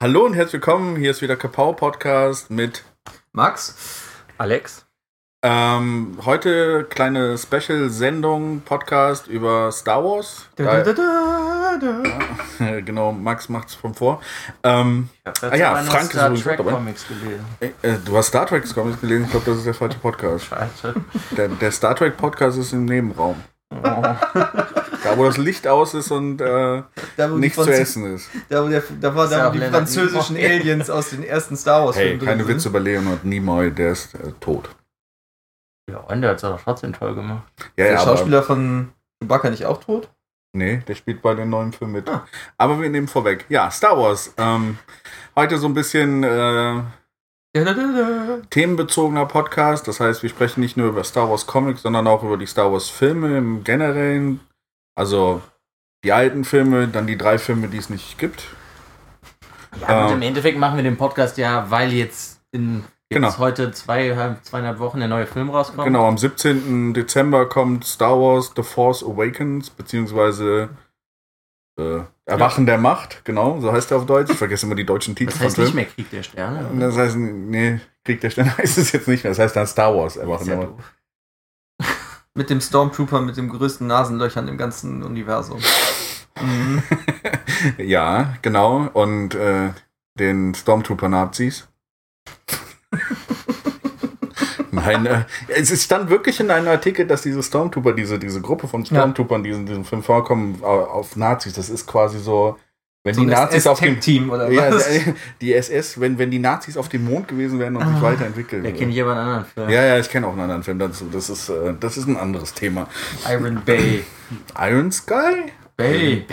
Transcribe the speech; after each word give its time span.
Hallo 0.00 0.24
und 0.24 0.34
herzlich 0.34 0.52
willkommen. 0.52 0.94
Hier 0.94 1.10
ist 1.10 1.22
wieder 1.22 1.34
Kapau 1.34 1.72
Podcast 1.72 2.50
mit 2.50 2.84
Max, 3.32 3.74
Alex. 4.38 4.86
Ähm, 5.42 6.16
heute 6.24 6.84
kleine 6.84 7.36
Special-Sendung, 7.36 8.60
Podcast 8.60 9.26
über 9.26 9.72
Star 9.72 10.04
Wars. 10.04 10.48
Da, 10.54 10.84
genau, 12.80 13.10
Max 13.10 13.48
macht's 13.48 13.74
von 13.74 13.92
vor. 13.92 14.22
Ähm, 14.62 15.08
ah 15.24 15.56
ja, 15.56 15.74
Frank 15.74 16.12
Star 16.12 16.32
ist 16.32 16.44
Trek. 16.44 16.58
Comics 16.58 17.04
gelesen. 17.08 17.44
Äh, 17.58 17.96
du 18.04 18.16
hast 18.16 18.28
Star 18.28 18.46
Trek 18.46 18.72
Comics 18.72 19.00
gelesen, 19.00 19.24
ich 19.24 19.30
glaube, 19.32 19.46
das 19.46 19.58
ist 19.58 19.66
der 19.66 19.74
falsche 19.74 19.98
Podcast. 19.98 20.44
Scheiße. 20.44 20.94
Der, 21.36 21.48
der 21.48 21.72
Star 21.72 21.96
Trek 21.96 22.16
Podcast 22.16 22.56
ist 22.56 22.72
im 22.72 22.84
Nebenraum. 22.84 23.42
Da, 25.10 25.18
wo 25.18 25.24
das 25.24 25.36
Licht 25.36 25.66
aus 25.66 25.94
ist 25.94 26.10
und 26.10 26.40
äh, 26.40 26.82
Da, 27.16 27.28
nichts 27.28 27.56
zu 27.62 27.70
essen 27.70 28.14
ist. 28.14 28.28
Da, 28.48 28.64
wo 28.64 28.68
der, 28.68 28.82
da 29.00 29.14
war 29.14 29.28
da, 29.28 29.48
wo 29.48 29.58
die 29.58 29.64
französischen. 29.64 30.36
Aliens 30.36 30.90
aus 30.90 31.10
den 31.10 31.24
ersten 31.24 31.56
Star 31.56 31.84
Wars 31.84 31.96
Hey, 31.96 32.10
Filmen 32.10 32.24
keine 32.24 32.42
drin 32.44 32.56
Witze 32.56 32.68
über 32.68 32.80
Leonard 32.80 33.24
Nimoy, 33.24 33.70
der 33.70 33.92
ist 33.92 34.14
äh, 34.14 34.32
tot. 34.40 34.70
Ja, 35.90 35.98
und 35.98 36.20
der 36.20 36.30
hat 36.30 36.36
es 36.36 36.42
doch 36.42 36.60
trotzdem 36.62 36.92
toll 36.92 37.14
gemacht. 37.14 37.44
Ja, 37.76 37.84
Der 37.84 37.92
ja, 37.92 38.00
aber, 38.00 38.10
Schauspieler 38.10 38.42
von 38.42 38.92
Chewbacca 39.20 39.50
nicht 39.50 39.64
auch 39.66 39.80
tot? 39.82 40.10
nee, 40.54 40.82
der 40.88 40.94
spielt 40.94 41.22
bei 41.22 41.34
den 41.34 41.50
neuen 41.50 41.72
Filmen 41.72 41.94
mit. 41.94 42.08
Ah. 42.08 42.26
Aber 42.56 42.80
wir 42.80 42.90
nehmen 42.90 43.08
vorweg. 43.08 43.44
Ja, 43.48 43.70
Star 43.70 43.96
Wars. 43.96 44.34
Ähm, 44.36 44.78
heute 45.36 45.56
so 45.58 45.68
ein 45.68 45.74
bisschen 45.74 46.24
äh, 46.24 46.82
themenbezogener 48.50 49.26
Podcast. 49.26 49.88
Das 49.88 50.00
heißt, 50.00 50.22
wir 50.22 50.30
sprechen 50.30 50.60
nicht 50.60 50.76
nur 50.76 50.88
über 50.88 51.04
Star 51.04 51.30
Wars 51.30 51.46
Comics, 51.46 51.82
sondern 51.82 52.06
auch 52.06 52.22
über 52.22 52.36
die 52.36 52.46
Star 52.46 52.72
Wars 52.72 52.88
Filme 52.88 53.38
im 53.38 53.64
Generellen. 53.64 54.40
Also 54.98 55.40
die 56.04 56.12
alten 56.12 56.44
Filme, 56.44 56.88
dann 56.88 57.06
die 57.06 57.16
drei 57.16 57.38
Filme, 57.38 57.68
die 57.68 57.76
es 57.78 57.88
nicht 57.88 58.18
gibt. 58.18 58.42
Ja, 59.80 60.06
und 60.06 60.10
Ähm. 60.10 60.16
im 60.16 60.22
Endeffekt 60.22 60.58
machen 60.58 60.76
wir 60.76 60.82
den 60.82 60.96
Podcast 60.96 61.38
ja, 61.38 61.70
weil 61.70 61.92
jetzt 61.92 62.40
in 62.52 62.82
jetzt 63.10 63.14
Genau. 63.22 63.38
heute 63.38 63.70
zweieinhalb, 63.70 64.44
zweieinhalb 64.44 64.80
Wochen 64.80 64.98
der 64.98 65.08
neue 65.08 65.26
Film 65.26 65.50
rauskommt. 65.50 65.84
Genau, 65.84 66.06
am 66.08 66.18
17. 66.18 66.92
Dezember 66.94 67.48
kommt 67.48 67.84
Star 67.86 68.18
Wars 68.20 68.52
The 68.56 68.62
Force 68.62 69.02
Awakens, 69.04 69.70
beziehungsweise 69.70 70.70
äh, 71.78 72.00
Erwachen 72.26 72.66
der 72.66 72.76
Macht, 72.78 73.24
genau, 73.24 73.60
so 73.60 73.72
heißt 73.72 73.90
er 73.92 73.98
auf 73.98 74.06
Deutsch. 74.06 74.30
Ich 74.32 74.36
vergesse 74.36 74.66
immer 74.66 74.74
die 74.74 74.84
deutschen 74.84 75.14
Titel 75.14 75.30
Das 75.30 75.40
heißt 75.40 75.54
von 75.54 75.64
nicht 75.64 75.74
mehr 75.74 75.84
Krieg 75.86 76.10
der 76.10 76.22
Sterne. 76.24 76.68
Das 76.80 76.96
heißt, 76.96 77.16
nee, 77.16 77.80
Krieg 78.04 78.20
der 78.20 78.30
Sterne 78.30 78.58
heißt 78.58 78.76
es 78.78 78.92
jetzt 78.92 79.06
nicht 79.08 79.22
mehr. 79.24 79.30
Das 79.30 79.38
heißt 79.38 79.54
dann 79.56 79.66
Star 79.66 79.94
Wars 79.96 80.16
Erwachen 80.16 80.46
der 80.46 80.54
ja 80.56 80.60
Macht. 80.62 80.70
doof. 80.78 80.92
Mit 82.38 82.50
dem 82.50 82.60
Stormtrooper 82.60 83.20
mit 83.20 83.36
dem 83.36 83.48
größten 83.48 83.84
Nasenlöchern 83.88 84.46
im 84.46 84.56
ganzen 84.56 85.02
Universum. 85.02 85.58
Mhm. 86.40 86.82
Ja, 87.78 88.34
genau. 88.42 88.88
Und 88.92 89.34
äh, 89.34 89.70
den 90.14 90.54
Stormtrooper-Nazis. 90.54 91.66
Nein, 94.70 95.06
äh, 95.06 95.24
es 95.48 95.82
stand 95.82 96.10
wirklich 96.10 96.38
in 96.38 96.52
einem 96.52 96.68
Artikel, 96.68 97.08
dass 97.08 97.22
diese 97.22 97.42
Stormtrooper, 97.42 97.92
diese, 97.92 98.20
diese 98.20 98.40
Gruppe 98.40 98.68
von 98.68 98.84
Stormtroopern, 98.86 99.42
die 99.42 99.50
in 99.50 99.66
diesem 99.66 99.84
Film 99.84 100.04
vorkommen, 100.04 100.60
au- 100.62 100.84
auf 100.84 101.16
Nazis, 101.16 101.54
das 101.54 101.68
ist 101.70 101.88
quasi 101.88 102.20
so, 102.20 102.56
wenn 103.04 103.14
So 103.14 103.20
die 103.22 103.26
Nazis 103.28 103.66
auf 103.66 103.80
dem 103.80 104.00
team 104.00 104.30
oder 104.30 104.50
ja, 104.50 104.72
was? 104.72 104.88
die 105.40 105.54
SS, 105.54 106.00
wenn, 106.00 106.18
wenn 106.18 106.30
die 106.30 106.38
Nazis 106.38 106.76
auf 106.76 106.88
dem 106.88 107.04
Mond 107.04 107.28
gewesen 107.28 107.58
wären 107.58 107.76
und 107.76 107.86
sich 107.86 107.96
Ah. 107.98 108.02
weiterentwickeln. 108.02 108.62
Der 108.62 108.72
würden. 108.72 108.80
kennt 108.80 108.92
jemand 108.92 109.18
anderen 109.18 109.44
Film. 109.46 109.68
Ja, 109.70 109.84
ja, 109.84 109.98
ich 109.98 110.08
kenne 110.10 110.26
auch 110.26 110.32
einen 110.32 110.40
anderen 110.42 110.62
Film 110.62 110.78
dazu. 110.78 111.08
Das 111.12 111.30
ist, 111.30 111.48
äh, 111.48 111.74
das 111.78 111.96
ist 111.96 112.06
ein 112.06 112.16
anderes 112.16 112.54
Thema. 112.54 112.88
Iron 113.28 113.62
Bay. 113.64 114.04
Iron 114.58 114.90
Sky? 114.92 115.52
Bay. 115.76 116.26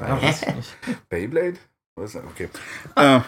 Ja, 0.00 0.18
ich 0.22 0.54
nicht. 0.54 0.76
Beyblade? 1.08 1.54
Was? 1.96 2.14
Okay. 2.16 2.48
äh, 2.96 3.20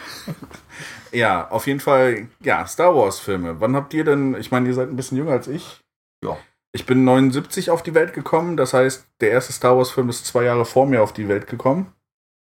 ja, 1.12 1.48
auf 1.50 1.66
jeden 1.66 1.81
Fall, 1.81 2.28
ja, 2.42 2.66
Star 2.66 2.94
Wars-Filme. 2.94 3.61
Wann 3.61 3.77
habt 3.77 3.92
ihr 3.92 4.05
denn, 4.05 4.34
ich 4.39 4.50
meine, 4.50 4.69
ihr 4.69 4.75
seid 4.75 4.89
ein 4.89 4.97
bisschen 4.97 5.19
jünger 5.19 5.33
als 5.33 5.48
ich. 5.48 5.81
Ja. 6.25 6.37
Ich 6.72 6.87
bin 6.87 7.05
79 7.05 7.71
auf 7.71 7.82
die 7.82 7.94
Welt 7.94 8.15
gekommen, 8.15 8.56
das 8.56 8.72
heißt, 8.72 9.05
der 9.21 9.31
erste 9.31 9.53
Star 9.53 9.76
Wars-Film 9.76 10.09
ist 10.09 10.25
zwei 10.26 10.44
Jahre 10.44 10.65
vor 10.65 10.87
mir 10.87 11.03
auf 11.03 11.12
die 11.12 11.28
Welt 11.28 11.47
gekommen. 11.47 11.93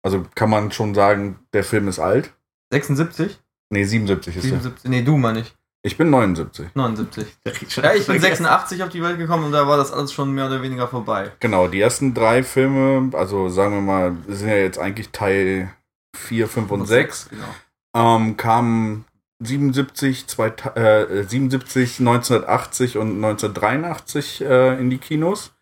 Also 0.03 0.25
kann 0.35 0.51
man 0.51 0.73
schon 0.73 0.95
sagen, 0.95 1.39
der 1.53 1.65
Film 1.65 1.89
ist 1.89 1.99
alt. 1.99 2.33
76? 2.73 3.39
Nee, 3.71 3.85
77 3.85 4.37
ist 4.37 4.45
er. 4.45 4.51
77? 4.51 4.91
Nee, 4.91 5.03
du 5.03 5.17
meine 5.17 5.41
ich. 5.41 5.55
Ich 5.85 5.97
bin 5.97 6.11
79. 6.11 6.69
79. 6.75 7.27
Ja, 7.83 7.95
ich 7.95 8.07
bin 8.07 8.21
86 8.21 8.83
auf 8.83 8.89
die 8.91 9.03
Welt 9.03 9.19
gekommen 9.19 9.45
und 9.47 9.53
da 9.53 9.67
war 9.67 9.77
das 9.77 9.93
alles 9.93 10.13
schon 10.13 10.33
mehr 10.33 10.47
oder 10.47 10.63
weniger 10.63 10.87
vorbei. 10.89 11.33
Genau, 11.41 11.67
die 11.69 11.81
ersten 11.81 12.15
drei 12.15 12.43
Filme, 12.43 13.17
also 13.17 13.49
sagen 13.49 13.75
wir 13.75 13.81
mal, 13.81 14.17
sind 14.29 14.49
ja 14.49 14.57
jetzt 14.57 14.79
eigentlich 14.79 15.11
Teil 15.11 15.73
4, 16.17 16.47
5 16.49 16.71
und 16.71 16.87
6, 16.87 17.31
Genau. 17.31 18.17
ähm, 18.17 18.37
kamen 18.37 19.05
77, 19.41 20.27
zwei, 20.29 20.49
äh, 20.77 21.25
77, 21.25 21.99
1980 21.99 22.97
und 22.99 23.17
1983 23.17 24.41
äh, 24.43 24.79
in 24.79 24.89
die 24.91 24.99
Kinos. 24.99 25.53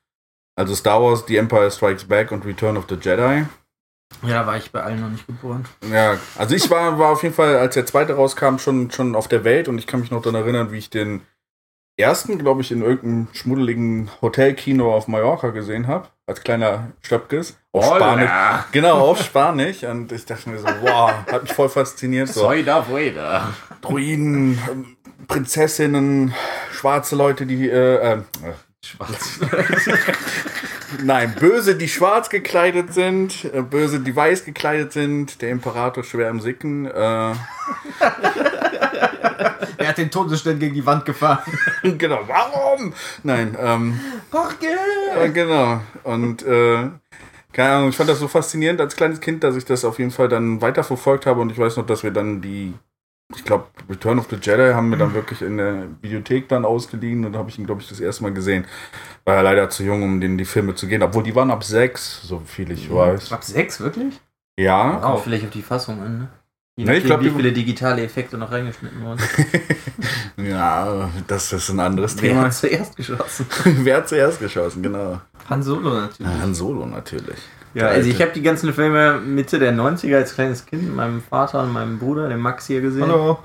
Also 0.55 0.75
Star 0.75 1.01
Wars, 1.03 1.25
The 1.27 1.39
Empire 1.39 1.71
Strikes 1.71 2.05
Back 2.05 2.31
und 2.33 2.45
Return 2.45 2.77
of 2.77 2.85
the 2.91 2.97
Jedi. 2.97 3.47
Ja, 4.27 4.47
war 4.47 4.57
ich 4.57 4.71
bei 4.71 4.83
allen 4.83 5.01
noch 5.01 5.09
nicht 5.09 5.27
geboren. 5.27 5.65
Ja, 5.91 6.19
also 6.37 6.55
ich 6.55 6.71
war, 6.71 6.99
war 6.99 7.11
auf 7.11 7.23
jeden 7.23 7.35
Fall, 7.35 7.57
als 7.57 7.75
der 7.75 7.87
zweite 7.87 8.15
rauskam, 8.15 8.59
schon, 8.59 8.91
schon 8.91 9.15
auf 9.15 9.29
der 9.29 9.45
Welt 9.45 9.69
und 9.69 9.79
ich 9.79 9.87
kann 9.87 10.01
mich 10.01 10.11
noch 10.11 10.23
daran 10.23 10.43
erinnern, 10.43 10.73
wie 10.73 10.79
ich 10.79 10.91
den 10.91 11.23
ersten, 11.97 12.39
glaube 12.39 12.63
ich, 12.63 12.73
in 12.73 12.83
irgendeinem 12.83 13.29
schmuddeligen 13.33 14.11
Hotelkino 14.21 14.95
auf 14.95 15.07
Mallorca 15.07 15.51
gesehen 15.51 15.87
habe, 15.87 16.09
als 16.27 16.43
kleiner 16.43 16.93
Stöpkes. 17.03 17.59
Auf 17.73 17.85
Spanisch. 17.85 18.31
Genau, 18.73 18.99
auf 18.99 19.23
Spanisch. 19.23 19.85
Und 19.85 20.11
ich 20.11 20.25
dachte 20.25 20.51
mir 20.51 20.59
so, 20.59 20.67
wow, 20.81 21.13
hat 21.31 21.43
mich 21.43 21.53
voll 21.53 21.69
fasziniert. 21.69 22.29
So. 22.29 22.41
Soy 22.41 22.65
da 22.65 22.87
Vader. 22.89 23.49
Druiden, 23.81 24.59
Prinzessinnen, 25.29 26.35
schwarze 26.73 27.17
Leute, 27.17 27.47
die, 27.47 27.69
äh, 27.69 28.15
äh, 28.15 28.23
Schwarz. 28.85 29.41
nein, 31.03 31.35
böse, 31.39 31.77
die 31.77 31.89
schwarz 31.89 32.31
gekleidet 32.31 32.95
sind, 32.95 33.45
äh, 33.53 33.63
böse, 33.63 34.01
die 34.01 34.17
weiß 34.17 34.45
gekleidet 34.45 34.93
sind, 34.93 35.43
der 35.43 35.51
Imperator 35.51 36.03
schwer 36.03 36.31
im 36.31 36.41
Sicken, 36.41 36.87
äh, 36.87 37.35
Er 39.81 39.89
hat 39.89 39.99
den 39.99 40.11
Todesstern 40.11 40.59
gegen 40.59 40.75
die 40.75 40.85
Wand 40.85 41.07
gefahren. 41.07 41.51
genau, 41.99 42.21
warum? 42.27 42.93
Nein, 43.23 43.57
ähm, 43.59 43.99
Jorge! 44.31 44.77
Ja, 45.17 45.27
genau. 45.29 45.81
Und 46.05 46.43
äh, 46.43 46.91
keine 47.53 47.73
Ahnung, 47.73 47.89
ich 47.89 47.97
fand 47.97 48.11
das 48.11 48.19
so 48.19 48.29
faszinierend 48.29 48.79
als 48.81 48.95
kleines 48.95 49.23
Kind, 49.23 49.43
dass 49.43 49.57
ich 49.57 49.65
das 49.65 49.87
auf 49.87 49.99
jeden 49.99 50.11
Fall 50.11 50.29
dann 50.29 50.61
weiterverfolgt 50.61 51.25
habe. 51.25 51.41
Und 51.41 51.51
ich 51.51 51.59
weiß 51.59 51.79
noch, 51.79 51.87
dass 51.87 52.03
wir 52.03 52.11
dann 52.11 52.43
die, 52.43 52.75
ich 53.35 53.45
glaube, 53.45 53.67
Return 53.89 54.19
of 54.19 54.27
the 54.31 54.37
Jedi 54.37 54.73
haben 54.73 54.91
wir 54.91 54.99
dann 54.99 55.15
wirklich 55.15 55.43
in 55.43 55.57
der 55.57 55.89
Videothek 56.03 56.49
dann 56.49 56.65
ausgeliehen 56.65 57.25
und 57.25 57.33
da 57.33 57.39
habe 57.39 57.51
ich 57.51 57.59
ihn, 57.59 57.67
glaube 57.67 57.81
ich, 57.81 57.89
das 57.89 58.01
erste 58.01 58.23
Mal 58.23 58.33
gesehen. 58.33 58.67
War 59.25 59.37
ja 59.37 59.41
leider 59.43 59.71
zu 59.71 59.85
jung, 59.85 60.03
um 60.03 60.21
in 60.21 60.39
die 60.39 60.45
Filme 60.45 60.75
zu 60.75 60.87
gehen. 60.87 61.03
Obwohl 61.03 61.23
die 61.23 61.35
waren 61.35 61.51
ab 61.51 61.63
sechs, 61.65 62.23
so 62.23 62.41
viel 62.45 62.71
ich 62.71 62.93
weiß. 62.93 63.33
Ab 63.33 63.45
6, 63.45 63.81
wirklich? 63.81 64.21
Ja. 64.59 64.97
Kommt 64.97 65.21
vielleicht 65.21 65.45
auf 65.45 65.51
die 65.51 65.63
Fassung 65.63 66.01
an, 66.03 66.19
ne? 66.19 66.29
Je 66.77 66.85
Ne, 66.87 66.97
ich 66.97 67.05
nachdem, 67.05 67.21
glaub, 67.21 67.35
wie 67.35 67.37
viele 67.37 67.53
digitale 67.53 68.03
Effekte 68.03 68.39
noch 68.39 68.51
reingeschnitten 68.53 69.03
wurden. 69.03 69.21
ja, 70.49 71.11
das 71.27 71.53
ist 71.53 71.69
ein 71.69 71.81
anderes 71.81 72.17
Wer 72.21 72.31
Thema. 72.31 72.43
hat 72.45 72.55
zuerst 72.55 72.97
geschossen? 72.97 73.47
Wer 73.65 73.97
hat 73.99 74.09
zuerst 74.09 74.41
geschossen, 74.41 74.83
genau. 74.83 75.21
Han 75.49 75.63
Solo 75.63 75.91
natürlich. 75.91 76.33
Han 76.41 76.55
Solo 76.55 76.87
natürlich. 76.87 77.39
Ja, 77.75 77.87
also 77.87 78.09
ich 78.11 78.21
habe 78.21 78.33
die 78.33 78.43
ganzen 78.43 78.73
Filme 78.73 79.21
Mitte 79.21 79.59
der 79.59 79.73
90er 79.73 80.17
als 80.17 80.35
kleines 80.35 80.67
Kind 80.67 80.83
mit 80.85 80.95
meinem 80.95 81.23
Vater 81.23 81.63
und 81.63 81.73
meinem 81.73 81.99
Bruder, 81.99 82.29
dem 82.29 82.41
Max 82.41 82.67
hier 82.67 82.81
gesehen. 82.81 83.03
Hallo. 83.03 83.39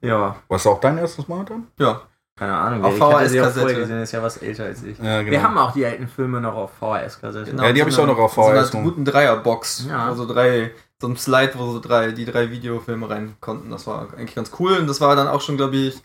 Ja, 0.00 0.36
Was 0.48 0.66
auch 0.66 0.80
dein 0.80 0.96
erstes 0.98 1.28
Mal 1.28 1.44
dann? 1.44 1.66
Ja. 1.78 2.00
keine 2.38 2.56
Ahnung. 2.56 2.82
Auf 2.82 2.96
VHS-Kassette. 2.96 3.74
gesehen, 3.74 4.00
ist 4.00 4.12
ja 4.12 4.22
was 4.22 4.38
älter 4.38 4.64
als 4.64 4.82
ich. 4.82 4.98
Ja, 4.98 5.18
genau. 5.18 5.30
Wir 5.30 5.42
haben 5.42 5.58
auch 5.58 5.72
die 5.74 5.84
alten 5.84 6.08
Filme 6.08 6.40
noch 6.40 6.54
auf 6.54 6.70
VHS-Kassette. 6.80 7.50
Genau, 7.50 7.62
Ja, 7.64 7.72
die 7.74 7.82
hab 7.82 7.88
ich 7.88 7.94
so 7.94 8.02
auch 8.02 8.06
noch 8.06 8.18
auf 8.18 8.32
So 8.32 8.42
VHS. 8.42 8.74
einer 8.74 8.82
guten 8.82 9.04
Dreierbox. 9.04 9.86
Ja. 9.90 10.10
Wo 10.10 10.14
so 10.14 10.26
drei, 10.26 10.70
so 10.98 11.08
ein 11.08 11.16
Slide, 11.18 11.52
wo 11.56 11.70
so 11.70 11.80
drei, 11.80 12.12
die 12.12 12.24
drei 12.24 12.50
Videofilme 12.50 13.10
rein 13.10 13.34
konnten. 13.40 13.70
Das 13.70 13.86
war 13.86 14.08
eigentlich 14.16 14.34
ganz 14.34 14.52
cool. 14.58 14.78
Und 14.78 14.86
das 14.86 15.02
war 15.02 15.14
dann 15.16 15.28
auch 15.28 15.42
schon, 15.42 15.58
glaube 15.58 15.76
ich, 15.76 16.00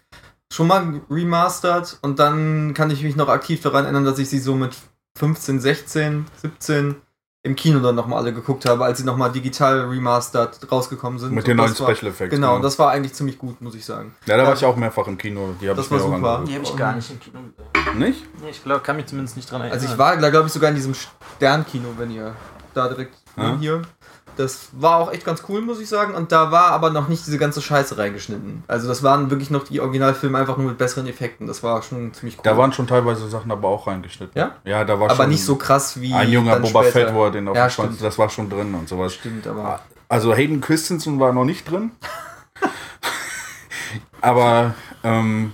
schon 0.52 0.68
mal 0.68 1.00
remastered. 1.10 2.00
Und 2.02 2.20
dann 2.20 2.74
kann 2.74 2.92
ich 2.92 3.02
mich 3.02 3.16
noch 3.16 3.30
aktiv 3.30 3.62
daran 3.62 3.86
erinnern, 3.86 4.04
dass 4.04 4.20
ich 4.20 4.30
sie 4.30 4.40
so 4.40 4.56
mit 4.56 4.76
15, 5.18 5.62
16, 5.62 6.26
17 6.42 6.96
im 7.46 7.56
Kino 7.56 7.80
dann 7.80 7.94
nochmal 7.94 8.20
alle 8.20 8.34
geguckt 8.34 8.68
habe, 8.68 8.84
als 8.84 8.98
sie 8.98 9.04
nochmal 9.06 9.32
digital 9.32 9.82
remastered 9.82 10.72
rausgekommen 10.72 11.20
sind. 11.20 11.32
Mit 11.32 11.46
den 11.46 11.58
neuen 11.58 11.76
Special 11.76 12.08
Effects. 12.08 12.32
Genau, 12.32 12.56
und 12.56 12.64
das 12.64 12.80
war 12.80 12.90
eigentlich 12.90 13.14
ziemlich 13.14 13.38
gut, 13.38 13.62
muss 13.62 13.76
ich 13.76 13.86
sagen. 13.86 14.16
Ja, 14.26 14.36
da 14.36 14.42
Ja. 14.44 14.48
war 14.50 14.56
ich 14.56 14.66
auch 14.66 14.76
mehrfach 14.76 15.06
im 15.08 15.18
Kino. 15.18 15.54
Die 15.62 15.68
habe 15.70 15.78
Das 15.78 15.86
ich 15.86 15.92
mir 15.92 16.00
war 16.00 16.06
auch 16.06 16.16
super. 16.16 16.30
angeguckt. 16.40 16.50
Die 16.50 16.56
habe 16.56 16.64
ich 16.66 16.76
gar 16.76 16.96
nicht 16.96 17.12
im 17.12 17.20
Kino 17.20 17.40
gesehen. 17.74 18.00
Nicht? 18.00 18.26
Nee, 18.42 18.50
ich 18.50 18.64
glaube, 18.64 18.82
kann 18.82 18.96
mich 18.96 19.06
zumindest 19.06 19.38
nicht 19.38 19.50
dran 19.52 19.62
erinnern. 19.62 19.78
Also 19.80 19.92
ich 19.92 19.98
war 19.98 20.18
da, 20.18 20.30
glaube 20.32 20.48
ich, 20.48 20.54
sogar 20.54 20.70
in 20.72 20.76
diesem 20.76 20.96
Sternkino, 20.96 21.90
wenn 21.98 22.10
ihr 22.12 22.34
da 22.74 22.88
direkt 22.88 23.16
Ja. 23.38 23.56
hier. 23.60 23.82
Das 24.38 24.70
war 24.74 24.98
auch 24.98 25.12
echt 25.12 25.26
ganz 25.26 25.44
cool, 25.50 25.62
muss 25.62 25.80
ich 25.80 25.90
sagen. 25.90 26.14
Und 26.14 26.32
da 26.32 26.52
war 26.52 26.68
aber 26.68 26.90
noch 26.90 27.08
nicht 27.08 27.26
diese 27.26 27.38
ganze 27.38 27.62
Scheiße 27.62 27.98
reingeschnitten. 27.98 28.64
Also 28.68 28.88
das 28.88 29.04
waren 29.04 29.30
wirklich 29.30 29.50
noch 29.50 29.64
die 29.66 29.80
Originalfilme 29.80 30.38
einfach 30.38 30.58
nur 30.58 30.68
mit 30.68 30.78
besseren 30.78 31.08
Effekten. 31.08 31.48
Das 31.48 31.64
war 31.64 31.82
schon 31.82 32.14
ziemlich 32.14 32.38
cool. 32.38 32.44
Da 32.44 32.58
waren 32.58 32.74
schon 32.74 32.88
teilweise 32.88 33.28
Sachen 33.30 33.52
aber 33.52 33.68
auch 33.68 33.88
reingeschnitten. 33.88 34.38
Ja? 34.40 34.56
Ja, 34.64 34.84
da 34.84 35.00
war 35.00 35.10
aber 35.10 35.24
schon 35.24 35.30
nicht 35.30 35.44
so 35.44 35.56
krass 35.56 36.00
wie 36.02 36.14
ein 36.14 36.32
junger 36.32 36.60
Boba. 36.60 36.84
Fett, 36.84 37.14
wo 37.14 37.26
er 37.26 37.32
den 37.32 37.48
auf 37.48 37.56
Ja, 37.56 37.70
Schwanz, 37.70 38.00
das 38.00 38.18
war 38.18 38.30
schon 38.30 38.50
drin 38.50 38.74
und 38.74 38.88
sowas. 38.90 39.14
Stimmt, 39.14 39.48
aber 39.48 39.80
Also 40.10 40.34
Hayden 40.36 40.62
Christensen 40.62 41.20
war 41.20 41.34
noch 41.34 41.46
nicht 41.46 41.70
drin. 41.70 41.92
Aber 44.22 44.74
ähm, 45.04 45.54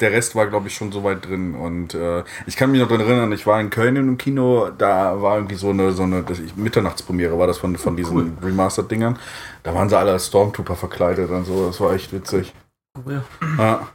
der 0.00 0.12
Rest 0.12 0.34
war, 0.34 0.46
glaube 0.46 0.68
ich, 0.68 0.74
schon 0.74 0.92
so 0.92 1.04
weit 1.04 1.26
drin. 1.26 1.54
Und 1.54 1.94
äh, 1.94 2.22
ich 2.46 2.56
kann 2.56 2.70
mich 2.70 2.80
noch 2.80 2.88
daran 2.88 3.06
erinnern, 3.06 3.32
ich 3.32 3.46
war 3.46 3.60
in 3.60 3.70
Köln 3.70 3.96
im 3.96 4.18
Kino, 4.18 4.70
da 4.76 5.20
war 5.22 5.36
irgendwie 5.36 5.54
so 5.54 5.70
eine, 5.70 5.92
so 5.92 6.02
eine 6.02 6.24
Mitternachtspremiere, 6.56 7.38
war 7.38 7.46
das 7.46 7.58
von, 7.58 7.76
von 7.76 7.96
diesen 7.96 8.16
Cool. 8.16 8.32
Remastered-Dingern. 8.42 9.18
Da 9.62 9.74
waren 9.74 9.88
sie 9.88 9.98
alle 9.98 10.12
als 10.12 10.26
Stormtrooper 10.26 10.76
verkleidet 10.76 11.30
und 11.30 11.44
so, 11.44 11.66
das 11.66 11.80
war 11.80 11.92
echt 11.94 12.12
witzig. 12.12 12.54
Cool. 13.04 13.22
Ja. 13.58 13.88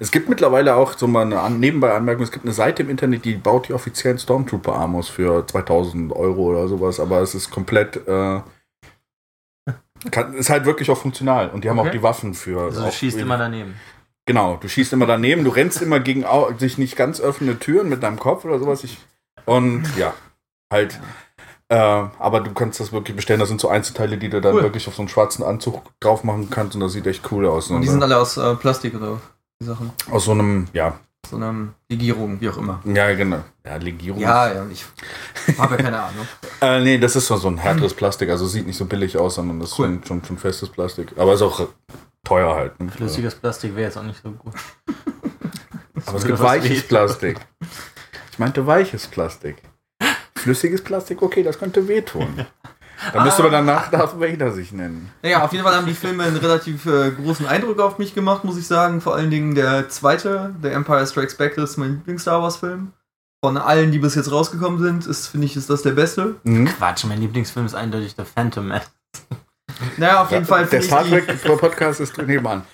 Es 0.00 0.10
gibt 0.10 0.28
mittlerweile 0.28 0.74
auch 0.74 0.98
so 0.98 1.06
mal 1.06 1.22
eine 1.32 1.50
nebenbei 1.56 1.94
Anmerkung, 1.94 2.24
es 2.24 2.32
gibt 2.32 2.44
eine 2.44 2.52
Seite 2.52 2.82
im 2.82 2.90
Internet, 2.90 3.24
die 3.24 3.34
baut 3.36 3.68
die 3.68 3.72
offiziellen 3.74 4.18
Stormtrooper-Amos 4.18 5.08
für 5.08 5.46
2000 5.46 6.12
Euro 6.12 6.50
oder 6.50 6.68
sowas, 6.68 6.98
aber 7.00 7.20
es 7.20 7.34
ist 7.34 7.50
komplett, 7.50 7.96
äh, 8.08 8.40
kann, 10.10 10.34
ist 10.34 10.50
halt 10.50 10.66
wirklich 10.66 10.90
auch 10.90 10.98
funktional 10.98 11.48
und 11.50 11.64
die 11.64 11.70
haben 11.70 11.78
Okay. 11.78 11.88
auch 11.88 11.92
die 11.92 12.02
Waffen 12.02 12.34
für. 12.34 12.62
Also 12.62 12.90
schießt 12.90 13.18
immer 13.18 13.38
daneben. 13.38 13.74
Genau, 14.26 14.56
du 14.56 14.68
schießt 14.68 14.92
immer 14.94 15.06
daneben, 15.06 15.44
du 15.44 15.50
rennst 15.50 15.82
immer 15.82 16.00
gegen 16.00 16.24
sich 16.58 16.78
nicht 16.78 16.96
ganz 16.96 17.20
öffnende 17.20 17.58
Türen 17.58 17.88
mit 17.88 18.02
deinem 18.02 18.18
Kopf 18.18 18.44
oder 18.44 18.58
sowas. 18.58 18.82
Ich, 18.84 18.98
und 19.44 19.84
ja, 19.98 20.14
halt. 20.72 20.98
Äh, 21.68 21.76
aber 21.76 22.40
du 22.40 22.52
kannst 22.52 22.78
das 22.80 22.92
wirklich 22.92 23.16
bestellen. 23.16 23.40
Das 23.40 23.48
sind 23.48 23.60
so 23.60 23.68
Einzelteile, 23.68 24.16
die 24.18 24.28
du 24.28 24.40
dann 24.40 24.54
Cool. 24.54 24.62
wirklich 24.62 24.86
auf 24.88 24.94
so 24.94 25.02
einen 25.02 25.08
schwarzen 25.08 25.42
Anzug 25.42 25.82
drauf 26.00 26.22
machen 26.24 26.48
kannst 26.50 26.74
und 26.74 26.80
das 26.80 26.92
sieht 26.92 27.06
echt 27.06 27.30
cool 27.32 27.46
aus. 27.46 27.70
Und 27.70 27.80
die 27.82 27.88
sind 27.88 28.02
alle 28.02 28.18
aus 28.18 28.36
äh, 28.36 28.54
Plastik 28.54 28.94
oder 28.94 29.20
die 29.60 29.66
Sachen. 29.66 29.90
aus 30.10 30.24
so 30.26 30.32
einem, 30.32 30.68
ja, 30.74 30.98
So 31.28 31.36
einer 31.36 31.68
Legierung, 31.90 32.38
wie 32.40 32.48
auch 32.50 32.58
immer. 32.58 32.80
ja, 32.84 33.14
genau. 33.14 33.38
Ja, 33.64 33.76
Legierung. 33.76 34.20
Ja, 34.20 34.52
ja, 34.52 34.66
ich 34.70 34.84
habe 35.58 35.76
ja 35.76 35.82
keine 35.82 36.00
Ahnung. 36.02 36.26
Äh, 36.60 36.80
nee, 36.80 36.96
das 36.98 37.14
ist 37.16 37.26
so, 37.26 37.36
so 37.36 37.48
ein 37.48 37.58
härteres 37.58 37.92
Plastik, 37.92 38.30
also 38.30 38.46
sieht 38.46 38.66
nicht 38.66 38.76
so 38.78 38.86
billig 38.86 39.18
aus, 39.18 39.34
sondern 39.34 39.60
das 39.60 39.78
Cool. 39.78 39.98
ist 40.00 40.08
schon, 40.08 40.24
schon 40.24 40.38
festes 40.38 40.68
Plastik. 40.70 41.12
Aber 41.18 41.34
ist 41.34 41.42
auch 41.42 41.66
teuer 42.24 42.54
halt. 42.54 42.80
Ne? 42.80 42.90
Flüssiges 42.90 43.34
Plastik 43.34 43.74
wäre 43.76 43.86
jetzt 43.86 43.98
auch 43.98 44.02
nicht 44.02 44.20
so 44.22 44.32
gut. 44.32 44.54
Aber 46.06 46.18
es 46.18 46.24
gibt 46.24 46.38
was 46.38 46.46
weiches. 46.46 46.82
Plastik. 46.82 47.38
Ich 48.32 48.38
meinte 48.38 48.66
weiches 48.66 49.06
Plastik. 49.06 49.62
Flüssiges 50.36 50.82
Plastik, 50.82 51.22
okay, 51.22 51.42
das 51.42 51.58
könnte 51.58 51.86
wehtun. 51.88 52.44
Da 53.12 53.24
müsste 53.24 53.42
man 53.42 53.52
danach 53.52 53.90
Darth 53.90 54.18
Vader 54.20 54.52
sich 54.52 54.72
nennen. 54.72 55.10
Naja, 55.22 55.44
auf 55.44 55.52
jeden 55.52 55.64
Fall 55.64 55.74
haben 55.74 55.86
die 55.86 55.94
Filme 55.94 56.24
einen 56.24 56.36
relativ 56.36 56.86
äh, 56.86 57.10
großen 57.10 57.46
Eindruck 57.46 57.80
auf 57.80 57.98
mich 57.98 58.14
gemacht, 58.14 58.44
muss 58.44 58.56
ich 58.56 58.66
sagen. 58.66 59.00
Vor 59.00 59.14
allen 59.14 59.30
Dingen 59.30 59.54
der 59.54 59.88
zweite, 59.88 60.54
der 60.62 60.72
Empire 60.72 61.06
Strikes 61.06 61.36
Back, 61.36 61.56
ist 61.58 61.76
mein 61.76 61.96
Lieblings-Star 61.96 62.42
Wars-Film. 62.42 62.92
Von 63.44 63.56
allen, 63.56 63.92
die 63.92 63.98
bis 63.98 64.14
jetzt 64.14 64.30
rausgekommen 64.30 64.80
sind, 64.80 65.06
ist, 65.06 65.26
finde 65.26 65.46
ich, 65.46 65.56
ist 65.56 65.68
das 65.68 65.82
der 65.82 65.92
beste. 65.92 66.36
Mhm. 66.44 66.66
Quatsch, 66.66 67.04
mein 67.04 67.20
Lieblingsfilm 67.20 67.66
ist 67.66 67.74
eindeutig 67.74 68.14
The 68.16 68.24
Phantom 68.24 68.68
Man. 68.68 68.80
Naja, 69.96 70.22
auf 70.22 70.30
jeden 70.30 70.44
Fall 70.44 70.66
Der 70.66 70.82
Star 70.82 71.04
Trek 71.04 71.42
Podcast 71.58 72.00
ist 72.00 72.16
nebenan. 72.18 72.64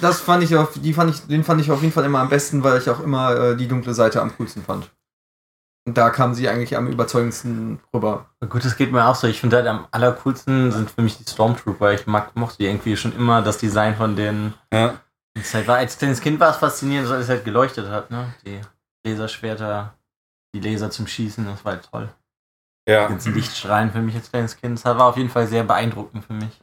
das 0.00 0.20
fand 0.20 0.42
ich 0.44 0.54
auf, 0.56 0.72
die 0.74 0.92
fand 0.92 1.14
ich, 1.14 1.26
den 1.26 1.44
fand 1.44 1.60
ich 1.60 1.70
auf 1.70 1.80
jeden 1.82 1.92
Fall 1.92 2.04
immer 2.04 2.20
am 2.20 2.28
besten, 2.28 2.62
weil 2.62 2.78
ich 2.78 2.90
auch 2.90 3.00
immer 3.00 3.36
äh, 3.36 3.56
die 3.56 3.68
dunkle 3.68 3.94
Seite 3.94 4.20
am 4.20 4.36
coolsten 4.36 4.62
fand. 4.62 4.90
Und 5.86 5.98
da 5.98 6.08
kam 6.08 6.32
sie 6.32 6.48
eigentlich 6.48 6.76
am 6.76 6.88
überzeugendsten 6.88 7.78
rüber. 7.92 8.26
Gut, 8.48 8.64
das 8.64 8.76
geht 8.76 8.90
mir 8.90 9.04
auch 9.06 9.14
so. 9.14 9.26
Ich 9.26 9.40
finde 9.40 9.56
halt 9.56 9.66
am 9.66 9.86
allercoolsten 9.90 10.72
sind 10.72 10.90
für 10.90 11.02
mich 11.02 11.18
die 11.18 11.30
Stormtrooper. 11.30 11.92
Ich 11.92 12.06
mag, 12.06 12.34
mochte 12.36 12.58
die 12.58 12.66
irgendwie 12.66 12.96
schon 12.96 13.14
immer 13.14 13.42
das 13.42 13.58
Design 13.58 13.94
von 13.94 14.16
denen. 14.16 14.54
Ja. 14.72 14.94
Halt 15.52 15.68
war, 15.68 15.76
als 15.76 15.98
kleines 15.98 16.20
Kind 16.22 16.40
war 16.40 16.50
es 16.50 16.56
faszinierend, 16.56 17.06
dass 17.06 17.14
alles 17.14 17.28
halt 17.28 17.44
geleuchtet 17.44 17.88
hat, 17.88 18.10
ne? 18.10 18.32
Die 18.46 18.60
Laserschwerter, 19.06 19.94
die 20.54 20.60
Laser 20.60 20.90
zum 20.90 21.06
Schießen, 21.06 21.44
das 21.44 21.64
war 21.64 21.72
halt 21.72 21.88
toll. 21.90 22.08
Ja. 22.88 23.08
ganzen 23.08 23.34
Lichtstrahlen 23.34 23.90
für 23.90 24.00
mich 24.00 24.14
als 24.14 24.30
kleines 24.30 24.56
Kind. 24.56 24.76
Das 24.76 24.84
war 24.84 25.06
auf 25.06 25.16
jeden 25.16 25.30
Fall 25.30 25.46
sehr 25.46 25.64
beeindruckend 25.64 26.24
für 26.24 26.34
mich. 26.34 26.60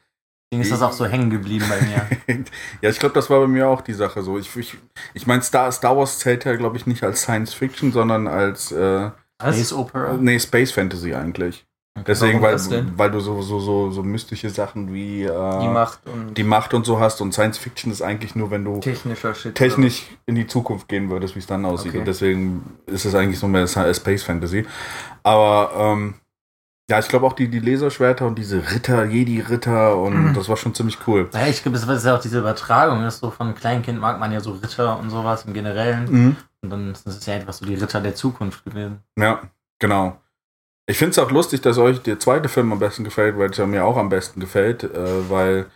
Deswegen 0.51 0.63
ist 0.63 0.71
das 0.71 0.81
auch 0.81 0.91
so 0.91 1.05
hängen 1.05 1.29
geblieben 1.29 1.65
bei 1.69 1.81
mir. 1.81 2.43
ja, 2.81 2.89
ich 2.89 2.99
glaube, 2.99 3.15
das 3.15 3.29
war 3.29 3.39
bei 3.39 3.47
mir 3.47 3.69
auch 3.69 3.79
die 3.79 3.93
Sache 3.93 4.21
so. 4.21 4.37
Ich, 4.37 4.53
ich, 4.57 4.77
ich 5.13 5.25
meine, 5.25 5.41
Star, 5.41 5.71
Star 5.71 5.95
Wars 5.95 6.19
zählt 6.19 6.43
ja, 6.43 6.55
glaube 6.57 6.75
ich, 6.75 6.85
nicht 6.85 7.03
als 7.03 7.21
Science 7.21 7.53
Fiction, 7.53 7.93
sondern 7.93 8.27
als 8.27 8.71
äh, 8.71 9.11
Space 9.41 9.71
Opera. 9.71 10.17
nee, 10.19 10.37
Space 10.39 10.71
Fantasy 10.71 11.15
eigentlich. 11.15 11.65
Deswegen, 12.07 12.41
Warum 12.41 12.57
weil, 12.71 12.97
weil 12.97 13.11
du 13.11 13.19
so, 13.19 13.41
so, 13.41 13.59
so, 13.59 13.91
so 13.91 14.01
mystische 14.01 14.49
Sachen 14.49 14.93
wie 14.93 15.23
äh, 15.23 15.59
Die 15.59 15.67
Macht 15.67 15.99
und 16.07 16.37
die 16.37 16.43
Macht 16.43 16.73
und 16.73 16.85
so 16.85 16.99
hast 16.99 17.19
und 17.21 17.33
Science 17.33 17.57
Fiction 17.57 17.91
ist 17.91 18.01
eigentlich 18.01 18.33
nur, 18.33 18.49
wenn 18.49 18.63
du 18.63 18.79
technisch 18.79 20.07
in 20.25 20.35
die 20.35 20.47
Zukunft 20.47 20.87
gehen 20.87 21.09
würdest, 21.09 21.35
wie 21.35 21.39
es 21.39 21.47
dann 21.47 21.65
aussieht. 21.65 21.89
Okay. 21.89 21.99
Und 21.99 22.05
deswegen 22.05 22.77
ist 22.85 23.03
es 23.03 23.13
eigentlich 23.13 23.39
so 23.39 23.47
mehr 23.47 23.67
Space 23.67 24.23
Fantasy. 24.23 24.65
Aber 25.23 25.71
ähm, 25.75 26.13
ja, 26.89 26.97
ich 26.99 27.09
glaube 27.09 27.25
auch 27.25 27.33
die, 27.33 27.49
die 27.49 27.59
Laserschwerter 27.59 28.25
und 28.25 28.37
diese 28.37 28.71
Ritter, 28.71 29.05
Jedi-Ritter 29.05 29.97
und 29.97 30.29
Mhm. 30.29 30.33
das 30.33 30.47
war 30.47 30.57
schon 30.57 30.73
ziemlich 30.73 30.97
cool. 31.07 31.29
Naja, 31.33 31.47
ich 31.47 31.61
glaube, 31.61 31.77
das 31.77 31.87
ist 31.87 32.05
ja 32.05 32.15
auch 32.15 32.21
diese 32.21 32.39
Übertragung. 32.39 33.01
Das 33.03 33.15
ist 33.15 33.19
so 33.19 33.31
von 33.31 33.53
Kleinkind 33.53 33.99
mag 33.99 34.17
man 34.19 34.31
ja 34.31 34.39
so 34.39 34.53
Ritter 34.53 34.97
und 34.97 35.09
sowas 35.09 35.45
im 35.45 35.53
Generellen. 35.53 36.05
Mhm. 36.09 36.35
Und 36.61 36.69
dann 36.69 36.91
ist 36.91 37.05
es 37.07 37.25
ja 37.25 37.35
etwas 37.35 37.57
so 37.57 37.65
die 37.65 37.75
Ritter 37.75 37.99
der 38.01 38.15
Zukunft 38.15 38.63
gewesen. 38.65 38.99
Ja, 39.17 39.41
genau. 39.79 40.17
Ich 40.87 40.97
finde 40.97 41.11
es 41.11 41.19
auch 41.19 41.31
lustig, 41.31 41.61
dass 41.61 41.77
euch 41.77 42.01
der 42.01 42.19
zweite 42.19 42.49
Film 42.49 42.71
am 42.73 42.79
besten 42.79 43.03
gefällt, 43.03 43.37
weil 43.37 43.49
es 43.51 43.57
ja 43.57 43.65
mir 43.65 43.85
auch 43.85 43.97
am 43.97 44.09
besten 44.09 44.39
gefällt, 44.39 44.83
äh, 44.83 45.29
weil 45.29 45.67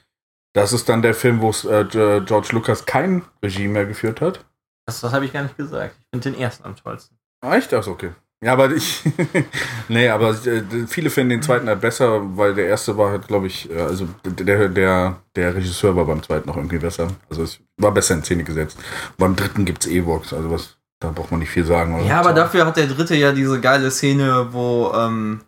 das 0.54 0.74
ist 0.74 0.90
dann 0.90 1.02
der 1.02 1.14
Film, 1.14 1.42
wo 1.42 1.50
äh, 1.70 1.86
Ge- 1.86 2.22
George 2.26 2.50
Lucas 2.52 2.86
kein 2.86 3.24
Regie 3.44 3.68
mehr 3.68 3.86
geführt 3.86 4.22
hat. 4.22 4.44
Das, 4.88 5.02
das 5.02 5.14
habe 5.14 5.26
ich 5.26 5.34
gar 5.34 5.44
nicht 5.44 5.58
gesagt. 5.58 5.96
Ich 6.00 6.06
finde 6.12 6.32
den 6.32 6.40
ersten 6.40 6.66
am 6.66 6.76
tollsten. 6.76 7.18
Ah, 7.42 7.56
Echt? 7.56 7.74
Ach, 7.74 7.86
okay. 7.88 8.12
Ja, 8.44 8.54
aber 8.54 8.72
ich. 8.72 9.02
nee, 9.90 10.10
aber 10.10 10.30
äh, 10.46 10.64
viele 10.88 11.10
finden 11.10 11.30
den 11.32 11.42
zweiten 11.42 11.68
halt 11.68 11.82
besser, 11.82 12.38
weil 12.38 12.54
der 12.54 12.68
erste 12.68 12.98
war 12.98 13.12
halt, 13.12 13.28
glaube 13.28 13.48
ich, 13.48 13.70
äh, 13.72 13.80
also 13.82 14.08
der, 14.26 14.70
der, 14.70 15.22
der 15.36 15.56
Regisseur 15.56 15.96
war 15.96 16.06
beim 16.06 16.22
zweiten 16.22 16.48
noch 16.48 16.58
irgendwie 16.58 16.78
besser. 16.78 17.08
Also 17.30 17.44
es 17.44 17.60
war 17.78 17.92
besser 17.92 18.16
in 18.16 18.24
Szene 18.24 18.44
gesetzt. 18.44 18.78
Beim 19.18 19.36
dritten 19.36 19.66
gibt's 19.66 19.88
Evox, 19.88 20.34
also 20.34 20.52
was, 20.52 20.78
da 21.06 21.12
braucht 21.12 21.32
man 21.32 21.40
nicht 21.40 21.50
viel 21.50 21.66
sagen, 21.66 21.96
oder? 21.96 22.06
Ja, 22.06 22.20
aber 22.20 22.34
dafür 22.34 22.66
hat 22.66 22.78
der 22.78 22.88
dritte 22.88 23.16
ja 23.16 23.32
diese 23.32 23.62
geile 23.62 23.92
Szene, 23.92 24.48
wo 24.52 24.92
ähm, 24.96 25.42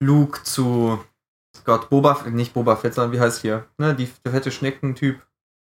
Luke 0.00 0.42
zu 0.42 0.98
Gott, 1.64 1.90
Boba, 1.90 2.24
nicht 2.30 2.54
Boba 2.54 2.76
Fett, 2.76 2.94
sondern 2.94 3.12
wie 3.12 3.20
heißt 3.20 3.42
hier, 3.42 3.66
ne, 3.78 3.94
die, 3.94 4.08
der 4.24 4.32
fette 4.32 4.50
Schneckentyp, 4.50 5.20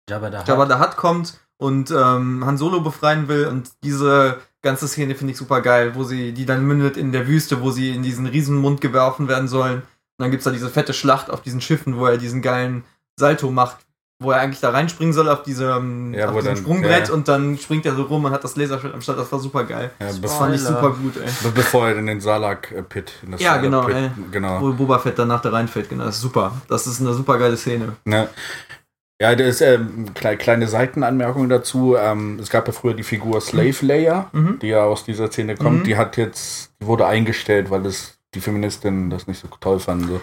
Jabba 0.09 0.29
da 0.29 0.43
Jabba 0.43 0.67
the 0.67 0.81
Hutt 0.81 0.97
kommt 0.97 1.39
und 1.57 1.91
ähm, 1.91 2.45
Han 2.45 2.57
Solo 2.57 2.81
befreien 2.81 3.27
will 3.27 3.47
und 3.47 3.71
diese 3.83 4.39
ganze 4.61 4.87
Szene 4.87 5.15
finde 5.15 5.31
ich 5.31 5.37
super 5.37 5.61
geil, 5.61 5.95
wo 5.95 6.03
sie, 6.03 6.33
die 6.33 6.45
dann 6.45 6.65
mündet 6.65 6.97
in 6.97 7.11
der 7.11 7.27
Wüste, 7.27 7.61
wo 7.61 7.71
sie 7.71 7.93
in 7.95 8.03
diesen 8.03 8.25
Riesenmund 8.27 8.81
geworfen 8.81 9.27
werden 9.27 9.47
sollen. 9.47 9.79
Und 9.79 9.85
dann 10.23 10.31
gibt's 10.31 10.43
da 10.43 10.51
diese 10.51 10.69
fette 10.69 10.93
Schlacht 10.93 11.29
auf 11.29 11.41
diesen 11.41 11.61
Schiffen, 11.61 11.97
wo 11.97 12.05
er 12.05 12.17
diesen 12.17 12.41
geilen 12.41 12.83
Salto 13.15 13.51
macht, 13.51 13.77
wo 14.21 14.31
er 14.31 14.41
eigentlich 14.41 14.59
da 14.59 14.71
reinspringen 14.71 15.13
soll 15.13 15.29
auf, 15.29 15.43
diesem, 15.43 16.13
Ja, 16.13 16.27
auf 16.27 16.35
diesem 16.35 16.47
dann- 16.47 16.57
Sprungbrett 16.57 17.07
ja. 17.07 17.13
und 17.13 17.27
dann 17.29 17.57
springt 17.57 17.85
er 17.85 17.95
so 17.95 18.03
rum 18.03 18.25
und 18.25 18.31
hat 18.31 18.43
das 18.43 18.57
Laserschwert 18.57 18.93
am 18.93 19.01
Start. 19.01 19.17
Das 19.17 19.31
war 19.31 19.39
super 19.39 19.63
geil. 19.63 19.91
Ja, 19.99 20.07
Das 20.21 20.35
fand 20.35 20.53
ich 20.55 20.61
super 20.61 20.91
gut, 20.91 21.15
ey. 21.15 21.29
be- 21.41 21.51
bevor 21.55 21.87
er 21.87 21.97
in 21.97 22.05
den 22.05 22.19
Salak-Pit. 22.19 23.13
in 23.23 23.31
das 23.31 23.39
Ja, 23.41 23.51
Salak 23.51 23.61
genau, 23.63 23.83
Pit, 23.85 23.95
ey. 23.95 24.09
genau. 24.29 24.61
Wo 24.61 24.73
Boba 24.73 24.99
Fett 24.99 25.17
danach 25.17 25.41
da 25.41 25.51
reinfällt, 25.51 25.87
genau. 25.89 26.03
Das 26.03 26.15
ist 26.15 26.21
super. 26.21 26.51
Das 26.67 26.85
ist 26.85 26.99
eine 26.99 27.13
super 27.13 27.37
geile 27.39 27.55
Szene. 27.55 27.93
Ja. 28.05 28.27
Ja, 29.21 29.35
das 29.35 29.47
ist 29.47 29.61
ähm, 29.61 30.13
klei- 30.13 30.37
kleine 30.37 30.67
Seitenanmerkung 30.67 31.47
dazu. 31.49 31.95
Ähm, 31.97 32.39
es 32.41 32.49
gab 32.49 32.67
ja 32.67 32.73
früher 32.73 32.93
die 32.93 33.03
Figur 33.03 33.39
Slave 33.41 33.75
Leia, 33.81 34.29
Mhm. 34.33 34.59
die 34.59 34.67
ja 34.67 34.83
aus 34.83 35.03
dieser 35.05 35.29
Szene 35.29 35.55
kommt. 35.55 35.79
Mhm. 35.79 35.83
Die 35.83 35.97
hat 35.97 36.15
jetzt, 36.17 36.71
die 36.81 36.85
wurde 36.87 37.05
eingestellt, 37.05 37.69
weil 37.69 37.83
das 37.83 38.17
die 38.33 38.39
Feministinnen 38.41 39.09
das 39.09 39.27
nicht 39.27 39.41
so 39.41 39.47
toll 39.59 39.79
fanden. 39.79 40.07
So. 40.07 40.21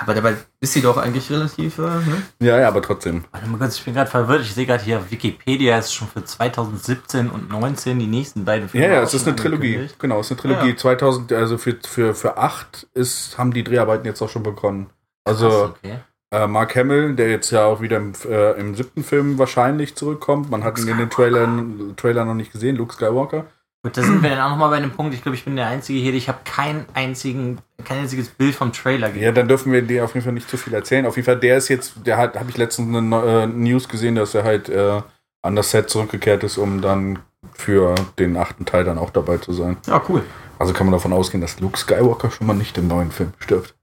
Aber 0.00 0.14
dabei 0.14 0.36
ist 0.60 0.72
sie 0.72 0.80
doch 0.80 0.96
eigentlich 0.96 1.30
relativ, 1.30 1.78
äh, 1.78 1.82
ne? 1.82 2.22
Ja, 2.40 2.58
ja, 2.58 2.68
aber 2.68 2.80
trotzdem. 2.82 3.24
Warte 3.32 3.46
mal 3.48 3.58
kurz, 3.58 3.76
ich 3.76 3.84
bin 3.84 3.94
gerade 3.94 4.10
verwirrt. 4.10 4.42
Ich 4.42 4.54
sehe 4.54 4.66
gerade 4.66 4.82
hier, 4.82 5.10
Wikipedia 5.10 5.78
ist 5.78 5.92
schon 5.92 6.08
für 6.08 6.24
2017 6.24 7.28
und 7.30 7.50
19 7.50 7.98
die 7.98 8.06
nächsten 8.06 8.44
beiden 8.44 8.68
Ja, 8.72 8.88
ja, 8.88 9.00
auch 9.00 9.04
es 9.04 9.14
ist 9.14 9.26
eine 9.26 9.36
Trilogie. 9.36 9.88
Genau, 9.98 10.20
es 10.20 10.30
ist 10.30 10.32
eine 10.32 10.54
Trilogie. 10.54 10.70
Ja. 10.70 10.76
2000, 10.76 11.32
also 11.32 11.58
für, 11.58 11.76
für, 11.86 12.14
für 12.14 12.38
acht 12.38 12.88
ist, 12.94 13.36
haben 13.38 13.52
die 13.52 13.64
Dreharbeiten 13.64 14.06
jetzt 14.06 14.22
auch 14.22 14.30
schon 14.30 14.42
begonnen. 14.42 14.86
Krass, 15.24 15.42
Also 15.42 15.64
okay. 15.66 15.98
äh, 16.30 16.46
Mark 16.46 16.74
Hamill, 16.76 17.14
der 17.14 17.30
jetzt 17.30 17.50
ja 17.50 17.64
auch 17.66 17.80
wieder 17.80 17.98
im, 17.98 18.12
äh, 18.28 18.52
im 18.58 18.74
siebten 18.74 19.04
Film 19.04 19.38
wahrscheinlich 19.38 19.96
zurückkommt. 19.96 20.50
Man 20.50 20.64
hat 20.64 20.78
ihn 20.78 20.88
in 20.88 20.98
den 20.98 21.10
Trailern, 21.10 21.94
Trailer 21.96 22.24
noch 22.24 22.34
nicht 22.34 22.52
gesehen, 22.52 22.76
Luke 22.76 22.94
Skywalker. 22.94 23.46
Gut, 23.82 23.96
da 23.96 24.02
sind 24.02 24.22
wir 24.22 24.28
dann 24.28 24.40
auch 24.40 24.50
nochmal 24.50 24.68
bei 24.70 24.76
einem 24.76 24.90
Punkt. 24.90 25.14
Ich 25.14 25.22
glaube, 25.22 25.36
ich 25.36 25.44
bin 25.44 25.56
der 25.56 25.66
Einzige 25.66 25.98
hier. 26.00 26.12
Ich 26.12 26.28
habe 26.28 26.40
kein, 26.44 26.84
einzigen, 26.92 27.58
kein 27.82 28.00
einziges 28.00 28.28
Bild 28.28 28.54
vom 28.54 28.72
Trailer 28.74 29.08
gesehen. 29.08 29.22
Ja, 29.22 29.32
dann 29.32 29.48
dürfen 29.48 29.72
wir 29.72 29.80
dir 29.80 30.04
auf 30.04 30.12
jeden 30.14 30.24
Fall 30.24 30.34
nicht 30.34 30.50
zu 30.50 30.58
viel 30.58 30.74
erzählen. 30.74 31.06
Auf 31.06 31.16
jeden 31.16 31.24
Fall, 31.24 31.38
der 31.40 31.56
ist 31.56 31.68
jetzt, 31.68 31.94
der 32.04 32.18
hat, 32.18 32.38
habe 32.38 32.50
ich 32.50 32.58
letztens 32.58 32.94
eine 32.94 33.16
äh, 33.42 33.46
News 33.46 33.88
gesehen, 33.88 34.16
dass 34.16 34.34
er 34.34 34.44
halt 34.44 34.68
äh, 34.68 35.00
an 35.42 35.56
das 35.56 35.70
Set 35.70 35.88
zurückgekehrt 35.88 36.44
ist, 36.44 36.58
um 36.58 36.82
dann 36.82 37.20
für 37.54 37.94
den 38.18 38.36
achten 38.36 38.66
Teil 38.66 38.84
dann 38.84 38.98
auch 38.98 39.08
dabei 39.08 39.38
zu 39.38 39.54
sein. 39.54 39.78
Ja, 39.86 40.02
cool. 40.10 40.22
Also 40.58 40.74
kann 40.74 40.86
man 40.86 40.92
davon 40.92 41.14
ausgehen, 41.14 41.40
dass 41.40 41.58
Luke 41.60 41.78
Skywalker 41.78 42.30
schon 42.30 42.46
mal 42.46 42.52
nicht 42.54 42.76
im 42.76 42.86
neuen 42.86 43.10
Film 43.10 43.32
stirbt. 43.38 43.74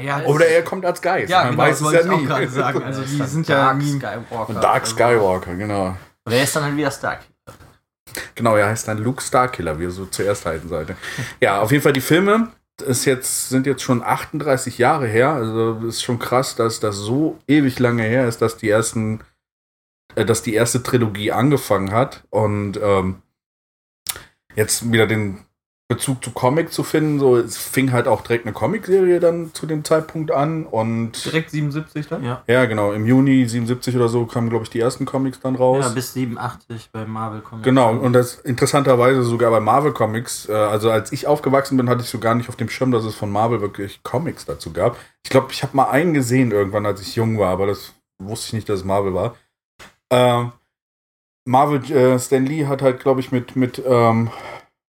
Ja, 0.00 0.22
Oder 0.24 0.46
er 0.46 0.62
kommt 0.62 0.86
als 0.86 1.02
Geist. 1.02 1.28
Ja, 1.28 1.40
Man 1.42 1.50
genau, 1.50 1.62
weiß 1.64 1.70
das 1.70 1.78
es 1.80 1.84
wollte 1.84 1.98
ja 1.98 2.04
ich 2.04 2.10
auch 2.12 2.20
nie. 2.20 2.26
gerade 2.26 2.48
sagen. 2.48 2.82
Also 2.84 3.02
die 3.02 3.22
sind 3.24 3.48
ja 3.48 3.56
Dark. 3.74 3.82
Skywalker. 3.82 4.54
Dark 4.54 4.82
Also- 4.82 4.94
Skywalker, 4.94 5.54
genau. 5.56 5.96
Oder 6.24 6.36
er 6.36 6.44
ist 6.44 6.54
dann 6.54 6.62
halt 6.62 6.76
wieder 6.76 6.90
Stark. 6.92 7.20
Genau, 8.34 8.56
er 8.56 8.66
heißt 8.66 8.88
dann 8.88 8.98
Luke 8.98 9.22
Starkiller, 9.22 9.78
wie 9.78 9.84
er 9.84 9.90
so 9.90 10.06
zuerst 10.06 10.46
heißen 10.46 10.68
sollte. 10.68 10.96
Ja, 11.40 11.60
auf 11.60 11.70
jeden 11.70 11.82
Fall 11.82 11.92
die 11.92 12.00
Filme. 12.00 12.48
ist 12.84 13.04
jetzt, 13.04 13.48
sind 13.48 13.66
jetzt 13.66 13.82
schon 13.82 14.02
38 14.02 14.78
Jahre 14.78 15.06
her. 15.06 15.30
Also 15.30 15.80
ist 15.86 16.02
schon 16.02 16.18
krass, 16.18 16.56
dass 16.56 16.80
das 16.80 16.96
so 16.96 17.38
ewig 17.46 17.78
lange 17.78 18.02
her 18.02 18.26
ist, 18.28 18.42
dass 18.42 18.56
die 18.56 18.68
ersten, 18.68 19.20
äh, 20.14 20.24
dass 20.24 20.42
die 20.42 20.54
erste 20.54 20.82
Trilogie 20.82 21.32
angefangen 21.32 21.92
hat. 21.92 22.24
Und 22.30 22.78
ähm, 22.82 23.22
jetzt 24.54 24.92
wieder 24.92 25.06
den 25.06 25.44
Bezug 25.94 26.24
zu 26.24 26.30
Comic 26.30 26.72
zu 26.72 26.82
finden. 26.82 27.18
So, 27.18 27.36
es 27.36 27.56
fing 27.56 27.92
halt 27.92 28.08
auch 28.08 28.22
direkt 28.22 28.46
eine 28.46 28.52
Comicserie 28.52 29.20
dann 29.20 29.52
zu 29.52 29.66
dem 29.66 29.84
Zeitpunkt 29.84 30.30
an 30.30 30.64
und 30.64 31.24
Direkt 31.24 31.50
77 31.50 32.08
dann? 32.08 32.24
Ja. 32.24 32.42
ja, 32.46 32.64
genau, 32.64 32.92
im 32.92 33.06
Juni 33.06 33.46
77 33.46 33.94
oder 33.96 34.08
so 34.08 34.24
kamen, 34.24 34.48
glaube 34.48 34.64
ich, 34.64 34.70
die 34.70 34.80
ersten 34.80 35.04
Comics 35.04 35.40
dann 35.40 35.54
raus. 35.54 35.84
ja, 35.84 35.90
bis 35.90 36.14
87 36.14 36.90
bei 36.92 37.04
Marvel 37.04 37.40
Comics. 37.40 37.64
Genau, 37.64 37.92
und 37.92 38.12
das 38.12 38.36
interessanterweise 38.36 39.22
sogar 39.22 39.50
bei 39.50 39.60
Marvel 39.60 39.92
Comics, 39.92 40.48
äh, 40.48 40.52
also 40.52 40.90
als 40.90 41.12
ich 41.12 41.26
aufgewachsen 41.26 41.76
bin, 41.76 41.88
hatte 41.88 42.02
ich 42.02 42.08
so 42.08 42.18
gar 42.18 42.34
nicht 42.34 42.48
auf 42.48 42.56
dem 42.56 42.68
Schirm, 42.68 42.90
dass 42.90 43.04
es 43.04 43.14
von 43.14 43.30
Marvel 43.30 43.60
wirklich 43.60 44.02
Comics 44.02 44.46
dazu 44.46 44.72
gab. 44.72 44.96
Ich 45.24 45.30
glaube, 45.30 45.48
ich 45.52 45.62
habe 45.62 45.76
mal 45.76 45.90
einen 45.90 46.14
gesehen 46.14 46.50
irgendwann, 46.52 46.86
als 46.86 47.02
ich 47.02 47.16
jung 47.16 47.38
war, 47.38 47.50
aber 47.50 47.66
das 47.66 47.92
wusste 48.18 48.48
ich 48.48 48.52
nicht, 48.54 48.68
dass 48.68 48.80
es 48.80 48.84
Marvel 48.84 49.14
war. 49.14 49.36
Ähm, 50.10 50.52
Marvel, 51.44 51.84
äh, 51.90 52.18
Stan 52.18 52.46
Lee 52.46 52.66
hat 52.66 52.82
halt, 52.82 53.00
glaube 53.00 53.20
ich, 53.20 53.32
mit, 53.32 53.56
mit, 53.56 53.82
ähm, 53.84 54.30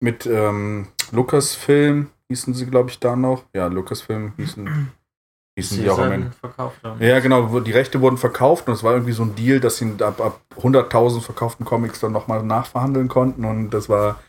mit 0.04 0.26
ähm, 0.26 0.86
Lucasfilm, 1.10 2.10
hießen 2.28 2.54
sie, 2.54 2.66
glaube 2.66 2.90
ich, 2.90 3.00
da 3.00 3.16
noch. 3.16 3.42
Ja, 3.54 3.66
Lucasfilm 3.66 4.34
hießen, 4.36 4.92
hießen 5.58 5.82
die 5.82 5.90
auch 5.90 5.98
am 5.98 6.12
Ende. 6.12 6.30
Ja, 7.00 7.18
genau, 7.18 7.60
die 7.60 7.72
Rechte 7.72 8.00
wurden 8.00 8.18
verkauft 8.18 8.68
und 8.68 8.74
es 8.74 8.84
war 8.84 8.92
irgendwie 8.92 9.12
so 9.12 9.24
ein 9.24 9.34
Deal, 9.34 9.58
dass 9.58 9.78
sie 9.78 9.92
ab, 10.00 10.20
ab 10.20 10.40
100.000 10.56 11.20
verkauften 11.20 11.64
Comics 11.64 11.98
dann 11.98 12.12
nochmal 12.12 12.44
nachverhandeln 12.44 13.08
konnten 13.08 13.44
und 13.44 13.70
das 13.70 13.88
war 13.88 14.20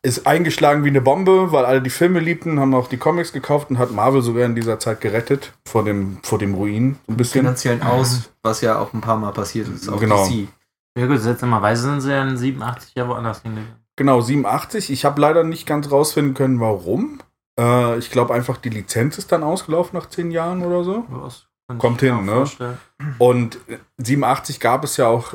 ist 0.00 0.26
eingeschlagen 0.26 0.84
wie 0.84 0.88
eine 0.88 1.00
Bombe, 1.00 1.50
weil 1.50 1.64
alle 1.64 1.82
die 1.82 1.90
Filme 1.90 2.20
liebten, 2.20 2.60
haben 2.60 2.74
auch 2.74 2.88
die 2.88 2.98
Comics 2.98 3.32
gekauft 3.32 3.70
und 3.70 3.78
hat 3.78 3.90
Marvel 3.90 4.22
sogar 4.22 4.46
in 4.46 4.54
dieser 4.54 4.78
Zeit 4.78 5.00
gerettet 5.00 5.52
vor 5.66 5.84
dem, 5.84 6.18
vor 6.22 6.38
dem 6.38 6.54
Ruin. 6.54 6.96
So 7.06 7.12
ein 7.12 7.16
bisschen. 7.16 7.40
Finanziellen 7.40 7.82
Aus, 7.82 8.30
was 8.42 8.60
ja 8.60 8.78
auch 8.78 8.92
ein 8.92 9.00
paar 9.00 9.16
Mal 9.16 9.32
passiert 9.32 9.68
ist. 9.68 9.88
Auch 9.88 9.98
Genau. 9.98 10.24
DC. 10.24 10.48
Ja 10.96 11.06
gut, 11.06 11.20
seltsamerweise 11.20 11.82
sind 11.82 12.00
sie 12.00 12.12
ja 12.12 12.22
in 12.22 12.36
87 12.36 12.94
ja 12.94 13.08
woanders 13.08 13.42
hingegangen. 13.42 13.76
Genau, 13.98 14.20
87. 14.20 14.90
Ich 14.90 15.04
habe 15.04 15.20
leider 15.20 15.42
nicht 15.42 15.66
ganz 15.66 15.90
rausfinden 15.90 16.32
können, 16.34 16.60
warum. 16.60 17.18
Äh, 17.58 17.98
ich 17.98 18.12
glaube 18.12 18.32
einfach, 18.32 18.56
die 18.56 18.68
Lizenz 18.68 19.18
ist 19.18 19.32
dann 19.32 19.42
ausgelaufen 19.42 19.98
nach 19.98 20.08
zehn 20.08 20.30
Jahren 20.30 20.62
oder 20.62 20.84
so. 20.84 21.04
Was 21.08 21.48
Kommt 21.78 22.00
hin, 22.00 22.24
ne? 22.24 22.32
vorstellen. 22.32 22.78
Und 23.18 23.56
äh, 23.68 23.78
87 23.98 24.60
gab 24.60 24.84
es 24.84 24.96
ja 24.98 25.08
auch 25.08 25.34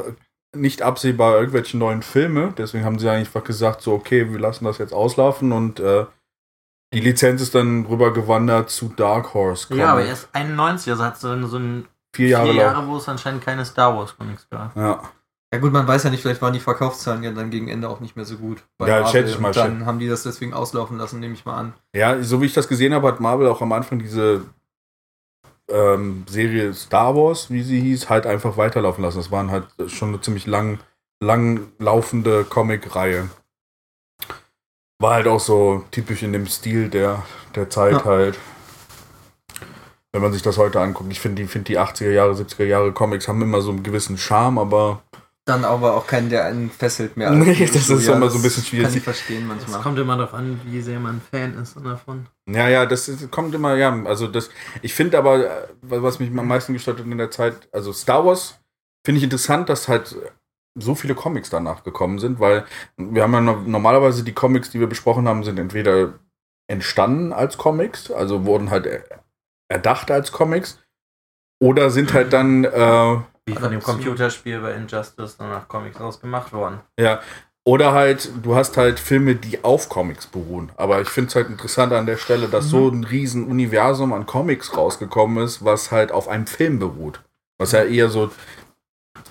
nicht 0.56 0.82
absehbar 0.82 1.38
irgendwelche 1.38 1.78
neuen 1.78 2.04
Filme. 2.04 2.54
Deswegen 2.58 2.86
haben 2.86 3.00
sie 3.00 3.10
einfach 3.10 3.44
gesagt, 3.44 3.82
so, 3.82 3.92
okay, 3.94 4.32
wir 4.32 4.40
lassen 4.40 4.64
das 4.64 4.78
jetzt 4.78 4.94
auslaufen 4.94 5.52
und 5.52 5.82
äh, 5.82 6.06
die 6.94 7.02
Lizenz 7.02 7.42
ist 7.42 7.56
dann 7.56 7.86
rüber 7.86 8.14
gewandert 8.14 8.70
zu 8.70 8.94
Dark 8.96 9.34
Horse. 9.34 9.76
Ja, 9.76 9.92
aber 9.92 10.06
erst 10.06 10.30
91, 10.32 10.90
also 10.90 11.04
hat 11.04 11.20
so, 11.20 11.48
so 11.48 11.58
ein 11.58 11.86
vier 12.16 12.30
Jahre 12.30 12.52
vier. 12.52 12.62
Jahre, 12.62 12.88
wo 12.88 12.96
es 12.96 13.10
anscheinend 13.10 13.44
keine 13.44 13.66
Star 13.66 13.98
Wars 13.98 14.16
Comics 14.16 14.48
gab. 14.50 14.74
Ja. 14.78 15.02
Ja 15.54 15.60
gut, 15.60 15.72
man 15.72 15.88
weiß 15.88 16.04
ja 16.04 16.10
nicht, 16.10 16.22
vielleicht 16.22 16.42
waren 16.42 16.54
die 16.54 16.60
Verkaufszahlen 16.60 17.22
ja 17.22 17.32
dann 17.32 17.52
gegen 17.52 17.68
Ende 17.68 17.88
auch 17.88 18.00
nicht 18.00 18.16
mehr 18.16 18.26
so 18.26 18.38
gut. 18.38 18.64
Ja, 18.80 18.88
Marvel. 18.88 19.06
schätze 19.08 19.32
ich 19.34 19.40
mal, 19.40 19.50
Und 19.50 19.56
Dann 19.58 19.86
haben 19.86 20.00
die 20.00 20.08
das 20.08 20.24
deswegen 20.24 20.52
auslaufen 20.52 20.98
lassen, 20.98 21.20
nehme 21.20 21.36
ich 21.36 21.46
mal 21.46 21.56
an. 21.56 21.74
ja, 21.96 22.22
so 22.24 22.42
wie 22.42 22.48
ich 22.48 22.54
das 22.54 22.68
gesehen 22.68 22.92
habe, 22.94 23.08
hat 23.08 23.20
Marvel 23.20 23.48
auch 23.48 23.62
am 23.62 23.72
Anfang 23.72 24.00
diese 24.00 24.46
ähm, 25.70 26.26
Serie 26.28 26.74
Star 26.74 27.16
Wars, 27.16 27.52
wie 27.52 27.62
sie 27.62 27.80
hieß, 27.80 28.10
halt 28.10 28.26
einfach 28.26 28.58
weiterlaufen 28.58 29.04
lassen. 29.04 29.18
Das 29.18 29.30
waren 29.32 29.52
halt 29.52 29.68
schon 29.88 30.10
eine 30.10 30.22
ziemlich 30.22 30.48
lang, 30.48 30.80
lang 31.22 31.68
laufende 31.78 32.44
Comic-Reihe. 32.46 33.30
War 35.00 35.14
halt 35.14 35.28
auch 35.28 35.40
so 35.40 35.84
typisch 35.92 36.24
in 36.24 36.34
dem 36.34 36.48
Stil 36.48 36.90
der, 36.90 37.24
der 37.56 37.70
Zeit 37.70 37.94
Ja. 37.94 38.06
halt. 38.06 38.40
Wenn 40.12 40.22
man 40.22 40.34
sich 40.34 40.42
das 40.42 40.58
heute 40.58 40.80
anguckt, 40.82 41.12
ich 41.12 41.20
finde 41.20 41.42
die, 41.42 41.48
find 41.48 41.68
die 41.68 41.80
80er 41.80 42.12
Jahre, 42.12 42.34
70er 42.34 42.66
Jahre 42.66 42.92
Comics 42.92 43.28
haben 43.28 43.42
immer 43.42 43.62
so 43.62 43.72
einen 43.72 43.84
gewissen 43.84 44.18
Charme, 44.18 44.60
aber 44.60 45.02
Dann 45.46 45.66
aber 45.66 45.96
auch 45.96 46.08
keinen, 46.08 46.30
der 46.30 46.46
einen 46.46 46.70
fesselt 46.70 47.18
mehr. 47.18 47.30
Nee, 47.32 47.54
das 47.66 47.90
ist 47.90 48.08
immer 48.08 48.30
so 48.30 48.38
ein 48.38 48.42
bisschen 48.44 48.64
schwierig. 48.64 48.86
Kann 48.88 48.98
ich 48.98 49.04
verstehen 49.04 49.42
Es 49.44 49.48
manchmal. 49.48 49.82
kommt 49.82 50.00
immer 50.00 50.16
darauf 50.16 50.34
an, 50.34 50.62
wie 50.64 50.82
sehr 50.82 51.00
man 51.02 51.20
Fan 51.20 51.58
ist 51.58 51.76
davon. 51.84 52.28
Ja, 52.50 52.70
ja, 52.70 52.86
das 52.86 53.10
ist, 53.10 53.30
kommt 53.30 53.54
immer, 53.54 53.76
ja, 53.76 53.94
also 54.06 54.28
das, 54.28 54.50
ich 54.82 54.94
finde 54.94 55.18
aber, 55.18 55.46
äh, 55.46 55.68
was 55.82 56.20
mich 56.20 56.30
am 56.30 56.48
meisten 56.48 56.72
gestört 56.72 57.00
hat 57.00 57.06
in 57.06 57.18
der 57.18 57.30
Zeit, 57.32 57.68
also 57.74 57.92
Star 57.92 58.26
Wars 58.26 58.60
finde 59.06 59.18
ich 59.18 59.24
interessant, 59.26 59.68
dass 59.68 59.90
halt 59.90 60.16
so 60.76 60.96
viele 60.96 61.14
Comics 61.14 61.50
danach 61.50 61.84
gekommen 61.84 62.20
sind, 62.20 62.40
weil 62.40 62.64
wir 62.96 63.24
haben 63.24 63.34
ja 63.34 63.42
no- 63.42 63.62
normalerweise 63.66 64.24
die 64.24 64.34
Comics, 64.34 64.70
die 64.70 64.80
wir 64.80 64.88
besprochen 64.88 65.28
haben, 65.28 65.44
sind 65.44 65.60
entweder 65.60 66.14
entstanden 66.68 67.34
als 67.34 67.58
Comics, 67.58 68.10
also 68.12 68.46
wurden 68.46 68.70
halt 68.72 68.86
er- 68.86 69.04
erdacht 69.70 70.10
als 70.10 70.32
Comics, 70.32 70.80
oder 71.62 71.90
sind 71.90 72.14
halt 72.14 72.32
dann, 72.32 72.64
äh, 72.64 73.18
Wie 73.46 73.56
von 73.56 73.72
dem. 73.72 73.82
Computerspiel 73.82 74.60
bei 74.62 74.74
Injustice 74.74 75.36
danach 75.38 75.68
Comics 75.68 76.00
ausgemacht 76.00 76.54
worden. 76.54 76.80
ja, 77.00 77.22
oder 77.66 77.94
halt, 77.94 78.30
du 78.44 78.56
hast 78.56 78.76
halt 78.76 79.00
Filme, 79.00 79.36
die 79.36 79.64
auf 79.64 79.88
Comics 79.88 80.28
beruhen. 80.28 80.74
Aber 80.76 81.00
ich 81.00 81.08
finde 81.08 81.30
es 81.30 81.36
halt 81.36 81.48
interessant 81.48 81.94
an 81.94 82.06
der 82.06 82.18
Stelle, 82.18 82.50
dass 82.50 82.66
so 82.66 82.90
ein 82.90 83.06
riesen 83.06 83.48
Universum 83.48 84.12
an 84.12 84.26
Comics 84.26 84.76
rausgekommen 84.76 85.42
ist, 85.44 85.64
was 85.64 85.90
halt 85.90 86.12
auf 86.12 86.28
einem 86.28 86.46
Film 86.46 86.80
beruht. 86.80 87.22
Was 87.58 87.72
ja 87.72 87.84
eher 87.84 88.10
so. 88.10 88.32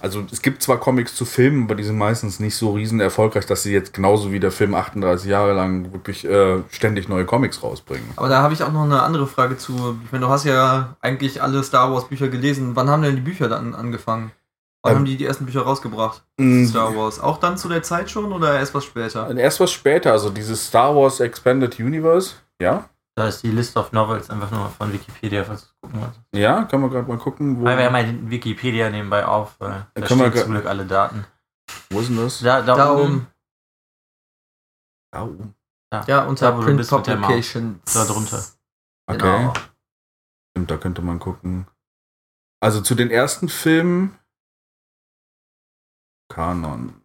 Also 0.01 0.25
es 0.33 0.43
gibt 0.43 0.63
zwar 0.63 0.79
Comics 0.79 1.15
zu 1.15 1.25
Filmen, 1.25 1.65
aber 1.65 1.75
die 1.75 1.85
sind 1.85 1.97
meistens 1.97 2.41
nicht 2.41 2.57
so 2.57 2.73
riesen 2.73 3.01
erfolgreich, 3.01 3.47
dass 3.47 3.63
sie 3.63 3.73
jetzt 3.73 3.93
genauso 3.95 4.33
wie 4.33 4.41
der 4.41 4.51
Film 4.53 4.75
38 4.75 5.29
Jahre 5.29 5.53
lang 5.53 5.93
wirklich 5.93 6.25
äh, 6.25 6.63
ständig 6.71 7.09
neue 7.09 7.25
Comics 7.25 7.63
rausbringen. 7.63 8.09
Aber 8.17 8.29
da 8.29 8.43
habe 8.43 8.55
ich 8.55 8.63
auch 8.63 8.73
noch 8.73 8.83
eine 8.85 9.03
andere 9.03 9.27
Frage 9.27 9.57
zu. 9.59 9.97
Ich 10.05 10.13
meine, 10.13 10.25
du 10.27 10.31
hast 10.31 10.45
ja 10.45 10.97
eigentlich 11.01 11.43
alle 11.43 11.63
Star 11.63 11.93
Wars 11.93 12.09
Bücher 12.09 12.29
gelesen. 12.29 12.75
Wann 12.75 12.91
haben 12.91 13.03
denn 13.03 13.17
die 13.17 13.23
Bücher 13.23 13.49
dann 13.49 13.75
angefangen? 13.75 14.33
Wann 14.83 14.93
Ähm, 14.93 14.99
haben 14.99 15.05
die 15.05 15.17
die 15.17 15.25
ersten 15.25 15.47
Bücher 15.47 15.63
rausgebracht? 15.63 16.23
Mm, 16.39 16.65
Star 16.67 16.97
Wars. 16.97 17.21
Auch 17.21 17.39
dann 17.39 17.57
zu 17.57 17.69
der 17.69 17.83
Zeit 17.85 18.11
schon 18.11 18.33
oder 18.33 18.59
erst 18.59 18.75
was 18.75 18.85
später? 18.85 19.33
Erst 19.37 19.61
was 19.61 19.71
später, 19.71 20.11
also 20.13 20.31
dieses 20.31 20.67
Star 20.67 20.97
Wars 20.97 21.21
Expanded 21.21 21.79
Universe, 21.79 22.35
ja? 22.61 22.89
Da 23.15 23.29
ist 23.29 23.43
die 23.43 23.51
List 23.51 23.77
of 23.77 23.93
Novels 23.93 24.31
einfach 24.31 24.51
nur 24.51 24.71
von 24.71 24.91
Wikipedia, 24.93 25.45
falls 25.45 25.63
du 25.63 25.67
es 25.67 25.81
gucken 25.83 26.01
wolltest. 26.01 26.21
Ja, 26.35 26.65
können 26.65 26.83
wir 26.83 26.89
gerade 26.89 27.09
mal 27.09 27.19
gucken, 27.19 27.61
wo, 27.61 27.65
Weil 27.65 27.77
wir 27.77 27.85
haben 27.85 27.97
ja 27.97 28.03
den 28.05 28.31
Wikipedia 28.31 28.89
nebenbei 28.89 29.27
auf, 29.27 29.61
weil 29.61 29.87
da 29.95 30.07
können 30.07 30.21
wir 30.21 30.31
stehen 30.31 30.43
zum 30.45 30.53
Glück 30.53 30.67
alle 30.67 30.87
Daten. 30.87 31.27
wo 31.91 32.01
ist 32.01 32.09
denn 32.09 32.17
das? 32.17 32.41
Da, 32.41 32.63
da, 32.63 32.75
Da 32.75 32.93
oben, 32.95 33.03
oben. 33.03 33.27
Da 35.13 35.25
oben. 35.25 35.55
Ja, 36.07 36.25
unter 36.25 36.53
Da, 36.53 36.59
Print. 36.63 36.89
Publications. 36.89 37.93
Da 37.93 38.05
drunter. 38.07 38.43
Okay. 39.07 39.19
Genau. 39.19 39.53
Stimmt, 40.51 40.71
da 40.71 40.77
könnte 40.79 41.03
man 41.03 41.19
gucken. 41.19 41.67
Also 42.61 42.81
zu 42.81 42.95
den 42.95 43.11
ersten 43.11 43.51
Filmen. 43.51 44.19
Kanon. 46.31 47.02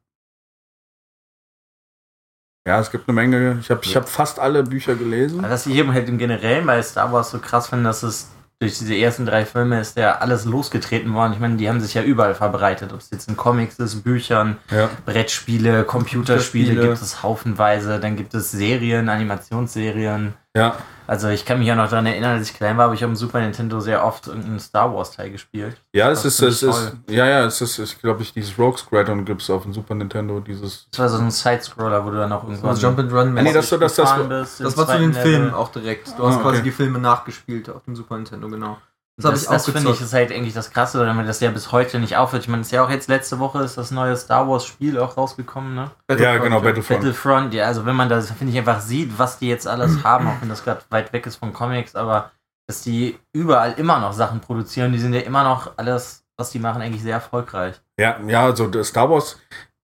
Ja, 2.67 2.81
es 2.81 2.91
gibt 2.91 3.07
eine 3.07 3.15
Menge. 3.15 3.59
Ich 3.61 3.71
habe 3.71 3.79
ich 3.81 3.95
hab 3.95 4.09
fast 4.09 4.39
alle 4.39 4.61
Bücher 4.61 4.95
gelesen. 4.95 5.39
Also, 5.39 5.53
was 5.53 5.65
ich 5.67 5.75
eben 5.75 5.93
halt 5.93 6.09
im 6.09 6.17
Generellen 6.17 6.65
bei 6.65 6.81
Star 6.83 7.13
Wars 7.13 7.31
so 7.31 7.39
krass 7.39 7.69
finde, 7.69 7.85
dass 7.85 8.03
es 8.03 8.27
durch 8.59 8.77
diese 8.77 8.93
ersten 8.93 9.25
drei 9.25 9.45
Filme 9.45 9.79
ist 9.79 9.95
ja 9.97 10.17
alles 10.17 10.43
losgetreten 10.43 11.13
worden. 11.13 11.31
Ich 11.31 11.39
meine, 11.39 11.55
die 11.55 11.69
haben 11.69 11.79
sich 11.79 11.93
ja 11.93 12.01
überall 12.01 12.35
verbreitet. 12.35 12.91
Ob 12.91 12.99
es 12.99 13.09
jetzt 13.09 13.29
in 13.29 13.37
Comics 13.37 13.79
ist, 13.79 14.03
Büchern, 14.03 14.57
Ja. 14.69 14.89
Brettspiele, 15.05 15.85
Computerspiele 15.85 15.85
Computerspiele. 15.85 16.81
gibt 16.89 17.01
es 17.01 17.23
haufenweise. 17.23 17.99
Dann 18.01 18.17
gibt 18.17 18.33
es 18.33 18.51
Serien, 18.51 19.07
Animationsserien. 19.07 20.33
Ja. 20.53 20.75
Also 21.07 21.29
ich 21.29 21.45
kann 21.45 21.59
mich 21.59 21.67
ja 21.67 21.75
noch 21.75 21.89
daran 21.89 22.05
erinnern, 22.05 22.37
als 22.37 22.49
ich 22.49 22.55
klein 22.57 22.77
war, 22.77 22.85
habe 22.85 22.95
ich 22.95 23.03
auf 23.03 23.09
dem 23.09 23.15
Super 23.15 23.39
Nintendo 23.39 23.79
sehr 23.79 24.03
oft 24.05 24.27
irgendeinen 24.27 24.59
Star 24.59 24.93
Wars 24.93 25.11
Teil 25.11 25.31
gespielt. 25.31 25.77
Ja, 25.93 26.11
es 26.11 26.23
Das 26.23 26.39
ist, 26.41 26.61
es 26.61 26.63
ist, 26.63 26.93
ja, 27.09 27.25
ja, 27.25 27.45
es 27.45 27.61
ist, 27.61 27.79
ich 27.79 27.99
glaube, 27.99 28.21
ich, 28.23 28.33
dieses 28.33 28.59
Rogue 28.59 28.77
Squadron 28.77 29.23
gibt 29.23 29.41
es 29.41 29.49
auf 29.49 29.63
dem 29.63 29.73
Super 29.73 29.95
Nintendo, 29.95 30.41
dieses. 30.41 30.87
Das 30.91 30.99
war 30.99 31.09
so 31.09 31.17
ein 31.19 31.31
Sidescroller, 31.31 32.05
wo 32.05 32.09
du 32.09 32.17
dann 32.17 32.31
auch 32.33 32.43
irgendwann 32.43 32.75
So 32.75 32.85
Jump 32.85 32.99
and 32.99 33.11
Run. 33.13 33.33
Nee, 33.33 33.53
das 33.53 33.69
dass 33.69 33.95
das- 33.95 33.95
das 33.95 34.59
im 34.59 34.77
war 34.77 34.87
zu 34.87 34.97
den 34.99 35.13
Filmen 35.13 35.53
auch 35.53 35.71
direkt. 35.71 36.09
Du 36.19 36.23
Ah, 36.23 36.29
hast 36.29 36.41
quasi 36.41 36.57
okay. 36.57 36.63
die 36.63 36.71
Filme 36.71 36.99
nachgespielt 36.99 37.69
auf 37.69 37.83
dem 37.85 37.95
Super 37.95 38.17
Nintendo, 38.17 38.49
genau. 38.49 38.77
Das 39.19 39.45
Das, 39.45 39.45
das 39.45 39.69
finde 39.69 39.91
ich 39.91 40.01
ist 40.01 40.13
halt 40.13 40.31
eigentlich 40.31 40.53
das 40.53 40.69
Krasse, 40.69 40.99
weil 40.99 41.25
das 41.25 41.39
ja 41.39 41.49
bis 41.49 41.71
heute 41.71 41.99
nicht 41.99 42.15
aufhört. 42.15 42.43
Ich 42.43 42.49
meine, 42.49 42.61
es 42.61 42.67
ist 42.67 42.71
ja 42.71 42.83
auch 42.83 42.89
jetzt 42.89 43.09
letzte 43.09 43.39
Woche 43.39 43.63
ist 43.63 43.75
das 43.75 43.89
neue 43.89 44.15
Star 44.15 44.47
Wars 44.47 44.65
Spiel 44.65 44.99
auch 44.99 45.17
rausgekommen, 45.17 45.73
ne? 45.73 45.91
Ja, 46.19 46.37
genau, 46.37 46.61
Battlefront. 46.61 46.99
Battlefront, 46.99 47.53
ja, 47.55 47.65
also 47.65 47.85
wenn 47.85 47.95
man 47.95 48.09
das, 48.09 48.29
finde 48.31 48.53
ich, 48.53 48.59
einfach 48.59 48.79
sieht, 48.79 49.17
was 49.17 49.39
die 49.39 49.47
jetzt 49.47 49.67
alles 49.67 49.91
haben, 50.03 50.27
auch 50.27 50.39
wenn 50.39 50.49
das 50.49 50.63
gerade 50.63 50.81
weit 50.89 51.11
weg 51.13 51.25
ist 51.25 51.37
von 51.37 51.51
Comics, 51.51 51.95
aber 51.95 52.31
dass 52.67 52.83
die 52.83 53.17
überall 53.33 53.73
immer 53.73 53.99
noch 53.99 54.13
Sachen 54.13 54.39
produzieren, 54.39 54.91
die 54.91 54.99
sind 54.99 55.13
ja 55.13 55.21
immer 55.21 55.43
noch 55.43 55.71
alles, 55.77 56.23
was 56.37 56.51
die 56.51 56.59
machen, 56.59 56.81
eigentlich 56.83 57.01
sehr 57.01 57.15
erfolgreich. 57.15 57.81
Ja, 57.99 58.19
ja, 58.27 58.43
also 58.43 58.71
Star 58.83 59.09
Wars 59.09 59.39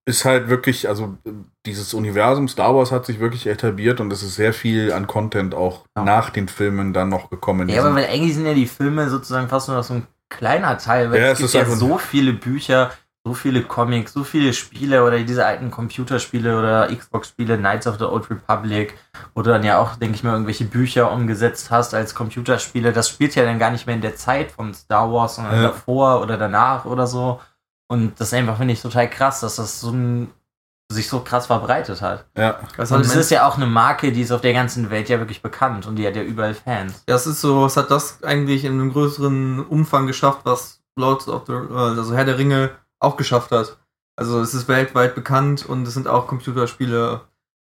ist 0.06 0.26
halt 0.26 0.50
wirklich, 0.50 0.88
also 0.90 1.18
dieses 1.66 1.94
Universum 1.94 2.48
Star 2.48 2.76
Wars 2.76 2.92
hat 2.92 3.06
sich 3.06 3.20
wirklich 3.20 3.48
etabliert 3.48 4.02
und 4.02 4.12
es 4.12 4.22
ist 4.22 4.36
sehr 4.36 4.54
viel 4.54 4.92
an 4.92 5.08
Content 5.08 5.56
auch 5.56 5.86
Ja. 5.98 6.04
nach 6.04 6.30
den 6.30 6.48
Filmen 6.50 6.92
dann 6.94 7.10
noch 7.10 7.30
gekommen. 7.30 7.70
Ja, 7.70 7.82
aber 7.84 7.96
weil 7.96 8.06
eigentlich 8.08 8.36
sind 8.36 8.46
ja 8.46 8.54
die 8.54 8.66
Filme 8.68 9.10
sozusagen 9.10 9.48
fast 9.48 9.70
nur 9.70 9.78
noch 9.78 9.84
so 9.84 9.94
ein 9.96 10.08
kleiner 10.30 10.78
Teil, 10.78 11.10
weil 11.12 11.22
Ja, 11.22 11.28
es 11.28 11.40
es 11.40 11.52
gibt 11.54 11.66
ja 11.68 11.74
so 11.76 11.98
viele 11.98 12.34
Bücher, 12.34 12.92
so 13.26 13.34
viele 13.34 13.62
Comics, 13.64 14.12
so 14.12 14.26
viele 14.26 14.52
Spiele 14.52 15.06
oder 15.06 15.18
diese 15.20 15.46
alten 15.46 15.72
Computerspiele 15.72 16.60
oder 16.60 16.94
Xbox-Spiele, 16.94 17.58
Knights 17.58 17.88
of 17.88 17.98
the 17.98 18.04
Old 18.04 18.30
Republic, 18.30 18.96
wo 19.34 19.42
du 19.42 19.52
dann 19.52 19.64
ja 19.64 19.78
auch, 19.80 19.96
denke 19.96 20.16
ich 20.16 20.24
mal, 20.26 20.34
irgendwelche 20.34 20.66
Bücher 20.66 21.10
umgesetzt 21.14 21.72
hast 21.72 21.94
als 21.94 22.14
Computerspiele. 22.16 22.92
Das 22.92 23.08
spielt 23.08 23.36
ja 23.36 23.46
dann 23.46 23.60
gar 23.60 23.72
nicht 23.72 23.86
mehr 23.88 23.96
in 23.96 24.02
der 24.02 24.18
Zeit 24.18 24.52
von 24.52 24.74
Star 24.74 25.10
Wars, 25.14 25.36
sondern 25.38 25.56
Ja. 25.56 25.62
davor 25.70 26.20
oder 26.22 26.38
danach 26.38 26.84
oder 26.84 27.08
so. 27.08 27.40
Und 27.94 28.20
das 28.20 28.30
ist 28.30 28.34
einfach, 28.34 28.58
finde 28.58 28.74
ich, 28.74 28.82
total 28.82 29.08
krass, 29.08 29.42
dass 29.42 29.58
das 29.58 29.80
so 29.80 29.92
ein, 29.92 30.32
sich 30.92 31.08
so 31.08 31.20
krass 31.20 31.46
verbreitet 31.46 32.02
hat. 32.02 32.26
Ja. 32.36 32.60
Das, 32.76 32.92
Und 32.92 33.02
es 33.02 33.16
ist 33.16 33.30
ja 33.30 33.48
auch 33.48 33.56
eine 33.56 33.68
Marke, 33.68 34.12
die 34.12 34.22
ist 34.22 34.32
auf 34.32 34.42
der 34.42 34.54
ganzen 34.54 34.90
Welt 34.90 35.10
ja 35.10 35.20
wirklich 35.20 35.44
bekannt 35.44 35.86
und 35.86 35.96
die 35.98 36.08
hat 36.08 36.16
ja 36.16 36.24
überall 36.24 36.56
Fans. 36.56 37.04
Ja, 37.08 37.14
es 37.14 37.28
ist 37.28 37.40
so, 37.40 37.68
es 37.68 37.78
hat 37.78 37.92
das 37.92 38.24
eigentlich 38.24 38.66
in 38.66 38.74
einem 38.74 38.92
größeren 38.92 39.64
Umfang 39.68 40.08
geschafft, 40.08 40.40
was 40.44 40.82
Lords 40.96 41.28
of 41.28 41.44
the, 41.46 41.54
äh, 41.54 41.76
also 41.76 42.16
Herr 42.16 42.26
der 42.26 42.40
Ringe 42.40 42.72
auch 43.00 43.16
geschafft 43.16 43.52
hat. 43.52 43.78
Also 44.16 44.42
es 44.42 44.56
ist 44.56 44.68
weltweit 44.68 45.14
bekannt 45.14 45.64
und 45.64 45.88
es 45.88 45.94
sind 45.94 46.08
auch 46.08 46.26
Computerspiele 46.26 47.22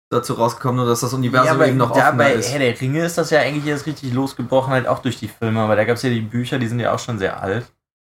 dazu 0.10 0.36
rausgekommen, 0.36 0.78
nur 0.78 0.86
dass 0.86 1.02
das 1.02 1.14
Universum 1.14 1.56
aber 1.56 1.68
eben 1.68 1.78
noch 1.78 1.92
da 1.92 2.08
offener 2.08 2.24
bei 2.24 2.34
ist. 2.36 2.52
Herr 2.54 2.60
der 2.60 2.80
Ringe 2.80 3.04
ist 3.04 3.18
das 3.18 3.32
ja 3.32 3.40
eigentlich 3.40 3.66
erst 3.66 3.86
richtig 3.86 4.14
losgebrochen, 4.14 4.72
halt 4.72 4.88
auch 4.88 5.00
durch 5.00 5.20
die 5.20 5.28
Filme, 5.28 5.60
aber 5.60 5.76
da 5.76 5.84
gab 5.84 5.98
es 5.98 6.04
ja 6.04 6.10
die 6.10 6.22
Bücher, 6.22 6.58
die 6.58 6.68
sind 6.68 6.80
ja 6.80 6.94
auch 6.94 7.00
schon 7.00 7.20
sehr 7.20 7.42
alt. 7.42 7.66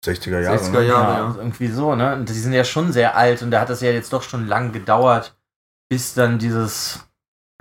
60er 0.06 0.40
Jahre. 0.40 0.56
60er 0.56 0.70
ne? 0.72 0.86
Jahre, 0.86 1.12
ja, 1.12 1.28
ja. 1.30 1.34
irgendwie 1.36 1.68
so, 1.68 1.94
ne? 1.94 2.14
Und 2.14 2.28
die 2.28 2.34
sind 2.34 2.52
ja 2.52 2.64
schon 2.64 2.92
sehr 2.92 3.16
alt 3.16 3.42
und 3.42 3.50
da 3.50 3.60
hat 3.60 3.70
es 3.70 3.80
ja 3.80 3.90
jetzt 3.90 4.12
doch 4.12 4.22
schon 4.22 4.46
lang 4.46 4.72
gedauert, 4.72 5.36
bis 5.88 6.14
dann 6.14 6.38
dieses 6.38 7.00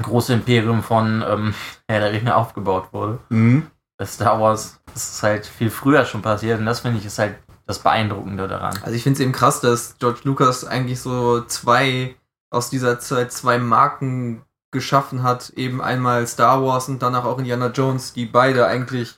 große 0.02 0.34
Imperium 0.34 0.84
von 0.84 1.24
ähm, 1.28 1.54
Herr 1.88 2.00
der 2.00 2.12
Ringe 2.12 2.36
aufgebaut 2.36 2.90
wurde. 2.92 3.20
Mhm. 3.30 3.68
Bei 3.98 4.06
Star 4.06 4.40
Wars 4.42 4.80
ist 4.94 5.24
halt 5.24 5.46
viel 5.46 5.70
früher 5.70 6.06
schon 6.06 6.22
passiert 6.22 6.60
und 6.60 6.66
das 6.66 6.82
finde 6.82 7.00
ich 7.00 7.06
ist 7.06 7.20
halt 7.20 7.36
das 7.66 7.80
Beeindruckende 7.80 8.48
daran. 8.48 8.78
Also 8.84 8.96
ich 8.96 9.04
finde 9.04 9.18
es 9.18 9.22
eben 9.22 9.32
krass, 9.32 9.62
dass 9.62 9.98
George 9.98 10.20
Lucas 10.24 10.66
eigentlich 10.66 11.00
so 11.00 11.42
zwei 11.42 12.16
aus 12.52 12.70
dieser 12.70 13.00
Zeit 13.00 13.32
zwei 13.32 13.58
Marken 13.58 14.44
geschaffen 14.72 15.24
hat. 15.24 15.50
Eben 15.52 15.82
einmal 15.82 16.28
Star 16.28 16.64
Wars 16.64 16.90
und 16.90 17.02
danach 17.02 17.26
auch 17.26 17.40
Indiana 17.40 17.68
Jones, 17.68 18.14
die 18.14 18.26
beide 18.26 18.68
eigentlich 18.68 19.18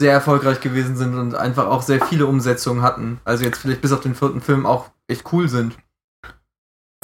sehr 0.00 0.12
erfolgreich 0.12 0.60
gewesen 0.60 0.96
sind 0.96 1.14
und 1.14 1.34
einfach 1.34 1.66
auch 1.66 1.82
sehr 1.82 2.04
viele 2.04 2.26
Umsetzungen 2.26 2.82
hatten. 2.82 3.20
Also 3.24 3.44
jetzt 3.44 3.58
vielleicht 3.58 3.80
bis 3.80 3.92
auf 3.92 4.00
den 4.00 4.14
vierten 4.14 4.40
Film 4.40 4.66
auch 4.66 4.90
echt 5.08 5.32
cool 5.32 5.48
sind. 5.48 5.76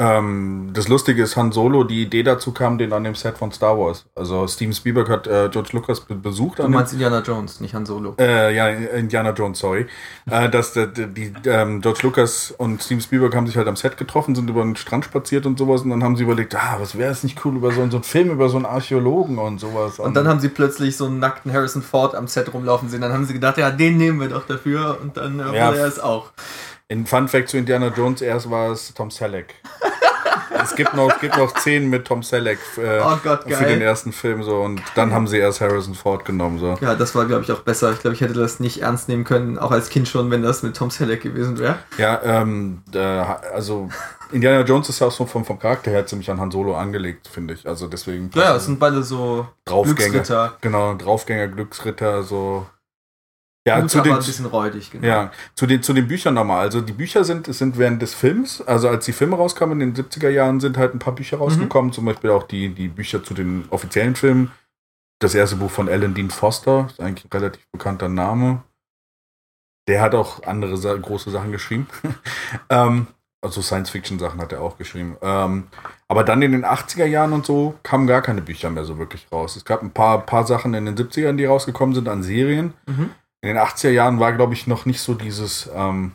Ähm, 0.02 0.70
das 0.72 0.88
Lustige 0.88 1.22
ist, 1.22 1.36
Han 1.36 1.52
Solo, 1.52 1.84
die 1.84 2.02
Idee 2.02 2.22
dazu 2.22 2.52
kam 2.52 2.76
den 2.78 2.92
an 2.92 3.04
dem 3.04 3.14
Set 3.14 3.38
von 3.38 3.52
Star 3.52 3.78
Wars. 3.78 4.04
Also 4.16 4.48
Steven 4.48 4.72
Spielberg 4.72 5.08
hat 5.08 5.26
äh, 5.26 5.48
George 5.50 5.70
Lucas 5.72 6.00
be 6.00 6.14
besucht 6.14 6.58
Du 6.58 6.68
meinst 6.68 6.92
Indiana 6.92 7.20
Jones, 7.20 7.60
nicht 7.60 7.74
Han 7.74 7.86
Solo. 7.86 8.14
Äh, 8.18 8.54
ja, 8.54 8.68
Indiana 8.68 9.30
Jones, 9.30 9.58
sorry. 9.60 9.86
äh, 10.30 10.48
dass 10.48 10.72
die, 10.72 10.86
die 10.88 11.32
ähm, 11.46 11.80
George 11.80 12.00
Lucas 12.02 12.52
und 12.58 12.82
Steven 12.82 13.00
Spielberg 13.00 13.34
haben 13.36 13.46
sich 13.46 13.56
halt 13.56 13.68
am 13.68 13.76
Set 13.76 13.96
getroffen, 13.96 14.34
sind 14.34 14.50
über 14.50 14.62
den 14.62 14.76
Strand 14.76 15.04
spaziert 15.04 15.46
und 15.46 15.58
sowas 15.58 15.82
und 15.82 15.90
dann 15.90 16.02
haben 16.02 16.16
sie 16.16 16.24
überlegt, 16.24 16.54
ah, 16.56 16.76
was 16.80 16.98
wäre 16.98 17.12
es 17.12 17.22
nicht 17.22 17.44
cool 17.44 17.56
über 17.56 17.70
so, 17.70 17.76
so 17.88 17.96
einen 17.96 18.02
Film 18.02 18.30
über 18.30 18.48
so 18.48 18.56
einen 18.56 18.66
Archäologen 18.66 19.38
und 19.38 19.60
sowas. 19.60 19.98
Und 20.00 20.14
dann 20.14 20.26
haben 20.26 20.40
sie 20.40 20.48
plötzlich 20.48 20.96
so 20.96 21.06
einen 21.06 21.18
nackten 21.20 21.52
Harrison 21.52 21.82
Ford 21.82 22.14
am 22.14 22.26
Set 22.26 22.52
rumlaufen 22.52 22.88
sehen. 22.88 23.00
Dann 23.02 23.12
haben 23.12 23.24
sie 23.26 23.34
gedacht, 23.34 23.58
ja, 23.58 23.70
den 23.70 23.98
nehmen 23.98 24.20
wir 24.20 24.28
doch 24.28 24.46
dafür. 24.46 24.98
Und 25.00 25.16
dann 25.16 25.38
äh, 25.38 25.56
Ja. 25.56 25.72
er 25.72 25.86
es 25.86 26.00
auch. 26.00 26.30
In 26.92 27.06
Fun 27.06 27.26
Fact 27.26 27.48
zu 27.48 27.56
Indiana 27.56 27.88
Jones 27.88 28.20
erst 28.20 28.50
war 28.50 28.70
es 28.70 28.92
Tom 28.92 29.10
Selleck. 29.10 29.54
es 30.62 30.76
gibt 30.76 30.92
noch, 30.94 31.10
es 31.10 31.20
gibt 31.20 31.36
noch 31.38 31.56
Szenen 31.56 31.88
mit 31.88 32.06
Tom 32.06 32.22
Selleck 32.22 32.58
äh, 32.76 33.00
Oh 33.00 33.16
Gott, 33.24 33.44
für 33.44 33.64
den 33.64 33.80
ersten 33.80 34.12
Film 34.12 34.42
so 34.42 34.60
und 34.60 34.82
dann 34.94 35.12
haben 35.12 35.26
sie 35.26 35.38
erst 35.38 35.62
Harrison 35.62 35.94
Ford 35.94 36.26
genommen 36.26 36.58
so. 36.58 36.76
Ja, 36.82 36.94
das 36.94 37.14
war, 37.14 37.24
glaube 37.24 37.44
ich, 37.44 37.50
auch 37.50 37.60
besser. 37.60 37.92
Ich 37.92 38.00
glaube, 38.00 38.14
ich 38.14 38.20
hätte 38.20 38.34
das 38.34 38.60
nicht 38.60 38.82
ernst 38.82 39.08
nehmen 39.08 39.24
können, 39.24 39.58
auch 39.58 39.70
als 39.70 39.88
Kind 39.88 40.06
schon, 40.06 40.30
wenn 40.30 40.42
das 40.42 40.62
mit 40.62 40.76
Tom 40.76 40.90
Selleck 40.90 41.22
gewesen 41.22 41.58
wäre. 41.58 41.78
Ja, 41.96 42.20
ähm, 42.22 42.82
äh, 42.94 42.98
also 42.98 43.88
Indiana 44.30 44.62
Jones 44.62 44.90
ist 44.90 45.00
ja 45.00 45.06
auch 45.06 45.12
so 45.12 45.24
vom, 45.24 45.46
vom 45.46 45.58
Charakter 45.58 45.90
her 45.90 46.06
ziemlich 46.06 46.30
an 46.30 46.40
Han 46.40 46.50
Solo 46.50 46.76
angelegt, 46.76 47.26
finde 47.26 47.54
ich. 47.54 47.66
Also 47.66 47.86
deswegen 47.86 48.30
Ja, 48.34 48.42
ja, 48.42 48.56
es 48.56 48.66
sind 48.66 48.78
beide 48.78 49.02
so 49.02 49.46
Draufgänger. 49.64 50.10
Glücksritter. 50.10 50.56
Genau, 50.60 50.94
Draufgänger, 50.94 51.48
Glücksritter, 51.48 52.22
so. 52.22 52.66
Ja, 53.66 53.80
Gut, 53.80 53.90
zu 53.90 54.00
den, 54.00 54.12
ein 54.12 54.18
bisschen 54.18 54.46
räudig, 54.46 54.90
genau. 54.90 55.06
ja 55.06 55.32
zu, 55.54 55.66
den, 55.66 55.82
zu 55.82 55.92
den 55.92 56.08
Büchern 56.08 56.34
nochmal. 56.34 56.60
Also 56.60 56.80
die 56.80 56.92
Bücher 56.92 57.22
sind, 57.22 57.46
sind 57.46 57.78
während 57.78 58.02
des 58.02 58.12
Films, 58.12 58.60
also 58.60 58.88
als 58.88 59.04
die 59.04 59.12
Filme 59.12 59.36
rauskamen 59.36 59.80
in 59.80 59.94
den 59.94 60.04
70er 60.04 60.30
Jahren, 60.30 60.58
sind 60.58 60.76
halt 60.76 60.94
ein 60.94 60.98
paar 60.98 61.14
Bücher 61.14 61.38
rausgekommen. 61.38 61.92
Zum 61.92 62.04
Beispiel 62.04 62.30
auch 62.30 62.42
die, 62.42 62.70
die 62.70 62.88
Bücher 62.88 63.22
zu 63.22 63.34
den 63.34 63.66
offiziellen 63.70 64.16
Filmen. 64.16 64.50
Das 65.20 65.36
erste 65.36 65.56
Buch 65.56 65.70
von 65.70 65.88
Alan 65.88 66.14
Dean 66.14 66.30
Foster, 66.30 66.88
ist 66.90 67.00
eigentlich 67.00 67.24
ein 67.24 67.38
relativ 67.38 67.64
bekannter 67.70 68.08
Name. 68.08 68.62
Der 69.86 70.02
hat 70.02 70.16
auch 70.16 70.42
andere 70.42 70.76
Sa 70.76 70.94
große 70.94 71.30
Sachen 71.30 71.52
geschrieben. 71.52 71.86
ähm, 72.68 73.06
also 73.40 73.62
Science-Fiction-Sachen 73.62 74.40
hat 74.40 74.52
er 74.52 74.60
auch 74.60 74.78
geschrieben. 74.78 75.16
Ähm, 75.22 75.68
aber 76.08 76.24
dann 76.24 76.42
in 76.42 76.52
den 76.52 76.64
80er 76.64 77.04
Jahren 77.04 77.32
und 77.32 77.46
so 77.46 77.74
kamen 77.84 78.08
gar 78.08 78.22
keine 78.22 78.42
Bücher 78.42 78.70
mehr 78.70 78.84
so 78.84 78.98
wirklich 78.98 79.26
raus. 79.30 79.54
Es 79.54 79.64
gab 79.64 79.82
ein 79.82 79.92
paar, 79.92 80.26
paar 80.26 80.46
Sachen 80.46 80.74
in 80.74 80.86
den 80.86 80.96
70ern, 80.96 81.36
die 81.36 81.44
rausgekommen 81.44 81.94
sind 81.94 82.08
an 82.08 82.22
Serien. 82.22 82.74
Mhm. 82.86 83.10
In 83.42 83.48
den 83.48 83.58
80er 83.58 83.90
Jahren 83.90 84.20
war, 84.20 84.32
glaube 84.32 84.54
ich, 84.54 84.66
noch 84.66 84.86
nicht 84.86 85.00
so 85.00 85.14
dieses. 85.14 85.68
Ähm, 85.74 86.12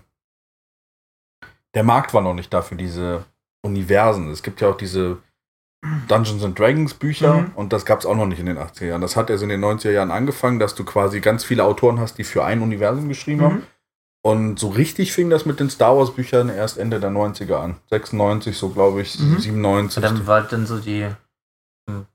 der 1.75 1.83
Markt 1.83 2.13
war 2.13 2.21
noch 2.21 2.33
nicht 2.33 2.53
da 2.53 2.61
für 2.61 2.75
diese 2.75 3.25
Universen. 3.61 4.31
Es 4.31 4.41
gibt 4.41 4.61
ja 4.61 4.69
auch 4.69 4.77
diese 4.77 5.17
Dungeons 6.07 6.43
and 6.43 6.57
Dragons 6.57 6.93
Bücher 6.95 7.33
Mhm. 7.35 7.51
und 7.55 7.73
das 7.73 7.85
gab 7.85 7.99
es 7.99 8.05
auch 8.05 8.15
noch 8.15 8.25
nicht 8.25 8.39
in 8.39 8.45
den 8.47 8.57
80er 8.57 8.85
Jahren. 8.87 9.01
Das 9.01 9.15
hat 9.15 9.29
erst 9.29 9.43
in 9.43 9.49
den 9.49 9.59
90er 9.63 9.91
Jahren 9.91 10.09
angefangen, 10.09 10.57
dass 10.59 10.73
du 10.73 10.83
quasi 10.85 11.19
ganz 11.19 11.43
viele 11.43 11.63
Autoren 11.65 11.99
hast, 11.99 12.17
die 12.17 12.23
für 12.23 12.43
ein 12.45 12.61
Universum 12.61 13.07
geschrieben 13.09 13.41
haben. 13.41 13.55
Mhm. 13.57 13.63
Und 14.23 14.59
so 14.59 14.69
richtig 14.69 15.13
fing 15.13 15.29
das 15.29 15.45
mit 15.45 15.59
den 15.59 15.69
Star 15.69 15.95
Wars 15.97 16.15
Büchern 16.15 16.49
erst 16.49 16.77
Ende 16.77 16.99
der 16.99 17.11
90er 17.11 17.57
an. 17.59 17.75
96, 17.89 18.57
so 18.57 18.69
glaube 18.69 19.01
ich, 19.01 19.19
Mhm. 19.19 19.37
97. 19.37 19.97
Und 19.97 20.03
dann 20.03 20.27
war 20.27 20.41
dann 20.41 20.65
so 20.65 20.79
die 20.79 21.07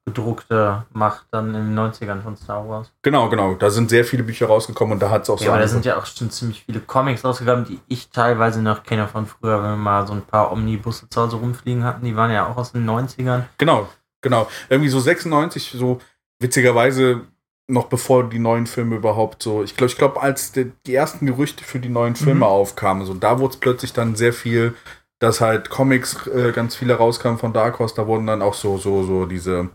gedruckte 0.04 0.84
Macht 0.92 1.26
dann 1.30 1.54
in 1.54 1.74
den 1.74 1.78
90ern 1.78 2.22
von 2.22 2.36
Star 2.36 2.68
Wars. 2.68 2.92
Genau, 3.02 3.28
genau. 3.28 3.54
Da 3.54 3.70
sind 3.70 3.90
sehr 3.90 4.04
viele 4.04 4.22
Bücher 4.22 4.46
rausgekommen 4.46 4.94
und 4.94 5.00
da 5.00 5.10
hat 5.10 5.22
es 5.22 5.30
auch 5.30 5.40
Ja, 5.40 5.50
aber 5.50 5.60
da 5.60 5.68
sind 5.68 5.84
ja 5.84 5.96
auch 5.98 6.06
schon 6.06 6.30
ziemlich 6.30 6.64
viele 6.64 6.80
Comics 6.80 7.24
rausgekommen, 7.24 7.64
die 7.64 7.80
ich 7.88 8.10
teilweise 8.10 8.60
noch 8.62 8.82
kenne 8.82 9.08
von 9.08 9.26
früher, 9.26 9.62
wenn 9.62 9.70
wir 9.70 9.76
mal 9.76 10.06
so 10.06 10.12
ein 10.12 10.22
paar 10.22 10.52
Omnibusse 10.52 11.08
zu 11.08 11.20
Hause 11.22 11.36
rumfliegen 11.36 11.84
hatten. 11.84 12.04
Die 12.04 12.16
waren 12.16 12.30
ja 12.30 12.46
auch 12.46 12.56
aus 12.56 12.72
den 12.72 12.88
90ern. 12.88 13.44
Genau, 13.58 13.88
genau. 14.20 14.46
Irgendwie 14.68 14.90
so 14.90 15.00
96, 15.00 15.72
so 15.76 16.00
witzigerweise 16.40 17.22
noch 17.68 17.86
bevor 17.86 18.28
die 18.28 18.40
neuen 18.40 18.66
Filme 18.66 18.96
überhaupt 18.96 19.42
so, 19.42 19.62
ich 19.62 19.76
glaube, 19.76 19.90
ich 19.90 19.96
glaube, 19.96 20.20
als 20.20 20.52
die, 20.52 20.72
die 20.86 20.94
ersten 20.94 21.24
Gerüchte 21.26 21.64
für 21.64 21.78
die 21.78 21.88
neuen 21.88 22.16
Filme 22.16 22.34
Mhm. 22.40 22.42
aufkamen, 22.42 23.06
so 23.06 23.14
da 23.14 23.38
wurde 23.38 23.54
es 23.54 23.60
plötzlich 23.60 23.92
dann 23.92 24.16
sehr 24.16 24.32
viel, 24.32 24.74
dass 25.22 25.40
halt 25.40 25.70
Comics 25.70 26.26
äh, 26.26 26.50
ganz 26.50 26.74
viele 26.74 26.94
rauskamen 26.94 27.38
von 27.38 27.52
Dark 27.52 27.78
Horse, 27.78 27.94
da 27.94 28.08
wurden 28.08 28.26
dann 28.26 28.42
auch 28.42 28.54
so, 28.54 28.76
so, 28.76 29.04
so 29.04 29.24
diese, 29.24 29.68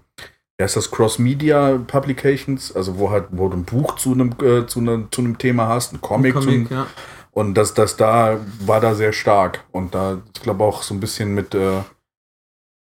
wie 0.58 0.64
heißt 0.64 0.76
das, 0.76 0.92
Cross-Media 0.92 1.80
Publications, 1.88 2.76
also 2.76 3.00
wo 3.00 3.12
halt, 3.12 3.28
wo 3.32 3.48
du 3.48 3.56
ein 3.56 3.64
Buch 3.64 3.96
zu 3.96 4.12
einem, 4.12 4.34
äh, 4.42 4.68
zu 4.68 4.80
einem, 4.80 5.10
zu 5.10 5.22
einem 5.22 5.38
Thema 5.38 5.70
hast, 5.70 5.94
ein 5.94 6.02
Comic, 6.02 6.36
einem, 6.36 6.46
Comic, 6.46 6.72
ja. 6.72 6.88
und 7.32 7.54
das, 7.54 7.74
das 7.74 7.96
da 7.96 8.42
war 8.66 8.82
da 8.82 8.94
sehr 8.94 9.14
stark. 9.14 9.64
Und 9.72 9.96
da, 9.96 10.22
ich 10.36 10.42
glaube 10.42 10.66
auch 10.66 10.84
so 10.84 10.94
ein 10.94 11.00
bisschen 11.00 11.34
mit, 11.34 11.56
äh, 11.56 11.80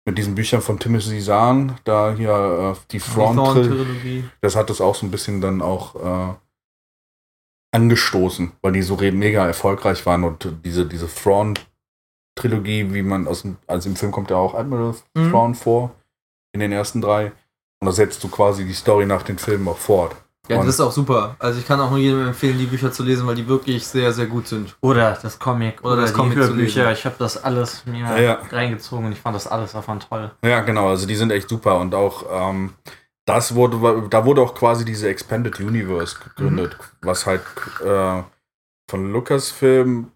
mit 0.04 0.18
diesen 0.18 0.34
Büchern 0.34 0.60
von 0.60 0.78
Timothy 0.78 1.20
Zahn, 1.20 1.78
da 1.84 2.12
hier 2.14 2.74
äh, 2.76 2.80
die 2.90 3.00
Front, 3.00 3.36
Thrawn-Trilogie. 3.36 4.24
das 4.42 4.54
hat 4.54 4.68
das 4.68 4.82
auch 4.82 4.94
so 4.94 5.06
ein 5.06 5.10
bisschen 5.10 5.40
dann 5.40 5.62
auch 5.62 5.94
äh, 5.94 6.34
angestoßen, 7.72 8.52
weil 8.60 8.72
die 8.72 8.82
so 8.82 8.96
mega 8.96 9.46
erfolgreich 9.46 10.04
waren 10.04 10.24
und 10.24 10.46
diese, 10.62 10.84
diese 10.84 11.08
Thrawn-Trilogie, 12.40 12.92
wie 12.94 13.02
man 13.02 13.26
aus 13.28 13.42
dem, 13.42 13.56
also 13.66 13.88
im 13.88 13.96
Film 13.96 14.12
kommt 14.12 14.30
ja 14.30 14.36
auch 14.36 14.54
Admiral 14.54 14.94
Mhm. 15.14 15.30
Thrawn 15.30 15.54
vor, 15.54 15.90
in 16.52 16.60
den 16.60 16.72
ersten 16.72 17.00
drei. 17.00 17.32
Und 17.80 17.86
da 17.86 17.92
setzt 17.92 18.22
du 18.24 18.28
quasi 18.28 18.64
die 18.64 18.74
Story 18.74 19.06
nach 19.06 19.22
den 19.22 19.38
Filmen 19.38 19.66
auch 19.68 19.78
fort. 19.78 20.14
Ja, 20.48 20.58
Und- 20.58 20.66
das 20.66 20.74
ist 20.74 20.80
auch 20.80 20.90
super. 20.92 21.36
Also 21.38 21.60
ich 21.60 21.66
kann 21.66 21.80
auch 21.80 21.90
nur 21.90 21.98
jedem 21.98 22.26
empfehlen, 22.28 22.58
die 22.58 22.66
Bücher 22.66 22.90
zu 22.90 23.02
lesen, 23.04 23.26
weil 23.26 23.36
die 23.36 23.46
wirklich 23.46 23.86
sehr, 23.86 24.12
sehr 24.12 24.26
gut 24.26 24.48
sind. 24.48 24.76
Oder 24.80 25.16
das 25.22 25.38
Comic. 25.38 25.80
Oder 25.82 25.92
Oder, 25.92 26.02
das 26.02 26.10
die 26.10 26.16
Comic 26.16 26.36
lesen. 26.38 26.88
Ich 26.90 27.04
habe 27.06 27.14
das 27.18 27.42
alles 27.42 27.86
mir 27.86 28.00
Ja, 28.00 28.18
ja. 28.18 28.38
reingezogen 28.50 29.06
und 29.06 29.12
ich 29.12 29.20
fand 29.20 29.36
das 29.36 29.46
alles 29.46 29.72
davon 29.72 30.00
toll. 30.00 30.30
Ja, 30.44 30.60
genau, 30.60 30.88
also 30.88 31.06
die 31.06 31.14
sind 31.14 31.30
echt 31.30 31.48
super 31.48 31.78
und 31.78 31.94
auch 31.94 32.24
ähm, 32.30 32.72
das 33.26 33.54
wurde, 33.54 34.08
da 34.10 34.24
wurde 34.24 34.40
auch 34.42 34.54
quasi 34.54 34.84
diese 34.84 35.08
Expanded 35.08 35.60
Universe 35.60 36.16
gegründet, 36.18 36.76
was 37.02 37.26
halt 37.26 37.42
äh, 37.84 38.22
von 38.90 39.12
Lucasfilm, 39.12 40.10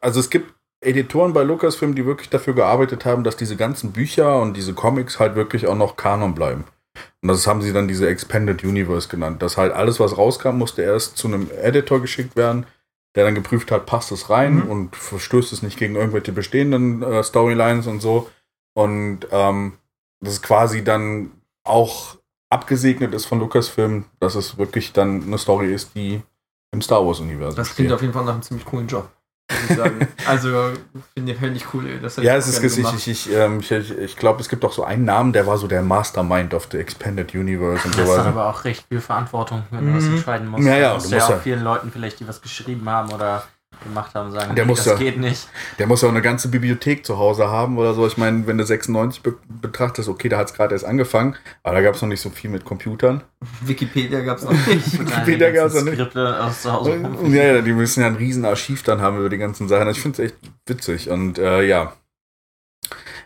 also 0.00 0.18
es 0.18 0.28
gibt 0.30 0.52
Editoren 0.88 1.32
bei 1.32 1.42
Lucasfilm, 1.42 1.94
die 1.94 2.06
wirklich 2.06 2.30
dafür 2.30 2.54
gearbeitet 2.54 3.04
haben, 3.04 3.24
dass 3.24 3.36
diese 3.36 3.56
ganzen 3.56 3.92
Bücher 3.92 4.40
und 4.40 4.54
diese 4.56 4.74
Comics 4.74 5.18
halt 5.18 5.34
wirklich 5.34 5.66
auch 5.66 5.76
noch 5.76 5.96
Kanon 5.96 6.34
bleiben. 6.34 6.64
Und 7.22 7.28
das 7.28 7.46
haben 7.46 7.62
sie 7.62 7.72
dann 7.72 7.86
diese 7.88 8.08
Expanded 8.08 8.64
Universe 8.64 9.08
genannt. 9.08 9.42
Dass 9.42 9.56
halt 9.56 9.72
alles, 9.72 10.00
was 10.00 10.16
rauskam, 10.16 10.56
musste 10.58 10.82
erst 10.82 11.16
zu 11.16 11.28
einem 11.28 11.48
Editor 11.62 12.00
geschickt 12.00 12.34
werden, 12.36 12.66
der 13.14 13.24
dann 13.24 13.34
geprüft 13.34 13.70
hat, 13.70 13.86
passt 13.86 14.12
es 14.12 14.30
rein 14.30 14.56
Mhm. 14.56 14.70
und 14.70 14.96
verstößt 14.96 15.52
es 15.52 15.62
nicht 15.62 15.78
gegen 15.78 15.96
irgendwelche 15.96 16.32
bestehenden 16.32 17.02
äh, 17.02 17.22
Storylines 17.22 17.86
und 17.86 18.00
so. 18.00 18.28
Und 18.74 19.20
ähm, 19.30 19.72
das 20.20 20.34
ist 20.34 20.42
quasi 20.42 20.84
dann 20.84 21.30
auch 21.64 22.16
abgesegnet 22.50 23.12
ist 23.14 23.26
von 23.26 23.40
Lucasfilm, 23.40 24.04
dass 24.20 24.34
es 24.34 24.56
wirklich 24.56 24.92
dann 24.92 25.22
eine 25.24 25.38
Story 25.38 25.72
ist, 25.72 25.94
die 25.94 26.22
im 26.72 26.80
Star 26.82 27.04
Wars-Universum 27.06 27.56
Das 27.56 27.74
klingt 27.74 27.88
spielt. 27.88 27.92
auf 27.92 28.00
jeden 28.02 28.14
Fall 28.14 28.24
nach 28.24 28.32
einem 28.34 28.42
ziemlich 28.42 28.64
coolen 28.66 28.86
Job. 28.86 29.08
Ich 29.50 29.78
also, 30.28 30.72
finde 31.14 31.34
find 31.34 31.56
ich 31.56 31.72
cool, 31.72 31.86
Ja, 31.88 31.96
ich 31.96 32.04
es 32.04 32.18
ist, 32.48 32.54
gerne 32.60 32.66
ich, 32.66 32.76
gemacht. 32.76 32.94
ich, 32.98 33.08
ich, 33.08 33.32
ähm, 33.34 33.60
ich, 33.60 33.70
ich, 33.70 33.90
ich 33.98 34.16
glaube, 34.16 34.40
es 34.40 34.48
gibt 34.48 34.64
auch 34.64 34.72
so 34.72 34.84
einen 34.84 35.04
Namen, 35.04 35.32
der 35.32 35.46
war 35.46 35.56
so 35.56 35.66
der 35.66 35.82
Mastermind 35.82 36.52
of 36.54 36.68
the 36.70 36.78
Expanded 36.78 37.34
Universe 37.34 37.86
und 37.86 37.94
Das 37.98 38.00
ist 38.02 38.08
dann 38.08 38.24
sowas. 38.24 38.26
aber 38.26 38.46
auch 38.50 38.64
recht 38.64 38.84
viel 38.88 39.00
Verantwortung, 39.00 39.62
wenn 39.70 39.86
du 39.86 39.94
was 39.94 40.04
Mhm. 40.04 40.16
entscheiden 40.16 40.48
musst. 40.48 40.66
Ja, 40.66 40.76
ja, 40.76 40.88
Du 40.90 40.94
und 40.96 41.00
musst 41.00 41.12
ja 41.12 41.24
auch 41.24 41.30
ja- 41.30 41.38
vielen 41.38 41.62
Leuten 41.62 41.90
vielleicht, 41.90 42.20
die 42.20 42.28
was 42.28 42.42
geschrieben 42.42 42.88
haben 42.88 43.10
oder 43.12 43.42
gemacht 43.84 44.14
haben, 44.14 44.32
sagen, 44.32 44.54
Der 44.54 44.64
nee, 44.64 44.68
muss 44.70 44.78
das 44.84 44.86
ja- 44.86 44.94
geht 44.96 45.18
nicht. 45.18 45.48
Der 45.78 45.86
muss 45.86 46.02
ja 46.02 46.08
auch 46.08 46.12
eine 46.12 46.22
ganze 46.22 46.48
Bibliothek 46.48 47.04
zu 47.06 47.18
Hause 47.18 47.48
haben 47.48 47.78
oder 47.78 47.94
so. 47.94 48.06
Ich 48.06 48.16
meine, 48.16 48.46
wenn 48.46 48.58
du 48.58 48.64
96 48.64 49.22
be 49.22 49.36
betrachtest, 49.48 50.08
okay, 50.08 50.28
da 50.28 50.38
hat 50.38 50.48
es 50.48 50.54
gerade 50.54 50.74
erst 50.74 50.84
angefangen, 50.84 51.36
aber 51.62 51.76
da 51.76 51.82
gab 51.82 51.94
es 51.94 52.02
noch 52.02 52.08
nicht 52.08 52.20
so 52.20 52.30
viel 52.30 52.50
mit 52.50 52.64
Computern. 52.64 53.22
Wikipedia 53.60 54.20
gab 54.20 54.38
es 54.38 54.44
noch 54.44 54.52
nicht. 54.52 54.92
Wikipedia 55.00 55.50
gab's 55.50 55.74
ja 55.74 55.82
nicht. 55.82 55.94
Skripte 55.94 56.42
aus 56.44 56.62
zu 56.62 56.72
Hause. 56.72 57.10
Ja, 57.28 57.44
ja, 57.54 57.60
die 57.62 57.72
müssen 57.72 58.00
ja 58.00 58.06
ein 58.06 58.16
riesen 58.16 58.44
Archiv 58.44 58.82
dann 58.82 59.00
haben 59.00 59.18
über 59.18 59.28
die 59.28 59.38
ganzen 59.38 59.68
Sachen. 59.68 59.88
Ich 59.88 60.00
finde 60.00 60.22
es 60.22 60.30
echt 60.32 60.38
witzig. 60.66 61.10
Und 61.10 61.38
äh, 61.38 61.62
ja, 61.62 61.92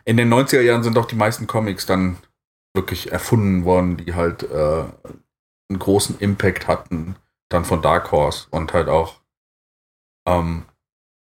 in 0.05 0.17
den 0.17 0.33
90er 0.33 0.61
Jahren 0.61 0.83
sind 0.83 0.97
doch 0.97 1.07
die 1.07 1.17
meisten 1.17 1.47
Comics 1.47 1.87
dann 1.87 2.17
wirklich 2.75 3.13
erfunden 3.13 3.65
worden, 3.65 3.97
die 3.99 4.15
halt 4.15 4.43
äh, 4.45 4.85
einen 5.71 5.79
großen 5.79 6.19
Impact 6.19 6.67
hatten, 6.69 7.17
dann 7.51 7.65
von 7.65 7.83
Dark 7.83 8.11
Horse 8.13 8.47
und 8.51 8.73
halt 8.73 8.89
auch 8.89 9.21
ähm, 10.27 10.65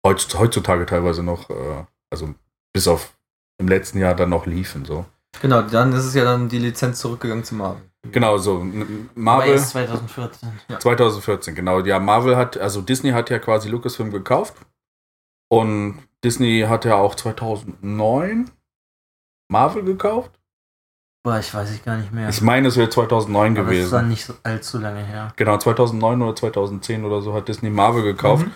heutz- 0.06 0.34
heutzutage 0.38 0.86
teilweise 0.86 1.22
noch, 1.22 1.50
äh, 1.50 1.84
also 2.10 2.34
bis 2.72 2.86
auf 2.88 3.12
im 3.58 3.68
letzten 3.68 3.98
Jahr 3.98 4.14
dann 4.14 4.30
noch 4.30 4.46
liefen. 4.46 4.84
So. 4.84 5.04
Genau, 5.42 5.62
dann 5.62 5.92
ist 5.92 6.04
es 6.04 6.14
ja 6.14 6.24
dann 6.24 6.48
die 6.48 6.58
Lizenz 6.58 7.00
zurückgegangen 7.00 7.44
zu 7.44 7.54
Marvel. 7.54 7.82
Genau, 8.10 8.38
so 8.38 8.56
Aber 8.62 8.66
Marvel. 9.14 9.52
erst 9.52 9.70
2014. 9.70 10.48
2014, 10.78 11.54
genau. 11.54 11.80
Ja, 11.80 11.98
Marvel 11.98 12.36
hat, 12.36 12.56
also 12.56 12.80
Disney 12.80 13.10
hat 13.10 13.28
ja 13.28 13.38
quasi 13.38 13.68
Lucasfilm 13.68 14.10
gekauft. 14.10 14.54
Und 15.52 15.98
Disney 16.24 16.64
hat 16.68 16.84
ja 16.86 16.94
auch 16.96 17.14
2009 17.14 18.50
Marvel 19.50 19.84
gekauft. 19.84 20.30
Boah, 21.22 21.38
ich 21.38 21.52
weiß 21.52 21.74
ich 21.74 21.84
gar 21.84 21.98
nicht 21.98 22.12
mehr. 22.12 22.30
Ich 22.30 22.40
meine, 22.40 22.68
es 22.68 22.76
wäre 22.78 22.88
2009 22.88 23.58
Aber 23.58 23.70
es 23.72 23.84
ist 23.84 23.92
dann 23.92 24.04
gewesen. 24.04 24.08
nicht 24.08 24.24
so 24.24 24.34
allzu 24.42 24.78
lange 24.78 25.04
her. 25.04 25.32
Genau, 25.36 25.58
2009 25.58 26.22
oder 26.22 26.34
2010 26.36 27.04
oder 27.04 27.20
so 27.20 27.34
hat 27.34 27.48
Disney 27.48 27.68
Marvel 27.68 28.02
gekauft. 28.02 28.46
Mhm. 28.46 28.52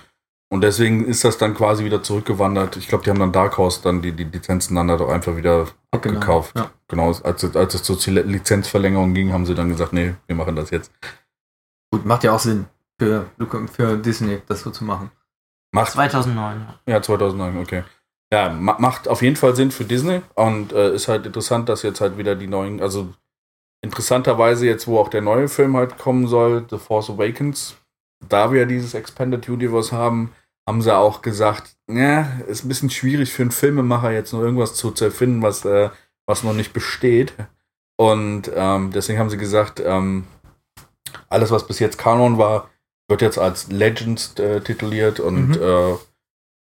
Und 0.55 0.61
deswegen 0.61 1.05
ist 1.05 1.25
das 1.25 1.37
dann 1.37 1.53
quasi 1.53 1.85
wieder 1.85 2.01
zurückgewandert. 2.05 2.77
Ich 2.77 2.87
glaube, 2.87 3.03
die 3.03 3.11
haben 3.11 3.19
dann 3.19 3.33
Dark 3.33 3.59
Horse 3.59 3.81
dann 3.83 4.03
die, 4.03 4.12
die 4.12 4.23
Lizenzen 4.23 4.77
dann 4.77 4.87
doch 4.87 5.09
einfach 5.09 5.37
wieder 5.37 5.67
abgekauft. 5.90 6.57
Ja. 6.57 6.71
Genau, 6.87 7.09
als, 7.09 7.43
es- 7.43 7.57
als 7.57 7.75
es 7.75 7.83
zur 7.83 7.97
Lizenzverlängerung 8.12 9.14
ging, 9.14 9.33
haben 9.33 9.47
sie 9.47 9.57
dann 9.57 9.69
gesagt, 9.69 9.93
nee, 9.93 10.14
wir 10.29 10.37
machen 10.37 10.55
das 10.55 10.71
jetzt. 10.71 10.93
Gut, 11.90 12.05
macht 12.07 12.23
ja 12.23 12.33
auch 12.33 12.38
Sinn 12.38 12.67
für, 13.01 13.27
für 13.73 13.97
Disney, 13.97 14.43
das 14.47 14.61
so 14.61 14.71
zu 14.71 14.85
machen. 14.85 15.11
Macht 15.73 15.90
2009. 15.90 16.61
ja. 16.87 16.93
Ja, 16.95 17.03
2009, 17.03 17.59
okay. 17.61 17.83
Ja, 18.33 18.49
ma 18.51 18.77
macht 18.79 19.09
auf 19.09 19.23
jeden 19.23 19.35
Fall 19.35 19.57
Sinn 19.57 19.73
für 19.73 19.85
Disney 19.85 20.23
und 20.35 20.73
äh, 20.73 20.95
ist 20.95 21.09
halt 21.09 21.27
interessant, 21.27 21.69
dass 21.69 21.83
jetzt 21.83 22.01
halt 22.01 22.17
wieder 22.17 22.37
die 22.37 22.47
neuen, 22.47 22.81
also 22.81 23.12
interessanterweise 23.83 24.67
jetzt, 24.67 24.87
wo 24.87 25.01
auch 25.01 25.09
der 25.09 25.21
neue 25.23 25.49
Film 25.49 25.77
halt 25.77 25.99
kommen 25.99 26.29
soll, 26.29 26.64
The 26.71 26.79
Force 26.79 27.11
Awakens, 27.11 27.75
da 28.29 28.53
wir 28.53 28.67
dieses 28.67 28.95
Expanded 28.95 29.49
Universe 29.49 29.90
haben, 29.90 30.31
haben 30.66 30.83
sie 30.83 30.94
auch 30.96 31.22
gesagt, 31.22 31.77
ja, 31.88 32.22
ist 32.46 32.64
ein 32.64 32.68
bisschen 32.68 32.90
schwierig 32.90 33.33
für 33.33 33.42
einen 33.42 33.50
Filmemacher 33.50 34.11
jetzt 34.11 34.33
noch 34.33 34.40
irgendwas 34.40 34.74
zu, 34.74 34.90
zu 34.92 35.05
erfinden, 35.05 35.42
was, 35.42 35.64
äh, 35.64 35.90
was 36.27 36.42
noch 36.42 36.55
nicht 36.55 36.72
besteht. 36.72 37.35
Und 37.96 38.50
ähm, 38.55 38.90
deswegen 38.90 39.18
haben 39.18 39.31
sie 39.31 39.37
gesagt, 39.37 39.81
ähm, 39.85 40.24
alles, 41.29 41.50
was 41.50 41.66
bis 41.66 41.79
jetzt 41.79 41.98
Kanon 41.98 42.38
war, 42.38 42.70
wird 43.09 43.20
jetzt 43.22 43.38
als 43.38 43.68
Legends 43.70 44.35
äh, 44.38 44.61
tituliert 44.61 45.20
und 45.20 45.48
Mhm. 45.50 45.62
äh, 45.62 45.94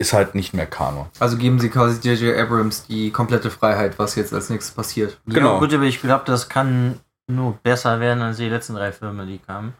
ist 0.01 0.13
halt 0.13 0.37
nicht 0.37 0.55
mehr 0.55 0.67
Kanon. 0.67 1.07
Also 1.19 1.37
geben 1.37 1.59
sie 1.59 1.71
quasi 1.71 1.99
J.J. 2.09 2.39
Abrams 2.39 2.87
die 2.87 3.11
komplette 3.11 3.51
Freiheit, 3.51 3.99
was 3.99 4.15
jetzt 4.15 4.33
als 4.33 4.49
nächstes 4.49 4.73
passiert. 4.73 5.21
Genau. 5.27 5.55
Ja, 5.55 5.59
gut, 5.59 5.75
aber 5.75 5.83
ich 5.83 6.01
glaube, 6.01 6.23
das 6.25 6.49
kann 6.49 7.01
nur 7.27 7.55
besser 7.65 7.99
werden 7.99 8.23
als 8.23 8.37
die 8.37 8.49
letzten 8.49 8.75
drei 8.75 8.93
Filme, 8.93 9.27
die 9.27 9.39
kamen. 9.39 9.75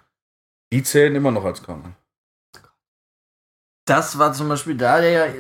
Die 0.73 0.83
zählen 0.83 1.15
immer 1.15 1.31
noch 1.31 1.45
als 1.45 1.63
Kanon. 1.63 1.95
Das 3.89 4.19
war 4.19 4.33
zum 4.33 4.49
Beispiel 4.49 4.77
da 4.77 5.01
der 5.01 5.35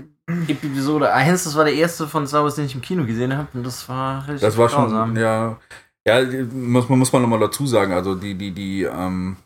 Episode 0.46 1.12
1, 1.12 1.44
das 1.44 1.56
war 1.56 1.64
der 1.64 1.74
erste 1.74 2.06
von 2.06 2.26
Star 2.26 2.42
Wars, 2.44 2.54
den 2.56 2.66
ich 2.66 2.74
im 2.74 2.80
Kino 2.82 3.04
gesehen 3.04 3.36
habe. 3.36 3.48
Und 3.54 3.64
das 3.64 3.88
war 3.88 4.22
richtig 4.22 4.40
Das 4.42 4.56
war 4.56 4.68
schon, 4.68 4.84
grausam. 4.90 5.16
ja. 5.16 5.56
Ja, 6.06 6.22
muss, 6.52 6.88
man- 6.88 6.98
muss 6.98 7.12
man 7.12 7.22
nochmal 7.22 7.40
dazu 7.40 7.66
sagen. 7.66 7.92
Also 7.92 8.14
die, 8.14 8.34
die, 8.34 8.52
die, 8.52 8.82
ähm, 8.84 9.36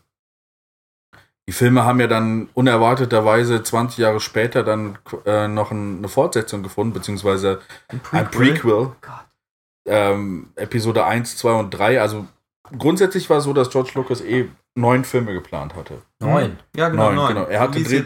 die 1.47 1.51
Filme 1.51 1.83
haben 1.83 1.99
ja 1.99 2.07
dann 2.07 2.47
unerwarteterweise 2.53 3.61
20 3.63 3.97
Jahre 3.97 4.19
später 4.21 4.63
dann 4.63 4.97
äh, 5.25 5.47
noch 5.49 5.71
ein, 5.71 5.97
eine 5.97 6.07
Fortsetzung 6.07 6.63
gefunden, 6.63 6.93
beziehungsweise 6.93 7.59
ein 7.89 7.99
Prequel. 8.31 8.91
Gott. 9.01 9.25
Ähm, 9.85 10.51
Episode 10.55 11.05
1, 11.05 11.35
2 11.37 11.51
und 11.59 11.71
3. 11.71 11.99
Also 12.01 12.25
grundsätzlich 12.77 13.29
war 13.29 13.39
es 13.39 13.43
so, 13.43 13.51
dass 13.51 13.69
George 13.69 13.91
Lucas 13.95 14.21
eh 14.21 14.47
neun 14.75 15.03
Filme 15.03 15.33
geplant 15.33 15.75
hatte. 15.75 16.01
Neun. 16.19 16.57
Ja, 16.75 16.89
genau, 16.89 17.05
Neun, 17.07 17.15
neun. 17.15 17.27
genau. 17.35 17.43
Er 17.47 17.59
hatte 17.59 17.81
Dreh-. 17.83 18.03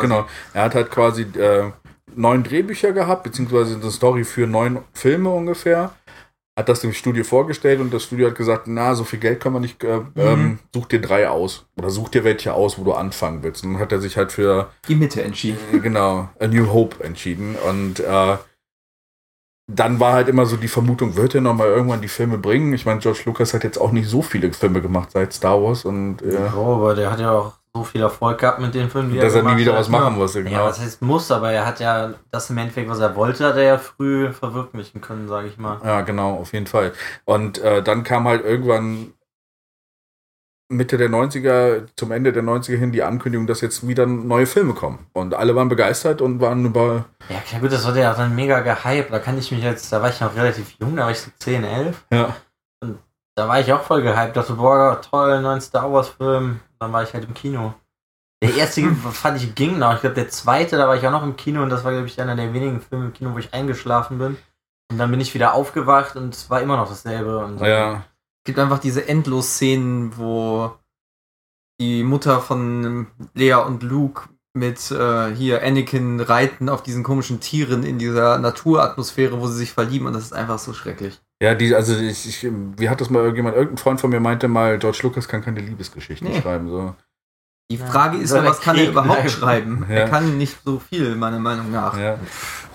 Genau. 0.00 0.26
Er 0.52 0.62
hat 0.64 0.74
halt 0.74 0.90
quasi 0.90 1.22
äh, 1.22 1.70
neun 2.14 2.42
Drehbücher 2.42 2.92
gehabt, 2.92 3.22
beziehungsweise 3.22 3.76
eine 3.80 3.90
Story 3.90 4.24
für 4.24 4.46
neun 4.46 4.80
Filme 4.92 5.30
ungefähr. 5.30 5.92
Hat 6.58 6.68
das 6.68 6.80
dem 6.80 6.92
Studio 6.92 7.24
vorgestellt 7.24 7.80
und 7.80 7.94
das 7.94 8.02
Studio 8.04 8.26
hat 8.28 8.34
gesagt, 8.34 8.66
na, 8.66 8.94
so 8.94 9.04
viel 9.04 9.18
Geld 9.20 9.40
kann 9.40 9.52
man 9.54 9.62
nicht, 9.62 9.82
äh, 9.82 10.00
ähm, 10.16 10.58
such 10.74 10.86
dir 10.86 11.00
drei 11.00 11.28
aus. 11.28 11.64
Oder 11.78 11.88
such 11.90 12.10
dir 12.10 12.22
welche 12.24 12.52
aus, 12.52 12.78
wo 12.78 12.84
du 12.84 12.92
anfangen 12.92 13.42
willst. 13.42 13.64
Und 13.64 13.74
dann 13.74 13.80
hat 13.80 13.92
er 13.92 14.00
sich 14.00 14.16
halt 14.18 14.30
für, 14.32 14.68
Die 14.88 14.96
Mitte 14.96 15.22
entschieden. 15.22 15.58
äh, 15.72 15.78
genau, 15.78 16.28
A 16.38 16.46
New 16.48 16.70
Hope 16.70 17.02
entschieden. 17.02 17.56
Und 17.66 18.00
äh, 18.00 18.36
dann 19.74 20.00
war 20.00 20.12
halt 20.14 20.28
immer 20.28 20.46
so 20.46 20.56
die 20.56 20.68
Vermutung, 20.68 21.16
wird 21.16 21.34
er 21.34 21.40
nochmal 21.40 21.68
irgendwann 21.68 22.00
die 22.02 22.08
Filme 22.08 22.38
bringen? 22.38 22.72
Ich 22.72 22.86
meine, 22.86 23.00
George 23.00 23.20
Lucas 23.26 23.54
hat 23.54 23.64
jetzt 23.64 23.78
auch 23.78 23.92
nicht 23.92 24.08
so 24.08 24.22
viele 24.22 24.52
Filme 24.52 24.80
gemacht 24.80 25.10
seit 25.12 25.32
Star 25.32 25.62
Wars 25.62 25.84
und 25.84 26.22
äh, 26.22 26.36
Oh, 26.56 26.76
aber 26.76 26.94
der 26.94 27.10
hat 27.10 27.20
ja 27.20 27.32
auch 27.32 27.52
so 27.72 27.84
viel 27.84 28.00
Erfolg 28.02 28.38
gehabt 28.38 28.58
mit 28.60 28.74
den 28.74 28.90
Filmen, 28.90 29.12
die 29.12 29.18
dass 29.18 29.32
er 29.34 29.42
nie 29.42 29.46
gemacht 29.48 29.58
wieder 29.60 29.74
was 29.74 29.88
machen 29.88 30.14
Ja. 30.14 30.18
musste. 30.18 30.40
Ja, 30.40 30.44
Genau. 30.50 30.64
was 30.64 30.80
heißt 30.80 31.02
muss, 31.02 31.30
aber 31.30 31.52
er 31.52 31.66
hat 31.66 31.78
ja 31.78 32.14
das 32.32 32.50
im 32.50 32.58
Endeffekt, 32.58 32.90
was 32.90 32.98
er 32.98 33.14
wollte, 33.14 33.46
hat 33.46 33.56
er 33.56 33.62
ja 33.62 33.78
früh 33.78 34.32
verwirklichen 34.32 35.00
können, 35.00 35.28
sage 35.28 35.46
ich 35.48 35.56
mal. 35.56 35.80
Ja, 35.84 36.00
genau, 36.00 36.34
auf 36.34 36.52
jeden 36.52 36.66
Fall. 36.66 36.92
Und 37.24 37.58
äh, 37.58 37.82
dann 37.82 38.02
kam 38.02 38.26
halt 38.26 38.44
irgendwann 38.44 39.12
Mitte 40.70 40.96
der 40.96 41.10
90er, 41.10 41.88
zum 41.96 42.12
Ende 42.12 42.32
der 42.32 42.44
90er 42.44 42.76
hin 42.76 42.92
die 42.92 43.02
Ankündigung, 43.02 43.46
dass 43.48 43.60
jetzt 43.60 43.86
wieder 43.86 44.06
neue 44.06 44.46
Filme 44.46 44.72
kommen. 44.72 45.06
Und 45.12 45.34
alle 45.34 45.56
waren 45.56 45.68
begeistert 45.68 46.22
und 46.22 46.40
waren 46.40 46.64
über. 46.64 47.06
Ja, 47.28 47.40
klar, 47.40 47.60
gut, 47.60 47.72
das 47.72 47.86
wurde 47.86 48.00
ja 48.00 48.14
dann 48.14 48.34
mega 48.36 48.60
gehypt. 48.60 49.12
Da 49.12 49.18
kann 49.18 49.36
ich 49.36 49.50
mich 49.50 49.64
jetzt, 49.64 49.92
da 49.92 50.00
war 50.00 50.10
ich 50.10 50.20
noch 50.20 50.34
relativ 50.36 50.76
jung, 50.78 50.94
da 50.94 51.04
war 51.04 51.10
ich 51.10 51.20
so 51.20 51.30
10, 51.38 51.64
11. 51.64 52.04
Ja. 52.12 52.36
Da 53.34 53.48
war 53.48 53.58
ich 53.58 53.72
auch 53.72 53.82
voll 53.82 54.02
gehypt. 54.02 54.36
Dachte, 54.36 54.52
boah, 54.52 55.00
toll, 55.00 55.42
neuen 55.42 55.60
Star 55.60 55.92
Wars 55.92 56.08
Film. 56.08 56.60
Dann 56.78 56.92
war 56.92 57.02
ich 57.02 57.12
halt 57.12 57.24
im 57.24 57.34
Kino. 57.34 57.74
Der 58.42 58.54
erste 58.54 58.82
fand 59.12 59.42
ich 59.42 59.54
ging 59.54 59.78
noch. 59.78 59.94
Ich 59.94 60.00
glaube, 60.00 60.14
der 60.14 60.28
zweite, 60.28 60.76
da 60.76 60.86
war 60.86 60.96
ich 60.96 61.06
auch 61.06 61.10
noch 61.10 61.24
im 61.24 61.36
Kino 61.36 61.62
und 61.62 61.70
das 61.70 61.84
war, 61.84 61.92
glaube 61.92 62.06
ich, 62.06 62.20
einer 62.20 62.36
der 62.36 62.54
wenigen 62.54 62.80
Filme 62.80 63.06
im 63.06 63.12
Kino, 63.12 63.34
wo 63.34 63.38
ich 63.38 63.52
eingeschlafen 63.52 64.18
bin. 64.18 64.36
Und 64.90 64.98
dann 64.98 65.10
bin 65.10 65.20
ich 65.20 65.34
wieder 65.34 65.54
aufgewacht 65.54 66.16
und 66.16 66.34
es 66.34 66.48
war 66.48 66.60
immer 66.60 66.76
noch 66.76 66.88
dasselbe. 66.88 67.38
Und 67.38 67.60
Ja, 67.60 68.04
gibt 68.44 68.58
einfach 68.58 68.78
diese 68.78 69.06
Endlos-Szenen, 69.08 70.16
wo 70.16 70.72
die 71.80 72.02
Mutter 72.02 72.40
von 72.40 73.06
Lea 73.34 73.54
und 73.54 73.82
Luke 73.82 74.28
mit 74.52 74.90
äh, 74.90 75.34
hier 75.34 75.62
Anakin 75.62 76.20
reiten 76.20 76.68
auf 76.68 76.82
diesen 76.82 77.04
komischen 77.04 77.40
Tieren 77.40 77.84
in 77.84 77.98
dieser 77.98 78.38
Naturatmosphäre, 78.38 79.40
wo 79.40 79.46
sie 79.46 79.56
sich 79.58 79.72
verlieben 79.72 80.06
und 80.06 80.12
das 80.12 80.24
ist 80.24 80.32
einfach 80.32 80.58
so 80.58 80.72
schrecklich. 80.72 81.20
ja, 81.42 81.54
die, 81.54 81.74
also 81.74 81.96
ich, 81.96 82.26
ich, 82.28 82.46
wie 82.76 82.88
hat 82.90 83.00
das 83.00 83.10
mal 83.10 83.20
irgendjemand, 83.20 83.54
irgendein 83.56 83.78
Freund 83.78 84.00
von 84.00 84.10
mir 84.10 84.20
meinte 84.20 84.48
mal, 84.48 84.78
George 84.78 84.98
Lucas 85.02 85.28
kann 85.28 85.42
keine 85.42 85.60
Liebesgeschichten 85.60 86.28
Nee. 86.28 86.40
schreiben. 86.42 86.68
So. 86.68 86.94
Die 87.70 87.76
Ja. 87.76 87.86
Frage 87.86 88.18
ist 88.18 88.30
Soll 88.30 88.44
ja, 88.44 88.50
was 88.50 88.60
kann 88.60 88.76
er 88.76 88.88
überhaupt 88.90 89.22
bleiben? 89.22 89.28
schreiben? 89.30 89.86
Ja. 89.88 89.94
Er 90.00 90.08
kann 90.08 90.36
nicht 90.36 90.56
so 90.64 90.80
viel, 90.80 91.14
meiner 91.14 91.38
Meinung 91.38 91.70
nach. 91.70 91.96
Ja. 91.96 92.18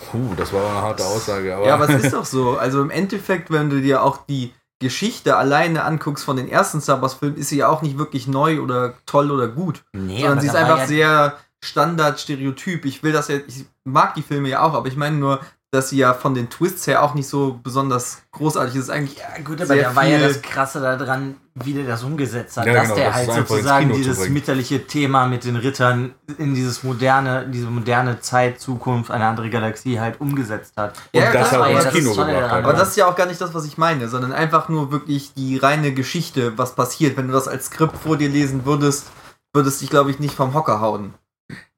Puh, 0.09 0.33
das 0.37 0.53
war 0.53 0.65
eine 0.69 0.81
harte 0.81 1.03
Aussage. 1.05 1.53
Aber, 1.57 1.67
Ja, 1.67 1.73
aber 1.73 1.89
es 1.89 2.05
ist 2.05 2.13
doch 2.13 2.25
so. 2.25 2.57
Also 2.57 2.81
im 2.81 2.89
Endeffekt, 2.89 3.51
wenn 3.51 3.69
du 3.69 3.81
dir 3.81 4.01
auch 4.01 4.25
die 4.25 4.53
Geschichte 4.85 5.35
alleine 5.35 5.83
anguckst 5.83 6.23
von 6.23 6.37
den 6.37 6.47
ersten 6.47 6.79
Star 6.79 7.01
Wars 7.01 7.15
Filmen, 7.15 7.37
ist 7.37 7.49
sie 7.49 7.57
ja 7.57 7.69
auch 7.69 7.81
nicht 7.81 7.97
wirklich 7.97 8.27
neu 8.27 8.61
oder 8.61 8.93
toll 9.07 9.31
oder 9.31 9.47
gut. 9.47 9.83
nee, 9.93 10.19
sondern 10.21 10.41
sie 10.41 10.47
ist 10.47 10.55
einfach 10.55 10.77
ja, 10.77 10.85
sehr 10.85 11.37
Standard, 11.63 12.19
Stereotyp. 12.19 12.85
Ich 12.85 13.01
will 13.01 13.11
das 13.11 13.27
ja, 13.29 13.37
ich 13.47 13.65
mag 13.83 14.13
die 14.13 14.21
Filme 14.21 14.49
ja 14.49 14.61
auch, 14.61 14.75
aber 14.75 14.87
ich 14.87 14.95
meine 14.95 15.15
nur, 15.15 15.39
dass 15.75 15.89
sie 15.89 15.97
ja 15.97 16.13
von 16.13 16.33
den 16.33 16.49
Twists 16.49 16.87
her 16.87 17.03
auch 17.03 17.13
nicht 17.13 17.27
so 17.27 17.59
besonders 17.61 18.23
großartig 18.31 18.75
ist. 18.75 18.89
Eigentlich 18.89 19.17
Ja, 19.19 19.43
gut, 19.43 19.61
aber 19.61 19.75
da 19.75 19.95
war 19.95 20.05
ja 20.05 20.17
das 20.19 20.41
Krasse 20.41 20.79
daran, 20.81 21.35
wie 21.53 21.73
der 21.73 21.85
das 21.85 22.03
umgesetzt 22.03 22.57
hat. 22.57 22.65
Ja, 22.65 22.73
dass 22.73 22.83
genau, 22.83 22.95
der 22.95 23.05
das 23.07 23.15
halt 23.15 23.31
sozusagen 23.47 23.93
dieses 23.93 24.27
mütterliche 24.29 24.87
Thema 24.87 25.27
mit 25.27 25.43
den 25.43 25.55
Rittern 25.55 26.15
in 26.37 26.53
dieses 26.55 26.83
moderne, 26.83 27.47
diese 27.47 27.67
moderne 27.67 28.19
Zeit, 28.19 28.59
Zukunft, 28.59 29.11
eine 29.11 29.25
andere 29.25 29.49
Galaxie 29.49 29.99
halt 29.99 30.19
umgesetzt 30.19 30.73
hat. 30.77 30.97
Und 31.13 31.21
Ja, 31.21 31.31
das 31.31 31.49
auch 31.53 31.57
aber 31.59 31.69
ins 31.71 31.83
das 31.85 31.93
Kino 31.93 32.09
ist 32.09 32.15
toll 32.15 32.25
gebracht 32.25 32.43
daran. 32.43 32.57
hat. 32.57 32.63
Aber 32.69 32.73
das 32.73 32.89
ist 32.89 32.97
ja 32.97 33.05
auch 33.07 33.15
gar 33.15 33.27
nicht 33.27 33.39
das, 33.39 33.53
was 33.53 33.65
ich 33.65 33.77
meine, 33.77 34.07
sondern 34.09 34.33
einfach 34.33 34.67
nur 34.69 34.91
wirklich 34.91 35.33
die 35.33 35.57
reine 35.57 35.93
Geschichte, 35.93 36.57
was 36.57 36.75
passiert. 36.75 37.15
Wenn 37.17 37.27
du 37.27 37.33
das 37.33 37.47
als 37.47 37.67
Skript 37.67 37.97
vor 37.97 38.17
dir 38.17 38.29
lesen 38.29 38.65
würdest, 38.65 39.07
würdest 39.53 39.81
dich, 39.81 39.89
glaube 39.89 40.11
ich, 40.11 40.19
nicht 40.19 40.35
vom 40.35 40.53
Hocker 40.53 40.81
hauen. 40.81 41.13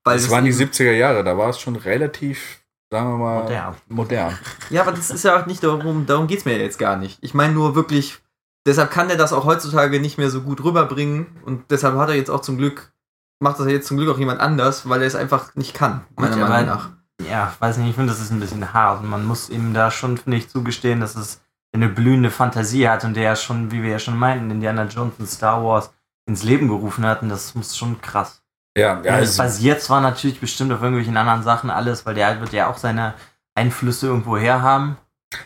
Weil 0.03 0.15
Das 0.15 0.23
es 0.25 0.31
waren 0.31 0.45
die 0.45 0.51
eben- 0.51 0.57
70er 0.59 0.93
Jahre, 0.93 1.23
da 1.23 1.37
war 1.37 1.49
es 1.49 1.59
schon 1.59 1.75
relativ, 1.75 2.59
sagen 2.91 3.09
wir 3.11 3.17
mal, 3.17 3.43
Modern. 3.43 3.75
modern. 3.87 4.37
Ja, 4.69 4.81
aber 4.81 4.91
das 4.91 5.11
ist 5.11 5.23
ja 5.23 5.39
auch 5.39 5.45
nicht 5.45 5.63
darum, 5.63 6.05
darum 6.05 6.27
geht's 6.27 6.45
mir 6.45 6.57
jetzt 6.57 6.79
gar 6.79 6.97
nicht. 6.97 7.17
Ich 7.21 7.33
meine 7.33 7.53
nur 7.53 7.75
wirklich, 7.75 8.19
deshalb 8.65 8.91
kann 8.91 9.07
der 9.07 9.17
das 9.17 9.33
auch 9.33 9.45
heutzutage 9.45 9.99
nicht 9.99 10.17
mehr 10.17 10.29
so 10.29 10.41
gut 10.41 10.63
rüberbringen 10.63 11.27
und 11.45 11.71
deshalb 11.71 11.95
hat 11.95 12.09
er 12.09 12.15
jetzt 12.15 12.29
auch 12.29 12.41
zum 12.41 12.57
Glück, 12.57 12.91
macht 13.39 13.59
das 13.59 13.67
ja 13.67 13.73
jetzt 13.73 13.87
zum 13.87 13.97
Glück 13.97 14.09
auch 14.09 14.19
jemand 14.19 14.39
anders, 14.39 14.87
weil 14.89 15.01
er 15.01 15.07
es 15.07 15.15
einfach 15.15 15.55
nicht 15.55 15.73
kann, 15.73 16.05
meiner 16.15 16.37
Gut, 16.37 16.49
Meinung 16.49 16.67
nach. 16.67 16.89
Ja, 17.29 17.53
weiß 17.59 17.77
nicht, 17.77 17.89
ich 17.89 17.95
finde, 17.95 18.11
das 18.11 18.21
ist 18.21 18.31
ein 18.31 18.39
bisschen 18.39 18.73
hart. 18.73 19.01
Und 19.01 19.09
man 19.09 19.25
muss 19.25 19.49
ihm 19.49 19.73
da 19.73 19.91
schon, 19.91 20.17
finde 20.17 20.37
ich, 20.37 20.49
zugestehen, 20.49 20.99
dass 20.99 21.15
es 21.15 21.41
eine 21.73 21.89
blühende 21.89 22.31
Fantasie 22.31 22.87
hat 22.87 23.03
und 23.03 23.15
der 23.15 23.23
ja 23.23 23.35
schon, 23.35 23.71
wie 23.71 23.83
wir 23.83 23.89
ja 23.89 23.99
schon 23.99 24.17
meinten, 24.17 24.51
Indiana 24.51 24.85
Jones 24.85 25.15
und 25.19 25.27
Star 25.27 25.63
Wars 25.63 25.91
ins 26.27 26.43
Leben 26.43 26.67
gerufen 26.67 27.05
hat. 27.05 27.21
Und 27.21 27.29
das 27.29 27.55
muss 27.55 27.75
schon 27.75 28.01
krass. 28.01 28.43
Ja, 28.77 29.01
ja, 29.03 29.03
Ja, 29.03 29.19
es 29.19 29.35
basiert 29.37 29.81
zwar 29.81 30.01
natürlich 30.01 30.39
bestimmt 30.39 30.71
auf 30.71 30.81
irgendwelchen 30.81 31.17
anderen 31.17 31.43
Sachen 31.43 31.69
alles, 31.69 32.05
weil 32.05 32.15
der 32.15 32.39
wird 32.39 32.53
ja 32.53 32.67
auch 32.69 32.77
seine 32.77 33.13
Einflüsse 33.55 34.07
irgendwo 34.07 34.37
her 34.37 34.61
haben. 34.61 34.97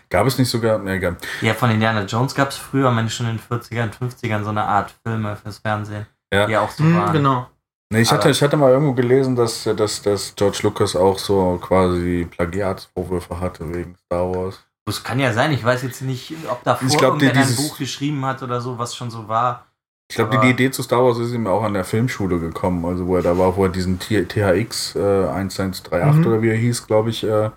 gab 0.10 0.28
es 0.28 0.38
nicht 0.38 0.50
sogar, 0.50 0.78
ne, 0.80 0.94
egal. 0.96 1.16
Ja, 1.42 1.54
von 1.54 1.72
Indiana 1.72 2.04
Jones 2.04 2.36
gab 2.36 2.50
es 2.50 2.58
früher, 2.58 2.92
meine 2.92 3.08
ich 3.08 3.14
schon 3.16 3.28
in 3.28 3.38
den 3.38 3.40
40ern, 3.60 3.90
50ern 3.92 4.44
so 4.44 4.50
eine 4.50 4.64
Art 4.64 4.94
Filme 5.04 5.36
fürs 5.38 5.58
Fernsehen, 5.60 6.06
Ja. 6.32 6.46
die 6.46 6.56
auch 6.58 6.70
so 6.70 6.84
Hm, 6.84 6.96
waren. 6.98 7.14
genau. 7.14 7.48
Nee, 7.94 8.02
ich, 8.02 8.12
hatte, 8.12 8.30
ich 8.30 8.42
hatte 8.42 8.56
mal 8.58 8.72
irgendwo 8.72 8.94
gelesen, 8.94 9.36
dass, 9.36 9.64
dass, 9.76 10.02
dass 10.02 10.34
George 10.36 10.60
Lucas 10.64 10.96
auch 10.96 11.18
so 11.20 11.58
quasi 11.62 12.28
Plagiatsvorwürfe 12.30 13.40
hatte 13.40 13.74
wegen 13.74 13.96
Star 14.06 14.34
Wars. 14.34 14.60
Das 14.86 15.04
kann 15.04 15.20
ja 15.20 15.34
sein, 15.34 15.52
ich 15.52 15.64
weiß 15.64 15.84
jetzt 15.84 16.02
nicht, 16.02 16.34
ob 16.50 16.64
davor 16.64 16.88
Ich 16.88 16.98
glaub, 16.98 17.18
die- 17.20 17.26
irgendwer 17.26 17.44
ein 17.44 17.48
dieses- 17.50 17.68
Buch 17.70 17.78
geschrieben 17.78 18.26
hat 18.26 18.44
oder 18.44 18.62
so, 18.62 18.78
was 18.78 18.96
schon 18.96 19.10
so 19.12 19.28
war. 19.28 19.66
Ich 20.12 20.16
glaube, 20.18 20.32
die, 20.32 20.38
Aber- 20.40 20.48
Idee 20.48 20.70
zu 20.72 20.84
Star 20.84 21.02
Wars 21.06 21.18
ist 21.20 21.32
ihm 21.34 21.48
auch 21.48 21.64
an 21.64 21.74
der 21.74 21.86
Filmschule 21.86 22.38
gekommen, 22.38 22.84
also 22.84 23.08
wo 23.08 23.16
er 23.16 23.22
da 23.22 23.38
war, 23.38 23.56
wo 23.56 23.64
er 23.64 23.70
diesen 23.70 23.98
THX 23.98 24.96
äh, 24.98 25.00
1138 25.00 26.20
Mhm. 26.20 26.28
oder 26.28 26.42
wie 26.42 26.50
er 26.50 26.58
hieß, 26.58 26.86
glaube 26.86 27.12
ich, 27.12 27.24
äh, 27.24 27.50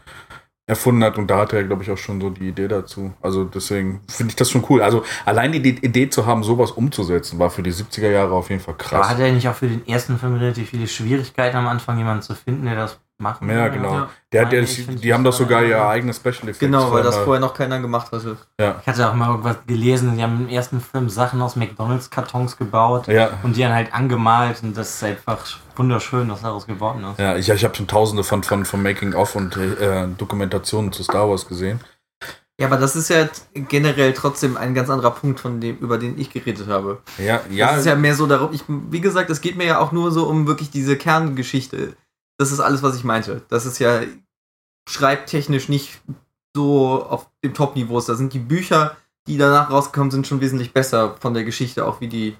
erfunden 0.68 1.02
hat 1.02 1.18
und 1.18 1.26
da 1.28 1.38
hatte 1.40 1.56
er, 1.56 1.64
glaube 1.64 1.82
ich, 1.82 1.90
auch 1.90 1.98
schon 1.98 2.20
so 2.20 2.30
die 2.30 2.48
Idee 2.48 2.68
dazu. 2.68 3.12
Also 3.20 3.42
deswegen 3.44 4.02
finde 4.08 4.30
ich 4.30 4.36
das 4.36 4.50
schon 4.50 4.64
cool. 4.70 4.82
Also 4.82 5.02
allein 5.24 5.50
die, 5.50 5.58
Idee 5.68 6.08
zu 6.08 6.26
haben, 6.26 6.44
sowas 6.44 6.70
umzusetzen, 6.70 7.38
war 7.40 7.50
für 7.50 7.62
die 7.64 7.72
70er 7.72 8.08
Jahre 8.10 8.32
auf 8.34 8.48
jeden 8.50 8.62
Fall 8.62 8.74
Aber 8.74 8.84
krass. 8.84 9.08
hat 9.10 9.18
er 9.18 9.32
nicht 9.32 9.48
auch 9.48 9.54
für 9.56 9.66
den 9.68 9.84
ersten 9.88 10.16
Film 10.18 10.34
relativ 10.36 10.70
viele 10.70 10.86
Schwierigkeiten 10.86 11.56
am 11.56 11.66
Anfang, 11.66 11.98
jemanden 11.98 12.22
zu 12.22 12.34
finden, 12.36 12.64
der 12.66 12.76
das 12.76 13.00
machen 13.18 13.48
Ja, 13.48 13.68
genau. 13.68 13.92
Ja. 13.94 14.08
Der, 14.32 14.42
hat- 14.44 14.52
der, 14.52 14.62
die 14.62 15.06
ich 15.06 15.12
haben 15.12 15.22
doch 15.24 15.30
das 15.30 15.38
sogar 15.38 15.62
ihr 15.62 15.80
eigenes 15.86 16.16
Special 16.16 16.42
Effects. 16.42 16.58
Genau, 16.58 16.92
weil 16.92 17.02
das 17.02 17.16
vorher 17.18 17.40
noch 17.40 17.54
keiner 17.54 17.80
gemacht 17.80 18.10
hatte. 18.12 18.36
Ja, 18.60 18.76
Ich 18.80 18.86
hatte 18.86 19.08
auch 19.08 19.14
mal 19.14 19.30
irgendwas 19.30 19.58
gelesen, 19.66 20.16
die 20.16 20.22
haben 20.22 20.42
im 20.42 20.48
ersten 20.48 20.80
Film 20.80 21.08
Sachen 21.08 21.40
aus 21.40 21.56
McDonalds-Kartons 21.56 22.56
gebaut 22.56 23.06
ja. 23.08 23.30
und 23.42 23.56
die 23.56 23.60
dann 23.60 23.72
halt 23.72 23.94
angemalt 23.94 24.62
und 24.62 24.76
das 24.76 24.94
ist 24.96 25.04
einfach 25.04 25.38
wunderschön, 25.76 26.30
was 26.30 26.42
daraus 26.42 26.66
geworden 26.66 27.04
ist. 27.04 27.18
Ja, 27.18 27.36
ich, 27.36 27.48
ich 27.48 27.64
habe 27.64 27.74
schon 27.74 27.86
tausende 27.86 28.24
von, 28.24 28.42
von, 28.42 28.64
von 28.64 28.82
Making-of 28.82 29.36
und 29.36 29.56
äh, 29.56 30.08
Dokumentationen 30.18 30.92
zu 30.92 31.02
Star 31.04 31.28
Wars 31.28 31.46
gesehen. 31.46 31.80
Ja, 32.60 32.68
aber 32.68 32.76
das 32.76 32.94
ist 32.94 33.10
ja 33.10 33.28
generell 33.52 34.12
trotzdem 34.12 34.56
ein 34.56 34.74
ganz 34.74 34.88
anderer 34.88 35.10
Punkt, 35.10 35.40
von 35.40 35.60
dem, 35.60 35.76
über 35.78 35.98
den 35.98 36.18
ich 36.20 36.30
geredet 36.30 36.68
habe. 36.68 36.98
Ja, 37.18 37.40
ja, 37.50 37.68
Das 37.68 37.78
ist 37.80 37.86
ja 37.86 37.96
mehr 37.96 38.14
so 38.14 38.26
darum, 38.26 38.52
ich, 38.52 38.62
wie 38.68 39.00
gesagt, 39.00 39.28
es 39.30 39.40
geht 39.40 39.56
mir 39.56 39.66
ja 39.66 39.78
auch 39.80 39.90
nur 39.90 40.12
so 40.12 40.28
um 40.28 40.46
wirklich 40.46 40.70
diese 40.70 40.96
Kerngeschichte. 40.96 41.96
Das 42.38 42.52
ist 42.52 42.60
alles, 42.60 42.82
was 42.82 42.96
ich 42.96 43.04
meinte. 43.04 43.42
Das 43.48 43.66
ist 43.66 43.78
ja 43.78 44.02
schreibtechnisch 44.88 45.68
nicht 45.68 46.02
so 46.54 47.04
auf 47.04 47.30
dem 47.42 47.54
Top-Niveau 47.54 47.98
ist. 47.98 48.08
Da 48.08 48.14
sind 48.14 48.32
die 48.32 48.38
Bücher, 48.38 48.96
die 49.26 49.38
danach 49.38 49.70
rausgekommen 49.70 50.10
sind, 50.10 50.26
schon 50.26 50.40
wesentlich 50.40 50.72
besser 50.72 51.16
von 51.18 51.34
der 51.34 51.44
Geschichte, 51.44 51.86
auch 51.86 52.00
wie 52.00 52.08
die, 52.08 52.36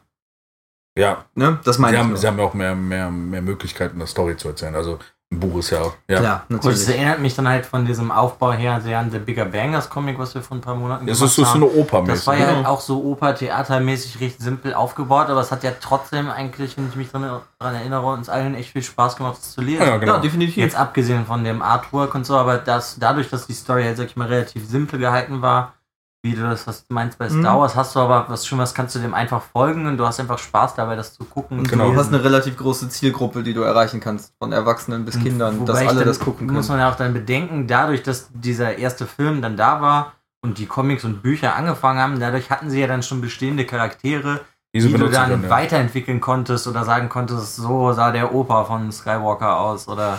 ja. 0.96 1.24
ne? 1.34 1.60
Das 1.64 1.78
meine 1.78 1.92
Sie 1.92 1.96
ich. 1.96 2.00
haben, 2.00 2.08
nur. 2.10 2.18
sie 2.18 2.26
haben 2.26 2.38
ja 2.38 2.44
auch 2.44 2.54
mehr, 2.54 2.74
mehr, 2.74 3.10
mehr 3.10 3.42
Möglichkeiten, 3.42 3.96
eine 3.96 4.06
Story 4.06 4.36
zu 4.36 4.48
erzählen. 4.48 4.74
Also 4.74 4.98
ein 5.32 5.40
Buch 5.40 5.58
ist 5.58 5.70
ja 5.70 5.80
auch. 5.82 5.94
Ja. 6.08 6.18
Klar, 6.20 6.44
Gut, 6.48 6.58
das 6.58 6.64
natürlich. 6.66 6.88
erinnert 6.96 7.18
mich 7.18 7.34
dann 7.34 7.48
halt 7.48 7.66
von 7.66 7.84
diesem 7.84 8.12
Aufbau 8.12 8.52
her 8.52 8.80
sehr 8.80 8.98
an 9.00 9.10
The 9.10 9.18
Bigger 9.18 9.46
Bangers 9.46 9.90
Comic, 9.90 10.16
was 10.18 10.34
wir 10.34 10.42
vor 10.42 10.56
ein 10.56 10.60
paar 10.60 10.76
Monaten 10.76 11.08
Es 11.08 11.18
gemacht 11.18 11.30
ist 11.30 11.36
so, 11.36 11.42
so 11.42 11.48
haben. 11.50 11.62
eine 11.64 11.72
Oper 11.72 12.04
Das 12.06 12.26
war 12.26 12.34
ja 12.36 12.44
Genau. 12.44 12.56
halt 12.58 12.66
auch 12.66 12.80
so 12.80 13.02
Oper-Theatermäßig 13.02 14.20
recht 14.20 14.40
simpel 14.40 14.74
aufgebaut, 14.74 15.28
aber 15.28 15.40
es 15.40 15.50
hat 15.50 15.64
ja 15.64 15.72
trotzdem 15.80 16.30
eigentlich, 16.30 16.76
wenn 16.76 16.88
ich 16.88 16.94
mich 16.96 17.10
daran 17.10 17.40
erinnere, 17.60 18.06
uns 18.06 18.28
allen 18.28 18.54
echt 18.54 18.70
viel 18.70 18.82
Spaß 18.82 19.16
gemacht, 19.16 19.38
das 19.38 19.52
zu 19.52 19.60
lesen. 19.60 19.82
Ja, 19.84 19.96
genau. 19.96 20.14
Ja, 20.14 20.18
definitiv. 20.20 20.56
Jetzt 20.56 20.76
abgesehen 20.76 21.26
von 21.26 21.42
dem 21.42 21.62
Artwork 21.62 22.14
und 22.14 22.24
so, 22.24 22.36
aber 22.36 22.58
das, 22.58 22.96
dadurch, 23.00 23.28
dass 23.28 23.46
die 23.46 23.54
Story 23.54 23.82
halt, 23.84 23.96
sag 23.96 24.06
ich 24.06 24.16
mal, 24.16 24.28
relativ 24.28 24.66
simpel 24.68 24.98
gehalten 25.00 25.42
war, 25.42 25.72
wie 26.24 26.34
du 26.34 26.40
das 26.42 26.66
was 26.66 26.86
du 26.86 26.94
meinst 26.94 27.18
bei 27.18 27.28
Mhm. 27.28 27.40
Star 27.42 27.58
Wars, 27.60 27.76
hast 27.76 27.94
du 27.94 28.00
aber 28.00 28.24
was 28.28 28.46
schon 28.46 28.58
was 28.58 28.72
kannst 28.74 28.94
du 28.96 28.98
dem 28.98 29.12
einfach 29.12 29.42
folgen 29.42 29.86
und 29.86 29.98
du 29.98 30.06
hast 30.06 30.18
einfach 30.18 30.38
Spaß 30.38 30.74
dabei, 30.74 30.96
das 30.96 31.12
zu 31.14 31.24
gucken. 31.24 31.58
Und 31.58 31.68
Genau. 31.68 31.90
du 31.90 31.96
hast 31.96 32.08
eine 32.08 32.24
relativ 32.24 32.56
große 32.56 32.88
Zielgruppe, 32.88 33.42
die 33.42 33.52
du 33.52 33.60
erreichen 33.60 34.00
kannst, 34.00 34.32
von 34.38 34.50
Erwachsenen 34.52 35.04
bis 35.04 35.16
Und 35.16 35.22
Kindern, 35.22 35.66
dass 35.66 35.78
alle 35.80 35.98
dann- 35.98 36.06
das 36.08 36.18
gucken 36.18 36.46
Muss 36.46 36.66
können. 36.66 36.78
man 36.78 36.86
ja 36.86 36.90
auch 36.92 36.96
dann 36.96 37.12
bedenken, 37.12 37.66
dadurch, 37.66 38.02
dass 38.02 38.30
dieser 38.32 38.78
erste 38.78 39.06
Film 39.06 39.42
dann 39.42 39.56
da 39.58 39.80
war 39.82 40.12
und 40.42 40.56
die 40.58 40.66
Comics 40.66 41.04
und 41.04 41.22
Bücher 41.22 41.54
angefangen 41.56 42.00
haben, 42.00 42.18
dadurch 42.18 42.50
hatten 42.50 42.70
sie 42.70 42.80
ja 42.80 42.86
dann 42.86 43.02
schon 43.02 43.20
bestehende 43.20 43.66
Charaktere, 43.66 44.40
Diese 44.72 44.88
die 44.88 44.94
du 44.94 45.08
dann 45.10 45.28
können, 45.30 45.42
ja. 45.44 45.50
weiterentwickeln 45.50 46.20
konntest 46.22 46.66
oder 46.66 46.84
sagen 46.84 47.08
konntest, 47.10 47.56
so 47.56 47.92
sah 47.92 48.10
der 48.12 48.34
Opa 48.34 48.64
von 48.64 48.90
Skywalker 48.90 49.58
aus 49.58 49.88
oder 49.88 50.18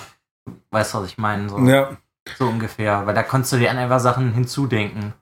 weißt 0.71 0.93
du, 0.93 0.97
was 0.99 1.07
ich 1.07 1.17
meine? 1.17 1.49
So, 1.49 1.57
Ja, 1.59 1.89
so 2.37 2.45
ungefähr. 2.45 3.05
Weil 3.07 3.15
da 3.15 3.23
konntest 3.23 3.53
du 3.53 3.57
dir 3.57 3.71
an 3.71 3.77
einfach 3.77 3.99
Sachen 3.99 4.31
hinzudenken. 4.33 5.13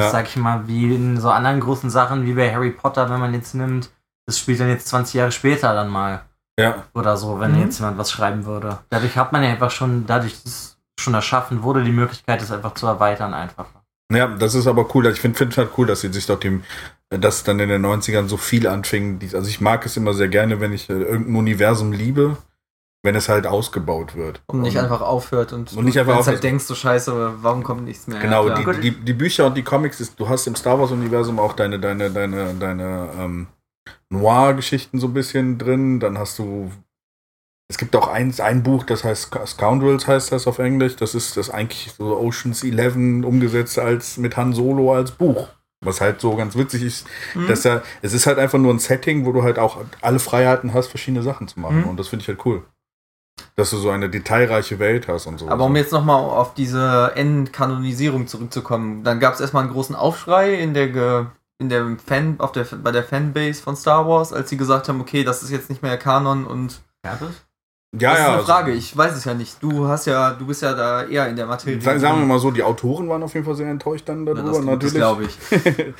Ja. 0.00 0.10
Sag 0.10 0.26
ich 0.28 0.36
mal, 0.36 0.66
wie 0.66 0.94
in 0.94 1.20
so 1.20 1.30
anderen 1.30 1.60
großen 1.60 1.90
Sachen, 1.90 2.24
wie 2.24 2.32
bei 2.34 2.52
Harry 2.52 2.70
Potter, 2.70 3.08
wenn 3.10 3.20
man 3.20 3.34
jetzt 3.34 3.54
nimmt, 3.54 3.90
das 4.26 4.38
spielt 4.38 4.60
dann 4.60 4.68
jetzt 4.68 4.88
20 4.88 5.14
Jahre 5.14 5.32
später 5.32 5.74
dann 5.74 5.88
mal 5.88 6.22
ja. 6.58 6.84
oder 6.94 7.16
so, 7.16 7.40
wenn 7.40 7.52
Mhm. 7.52 7.60
jetzt 7.62 7.78
jemand 7.78 7.98
was 7.98 8.10
schreiben 8.10 8.44
würde. 8.46 8.78
Dadurch 8.90 9.16
hat 9.16 9.32
man 9.32 9.42
ja 9.42 9.50
einfach 9.50 9.70
schon, 9.70 10.06
dadurch, 10.06 10.34
dass 10.42 10.52
es 10.52 10.78
schon 11.00 11.14
erschaffen 11.14 11.62
wurde, 11.62 11.82
die 11.82 11.92
Möglichkeit, 11.92 12.40
das 12.40 12.52
einfach 12.52 12.74
zu 12.74 12.86
erweitern 12.86 13.34
einfach. 13.34 13.66
Ja, 14.12 14.26
das 14.26 14.54
ist 14.54 14.66
aber 14.66 14.92
cool. 14.94 15.06
Ich 15.06 15.20
finde 15.20 15.38
find 15.38 15.56
halt 15.56 15.70
cool, 15.78 15.86
dass 15.86 16.00
sie 16.00 16.12
sich 16.12 16.26
dort 16.26 16.42
dem, 16.44 16.62
dass 17.10 17.44
dann 17.44 17.60
in 17.60 17.68
den 17.68 17.80
90ern 17.84 18.28
so 18.28 18.36
viel 18.36 18.66
anfing. 18.66 19.18
Die- 19.20 19.34
Also 19.34 19.48
ich 19.48 19.60
mag 19.60 19.86
es 19.86 19.96
immer 19.96 20.14
sehr 20.14 20.28
gerne, 20.28 20.60
wenn 20.60 20.72
ich 20.72 20.90
äh, 20.90 20.94
irgendein 20.94 21.36
Universum 21.36 21.92
liebe, 21.92 22.36
wenn 23.02 23.14
es 23.14 23.28
halt 23.30 23.46
ausgebaut 23.46 24.14
wird. 24.14 24.42
Und 24.46 24.60
nicht 24.60 24.76
Und- 24.76 24.82
einfach 24.84 25.00
aufhört 25.00 25.52
und, 25.54 25.72
Und 25.74 25.84
nicht 25.84 25.96
du 25.96 26.00
einfach 26.00 26.14
halt 26.16 26.20
aufhört. 26.26 26.42
denkst, 26.44 26.64
so 26.64 26.74
scheiße, 26.74 27.42
warum 27.42 27.62
kommt 27.62 27.84
nichts 27.84 28.06
mehr? 28.06 28.20
Genau, 28.20 28.48
Ja, 28.48 28.54
die, 28.74 28.80
die, 28.80 28.90
die 28.92 29.12
Bücher 29.14 29.46
und 29.46 29.56
die 29.56 29.62
Comics, 29.62 30.00
ist, 30.00 30.20
du 30.20 30.28
hast 30.28 30.46
im 30.46 30.54
Star 30.54 30.78
Wars-Universum 30.78 31.38
auch 31.38 31.54
deine, 31.54 31.80
deine, 31.80 32.10
deine, 32.10 32.54
deine 32.54 33.08
ähm, 33.18 33.46
Noir-Geschichten 34.10 34.98
so 34.98 35.06
ein 35.08 35.14
bisschen 35.14 35.58
drin. 35.58 36.00
Dann 36.00 36.18
hast 36.18 36.38
du. 36.38 36.70
Es 37.70 37.78
gibt 37.78 37.94
auch 37.94 38.08
eins, 38.08 38.40
ein 38.40 38.62
Buch, 38.64 38.82
das 38.84 39.04
heißt 39.04 39.32
Sc- 39.32 39.46
Scoundrels, 39.46 40.06
heißt 40.08 40.32
das 40.32 40.46
auf 40.48 40.58
Englisch. 40.58 40.96
Das 40.96 41.14
ist 41.14 41.36
das 41.36 41.50
eigentlich 41.50 41.92
so 41.96 42.18
Oceans 42.18 42.64
11 42.64 42.96
umgesetzt 43.24 43.78
als 43.78 44.16
mit 44.16 44.36
Han 44.36 44.52
Solo 44.52 44.92
als 44.94 45.12
Buch. 45.12 45.48
Was 45.82 46.00
halt 46.02 46.20
so 46.20 46.34
ganz 46.36 46.56
witzig 46.56 46.82
ist, 46.82 47.06
Mhm. 47.34 47.46
dass 47.46 47.64
er, 47.64 47.82
es 48.02 48.12
ist 48.12 48.26
halt 48.26 48.38
einfach 48.38 48.58
nur 48.58 48.74
ein 48.74 48.80
Setting, 48.80 49.24
wo 49.24 49.32
du 49.32 49.42
halt 49.42 49.58
auch 49.58 49.78
alle 50.02 50.18
Freiheiten 50.18 50.74
hast, 50.74 50.88
verschiedene 50.88 51.22
Sachen 51.22 51.48
zu 51.48 51.58
machen. 51.60 51.78
Mhm. 51.82 51.84
Und 51.88 51.96
das 51.98 52.08
finde 52.08 52.22
ich 52.24 52.28
halt 52.28 52.44
cool. 52.44 52.64
Dass 53.56 53.70
du 53.70 53.76
so 53.76 53.90
eine 53.90 54.08
detailreiche 54.08 54.78
Welt 54.78 55.08
hast 55.08 55.26
und 55.26 55.38
so. 55.38 55.48
Aber 55.48 55.64
um 55.64 55.76
jetzt 55.76 55.92
nochmal 55.92 56.16
auf 56.16 56.54
diese 56.54 57.12
Endkanonisierung 57.14 58.26
zurückzukommen, 58.26 59.04
dann 59.04 59.20
gab 59.20 59.34
es 59.34 59.40
erstmal 59.40 59.64
einen 59.64 59.72
großen 59.72 59.94
Aufschrei 59.94 60.54
in 60.54 60.74
der, 60.74 60.88
Ge 60.88 61.26
in 61.58 61.68
der 61.68 61.96
Fan, 62.04 62.36
auf 62.38 62.52
der, 62.52 62.64
bei 62.64 62.92
der 62.92 63.04
Fanbase 63.04 63.60
von 63.62 63.76
Star 63.76 64.08
Wars, 64.08 64.32
als 64.32 64.50
sie 64.50 64.56
gesagt 64.56 64.88
haben, 64.88 65.00
okay, 65.00 65.24
das 65.24 65.42
ist 65.42 65.50
jetzt 65.50 65.68
nicht 65.68 65.82
mehr 65.82 65.98
Kanon 65.98 66.46
und 66.46 66.80
Ja, 67.92 68.10
das? 68.10 68.12
ja, 68.12 68.12
das 68.12 68.18
ist 68.18 68.18
ja, 68.20 68.26
eine 68.28 68.34
also- 68.36 68.46
Frage, 68.46 68.72
ich 68.72 68.96
weiß 68.96 69.16
es 69.16 69.24
ja 69.24 69.34
nicht. 69.34 69.60
Du 69.60 69.88
hast 69.88 70.06
ja, 70.06 70.30
du 70.32 70.46
bist 70.46 70.62
ja 70.62 70.74
da 70.74 71.02
eher 71.04 71.28
in 71.28 71.34
der 71.34 71.46
Materie. 71.46 71.80
Sagen 71.80 71.98
sagen 71.98 72.18
wir 72.20 72.24
mal 72.26 72.38
so, 72.38 72.52
die 72.52 72.62
Autoren 72.62 73.08
waren 73.08 73.20
auf 73.24 73.34
jeden 73.34 73.44
Fall 73.44 73.56
sehr 73.56 73.68
enttäuscht 73.68 74.08
dann 74.08 74.24
Ja, 74.26 74.34
darüber, 74.34 74.48
das, 74.50 74.58
das 74.58 74.64
natürlich. 74.66 74.94
glaube 74.94 75.24
ich. 75.24 75.38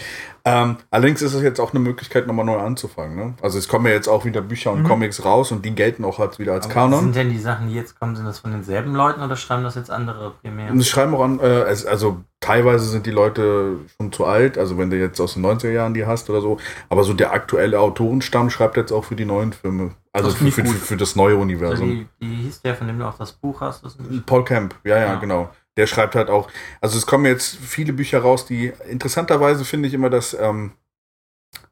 ähm, 0.44 0.76
allerdings 0.90 1.20
ist 1.20 1.34
es 1.34 1.42
jetzt 1.42 1.58
auch 1.60 1.70
eine 1.72 1.80
Möglichkeit, 1.80 2.28
nochmal 2.28 2.44
neu 2.44 2.58
anzufangen. 2.58 3.16
Ne? 3.16 3.34
Also 3.42 3.58
es 3.58 3.66
kommen 3.66 3.86
ja 3.86 3.92
jetzt 3.92 4.08
auch 4.08 4.24
wieder 4.24 4.40
Bücher 4.40 4.70
und 4.70 4.82
Mhm. 4.82 4.86
Comics 4.86 5.24
raus 5.24 5.50
und 5.50 5.64
die 5.64 5.74
gelten 5.74 6.04
auch 6.04 6.18
halt 6.20 6.38
wieder 6.38 6.52
als 6.52 6.66
Aber 6.66 6.74
Kanon. 6.74 7.00
Sind 7.00 7.16
denn 7.16 7.30
die 7.30 7.40
Sachen, 7.40 7.68
die 7.68 7.74
jetzt 7.74 7.98
kommen, 7.98 8.14
sind 8.14 8.24
das 8.24 8.38
von 8.38 8.52
denselben 8.52 8.94
Leuten 8.94 9.20
oder 9.22 9.34
schreiben 9.34 9.64
das 9.64 9.74
jetzt 9.74 9.90
andere 9.90 10.32
primär? 10.42 10.70
Und 10.70 10.84
schreiben 10.86 11.12
auch 11.14 11.24
an, 11.24 11.40
äh, 11.40 11.64
also 11.88 12.18
teilweise 12.40 12.86
sind 12.86 13.06
die 13.06 13.10
Leute 13.10 13.76
schon 13.96 14.12
zu 14.12 14.24
alt, 14.24 14.56
also 14.58 14.78
wenn 14.78 14.90
du 14.90 14.98
jetzt 14.98 15.20
aus 15.20 15.34
den 15.34 15.44
90er 15.44 15.70
Jahren 15.70 15.94
die 15.94 16.06
hast 16.06 16.30
oder 16.30 16.40
so, 16.40 16.58
aber 16.88 17.04
so 17.04 17.12
der 17.12 17.32
aktuelle 17.32 17.78
Autorenstamm 17.78 18.50
schreibt 18.50 18.76
jetzt 18.76 18.92
auch 18.92 19.04
für 19.04 19.14
die 19.16 19.26
neuen 19.26 19.52
Filme. 19.52 19.92
Also 20.12 20.30
für, 20.30 20.50
für, 20.50 20.64
für, 20.64 20.96
das 20.96 21.14
neue 21.16 21.32
Also 21.34 21.42
Universum. 21.42 21.90
wie, 21.90 22.06
wie 22.26 22.34
hieß 22.42 22.62
der, 22.62 22.74
von 22.74 22.86
dem 22.86 22.98
du 22.98 23.06
auch 23.06 23.16
das 23.18 23.32
Buch 23.32 23.60
hast? 23.60 23.84
Paul 24.26 24.44
Camp, 24.44 24.74
ja, 24.84 24.96
ja, 24.98 25.06
Ja. 25.06 25.14
genau. 25.16 25.50
Der 25.76 25.86
schreibt 25.86 26.14
halt 26.16 26.28
auch, 26.30 26.50
also 26.80 26.98
es 26.98 27.06
kommen 27.06 27.26
jetzt 27.26 27.56
viele 27.56 27.92
Bücher 27.92 28.20
raus, 28.20 28.44
die 28.44 28.72
interessanterweise 28.88 29.64
finde 29.64 29.86
ich 29.88 29.94
immer, 29.94 30.10
dass, 30.10 30.34
ähm, 30.34 30.72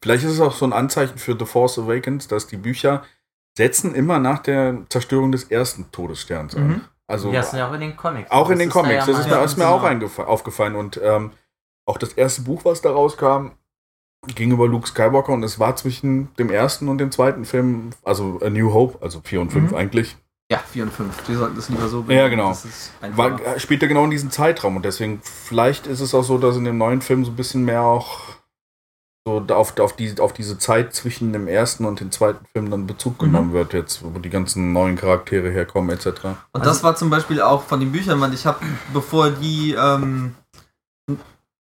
vielleicht 0.01 0.25
ist 0.25 0.33
es 0.33 0.41
auch 0.41 0.55
so 0.55 0.65
ein 0.67 0.73
Anzeichen 0.73 1.19
für 1.19 1.37
The 1.39 1.45
Force 1.47 1.79
Awakens, 1.79 2.29
dass 2.29 2.47
die 2.47 2.57
Bücher 2.57 3.03
setzen 3.57 3.95
immer 3.95 4.21
nach 4.21 4.39
der 4.39 4.83
Zerstörung 4.89 5.33
des 5.33 5.45
ersten 5.45 5.91
Todessterns 5.91 6.55
an. 6.55 6.69
Mhm. 6.69 6.81
Also 7.09 7.31
ja, 7.33 7.41
das 7.41 7.53
ist 7.53 7.59
ja 7.59 7.69
auch 7.69 7.73
in 7.73 7.81
den 7.81 7.97
Comics. 7.97 8.31
auch 8.31 8.51
in 8.51 8.53
Das 8.53 8.59
den 8.59 8.69
ist 8.69 8.75
da 8.77 8.81
Comics, 8.81 9.07
ja 9.07 9.13
das 9.13 9.21
ist 9.21 9.31
mir, 9.31 9.43
ist 9.45 9.57
mir 9.57 9.65
genau. 9.65 10.07
auch 10.19 10.29
aufgefallen 10.29 10.75
und 10.77 11.01
ähm, 11.03 11.33
auch 11.87 11.97
das 11.99 12.13
erste 12.13 12.43
Buch, 12.43 12.65
was 12.65 12.83
da 12.83 12.91
rauskam, 12.91 13.53
ging 14.35 14.51
über 14.53 14.67
Luke 14.69 14.87
Skywalker 14.87 15.33
und 15.33 15.43
es 15.43 15.59
war 15.59 15.75
zwischen 15.77 16.35
dem 16.37 16.51
ersten 16.51 16.89
und 16.89 16.99
dem 16.99 17.11
zweiten 17.11 17.45
Film, 17.45 17.91
also 18.05 18.41
A 18.43 18.51
New 18.51 18.73
Hope, 18.75 18.99
also 19.03 19.21
4 19.25 19.41
und 19.41 19.53
5 19.53 19.71
Mhm. 19.71 19.77
eigentlich, 19.77 20.17
Ja, 20.51 20.59
4 20.59 20.85
und 20.85 20.93
5. 20.93 21.29
Wir 21.29 21.39
sollten 21.39 21.57
das 21.57 21.69
lieber 21.69 21.89
so 21.89 22.05
Ja, 22.09 22.29
genau. 22.29 22.51
Ist 22.51 22.93
einfacher. 23.01 23.39
War, 23.45 23.59
spielt 23.59 23.83
er 23.83 23.89
genau 23.89 24.05
in 24.05 24.11
diesem 24.11 24.31
Zeitraum 24.31 24.77
und 24.77 24.85
deswegen, 24.85 25.21
vielleicht 25.23 25.87
ist 25.87 26.01
es 26.01 26.15
auch 26.15 26.25
so, 26.25 26.37
dass 26.39 26.57
in 26.57 26.65
dem 26.65 26.77
neuen 26.79 27.01
Film 27.01 27.25
so 27.25 27.31
ein 27.31 27.37
bisschen 27.37 27.65
mehr 27.65 27.83
auch 27.83 28.21
so 29.29 29.55
auf, 29.55 29.79
auf, 29.79 29.95
die, 29.95 30.19
auf 30.21 30.33
diese 30.33 30.59
Zeit 30.59 30.95
zwischen 30.95 31.33
dem 31.33 31.49
ersten 31.49 31.85
und 31.85 32.01
dem 32.01 32.11
zweiten 32.11 32.45
Film 32.53 32.71
dann 32.71 32.87
Bezug 32.87 33.19
genommen 33.19 33.53
wird, 33.53 33.75
jetzt, 33.75 34.03
wo 34.03 34.19
die 34.19 34.31
ganzen 34.31 34.73
neuen 34.73 34.97
Charaktere 34.97 35.51
herkommen, 35.51 35.91
etc. 35.91 36.09
Und 36.53 36.65
das 36.65 36.83
war 36.83 36.97
zum 36.97 37.11
Beispiel 37.11 37.43
auch 37.43 37.63
von 37.63 37.81
den 37.81 37.93
Büchern, 37.93 38.21
weil 38.21 38.33
ich 38.33 38.47
habe, 38.47 38.65
bevor 38.93 39.31
die, 39.31 39.75
ähm, 39.79 40.35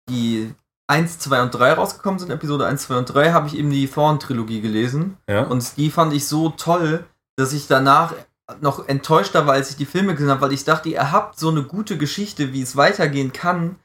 die 0.10 0.54
1, 0.88 1.20
2 1.20 1.44
und 1.44 1.52
3 1.52 1.74
rausgekommen 1.74 2.20
sind, 2.20 2.32
Episode 2.32 2.66
1, 2.66 2.84
2 2.84 2.98
und 2.98 3.06
3, 3.14 3.32
habe 3.32 3.48
ich 3.48 3.58
eben 3.58 3.70
die 3.70 3.88
Thorn-Trilogie 3.88 4.62
gelesen. 4.62 5.18
Ja? 5.30 5.44
Und 5.44 5.78
die 5.78 5.92
fand 5.92 6.14
ich 6.14 6.28
so 6.28 6.50
toll, 6.50 7.06
dass 7.36 7.54
ich 7.54 7.68
danach 7.68 8.14
noch 8.62 8.88
enttäuschter 8.88 9.46
war, 9.46 9.54
als 9.54 9.70
ich 9.70 9.76
die 9.76 9.86
Filme 9.86 10.14
gesehen 10.14 10.32
habe, 10.32 10.42
weil 10.42 10.54
ich 10.54 10.64
dachte, 10.64 10.90
ihr 10.90 11.12
habt 11.12 11.38
so 11.38 11.50
eine 11.50 11.64
gute 11.64 11.98
Geschichte, 11.98 12.54
wie 12.54 12.62
es 12.62 12.76
weitergehen 12.76 13.34
kann. 13.34 13.76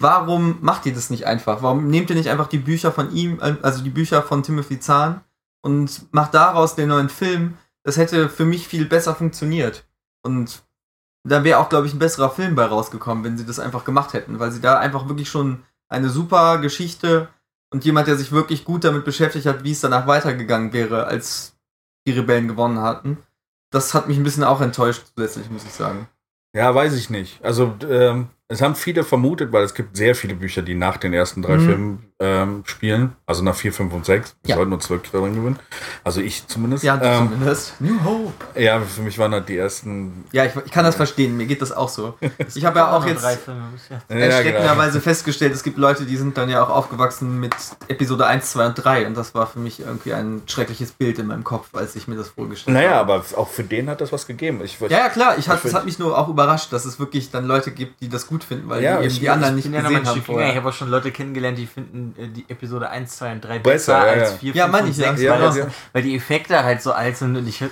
Warum 0.00 0.56
macht 0.62 0.86
ihr 0.86 0.94
das 0.94 1.10
nicht 1.10 1.26
einfach? 1.26 1.62
Warum 1.62 1.88
nehmt 1.88 2.08
ihr 2.08 2.16
nicht 2.16 2.30
einfach 2.30 2.48
die 2.48 2.58
Bücher 2.58 2.90
von 2.90 3.12
ihm, 3.12 3.38
also 3.60 3.82
die 3.84 3.90
Bücher 3.90 4.22
von 4.22 4.42
Timothy 4.42 4.80
Zahn 4.80 5.20
und 5.60 6.12
macht 6.12 6.32
daraus 6.32 6.74
den 6.74 6.88
neuen 6.88 7.10
Film? 7.10 7.58
Das 7.82 7.98
hätte 7.98 8.30
für 8.30 8.46
mich 8.46 8.66
viel 8.66 8.86
besser 8.86 9.14
funktioniert. 9.14 9.84
Und 10.22 10.62
da 11.22 11.44
wäre 11.44 11.58
auch, 11.58 11.68
glaube 11.68 11.86
ich, 11.86 11.92
ein 11.92 11.98
besserer 11.98 12.30
Film 12.30 12.54
bei 12.54 12.64
rausgekommen, 12.64 13.24
wenn 13.24 13.36
sie 13.36 13.44
das 13.44 13.58
einfach 13.58 13.84
gemacht 13.84 14.14
hätten, 14.14 14.38
weil 14.38 14.50
sie 14.52 14.62
da 14.62 14.78
einfach 14.78 15.06
wirklich 15.06 15.28
schon 15.28 15.62
eine 15.88 16.08
super 16.08 16.58
Geschichte 16.58 17.28
und 17.70 17.84
jemand, 17.84 18.08
der 18.08 18.16
sich 18.16 18.32
wirklich 18.32 18.64
gut 18.64 18.84
damit 18.84 19.04
beschäftigt 19.04 19.44
hat, 19.44 19.64
wie 19.64 19.72
es 19.72 19.80
danach 19.80 20.06
weitergegangen 20.06 20.72
wäre, 20.72 21.06
als 21.06 21.56
die 22.06 22.12
Rebellen 22.12 22.48
gewonnen 22.48 22.80
hatten. 22.80 23.18
Das 23.70 23.92
hat 23.92 24.08
mich 24.08 24.16
ein 24.16 24.24
bisschen 24.24 24.44
auch 24.44 24.62
enttäuscht 24.62 25.02
zusätzlich, 25.14 25.50
muss 25.50 25.64
ich 25.64 25.72
sagen. 25.72 26.08
Ja, 26.54 26.74
weiß 26.74 26.94
ich 26.94 27.10
nicht. 27.10 27.44
Also, 27.44 27.76
ähm, 27.88 28.30
es 28.50 28.60
haben 28.60 28.74
viele 28.74 29.04
vermutet, 29.04 29.52
weil 29.52 29.64
es 29.64 29.74
gibt 29.74 29.96
sehr 29.96 30.14
viele 30.14 30.34
Bücher, 30.34 30.62
die 30.62 30.74
nach 30.74 30.96
den 30.96 31.12
ersten 31.14 31.40
drei 31.42 31.56
Mhm. 31.56 31.60
Filmen 31.66 32.09
ähm, 32.22 32.62
spielen. 32.66 33.12
Also 33.26 33.42
nach 33.42 33.54
4, 33.54 33.72
5 33.72 33.92
und 33.94 34.04
6. 34.04 34.36
Wir 34.42 34.50
Ja. 34.50 34.56
sollten 34.56 34.72
uns 34.74 34.90
wirklich 34.90 35.10
daran 35.10 35.34
gewöhnen. 35.34 35.58
Also 36.04 36.20
ich 36.20 36.46
zumindest. 36.46 36.84
Ja, 36.84 37.00
ähm, 37.02 37.30
zumindest. 37.30 37.80
New 37.80 38.04
Hope. 38.04 38.60
ja, 38.60 38.78
für 38.80 39.00
mich 39.02 39.18
waren 39.18 39.32
halt 39.32 39.48
die 39.48 39.56
ersten. 39.56 40.24
Ja, 40.32 40.44
ich, 40.44 40.52
ich 40.64 40.70
kann 40.70 40.84
das 40.84 40.96
verstehen, 40.96 41.36
mir 41.36 41.46
geht 41.46 41.62
das 41.62 41.72
auch 41.72 41.88
so. 41.88 42.18
Ich 42.54 42.64
habe 42.64 42.78
ja 42.80 42.92
auch 42.96 43.06
jetzt. 43.06 43.22
Ja, 43.24 43.36
genau. 44.08 44.20
erschreckenderweise 44.20 45.00
festgestellt, 45.00 45.54
es 45.54 45.62
gibt 45.62 45.78
Leute, 45.78 46.04
die 46.04 46.16
sind 46.16 46.36
dann 46.36 46.50
ja 46.50 46.62
auch 46.62 46.68
aufgewachsen 46.70 47.40
mit 47.40 47.54
Episode 47.88 48.26
1, 48.26 48.50
2 48.52 48.66
und 48.66 48.74
3 48.74 49.06
und 49.06 49.16
das 49.16 49.34
war 49.34 49.46
für 49.46 49.58
mich 49.58 49.80
irgendwie 49.80 50.12
ein 50.12 50.42
schreckliches 50.46 50.92
Bild 50.92 51.18
in 51.18 51.26
meinem 51.26 51.44
Kopf, 51.44 51.74
als 51.74 51.96
ich 51.96 52.06
mir 52.08 52.16
das 52.16 52.28
vorgestellt 52.28 52.74
Naja, 52.76 52.90
habe. 52.96 53.14
aber 53.14 53.24
auch 53.38 53.48
für 53.48 53.64
den 53.64 53.88
hat 53.88 54.00
das 54.00 54.12
was 54.12 54.26
gegeben. 54.26 54.60
Ich, 54.64 54.78
Ja, 54.80 54.88
ja, 54.88 55.08
klar, 55.08 55.38
ich 55.38 55.48
hat, 55.48 55.56
Ich 55.56 55.62
das 55.62 55.70
find- 55.70 55.74
hat 55.74 55.84
mich 55.86 55.98
nur 55.98 56.16
auch 56.18 56.28
überrascht, 56.28 56.72
dass 56.72 56.84
es 56.84 56.98
wirklich 56.98 57.30
dann 57.30 57.46
Leute 57.46 57.70
gibt, 57.70 58.00
die 58.02 58.08
das 58.08 58.26
gut 58.26 58.44
finden, 58.44 58.68
weil 58.68 58.82
Ja, 58.82 58.98
die 58.98 59.04
eben 59.04 59.12
ich- 59.14 59.20
die 59.20 59.30
anderen 59.30 59.56
Ich 59.58 59.64
nicht 59.64 59.72
gesehen 59.72 59.86
haben 59.86 59.94
jünger. 60.04 60.16
Ich 60.16 60.22
vorher. 60.24 60.54
habe 60.54 60.68
auch 60.68 60.72
schon 60.74 60.90
Leute 60.90 61.10
kennengelernt, 61.12 61.56
die 61.58 61.66
finden 61.66 62.09
äh, 62.18 62.28
die 62.28 62.44
Episode 62.48 62.88
1, 62.90 63.16
2 63.16 63.32
und 63.32 63.40
3 63.44 63.58
Besser, 63.60 63.94
besser, 64.00 64.06
ja, 64.16 64.22
als 64.22 64.30
ja. 64.32 64.38
4, 64.38 64.54
Ja, 64.54 64.62
5 64.64 64.72
meine 64.72 64.84
und 64.86 64.90
ich, 64.92 64.96
ja. 64.98 65.08
6, 65.10 65.22
Ja, 65.22 65.32
weil, 65.32 65.40
ja, 65.40 65.46
das, 65.46 65.56
ja. 65.56 65.66
weil 65.92 66.02
die 66.02 66.16
Effekte 66.16 66.62
halt 66.64 66.82
so 66.82 66.92
alt 66.92 67.16
sind 67.16 67.36
und 67.36 67.46
ich, 67.46 67.62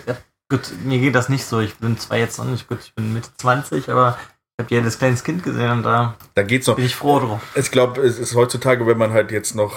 gut, 0.48 0.72
mir 0.84 0.98
geht 0.98 1.14
das 1.14 1.28
nicht 1.28 1.44
so. 1.44 1.60
Ich 1.60 1.76
bin 1.76 1.98
zwar 1.98 2.18
jetzt 2.18 2.38
noch 2.38 2.44
nicht 2.46 2.68
gut, 2.68 2.78
ich 2.82 2.94
bin 2.94 3.12
Mitte 3.12 3.30
20, 3.36 3.90
aber 3.90 4.18
ich 4.60 4.64
habe 4.64 4.74
ja 4.74 4.80
das 4.80 4.98
kleines 4.98 5.22
Kind 5.24 5.42
gesehen 5.44 5.70
und 5.70 5.82
da 5.84 6.14
da 6.34 6.42
geht's 6.42 6.66
noch. 6.66 6.76
bin 6.76 6.84
ich 6.84 6.96
froh 6.96 7.20
drum. 7.20 7.40
Ich 7.54 7.70
glaube, 7.70 8.00
es 8.02 8.18
ist 8.18 8.34
heutzutage, 8.34 8.86
wenn 8.86 8.98
man 8.98 9.12
halt 9.12 9.30
jetzt 9.30 9.54
noch 9.54 9.74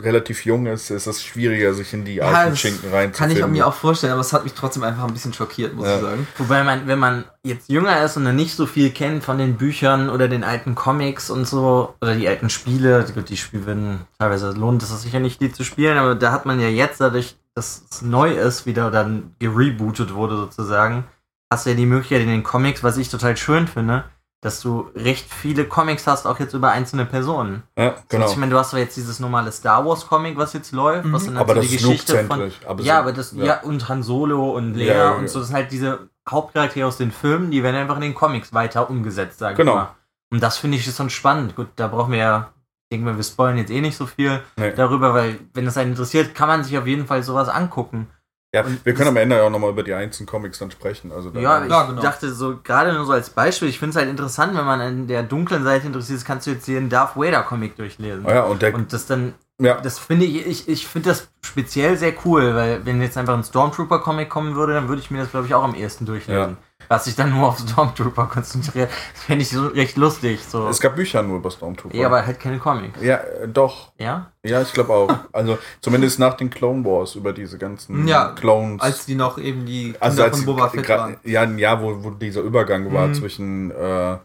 relativ 0.00 0.46
jung 0.46 0.66
ist, 0.66 0.90
ist 0.90 1.06
es 1.06 1.22
schwieriger, 1.22 1.74
sich 1.74 1.92
in 1.92 2.04
die 2.06 2.14
Ja, 2.16 2.24
alten 2.30 2.56
Schinken 2.56 2.90
Kann 2.90 2.92
reinzufinden. 2.92 3.38
ich 3.38 3.46
mir 3.46 3.66
auch 3.66 3.74
vorstellen, 3.74 4.12
aber 4.12 4.22
es 4.22 4.32
hat 4.32 4.44
mich 4.44 4.54
trotzdem 4.54 4.82
einfach 4.82 5.04
ein 5.04 5.12
bisschen 5.12 5.34
schockiert, 5.34 5.74
muss 5.74 5.86
Ja. 5.86 5.96
ich 5.96 6.02
sagen. 6.02 6.26
Wobei 6.38 6.64
man, 6.64 6.86
wenn 6.86 6.98
man 6.98 7.24
jetzt 7.42 7.68
jünger 7.68 8.02
ist 8.02 8.16
und 8.16 8.24
dann 8.24 8.36
nicht 8.36 8.54
so 8.56 8.64
viel 8.66 8.90
kennt 8.90 9.24
von 9.24 9.36
den 9.36 9.56
Büchern 9.56 10.08
oder 10.08 10.26
den 10.28 10.42
alten 10.42 10.74
Comics 10.74 11.28
und 11.28 11.46
so, 11.46 11.94
oder 12.00 12.14
die 12.14 12.26
alten 12.26 12.48
Spiele, 12.48 13.04
gut, 13.14 13.28
die 13.28 13.36
Spiele 13.36 13.66
werden 13.66 14.00
teilweise 14.18 14.52
lohnt 14.52 14.82
es 14.82 14.88
sich 14.88 14.98
sicher 15.00 15.20
nicht, 15.20 15.40
die 15.42 15.52
zu 15.52 15.64
spielen, 15.64 15.98
aber 15.98 16.14
da 16.14 16.32
hat 16.32 16.46
man 16.46 16.60
ja 16.60 16.68
jetzt 16.68 17.00
dadurch, 17.02 17.36
dass 17.54 17.82
es 17.90 18.00
neu 18.00 18.32
ist, 18.32 18.64
wieder 18.64 18.90
dann 18.90 19.34
gerebootet 19.38 20.14
wurde 20.14 20.36
sozusagen, 20.36 21.04
hast 21.52 21.66
du 21.66 21.70
ja 21.70 21.76
die 21.76 21.86
Möglichkeit 21.86 22.22
in 22.22 22.28
den 22.28 22.42
Comics, 22.42 22.82
was 22.82 22.96
ich 22.96 23.10
total 23.10 23.36
schön 23.36 23.66
finde, 23.68 24.04
dass 24.44 24.60
du 24.60 24.90
recht 24.94 25.32
viele 25.32 25.64
Comics 25.64 26.06
hast, 26.06 26.26
auch 26.26 26.38
jetzt 26.38 26.52
über 26.52 26.70
einzelne 26.70 27.06
Personen. 27.06 27.62
Ja, 27.78 27.94
genau. 28.08 28.24
Also 28.24 28.34
ich 28.34 28.38
meine, 28.40 28.52
du 28.52 28.58
hast 28.58 28.70
zwar 28.70 28.80
jetzt 28.80 28.96
dieses 28.96 29.18
normale 29.18 29.50
Star 29.50 29.84
Wars 29.86 30.06
Comic, 30.06 30.36
was 30.36 30.52
jetzt 30.52 30.72
läuft, 30.72 31.10
was 31.12 31.22
Mhm. 31.22 31.26
dann 31.28 31.36
Aber 31.38 31.54
halt 31.54 31.64
das 31.64 31.70
so 31.70 31.74
ist 31.74 31.80
die 31.80 31.88
Geschichte 31.88 32.24
von. 32.24 32.52
Aber 32.66 32.82
ja, 32.82 32.94
so- 32.96 33.00
aber 33.00 33.12
das, 33.12 33.32
ja. 33.32 33.60
und 33.62 33.88
Han 33.88 34.02
Solo 34.02 34.50
und 34.50 34.74
Leia 34.74 34.86
Ja, 34.86 34.94
ja, 34.94 35.10
und 35.12 35.22
ja. 35.22 35.28
so, 35.28 35.38
das 35.38 35.48
sind 35.48 35.56
halt 35.56 35.72
diese 35.72 36.10
Hauptcharaktere 36.28 36.86
aus 36.86 36.98
den 36.98 37.10
Filmen, 37.10 37.50
die 37.50 37.62
werden 37.62 37.76
einfach 37.76 37.96
in 37.96 38.02
den 38.02 38.14
Comics 38.14 38.52
weiter 38.52 38.90
umgesetzt, 38.90 39.38
sag 39.38 39.56
Genau. 39.56 39.72
ich 39.72 39.76
mal. 39.78 39.94
Und 40.30 40.42
das 40.42 40.58
finde 40.58 40.76
ich 40.76 40.84
schon 40.94 41.10
spannend. 41.10 41.56
Gut, 41.56 41.68
da 41.76 41.88
brauchen 41.88 42.12
wir 42.12 42.18
ja, 42.18 42.48
ich 42.90 42.96
denke 42.96 43.06
mal, 43.10 43.16
wir 43.16 43.24
spoilern 43.24 43.56
jetzt 43.58 43.70
eh 43.70 43.80
nicht 43.80 43.96
so 43.96 44.04
viel 44.06 44.40
Nee. 44.56 44.72
darüber, 44.76 45.14
weil, 45.14 45.38
wenn 45.54 45.64
das 45.64 45.76
einen 45.78 45.90
interessiert, 45.92 46.34
kann 46.34 46.48
man 46.48 46.64
sich 46.64 46.76
auf 46.76 46.86
jeden 46.86 47.06
Fall 47.06 47.22
sowas 47.22 47.48
angucken. 47.48 48.08
Ja, 48.54 48.62
Und 48.62 48.86
wir 48.86 48.94
können 48.94 49.08
am 49.08 49.16
Ende 49.16 49.36
ja 49.36 49.42
auch 49.42 49.50
nochmal 49.50 49.70
über 49.70 49.82
die 49.82 49.92
einzelnen 49.92 50.28
Comics 50.28 50.60
dann 50.60 50.70
sprechen. 50.70 51.10
Also 51.10 51.30
da- 51.30 51.40
Ja, 51.40 51.64
ich 51.64 51.70
Ja, 51.70 51.82
genau. 51.86 52.00
dachte 52.00 52.32
so, 52.32 52.58
gerade 52.62 52.92
nur 52.92 53.04
so 53.04 53.12
als 53.12 53.30
Beispiel, 53.30 53.68
ich 53.68 53.80
finde 53.80 53.90
es 53.90 53.96
halt 53.96 54.08
interessant, 54.08 54.56
wenn 54.56 54.64
man 54.64 54.80
an 54.80 55.06
der 55.08 55.24
dunklen 55.24 55.64
Seite 55.64 55.88
interessiert 55.88 56.18
ist, 56.18 56.24
kannst 56.24 56.46
du 56.46 56.52
jetzt 56.52 56.64
hier 56.64 56.78
einen 56.78 56.88
Darth 56.88 57.16
Vader 57.16 57.42
Comic 57.42 57.74
durchlesen. 57.76 58.24
Ah 58.26 58.32
ja, 58.34 58.42
und 58.44 58.62
der, 58.62 58.72
Und 58.74 58.92
das 58.92 59.06
dann 59.06 59.34
ja, 59.60 59.80
das 59.80 59.98
finde 59.98 60.26
ich, 60.26 60.46
ich, 60.46 60.68
ich 60.68 60.86
finde 60.86 61.10
das 61.10 61.28
speziell 61.42 61.96
sehr 61.96 62.12
cool, 62.24 62.54
weil 62.54 62.84
wenn 62.86 63.00
jetzt 63.02 63.16
einfach 63.16 63.34
ein 63.34 63.44
Stormtrooper-Comic 63.44 64.28
kommen 64.28 64.54
würde, 64.56 64.74
dann 64.74 64.88
würde 64.88 65.00
ich 65.02 65.10
mir 65.10 65.18
das, 65.18 65.30
glaube 65.30 65.46
ich, 65.46 65.54
auch 65.54 65.62
am 65.64 65.74
ehesten 65.74 66.06
durchlesen. 66.06 66.56
Was 66.88 67.04
sich 67.04 67.14
dann 67.16 67.30
nur 67.30 67.48
auf 67.48 67.58
Stormtrooper 67.58 68.26
konzentriert. 68.26 68.90
Das 69.14 69.22
fände 69.24 69.42
ich 69.42 69.50
so 69.50 69.66
recht 69.68 69.96
lustig. 69.96 70.40
So. 70.44 70.68
es 70.68 70.80
gab 70.80 70.96
Bücher 70.96 71.22
nur 71.22 71.38
über 71.38 71.50
Stormtrooper. 71.50 71.94
Ja, 71.96 72.06
aber 72.06 72.24
halt 72.26 72.40
keine 72.40 72.58
Comics. 72.58 73.00
ja, 73.02 73.16
äh, 73.16 73.48
doch. 73.48 73.92
Ja? 73.98 74.32
Ja, 74.44 74.62
ich 74.62 74.72
glaube 74.72 74.92
auch. 74.92 75.10
Also 75.32 75.58
zumindest 75.80 76.18
nach 76.18 76.34
den 76.34 76.50
Clone 76.50 76.84
Wars 76.84 77.14
über 77.14 77.32
diese 77.32 77.58
ganzen 77.58 78.06
Ja, 78.06 78.30
Clones. 78.32 78.80
Als 78.82 79.06
die 79.06 79.14
noch 79.14 79.38
eben 79.38 79.64
die 79.66 79.92
Kinder 79.92 80.02
also 80.02 80.22
als 80.22 80.36
von 80.36 80.46
Boba 80.46 80.68
Fett 80.68 80.88
waren. 80.88 81.16
ja, 81.24 81.42
ein 81.42 81.58
Jahr, 81.58 81.80
wo, 81.82 82.04
wo 82.04 82.10
dieser 82.10 82.40
Übergang 82.42 82.92
war 82.92 83.08
Mhm. 83.08 83.14
zwischen 83.14 83.70
äh, 83.70 84.18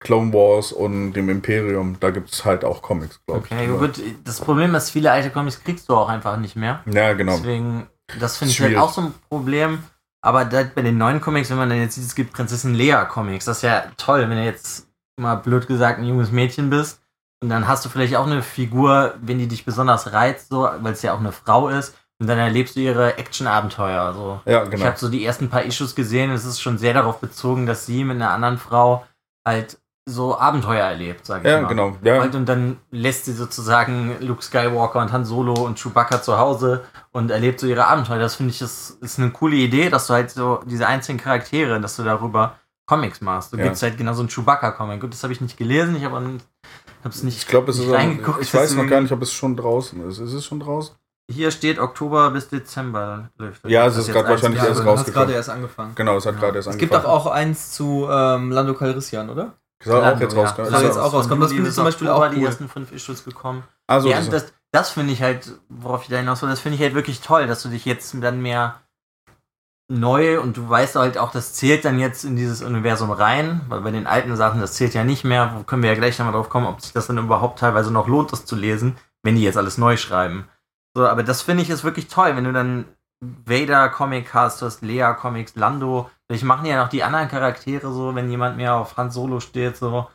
Clone 0.00 0.32
Wars 0.32 0.70
und 0.72 1.12
dem 1.14 1.28
Imperium, 1.28 1.96
da 1.98 2.10
gibt 2.10 2.32
es 2.32 2.44
halt 2.44 2.64
auch 2.64 2.82
Comics, 2.82 3.20
glaube 3.26 3.46
ich. 3.46 3.52
Okay, 3.52 3.66
drüber. 3.66 3.86
gut. 3.88 4.00
Das 4.24 4.40
Problem 4.40 4.74
ist, 4.76 4.90
viele 4.90 5.10
alte 5.10 5.30
Comics 5.30 5.62
kriegst 5.64 5.88
du 5.88 5.96
auch 5.96 6.08
einfach 6.08 6.36
nicht 6.36 6.54
mehr. 6.54 6.82
Ja, 6.86 7.14
genau. 7.14 7.32
Deswegen, 7.36 7.88
das 8.20 8.36
finde 8.36 8.52
ich 8.52 8.60
halt 8.60 8.76
auch 8.76 8.92
so 8.92 9.00
ein 9.00 9.14
Problem. 9.28 9.82
Aber 10.20 10.44
bei 10.44 10.82
den 10.82 10.98
neuen 10.98 11.20
Comics, 11.20 11.50
wenn 11.50 11.58
man 11.58 11.68
dann 11.68 11.80
jetzt 11.80 11.94
sieht, 11.94 12.04
es 12.04 12.14
gibt 12.14 12.32
Prinzessin 12.32 12.74
Lea 12.74 13.04
Comics, 13.08 13.44
das 13.44 13.58
ist 13.58 13.62
ja 13.62 13.84
toll, 13.96 14.22
wenn 14.22 14.36
du 14.36 14.44
jetzt 14.44 14.88
mal 15.18 15.36
blöd 15.36 15.66
gesagt 15.66 15.98
ein 15.98 16.04
junges 16.04 16.32
Mädchen 16.32 16.70
bist 16.70 17.00
und 17.42 17.48
dann 17.48 17.68
hast 17.68 17.84
du 17.84 17.88
vielleicht 17.88 18.16
auch 18.16 18.26
eine 18.26 18.42
Figur, 18.42 19.14
wenn 19.20 19.38
die 19.38 19.46
dich 19.48 19.64
besonders 19.64 20.12
reizt, 20.12 20.48
so, 20.48 20.68
weil 20.80 20.92
es 20.92 21.02
ja 21.02 21.12
auch 21.12 21.20
eine 21.20 21.32
Frau 21.32 21.68
ist, 21.68 21.94
und 22.20 22.26
dann 22.26 22.38
erlebst 22.38 22.74
du 22.76 22.80
ihre 22.80 23.16
Action-Abenteuer. 23.16 24.12
So. 24.12 24.40
Ja, 24.44 24.64
Ich 24.64 24.70
genau. 24.70 24.86
habe 24.86 24.98
so 24.98 25.08
die 25.08 25.24
ersten 25.24 25.48
paar 25.48 25.62
Issues 25.62 25.94
gesehen, 25.94 26.30
es 26.32 26.44
ist 26.44 26.60
schon 26.60 26.78
sehr 26.78 26.94
darauf 26.94 27.20
bezogen, 27.20 27.66
dass 27.66 27.86
sie 27.86 28.02
mit 28.04 28.16
einer 28.16 28.30
anderen 28.30 28.58
Frau 28.58 29.06
halt 29.46 29.78
so 30.08 30.38
Abenteuer 30.38 30.84
erlebt, 30.86 31.26
sag 31.26 31.42
ich 31.44 31.50
Ja, 31.50 31.60
mal. 31.60 31.68
genau. 31.68 31.96
Ja, 32.02 32.20
Halt, 32.20 32.34
und 32.34 32.46
dann 32.46 32.78
lässt 32.90 33.26
sie 33.26 33.32
sozusagen 33.32 34.16
Luke 34.20 34.42
Skywalker 34.42 35.00
und 35.00 35.12
Han 35.12 35.24
Solo 35.24 35.52
und 35.54 35.78
Chewbacca 35.78 36.22
zu 36.22 36.38
Hause 36.38 36.84
und 37.12 37.30
erlebt 37.30 37.60
so 37.60 37.66
ihre 37.66 37.86
Abenteuer. 37.86 38.18
Das 38.18 38.36
finde 38.36 38.52
ich, 38.52 38.62
ist, 38.62 38.98
ist 39.02 39.18
eine 39.18 39.30
coole 39.30 39.56
Idee, 39.56 39.90
dass 39.90 40.06
du 40.06 40.14
halt 40.14 40.30
so 40.30 40.60
diese 40.66 40.86
einzelnen 40.86 41.18
Charaktere, 41.20 41.80
dass 41.80 41.96
du 41.96 42.02
darüber 42.04 42.54
Comics 42.86 43.20
machst. 43.20 43.52
Du 43.52 43.58
Ja. 43.58 43.64
gibst 43.64 43.82
halt 43.82 43.98
genau 43.98 44.14
so 44.14 44.20
einen 44.20 44.30
Chewbacca-Comic. 44.30 45.00
Gut, 45.00 45.12
das 45.12 45.22
habe 45.22 45.32
ich 45.32 45.40
nicht 45.42 45.56
gelesen, 45.58 45.94
ich 45.96 46.04
habe 46.04 46.16
es 47.04 47.22
nicht. 47.22 47.36
ich 47.38 47.46
glaube, 47.46 47.70
es 47.70 47.78
nicht 47.78 47.88
ist 47.88 47.94
reingeguckt, 47.94 48.40
Ich 48.42 48.54
weiß 48.54 48.74
noch 48.74 48.86
gar 48.86 49.00
nicht, 49.02 49.12
ob 49.12 49.20
es 49.22 49.32
schon 49.32 49.56
draußen 49.56 50.08
ist. 50.08 50.18
Ist 50.18 50.32
es 50.32 50.44
schon 50.46 50.60
draußen? 50.60 50.94
Hier 51.30 51.50
steht 51.50 51.78
Oktober 51.78 52.30
bis 52.30 52.48
Dezember. 52.48 53.28
läuft 53.36 53.62
das. 53.62 53.70
Ja, 53.70 53.86
es 53.86 53.96
Das 53.96 54.08
ist 54.08 54.14
gerade 54.14 54.30
wahrscheinlich 54.30 54.62
erst 54.62 54.80
du 54.80 54.84
hast 54.84 54.86
rausgekommen. 54.86 55.12
gerade 55.26 55.32
erst 55.36 55.50
angefangen. 55.50 55.92
Genau, 55.94 56.16
es 56.16 56.24
hat 56.24 56.36
Ja. 56.36 56.40
gerade 56.40 56.56
erst 56.56 56.68
Es 56.68 56.78
gibt 56.78 56.92
auch, 56.94 56.96
angefangen. 57.04 57.20
auch 57.20 57.26
eins 57.26 57.72
zu 57.72 58.08
ähm, 58.10 58.50
Lando 58.50 58.72
Calrissian, 58.72 59.28
oder? 59.28 59.52
Soll 59.84 60.04
auch 60.04 60.20
jetzt 60.20 60.34
ja. 60.34 60.42
rauskommen. 60.42 60.70
Soll 60.70 60.82
jetzt 60.82 60.98
auch 60.98 61.12
rauskommen. 61.12 61.40
Das 61.40 61.52
finde 61.52 61.68
ich 61.68 61.74
zum 61.74 61.84
Beispiel 61.84 62.08
auch 62.08 62.28
die 62.30 62.38
cool. 62.38 62.46
ersten 62.46 62.68
fünf 62.68 62.92
Issues 62.92 63.24
gekommen. 63.24 63.62
Also, 63.86 64.08
ja, 64.08 64.16
das, 64.18 64.28
das, 64.28 64.52
das 64.72 64.90
finde 64.90 65.12
ich 65.12 65.22
halt, 65.22 65.52
worauf 65.68 66.02
ich 66.02 66.08
da 66.08 66.16
hinaus 66.16 66.42
will, 66.42 66.48
das 66.48 66.60
finde 66.60 66.76
ich 66.76 66.82
halt 66.82 66.94
wirklich 66.94 67.20
toll, 67.20 67.46
dass 67.46 67.62
du 67.62 67.68
dich 67.68 67.84
jetzt 67.84 68.14
dann 68.20 68.40
mehr 68.40 68.80
neu 69.90 70.40
und 70.40 70.56
du 70.56 70.68
weißt 70.68 70.96
halt 70.96 71.16
auch, 71.16 71.32
das 71.32 71.54
zählt 71.54 71.84
dann 71.84 71.98
jetzt 71.98 72.24
in 72.24 72.36
dieses 72.36 72.60
Universum 72.60 73.10
rein, 73.10 73.62
weil 73.68 73.80
bei 73.80 73.90
den 73.90 74.06
alten 74.06 74.36
Sachen, 74.36 74.60
das 74.60 74.74
zählt 74.74 74.92
ja 74.92 75.02
nicht 75.02 75.24
mehr, 75.24 75.54
wo 75.56 75.62
können 75.62 75.82
wir 75.82 75.90
ja 75.90 75.96
gleich 75.96 76.18
nochmal 76.18 76.34
drauf 76.34 76.50
kommen, 76.50 76.66
ob 76.66 76.82
sich 76.82 76.92
das 76.92 77.06
dann 77.06 77.16
überhaupt 77.16 77.58
teilweise 77.58 77.90
noch 77.90 78.06
lohnt, 78.06 78.32
das 78.32 78.44
zu 78.44 78.54
lesen, 78.54 78.96
wenn 79.22 79.36
die 79.36 79.42
jetzt 79.42 79.56
alles 79.56 79.78
neu 79.78 79.96
schreiben. 79.96 80.46
So, 80.94 81.06
aber 81.06 81.22
das 81.22 81.42
finde 81.42 81.62
ich 81.62 81.70
ist 81.70 81.84
wirklich 81.84 82.08
toll, 82.08 82.36
wenn 82.36 82.44
du 82.44 82.52
dann 82.52 82.84
Vader-Comic 83.20 84.32
hast, 84.34 84.62
du 84.62 84.66
hast 84.66 84.82
Lea-Comics, 84.82 85.54
Lando, 85.56 86.10
vielleicht 86.26 86.44
machen 86.44 86.66
ja 86.66 86.82
noch 86.82 86.88
die 86.88 87.02
anderen 87.02 87.28
Charaktere 87.28 87.92
so, 87.92 88.14
wenn 88.14 88.30
jemand 88.30 88.56
mehr 88.56 88.74
auf 88.74 88.96
Han 88.96 89.10
Solo 89.10 89.40
steht, 89.40 89.76
so. 89.76 90.06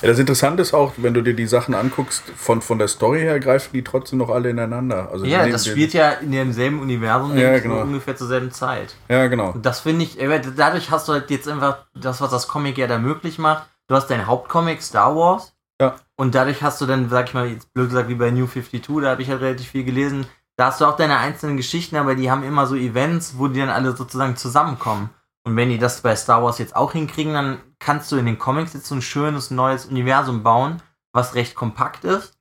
Ja, 0.00 0.08
das 0.08 0.20
Interessante 0.20 0.62
ist 0.62 0.74
auch, 0.74 0.92
wenn 0.96 1.12
du 1.12 1.22
dir 1.22 1.34
die 1.34 1.46
Sachen 1.46 1.74
anguckst, 1.74 2.22
von, 2.36 2.62
von 2.62 2.78
der 2.78 2.86
Story 2.86 3.20
her 3.20 3.40
greifen 3.40 3.70
die 3.72 3.82
trotzdem 3.82 4.20
noch 4.20 4.30
alle 4.30 4.50
ineinander. 4.50 5.08
Also 5.10 5.24
ja, 5.24 5.46
das 5.48 5.66
spielt 5.66 5.92
ja 5.92 6.10
in 6.12 6.30
demselben 6.30 6.80
Universum 6.80 7.36
Ja, 7.36 7.58
genau. 7.58 7.82
ungefähr 7.82 8.14
zur 8.14 8.28
selben 8.28 8.52
Zeit. 8.52 8.94
ja, 9.08 9.26
genau. 9.26 9.50
Und 9.50 9.66
das 9.66 9.80
finde 9.80 10.04
ich, 10.04 10.16
dadurch 10.56 10.90
hast 10.92 11.08
du 11.08 11.12
halt 11.12 11.30
jetzt 11.30 11.48
einfach 11.48 11.86
das, 11.94 12.20
was 12.20 12.30
das 12.30 12.46
Comic 12.46 12.78
ja 12.78 12.86
da 12.86 12.98
möglich 12.98 13.38
macht. 13.38 13.66
Du 13.88 13.96
hast 13.96 14.06
deinen 14.08 14.26
Hauptcomic 14.26 14.82
Star 14.82 15.16
Wars. 15.16 15.52
Ja. 15.80 15.96
Und 16.16 16.34
dadurch 16.34 16.62
hast 16.62 16.80
du 16.80 16.86
dann, 16.86 17.08
sag 17.08 17.28
ich 17.28 17.34
mal, 17.34 17.46
jetzt 17.48 17.72
blöd 17.72 17.88
gesagt, 17.88 18.08
wie 18.08 18.14
bei 18.14 18.30
New 18.30 18.46
52, 18.46 18.82
da 19.02 19.10
habe 19.10 19.22
ich 19.22 19.30
halt 19.30 19.40
relativ 19.40 19.68
viel 19.68 19.84
gelesen. 19.84 20.26
Da 20.58 20.66
hast 20.66 20.80
du 20.80 20.86
auch 20.86 20.96
deine 20.96 21.18
einzelnen 21.18 21.56
Geschichten, 21.56 21.96
aber 21.96 22.16
die 22.16 22.30
haben 22.30 22.42
immer 22.42 22.66
so 22.66 22.74
Events, 22.74 23.38
wo 23.38 23.46
die 23.46 23.60
dann 23.60 23.68
alle 23.68 23.96
sozusagen 23.96 24.36
zusammenkommen. 24.36 25.10
Und 25.44 25.54
wenn 25.56 25.68
die 25.68 25.78
das 25.78 26.00
bei 26.02 26.16
Star 26.16 26.42
Wars 26.42 26.58
jetzt 26.58 26.74
auch 26.74 26.92
hinkriegen, 26.92 27.32
dann 27.32 27.60
kannst 27.78 28.10
du 28.10 28.16
in 28.16 28.26
den 28.26 28.38
Comics 28.40 28.74
jetzt 28.74 28.86
so 28.86 28.96
ein 28.96 29.02
schönes 29.02 29.52
neues 29.52 29.86
Universum 29.86 30.42
bauen, 30.42 30.82
was 31.12 31.36
recht 31.36 31.54
kompakt 31.54 32.04
ist. 32.04 32.36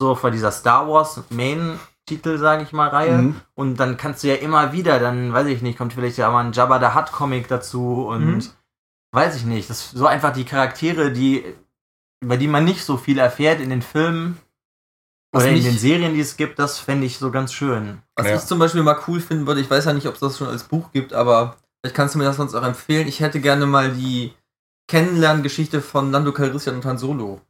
So 0.00 0.16
vor 0.16 0.32
dieser 0.32 0.50
Star 0.50 0.88
Wars 0.88 1.22
Main-Titel, 1.30 2.38
sage 2.38 2.64
ich 2.64 2.72
mal, 2.72 2.88
Reihe. 2.88 3.18
Mhm. 3.18 3.40
Und 3.54 3.76
dann 3.78 3.96
kannst 3.96 4.24
du 4.24 4.28
ja 4.28 4.34
immer 4.34 4.72
wieder, 4.72 4.98
dann 4.98 5.32
weiß 5.32 5.46
ich 5.46 5.62
nicht, 5.62 5.78
kommt 5.78 5.92
vielleicht 5.92 6.18
ja 6.18 6.28
mal 6.30 6.44
ein 6.44 6.52
Jabba 6.52 6.80
the 6.80 6.98
Hutt 6.98 7.12
Comic 7.12 7.46
dazu 7.46 8.04
und 8.08 8.26
Mhm. 8.26 8.42
weiß 9.12 9.36
ich 9.36 9.44
nicht. 9.44 9.70
Das 9.70 9.92
so 9.92 10.06
einfach 10.06 10.32
die 10.32 10.44
Charaktere, 10.44 11.12
die 11.12 11.44
über 12.20 12.36
die 12.36 12.48
man 12.48 12.64
nicht 12.64 12.84
so 12.84 12.96
viel 12.96 13.18
erfährt 13.18 13.60
in 13.60 13.70
den 13.70 13.80
Filmen 13.80 14.38
Was 15.32 15.42
oder 15.44 15.50
in 15.52 15.58
mich- 15.58 15.64
den 15.64 15.78
Serien, 15.78 16.14
die 16.14 16.20
es 16.20 16.36
gibt, 16.36 16.58
das 16.58 16.78
fände 16.78 17.06
ich 17.06 17.18
so 17.18 17.30
ganz 17.30 17.52
schön. 17.52 18.02
Was 18.16 18.26
Ja. 18.26 18.34
ich 18.36 18.42
zum 18.42 18.58
Beispiel 18.58 18.82
mal 18.82 18.98
cool 19.06 19.20
finden 19.20 19.46
würde, 19.46 19.60
ich 19.60 19.70
weiß 19.70 19.84
ja 19.84 19.92
nicht, 19.92 20.06
ob 20.08 20.14
es 20.14 20.20
das 20.20 20.36
schon 20.38 20.48
als 20.48 20.64
Buch 20.64 20.90
gibt, 20.92 21.12
aber 21.12 21.56
vielleicht 21.80 21.94
kannst 21.96 22.14
du 22.14 22.18
mir 22.18 22.24
das 22.24 22.36
sonst 22.36 22.54
auch 22.54 22.64
empfehlen. 22.64 23.06
Ich 23.06 23.20
hätte 23.20 23.40
gerne 23.40 23.66
mal 23.66 23.92
die 23.92 24.32
Kennenlerngeschichte 24.88 25.80
von 25.82 26.10
Lando 26.10 26.32
Calrissian 26.32 26.76
und 26.76 26.84
Han 26.84 26.98
Solo. 26.98 27.40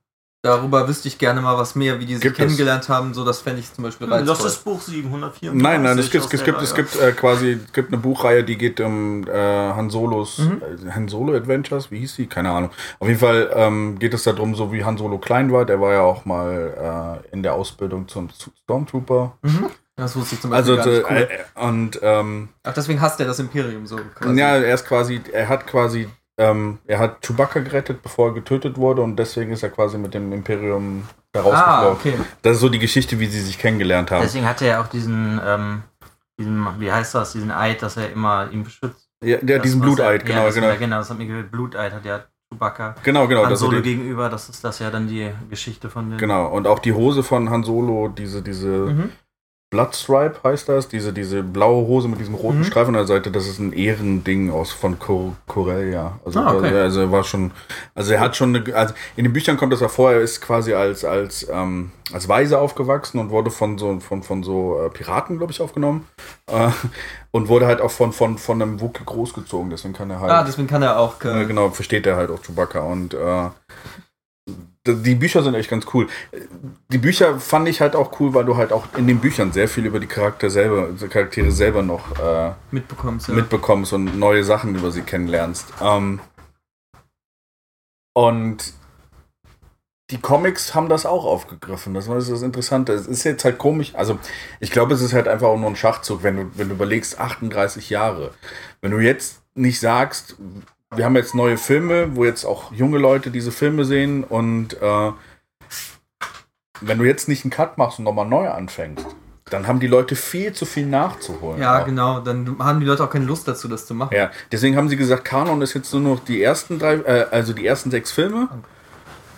Darüber 0.42 0.88
wüsste 0.88 1.06
ich 1.08 1.18
gerne 1.18 1.42
mal 1.42 1.58
was 1.58 1.74
mehr, 1.74 2.00
wie 2.00 2.06
die 2.06 2.14
sich 2.14 2.22
Gibt 2.22 2.38
es? 2.38 2.44
kennengelernt 2.46 2.88
haben, 2.88 3.12
so 3.12 3.26
das 3.26 3.40
fände 3.42 3.60
ich 3.60 3.70
zum 3.74 3.84
Beispiel 3.84 4.06
reizvoll. 4.10 4.26
Das 4.26 4.42
ist 4.44 4.64
Buch 4.64 4.80
734. 4.80 5.52
Nein, 5.62 5.82
nein, 5.82 5.98
es 5.98 6.10
gibt, 6.10 6.32
es 6.32 6.42
gibt, 6.42 6.62
es 6.62 6.74
gibt 6.74 6.96
äh, 6.98 7.12
quasi 7.12 7.58
es 7.66 7.72
gibt 7.74 7.92
eine 7.92 8.00
Buchreihe, 8.00 8.42
die 8.42 8.56
geht 8.56 8.80
um 8.80 9.26
äh, 9.28 9.32
Han 9.34 9.90
Solos, 9.90 10.38
Mhm. 10.38 10.62
äh, 10.86 10.90
Han 10.92 11.08
Solo 11.08 11.34
Adventures, 11.34 11.90
wie 11.90 11.98
hieß 11.98 12.16
die? 12.16 12.26
Keine 12.26 12.50
Ahnung. 12.52 12.70
Auf 13.00 13.08
jeden 13.08 13.20
Fall 13.20 13.50
ähm, 13.54 13.98
geht 13.98 14.14
es 14.14 14.22
darum, 14.22 14.54
so 14.54 14.72
wie 14.72 14.82
Han 14.82 14.96
Solo 14.96 15.18
klein 15.18 15.52
war, 15.52 15.66
der 15.66 15.78
war 15.78 15.92
ja 15.92 16.00
auch 16.00 16.24
mal 16.24 17.20
äh, 17.22 17.32
in 17.34 17.42
der 17.42 17.52
Ausbildung 17.52 18.08
zum 18.08 18.30
Stormtrooper. 18.62 19.36
Mhm. 19.42 19.66
Das 19.96 20.16
wusste 20.16 20.36
ich 20.36 20.40
zum 20.40 20.50
Beispiel 20.52 20.78
Also 20.78 20.90
gar 21.02 21.12
nicht. 21.12 21.28
äh, 21.28 21.28
Cool. 21.28 21.64
äh, 21.64 21.68
und 21.68 22.00
ähm, 22.02 22.48
Ach, 22.62 22.72
deswegen 22.72 23.02
hasst 23.02 23.20
er 23.20 23.26
das 23.26 23.38
Imperium 23.38 23.86
so. 23.86 23.98
quasi. 24.14 24.38
ja, 24.40 24.56
er 24.56 24.74
ist 24.74 24.86
quasi, 24.86 25.20
er 25.30 25.50
hat 25.50 25.66
quasi, 25.66 26.08
ähm, 26.40 26.78
er 26.86 26.98
hat 26.98 27.20
Chewbacca 27.26 27.60
gerettet, 27.60 28.02
bevor 28.02 28.28
er 28.28 28.34
getötet 28.34 28.76
wurde 28.76 29.02
und 29.02 29.16
deswegen 29.16 29.52
ist 29.52 29.62
er 29.62 29.70
quasi 29.70 29.98
mit 29.98 30.14
dem 30.14 30.32
Imperium 30.32 31.06
da 31.32 31.40
Ah, 31.40 31.82
rausgeflogen. 31.82 32.20
okay. 32.22 32.28
Das 32.42 32.54
ist 32.56 32.60
so 32.60 32.68
die 32.68 32.78
Geschichte, 32.78 33.18
wie 33.20 33.26
sie 33.26 33.40
sich 33.42 33.58
kennengelernt 33.58 34.10
haben. 34.10 34.22
Deswegen 34.22 34.46
hat 34.48 34.60
er 34.62 34.68
ja 34.68 34.80
auch 34.82 34.88
diesen, 34.88 35.40
ähm, 35.46 35.82
diesen, 36.38 36.66
wie 36.78 36.90
heißt 36.90 37.14
das, 37.14 37.32
diesen 37.32 37.50
Eid, 37.50 37.82
dass 37.82 37.96
er 37.96 38.10
immer 38.10 38.50
ihn 38.50 38.64
beschützt. 38.64 39.08
Ja, 39.22 39.36
der, 39.36 39.58
Das, 39.58 39.64
diesen 39.64 39.80
Bluteid, 39.82 40.24
genau, 40.24 40.44
ja, 40.46 40.50
genau. 40.50 40.66
Ja, 40.68 40.76
genau, 40.76 40.96
das 40.98 41.10
hat 41.10 41.18
mir 41.18 41.26
gehört. 41.26 41.50
Bluteid 41.50 41.92
hat 41.92 42.04
ja 42.06 42.24
Chewbacca. 42.50 42.94
Genau, 43.02 43.28
genau. 43.28 43.44
Han 43.44 43.54
Solo 43.56 43.82
gegenüber, 43.82 44.28
das 44.30 44.48
ist 44.48 44.64
das 44.64 44.78
ja 44.78 44.90
dann 44.90 45.06
die 45.08 45.30
Geschichte 45.50 45.90
von 45.90 46.08
den. 46.10 46.18
Genau, 46.18 46.46
und 46.48 46.66
auch 46.66 46.78
die 46.78 46.94
Hose 46.94 47.22
von 47.22 47.50
Han 47.50 47.62
Solo, 47.62 48.08
diese, 48.08 48.40
diese 48.42 48.66
Mhm. 48.66 49.10
Bloodstripe 49.70 50.40
heißt 50.42 50.68
das, 50.68 50.88
diese, 50.88 51.12
diese 51.12 51.44
blaue 51.44 51.86
Hose 51.86 52.08
mit 52.08 52.18
diesem 52.18 52.34
roten 52.34 52.58
Mhm. 52.58 52.64
Streifen 52.64 52.88
an 52.96 53.00
der 53.00 53.06
Seite, 53.06 53.30
das 53.30 53.46
ist 53.46 53.60
ein 53.60 53.72
Ehrending 53.72 54.50
aus 54.50 54.72
von 54.72 54.98
Cor 54.98 55.36
Corellia. 55.46 56.18
Also, 56.24 56.40
Ah, 56.40 56.54
okay. 56.54 56.76
also 56.76 57.00
er 57.02 57.12
war 57.12 57.22
schon, 57.22 57.52
also 57.94 58.12
er 58.12 58.18
hat 58.18 58.34
schon, 58.34 58.56
eine, 58.56 58.74
also 58.74 58.94
in 59.14 59.22
den 59.24 59.32
Büchern 59.32 59.56
kommt 59.56 59.72
das 59.72 59.78
ja 59.80 59.86
vor, 59.88 60.10
er 60.10 60.20
ist 60.20 60.40
quasi 60.40 60.74
als, 60.74 61.04
als, 61.04 61.46
ähm, 61.48 61.92
als 62.12 62.28
Weise 62.28 62.58
aufgewachsen 62.58 63.20
und 63.20 63.30
wurde 63.30 63.52
von 63.52 63.78
so, 63.78 64.00
von, 64.00 64.24
von 64.24 64.42
so 64.42 64.80
äh, 64.84 64.90
Piraten, 64.90 65.38
glaube 65.38 65.52
ich, 65.52 65.60
aufgenommen. 65.62 66.08
Äh, 66.48 66.70
und 67.30 67.46
wurde 67.46 67.66
halt 67.66 67.80
auch 67.80 67.92
von, 67.92 68.12
von, 68.12 68.38
von 68.38 68.60
einem 68.60 68.80
Wookie 68.80 69.04
großgezogen, 69.04 69.70
deswegen 69.70 69.94
kann 69.94 70.10
er 70.10 70.18
halt. 70.20 70.32
Ah, 70.32 70.42
deswegen 70.42 70.66
kann 70.66 70.82
er 70.82 70.98
auch. 70.98 71.22
Äh, 71.22 71.46
genau, 71.46 71.70
versteht 71.70 72.06
er 72.08 72.16
halt 72.16 72.30
auch 72.30 72.42
Chewbacca 72.42 72.80
und 72.80 73.14
äh, 73.14 73.48
die 74.86 75.14
Bücher 75.14 75.42
sind 75.42 75.54
echt 75.54 75.68
ganz 75.68 75.86
cool. 75.92 76.08
Die 76.90 76.98
Bücher 76.98 77.38
fand 77.38 77.68
ich 77.68 77.80
halt 77.80 77.94
auch 77.94 78.18
cool, 78.18 78.32
weil 78.32 78.44
du 78.44 78.56
halt 78.56 78.72
auch 78.72 78.86
in 78.96 79.06
den 79.06 79.18
Büchern 79.18 79.52
sehr 79.52 79.68
viel 79.68 79.84
über 79.84 80.00
die 80.00 80.06
Charakter 80.06 80.48
selber, 80.48 80.88
Charaktere 81.08 81.50
selber 81.50 81.82
noch 81.82 82.18
äh, 82.18 82.52
mitbekommst. 82.70 83.28
Ja. 83.28 83.34
mitbekommst 83.34 83.92
und 83.92 84.18
neue 84.18 84.42
Sachen 84.42 84.74
über 84.74 84.90
sie 84.90 85.02
kennenlernst. 85.02 85.66
Ähm, 85.82 86.20
und 88.14 88.72
die 90.10 90.18
Comics 90.20 90.74
haben 90.74 90.88
das 90.88 91.06
auch 91.06 91.24
aufgegriffen. 91.24 91.94
Das 91.94 92.06
das 92.06 92.28
das 92.28 92.42
Interessante. 92.42 92.92
Es 92.92 93.06
ist 93.06 93.24
jetzt 93.24 93.44
halt 93.44 93.58
komisch. 93.58 93.94
Also, 93.94 94.18
ich 94.58 94.70
glaube, 94.70 94.94
es 94.94 95.02
ist 95.02 95.12
halt 95.12 95.28
einfach 95.28 95.48
auch 95.48 95.58
nur 95.58 95.68
ein 95.68 95.76
Schachzug, 95.76 96.22
wenn 96.22 96.36
du, 96.36 96.50
wenn 96.54 96.68
du 96.68 96.74
überlegst, 96.74 97.20
38 97.20 97.90
Jahre. 97.90 98.32
Wenn 98.80 98.90
du 98.90 98.98
jetzt 98.98 99.42
nicht 99.54 99.78
sagst, 99.78 100.36
wir 100.94 101.04
haben 101.04 101.16
jetzt 101.16 101.34
neue 101.34 101.56
Filme, 101.56 102.16
wo 102.16 102.24
jetzt 102.24 102.44
auch 102.44 102.72
junge 102.72 102.98
Leute 102.98 103.30
diese 103.30 103.52
Filme 103.52 103.84
sehen 103.84 104.24
und 104.24 104.74
äh, 104.82 105.12
wenn 106.80 106.98
du 106.98 107.04
jetzt 107.04 107.28
nicht 107.28 107.44
einen 107.44 107.50
Cut 107.50 107.78
machst 107.78 107.98
und 107.98 108.04
nochmal 108.04 108.26
neu 108.26 108.48
anfängst, 108.48 109.06
dann 109.50 109.66
haben 109.66 109.80
die 109.80 109.86
Leute 109.86 110.16
viel 110.16 110.52
zu 110.52 110.64
viel 110.64 110.86
nachzuholen. 110.86 111.60
Ja, 111.60 111.80
auch. 111.80 111.84
genau. 111.84 112.20
Dann 112.20 112.56
haben 112.58 112.80
die 112.80 112.86
Leute 112.86 113.04
auch 113.04 113.10
keine 113.10 113.24
Lust 113.24 113.46
dazu, 113.46 113.68
das 113.68 113.86
zu 113.86 113.94
machen. 113.94 114.14
Ja, 114.16 114.30
deswegen 114.50 114.76
haben 114.76 114.88
sie 114.88 114.96
gesagt, 114.96 115.24
Kanon 115.24 115.60
ist 115.62 115.74
jetzt 115.74 115.92
nur 115.92 116.02
noch 116.02 116.24
die 116.24 116.42
ersten 116.42 116.78
drei, 116.78 116.94
äh, 116.94 117.26
also 117.30 117.52
die 117.52 117.66
ersten 117.66 117.90
sechs 117.90 118.10
Filme 118.12 118.48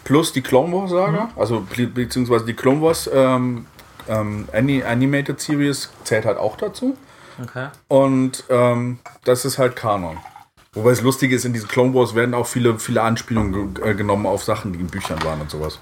plus 0.05 0.33
die 0.33 0.43
Clone 0.43 0.73
Wars 0.75 0.91
Saga, 0.91 1.31
also 1.37 1.61
be- 1.77 1.87
beziehungsweise 1.87 2.45
die 2.45 2.55
Clone 2.55 2.83
Wars 2.83 3.11
ähm, 3.13 3.67
ähm, 4.09 4.49
Ani- 4.53 4.83
Animated 4.83 5.41
Series 5.41 5.91
zählt 6.05 6.25
halt 6.25 6.39
auch 6.39 6.57
dazu. 6.57 6.97
Okay. 7.43 7.69
Und 7.89 8.45
ähm, 8.51 8.99
das 9.25 9.45
ist 9.45 9.59
halt 9.59 9.77
Kanon. 9.77 10.19
Wobei 10.75 10.91
es 10.91 11.03
lustig 11.03 11.33
ist, 11.33 11.45
in 11.45 11.53
diesen 11.53 11.69
Clone 11.69 11.93
Wars 11.95 12.15
werden 12.15 12.35
auch 12.35 12.47
viele, 12.47 12.79
viele 12.79 13.03
Anspielungen 13.03 13.75
ge 13.75 13.91
äh, 13.91 13.95
genommen 13.95 14.27
auf 14.27 14.43
Sachen, 14.43 14.73
die 14.73 14.81
in 14.81 14.87
Büchern 14.87 15.23
waren 15.23 15.41
und 15.41 15.51
sowas. 15.51 15.81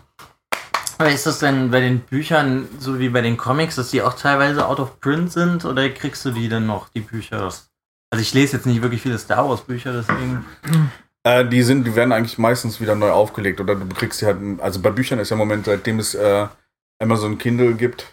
Aber 0.99 1.11
ist 1.11 1.27
das 1.27 1.39
denn 1.39 1.71
bei 1.71 1.81
den 1.81 2.01
Büchern 2.01 2.69
so 2.79 2.99
wie 2.99 3.09
bei 3.09 3.23
den 3.23 3.37
Comics, 3.37 3.77
dass 3.77 3.91
die 3.91 4.03
auch 4.03 4.15
teilweise 4.15 4.67
out 4.67 4.81
of 4.81 5.01
print 5.01 5.33
sind 5.33 5.65
oder 5.65 5.89
kriegst 5.91 6.25
du 6.25 6.31
die 6.33 6.49
dann 6.49 6.67
noch, 6.67 6.89
die 6.91 7.01
Bücher? 7.01 7.45
Also 7.45 8.21
ich 8.21 8.35
lese 8.35 8.57
jetzt 8.57 8.67
nicht 8.67 8.83
wirklich 8.83 9.01
viele 9.01 9.19
Star 9.19 9.49
Wars 9.49 9.63
Bücher, 9.63 9.93
deswegen. 9.93 10.45
Äh, 11.23 11.47
die 11.47 11.63
sind, 11.63 11.87
die 11.87 11.95
werden 11.95 12.13
eigentlich 12.13 12.39
meistens 12.39 12.81
wieder 12.81 12.95
neu 12.95 13.11
aufgelegt 13.11 13.61
oder 13.61 13.75
du 13.75 13.87
kriegst 13.95 14.21
sie 14.21 14.27
halt, 14.27 14.39
also 14.61 14.81
bei 14.81 14.91
Büchern 14.91 15.19
ist 15.19 15.29
ja 15.29 15.35
im 15.35 15.39
Moment, 15.39 15.67
seitdem 15.67 15.99
es 15.99 16.15
äh, 16.15 16.47
Amazon 16.99 17.37
Kindle 17.37 17.75
gibt, 17.75 18.07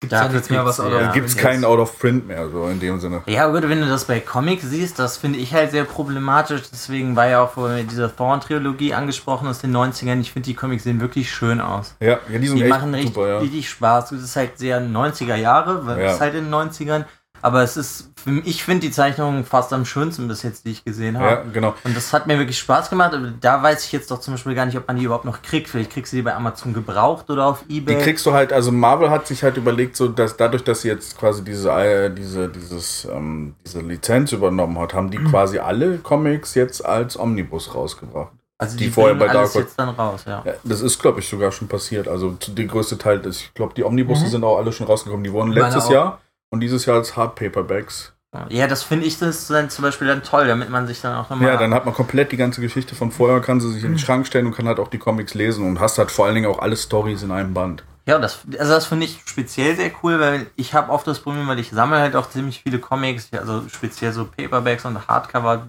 Gibt 0.00 0.12
Ja, 0.12 0.20
es 0.20 0.26
dann 0.26 0.36
jetzt 0.36 0.50
mehr 0.50 0.64
was 0.66 0.76
gibt's, 0.76 0.90
out 0.90 0.94
of 0.96 1.00
ja. 1.00 1.12
gibt 1.12 1.28
es 1.28 1.36
keinen? 1.36 1.64
Out 1.64 1.78
of 1.78 1.98
Print 1.98 2.26
mehr, 2.26 2.50
so 2.50 2.66
in 2.68 2.78
dem 2.78 3.00
Sinne. 3.00 3.22
Ja, 3.26 3.46
gut, 3.48 3.66
wenn 3.68 3.80
du 3.80 3.88
das 3.88 4.04
bei 4.04 4.20
Comics 4.20 4.64
siehst, 4.64 4.98
das 4.98 5.16
finde 5.16 5.38
ich 5.38 5.54
halt 5.54 5.70
sehr 5.70 5.84
problematisch. 5.84 6.62
Deswegen 6.70 7.16
war 7.16 7.26
ja 7.26 7.40
auch 7.42 7.52
vorhin 7.52 7.88
diese 7.88 8.14
Thorn-Trilogie 8.14 8.92
angesprochen 8.92 9.48
aus 9.48 9.60
den 9.60 9.74
90ern. 9.74 10.20
Ich 10.20 10.32
finde, 10.32 10.46
die 10.46 10.54
Comics 10.54 10.82
sehen 10.84 11.00
wirklich 11.00 11.30
schön 11.32 11.60
aus. 11.60 11.94
Ja, 12.00 12.18
ja 12.30 12.38
die 12.38 12.46
sind 12.48 12.56
Die 12.58 12.62
echt 12.64 12.70
machen 12.70 12.92
richtig, 12.92 13.14
super, 13.14 13.28
ja. 13.28 13.38
richtig 13.38 13.68
Spaß. 13.70 14.12
Es 14.12 14.22
ist 14.24 14.36
halt 14.36 14.58
sehr 14.58 14.78
90er 14.82 15.36
Jahre, 15.36 15.86
weil 15.86 15.98
Ja. 16.00 16.06
es 16.08 16.14
ist 16.16 16.20
halt 16.20 16.34
in 16.34 16.44
den 16.44 16.50
90ern. 16.54 17.04
Aber 17.44 17.62
es 17.62 17.76
ist, 17.76 18.10
ich 18.44 18.64
finde 18.64 18.86
die 18.86 18.90
Zeichnungen 18.90 19.44
fast 19.44 19.74
am 19.74 19.84
schönsten 19.84 20.28
bis 20.28 20.42
jetzt, 20.42 20.64
die 20.64 20.70
ich 20.70 20.82
gesehen 20.82 21.18
habe. 21.18 21.26
Ja, 21.28 21.42
genau. 21.52 21.74
Und 21.84 21.94
das 21.94 22.10
hat 22.14 22.26
mir 22.26 22.38
wirklich 22.38 22.58
Spaß 22.58 22.88
gemacht, 22.88 23.12
da 23.42 23.62
weiß 23.62 23.84
ich 23.84 23.92
jetzt 23.92 24.10
doch 24.10 24.18
zum 24.18 24.32
Beispiel 24.32 24.54
gar 24.54 24.64
nicht, 24.64 24.78
ob 24.78 24.86
man 24.88 24.96
die 24.96 25.04
überhaupt 25.04 25.26
noch 25.26 25.42
kriegt. 25.42 25.68
Vielleicht 25.68 25.90
kriegst 25.92 26.10
du 26.14 26.16
die 26.16 26.22
bei 26.22 26.34
Amazon 26.34 26.72
gebraucht 26.72 27.28
oder 27.28 27.44
auf 27.44 27.62
Die 27.68 27.76
Ebay. 27.76 27.98
kriegst 27.98 28.24
du 28.24 28.32
halt, 28.32 28.50
also 28.50 28.72
Marvel 28.72 29.10
hat 29.10 29.26
sich 29.26 29.42
halt 29.42 29.58
überlegt, 29.58 29.94
so 29.94 30.08
dass 30.08 30.38
dadurch, 30.38 30.64
dass 30.64 30.80
sie 30.80 30.88
jetzt 30.88 31.18
quasi 31.18 31.44
diese, 31.44 31.70
äh, 31.70 32.08
diese, 32.14 32.48
dieses, 32.48 33.06
ähm, 33.12 33.54
diese 33.66 33.80
Lizenz 33.82 34.32
übernommen 34.32 34.78
hat, 34.78 34.94
haben 34.94 35.10
die 35.10 35.18
Mhm. 35.18 35.28
quasi 35.28 35.58
alle 35.58 35.98
Comics 35.98 36.54
jetzt 36.54 36.82
als 36.82 37.18
Omnibus 37.18 37.74
rausgebracht. 37.74 38.32
also 38.56 38.78
die 38.78 38.88
vorher 38.88 39.14
bringen 39.16 39.28
bei 39.28 39.34
Dark 39.34 39.54
jetzt 39.54 39.78
dann 39.78 39.90
raus, 39.90 40.22
ja. 40.26 40.42
Ja, 40.46 40.54
das 40.64 40.80
ist, 40.80 40.98
glaube 40.98 41.20
ich, 41.20 41.28
sogar 41.28 41.52
schon 41.52 41.68
passiert. 41.68 42.08
Also 42.08 42.38
der 42.48 42.64
größte 42.64 42.96
Teil 42.96 43.20
ist, 43.26 43.40
ich 43.42 43.52
glaube, 43.52 43.74
die 43.74 43.84
Omnibusse 43.84 44.24
Mhm. 44.24 44.28
sind 44.28 44.44
auch 44.44 44.56
alle 44.56 44.72
schon 44.72 44.86
rausgekommen. 44.86 45.24
Die 45.24 45.32
wurden 45.32 45.52
letztes. 45.52 45.90
Jahr 45.90 46.20
und 46.54 46.60
dieses 46.60 46.86
Jahr 46.86 46.96
als 46.96 47.16
Hardpaperbacks. 47.16 48.12
Ja, 48.48 48.66
das 48.66 48.82
finde 48.82 49.06
ich 49.06 49.18
das 49.18 49.46
dann 49.46 49.70
zum 49.70 49.82
Beispiel 49.82 50.08
dann 50.08 50.22
toll, 50.22 50.46
damit 50.48 50.68
man 50.70 50.86
sich 50.86 51.00
dann 51.00 51.14
auch 51.14 51.30
nochmal. 51.30 51.48
Ja, 51.48 51.56
dann 51.56 51.72
hat 51.72 51.84
man 51.84 51.94
komplett 51.94 52.32
die 52.32 52.36
ganze 52.36 52.60
Geschichte 52.60 52.94
von 52.94 53.12
vorher, 53.12 53.40
kann 53.40 53.60
sie 53.60 53.72
sich 53.72 53.84
in 53.84 53.92
den 53.92 53.98
Schrank 53.98 54.26
stellen 54.26 54.46
und 54.46 54.56
kann 54.56 54.66
halt 54.66 54.80
auch 54.80 54.88
die 54.88 54.98
Comics 54.98 55.34
lesen 55.34 55.66
und 55.66 55.78
hast 55.78 55.98
halt 55.98 56.10
vor 56.10 56.26
allen 56.26 56.34
Dingen 56.34 56.46
auch 56.46 56.58
alle 56.58 56.76
Stories 56.76 57.22
in 57.22 57.30
einem 57.30 57.54
Band. 57.54 57.84
Ja, 58.06 58.18
das, 58.18 58.40
also 58.58 58.72
das 58.72 58.86
finde 58.86 59.06
ich 59.06 59.22
speziell 59.24 59.76
sehr 59.76 59.90
cool, 60.02 60.18
weil 60.18 60.46
ich 60.56 60.74
habe 60.74 60.92
oft 60.92 61.06
das 61.06 61.20
Problem, 61.20 61.46
weil 61.46 61.60
ich 61.60 61.70
sammle 61.70 61.98
halt 61.98 62.16
auch 62.16 62.28
ziemlich 62.28 62.62
viele 62.62 62.78
Comics, 62.78 63.28
also 63.32 63.62
speziell 63.68 64.12
so 64.12 64.24
Paperbacks 64.24 64.84
und 64.84 65.06
Hardcover. 65.06 65.68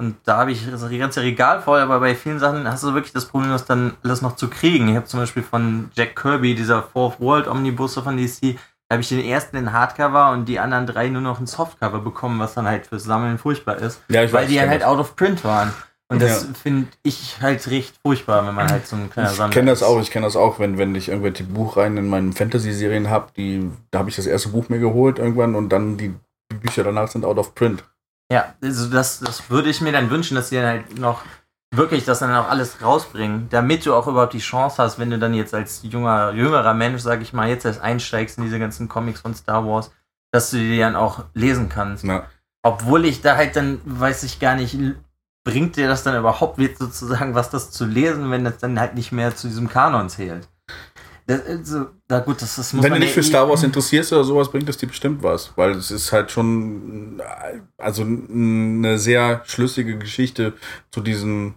Und 0.00 0.16
da 0.24 0.36
habe 0.36 0.52
ich 0.52 0.70
das 0.70 0.88
ganze 0.90 1.22
Regal 1.22 1.60
voll, 1.60 1.80
aber 1.80 1.98
bei 2.00 2.14
vielen 2.14 2.38
Sachen 2.38 2.70
hast 2.70 2.84
du 2.84 2.94
wirklich 2.94 3.12
das 3.12 3.24
Problem, 3.24 3.50
das 3.50 3.64
dann 3.64 3.94
alles 4.04 4.22
noch 4.22 4.36
zu 4.36 4.48
kriegen. 4.48 4.88
Ich 4.88 4.96
habe 4.96 5.06
zum 5.06 5.20
Beispiel 5.20 5.42
von 5.42 5.90
Jack 5.94 6.14
Kirby, 6.14 6.54
dieser 6.54 6.82
Fourth 6.82 7.18
World 7.18 7.48
Omnibusse 7.48 8.02
von 8.02 8.16
DC, 8.16 8.56
da 8.88 8.94
habe 8.94 9.02
ich 9.02 9.08
den 9.08 9.24
ersten 9.24 9.56
in 9.56 9.72
Hardcover 9.72 10.32
und 10.32 10.46
die 10.46 10.58
anderen 10.58 10.86
drei 10.86 11.08
nur 11.08 11.22
noch 11.22 11.40
in 11.40 11.46
Softcover 11.46 12.00
bekommen, 12.00 12.40
was 12.40 12.54
dann 12.54 12.66
halt 12.66 12.86
fürs 12.86 13.04
Sammeln 13.04 13.38
furchtbar 13.38 13.76
ist. 13.76 14.00
Ja, 14.08 14.22
ich 14.24 14.32
weil 14.32 14.42
weiß, 14.44 14.48
die 14.48 14.56
ich 14.56 14.60
halt 14.62 14.82
out 14.84 14.98
of 14.98 15.14
print 15.16 15.44
waren. 15.44 15.72
Und 16.10 16.22
das 16.22 16.44
Ja. 16.44 16.54
finde 16.54 16.88
ich 17.02 17.36
halt 17.42 17.68
recht 17.68 17.94
furchtbar, 18.02 18.46
wenn 18.46 18.54
man 18.54 18.70
halt 18.70 18.86
so 18.86 18.96
ein 18.96 19.10
kleiner 19.10 19.30
Ich 19.30 19.36
Sammler 19.36 19.52
kenne 19.52 19.70
das 19.70 19.82
auch, 19.82 20.00
ich 20.00 20.10
kenne 20.10 20.24
das 20.24 20.36
auch, 20.36 20.58
wenn, 20.58 20.78
wenn 20.78 20.94
ich 20.94 21.10
irgendwelche 21.10 21.44
Buchreihen 21.44 21.98
in 21.98 22.08
meinen 22.08 22.32
Fantasy-Serien 22.32 23.10
habe, 23.10 23.28
die, 23.36 23.70
da 23.90 23.98
habe 23.98 24.08
ich 24.08 24.16
das 24.16 24.24
erste 24.24 24.48
Buch 24.48 24.70
mir 24.70 24.78
geholt 24.78 25.18
irgendwann 25.18 25.54
und 25.54 25.68
dann 25.68 25.98
die 25.98 26.14
Bücher 26.62 26.82
danach 26.82 27.08
sind 27.08 27.26
out 27.26 27.36
of 27.36 27.54
print. 27.54 27.84
Ja, 28.32 28.54
also 28.62 28.88
das, 28.88 29.20
das 29.20 29.50
würde 29.50 29.68
ich 29.68 29.82
mir 29.82 29.92
dann 29.92 30.08
wünschen, 30.08 30.34
dass 30.34 30.48
die 30.48 30.56
dann 30.56 30.64
halt 30.66 30.98
noch 30.98 31.22
wirklich 31.70 32.04
das 32.04 32.20
dann 32.20 32.34
auch 32.34 32.48
alles 32.48 32.82
rausbringen, 32.82 33.48
damit 33.50 33.84
du 33.84 33.94
auch 33.94 34.06
überhaupt 34.06 34.32
die 34.32 34.38
Chance 34.38 34.82
hast, 34.82 34.98
wenn 34.98 35.10
du 35.10 35.18
dann 35.18 35.34
jetzt 35.34 35.54
als 35.54 35.82
junger, 35.82 36.32
jüngerer 36.32 36.74
Mensch, 36.74 37.02
sag 37.02 37.20
ich 37.20 37.32
mal, 37.32 37.48
jetzt 37.48 37.64
erst 37.64 37.80
einsteigst 37.80 38.38
in 38.38 38.44
diese 38.44 38.58
ganzen 38.58 38.88
Comics 38.88 39.20
von 39.20 39.34
Star 39.34 39.66
Wars, 39.66 39.90
dass 40.32 40.50
du 40.50 40.58
die 40.58 40.78
dann 40.78 40.96
auch 40.96 41.24
lesen 41.34 41.68
kannst. 41.68 42.04
Ja. 42.04 42.26
Obwohl 42.62 43.04
ich 43.04 43.20
da 43.20 43.36
halt 43.36 43.56
dann, 43.56 43.80
weiß 43.84 44.22
ich 44.24 44.40
gar 44.40 44.54
nicht, 44.54 44.76
bringt 45.44 45.76
dir 45.76 45.88
das 45.88 46.02
dann 46.02 46.18
überhaupt 46.18 46.58
mit 46.58 46.78
sozusagen, 46.78 47.34
was 47.34 47.50
das 47.50 47.70
zu 47.70 47.84
lesen, 47.84 48.30
wenn 48.30 48.44
das 48.44 48.58
dann 48.58 48.80
halt 48.80 48.94
nicht 48.94 49.12
mehr 49.12 49.36
zu 49.36 49.48
diesem 49.48 49.68
Kanon 49.68 50.08
zählt. 50.08 50.48
Das, 51.28 51.46
also, 51.46 51.86
na 52.08 52.20
gut, 52.20 52.40
das, 52.40 52.56
das 52.56 52.72
muss 52.72 52.82
Wenn 52.82 52.94
du 52.94 53.00
dich 53.00 53.10
ja 53.10 53.14
für 53.14 53.20
eh- 53.20 53.24
Star 53.24 53.48
Wars 53.48 53.62
interessierst 53.62 54.12
oder 54.14 54.24
sowas, 54.24 54.50
bringt 54.50 54.68
es 54.68 54.78
dir 54.78 54.86
bestimmt 54.86 55.22
was, 55.22 55.52
weil 55.56 55.72
es 55.72 55.90
ist 55.90 56.10
halt 56.10 56.30
schon 56.30 57.20
also 57.76 58.02
eine 58.02 58.98
sehr 58.98 59.42
schlüssige 59.44 59.98
Geschichte 59.98 60.54
zu 60.90 61.02
diesen 61.02 61.54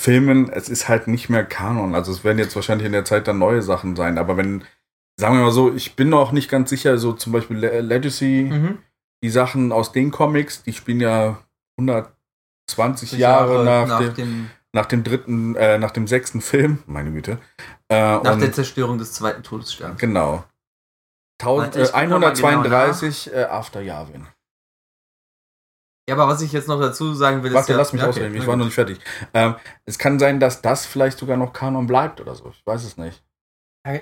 Filmen. 0.00 0.50
Es 0.50 0.68
ist 0.68 0.88
halt 0.88 1.06
nicht 1.06 1.28
mehr 1.30 1.44
Kanon, 1.44 1.94
also 1.94 2.10
es 2.10 2.24
werden 2.24 2.38
jetzt 2.38 2.56
wahrscheinlich 2.56 2.86
in 2.86 2.92
der 2.92 3.04
Zeit 3.04 3.28
dann 3.28 3.38
neue 3.38 3.62
Sachen 3.62 3.94
sein, 3.94 4.18
aber 4.18 4.36
wenn 4.36 4.64
sagen 5.18 5.36
wir 5.36 5.44
mal 5.44 5.50
so, 5.52 5.72
ich 5.72 5.94
bin 5.94 6.08
noch 6.08 6.32
nicht 6.32 6.50
ganz 6.50 6.68
sicher, 6.68 6.98
so 6.98 7.12
zum 7.12 7.32
Beispiel 7.32 7.58
Le 7.58 7.80
Legacy, 7.82 8.50
Mhm. 8.52 8.78
die 9.22 9.30
Sachen 9.30 9.70
aus 9.72 9.92
den 9.92 10.10
Comics, 10.10 10.64
die 10.64 10.72
spielen 10.72 11.00
ja 11.00 11.38
120 11.78 13.12
Jahre, 13.12 13.64
nach, 13.64 13.86
nach, 13.86 14.00
dem, 14.00 14.14
dem, 14.14 14.50
nach 14.72 14.86
dem 14.86 15.04
dritten, 15.04 15.54
äh, 15.54 15.78
nach 15.78 15.90
dem 15.92 16.06
sechsten 16.06 16.40
Film, 16.40 16.78
meine 16.86 17.12
Güte. 17.12 17.38
Äh, 17.88 18.18
nach 18.18 18.38
der 18.38 18.52
Zerstörung 18.52 18.98
des 18.98 19.12
zweiten 19.12 19.42
Todessterns. 19.42 20.00
Genau. 20.00 20.44
1000, 21.40 21.76
Warte, 21.76 21.82
ich 21.82 21.88
äh, 21.88 21.92
guck 21.92 22.08
noch 22.10 22.18
mal 22.20 22.32
genau 22.32 22.48
132 22.48 23.32
äh, 23.34 23.44
After 23.44 23.80
Yavin. 23.82 24.26
Ja, 26.08 26.14
aber 26.14 26.28
was 26.28 26.40
ich 26.40 26.52
jetzt 26.52 26.68
noch 26.68 26.80
dazu 26.80 27.14
sagen 27.14 27.42
will, 27.42 27.50
ist 27.50 27.54
Warte, 27.56 27.72
ja, 27.72 27.78
lass 27.78 27.92
mich 27.92 28.00
okay, 28.02 28.10
ausreden, 28.10 28.34
ich 28.36 28.46
war 28.46 28.56
noch 28.56 28.64
nicht 28.64 28.74
fertig. 28.74 28.98
Ähm, 29.34 29.56
es 29.84 29.98
kann 29.98 30.18
sein, 30.18 30.38
dass 30.40 30.62
das 30.62 30.86
vielleicht 30.86 31.18
sogar 31.18 31.36
noch 31.36 31.52
Kanon 31.52 31.86
bleibt 31.86 32.20
oder 32.20 32.34
so. 32.34 32.50
Ich 32.50 32.64
weiß 32.64 32.84
es 32.84 32.96
nicht. 32.96 33.22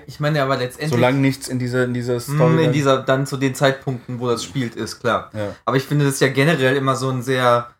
Ich 0.07 0.19
meine 0.19 0.41
aber 0.41 0.57
letztendlich. 0.57 0.89
Solange 0.91 1.19
nichts 1.19 1.47
in 1.47 1.59
dieser 1.59 1.83
in 1.83 1.93
dieser 1.93 2.15
Mm, 2.15 2.19
Story. 2.19 2.63
in 2.65 2.71
dieser, 2.73 3.03
dann 3.03 3.27
zu 3.27 3.37
den 3.37 3.53
Zeitpunkten, 3.53 4.19
wo 4.19 4.27
das 4.27 4.43
spielt, 4.43 4.75
ist 4.75 4.99
klar. 4.99 5.29
ja. 5.33 5.55
Aber 5.63 5.77
ich 5.77 5.83
finde 5.83 6.05
das 6.05 6.19
ja 6.19 6.27
generell 6.29 6.75
immer 6.75 6.95
so 6.95 7.09
ein 7.09 7.21
sehr 7.21 7.74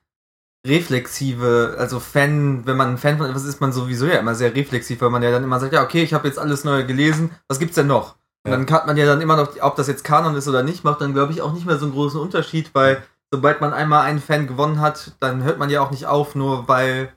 reflexive, 0.65 1.75
also 1.77 1.99
Fan, 1.99 2.65
wenn 2.65 2.77
man 2.77 2.89
ein 2.89 2.97
Fan 2.97 3.17
von 3.17 3.27
etwas 3.27 3.43
ist, 3.43 3.49
ist 3.49 3.61
man 3.61 3.71
sowieso 3.71 4.05
ja 4.05 4.15
immer 4.19 4.35
sehr 4.35 4.55
reflexiv, 4.55 5.01
weil 5.01 5.09
man 5.09 5.23
ja 5.23 5.31
dann 5.31 5.43
immer 5.43 5.59
sagt, 5.59 5.73
ja, 5.73 5.83
okay, 5.83 6.03
ich 6.03 6.13
habe 6.13 6.27
jetzt 6.27 6.39
alles 6.39 6.63
Neue 6.63 6.85
gelesen, 6.85 7.31
was 7.47 7.59
gibt's 7.59 7.75
denn 7.75 7.87
noch? 7.87 8.15
Und 8.45 8.51
Ja. 8.51 8.57
dann 8.57 8.69
hat 8.71 8.87
man 8.87 8.97
ja 8.97 9.05
dann 9.05 9.21
immer 9.21 9.35
noch, 9.35 9.49
ob 9.61 9.75
das 9.75 9.87
jetzt 9.87 10.03
Kanon 10.03 10.35
ist 10.35 10.47
oder 10.47 10.63
nicht, 10.63 10.83
macht 10.83 11.01
dann, 11.01 11.13
glaube 11.13 11.31
ich, 11.31 11.41
auch 11.41 11.53
nicht 11.53 11.65
mehr 11.65 11.77
so 11.77 11.85
einen 11.85 11.93
großen 11.93 12.19
Unterschied, 12.19 12.71
weil 12.73 13.01
sobald 13.31 13.61
man 13.61 13.73
einmal 13.73 14.05
einen 14.05 14.21
Fan 14.21 14.47
gewonnen 14.47 14.81
hat, 14.81 15.13
dann 15.19 15.43
hört 15.43 15.57
man 15.59 15.69
ja 15.69 15.81
auch 15.81 15.91
nicht 15.91 16.05
auf, 16.05 16.35
nur 16.35 16.67
weil 16.67 17.09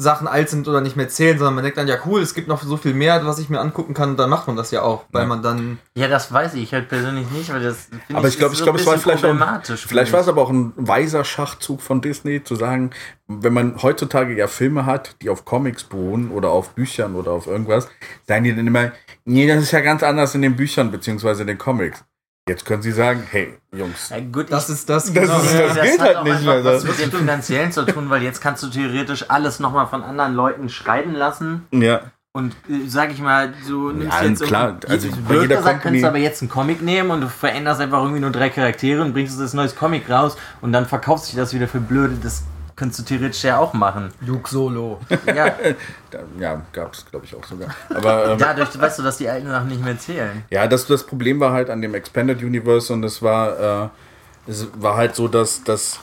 Sachen 0.00 0.26
alt 0.26 0.48
sind 0.48 0.66
oder 0.66 0.80
nicht 0.80 0.96
mehr 0.96 1.08
zählen, 1.10 1.36
sondern 1.38 1.54
man 1.56 1.62
denkt 1.64 1.76
dann, 1.76 1.86
ja 1.86 1.96
cool, 2.06 2.22
es 2.22 2.32
gibt 2.34 2.48
noch 2.48 2.62
so 2.62 2.76
viel 2.78 2.94
mehr, 2.94 3.24
was 3.26 3.38
ich 3.38 3.50
mir 3.50 3.60
angucken 3.60 3.92
kann, 3.92 4.10
und 4.10 4.16
dann 4.16 4.30
macht 4.30 4.46
man 4.46 4.56
das 4.56 4.70
ja 4.70 4.80
auch, 4.82 5.04
weil 5.12 5.22
Ja. 5.22 5.28
man 5.28 5.42
dann 5.42 5.78
Ja, 5.94 6.08
das 6.08 6.32
weiß 6.32 6.54
ich 6.54 6.72
halt 6.72 6.88
persönlich 6.88 7.30
nicht, 7.30 7.52
weil 7.52 7.62
das 7.62 7.84
finde 8.06 8.14
Aber 8.14 8.28
ich 8.28 8.38
glaub- 8.38 8.52
ist 8.52 8.58
ich 8.58 8.64
glaub, 8.64 8.76
ein 8.76 8.80
es 8.80 8.86
war 8.86 8.96
vielleicht 8.98 9.24
auch-. 9.24 9.76
Vielleicht 9.76 10.12
war 10.12 10.20
es 10.20 10.28
aber 10.28 10.40
auch 10.42 10.50
ein 10.50 10.72
weiser 10.76 11.22
Schachzug 11.24 11.82
von 11.82 12.00
Disney, 12.00 12.42
zu 12.42 12.54
sagen, 12.56 12.90
wenn 13.28 13.52
man 13.52 13.82
heutzutage 13.82 14.34
ja 14.36 14.46
Filme 14.46 14.86
hat, 14.86 15.16
die 15.22 15.28
auf 15.28 15.44
Comics 15.44 15.84
beruhen 15.84 16.30
oder 16.30 16.48
auf 16.48 16.70
Büchern 16.70 17.14
oder 17.14 17.32
auf 17.32 17.46
irgendwas, 17.46 17.88
sagen 18.26 18.44
die 18.44 18.56
dann 18.56 18.66
immer, 18.66 18.92
nee, 19.26 19.46
das 19.46 19.62
ist 19.62 19.70
ja 19.72 19.80
ganz 19.80 20.02
anders 20.02 20.34
in 20.34 20.42
den 20.42 20.56
Büchern 20.56 20.90
beziehungsweise 20.90 21.42
in 21.42 21.48
den 21.48 21.58
Comics. 21.58 22.02
Jetzt 22.50 22.64
können 22.64 22.82
sie 22.82 22.90
sagen, 22.90 23.22
hey, 23.30 23.54
Jungs, 23.72 24.08
Ja, 24.08 24.18
gut, 24.18 24.50
das 24.50 24.68
ich, 24.68 24.74
ist 24.74 24.90
das, 24.90 25.12
Das 25.12 25.22
ist- 25.24 25.54
das 25.54 25.74
das 25.76 25.82
geht 25.84 26.00
hat 26.00 26.06
halt 26.08 26.16
auch 26.16 26.24
nicht 26.24 26.32
einfach 26.34 26.46
mehr, 26.54 26.64
was 26.64 26.82
das- 26.82 26.98
mit 26.98 27.12
dem 27.12 27.18
Finanziellen 27.20 27.70
zu 27.70 27.86
tun, 27.86 28.10
weil 28.10 28.24
jetzt 28.24 28.40
kannst 28.40 28.64
du 28.64 28.66
theoretisch 28.68 29.24
alles 29.30 29.60
nochmal 29.60 29.86
von 29.86 30.02
anderen 30.02 30.34
Leuten 30.34 30.68
schreiben 30.68 31.14
lassen. 31.14 31.68
Ja, 31.70 32.00
und 32.32 32.54
äh, 32.68 32.88
sag 32.88 33.12
ich 33.12 33.20
mal, 33.20 33.52
du 33.68 33.92
nimmst 33.92 34.20
Ja, 34.20 34.24
jetzt 34.26 34.42
klar, 34.42 34.76
also 34.88 35.08
blöd 35.10 35.28
bei 35.28 35.34
jeder 35.42 35.46
gesagt, 35.58 35.64
Company- 35.64 35.80
kannst 35.82 36.02
du 36.02 36.08
aber 36.08 36.18
jetzt 36.18 36.42
einen 36.42 36.48
Comic 36.50 36.82
nehmen 36.82 37.10
und 37.12 37.20
du 37.20 37.28
veränderst 37.28 37.80
einfach 37.80 37.98
irgendwie 38.02 38.20
nur 38.20 38.32
drei 38.32 38.50
Charaktere 38.50 39.00
und 39.02 39.12
bringst 39.12 39.38
das 39.40 39.54
neues 39.54 39.76
Comic 39.76 40.10
raus 40.10 40.36
und 40.60 40.72
dann 40.72 40.86
verkaufst 40.86 41.26
sich 41.26 41.36
das 41.36 41.54
wieder 41.54 41.68
für 41.68 41.78
blöde, 41.80 42.16
das 42.20 42.42
könntest 42.80 43.00
du 43.00 43.04
theoretisch 43.04 43.44
ja 43.44 43.58
auch 43.58 43.74
machen. 43.74 44.10
Luke 44.22 44.48
Solo. 44.48 45.00
Ja, 45.26 45.54
da, 46.10 46.18
ja, 46.38 46.62
gab 46.72 46.94
es, 46.94 47.04
glaube 47.04 47.26
ich, 47.26 47.34
auch 47.34 47.44
sogar. 47.44 47.68
Aber 47.90 48.32
ähm, 48.32 48.38
dadurch 48.40 48.80
weißt 48.80 48.98
du, 48.98 49.02
dass 49.02 49.18
die 49.18 49.28
alten 49.28 49.48
Sachen 49.48 49.68
nicht 49.68 49.84
mehr 49.84 49.98
zählen. 49.98 50.44
Ja, 50.48 50.66
das, 50.66 50.86
das 50.86 51.04
Problem 51.04 51.40
war 51.40 51.52
halt 51.52 51.68
an 51.68 51.82
dem 51.82 51.94
Expanded 51.94 52.42
Universe 52.42 52.90
und 52.90 53.04
es 53.04 53.20
war, 53.20 53.84
äh, 53.84 54.50
es 54.50 54.66
war 54.76 54.96
halt 54.96 55.14
so, 55.14 55.28
dass, 55.28 55.62
dass 55.62 56.00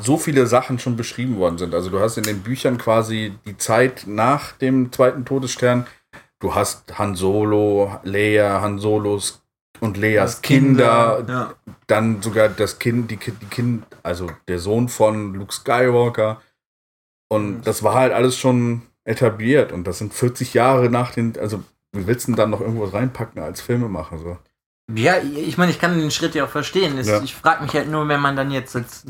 so 0.00 0.16
viele 0.16 0.46
Sachen 0.46 0.78
schon 0.78 0.96
beschrieben 0.96 1.36
worden 1.36 1.58
sind. 1.58 1.74
Also 1.74 1.90
du 1.90 2.00
hast 2.00 2.16
in 2.16 2.24
den 2.24 2.40
Büchern 2.40 2.78
quasi 2.78 3.34
die 3.44 3.58
Zeit 3.58 4.04
nach 4.06 4.52
dem 4.52 4.92
zweiten 4.92 5.26
Todesstern. 5.26 5.86
Du 6.40 6.54
hast 6.54 6.98
Han 6.98 7.16
Solo, 7.16 8.00
Leia, 8.02 8.62
Han 8.62 8.78
Solos 8.78 9.42
und 9.84 9.96
Leias 9.96 10.42
Kinder, 10.42 11.24
Ja. 11.28 11.54
dann 11.86 12.22
sogar 12.22 12.48
das 12.48 12.78
Kind, 12.78 13.10
die, 13.10 13.16
die 13.18 13.46
Kind, 13.46 13.84
also 14.02 14.30
der 14.48 14.58
Sohn 14.58 14.88
von 14.88 15.34
Luke 15.34 15.52
Skywalker. 15.52 16.40
Und 17.28 17.62
das 17.62 17.82
war 17.82 17.94
halt 17.94 18.12
alles 18.12 18.36
schon 18.36 18.82
etabliert 19.04 19.72
und 19.72 19.86
das 19.86 19.98
sind 19.98 20.14
40 20.14 20.54
Jahre 20.54 20.88
nach 20.88 21.12
den, 21.12 21.38
also 21.38 21.62
wie 21.92 22.06
willst 22.06 22.26
du 22.26 22.32
denn 22.32 22.36
dann 22.36 22.50
noch 22.50 22.60
irgendwas 22.60 22.92
reinpacken 22.92 23.42
als 23.42 23.60
Filmemacher 23.60 24.18
so? 24.18 24.38
Ja, 24.94 25.16
ich 25.18 25.56
meine, 25.58 25.70
ich 25.70 25.78
kann 25.80 25.98
den 25.98 26.10
Schritt 26.10 26.34
ja 26.34 26.44
auch 26.44 26.48
verstehen. 26.50 26.98
Es, 26.98 27.06
Ja. 27.08 27.22
Ich 27.22 27.34
frage 27.34 27.62
mich 27.62 27.72
halt 27.74 27.90
nur, 27.90 28.06
wenn 28.08 28.20
man 28.20 28.36
dann 28.36 28.50
jetzt 28.50 28.76
als 28.76 29.04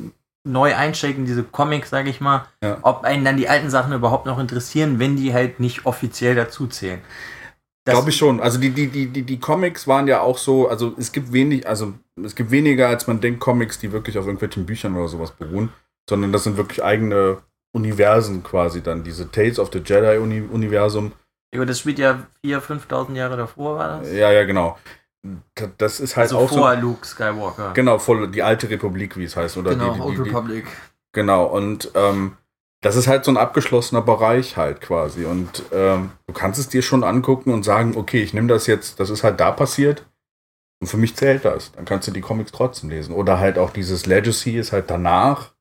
neu 0.47 0.75
einsteigt 0.75 1.19
in 1.19 1.25
diese 1.27 1.43
Comics, 1.43 1.91
sage 1.91 2.11
ich 2.11 2.21
mal, 2.21 2.47
Ja. 2.63 2.79
ob 2.83 3.05
einen 3.05 3.25
dann 3.25 3.37
die 3.37 3.49
alten 3.49 3.71
Sachen 3.71 3.93
überhaupt 3.93 4.27
noch 4.27 4.39
interessieren, 4.39 4.99
wenn 4.99 5.17
die 5.17 5.33
halt 5.33 5.59
nicht 5.61 5.87
offiziell 5.87 6.35
dazu 6.35 6.67
zählen. 6.67 7.01
Das- 7.01 7.11
Glaube 7.85 8.11
ich 8.11 8.17
schon. 8.17 8.41
Also 8.41 8.59
die, 8.59 8.71
die, 8.71 8.87
die, 8.89 9.07
die, 9.09 9.23
die 9.23 9.39
Comics 9.39 9.87
waren 9.87 10.07
ja 10.09 10.21
auch 10.21 10.39
so, 10.39 10.69
also 10.69 10.95
es 10.99 11.13
gibt 11.13 11.33
wenig, 11.33 11.69
also 11.69 11.93
es 12.23 12.35
gibt 12.35 12.51
weniger, 12.51 12.89
als 12.89 13.07
man 13.07 13.21
denkt, 13.21 13.41
Comics, 13.41 13.79
die 13.79 13.93
wirklich 13.93 14.17
auf 14.19 14.25
irgendwelchen 14.25 14.65
Büchern 14.65 14.97
oder 14.97 15.09
sowas 15.09 15.33
beruhen, 15.33 15.71
sondern 16.09 16.33
das 16.33 16.45
sind 16.45 16.57
wirklich 16.57 16.83
eigene 16.83 17.39
Universen 17.75 18.43
quasi 18.43 18.83
dann. 18.83 19.05
Diese 19.05 19.31
Tales 19.31 19.59
of 19.59 19.71
the 19.73 19.81
Jedi-Universum. 19.81 21.13
Aber 21.55 21.67
das 21.67 21.79
spielt 21.79 21.99
ja 21.99 22.27
4.000, 22.45 22.61
5.000 22.89 23.15
Jahre 23.17 23.37
davor, 23.37 23.77
war 23.79 23.99
das? 24.01 24.13
Ja, 24.13 24.33
ja, 24.33 24.45
genau. 24.45 24.79
Da- 25.55 25.71
Das 25.79 26.01
ist 26.01 26.17
halt 26.17 26.33
also 26.33 26.39
auch 26.39 26.49
vor 26.49 26.75
so. 26.75 26.81
Luke 26.81 27.07
Skywalker. 27.07 27.73
Genau, 27.75 27.99
voll 27.99 28.29
die 28.29 28.43
alte 28.43 28.69
Republik, 28.71 29.17
wie 29.17 29.25
es 29.25 29.37
heißt. 29.37 29.57
Oder 29.57 29.71
Genau, 29.71 29.95
die, 29.95 30.01
Old 30.01 30.13
die, 30.13 30.17
die, 30.17 30.23
die, 30.23 30.29
Republic. 30.31 30.67
Genau, 31.13 31.45
und 31.47 31.91
ähm, 31.95 32.37
das 32.85 32.97
ist 32.97 33.07
halt 33.07 33.25
so 33.25 33.31
ein 33.31 33.39
abgeschlossener 33.39 34.03
Bereich 34.03 34.59
halt 34.59 34.83
quasi. 34.83 35.25
Und 35.25 35.63
ähm, 35.73 36.11
du 36.27 36.35
kannst 36.35 36.61
es 36.61 36.69
dir 36.69 36.83
schon 36.83 37.03
angucken 37.03 37.51
und 37.51 37.63
sagen, 37.63 37.97
okay, 37.97 38.23
ich 38.23 38.35
nehme 38.35 38.49
das 38.49 38.67
jetzt, 38.67 39.01
das 39.01 39.09
ist 39.09 39.25
halt 39.25 39.41
da 39.41 39.53
passiert. 39.53 40.05
Und 40.83 40.89
für 40.89 40.99
mich 40.99 41.17
zählt 41.17 41.47
das. 41.47 41.73
Dann 41.73 41.87
kannst 41.87 42.09
du 42.09 42.13
die 42.13 42.21
Comics 42.21 42.53
trotzdem 42.53 42.91
lesen. 42.91 43.15
Oder 43.15 43.41
halt 43.41 43.57
auch 43.57 43.71
dieses 43.71 44.05
Legacy 44.05 44.59
ist 44.59 44.73
halt 44.73 44.91
danach. 44.91 45.55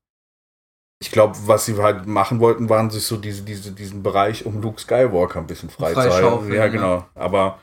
Ich 0.99 1.11
glaube, 1.11 1.37
was 1.45 1.65
sie 1.65 1.77
halt 1.77 2.07
machen 2.07 2.41
wollten, 2.41 2.67
waren 2.67 2.89
sich 2.89 3.05
so 3.05 3.15
diese, 3.15 3.43
diese, 3.43 3.71
diesen 3.71 4.03
Bereich 4.03 4.45
um 4.45 4.61
Luke 4.61 4.81
Skywalker 4.81 5.39
ein 5.39 5.47
bisschen 5.47 5.69
freizuhalten. 5.69 6.49
Ja, 6.49 6.65
ja. 6.65 6.67
genau. 6.67 7.05
Aber 7.15 7.59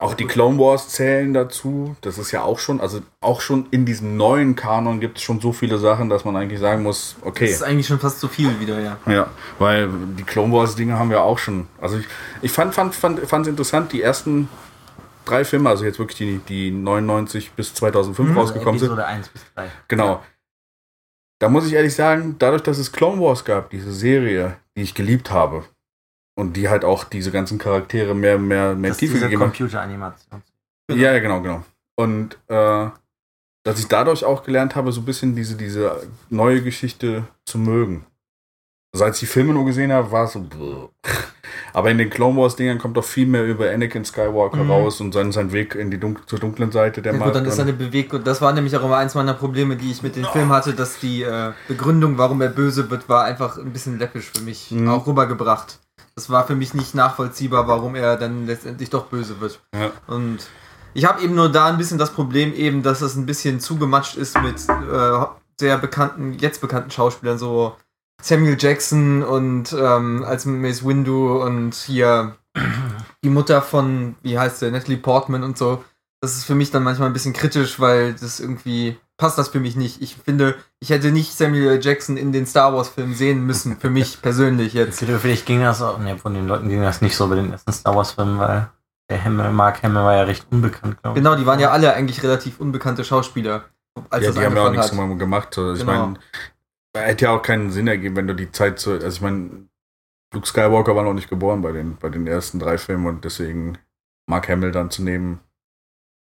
auch 0.00 0.14
die 0.14 0.26
Clone 0.26 0.58
Wars 0.58 0.90
zählen 0.90 1.34
dazu. 1.34 1.96
Das 2.02 2.18
ist 2.18 2.30
ja 2.30 2.42
auch 2.42 2.60
schon, 2.60 2.80
also 2.80 3.00
auch 3.20 3.40
schon 3.40 3.66
in 3.72 3.84
diesem 3.84 4.16
neuen 4.16 4.54
Kanon 4.54 5.00
gibt 5.00 5.18
es 5.18 5.24
schon 5.24 5.40
so 5.40 5.52
viele 5.52 5.78
Sachen, 5.78 6.08
dass 6.08 6.24
man 6.24 6.36
eigentlich 6.36 6.60
sagen 6.60 6.84
muss, 6.84 7.16
okay. 7.22 7.46
Das 7.46 7.56
ist 7.56 7.62
eigentlich 7.62 7.88
schon 7.88 7.98
fast 7.98 8.20
zu 8.20 8.28
viel 8.28 8.60
wieder, 8.60 8.78
ja. 8.80 8.96
Ja, 9.06 9.28
weil 9.58 9.88
die 10.16 10.22
Clone 10.22 10.52
Wars 10.52 10.76
Dinge 10.76 10.96
haben 10.98 11.10
wir 11.10 11.22
auch 11.22 11.38
schon. 11.38 11.66
Also 11.80 11.98
ich, 11.98 12.06
ich 12.42 12.52
fand 12.52 12.74
fand 12.74 12.94
fand 12.94 13.20
fand 13.26 13.46
es 13.46 13.50
interessant, 13.50 13.92
die 13.92 14.00
ersten 14.00 14.48
drei 15.24 15.44
Filme, 15.44 15.68
also 15.68 15.84
jetzt 15.84 15.98
wirklich 15.98 16.16
die 16.18 16.38
die 16.48 16.70
99 16.70 17.50
bis 17.52 17.74
2005 17.74 18.28
Mhm. 18.30 18.38
rausgekommen 18.38 18.78
sind. 18.78 18.86
Episode 18.88 19.06
1 19.06 19.28
bis 19.28 19.42
3. 19.56 19.68
Genau. 19.88 20.22
Da 21.40 21.48
muss 21.48 21.66
ich 21.66 21.72
ehrlich 21.74 21.94
sagen, 21.94 22.36
dadurch, 22.38 22.62
dass 22.62 22.78
es 22.78 22.92
Clone 22.92 23.20
Wars 23.20 23.44
gab, 23.44 23.70
diese 23.70 23.92
Serie, 23.92 24.56
die 24.76 24.82
ich 24.82 24.94
geliebt 24.94 25.30
habe 25.32 25.64
und 26.38 26.56
die 26.56 26.68
halt 26.68 26.84
auch 26.84 27.02
diese 27.04 27.30
ganzen 27.32 27.58
Charaktere 27.58 28.14
mehr 28.14 28.38
mehr 28.38 28.74
mehr 28.76 28.90
Das 28.90 28.96
ist 28.96 29.00
Tiefe 29.00 29.14
diese 29.14 29.24
gegeben. 29.26 29.42
Computeranimation. 29.42 30.42
Ja, 30.90 31.12
ja, 31.12 31.18
genau, 31.18 31.40
genau. 31.42 31.64
Und 31.96 32.38
äh, 32.46 32.86
dass 33.64 33.80
ich 33.80 33.88
dadurch 33.88 34.24
auch 34.24 34.44
gelernt 34.44 34.76
habe, 34.76 34.92
so 34.92 35.00
ein 35.00 35.04
bisschen 35.04 35.34
diese, 35.34 35.56
diese 35.56 36.06
neue 36.30 36.62
Geschichte 36.62 37.24
zu 37.44 37.58
mögen. 37.58 38.06
Also 38.94 39.04
als 39.04 39.16
ich 39.16 39.20
die 39.28 39.32
Filme 39.32 39.52
nur 39.52 39.66
gesehen 39.66 39.92
habe, 39.92 40.10
war 40.12 40.24
es 40.24 40.32
so. 40.32 40.90
Aber 41.74 41.90
in 41.90 41.98
den 41.98 42.08
Clone 42.08 42.38
Wars 42.40 42.56
Dingern 42.56 42.78
kommt 42.78 42.96
doch 42.96 43.04
viel 43.04 43.26
mehr 43.26 43.44
über 43.44 43.68
Anakin 43.70 44.04
Skywalker 44.04 44.64
Mhm. 44.64 44.70
raus 44.70 45.00
und 45.02 45.12
sein, 45.12 45.32
sein 45.32 45.52
Weg 45.52 45.74
in 45.74 45.90
die 45.90 45.98
Dun 45.98 46.18
zur 46.26 46.38
dunklen 46.38 46.72
Seite 46.72 47.02
der 47.02 47.12
Ja, 47.12 47.18
Macht. 47.18 47.28
gut, 47.28 47.36
dann 47.36 47.44
ist 47.44 47.56
seine 47.56 47.74
Bewegung. 47.74 48.24
Das 48.24 48.40
war 48.40 48.52
nämlich 48.52 48.74
auch 48.76 48.84
immer 48.84 48.96
eins 48.96 49.14
meiner 49.14 49.34
Probleme, 49.34 49.76
die 49.76 49.90
ich 49.90 50.02
mit 50.02 50.16
dem 50.16 50.24
Film 50.24 50.48
hatte, 50.50 50.72
dass 50.72 50.98
die 51.00 51.22
äh, 51.22 51.52
Begründung, 51.66 52.16
warum 52.16 52.40
er 52.40 52.48
böse 52.48 52.88
wird, 52.90 53.08
war 53.08 53.24
einfach 53.24 53.58
ein 53.58 53.72
bisschen 53.72 53.98
läppisch 53.98 54.30
für 54.34 54.40
mich 54.42 54.70
Mhm. 54.70 54.88
auch 54.88 55.06
rübergebracht. 55.06 55.78
Das 56.18 56.30
war 56.30 56.44
für 56.44 56.56
mich 56.56 56.74
nicht 56.74 56.96
nachvollziehbar, 56.96 57.68
warum 57.68 57.94
er 57.94 58.16
dann 58.16 58.44
letztendlich 58.44 58.90
doch 58.90 59.06
böse 59.06 59.38
wird. 59.38 59.60
ja. 59.72 59.92
Und 60.08 60.48
ich 60.92 61.04
habe 61.04 61.22
eben 61.22 61.36
nur 61.36 61.48
da 61.48 61.66
ein 61.66 61.78
bisschen 61.78 61.96
das 61.96 62.12
Problem 62.12 62.52
eben, 62.54 62.82
dass 62.82 63.02
es 63.02 63.14
ein 63.14 63.24
bisschen 63.24 63.60
zugematscht 63.60 64.16
ist 64.16 64.36
mit 64.42 64.56
äh, 64.68 65.26
sehr 65.60 65.78
bekannten, 65.78 66.32
jetzt 66.32 66.60
bekannten 66.60 66.90
Schauspielern, 66.90 67.38
so 67.38 67.76
Samuel 68.20 68.56
Jackson 68.58 69.22
und 69.22 69.72
ähm, 69.72 70.24
als 70.24 70.44
Mace 70.44 70.84
Windu 70.84 71.40
und 71.40 71.76
hier 71.76 72.34
die 73.22 73.30
Mutter 73.30 73.62
von, 73.62 74.16
wie 74.22 74.40
heißt 74.40 74.60
der, 74.60 74.72
Natalie 74.72 74.98
Portman 74.98 75.44
und 75.44 75.56
so. 75.56 75.84
Das 76.20 76.34
ist 76.34 76.46
für 76.46 76.56
mich 76.56 76.72
dann 76.72 76.82
manchmal 76.82 77.08
ein 77.08 77.12
bisschen 77.12 77.32
kritisch, 77.32 77.78
weil 77.78 78.14
das 78.14 78.40
irgendwie 78.40 78.98
passt 79.18 79.36
das 79.36 79.48
für 79.48 79.60
mich 79.60 79.76
nicht. 79.76 80.00
Ich 80.00 80.16
finde, 80.16 80.54
ich 80.80 80.90
hätte 80.90 81.10
nicht 81.12 81.32
Samuel 81.36 81.68
L. 81.68 81.84
Jackson 81.84 82.16
in 82.16 82.32
den 82.32 82.46
Star 82.46 82.72
Wars 82.72 82.88
Filmen 82.88 83.14
sehen 83.14 83.44
müssen, 83.44 83.76
für 83.78 83.90
mich 83.90 84.22
persönlich 84.22 84.72
jetzt. 84.72 85.00
Vielleicht 85.04 85.44
ging 85.44 85.60
das 85.60 85.82
auch, 85.82 85.98
ne, 85.98 86.16
von 86.16 86.32
den 86.32 86.46
Leuten 86.46 86.68
ging 86.70 86.80
das 86.80 87.02
nicht 87.02 87.16
so 87.16 87.28
bei 87.28 87.34
den 87.34 87.52
ersten 87.52 87.72
Star 87.72 87.94
Wars 87.94 88.12
Filmen, 88.12 88.38
weil 88.38 88.70
der 89.10 89.22
Hamill, 89.24 89.50
Mark 89.50 89.82
Hamill 89.82 90.02
war 90.02 90.14
ja 90.14 90.22
recht 90.22 90.46
unbekannt, 90.50 91.02
glaube 91.02 91.18
ich. 91.18 91.22
Genau, 91.24 91.36
die 91.36 91.46
waren 91.46 91.60
ja 91.60 91.70
alle 91.70 91.92
eigentlich 91.94 92.22
relativ 92.22 92.60
unbekannte 92.60 93.04
Schauspieler, 93.04 93.64
als 94.10 94.24
ja, 94.24 94.30
das 94.30 94.38
die 94.38 94.46
haben 94.46 94.56
ja 94.56 94.66
auch 94.66 94.70
nichts 94.70 94.90
hat. 94.90 94.94
mal 94.96 95.16
gemacht. 95.16 95.52
So. 95.54 95.72
Ich 95.72 95.80
Genau. 95.80 95.92
meine, 95.92 96.18
hätte 97.06 97.26
ja 97.26 97.30
auch 97.32 97.42
keinen 97.42 97.70
Sinn 97.70 97.88
ergeben, 97.88 98.16
wenn 98.16 98.26
du 98.26 98.34
die 98.34 98.52
Zeit 98.52 98.78
so. 98.78 98.92
Also 98.92 99.06
ich 99.08 99.20
meine, 99.20 99.68
Luke 100.34 100.46
Skywalker 100.46 100.94
war 100.94 101.04
noch 101.04 101.14
nicht 101.14 101.30
geboren 101.30 101.62
bei 101.62 101.72
den, 101.72 101.96
bei 101.96 102.08
den 102.10 102.26
ersten 102.26 102.58
drei 102.58 102.76
Filmen 102.78 103.06
und 103.06 103.24
deswegen 103.24 103.78
Mark 104.28 104.48
Hamill 104.48 104.72
dann 104.72 104.90
zu 104.90 105.02
nehmen. 105.02 105.40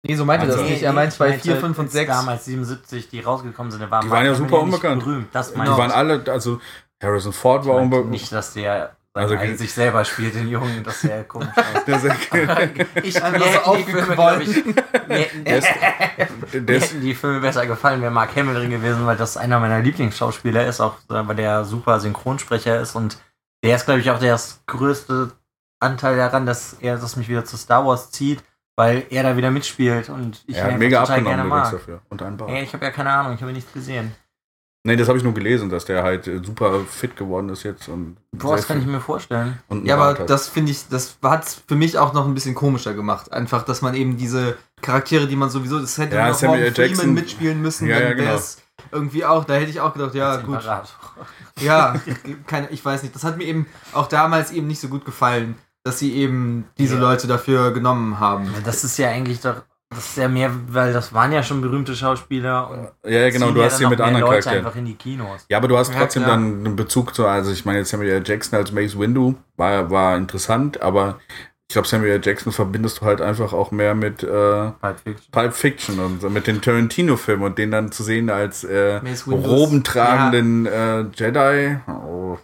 Nee, 0.03 0.15
so 0.15 0.25
meinte 0.25 0.45
Also- 0.47 0.59
das 0.59 0.69
nicht. 0.69 0.81
Er 0.83 0.93
meint 0.93 1.15
bei 1.17 1.37
4, 1.37 1.57
5 1.57 1.77
und 1.77 1.91
6. 1.91 2.07
Damals 2.11 2.45
77, 2.45 3.09
die 3.09 3.19
rausgekommen 3.19 3.71
sind, 3.71 3.89
waren 3.91 4.05
Die 4.05 4.09
waren 4.11 4.25
ja 4.25 4.33
super 4.33 4.59
unbekannt. 4.59 5.03
Berühmt. 5.03 5.27
Das 5.31 5.53
Die 5.53 5.59
waren 5.59 5.91
alle, 5.91 6.23
also 6.27 6.59
Harrison 7.01 7.33
Ford 7.33 7.65
war 7.65 7.75
unbekannt. 7.75 8.09
Nicht, 8.09 8.31
dass 8.31 8.53
der 8.53 8.95
Also- 9.13 9.35
also, 9.35 9.55
sich 9.57 9.73
selber 9.73 10.03
spielt, 10.05 10.35
den 10.35 10.47
Jungen, 10.47 10.83
dass 10.83 11.01
der 11.01 11.23
komisch 11.25 11.49
ist. 11.85 11.87
Der, 11.87 11.95
ich 13.03 13.13
die 13.13 13.21
aufgewollt. 13.21 13.85
Filme, 13.85 14.15
glaub 14.15 14.41
ich, 14.41 14.65
mir 14.65 15.61
hätten 16.79 17.01
die 17.01 17.13
Filme 17.13 17.39
besser 17.41 17.65
gefallen, 17.67 18.01
wäre 18.01 18.11
Mark 18.11 18.35
Hamill 18.35 18.55
drin 18.55 18.69
gewesen, 18.71 19.05
weil 19.05 19.17
das 19.17 19.35
einer 19.37 19.59
meiner 19.59 19.81
Lieblingsschauspieler 19.81 20.65
ist, 20.65 20.79
auch 20.81 20.95
äh, 21.09 21.27
weil 21.27 21.35
der 21.35 21.65
super 21.65 21.99
Synchronsprecher 21.99 22.79
ist 22.79 22.95
und 22.95 23.17
der 23.63 23.75
ist, 23.75 23.85
glaube 23.85 23.99
ich, 23.99 24.09
auch 24.09 24.19
der 24.19 24.39
größte 24.65 25.31
Anteil 25.79 26.15
daran, 26.17 26.45
dass 26.45 26.73
er 26.79 26.97
das 26.97 27.15
mich 27.17 27.27
wieder 27.27 27.43
zu 27.45 27.57
Star 27.57 27.85
Wars 27.85 28.11
zieht, 28.11 28.41
weil 28.75 29.05
er 29.09 29.23
da 29.23 29.37
wieder 29.37 29.51
mitspielt 29.51 30.09
und 30.09 30.43
ich 30.47 30.57
ihn 30.57 30.77
mega 30.77 31.01
total 31.01 31.23
gerne 31.23 31.41
abgenommen 31.43 31.47
übrigens 31.47 31.71
mag. 31.71 31.79
dafür. 31.79 32.01
Und 32.09 32.37
Bart. 32.37 32.49
Ey, 32.51 32.63
ich 32.63 32.73
habe 32.73 32.85
ja 32.85 32.91
keine 32.91 33.11
Ahnung, 33.11 33.33
ich 33.35 33.41
habe 33.41 33.51
nichts 33.53 33.71
gesehen. 33.73 34.11
Nee, 34.83 34.95
das 34.95 35.07
habe 35.07 35.17
ich 35.19 35.23
nur 35.23 35.35
gelesen, 35.35 35.69
dass 35.69 35.85
der 35.85 36.01
halt 36.01 36.25
äh, 36.27 36.39
super 36.43 36.79
fit 36.89 37.15
geworden 37.15 37.49
ist 37.49 37.61
jetzt 37.61 37.87
und 37.87 38.17
Boah, 38.31 38.55
das 38.55 38.65
kann 38.67 38.79
ich 38.79 38.87
mir 38.87 38.99
vorstellen. 38.99 39.59
Ja, 39.83 39.95
Bart 39.95 40.15
aber 40.15 40.19
hat. 40.23 40.29
das 40.31 40.47
finde 40.47 40.71
ich, 40.71 40.87
das 40.89 41.17
hat 41.21 41.45
es 41.45 41.61
für 41.67 41.75
mich 41.75 41.99
auch 41.99 42.13
noch 42.13 42.25
ein 42.25 42.33
bisschen 42.33 42.55
komischer 42.55 42.95
gemacht. 42.95 43.31
Einfach, 43.31 43.61
dass 43.61 43.83
man 43.83 43.93
eben 43.93 44.17
diese 44.17 44.57
Charaktere, 44.81 45.27
die 45.27 45.35
man 45.35 45.51
sowieso, 45.51 45.79
das 45.79 45.99
hätte 45.99 46.15
Ja, 46.15 46.29
noch 46.29 46.33
Samuel 46.33 46.61
Morgan 46.61 46.73
L. 46.75 46.79
Jackson- 46.87 46.95
Freeman 47.03 47.13
mitspielen 47.13 47.61
müssen, 47.61 47.87
Ja, 47.87 47.99
ja, 47.99 48.13
genau. 48.13 48.39
irgendwie 48.91 49.23
auch, 49.23 49.45
da 49.45 49.53
hätte 49.53 49.69
ich 49.69 49.79
auch 49.79 49.93
gedacht, 49.93 50.15
ja, 50.15 50.37
gut. 50.37 50.63
Ja, 51.59 51.93
keine, 52.47 52.69
ich 52.71 52.83
weiß 52.83 53.03
nicht. 53.03 53.13
Das 53.13 53.23
hat 53.23 53.37
mir 53.37 53.43
eben 53.43 53.67
auch 53.93 54.07
damals 54.07 54.51
eben 54.51 54.65
nicht 54.65 54.79
so 54.81 54.87
gut 54.87 55.05
gefallen, 55.05 55.55
dass 55.83 55.99
sie 55.99 56.13
eben 56.15 56.65
diese 56.77 56.95
Ja. 56.95 57.01
Leute 57.01 57.27
dafür 57.27 57.71
genommen 57.73 58.19
haben. 58.19 58.45
Ja, 58.45 58.59
Das 58.63 58.83
ist 58.83 58.97
ja 58.97 59.09
eigentlich 59.09 59.41
doch, 59.41 59.63
das 59.89 59.99
ist 60.11 60.17
ja 60.17 60.27
mehr, 60.29 60.51
weil 60.69 60.93
das 60.93 61.13
waren 61.13 61.31
ja 61.31 61.43
schon 61.43 61.59
berühmte 61.61 61.95
Schauspieler 61.95 62.69
und 62.69 62.89
ja, 63.11 63.19
ja, 63.21 63.29
genau, 63.29 63.51
du 63.51 63.59
ja 63.59 63.65
hast 63.65 63.73
dann 63.73 63.79
hier 63.79 63.89
mit 63.89 63.99
anderen 64.01 64.21
Leute 64.21 64.31
Charakteren. 64.43 64.65
einfach 64.65 64.77
in 64.77 64.85
die 64.85 64.95
Kinos. 64.95 65.45
Ja, 65.49 65.57
aber 65.57 65.67
du 65.67 65.77
hast 65.77 65.93
Ja, 65.93 65.99
trotzdem 65.99 66.23
klar. 66.23 66.35
dann 66.37 66.65
einen 66.65 66.75
Bezug 66.75 67.13
zu, 67.15 67.25
also 67.25 67.51
ich 67.51 67.65
meine, 67.65 67.79
jetzt 67.79 67.89
Samuel 67.89 68.09
L. 68.11 68.23
Jackson 68.25 68.57
als 68.57 68.71
Mace 68.71 68.97
Windu 68.97 69.35
war, 69.57 69.89
war 69.91 70.15
interessant, 70.17 70.81
aber 70.81 71.19
ich 71.67 71.73
glaube, 71.73 71.87
Samuel 71.87 72.11
L. 72.11 72.21
Jackson 72.23 72.51
verbindest 72.51 72.99
du 73.01 73.05
halt 73.05 73.21
einfach 73.21 73.53
auch 73.53 73.71
mehr 73.71 73.95
mit 73.95 74.23
äh, 74.23 74.27
Pulp 74.81 74.99
Fiction. 75.03 75.31
Pulp 75.31 75.53
Fiction 75.53 75.99
und 75.99 76.21
so 76.21 76.29
mit 76.29 76.45
den 76.47 76.61
Tarantino-Filmen 76.61 77.45
und 77.45 77.57
den 77.57 77.71
dann 77.71 77.91
zu 77.93 78.03
sehen 78.03 78.29
als 78.29 78.63
äh, 78.65 78.99
robentragenden 79.29 80.65
äh, 80.65 81.05
Jedi. 81.15 81.77
Oh, 81.87 82.37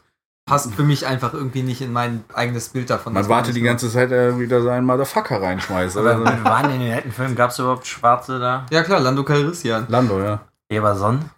Passt 0.48 0.74
für 0.74 0.84
mich 0.84 1.06
einfach 1.06 1.34
irgendwie 1.34 1.62
nicht 1.62 1.82
in 1.82 1.92
mein 1.94 2.24
eigenes 2.34 2.70
Bild 2.70 2.90
davon. 2.90 3.14
man 3.14 3.28
wartet 3.30 3.56
die 3.56 3.62
ganze 3.62 3.92
Zeit, 3.92 4.12
er 4.12 4.40
wieder 4.40 4.62
seinen 4.64 4.86
Motherfucker 4.86 5.42
reinschmeißt. 5.42 5.98
Aber 5.98 6.10
Also, 6.12 6.24
wann 6.26 6.44
waren 6.46 6.72
in 6.72 6.80
den 6.80 6.94
alten 6.94 7.12
Filmen, 7.12 7.36
gab 7.36 7.52
es 7.52 7.60
überhaupt 7.60 7.86
Schwarze 7.86 8.40
da? 8.40 8.66
Ja 8.72 8.82
klar, 8.84 9.00
Lando 9.02 9.24
Calrissian. 9.24 9.86
Lando, 9.90 10.20
ja. 10.24 10.40
Eberson? 10.70 11.30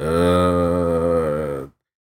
Äh, 0.00 1.66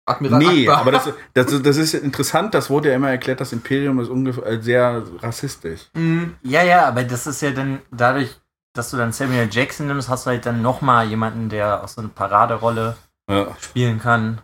Admiral 0.07 0.39
nee, 0.39 0.69
Akbar. 0.69 0.81
aber 0.81 0.93
das, 0.93 1.11
das, 1.33 1.63
das 1.63 1.77
ist 1.77 1.95
interessant, 1.95 2.53
das 2.55 2.69
wurde 2.69 2.91
ja 2.91 2.97
immer 2.97 3.11
erklärt, 3.11 3.41
das 3.41 3.53
Imperium 3.53 4.01
ist 4.01 4.09
ungefähr 4.09 4.47
äh, 4.47 4.61
sehr 4.61 5.03
rassistisch. 5.23 5.83
Mhm. 5.95 6.35
Ja, 6.43 6.63
ja, 6.63 6.87
aber 6.89 7.05
das 7.05 7.27
ist 7.27 7.41
ja 7.41 7.53
dann 7.53 7.81
dadurch, 7.91 8.39
dass 8.75 8.91
du 8.91 8.97
dann 8.97 9.13
Samuel 9.13 9.49
Jackson 9.51 9.87
nimmst, 9.87 10.09
hast 10.09 10.27
du 10.27 10.31
halt 10.31 10.45
dann 10.47 10.61
nochmal 10.63 11.07
jemanden, 11.09 11.49
der 11.49 11.83
auch 11.85 11.89
so 11.89 12.01
eine 12.01 12.11
Paraderolle 12.11 12.97
Ja. 13.31 13.47
spielen 13.61 13.99
kann, 13.99 14.41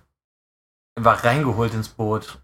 einfach 1.01 1.24
reingeholt 1.24 1.74
ins 1.74 1.88
Boot, 1.88 2.38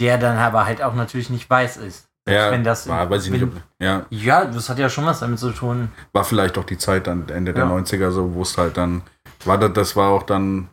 der 0.00 0.18
dann 0.18 0.36
aber 0.38 0.64
halt 0.66 0.82
auch 0.82 0.94
natürlich 0.94 1.30
nicht 1.30 1.48
weiß 1.48 1.76
ist. 1.78 2.06
Ja, 2.28 2.50
wenn 2.50 2.62
das 2.62 2.86
war, 2.86 3.08
weiß 3.08 3.24
ich 3.24 3.30
nicht, 3.32 3.42
ob, 3.42 3.52
ja, 3.80 4.04
Ja, 4.10 4.44
das 4.44 4.68
hat 4.68 4.78
ja 4.78 4.90
schon 4.90 5.06
was 5.06 5.20
damit 5.20 5.38
zu 5.38 5.50
tun. 5.50 5.90
war 6.12 6.24
vielleicht 6.24 6.58
auch 6.58 6.64
die 6.64 6.76
Zeit 6.76 7.06
dann 7.06 7.26
Ende 7.30 7.54
der 7.54 7.64
Ja. 7.64 7.70
90er 7.70 8.10
so, 8.10 8.34
wo 8.34 8.42
es 8.42 8.58
halt 8.58 8.76
dann 8.76 9.02
war 9.46 9.56
das, 9.56 9.72
das 9.72 9.96
war 9.96 10.10
auch 10.10 10.24
dann 10.24 10.68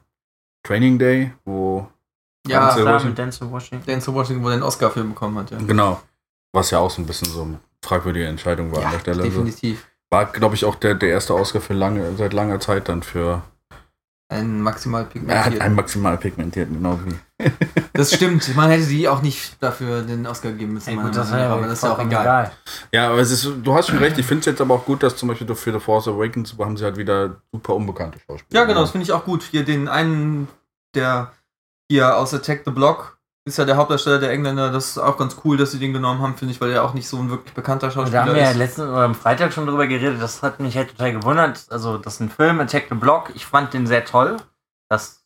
Training 0.63 0.99
Day, 0.99 1.31
wo 1.45 1.87
Ja, 2.45 2.65
Denzel 2.65 2.81
klar, 2.83 2.95
Washington. 2.95 3.07
mit 3.09 3.17
Denzel 3.17 3.51
Washington. 3.51 3.85
Denzel 3.85 4.13
Washington, 4.13 4.43
wo 4.43 4.49
er 4.49 4.57
den 4.57 4.63
Oscar 4.63 4.91
für 4.91 5.03
bekommen 5.03 5.37
hat. 5.37 5.51
Ja, 5.51 5.57
genau, 5.59 6.01
was 6.51 6.71
ja 6.71 6.79
auch 6.79 6.89
so 6.91 7.01
ein 7.01 7.05
bisschen 7.05 7.29
so 7.29 7.43
eine 7.43 7.59
fragwürdige 7.81 8.27
Entscheidung 8.27 8.71
war 8.75 8.83
an 8.85 8.91
der 8.91 8.99
Stelle. 8.99 9.23
Definitiv. 9.23 9.87
War, 10.09 10.25
glaube 10.25 10.55
ich, 10.55 10.65
auch 10.65 10.75
der, 10.75 10.95
der 10.95 11.09
erste 11.09 11.35
Oscar 11.35 11.61
für 11.61 11.73
lange, 11.73 12.15
seit 12.17 12.33
langer 12.33 12.59
Zeit 12.59 12.89
dann 12.89 13.01
für 13.01 13.43
Ein 14.27 14.61
maximal 14.61 15.01
er 15.01 15.05
hat 15.05 15.13
pigmentiert. 15.13 15.61
einen 15.61 15.75
maximal 15.75 16.17
pigmentierten, 16.17 16.75
genau 16.75 16.99
wie. 17.05 17.15
Das 17.93 18.13
stimmt. 18.13 18.55
Man 18.55 18.69
hätte 18.69 18.87
die 18.87 19.07
auch 19.07 19.21
nicht 19.21 19.61
dafür 19.61 20.01
den 20.01 20.27
Oscar 20.27 20.51
geben 20.51 20.73
müssen. 20.73 20.89
Ey, 20.89 20.95
gut, 20.95 21.15
das, 21.15 21.29
Meinung 21.29 21.29
ist 21.29 21.31
nach, 21.31 21.39
ja, 21.39 21.53
aber 21.53 21.67
das 21.67 21.73
ist 21.73 21.83
ja 21.83 21.91
auch 21.91 21.95
vollkommen 21.95 22.21
egal. 22.21 22.51
Ja, 22.91 23.09
aber 23.11 23.19
es 23.19 23.31
ist, 23.31 23.49
du 23.63 23.73
hast 23.73 23.87
schon 23.87 23.99
recht, 23.99 24.17
ich 24.17 24.25
finde 24.25 24.39
es 24.39 24.45
jetzt 24.47 24.59
aber 24.59 24.73
auch 24.73 24.83
gut, 24.83 25.01
dass 25.01 25.15
zum 25.15 25.29
Beispiel 25.29 25.55
für 25.55 25.71
The 25.71 25.79
Force 25.79 26.07
Awakens 26.07 26.55
haben 26.59 26.75
sie 26.75 26.83
halt 26.83 26.97
wieder 26.97 27.37
super 27.53 27.75
unbekannte 27.75 28.19
Schauspieler. 28.19 28.61
Ja, 28.61 28.65
genau, 28.65 28.81
das 28.81 28.91
finde 28.91 29.05
ich 29.05 29.11
auch 29.13 29.23
gut. 29.23 29.43
Hier 29.43 29.63
den 29.63 29.87
einen, 29.87 30.49
der 30.93 31.31
hier 31.89 32.17
aus 32.17 32.33
Attack 32.33 32.63
the 32.65 32.71
Block 32.71 33.14
ist 33.45 33.57
ja 33.57 33.65
der 33.65 33.77
Hauptdarsteller 33.77 34.17
der 34.19 34.31
Engländer. 34.31 34.71
Das 34.71 34.87
ist 34.89 34.97
auch 34.97 35.17
ganz 35.17 35.37
cool, 35.45 35.55
dass 35.57 35.71
sie 35.71 35.79
den 35.79 35.93
genommen 35.93 36.21
haben, 36.21 36.35
finde 36.35 36.53
ich, 36.53 36.59
weil 36.61 36.71
er 36.71 36.83
auch 36.83 36.93
nicht 36.95 37.07
so 37.07 37.17
ein 37.17 37.29
wirklich 37.29 37.53
bekannter 37.53 37.87
Da 37.87 37.93
Schauspieler 37.93 38.21
haben 38.25 38.33
wir 38.33 38.41
ja 38.41 38.49
ist. 38.51 38.57
letzten 38.57 38.81
oder 38.89 39.03
am 39.03 39.13
Freitag 39.15 39.53
schon 39.53 39.67
drüber 39.67 39.85
geredet. 39.87 40.21
Das 40.21 40.41
hat 40.41 40.59
mich 40.59 40.75
halt 40.75 40.89
total 40.91 41.13
gewundert. 41.13 41.65
Also, 41.69 41.97
das 41.99 42.15
ist 42.15 42.19
ein 42.21 42.29
Film, 42.29 42.59
Attack 42.59 42.85
the 42.89 42.95
Block. 42.95 43.31
Ich 43.35 43.45
fand 43.45 43.73
den 43.73 43.85
sehr 43.85 44.03
toll. 44.03 44.37
Das 44.89 45.21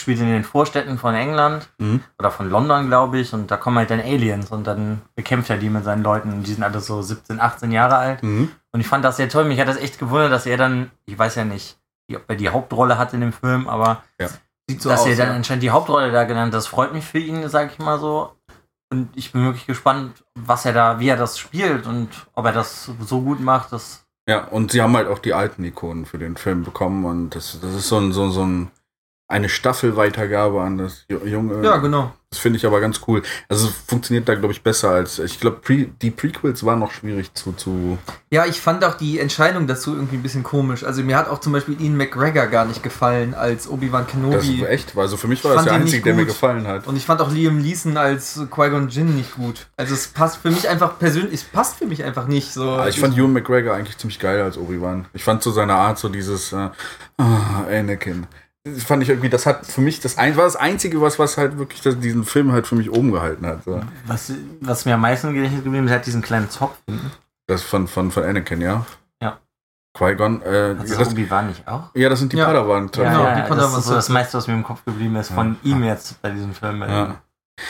spielt 0.00 0.20
in 0.20 0.26
den 0.26 0.44
Vorstädten 0.44 0.98
von 0.98 1.14
England 1.14 1.68
Mhm. 1.78 2.02
oder 2.18 2.30
von 2.30 2.50
London, 2.50 2.88
glaube 2.88 3.18
ich. 3.18 3.32
Und 3.32 3.50
da 3.50 3.56
kommen 3.56 3.78
halt 3.78 3.90
dann 3.90 4.00
Aliens 4.00 4.50
und 4.50 4.66
dann 4.66 5.00
bekämpft 5.14 5.48
er 5.48 5.56
die 5.58 5.70
mit 5.70 5.84
seinen 5.84 6.02
Leuten. 6.02 6.30
Und 6.32 6.42
die 6.46 6.52
sind 6.52 6.64
alle 6.64 6.80
so 6.80 7.00
17, 7.00 7.40
18 7.40 7.70
Jahre 7.72 7.96
alt. 7.96 8.22
Mhm. 8.22 8.50
Und 8.72 8.80
ich 8.80 8.86
fand 8.88 9.02
das 9.04 9.16
sehr 9.16 9.28
toll. 9.30 9.44
Mich 9.44 9.58
hat 9.60 9.68
das 9.68 9.76
echt 9.78 9.98
gewundert, 9.98 10.32
dass 10.32 10.44
er 10.44 10.56
dann, 10.58 10.90
ich 11.06 11.18
weiß 11.18 11.36
ja 11.36 11.44
nicht, 11.44 11.78
ob 12.14 12.24
er 12.28 12.36
die 12.36 12.50
Hauptrolle 12.50 12.98
hat 12.98 13.14
in 13.14 13.20
dem 13.22 13.32
Film, 13.32 13.66
aber 13.68 14.02
Sieht 14.72 14.82
so 14.82 14.88
dass 14.88 15.00
aus. 15.02 15.06
er 15.08 15.16
dann 15.16 15.28
ja. 15.28 15.34
anscheinend 15.34 15.62
die 15.62 15.70
Hauptrolle 15.70 16.10
da 16.12 16.24
genannt 16.24 16.52
hat, 16.52 16.58
das 16.58 16.66
freut 16.66 16.92
mich 16.92 17.04
für 17.04 17.18
ihn, 17.18 17.48
sag 17.48 17.72
ich 17.72 17.78
mal 17.78 17.98
so. 17.98 18.32
Und 18.92 19.08
ich 19.16 19.32
bin 19.32 19.44
wirklich 19.44 19.66
gespannt, 19.66 20.22
was 20.34 20.64
er 20.66 20.72
da, 20.74 20.98
wie 21.00 21.08
er 21.08 21.16
das 21.16 21.38
spielt 21.38 21.86
und 21.86 22.08
ob 22.34 22.44
er 22.44 22.52
das 22.52 22.90
so 23.06 23.22
gut 23.22 23.40
macht, 23.40 23.72
dass 23.72 24.04
Ja, 24.28 24.44
und 24.44 24.70
sie 24.72 24.82
haben 24.82 24.94
halt 24.96 25.08
auch 25.08 25.18
die 25.18 25.32
alten 25.34 25.64
Ikonen 25.64 26.04
für 26.04 26.18
den 26.18 26.36
Film 26.36 26.62
bekommen 26.64 27.04
und 27.06 27.30
das, 27.34 27.58
das 27.60 27.74
ist 27.74 27.88
so 27.88 27.98
ein, 27.98 28.12
so, 28.12 28.30
so 28.30 28.44
ein 28.44 28.70
eine 29.28 29.48
Staffelweitergabe 29.48 30.60
an 30.60 30.76
das 30.76 31.06
ju- 31.08 31.24
junge. 31.24 31.64
Ja, 31.64 31.78
genau. 31.78 32.12
Das 32.32 32.38
finde 32.38 32.56
ich 32.56 32.64
aber 32.64 32.80
ganz 32.80 33.02
cool. 33.06 33.22
Also 33.50 33.68
es 33.68 33.74
funktioniert 33.86 34.26
da, 34.26 34.34
glaube 34.34 34.54
ich, 34.54 34.62
besser 34.62 34.88
als. 34.88 35.18
Ich 35.18 35.38
glaube, 35.38 35.58
Pre 35.58 35.84
die 36.00 36.10
Prequels 36.10 36.64
waren 36.64 36.78
noch 36.78 36.90
schwierig 36.90 37.34
zu. 37.34 37.52
zu 37.52 37.98
Ja, 38.30 38.46
ich 38.46 38.58
fand 38.58 38.82
auch 38.86 38.94
die 38.94 39.20
Entscheidung 39.20 39.66
dazu 39.66 39.94
irgendwie 39.94 40.16
ein 40.16 40.22
bisschen 40.22 40.42
komisch. 40.42 40.82
Also 40.82 41.02
mir 41.02 41.18
hat 41.18 41.28
auch 41.28 41.40
zum 41.40 41.52
Beispiel 41.52 41.78
Ian 41.78 41.94
McGregor 41.98 42.46
gar 42.46 42.64
nicht 42.64 42.82
gefallen 42.82 43.34
als 43.34 43.68
Obi-Wan 43.68 44.04
das 44.04 44.12
Kenobi. 44.12 44.62
ist 44.62 44.66
echt. 44.66 44.96
Also 44.96 45.18
für 45.18 45.28
mich 45.28 45.44
war 45.44 45.50
Ich 45.50 45.56
das 45.56 45.64
der 45.66 45.74
einzige, 45.74 46.02
der 46.02 46.14
mir 46.14 46.24
gefallen 46.24 46.66
hat. 46.66 46.86
Und 46.86 46.96
ich 46.96 47.04
fand 47.04 47.20
auch 47.20 47.30
Liam 47.30 47.60
Neeson 47.60 47.98
als 47.98 48.40
Qui-Gon 48.50 48.88
Jinn 48.88 49.14
nicht 49.14 49.34
gut. 49.34 49.66
Also 49.76 49.92
es 49.92 50.08
passt 50.08 50.38
für 50.38 50.50
mich 50.50 50.66
einfach 50.66 50.98
persönlich, 50.98 51.34
es 51.34 51.44
passt 51.44 51.76
für 51.76 51.86
mich 51.86 52.02
einfach 52.02 52.26
nicht 52.26 52.50
so. 52.50 52.70
Aber 52.70 52.88
ich 52.88 52.98
fand 52.98 53.14
Ewan 53.14 53.34
McGregor 53.34 53.74
eigentlich 53.74 53.98
ziemlich 53.98 54.18
geil 54.18 54.40
als 54.40 54.56
Obi-Wan. 54.56 55.04
Ich 55.12 55.22
fand 55.22 55.42
so 55.42 55.50
seine 55.50 55.74
Art, 55.74 55.98
so 55.98 56.08
dieses 56.08 56.54
äh, 56.54 56.70
ah, 57.18 57.64
Anakin. 57.70 58.26
Das 58.64 58.84
fand 58.84 59.02
ich 59.02 59.08
irgendwie, 59.08 59.28
das 59.28 59.44
hat 59.46 59.66
für 59.66 59.80
mich 59.80 60.00
das 60.00 60.18
ein, 60.18 60.36
war 60.36 60.44
das 60.44 60.56
Einzige, 60.56 61.00
was, 61.00 61.18
was 61.18 61.36
halt 61.36 61.58
wirklich 61.58 61.80
das, 61.82 61.98
diesen 61.98 62.24
Film 62.24 62.52
halt 62.52 62.66
für 62.66 62.76
mich 62.76 62.90
oben 62.90 63.10
gehalten 63.10 63.44
hat. 63.46 63.64
So. 63.64 63.80
Was, 64.06 64.32
was 64.60 64.84
mir 64.84 64.94
am 64.94 65.00
meisten 65.00 65.32
Gedächtnis 65.34 65.64
geblieben 65.64 65.86
ist, 65.86 65.92
hat 65.92 66.06
diesen 66.06 66.22
kleinen 66.22 66.48
Zopf. 66.48 66.76
Das 67.48 67.62
von, 67.62 67.88
von, 67.88 68.10
von 68.12 68.22
Anakin, 68.22 68.60
ja. 68.60 68.86
Ja. 69.20 69.38
Qui-Gon, 69.94 70.42
äh, 70.42 70.68
ja, 70.68 70.74
das 70.74 70.96
das, 70.96 71.08
Obi-Wan 71.10 71.48
nicht 71.48 71.66
auch? 71.66 71.90
ja, 71.94 72.08
das 72.08 72.20
sind 72.20 72.32
die 72.32 72.36
Ja. 72.36 72.46
Padawan. 72.46 72.90
Ja, 72.94 73.02
Genau, 73.10 73.24
ja, 73.24 73.34
die 73.34 73.40
das 73.40 73.48
Padawan 73.48 73.78
ist 73.80 73.86
so 73.86 73.94
das 73.94 74.08
meiste, 74.08 74.38
was 74.38 74.46
mir 74.46 74.54
im 74.54 74.62
Kopf 74.62 74.84
geblieben 74.84 75.16
ist 75.16 75.32
von 75.32 75.58
Ja. 75.62 75.70
ihm 75.74 75.82
jetzt 75.84 76.22
bei 76.22 76.30
diesem 76.30 76.54
Film, 76.54 76.78
bei 76.80 76.88
Ja. 76.88 77.20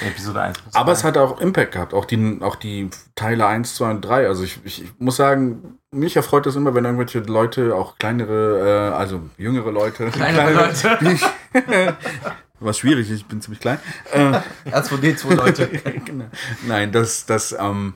Episode 0.06 0.40
1. 0.42 0.60
bis 0.60 0.74
Aber 0.74 0.92
2. 0.92 0.98
es 0.98 1.04
hat 1.04 1.16
auch 1.16 1.40
Impact 1.40 1.72
gehabt, 1.72 1.94
auch 1.94 2.04
die, 2.04 2.38
auch 2.42 2.56
die 2.56 2.90
Teile 3.14 3.46
1, 3.46 3.74
2 3.74 3.90
und 3.90 4.00
3. 4.02 4.26
Also 4.28 4.44
ich, 4.44 4.60
ich, 4.64 4.84
ich 4.84 4.92
muss 4.98 5.16
sagen, 5.16 5.78
mich 5.92 6.16
erfreut 6.16 6.46
das 6.46 6.56
immer, 6.56 6.74
wenn 6.74 6.84
irgendwelche 6.84 7.20
Leute, 7.20 7.74
auch 7.74 7.98
kleinere, 7.98 8.90
äh, 8.92 8.94
also 8.94 9.20
jüngere 9.38 9.70
Leute. 9.70 10.06
Kleinere 10.10 10.52
Leute. 10.54 10.98
die 11.00 11.12
ich- 11.12 11.26
Was 12.60 12.78
schwierig 12.78 13.10
ist, 13.10 13.16
ich 13.18 13.26
bin 13.26 13.40
ziemlich 13.40 13.60
klein. 13.60 13.78
Äh, 14.12 14.40
R2D2 14.70 15.34
Leute. 15.34 15.66
genau. 16.04 16.26
Nein, 16.66 16.92
dass, 16.92 17.26
dass, 17.26 17.52
ähm, 17.58 17.94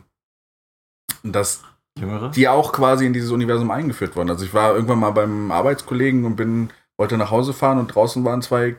dass 1.22 1.62
Jüngere? 1.98 2.30
die 2.30 2.48
auch 2.48 2.72
quasi 2.72 3.06
in 3.06 3.12
dieses 3.12 3.30
Universum 3.30 3.70
eingeführt 3.70 4.14
wurden. 4.16 4.30
Also 4.30 4.44
ich 4.44 4.52
war 4.54 4.74
irgendwann 4.74 4.98
mal 4.98 5.10
beim 5.12 5.50
Arbeitskollegen 5.50 6.24
und 6.24 6.36
bin, 6.36 6.70
wollte 6.98 7.16
nach 7.16 7.30
Hause 7.30 7.52
fahren 7.54 7.78
und 7.78 7.88
draußen 7.94 8.24
waren 8.24 8.42
zwei 8.42 8.76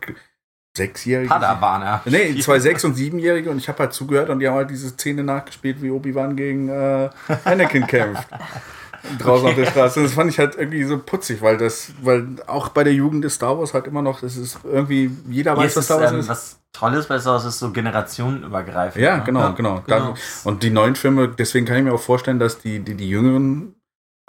Sechsjährige. 0.78 1.30
Padawaner. 1.30 2.01
Nee, 2.05 2.38
zwei 2.39 2.59
Sechs- 2.59 2.84
und 2.86 2.93
Siebenjährige 2.93 3.49
und 3.49 3.57
ich 3.57 3.68
habe 3.68 3.80
halt 3.80 3.93
zugehört 3.93 4.30
und 4.30 4.39
die 4.39 4.47
haben 4.47 4.55
halt 4.55 4.70
diese 4.70 4.89
Szene 4.89 5.24
nachgespielt, 5.24 5.82
wie 5.82 5.89
Obi-Wan 5.89 6.36
gegen 6.36 6.70
äh, 6.70 7.09
Anakin 7.45 7.88
kämpft. 7.88 8.28
Draußen 9.19 9.47
auf 9.47 9.55
der 9.55 9.65
Straße. 9.65 10.01
Das 10.03 10.13
fand 10.13 10.29
ich 10.29 10.39
halt 10.39 10.55
irgendwie 10.55 10.83
so 10.83 10.97
putzig, 10.97 11.41
weil 11.41 11.57
das, 11.57 11.91
weil 12.01 12.27
auch 12.47 12.69
bei 12.69 12.83
der 12.83 12.93
Jugend 12.93 13.23
des 13.23 13.35
Star 13.35 13.57
Wars 13.57 13.73
halt 13.73 13.87
immer 13.87 14.01
noch, 14.01 14.21
das 14.21 14.35
ist 14.37 14.59
irgendwie, 14.63 15.11
jeder 15.29 15.55
weiß, 15.55 15.75
was 15.75 15.85
Star 15.85 15.99
Wars 15.99 16.11
ähm, 16.11 16.19
ist. 16.19 16.29
was 16.29 16.59
Tolles 16.73 17.07
bei 17.07 17.19
Star 17.19 17.33
Wars 17.33 17.45
ist 17.45 17.59
so 17.59 17.71
generationenübergreifend. 17.71 19.03
Ja, 19.03 19.17
ne? 19.17 19.23
genau, 19.25 19.39
Ja, 19.39 19.49
genau. 19.51 19.81
genau. 19.85 20.13
Und 20.43 20.63
die 20.63 20.69
neuen 20.69 20.95
Filme, 20.95 21.29
deswegen 21.29 21.65
kann 21.65 21.77
ich 21.77 21.83
mir 21.83 21.93
auch 21.93 21.99
vorstellen, 21.99 22.39
dass 22.39 22.59
die, 22.59 22.79
die, 22.79 22.95
die 22.95 23.09
Jüngeren 23.09 23.75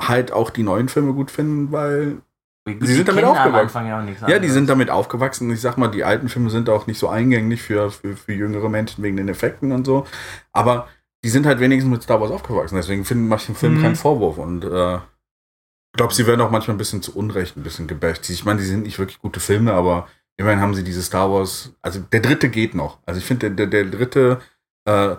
halt 0.01 0.33
auch 0.33 0.51
die 0.51 0.63
neuen 0.63 0.89
Filme 0.89 1.13
gut 1.13 1.31
finden, 1.31 1.73
weil 1.73 2.19
Die 2.67 2.79
Sie 2.87 2.95
sind 2.95 3.09
damit 3.09 3.25
aufgewachsen. 3.25 3.87
Ja 3.87 4.29
Ja, 4.29 4.39
die 4.39 4.49
sind 4.49 4.69
damit 4.69 4.91
aufgewachsen. 4.91 5.51
Ich 5.51 5.61
sag 5.61 5.77
mal, 5.77 5.89
die 5.89 6.05
alten 6.05 6.29
Filme 6.29 6.51
sind 6.51 6.69
auch 6.71 6.87
nicht 6.87 6.99
so 6.99 7.09
eingänglich 7.09 7.63
für, 7.63 7.91
für, 7.91 8.17
für 8.17 8.33
jüngere 8.33 8.69
Menschen 8.69 9.03
wegen 9.03 9.17
den 9.17 9.29
Effekten 9.29 9.73
und 9.73 9.85
so. 9.85 10.07
Aber 10.53 10.89
die 11.25 11.31
sind 11.31 11.47
halt 11.47 11.61
wenigstens 11.61 11.91
mit 11.91 12.03
Star 12.03 12.21
Wars 12.21 12.31
aufgewachsen. 12.31 12.77
Deswegen 12.77 13.05
finden 13.05 13.29
manchen 13.29 13.55
Filmen 13.55 13.79
Mhm. 13.79 13.83
keinen 13.83 13.97
Vorwurf. 13.97 14.39
Und 14.39 14.65
äh, 14.65 14.97
ich 14.97 15.97
glaube, 15.97 16.15
sie 16.15 16.27
werden 16.27 16.41
auch 16.41 16.51
manchmal 16.51 16.75
ein 16.75 16.79
bisschen 16.79 17.03
zu 17.03 17.17
Unrecht 17.17 17.57
ein 17.57 17.63
bisschen 17.63 17.87
gebasht. 17.89 18.29
Ich 18.31 18.45
meine, 18.45 18.61
die 18.61 18.67
sind 18.67 18.83
nicht 18.85 18.99
wirklich 18.99 19.19
gute 19.21 19.41
Filme, 19.41 19.73
aber 19.73 20.07
immerhin 20.37 20.61
haben 20.61 20.75
sie 20.75 20.85
diese 20.85 21.03
Star 21.03 21.31
Wars. 21.33 21.73
Also 21.83 22.01
der 22.01 22.21
dritte 22.21 22.49
geht 22.51 22.75
noch. 22.75 22.99
Also 23.07 23.19
ich 23.19 23.27
finde, 23.27 23.51
der, 23.51 23.67
der, 23.67 23.85
der 23.85 23.99
dritte, 23.99 24.41
äh, 24.85 25.17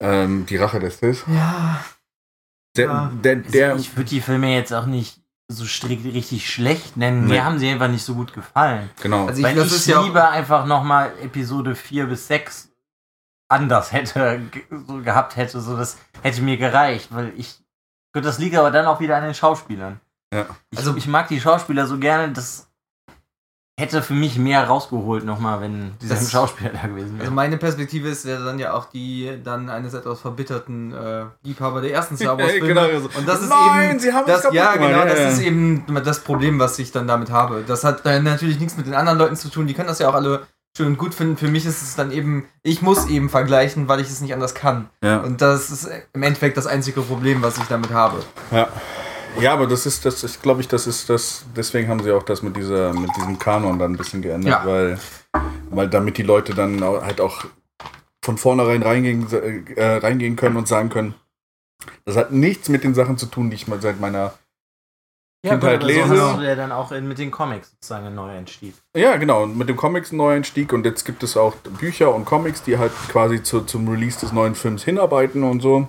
ähm, 0.00 0.46
die 0.46 0.56
Rache 0.56 0.80
des 0.80 0.98
Sith, 0.98 1.24
Ja. 1.28 1.84
der, 2.76 2.86
Ja. 2.86 3.12
der, 3.22 3.36
der, 3.36 3.76
ich 3.76 3.96
würde 3.96 4.10
die 4.10 4.20
Filme 4.20 4.52
jetzt 4.54 4.72
auch 4.72 4.86
nicht 4.86 5.20
so 5.50 5.64
strikt 5.64 6.04
richtig 6.04 6.50
schlecht 6.50 6.96
nennen. 6.96 7.22
Nee. 7.26 7.34
Mir 7.34 7.44
haben 7.44 7.58
sie 7.58 7.68
einfach 7.68 7.88
nicht 7.88 8.04
so 8.04 8.14
gut 8.14 8.32
gefallen. 8.34 8.90
genau. 9.00 9.26
Also 9.26 9.38
ich, 9.38 9.44
Weil 9.44 9.56
ich 9.58 9.64
ist 9.72 9.86
ja 9.86 10.02
lieber 10.02 10.28
einfach 10.30 10.66
nochmal 10.66 11.12
Episode 11.22 11.74
4 11.74 12.06
bis 12.06 12.26
6 12.28 12.67
anders 13.48 13.92
hätte 13.92 14.42
so 14.86 14.98
gehabt 15.02 15.36
hätte. 15.36 15.60
So, 15.60 15.76
das 15.76 15.98
hätte 16.22 16.42
mir 16.42 16.56
gereicht, 16.56 17.08
weil 17.10 17.32
ich. 17.36 17.58
Gut, 18.14 18.24
das 18.24 18.38
liegt 18.38 18.56
aber 18.56 18.70
dann 18.70 18.86
auch 18.86 19.00
wieder 19.00 19.16
an 19.16 19.24
den 19.24 19.34
Schauspielern. 19.34 20.00
Ja. 20.32 20.46
Ich, 20.70 20.78
Also- 20.78 20.96
ich 20.96 21.06
mag 21.06 21.28
die 21.28 21.40
Schauspieler 21.40 21.86
so 21.86 21.98
gerne, 21.98 22.32
das 22.32 22.66
hätte 23.78 24.02
für 24.02 24.14
mich 24.14 24.36
mehr 24.38 24.66
rausgeholt 24.66 25.24
nochmal, 25.24 25.60
wenn 25.60 25.96
dieser 26.02 26.16
Schauspieler 26.16 26.70
da 26.70 26.88
gewesen 26.88 27.12
Also 27.12 27.22
wäre. 27.22 27.30
meine 27.30 27.58
Perspektive 27.58 28.08
ist 28.08 28.24
ja 28.24 28.40
dann 28.44 28.58
ja 28.58 28.72
auch 28.72 28.86
die 28.86 29.38
dann 29.44 29.70
eines 29.70 29.94
etwas 29.94 30.20
verbitterten 30.20 30.92
äh, 30.92 31.26
Liebhaber 31.44 31.80
der 31.80 31.92
ersten 31.92 32.16
Star 32.16 32.36
Wars 32.36 32.50
Filme. 32.58 32.66
Genau. 32.66 33.06
Und 33.16 33.28
das 33.28 33.40
ist 33.42 33.48
Nein, 33.50 33.90
eben 33.90 34.00
sie 34.00 34.12
haben 34.12 34.26
das, 34.26 34.42
ja 34.52 34.72
genau, 34.74 34.88
Ja, 34.88 35.04
das 35.04 35.18
ja. 35.20 35.28
ist 35.28 35.40
eben 35.42 35.84
das 36.04 36.24
Problem, 36.24 36.58
was 36.58 36.76
ich 36.80 36.90
dann 36.90 37.06
damit 37.06 37.30
habe. 37.30 37.62
Das 37.68 37.84
hat 37.84 38.04
dann 38.04 38.24
natürlich 38.24 38.58
nichts 38.58 38.76
mit 38.76 38.86
den 38.86 38.94
anderen 38.94 39.16
Leuten 39.18 39.36
zu 39.36 39.48
tun. 39.48 39.68
Die 39.68 39.74
können 39.74 39.86
das 39.88 40.00
ja 40.00 40.08
auch 40.08 40.14
alle 40.14 40.44
schön 40.76 40.86
und 40.88 40.98
gut 40.98 41.14
finden. 41.14 41.36
Für 41.36 41.48
mich 41.48 41.66
ist 41.66 41.82
es 41.82 41.96
dann 41.96 42.10
eben, 42.12 42.46
ich 42.62 42.82
muss 42.82 43.06
eben 43.08 43.28
vergleichen, 43.28 43.88
weil 43.88 44.00
ich 44.00 44.08
es 44.08 44.20
nicht 44.20 44.32
anders 44.34 44.54
kann. 44.54 44.88
ja. 45.02 45.18
Und 45.18 45.40
das 45.40 45.70
ist 45.70 45.88
im 46.12 46.22
Endeffekt 46.22 46.56
das 46.56 46.66
einzige 46.66 47.00
Problem, 47.02 47.42
was 47.42 47.58
ich 47.58 47.64
damit 47.64 47.90
habe. 47.90 48.22
Ja. 48.50 48.68
Ja, 49.40 49.52
aber 49.52 49.66
das 49.66 49.86
ist, 49.86 50.04
das 50.04 50.24
ist, 50.24 50.42
glaube 50.42 50.62
ich, 50.62 50.68
das 50.68 50.86
ist 50.86 51.08
das, 51.10 51.44
deswegen 51.54 51.88
haben 51.88 52.02
sie 52.02 52.10
auch 52.12 52.22
das 52.24 52.42
mit 52.42 52.56
dieser, 52.56 52.92
mit 52.94 53.14
diesem 53.16 53.38
Kanon 53.38 53.78
dann 53.78 53.92
ein 53.92 53.96
bisschen 53.96 54.22
geändert, 54.22 54.50
Ja. 54.64 54.66
weil, 54.66 54.98
weil 55.70 55.88
damit 55.88 56.16
die 56.18 56.22
Leute 56.22 56.54
dann 56.54 56.82
halt 56.82 57.20
auch 57.20 57.44
von 58.24 58.36
vornherein 58.38 58.82
reingehen, 58.82 59.26
äh, 59.76 59.96
reingehen 59.98 60.34
können 60.34 60.56
und 60.56 60.66
sagen 60.66 60.88
können, 60.88 61.14
das 62.04 62.16
hat 62.16 62.32
nichts 62.32 62.68
mit 62.68 62.82
den 62.84 62.94
Sachen 62.94 63.16
zu 63.16 63.26
tun, 63.26 63.50
die 63.50 63.56
ich 63.56 63.68
mal 63.68 63.80
seit 63.80 64.00
meiner 64.00 64.32
Kindheit 65.42 65.82
aber 65.82 65.82
so 65.82 65.86
lese. 65.86 66.22
hast 66.22 66.38
du 66.38 66.44
ja 66.44 66.54
dann 66.56 66.72
auch 66.72 66.90
in, 66.90 67.06
mit 67.06 67.18
den 67.18 67.30
Comics 67.30 67.70
sozusagen 67.70 68.06
einen 68.06 68.16
Neueinstieg. 68.16 68.74
Ja, 68.96 69.16
genau. 69.16 69.44
Und 69.44 69.56
mit 69.56 69.68
dem 69.68 69.76
Comics 69.76 70.10
einen 70.10 70.18
Neueinstieg 70.18 70.72
und 70.72 70.84
jetzt 70.84 71.04
gibt 71.04 71.22
es 71.22 71.36
auch 71.36 71.54
Bücher 71.56 72.12
und 72.14 72.24
Comics, 72.24 72.62
die 72.62 72.78
halt 72.78 72.92
quasi 73.08 73.42
zu, 73.42 73.60
zum 73.62 73.88
Release 73.88 74.18
des 74.18 74.32
neuen 74.32 74.54
Films 74.54 74.82
hinarbeiten 74.84 75.44
und 75.44 75.60
so. 75.60 75.88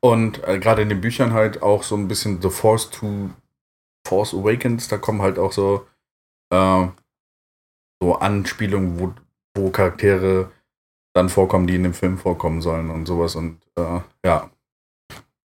Und 0.00 0.46
äh, 0.46 0.58
gerade 0.58 0.82
in 0.82 0.90
den 0.90 1.00
Büchern 1.00 1.32
halt 1.32 1.62
auch 1.62 1.82
so 1.82 1.96
ein 1.96 2.08
bisschen 2.08 2.40
The 2.40 2.50
Force 2.50 2.90
to 2.90 3.30
Force 4.06 4.34
Awakens, 4.34 4.88
da 4.88 4.98
kommen 4.98 5.22
halt 5.22 5.38
auch 5.38 5.52
so, 5.52 5.86
äh, 6.50 6.86
so 8.00 8.14
Anspielungen, 8.16 9.00
wo, 9.00 9.14
wo 9.56 9.70
Charaktere 9.70 10.52
dann 11.14 11.28
vorkommen, 11.28 11.66
die 11.66 11.76
in 11.76 11.84
dem 11.84 11.94
Film 11.94 12.18
vorkommen 12.18 12.60
sollen 12.60 12.90
und 12.90 13.06
sowas. 13.06 13.34
Und 13.34 13.60
äh, 13.76 14.00
ja, 14.24 14.50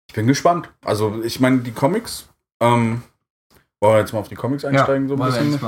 ich 0.08 0.14
bin 0.14 0.26
gespannt. 0.26 0.72
Also 0.84 1.22
ich 1.22 1.38
meine, 1.38 1.58
die 1.58 1.72
Comics, 1.72 2.28
ähm, 2.60 3.02
wollen 3.80 3.94
wir 3.94 4.00
jetzt 4.00 4.12
mal 4.12 4.20
auf 4.20 4.28
die 4.28 4.34
Comics 4.34 4.64
einsteigen, 4.64 5.08
so 5.08 5.16
ein 5.16 5.20
bisschen? 5.20 5.60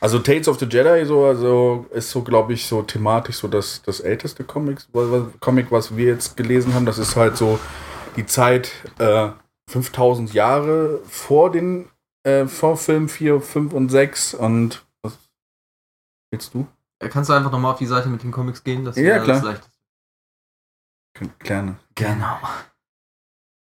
Also 0.00 0.18
Tales 0.18 0.46
of 0.48 0.58
the 0.58 0.66
Jedi 0.66 1.04
so, 1.06 1.24
also 1.24 1.86
ist 1.90 2.10
so, 2.10 2.22
glaube 2.22 2.52
ich, 2.52 2.66
so 2.66 2.82
thematisch 2.82 3.36
so 3.36 3.48
das, 3.48 3.82
das 3.82 4.00
älteste 4.00 4.44
Comics, 4.44 4.88
was, 4.92 5.10
was, 5.10 5.22
Comic, 5.40 5.70
was 5.70 5.96
wir 5.96 6.06
jetzt 6.06 6.36
gelesen 6.36 6.74
haben. 6.74 6.86
Das 6.86 6.98
ist 6.98 7.16
halt 7.16 7.36
so 7.36 7.58
die 8.16 8.26
Zeit 8.26 8.70
äh, 8.98 9.30
5000 9.70 10.32
Jahre 10.34 11.00
vor 11.08 11.50
den 11.50 11.88
äh, 12.24 12.46
vor 12.46 12.76
Film 12.76 13.08
4, 13.08 13.40
5 13.40 13.72
und 13.72 13.88
6 13.88 14.34
und 14.34 14.84
was 15.02 15.16
willst 16.30 16.54
du? 16.54 16.66
Kannst 16.98 17.30
du 17.30 17.34
einfach 17.34 17.52
nochmal 17.52 17.72
auf 17.72 17.78
die 17.78 17.86
Seite 17.86 18.08
mit 18.08 18.22
den 18.22 18.32
Comics 18.32 18.64
gehen? 18.64 18.84
Das 18.84 18.96
Ja, 18.96 19.18
klar. 19.20 19.36
Das 19.36 19.44
leichteste. 19.44 19.70
Gerne. 21.38 21.76
Genau. 21.94 22.38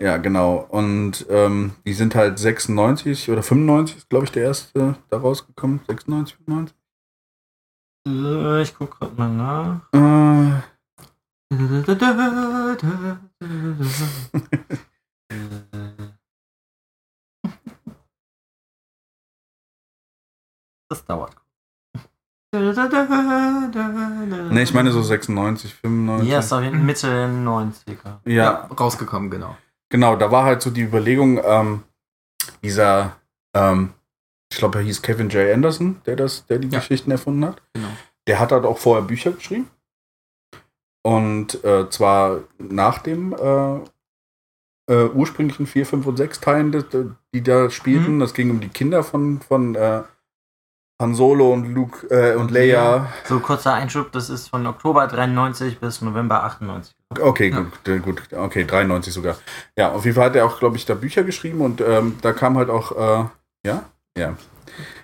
Ja, 0.01 0.19
genau. 0.19 0.57
Und 0.69 1.27
ähm, 1.31 1.73
die 1.87 1.95
sind 1.95 2.15
halt 2.15 2.39
96 2.39 3.31
oder 3.31 3.43
95 3.43 3.97
ist, 3.97 4.11
glaube 4.11 4.27
ich, 4.27 4.33
der 4.33 4.45
erste 4.45 4.97
da 5.09 5.17
rausgekommen. 5.19 5.81
96, 5.89 6.37
95? 6.45 6.77
Äh, 8.07 8.63
Ich 8.63 8.75
guck 8.77 8.99
grad 8.99 9.17
mal 9.17 9.31
nach. 9.31 9.81
Äh, 9.93 10.61
Das 20.89 21.05
dauert. 21.05 21.35
ne, 22.53 24.63
ich 24.63 24.73
meine 24.73 24.93
so 24.93 25.03
96, 25.03 25.75
95. 25.75 26.31
Ja, 26.31 26.39
ist 26.39 26.53
auf 26.53 26.63
jeden 26.63 26.77
Fall 26.77 26.85
Mitte 26.85 27.09
der 27.09 27.29
90er. 27.29 28.21
ja, 28.25 28.27
Ja, 28.33 28.51
rausgekommen, 28.67 29.31
genau. 29.31 29.57
Genau, 29.91 30.17
da 30.17 30.31
war 30.31 30.45
halt 30.45 30.63
so 30.63 30.71
die 30.71 30.83
Überlegung, 30.83 31.41
ähm, 31.45 31.83
dieser, 32.63 33.17
ähm, 33.55 33.93
ich 34.53 34.59
glaube, 34.59 34.79
er 34.79 34.85
hieß 34.85 35.03
Kevin 35.03 35.29
J. 35.29 35.53
Anderson, 35.53 36.01
der 36.07 36.17
das, 36.17 36.47
der 36.47 36.59
die 36.59 36.69
Ja. 36.69 36.79
Geschichten 36.81 37.11
erfunden 37.11 37.45
hat. 37.45 37.63
Genau. 37.75 37.89
Der 38.27 38.41
hat 38.41 38.53
halt 38.53 38.65
auch 38.65 38.79
vorher 38.79 39.05
Bücher 39.05 39.33
geschrieben. 39.33 39.71
Und 41.05 41.63
äh, 41.65 41.89
zwar 41.89 42.41
nach 42.59 42.99
dem 42.99 43.33
äh, 43.33 43.77
äh, 44.93 45.09
ursprünglichen 45.11 45.69
4, 45.69 45.87
5 45.87 46.07
und 46.07 46.17
6 46.17 46.41
Teilen, 46.41 46.73
die, 46.73 47.11
die 47.33 47.43
da 47.43 47.71
spielten. 47.71 48.17
Mhm. 48.17 48.21
Das 48.21 48.35
ging 48.35 48.51
um 48.51 48.59
die 48.61 48.69
Kinder 48.69 49.05
von, 49.05 49.41
von 49.41 49.77
äh, 49.77 50.03
Han 51.01 51.15
Solo 51.15 51.53
und 51.53 51.73
Luke 51.73 52.07
äh, 52.09 52.35
und 52.35 52.43
Und 52.43 52.51
Leia. 52.51 53.13
So 53.25 53.39
kurzer 53.39 53.75
Einschub, 53.75 54.11
das 54.13 54.31
ist 54.31 54.49
von 54.49 54.67
Oktober 54.67 55.07
93 55.07 55.79
bis 55.79 56.03
November 56.03 56.43
98. 56.43 56.96
Okay, 57.19 57.51
Ja. 57.51 57.61
gut, 57.61 57.89
äh, 57.89 57.99
gut, 57.99 58.23
okay, 58.33 58.65
93 58.65 59.13
sogar. 59.13 59.37
Ja, 59.79 59.93
auf 59.93 60.05
jeden 60.05 60.17
Fall 60.17 60.27
hat 60.27 60.37
er 60.37 60.45
auch, 60.45 60.59
glaube 60.59 60.77
ich, 60.77 60.85
da 60.87 60.95
Bücher 60.95 61.23
geschrieben 61.23 61.61
und 61.61 61.81
ähm, 61.81 62.17
da 62.21 62.33
kam 62.33 62.57
halt 62.59 62.69
auch, 62.69 62.93
äh, 62.93 63.29
ja, 63.67 63.85
ja. 64.19 64.37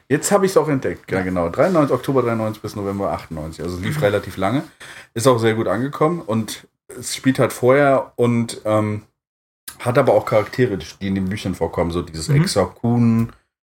Jetzt 0.09 0.31
habe 0.31 0.45
ich 0.45 0.53
es 0.53 0.57
auch 0.59 0.69
entdeckt, 0.69 1.11
ja, 1.11 1.23
genau. 1.23 1.49
93, 1.49 1.95
Oktober 1.95 2.23
93 2.23 2.61
bis 2.61 2.77
November 2.77 3.13
98. 3.13 3.65
Also 3.65 3.79
lief 3.79 4.03
relativ 4.03 4.37
lange. 4.37 4.65
Ist 5.15 5.27
auch 5.27 5.39
sehr 5.39 5.55
gut 5.55 5.69
angekommen 5.69 6.21
und 6.21 6.67
es 6.89 7.17
spielt 7.17 7.39
halt 7.39 7.53
vorher 7.53 8.13
und 8.17 8.61
ähm, 8.67 9.03
hat 9.79 9.97
aber 9.97 10.13
auch 10.13 10.27
Charaktere, 10.27 10.77
die 10.77 11.07
in 11.07 11.15
den 11.15 11.31
Büchern 11.31 11.55
vorkommen. 11.55 11.93
So 11.93 12.03
dieses 12.03 12.29
Mhm. 12.29 12.43
Exar 12.43 12.75
Kun 12.75 13.33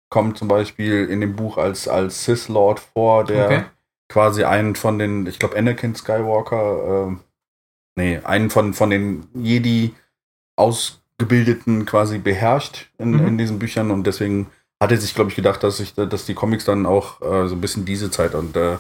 kommt 0.09 0.37
zum 0.39 0.47
Beispiel 0.47 1.05
in 1.05 1.21
dem 1.21 1.35
Buch 1.35 1.57
als, 1.57 1.87
als 1.87 2.23
Sith 2.25 2.47
Lord 2.47 2.79
vor, 2.79 3.25
der 3.25 3.45
Okay. 3.45 3.63
quasi 4.09 4.43
einen 4.43 4.75
von 4.75 4.97
den, 4.97 5.27
ich 5.27 5.37
glaube 5.37 5.55
Anakin 5.57 5.93
Skywalker, 5.93 7.11
äh, 7.11 7.15
nee, 7.95 8.19
einen 8.23 8.49
von, 8.49 8.73
von 8.73 8.89
den 8.89 9.27
Jedi 9.33 9.93
Ausgebildeten 10.55 11.85
quasi 11.85 12.17
beherrscht 12.19 12.89
in, 12.97 13.11
Mhm. 13.11 13.27
in 13.27 13.37
diesen 13.37 13.59
Büchern 13.59 13.91
und 13.91 14.05
deswegen 14.05 14.47
hat 14.81 14.91
er 14.91 14.97
sich, 14.97 15.15
glaube 15.15 15.29
ich, 15.29 15.35
gedacht, 15.35 15.63
dass 15.63 15.77
sich, 15.77 15.93
dass 15.93 16.25
die 16.25 16.33
Comics 16.33 16.65
dann 16.65 16.85
auch 16.85 17.21
äh, 17.21 17.47
so 17.47 17.55
ein 17.55 17.61
bisschen 17.61 17.85
diese 17.85 18.11
Zeit 18.11 18.35
und 18.35 18.55
äh, 18.57 18.77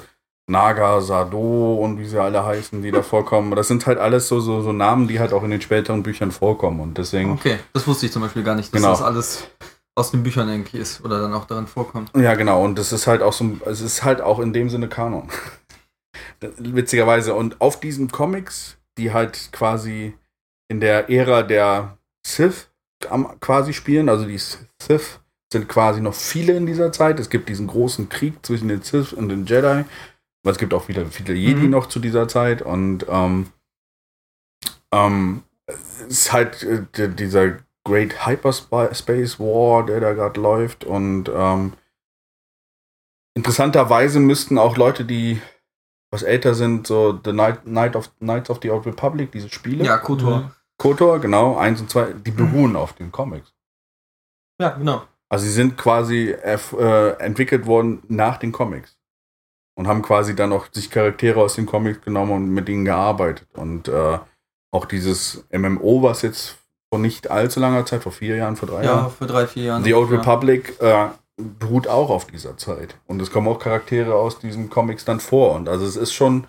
Naga, 0.47 0.99
Sado 0.99 1.75
und 1.75 1.99
wie 1.99 2.05
sie 2.05 2.21
alle 2.21 2.45
heißen, 2.45 2.81
die 2.81 2.91
da 2.91 3.01
vorkommen. 3.13 3.55
Das 3.55 3.69
sind 3.69 3.85
halt 3.87 3.97
alles 3.97 4.27
so, 4.27 4.39
so, 4.41 4.61
so 4.61 4.73
Namen, 4.73 5.07
die 5.07 5.19
halt 5.19 5.31
auch 5.31 5.43
in 5.43 5.51
den 5.51 5.61
späteren 5.61 6.03
Büchern 6.03 6.31
vorkommen. 6.31 6.81
Und 6.81 6.97
deswegen, 6.97 7.31
Okay, 7.31 7.57
das 7.71 7.87
wusste 7.87 8.05
ich 8.07 8.11
zum 8.11 8.21
Beispiel 8.21 8.43
gar 8.43 8.55
nicht, 8.55 8.73
dass 8.73 8.81
Genau. 8.81 8.91
das 8.91 9.01
alles 9.01 9.47
aus 9.95 10.11
den 10.11 10.23
Büchern 10.23 10.49
irgendwie 10.49 10.77
ist 10.79 11.03
oder 11.05 11.21
dann 11.21 11.33
auch 11.33 11.45
darin 11.45 11.67
vorkommt. 11.67 12.11
ja 12.17 12.33
genau, 12.35 12.63
und 12.65 12.77
das 12.77 12.91
ist 12.91 13.07
halt 13.07 13.21
auch 13.21 13.31
so, 13.33 13.57
es 13.65 13.79
ist 13.79 14.03
halt 14.03 14.19
auch 14.21 14.39
in 14.39 14.51
dem 14.51 14.69
Sinne 14.69 14.89
Kanon. 14.89 15.29
Witzigerweise. 16.57 17.33
Und 17.35 17.61
auf 17.61 17.79
diesen 17.79 18.11
Comics, 18.11 18.77
die 18.97 19.11
halt 19.11 19.49
quasi 19.51 20.15
in 20.69 20.79
der 20.79 21.09
Ära 21.09 21.43
der 21.43 21.97
Sith 22.25 22.69
quasi 23.39 23.73
spielen, 23.73 24.07
also 24.09 24.25
die 24.25 24.37
Sith 24.37 25.19
sind 25.51 25.67
quasi 25.69 26.01
noch 26.01 26.13
viele 26.15 26.53
in 26.55 26.65
dieser 26.65 26.91
Zeit. 26.91 27.19
Es 27.19 27.29
gibt 27.29 27.47
diesen 27.49 27.67
großen 27.67 28.09
Krieg 28.09 28.45
zwischen 28.45 28.69
den 28.69 28.81
Sith 28.81 29.13
und 29.13 29.29
den 29.29 29.45
Jedi. 29.45 29.85
Aber 30.43 30.51
es 30.51 30.57
gibt 30.57 30.73
auch 30.73 30.83
viele, 30.85 31.05
viele 31.05 31.33
Jedi 31.33 31.61
Mhm. 31.63 31.69
noch 31.69 31.85
zu 31.87 31.99
dieser 31.99 32.27
Zeit. 32.27 32.61
Und 32.61 33.05
ähm, 33.07 33.51
ähm, 34.91 35.43
es 35.67 36.07
ist 36.07 36.33
halt 36.33 36.63
äh, 36.63 37.09
dieser 37.09 37.59
Great 37.85 38.25
Hyperspace 38.25 39.39
War, 39.39 39.85
der 39.85 39.99
da 39.99 40.13
gerade 40.13 40.39
läuft. 40.41 40.83
Und 40.85 41.29
ähm, 41.33 41.73
interessanterweise 43.35 44.19
müssten 44.19 44.57
auch 44.57 44.75
Leute, 44.75 45.05
die 45.05 45.41
was 46.13 46.21
älter 46.21 46.53
sind, 46.53 46.85
so 46.85 47.19
The 47.25 47.33
Night, 47.33 47.65
Night 47.65 47.95
of, 47.95 48.11
Knights 48.19 48.51
of 48.51 48.59
the 48.61 48.69
Old 48.69 48.85
Republic, 48.85 49.31
diese 49.31 49.49
Spiele. 49.49 49.83
Ja, 49.83 49.97
Kotor. 49.97 50.37
Mhm. 50.37 50.51
KOTOR, 50.77 51.19
genau, 51.19 51.57
eins 51.57 51.81
und 51.81 51.89
zwei, 51.89 52.13
die 52.13 52.31
beruhen 52.31 52.75
auf 52.75 52.93
den 52.93 53.11
Comics. 53.11 53.53
Ja, 54.61 54.69
genau. 54.69 55.03
Also 55.29 55.45
sie 55.45 55.51
sind 55.51 55.77
quasi 55.77 56.29
äh, 56.29 57.09
entwickelt 57.19 57.65
worden 57.65 58.03
nach 58.07 58.37
den 58.37 58.51
Comics. 58.51 58.95
Und 59.75 59.87
haben 59.87 60.03
quasi 60.03 60.35
dann 60.35 60.53
auch 60.53 60.67
sich 60.71 60.91
Charaktere 60.91 61.39
aus 61.39 61.55
den 61.55 61.65
Comics 61.65 62.01
genommen 62.01 62.31
und 62.31 62.49
mit 62.49 62.69
ihnen 62.69 62.85
gearbeitet. 62.85 63.47
Und 63.55 63.87
äh, 63.87 64.19
auch 64.71 64.85
dieses 64.85 65.45
MMO, 65.51 66.03
was 66.03 66.21
jetzt 66.21 66.57
vor 66.91 66.99
nicht 66.99 67.31
allzu 67.31 67.59
langer 67.59 67.85
Zeit, 67.87 68.03
vor 68.03 68.11
vier 68.11 68.35
Jahren, 68.35 68.55
vor 68.55 68.67
drei 68.67 68.83
Ja, 68.83 68.97
Jahren, 68.97 69.11
vor 69.11 69.25
drei, 69.25 69.47
vier 69.47 69.63
Jahren. 69.63 69.83
The 69.83 69.95
Old 69.95 70.11
ja. 70.11 70.17
Republic 70.17 70.79
äh, 70.79 71.07
beruht 71.37 71.87
auch 71.87 72.09
auf 72.09 72.25
dieser 72.25 72.57
Zeit. 72.57 72.95
Und 73.07 73.21
es 73.21 73.31
kommen 73.31 73.47
auch 73.47 73.59
Charaktere 73.59 74.15
aus 74.15 74.39
diesen 74.39 74.69
Comics 74.69 75.05
dann 75.05 75.19
vor. 75.19 75.55
Und 75.55 75.67
also 75.67 75.85
es 75.85 75.95
ist 75.95 76.13
schon 76.13 76.47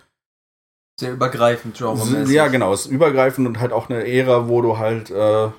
Sehr 1.00 1.12
übergreifend, 1.12 1.76
genre 1.76 2.30
ja, 2.30 2.48
genau, 2.48 2.72
es 2.72 2.86
ist 2.86 2.92
übergreifend 2.92 3.46
und 3.46 3.60
halt 3.60 3.72
auch 3.72 3.88
eine 3.88 4.06
Ära, 4.06 4.48
wo 4.48 4.60
du 4.62 4.78
halt, 4.78 5.10
äh, 5.10 5.50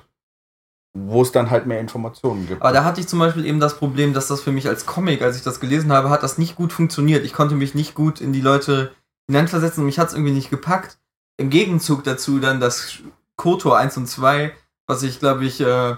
wo 0.96 1.22
es 1.22 1.32
dann 1.32 1.50
halt 1.50 1.66
mehr 1.66 1.80
Informationen 1.80 2.46
gibt. 2.46 2.62
Aber 2.62 2.72
da 2.72 2.84
hatte 2.84 3.00
ich 3.00 3.08
zum 3.08 3.18
Beispiel 3.18 3.44
eben 3.44 3.60
das 3.60 3.76
Problem, 3.76 4.14
dass 4.14 4.28
das 4.28 4.40
für 4.40 4.52
mich 4.52 4.68
als 4.68 4.86
Comic, 4.86 5.22
als 5.22 5.36
ich 5.36 5.42
das 5.42 5.60
gelesen 5.60 5.92
habe, 5.92 6.10
hat 6.10 6.22
das 6.22 6.38
nicht 6.38 6.56
gut 6.56 6.72
funktioniert. 6.72 7.24
Ich 7.24 7.32
konnte 7.32 7.54
mich 7.54 7.74
nicht 7.74 7.94
gut 7.94 8.20
in 8.20 8.32
die 8.32 8.40
Leute 8.40 8.94
hineinversetzen 9.28 9.82
und 9.82 9.86
mich 9.86 9.98
hat 9.98 10.08
es 10.08 10.14
irgendwie 10.14 10.32
nicht 10.32 10.50
gepackt. 10.50 10.98
Im 11.36 11.50
Gegenzug 11.50 12.04
dazu 12.04 12.38
dann 12.38 12.60
das 12.60 13.00
KOTOR 13.36 13.76
1 13.76 13.96
und 13.98 14.06
2, 14.06 14.52
was 14.86 15.02
ich 15.02 15.18
glaube 15.18 15.44
ich 15.44 15.60
äh, 15.60 15.96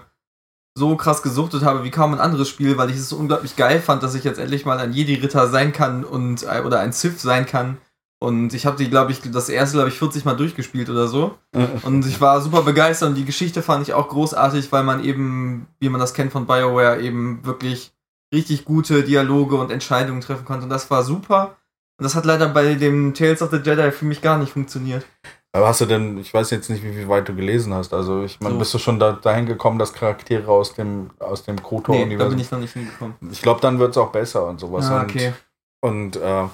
so 0.78 0.96
krass 0.96 1.22
gesuchtet 1.22 1.64
habe 1.64 1.84
wie 1.84 1.90
kaum 1.90 2.14
ein 2.14 2.20
anderes 2.20 2.48
Spiel, 2.48 2.78
weil 2.78 2.90
ich 2.90 2.96
es 2.96 3.08
so 3.08 3.16
unglaublich 3.16 3.56
geil 3.56 3.80
fand, 3.80 4.02
dass 4.02 4.14
ich 4.14 4.24
jetzt 4.24 4.38
endlich 4.38 4.64
mal 4.64 4.78
ein 4.78 4.92
Jedi-Ritter 4.92 5.48
sein 5.48 5.72
kann 5.72 6.04
und 6.04 6.44
äh, 6.44 6.62
oder 6.64 6.80
ein 6.80 6.92
Sith 6.92 7.20
sein 7.20 7.44
kann. 7.44 7.78
Und 8.20 8.52
ich 8.52 8.66
habe 8.66 8.76
die, 8.76 8.90
glaube 8.90 9.12
ich, 9.12 9.20
das 9.20 9.48
erste, 9.48 9.76
glaube 9.76 9.90
ich, 9.90 9.98
40 9.98 10.24
Mal 10.24 10.36
durchgespielt 10.36 10.90
oder 10.90 11.06
so. 11.06 11.38
Und 11.82 12.04
ich 12.04 12.20
war 12.20 12.40
super 12.40 12.62
begeistert 12.62 13.10
und 13.10 13.14
die 13.14 13.24
Geschichte 13.24 13.62
fand 13.62 13.86
ich 13.86 13.94
auch 13.94 14.08
großartig, 14.08 14.72
weil 14.72 14.82
man 14.82 15.04
eben, 15.04 15.68
wie 15.78 15.88
man 15.88 16.00
das 16.00 16.14
kennt 16.14 16.32
von 16.32 16.46
BioWare, 16.46 17.00
eben 17.00 17.44
wirklich 17.44 17.92
richtig 18.34 18.64
gute 18.64 19.04
Dialoge 19.04 19.54
und 19.54 19.70
Entscheidungen 19.70 20.20
treffen 20.20 20.44
konnte. 20.44 20.64
Und 20.64 20.70
das 20.70 20.90
war 20.90 21.04
super. 21.04 21.56
Und 21.98 22.04
das 22.04 22.16
hat 22.16 22.24
leider 22.24 22.48
bei 22.48 22.74
dem 22.74 23.14
Tales 23.14 23.40
of 23.40 23.50
the 23.50 23.58
Jedi 23.58 23.90
für 23.92 24.04
mich 24.04 24.20
gar 24.20 24.38
nicht 24.38 24.52
funktioniert. 24.52 25.06
Aber 25.52 25.68
hast 25.68 25.80
du 25.80 25.86
denn, 25.86 26.18
ich 26.18 26.32
weiß 26.32 26.50
jetzt 26.50 26.68
nicht, 26.68 26.82
wie, 26.84 26.96
wie 26.96 27.08
weit 27.08 27.28
du 27.28 27.34
gelesen 27.34 27.72
hast, 27.74 27.94
also 27.94 28.22
ich 28.22 28.38
meine, 28.40 28.54
So. 28.54 28.58
bist 28.58 28.74
du 28.74 28.78
schon 28.78 28.98
da, 28.98 29.12
dahin 29.12 29.46
gekommen, 29.46 29.78
dass 29.78 29.92
Charaktere 29.94 30.46
aus 30.48 30.74
dem, 30.74 31.10
aus 31.18 31.42
dem 31.44 31.54
Nee, 31.56 31.62
da 31.62 31.68
KOTOR-Universum. 31.68 32.30
bin 32.30 32.38
ich 32.40 32.50
noch 32.50 32.58
nicht 32.60 32.72
hingekommen. 32.74 33.14
ich 33.32 33.40
glaube, 33.42 33.60
dann 33.60 33.78
wird 33.78 33.92
es 33.92 33.96
auch 33.96 34.12
besser 34.12 34.46
und 34.46 34.60
sowas. 34.60 34.90
Ah, 34.90 35.00
und 35.02 35.10
okay. 35.10 35.32
und 35.80 36.16
äh, 36.16 36.44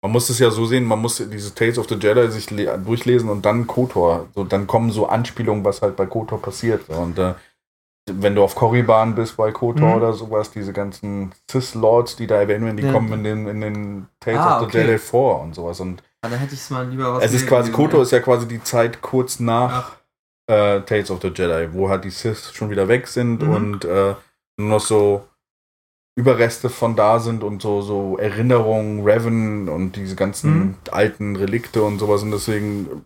man 0.00 0.12
muss 0.12 0.30
es 0.30 0.38
ja 0.38 0.50
so 0.50 0.64
sehen, 0.66 0.84
man 0.84 1.00
muss 1.00 1.16
diese 1.16 1.52
Tales 1.54 1.78
of 1.78 1.88
the 1.88 1.96
Jedi 1.96 2.30
sich 2.30 2.50
le- 2.52 2.78
durchlesen 2.78 3.28
und 3.28 3.44
dann 3.44 3.66
KOTOR. 3.66 4.28
So, 4.34 4.44
dann 4.44 4.68
kommen 4.68 4.92
so 4.92 5.06
Anspielungen, 5.08 5.64
was 5.64 5.82
halt 5.82 5.96
bei 5.96 6.06
KOTOR 6.06 6.40
passiert. 6.40 6.88
Und 6.88 7.18
äh, 7.18 7.34
wenn 8.10 8.36
du 8.36 8.44
auf 8.44 8.54
Korriban 8.54 9.16
bist 9.16 9.36
bei 9.36 9.50
KOTOR 9.50 9.88
Mhm. 9.90 9.96
oder 9.96 10.12
sowas, 10.12 10.52
diese 10.52 10.72
ganzen 10.72 11.32
Sith-Lords, 11.50 12.14
die 12.14 12.28
da 12.28 12.36
erwähnt 12.36 12.64
werden, 12.64 12.76
die 12.76 12.84
Ja. 12.84 12.92
kommen 12.92 13.12
in 13.12 13.24
den, 13.24 13.48
in 13.48 13.60
den 13.60 14.08
Tales 14.20 14.38
Ah, 14.40 14.54
of 14.54 14.60
the 14.60 14.66
okay. 14.66 14.86
Jedi 14.86 14.98
vor 14.98 15.40
und 15.42 15.54
sowas. 15.56 15.80
Und 15.80 16.02
Ah, 16.22 16.28
da 16.28 16.36
hätte 16.36 16.54
ich 16.54 16.60
es 16.60 16.70
mal 16.70 16.88
lieber 16.88 17.14
was 17.14 17.24
es 17.24 17.32
ist 17.34 17.46
quasi, 17.46 17.70
ja. 17.70 18.02
ist 18.02 18.10
ja 18.12 18.20
quasi 18.20 18.48
die 18.48 18.62
Zeit 18.62 19.00
kurz 19.02 19.38
nach 19.38 19.96
äh, 20.50 20.80
Tales 20.80 21.10
of 21.10 21.20
the 21.22 21.28
Jedi, 21.28 21.72
wo 21.72 21.88
halt 21.88 22.04
die 22.04 22.10
Sith 22.10 22.52
schon 22.54 22.70
wieder 22.70 22.88
weg 22.88 23.06
sind 23.06 23.42
Mhm. 23.42 23.50
und 23.50 23.84
äh, 23.84 24.14
nur 24.58 24.68
noch 24.68 24.80
so 24.80 25.24
Überreste 26.16 26.68
von 26.68 26.96
da 26.96 27.20
sind 27.20 27.44
und 27.44 27.62
so, 27.62 27.80
so 27.82 28.18
Erinnerungen, 28.18 29.04
Revan 29.04 29.68
und 29.68 29.92
diese 29.94 30.16
ganzen 30.16 30.58
Mhm. 30.58 30.74
alten 30.90 31.36
Relikte 31.36 31.82
und 31.84 32.00
sowas. 32.00 32.22
Und 32.24 32.32
deswegen 32.32 33.04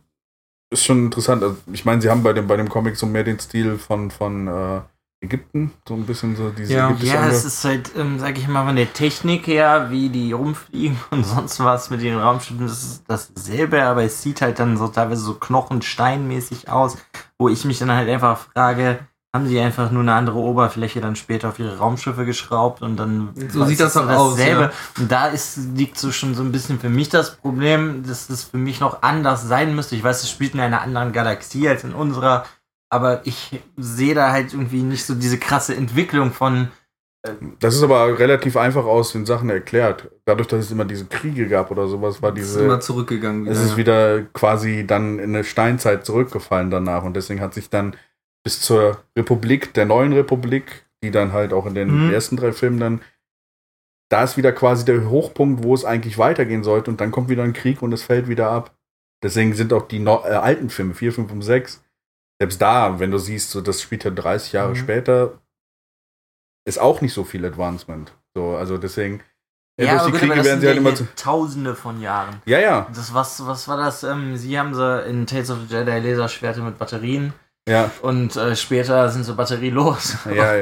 ist 0.73 0.85
schon 0.85 1.05
interessant. 1.07 1.43
Also 1.43 1.57
ich 1.71 1.85
meine, 1.85 2.01
sie 2.01 2.09
haben 2.09 2.23
bei 2.23 2.33
dem, 2.33 2.47
bei 2.47 2.57
dem 2.57 2.71
Comic 2.71 2.97
so 2.97 3.05
mehr 3.05 3.25
den 3.25 3.39
Stil 3.39 3.77
von, 3.77 4.11
von 4.11 4.49
äh, 4.49 4.81
Ägypten, 5.23 5.73
so 5.89 5.95
ein 5.95 6.05
bisschen 6.05 6.35
so 6.37 6.51
diese 6.51 6.73
Ja. 6.75 6.89
ägyptische 6.89 7.15
Ja, 7.15 7.27
es 7.29 7.45
ist 7.45 7.65
halt, 7.65 7.91
ähm, 7.97 8.19
sag 8.19 8.37
ich 8.37 8.49
mal, 8.49 8.67
von 8.67 8.75
der 8.77 8.93
Technik 8.93 9.47
her, 9.47 9.87
wie 9.91 10.09
die 10.09 10.33
rumfliegen 10.33 10.99
und 11.11 11.25
sonst 11.25 11.61
was 11.61 11.91
mit 11.91 12.03
den 12.03 12.19
Raumschiffen, 12.19 12.67
das 12.67 12.83
ist 12.83 13.05
dasselbe, 13.07 13.85
aber 13.85 14.03
es 14.03 14.21
sieht 14.23 14.43
halt 14.43 14.59
dann 14.59 14.77
so 14.77 14.89
teilweise 14.89 15.23
so 15.23 15.35
knochensteinmäßig 15.35 16.69
aus, 16.69 16.97
wo 17.39 17.49
ich 17.49 17.65
mich 17.65 17.79
dann 17.79 17.93
halt 17.93 18.09
einfach 18.09 18.39
frage, 18.53 18.99
haben 19.35 19.47
sie 19.47 19.59
einfach 19.61 19.91
nur 19.91 20.03
eine 20.03 20.13
andere 20.13 20.37
Oberfläche 20.39 21.01
dann 21.01 21.17
später 21.17 21.49
auf 21.49 21.59
ihre 21.59 21.79
Raumschiffe 21.79 22.27
geschraubt 22.27 22.83
und 22.83 22.97
dann 22.99 23.31
So 23.49 23.65
sieht 23.65 23.81
das 23.81 23.97
auch 23.97 24.07
aus, 24.09 24.37
dasselbe. 24.37 24.65
ja. 24.65 24.71
Und 24.99 25.11
da 25.11 25.29
ist, 25.29 25.57
liegt 25.75 25.97
so 25.99 26.13
schon 26.13 26.35
so 26.35 26.43
ein 26.43 26.53
bisschen 26.53 26.79
für 26.81 26.91
mich 26.91 27.09
das 27.09 27.37
Problem, 27.37 28.03
dass 28.07 28.29
es 28.29 28.45
für 28.45 28.59
mich 28.59 28.81
noch 28.81 29.03
anders 29.03 29.43
sein 29.49 29.75
müsste. 29.75 29.97
Ich 29.97 30.05
weiß, 30.05 30.23
es 30.23 30.31
spielt 30.31 30.53
in 30.53 30.61
einer 30.61 30.83
anderen 30.83 31.13
Galaxie 31.13 31.67
als 31.67 31.83
in 31.83 31.95
unserer, 31.95 32.45
aber 32.93 33.27
ich 33.27 33.61
sehe 33.79 34.15
da 34.15 34.33
halt 34.33 34.53
irgendwie 34.53 34.83
nicht 34.83 35.05
so 35.05 35.15
diese 35.15 35.39
krasse 35.39 35.75
Entwicklung 35.75 36.31
von 36.33 36.69
Das 37.61 37.75
ist 37.75 37.83
aber 37.83 38.19
relativ 38.19 38.57
einfach 38.57 38.85
aus 38.85 39.13
den 39.13 39.25
Sachen 39.27 39.49
erklärt. 39.49 40.11
Dadurch, 40.27 40.49
dass 40.49 40.67
es 40.67 40.71
immer 40.71 40.85
diese 40.85 41.07
Kriege 41.07 41.49
gab 41.49 41.71
oder 41.71 41.87
sowas, 41.89 42.21
war 42.21 42.33
Es 42.37 42.43
ist 42.43 42.55
diese. 42.55 42.65
immer 42.65 42.81
zurückgegangen. 42.81 43.47
Es 43.47 43.59
wieder, 43.59 43.65
ist 43.65 43.71
ja. 43.71 43.77
wieder 43.77 44.23
quasi 44.35 44.85
dann 44.87 45.19
in 45.19 45.35
eine 45.35 45.45
Steinzeit 45.45 46.05
zurückgefallen 46.05 46.71
danach 46.71 47.05
und 47.05 47.15
deswegen 47.15 47.41
hat 47.41 47.55
sich 47.55 47.71
dann 47.71 47.97
bis 48.45 48.61
zur 48.61 48.99
Republik, 49.17 49.73
der 49.75 49.87
neuen 49.87 50.13
Republik, 50.13 50.85
die 51.03 51.11
dann 51.13 51.33
halt 51.33 51.53
auch 51.53 51.65
in 51.67 51.75
den 51.75 52.07
Mhm. 52.09 52.13
ersten 52.13 52.37
drei 52.37 52.53
Filmen 52.53 52.79
dann, 52.81 53.01
da 54.11 54.25
ist 54.25 54.37
wieder 54.37 54.53
quasi 54.53 54.85
der 54.85 55.09
Hochpunkt, 55.09 55.63
wo 55.63 55.75
es 55.75 55.85
eigentlich 55.87 56.19
weitergehen 56.19 56.65
sollte 56.65 56.91
und 56.91 57.01
dann 57.01 57.11
kommt 57.13 57.31
wieder 57.31 57.45
ein 57.45 57.55
Krieg 57.55 57.81
und 57.81 57.93
es 57.93 58.03
fällt 58.03 58.29
wieder 58.29 58.51
ab. 58.51 58.75
Deswegen 59.23 59.55
sind 59.55 59.73
auch 59.73 59.89
die 59.89 60.01
no 60.01 60.23
äh, 60.27 60.33
alten 60.35 60.69
Filme, 60.69 60.93
4, 60.95 61.13
5 61.13 61.33
und 61.33 61.43
6, 61.43 61.83
selbst 62.43 62.61
da, 62.61 62.99
wenn 62.99 63.13
du 63.13 63.19
siehst, 63.19 63.51
so 63.53 63.61
das 63.61 63.81
spielt 63.81 64.03
ja 64.03 64.11
30 64.11 64.53
Jahre 64.53 64.71
Mhm. 64.71 64.77
später, 64.77 65.39
ist 66.65 66.81
auch 66.81 67.01
nicht 67.01 67.13
so 67.15 67.23
viel 67.23 67.45
Advancement. 67.47 68.13
So, 68.35 68.57
also 68.57 68.79
deswegen, 68.79 69.23
ja, 69.81 69.93
aber 69.97 70.07
die 70.07 70.11
gut, 70.11 70.21
Kriege 70.21 70.33
aber 70.33 70.39
das 70.41 70.47
werden 70.49 70.61
sie 70.61 70.67
halt 70.67 70.77
ja 70.77 70.81
immer 70.81 70.95
zu. 70.97 71.07
Tausende 71.15 71.77
von 71.77 72.01
Jahren. 72.01 72.43
Ja, 72.45 72.59
ja, 72.59 72.89
Das 72.93 73.15
was 73.15 73.47
was 73.47 73.69
war 73.69 73.77
das? 73.77 74.03
Ähm, 74.03 74.37
sie 74.37 74.59
haben 74.59 74.75
so 74.75 74.99
in 74.99 75.25
Tales 75.27 75.51
of 75.51 75.59
the 75.69 75.75
Jedi 75.77 76.01
Laserschwerte 76.01 76.63
mit 76.63 76.79
Batterien 76.79 77.33
ja. 77.69 77.91
und 78.03 78.35
äh, 78.35 78.57
später 78.57 79.09
sind 79.09 79.23
sie 79.25 79.35
batterielos. 79.35 80.17
Ja, 80.35 80.57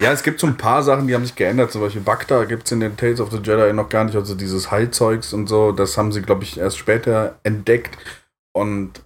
ja, 0.00 0.12
es 0.12 0.24
gibt 0.24 0.40
so 0.40 0.48
ein 0.48 0.56
paar 0.56 0.82
Sachen, 0.82 1.06
die 1.06 1.14
haben 1.14 1.24
sich 1.24 1.36
geändert. 1.36 1.70
Zum 1.70 1.80
Beispiel 1.80 2.02
Bacta 2.02 2.44
gibt 2.44 2.66
es 2.66 2.72
in 2.72 2.80
den 2.80 2.96
Tales 2.96 3.20
of 3.20 3.30
the 3.30 3.38
Jedi 3.38 3.72
noch 3.72 3.88
gar 3.88 4.02
nicht. 4.04 4.16
Also 4.16 4.34
dieses 4.34 4.72
Heilzeugs 4.72 5.32
und 5.32 5.46
so, 5.46 5.70
das 5.70 5.96
haben 5.96 6.10
sie, 6.10 6.22
glaube 6.22 6.42
ich, 6.42 6.58
erst 6.58 6.78
später 6.78 7.38
entdeckt. 7.44 7.96
Und 8.52 9.02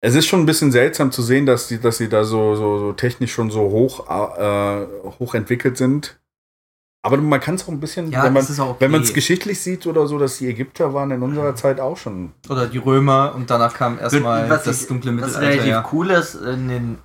es 0.00 0.14
ist 0.14 0.26
schon 0.26 0.40
ein 0.40 0.46
bisschen 0.46 0.70
seltsam 0.72 1.10
zu 1.12 1.22
sehen, 1.22 1.44
dass 1.46 1.68
sie, 1.68 1.80
dass 1.80 1.98
sie 1.98 2.08
da 2.08 2.24
so, 2.24 2.54
so, 2.54 2.78
so 2.78 2.92
technisch 2.92 3.32
schon 3.32 3.50
so 3.50 3.62
hoch, 3.70 4.08
äh, 4.08 4.86
hoch 5.18 5.34
entwickelt 5.34 5.76
sind. 5.76 6.18
Aber 7.04 7.16
man 7.16 7.40
kann 7.40 7.54
es 7.54 7.64
auch 7.64 7.68
ein 7.68 7.80
bisschen, 7.80 8.10
Ja, 8.10 8.24
wenn 8.24 8.32
man 8.32 8.44
auch 8.44 8.68
okay. 8.70 8.94
es 8.96 9.14
geschichtlich 9.14 9.60
sieht 9.60 9.86
oder 9.86 10.06
so, 10.06 10.18
dass 10.18 10.38
die 10.38 10.48
Ägypter 10.48 10.92
waren 10.94 11.10
in 11.12 11.22
unserer 11.22 11.54
Zeit 11.54 11.80
auch 11.80 11.96
schon. 11.96 12.32
Oder 12.48 12.66
die 12.66 12.78
Römer 12.78 13.34
und 13.34 13.50
danach 13.50 13.72
kam 13.74 13.98
erstmal 13.98 14.48
Was 14.50 14.64
das 14.64 14.82
ich- 14.82 14.88
dunkle 14.88 15.12
Was 15.12 15.32
Mittelalter. 15.32 15.48
relativ 15.48 15.68
Ja. 15.70 15.88
cool 15.92 16.10
ist, 16.10 16.34
in 16.34 16.68
den 16.68 16.98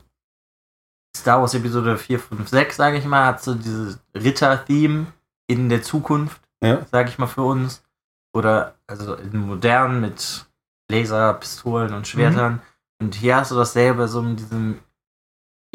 Star 1.15 1.39
Wars 1.41 1.53
Episode 1.53 1.97
4, 1.97 2.19
5, 2.19 2.49
6, 2.49 2.75
sage 2.75 2.97
ich 2.97 3.05
mal, 3.05 3.25
hat 3.27 3.43
so 3.43 3.53
dieses 3.53 3.99
Ritter-Theme 4.15 5.05
in 5.47 5.69
der 5.69 5.83
Zukunft, 5.83 6.41
Ja. 6.63 6.85
sage 6.91 7.09
ich 7.09 7.19
mal 7.19 7.27
für 7.27 7.43
uns. 7.43 7.83
Oder 8.35 8.73
also 8.87 9.13
in 9.13 9.37
modern 9.37 10.01
mit 10.01 10.45
Laser, 10.89 11.35
Pistolen 11.35 11.93
und 11.93 12.07
Schwertern. 12.07 12.61
Und 13.03 13.15
hier 13.15 13.35
hast 13.35 13.51
du 13.51 13.55
dasselbe 13.55 14.07
so 14.07 14.21
in 14.21 14.37
diesem 14.37 14.79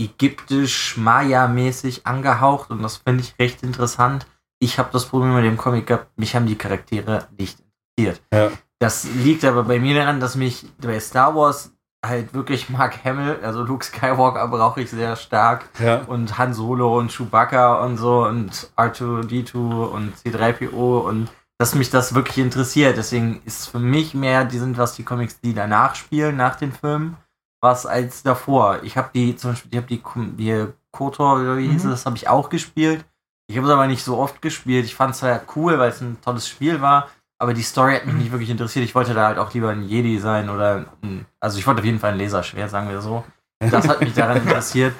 ägyptisch-Maya-mäßig 0.00 2.06
angehaucht 2.06 2.70
und 2.70 2.82
das 2.82 2.96
finde 2.98 3.22
ich 3.22 3.34
recht 3.38 3.62
interessant. 3.62 4.26
Ich 4.60 4.78
habe 4.78 4.88
das 4.92 5.04
Problem 5.06 5.34
mit 5.34 5.44
dem 5.44 5.56
Comic 5.58 5.86
gehabt, 5.86 6.18
mich 6.18 6.34
haben 6.34 6.46
die 6.46 6.56
Charaktere 6.56 7.28
nicht 7.36 7.58
interessiert. 7.96 8.22
Ja. 8.32 8.50
Das 8.78 9.04
liegt 9.04 9.44
aber 9.44 9.64
bei 9.64 9.78
mir 9.78 9.94
daran, 9.94 10.20
dass 10.20 10.36
mich 10.36 10.64
bei 10.80 10.98
Star 11.00 11.34
Wars 11.34 11.72
halt 12.04 12.32
wirklich 12.32 12.70
Mark 12.70 13.04
Hamill, 13.04 13.40
also 13.42 13.62
Luke 13.64 13.84
Skywalker 13.84 14.46
brauche 14.48 14.80
ich 14.80 14.88
sehr 14.90 15.16
stark 15.16 15.68
Ja. 15.80 16.02
und 16.04 16.38
Han 16.38 16.54
Solo 16.54 16.96
und 16.98 17.10
Chewbacca 17.10 17.84
und 17.84 17.96
so 17.98 18.24
und 18.24 18.70
R2D2 18.76 19.56
und 19.56 20.16
C3PO 20.16 21.00
und 21.00 21.28
dass 21.58 21.74
mich 21.74 21.90
das 21.90 22.14
wirklich 22.14 22.38
interessiert. 22.38 22.96
Deswegen 22.96 23.42
ist 23.44 23.66
für 23.68 23.78
mich 23.80 24.14
mehr, 24.14 24.44
die 24.44 24.58
sind 24.58 24.78
was 24.78 24.94
die 24.94 25.04
Comics, 25.04 25.40
die 25.40 25.54
danach 25.54 25.94
spielen, 25.96 26.36
nach 26.36 26.56
den 26.56 26.72
Filmen, 26.72 27.16
was 27.60 27.84
als 27.86 28.22
davor. 28.22 28.82
Ich 28.84 28.96
habe 28.96 29.10
die, 29.14 29.34
zum 29.36 29.50
Beispiel, 29.52 29.70
ich 29.72 29.76
habe 29.76 29.86
die, 29.88 30.02
die 30.36 30.66
KOTOR, 30.92 31.40
oder 31.40 31.56
wie 31.58 31.68
hieß 31.68 31.84
Mhm. 31.84 31.90
es, 31.92 32.06
habe 32.06 32.16
ich 32.16 32.28
auch 32.28 32.48
gespielt. 32.48 33.04
Ich 33.50 33.56
habe 33.56 33.66
es 33.66 33.72
aber 33.72 33.86
nicht 33.86 34.04
so 34.04 34.18
oft 34.18 34.40
gespielt. 34.42 34.84
Ich 34.84 34.94
fand 34.94 35.14
es 35.14 35.22
halt 35.22 35.42
cool, 35.56 35.78
weil 35.78 35.90
es 35.90 36.00
ein 36.00 36.20
tolles 36.20 36.46
Spiel 36.48 36.80
war. 36.80 37.08
Aber 37.40 37.54
die 37.54 37.62
Story 37.62 37.94
hat 37.94 38.04
mich 38.06 38.14
nicht 38.16 38.32
wirklich 38.32 38.50
interessiert. 38.50 38.84
Ich 38.84 38.94
wollte 38.94 39.14
da 39.14 39.26
halt 39.28 39.38
auch 39.38 39.52
lieber 39.54 39.70
ein 39.70 39.82
Jedi 39.88 40.18
sein 40.18 40.50
oder 40.50 40.86
ein, 41.02 41.24
also 41.40 41.58
ich 41.58 41.66
wollte 41.66 41.80
auf 41.80 41.84
jeden 41.84 42.00
Fall 42.00 42.12
ein 42.12 42.18
Laserschwert, 42.18 42.68
sagen 42.70 42.88
wir 42.90 43.00
so. 43.00 43.24
Das 43.60 43.88
hat 43.88 44.00
mich 44.00 44.12
daran 44.14 44.36
interessiert. 44.42 44.94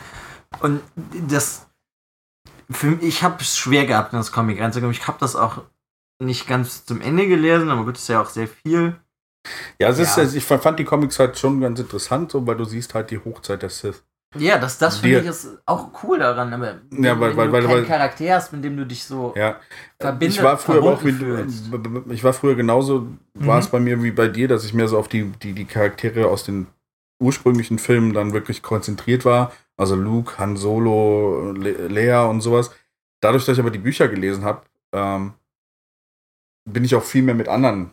Und 0.60 0.80
das 1.28 1.66
für 2.70 2.86
mich, 2.88 3.02
ich 3.02 3.22
habe 3.22 3.36
es 3.40 3.56
schwer 3.56 3.86
gehabt, 3.86 4.12
in 4.12 4.18
das 4.18 4.30
Comic 4.32 4.60
reinzukommen. 4.60 4.92
Ich 4.92 5.06
habe 5.08 5.18
das 5.20 5.36
auch 5.36 5.62
nicht 6.20 6.46
ganz 6.48 6.84
zum 6.84 7.00
Ende 7.00 7.26
gelesen, 7.28 7.70
aber 7.70 7.84
gut, 7.84 7.96
ist 7.96 8.08
ja 8.08 8.20
auch 8.22 8.28
sehr 8.28 8.48
viel. 8.48 8.96
Ja, 9.80 9.88
es 9.88 9.98
ist, 9.98 10.16
Ja. 10.16 10.24
ich 10.24 10.44
fand 10.44 10.78
die 10.78 10.84
Comics 10.84 11.18
halt 11.18 11.38
schon 11.38 11.60
ganz 11.60 11.78
interessant, 11.80 12.32
so, 12.32 12.46
weil 12.46 12.56
du 12.56 12.64
siehst 12.64 12.94
halt 12.94 13.10
die 13.10 13.18
Hochzeit 13.18 13.62
der 13.62 13.70
Sith. 13.70 14.02
Ja, 14.36 14.58
das, 14.58 14.76
das 14.76 14.98
finde 14.98 15.20
ich 15.20 15.26
ist 15.26 15.56
auch 15.64 15.88
cool 16.02 16.18
daran, 16.18 16.52
aber 16.52 16.80
Ja, 16.90 17.18
weil- 17.18 17.30
wenn 17.30 17.36
weil- 17.36 17.46
du 17.46 17.52
weil- 17.52 17.62
keinen 17.62 17.72
weil- 17.76 17.84
Charakter 17.86 18.34
hast, 18.34 18.52
mit 18.52 18.62
dem 18.62 18.76
du 18.76 18.84
dich 18.84 19.02
so 19.04 19.32
Ja. 19.36 19.56
verbindet, 19.98 20.36
ich 20.36 20.42
war 20.42 20.58
früher 20.58 20.82
auch 20.82 21.00
fühlst. 21.00 21.70
ich 22.10 22.24
war 22.24 22.32
früher 22.34 22.54
genauso, 22.54 23.06
war 23.34 23.54
Mhm. 23.56 23.60
es 23.62 23.68
bei 23.68 23.80
mir 23.80 24.02
wie 24.02 24.10
bei 24.10 24.28
dir, 24.28 24.46
dass 24.46 24.64
ich 24.64 24.74
mehr 24.74 24.86
so 24.88 24.98
auf 24.98 25.08
die, 25.08 25.24
die, 25.42 25.54
die 25.54 25.64
Charaktere 25.64 26.26
aus 26.26 26.44
den 26.44 26.66
ursprünglichen 27.20 27.78
Filmen 27.78 28.12
dann 28.12 28.32
wirklich 28.34 28.62
konzentriert 28.62 29.24
war. 29.24 29.50
Also 29.78 29.96
Luke, 29.96 30.36
Han 30.38 30.56
Solo, 30.56 31.52
Le 31.52 31.88
Leia 31.88 32.24
und 32.26 32.42
sowas. 32.42 32.70
Dadurch, 33.20 33.46
dass 33.46 33.54
ich 33.56 33.60
aber 33.60 33.70
die 33.70 33.78
Bücher 33.78 34.08
gelesen 34.08 34.44
habe, 34.44 34.62
ähm, 34.92 35.32
bin 36.72 36.84
ich 36.84 36.94
auch 36.94 37.02
viel 37.04 37.22
mehr 37.22 37.34
mit 37.34 37.48
anderen 37.48 37.90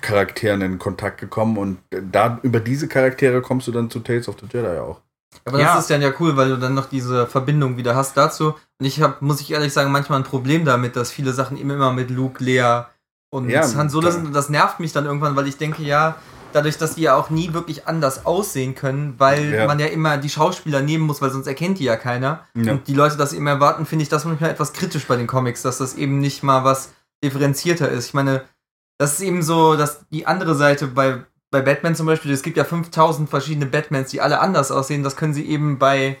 Charakteren 0.00 0.62
in 0.62 0.78
Kontakt 0.78 1.20
gekommen 1.20 1.58
und 1.58 1.78
da 1.90 2.38
über 2.42 2.60
diese 2.60 2.88
Charaktere 2.88 3.42
kommst 3.42 3.68
du 3.68 3.72
dann 3.72 3.90
zu 3.90 4.00
Tales 4.00 4.28
of 4.28 4.36
the 4.40 4.46
Jedi 4.50 4.78
auch. 4.78 5.00
Aber 5.44 5.58
das 5.58 5.66
Ja. 5.66 5.78
ist 5.78 5.90
dann 5.90 6.00
ja 6.02 6.10
cool, 6.18 6.36
weil 6.36 6.48
du 6.48 6.56
dann 6.58 6.74
noch 6.74 6.86
diese 6.86 7.26
Verbindung 7.26 7.76
wieder 7.76 7.94
hast 7.94 8.16
dazu. 8.16 8.54
Und 8.80 8.86
ich 8.86 9.00
habe, 9.02 9.16
muss 9.20 9.40
ich 9.40 9.50
ehrlich 9.52 9.72
sagen, 9.72 9.92
manchmal 9.92 10.18
ein 10.20 10.24
Problem 10.24 10.64
damit, 10.64 10.96
dass 10.96 11.10
viele 11.10 11.32
Sachen 11.32 11.56
immer, 11.58 11.74
immer 11.74 11.92
mit 11.92 12.10
Luke, 12.10 12.42
Lea 12.42 12.84
und 13.30 13.48
Ja, 13.50 13.62
Han 13.74 13.90
Solo 13.90 14.10
sind. 14.10 14.26
Und 14.26 14.32
das 14.32 14.48
nervt 14.48 14.80
mich 14.80 14.92
dann 14.92 15.04
irgendwann, 15.04 15.36
weil 15.36 15.46
ich 15.46 15.56
denke, 15.58 15.82
ja, 15.82 16.16
dadurch, 16.52 16.78
dass 16.78 16.96
die 16.96 17.02
ja 17.02 17.14
auch 17.14 17.30
nie 17.30 17.52
wirklich 17.52 17.86
anders 17.86 18.26
aussehen 18.26 18.74
können, 18.74 19.14
weil 19.18 19.52
Ja. 19.54 19.66
man 19.66 19.78
ja 19.78 19.86
immer 19.86 20.16
die 20.16 20.30
Schauspieler 20.30 20.80
nehmen 20.80 21.04
muss, 21.04 21.20
weil 21.22 21.30
sonst 21.30 21.46
erkennt 21.46 21.78
die 21.78 21.84
ja 21.84 21.96
keiner. 21.96 22.46
Ja. 22.54 22.72
Und 22.72 22.88
die 22.88 22.94
Leute 22.94 23.16
das 23.18 23.32
eben 23.34 23.46
erwarten, 23.46 23.86
finde 23.86 24.02
ich 24.02 24.08
das 24.08 24.24
manchmal 24.24 24.50
etwas 24.50 24.72
kritisch 24.72 25.06
bei 25.06 25.14
den 25.16 25.26
Comics, 25.28 25.62
dass 25.62 25.78
das 25.78 25.94
eben 25.94 26.18
nicht 26.18 26.42
mal 26.42 26.64
was 26.64 26.92
differenzierter 27.22 27.88
ist. 27.88 28.08
Ich 28.08 28.14
meine, 28.14 28.44
das 28.98 29.14
ist 29.14 29.20
eben 29.20 29.42
so, 29.42 29.76
dass 29.76 30.06
die 30.08 30.26
andere 30.26 30.54
Seite 30.54 30.86
bei, 30.88 31.24
bei 31.50 31.62
Batman 31.62 31.94
zum 31.94 32.06
Beispiel, 32.06 32.32
es 32.32 32.42
gibt 32.42 32.56
ja 32.56 32.64
5000 32.64 33.28
verschiedene 33.28 33.66
Batmans, 33.66 34.10
die 34.10 34.20
alle 34.20 34.40
anders 34.40 34.70
aussehen, 34.70 35.02
das 35.02 35.16
können 35.16 35.34
sie 35.34 35.46
eben 35.46 35.78
bei 35.78 36.18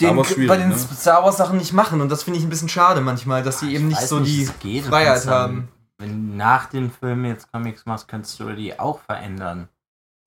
den, 0.00 0.16
bei 0.46 0.56
den 0.56 0.68
ne? 0.68 0.78
Star 0.78 1.24
Wars 1.24 1.36
Sachen 1.36 1.58
nicht 1.58 1.72
machen 1.72 2.00
und 2.00 2.10
das 2.10 2.22
finde 2.22 2.38
ich 2.38 2.44
ein 2.44 2.50
bisschen 2.50 2.68
schade 2.68 3.00
manchmal, 3.00 3.42
dass 3.42 3.60
sie 3.60 3.74
eben 3.74 3.88
nicht 3.88 4.00
so 4.00 4.20
die 4.20 4.48
geht. 4.60 4.84
Du 4.84 4.88
Freiheit 4.90 5.26
haben. 5.26 5.68
Wenn 5.98 6.30
du 6.30 6.36
nach 6.36 6.66
den 6.66 6.92
Filmen 6.92 7.24
jetzt 7.24 7.50
Comics 7.50 7.84
machst, 7.84 8.06
kannst 8.06 8.38
du 8.38 8.52
die 8.52 8.78
auch 8.78 9.00
verändern. 9.00 9.68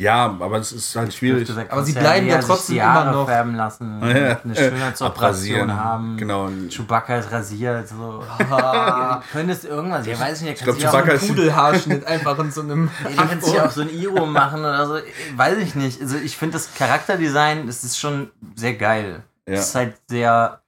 Ja, 0.01 0.25
aber 0.39 0.57
es 0.57 0.71
ist 0.71 0.95
halt 0.95 1.13
schwierig. 1.13 1.47
Aber 1.69 1.83
sie 1.83 1.93
bleiben 1.93 2.25
ja 2.25 2.37
sich 2.41 2.45
trotzdem 2.47 2.73
die 2.73 2.79
immer 2.79 2.93
Haare 2.93 3.11
noch- 3.11 3.27
färben 3.27 3.53
lassen, 3.55 3.99
Ja, 4.01 4.07
eine 4.43 4.53
äh, 4.55 4.55
Schönheitsoperation 4.55 5.73
haben. 5.75 6.17
Genau. 6.17 6.49
Chewbacca 6.69 7.17
ist 7.17 7.31
rasiert, 7.31 7.87
so. 7.87 8.23
Du 8.39 9.21
könntest 9.31 9.65
irgendwas, 9.65 10.07
ich 10.07 10.19
weiß 10.19 10.41
nicht, 10.41 10.53
Ich 10.53 10.63
glaub, 10.63 10.77
kannst 10.77 10.81
du 10.81 10.83
ja 10.85 10.89
auch- 10.89 10.93
Chewbacca 10.93 11.11
ist- 11.13 11.27
Pudelhaarschnitt 11.27 12.05
einfach 12.05 12.39
in 12.39 12.51
so 12.51 12.61
einem 12.61 12.89
Ey, 13.05 13.15
du 13.15 13.27
kannst 13.27 13.53
ja 13.53 13.65
auch 13.67 13.71
so 13.71 13.81
ein 13.81 13.89
Iro 13.89 14.25
machen 14.25 14.61
oder 14.61 14.87
so. 14.87 14.95
Weiß 15.35 15.57
ich 15.59 15.75
nicht. 15.75 16.01
Also 16.01 16.17
ich 16.17 16.35
finde 16.35 16.53
das 16.53 16.73
Charakterdesign, 16.73 17.67
das 17.67 17.83
ist 17.83 17.99
schon 17.99 18.31
sehr 18.55 18.73
geil. 18.73 19.21
Ja. 19.47 19.53
Es 19.55 19.67
ist 19.69 19.75
halt 19.75 19.95
sehr. 20.07 20.61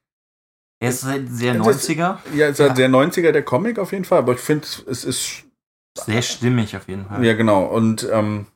Es 0.80 1.02
ist 1.02 1.08
halt 1.08 1.28
sehr 1.28 1.54
Das- 1.54 1.66
90er. 1.88 2.18
Ja, 2.34 2.46
es 2.46 2.60
ist 2.60 2.66
halt 2.66 2.76
sehr 2.76 2.88
90er 2.88 3.32
der 3.32 3.42
Comic 3.42 3.78
auf 3.80 3.90
jeden 3.92 4.04
Fall, 4.04 4.18
aber 4.18 4.34
ich 4.34 4.40
finde, 4.40 4.66
es 4.88 5.04
ist. 5.04 5.42
Sehr 5.96 6.22
stimmig 6.22 6.76
auf 6.76 6.86
jeden 6.88 7.06
Fall. 7.06 7.24
Ja, 7.24 7.34
genau. 7.34 7.64
Und 7.64 8.08
ähm, 8.12 8.46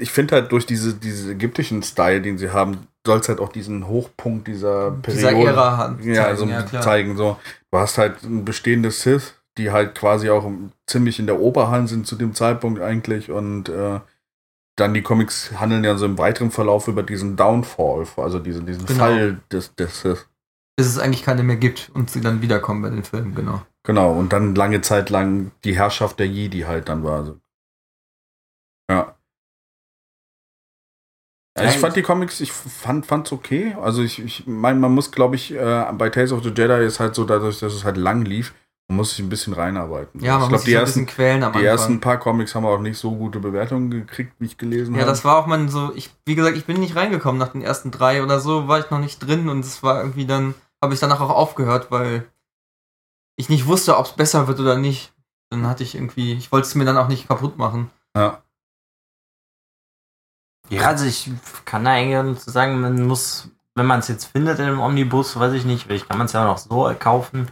ich 0.00 0.10
finde 0.10 0.36
halt 0.36 0.52
durch 0.52 0.66
diese, 0.66 0.94
diese 0.94 1.32
ägyptischen 1.32 1.82
Style, 1.82 2.20
den 2.20 2.38
sie 2.38 2.50
haben, 2.50 2.86
soll 3.06 3.18
es 3.20 3.28
halt 3.28 3.40
auch 3.40 3.50
diesen 3.50 3.86
Hochpunkt 3.86 4.46
dieser 4.48 4.90
dieser 5.06 5.28
Periode 5.28 5.50
Ära 5.52 5.76
haben. 5.76 6.02
ja, 6.02 6.24
also 6.24 6.44
ja, 6.46 6.66
zeigen. 6.80 7.16
So. 7.16 7.38
Du 7.70 7.78
hast 7.78 7.98
halt 7.98 8.22
ein 8.22 8.44
bestehendes 8.44 9.02
Sith, 9.02 9.34
die 9.58 9.70
halt 9.70 9.94
quasi 9.94 10.30
auch 10.30 10.50
ziemlich 10.86 11.18
in 11.18 11.26
der 11.26 11.40
Oberhand 11.40 11.88
sind 11.88 12.06
zu 12.06 12.16
dem 12.16 12.34
Zeitpunkt 12.34 12.80
eigentlich 12.80 13.30
und 13.30 13.68
äh, 13.68 14.00
dann 14.76 14.94
die 14.94 15.02
Comics 15.02 15.52
handeln 15.58 15.84
ja 15.84 15.96
so 15.96 16.06
im 16.06 16.16
weiteren 16.18 16.50
Verlauf 16.50 16.88
über 16.88 17.02
diesen 17.02 17.36
Downfall, 17.36 18.06
also 18.16 18.38
diesen, 18.38 18.66
diesen 18.66 18.86
Genau. 18.86 18.98
Fall 19.04 19.40
des, 19.52 19.74
des 19.74 20.00
Sith. 20.00 20.26
Bis 20.76 20.86
es 20.86 20.98
eigentlich 20.98 21.24
keine 21.24 21.42
mehr 21.42 21.56
gibt 21.56 21.90
und 21.94 22.10
sie 22.10 22.20
dann 22.20 22.40
wiederkommen 22.40 22.80
bei 22.82 22.90
den 22.90 23.04
Filmen, 23.04 23.34
genau. 23.34 23.62
Genau, 23.82 24.12
und 24.12 24.32
dann 24.32 24.54
lange 24.54 24.80
Zeit 24.82 25.10
lang 25.10 25.50
die 25.64 25.76
Herrschaft 25.76 26.18
der 26.18 26.28
Jedi 26.28 26.60
halt 26.60 26.88
dann 26.88 27.02
war. 27.02 27.18
Also. 27.18 27.39
Ja, 31.58 31.64
ich 31.64 31.74
Ja, 31.74 31.78
fand 31.80 31.96
die 31.96 32.02
Comics, 32.02 32.40
ich 32.40 32.52
fand 32.52 33.06
fand's 33.06 33.32
okay. 33.32 33.76
Also 33.80 34.02
ich, 34.02 34.18
ich 34.20 34.46
meine, 34.46 34.78
man 34.78 34.94
muss, 34.94 35.10
glaube 35.10 35.36
ich, 35.36 35.52
äh, 35.52 35.92
bei 35.92 36.08
Tales 36.10 36.32
of 36.32 36.42
the 36.42 36.50
Jedi 36.50 36.84
ist 36.86 37.00
halt 37.00 37.14
so, 37.14 37.24
dadurch, 37.24 37.58
dass 37.58 37.74
es 37.74 37.84
halt 37.84 37.96
lang 37.96 38.24
lief, 38.24 38.54
man 38.88 38.96
muss 38.96 39.10
sich 39.10 39.20
ein 39.20 39.28
bisschen 39.28 39.52
reinarbeiten. 39.52 40.20
Ja, 40.20 40.34
man 40.38 40.44
ich 40.46 40.50
muss 40.50 40.60
sich 40.62 40.70
die, 40.70 40.76
ein 40.76 40.80
ersten, 40.80 41.00
bisschen 41.06 41.14
quälen 41.14 41.42
am 41.42 41.52
die 41.52 41.56
Anfang. 41.58 41.66
ersten 41.70 42.00
paar 42.00 42.18
Comics 42.18 42.54
haben 42.54 42.66
auch 42.66 42.78
nicht 42.80 42.98
so 42.98 43.14
gute 43.16 43.40
Bewertungen 43.40 43.90
gekriegt, 43.90 44.32
wie 44.38 44.46
ich 44.46 44.58
gelesen 44.58 44.94
Ja, 44.94 45.00
habe. 45.00 45.10
das 45.10 45.24
war 45.24 45.36
auch 45.36 45.46
mal 45.46 45.68
so, 45.68 45.92
ich, 45.94 46.10
wie 46.24 46.34
gesagt, 46.34 46.56
ich 46.56 46.66
bin 46.66 46.80
nicht 46.80 46.96
reingekommen 46.96 47.38
nach 47.38 47.48
den 47.52 47.62
ersten 47.62 47.90
drei 47.90 48.22
oder 48.22 48.40
so, 48.40 48.68
war 48.68 48.78
ich 48.78 48.90
noch 48.90 48.98
nicht 49.00 49.18
drin 49.18 49.48
und 49.48 49.64
es 49.64 49.82
war 49.82 50.00
irgendwie 50.00 50.26
dann, 50.26 50.54
habe 50.82 50.94
ich 50.94 51.00
danach 51.00 51.20
auch 51.20 51.30
aufgehört, 51.30 51.90
weil 51.90 52.26
ich 53.36 53.48
nicht 53.48 53.66
wusste, 53.66 53.96
ob 53.96 54.06
es 54.06 54.12
besser 54.12 54.48
wird 54.48 54.60
oder 54.60 54.76
nicht. 54.76 55.12
Dann 55.50 55.66
hatte 55.66 55.82
ich 55.82 55.94
irgendwie, 55.94 56.32
ich 56.34 56.52
wollte 56.52 56.66
es 56.68 56.74
mir 56.74 56.84
dann 56.84 56.96
auch 56.98 57.08
nicht 57.08 57.26
kaputt 57.28 57.58
machen. 57.58 57.90
ja. 58.16 58.42
Ja, 60.70 60.86
also 60.86 61.04
ich 61.04 61.30
kann 61.64 61.84
da 61.84 61.90
eigentlich 61.92 62.42
zu 62.42 62.50
sagen, 62.50 62.80
man 62.80 63.06
muss, 63.06 63.48
wenn 63.74 63.86
man 63.86 64.00
es 64.00 64.08
jetzt 64.08 64.26
findet 64.26 64.58
in 64.58 64.66
einem 64.66 64.80
Omnibus, 64.80 65.38
weiß 65.38 65.52
ich 65.52 65.64
nicht, 65.64 65.84
vielleicht 65.84 66.08
kann 66.08 66.18
man 66.18 66.26
es 66.26 66.32
ja 66.32 66.42
auch 66.42 66.52
noch 66.52 66.58
so 66.58 66.94
kaufen, 66.98 67.48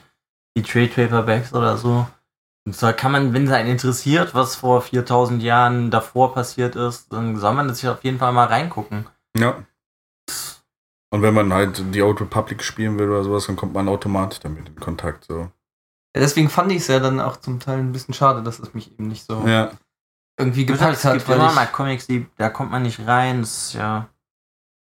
die 0.56 0.62
Trade 0.62 0.88
Paperbacks 0.88 1.52
oder 1.52 1.76
so. 1.76 2.06
Und 2.64 2.74
zwar 2.74 2.92
kann 2.92 3.12
man, 3.12 3.32
wenn 3.32 3.46
es 3.46 3.52
einen 3.52 3.70
interessiert, 3.70 4.34
was 4.34 4.56
vor 4.56 4.82
4000 4.82 5.42
Jahren 5.42 5.90
davor 5.90 6.32
passiert 6.32 6.76
ist, 6.76 7.12
dann 7.12 7.36
soll 7.36 7.54
man 7.54 7.66
das 7.66 7.78
sich 7.78 7.88
auf 7.88 8.04
jeden 8.04 8.18
Fall 8.18 8.32
mal 8.32 8.46
reingucken. 8.46 9.06
ja. 9.36 9.64
Und 11.10 11.22
wenn 11.22 11.32
man 11.32 11.52
halt 11.54 11.82
die 11.94 12.02
Old 12.02 12.20
Republic 12.20 12.62
spielen 12.62 12.98
will 12.98 13.08
oder 13.08 13.24
sowas, 13.24 13.46
dann 13.46 13.56
kommt 13.56 13.72
man 13.72 13.88
automatisch 13.88 14.40
damit 14.40 14.68
in 14.68 14.76
Kontakt. 14.76 15.24
So. 15.24 15.50
Ja, 16.14 16.20
deswegen 16.20 16.50
fand 16.50 16.70
ich 16.70 16.78
es 16.78 16.88
ja 16.88 17.00
dann 17.00 17.18
auch 17.18 17.38
zum 17.38 17.60
Teil 17.60 17.78
ein 17.78 17.92
bisschen 17.92 18.12
schade, 18.12 18.42
dass 18.42 18.58
es 18.58 18.74
mich 18.74 18.92
eben 18.92 19.08
nicht 19.08 19.24
so 19.24 19.42
Ja. 19.46 19.70
Irgendwie 20.38 20.66
gepackt 20.66 20.96
es 20.96 21.04
hat, 21.04 21.14
gibt 21.14 21.28
weil 21.28 21.36
immer 21.36 21.48
ich, 21.48 21.54
mal 21.54 21.66
Comics, 21.66 22.06
die, 22.06 22.26
da 22.36 22.48
kommt 22.48 22.70
man 22.70 22.82
nicht 22.82 23.06
rein, 23.06 23.40
das 23.40 23.68
ist 23.68 23.72
ja, 23.74 24.08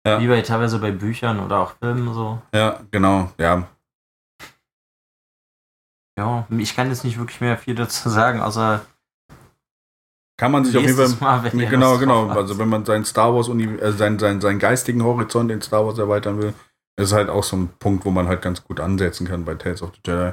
Ja. 0.07 0.21
wie 0.21 0.29
bei 0.29 0.41
teilweise 0.43 0.79
bei 0.79 0.93
Büchern 0.93 1.41
oder 1.41 1.59
auch 1.61 1.75
Filmen 1.81 2.15
so. 2.15 2.41
Ja, 2.55 2.81
genau, 2.91 3.31
ja. 3.39 3.67
Ja, 6.19 6.47
ich 6.51 6.77
kann 6.77 6.89
jetzt 6.89 7.05
nicht 7.05 7.19
wirklich 7.19 7.41
mehr 7.41 7.57
viel 7.57 7.75
dazu 7.75 8.09
sagen, 8.11 8.41
außer 8.41 8.85
Kann 10.39 10.53
man 10.53 10.65
sich 10.65 10.77
auf 10.77 10.83
jeden 10.83 10.97
Fall. 11.17 11.41
Mal, 11.41 11.51
genau, 11.51 11.99
genau. 11.99 12.29
Also 12.29 12.59
wenn 12.59 12.69
man 12.69 12.85
sein 12.85 13.05
Star 13.05 13.35
Wars 13.35 13.49
Uni 13.49 13.65
äh, 13.65 13.93
sein, 13.93 14.19
sein, 14.19 14.41
seinen 14.41 14.59
geistigen 14.59 15.03
Horizont 15.03 15.51
in 15.51 15.63
Star 15.63 15.87
Wars 15.87 15.99
erweitern 15.99 16.41
will, 16.41 16.55
ist 17.01 17.13
halt 17.13 17.31
auch 17.31 17.43
so 17.45 17.57
ein 17.57 17.69
Punkt, 17.79 18.05
wo 18.05 18.11
man 18.11 18.29
halt 18.29 18.43
ganz 18.43 18.63
gut 18.63 18.79
ansetzen 18.81 19.27
kann 19.27 19.45
bei 19.45 19.55
Tales 19.55 19.83
of 19.83 19.93
the 19.95 20.01
Jedi. 20.11 20.33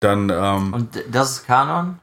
Dann, 0.00 0.30
ähm, 0.30 0.72
Und 0.74 1.04
das 1.10 1.30
ist 1.38 1.46
Kanon? 1.46 2.00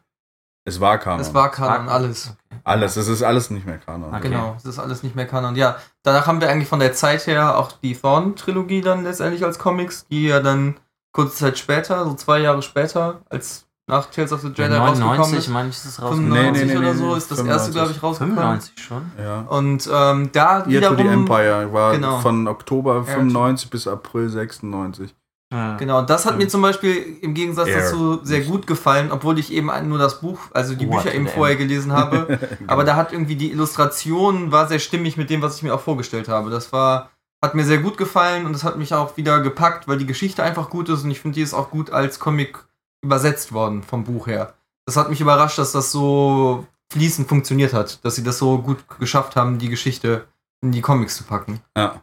Es 0.70 0.80
war 0.80 0.98
Kanon. 0.98 1.20
es 1.22 1.34
war 1.34 1.52
Kanon, 1.52 1.90
alles. 1.90 2.34
Alles, 2.64 2.96
es 2.98 3.08
ist 3.08 3.24
alles 3.24 3.50
nicht 3.50 3.66
mehr 3.66 3.78
Kanon. 3.78 4.14
Okay. 4.14 4.30
Genau, 4.30 4.56
es 4.58 4.66
ist 4.66 4.80
alles 4.80 5.04
nicht 5.04 5.16
mehr 5.16 5.26
Kanon. 5.26 5.56
Ja, 5.56 5.78
danach 6.04 6.28
haben 6.28 6.42
wir 6.42 6.50
eigentlich 6.50 6.70
von 6.70 6.80
der 6.80 6.94
Zeit 6.94 7.28
her 7.28 7.58
auch 7.58 7.72
die 7.72 7.96
Thorn-Trilogie 7.96 8.82
dann 8.82 9.04
letztendlich 9.04 9.44
als 9.44 9.60
Comics, 9.60 10.06
die 10.08 10.28
ja 10.28 10.40
dann 10.40 10.76
kurze 11.12 11.36
Zeit 11.36 11.58
später, 11.58 12.06
so 12.06 12.14
zwei 12.14 12.40
Jahre 12.40 12.62
später, 12.62 13.22
als 13.30 13.66
nach 13.90 14.06
Tales 14.06 14.32
of 14.32 14.42
the 14.42 14.50
Jedi 14.50 14.76
rausgekommen 14.76 15.18
99, 15.18 15.38
ist. 15.40 15.48
meine 15.50 15.70
ich, 15.70 15.76
ist 15.76 15.86
es 15.86 16.02
rausgekommen. 16.02 16.32
95 16.32 16.68
Nee, 16.68 16.74
nee, 16.74 16.80
nee, 16.80 16.88
oder 16.88 16.96
so 16.96 17.16
ist 17.16 17.32
das 17.32 17.40
95. 17.40 17.50
erste, 17.50 17.72
glaube 17.72 17.92
ich, 17.92 18.04
rausgekommen. 18.04 18.38
95 18.38 18.84
schon. 18.84 19.12
Ja. 19.18 19.40
Und 19.42 19.90
ähm, 19.92 20.30
da 20.32 20.68
Year 20.68 20.82
to 20.82 20.90
the 20.92 20.98
wiederum, 21.00 21.22
Empire 21.22 21.74
war 21.74 21.94
genau. 21.94 22.20
von 22.20 22.48
Oktober 22.48 22.98
Ja, 22.98 23.04
95 23.04 23.70
bis 23.72 23.88
April 23.88 24.30
96. 24.30 25.16
Ja. 25.52 25.78
Genau, 25.78 26.02
das 26.04 26.26
hat 26.26 26.34
Ja. 26.34 26.38
mir 26.38 26.47
zum 26.47 26.62
Beispiel 26.62 27.18
im 27.22 27.34
Gegensatz 27.34 27.68
Air. 27.70 27.82
dazu 27.82 28.20
sehr 28.24 28.41
gut 28.41 28.68
gefallen, 28.68 29.12
obwohl 29.12 29.39
ich 29.39 29.52
eben 29.52 29.72
nur 29.88 29.97
das 29.97 30.22
Buch, 30.22 30.39
also 30.54 30.76
die 30.76 30.88
What 30.88 31.04
Bücher 31.04 31.16
eben 31.16 31.28
vorher 31.28 31.56
gelesen 31.56 31.91
habe. 31.91 32.38
Genau. 32.60 32.72
Aber 32.72 32.84
da 32.84 32.95
hat 32.95 33.12
irgendwie 33.14 33.36
die 33.36 33.52
Illustration 33.52 34.52
war 34.52 34.68
sehr 34.68 34.80
stimmig 34.80 35.18
mit 35.18 35.30
dem, 35.32 35.41
was 35.41 35.58
ich 35.58 35.64
mir 35.64 35.74
auch 35.74 35.80
vorgestellt 35.82 36.28
habe. 36.28 36.52
Das 36.52 36.72
war, 36.72 37.10
hat 37.43 37.56
mir 37.56 37.64
sehr 37.66 37.80
gut 37.80 37.97
gefallen 37.97 38.45
und 38.45 38.54
das 38.54 38.64
hat 38.64 38.78
mich 38.78 38.93
auch 38.93 39.18
wieder 39.18 39.39
gepackt, 39.41 39.88
weil 39.88 39.97
die 39.97 40.06
Geschichte 40.06 40.43
einfach 40.43 40.70
gut 40.70 40.88
ist 40.89 41.04
und 41.04 41.10
ich 41.10 41.20
finde, 41.20 41.36
die 41.36 41.41
ist 41.41 41.56
auch 41.56 41.72
gut 41.72 41.89
als 41.89 42.20
Comic 42.20 42.60
übersetzt 43.04 43.52
worden 43.52 43.82
vom 43.82 44.04
Buch 44.04 44.28
her. 44.28 44.54
Das 44.86 44.97
hat 44.97 45.10
mich 45.10 45.22
überrascht, 45.22 45.58
dass 45.58 45.72
das 45.72 45.91
so 45.91 46.68
fließend 46.91 47.28
funktioniert 47.28 47.74
hat, 47.74 48.04
dass 48.06 48.16
sie 48.16 48.24
das 48.24 48.38
so 48.39 48.60
gut 48.60 48.78
geschafft 49.00 49.36
haben, 49.36 49.58
die 49.58 49.70
Geschichte 49.70 50.28
in 50.62 50.72
die 50.72 50.82
Comics 50.82 51.16
zu 51.18 51.24
packen. 51.24 51.62
ja. 51.76 52.02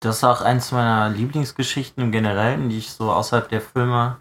Das 0.00 0.18
ist 0.18 0.24
auch 0.24 0.40
eins 0.42 0.70
meiner 0.70 1.08
Lieblingsgeschichten 1.08 2.02
im 2.02 2.12
Generellen, 2.12 2.68
die 2.68 2.78
ich 2.78 2.92
so 2.92 3.12
außerhalb 3.12 3.48
der 3.48 3.60
Filme 3.60 4.18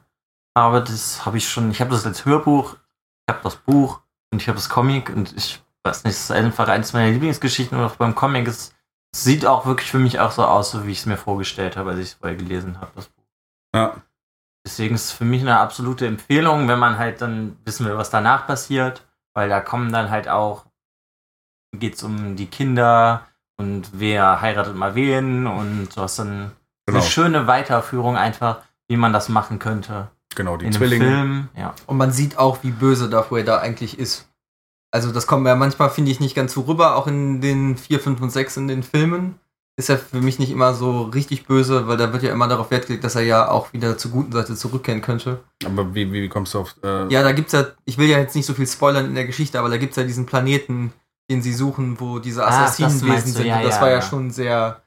habe. 0.57 0.81
Das 0.81 1.25
habe 1.25 1.37
ich 1.37 1.47
schon, 1.47 1.69
ich 1.69 1.81
habe 1.81 1.91
das 1.91 2.05
als 2.05 2.25
Hörbuch, 2.25 2.73
ich 2.73 3.33
habe 3.33 3.43
das 3.43 3.57
Buch 3.57 4.01
und 4.31 4.41
ich 4.41 4.47
habe 4.47 4.57
das 4.57 4.69
Comic 4.69 5.09
und 5.09 5.35
ich 5.37 5.61
weiß 5.83 6.03
nicht, 6.03 6.15
es 6.15 6.23
ist 6.25 6.31
einfach 6.31 6.67
eins 6.67 6.93
meiner 6.93 7.11
Lieblingsgeschichten 7.11 7.77
und 7.77 7.85
auch 7.85 7.95
beim 7.95 8.15
Comic 8.15 8.47
es 8.47 8.73
sieht 9.15 9.45
auch 9.45 9.65
wirklich 9.65 9.89
für 9.89 9.99
mich 9.99 10.19
auch 10.19 10.31
so 10.31 10.43
aus, 10.43 10.71
so 10.71 10.85
wie 10.85 10.91
ich 10.91 10.99
es 10.99 11.05
mir 11.05 11.17
vorgestellt 11.17 11.77
habe, 11.77 11.91
als 11.91 11.99
ich 11.99 12.05
es 12.07 12.13
vorher 12.13 12.37
gelesen 12.37 12.79
habe, 12.81 12.91
das 12.95 13.07
Buch. 13.07 13.23
ja. 13.73 13.95
Deswegen 14.65 14.95
ist 14.95 15.05
es 15.05 15.11
für 15.13 15.23
mich 15.23 15.41
eine 15.41 15.59
absolute 15.59 16.05
Empfehlung, 16.05 16.67
wenn 16.67 16.77
man 16.77 16.97
halt 16.97 17.21
dann 17.21 17.57
wissen 17.63 17.85
will, 17.85 17.97
was 17.97 18.09
danach 18.09 18.47
passiert, 18.47 19.07
weil 19.33 19.47
da 19.47 19.61
kommen 19.61 19.93
dann 19.93 20.09
halt 20.09 20.27
auch, 20.27 20.65
geht 21.73 21.95
es 21.95 22.03
um 22.03 22.35
die 22.35 22.47
Kinder 22.47 23.25
und 23.57 23.89
wer 23.93 24.41
heiratet 24.41 24.75
mal 24.75 24.95
wen 24.95 25.47
und 25.47 25.89
du 25.95 26.01
hast 26.01 26.19
dann 26.19 26.51
Genau. 26.87 26.99
eine 26.99 27.07
schöne 27.07 27.47
Weiterführung 27.47 28.15
einfach, 28.15 28.59
wie 28.87 28.95
man 28.95 29.11
das 29.11 29.27
machen 29.27 29.59
könnte. 29.59 30.07
Genau, 30.35 30.55
die 30.55 30.65
in 30.65 30.71
einem 30.71 30.77
Zwillinge. 30.77 31.05
Film, 31.05 31.49
ja. 31.57 31.73
Und 31.85 31.97
man 31.97 32.11
sieht 32.11 32.37
auch, 32.37 32.59
wie 32.63 32.71
böse 32.71 33.09
Dafür 33.09 33.43
da 33.43 33.57
eigentlich 33.57 33.99
ist. 33.99 34.29
Also 34.91 35.11
das 35.11 35.27
kommt 35.27 35.45
ja 35.45 35.55
manchmal, 35.55 35.89
finde 35.89 36.11
ich, 36.11 36.21
nicht 36.21 36.33
ganz 36.33 36.53
so 36.53 36.61
rüber, 36.61 36.95
auch 36.95 37.07
in 37.07 37.41
den 37.41 37.75
4, 37.75 37.99
5 37.99 38.21
und 38.21 38.29
6 38.29 38.55
in 38.55 38.67
den 38.69 38.83
Filmen. 38.83 39.35
Ist 39.75 39.89
er 39.89 39.97
für 39.97 40.21
mich 40.21 40.39
nicht 40.39 40.49
immer 40.49 40.73
so 40.73 41.03
richtig 41.03 41.45
böse, 41.45 41.87
weil 41.89 41.97
da 41.97 42.13
wird 42.13 42.23
ja 42.23 42.31
immer 42.31 42.47
darauf 42.47 42.71
Wert 42.71 42.87
gelegt, 42.87 43.03
dass 43.03 43.15
er 43.15 43.21
ja 43.23 43.51
auch 43.51 43.73
wieder 43.73 43.97
zur 43.97 44.11
guten 44.11 44.31
Seite 44.31 44.55
zurückkehren 44.55 45.01
könnte. 45.01 45.41
Aber 45.65 45.93
wie, 45.93 46.11
wie 46.13 46.29
kommst 46.29 46.53
du 46.53 46.59
auf. 46.61 46.73
Äh, 46.83 47.11
Ja, 47.11 47.21
da 47.21 47.33
gibt's 47.33 47.51
ja, 47.51 47.65
ich 47.83 47.97
will 47.97 48.07
ja 48.07 48.17
jetzt 48.17 48.35
nicht 48.35 48.45
so 48.45 48.53
viel 48.53 48.65
spoilern 48.65 49.05
in 49.05 49.15
der 49.15 49.25
Geschichte, 49.25 49.59
aber 49.59 49.69
da 49.69 49.77
gibt's 49.77 49.97
ja 49.97 50.03
diesen 50.03 50.25
Planeten, 50.25 50.93
den 51.29 51.41
sie 51.41 51.53
suchen, 51.53 51.99
wo 51.99 52.19
diese 52.19 52.45
Ah, 52.45 52.49
Assassinenwesen 52.49 53.31
du, 53.33 53.37
sind. 53.39 53.45
ja, 53.47 53.61
das 53.61 53.75
ja, 53.75 53.81
war 53.81 53.89
ja, 53.89 53.95
ja. 53.95 54.01
schon 54.01 54.31
sehr, 54.31 54.81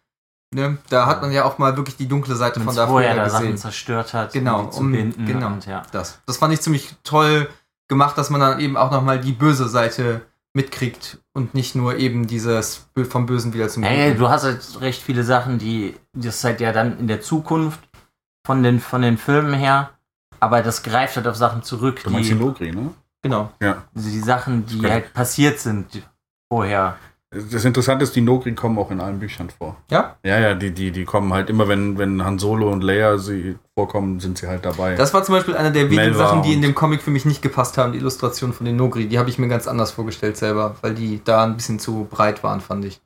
ne, 0.55 0.79
da 0.89 1.07
hat 1.07 1.21
man 1.23 1.33
ja 1.33 1.45
auch 1.45 1.59
mal 1.59 1.77
wirklich 1.77 1.97
die 1.97 2.09
dunkle 2.09 2.35
Seite 2.37 2.61
Wenn 2.61 2.67
von 2.67 2.77
Darth 2.77 2.89
vorher 2.89 3.15
da 3.15 3.29
Sachen 3.29 3.43
gesehen. 3.47 3.59
zerstört 3.59 4.15
hat, 4.15 4.33
Genau, 4.33 4.61
um 4.61 4.67
die 4.67 4.71
zu 4.73 4.81
um- 4.81 4.93
binden 4.93 5.27
genau. 5.27 5.47
und 5.49 5.67
ja. 5.67 5.83
Das, 5.93 6.21
das 6.27 6.39
fand 6.39 6.55
ich 6.55 6.61
ziemlich 6.61 6.95
toll 7.05 7.49
gemacht, 7.89 8.17
dass 8.17 8.31
man 8.31 8.41
dann 8.41 8.61
eben 8.61 8.77
auch 8.77 8.91
nochmal 8.91 9.21
die 9.21 9.33
böse 9.33 9.69
Seite 9.69 10.23
mitkriegt 10.53 11.19
und 11.33 11.55
nicht 11.55 11.75
nur 11.77 11.97
eben 11.97 12.27
dieses 12.27 12.89
vom 13.09 13.27
Bösen 13.27 13.53
wieder 13.55 13.69
zum 13.69 13.83
Ey, 13.85 14.09
Guten. 14.09 14.19
du 14.21 14.29
hast 14.31 14.43
halt 14.45 14.81
recht 14.81 15.01
viele 15.03 15.23
Sachen, 15.23 15.59
die 15.59 15.95
das 16.13 16.37
ist 16.37 16.45
halt 16.45 16.61
ja 16.61 16.73
dann 16.73 16.99
in 16.99 17.07
der 17.07 17.21
Zukunft 17.21 17.79
von 18.45 18.63
den 18.65 18.81
von 18.81 19.03
den 19.03 19.17
Filmen 19.17 19.55
her, 19.55 19.91
aber 20.41 20.63
das 20.63 20.83
greift 20.83 21.15
halt 21.17 21.29
auf 21.29 21.37
Sachen 21.37 21.63
zurück, 21.63 22.01
Du 22.03 22.11
meinst 22.11 22.31
die 22.31 22.35
die, 22.35 22.41
Logri, 22.41 22.73
ne? 22.73 22.91
Genau. 23.23 23.53
die 23.95 24.19
Sachen, 24.21 24.67
die 24.67 24.79
Okay. 24.81 24.91
halt 24.91 25.13
passiert 25.15 25.61
sind 25.61 26.03
vorher. 26.51 26.97
Das 27.33 27.65
Interessante 27.65 28.03
ist, 28.03 28.17
die 28.17 28.23
Nogri 28.23 28.57
kommen 28.57 28.77
auch 28.77 28.91
in 28.91 29.01
allen 29.01 29.21
Büchern 29.21 29.51
vor. 29.51 29.77
Ja? 29.89 30.17
Ja, 30.25 30.41
ja, 30.41 30.55
die, 30.55 30.73
die, 30.73 30.91
die 30.91 31.05
kommen 31.05 31.33
halt 31.33 31.49
immer, 31.49 31.69
wenn, 31.69 31.97
wenn 31.97 32.25
Han 32.25 32.41
Solo 32.41 32.69
und 32.73 32.83
Leia 32.83 33.19
sie 33.19 33.57
vorkommen, 33.79 34.19
sind 34.19 34.37
sie 34.37 34.49
halt 34.49 34.65
dabei. 34.65 34.97
Das 34.97 35.15
war 35.15 35.23
zum 35.23 35.37
Beispiel 35.37 35.57
eine 35.57 35.71
der 35.71 35.85
wenigen 35.85 36.11
Melva 36.11 36.27
Sachen, 36.27 36.43
die 36.43 36.53
in 36.53 36.61
dem 36.61 36.75
Comic 36.75 37.03
für 37.03 37.13
mich 37.13 37.25
nicht 37.25 37.41
gepasst 37.41 37.79
haben, 37.79 37.93
die 37.93 37.99
Illustration 37.99 38.53
von 38.53 38.67
den 38.67 38.75
Nogri. 38.75 39.07
Die 39.07 39.17
habe 39.17 39.31
ich 39.31 39.39
mir 39.39 39.47
ganz 39.47 39.69
anders 39.69 39.93
vorgestellt 39.93 40.37
selber, 40.37 40.75
weil 40.83 40.95
die 40.95 41.23
da 41.25 41.45
ein 41.45 41.55
bisschen 41.55 41.79
zu 41.79 42.09
breit 42.11 42.43
waren, 42.43 42.61
fand 42.61 42.85
ich. 42.85 43.01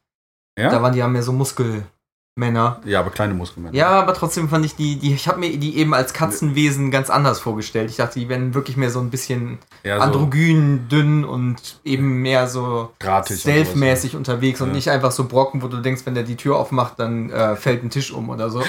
ja? 0.58 0.70
Da 0.70 0.80
waren 0.80 0.94
die 0.94 1.00
ja 1.00 1.08
mehr 1.08 1.22
so 1.22 1.32
Muskelmänner. 2.36 2.80
ja, 2.84 2.98
aber 2.98 3.10
kleine 3.10 3.32
Muskelmänner. 3.32 3.76
Ja, 3.76 3.90
aber 3.90 4.12
trotzdem 4.12 4.48
fand 4.48 4.64
ich 4.64 4.74
die, 4.74 4.96
die 4.96 5.14
ich 5.14 5.28
habe 5.28 5.38
mir 5.38 5.56
die 5.56 5.76
eben 5.78 5.94
als 5.94 6.12
Katzenwesen 6.12 6.90
ganz 6.90 7.08
anders 7.08 7.38
vorgestellt. 7.38 7.90
Ich 7.90 7.96
dachte, 7.96 8.18
die 8.18 8.28
wären 8.28 8.54
wirklich 8.54 8.76
mehr 8.76 8.90
so 8.90 8.98
ein 8.98 9.10
bisschen 9.10 9.58
ja 9.84 9.98
so 9.98 10.02
androgyn, 10.02 10.88
dünn 10.88 11.24
und 11.24 11.80
eben 11.84 12.22
mehr 12.22 12.48
so 12.48 12.92
und 13.06 13.28
stealth-mäßig 13.28 14.16
unterwegs 14.16 14.60
und 14.60 14.68
Ja. 14.68 14.74
nicht 14.74 14.88
einfach 14.90 15.12
so 15.12 15.28
Brocken, 15.28 15.62
wo 15.62 15.68
du 15.68 15.80
denkst, 15.80 16.02
wenn 16.06 16.14
der 16.14 16.24
die 16.24 16.34
Tür 16.34 16.56
aufmacht, 16.56 16.98
dann 16.98 17.30
äh, 17.30 17.54
fällt 17.54 17.84
ein 17.84 17.90
Tisch 17.90 18.10
um 18.10 18.28
oder 18.28 18.50
so. 18.50 18.64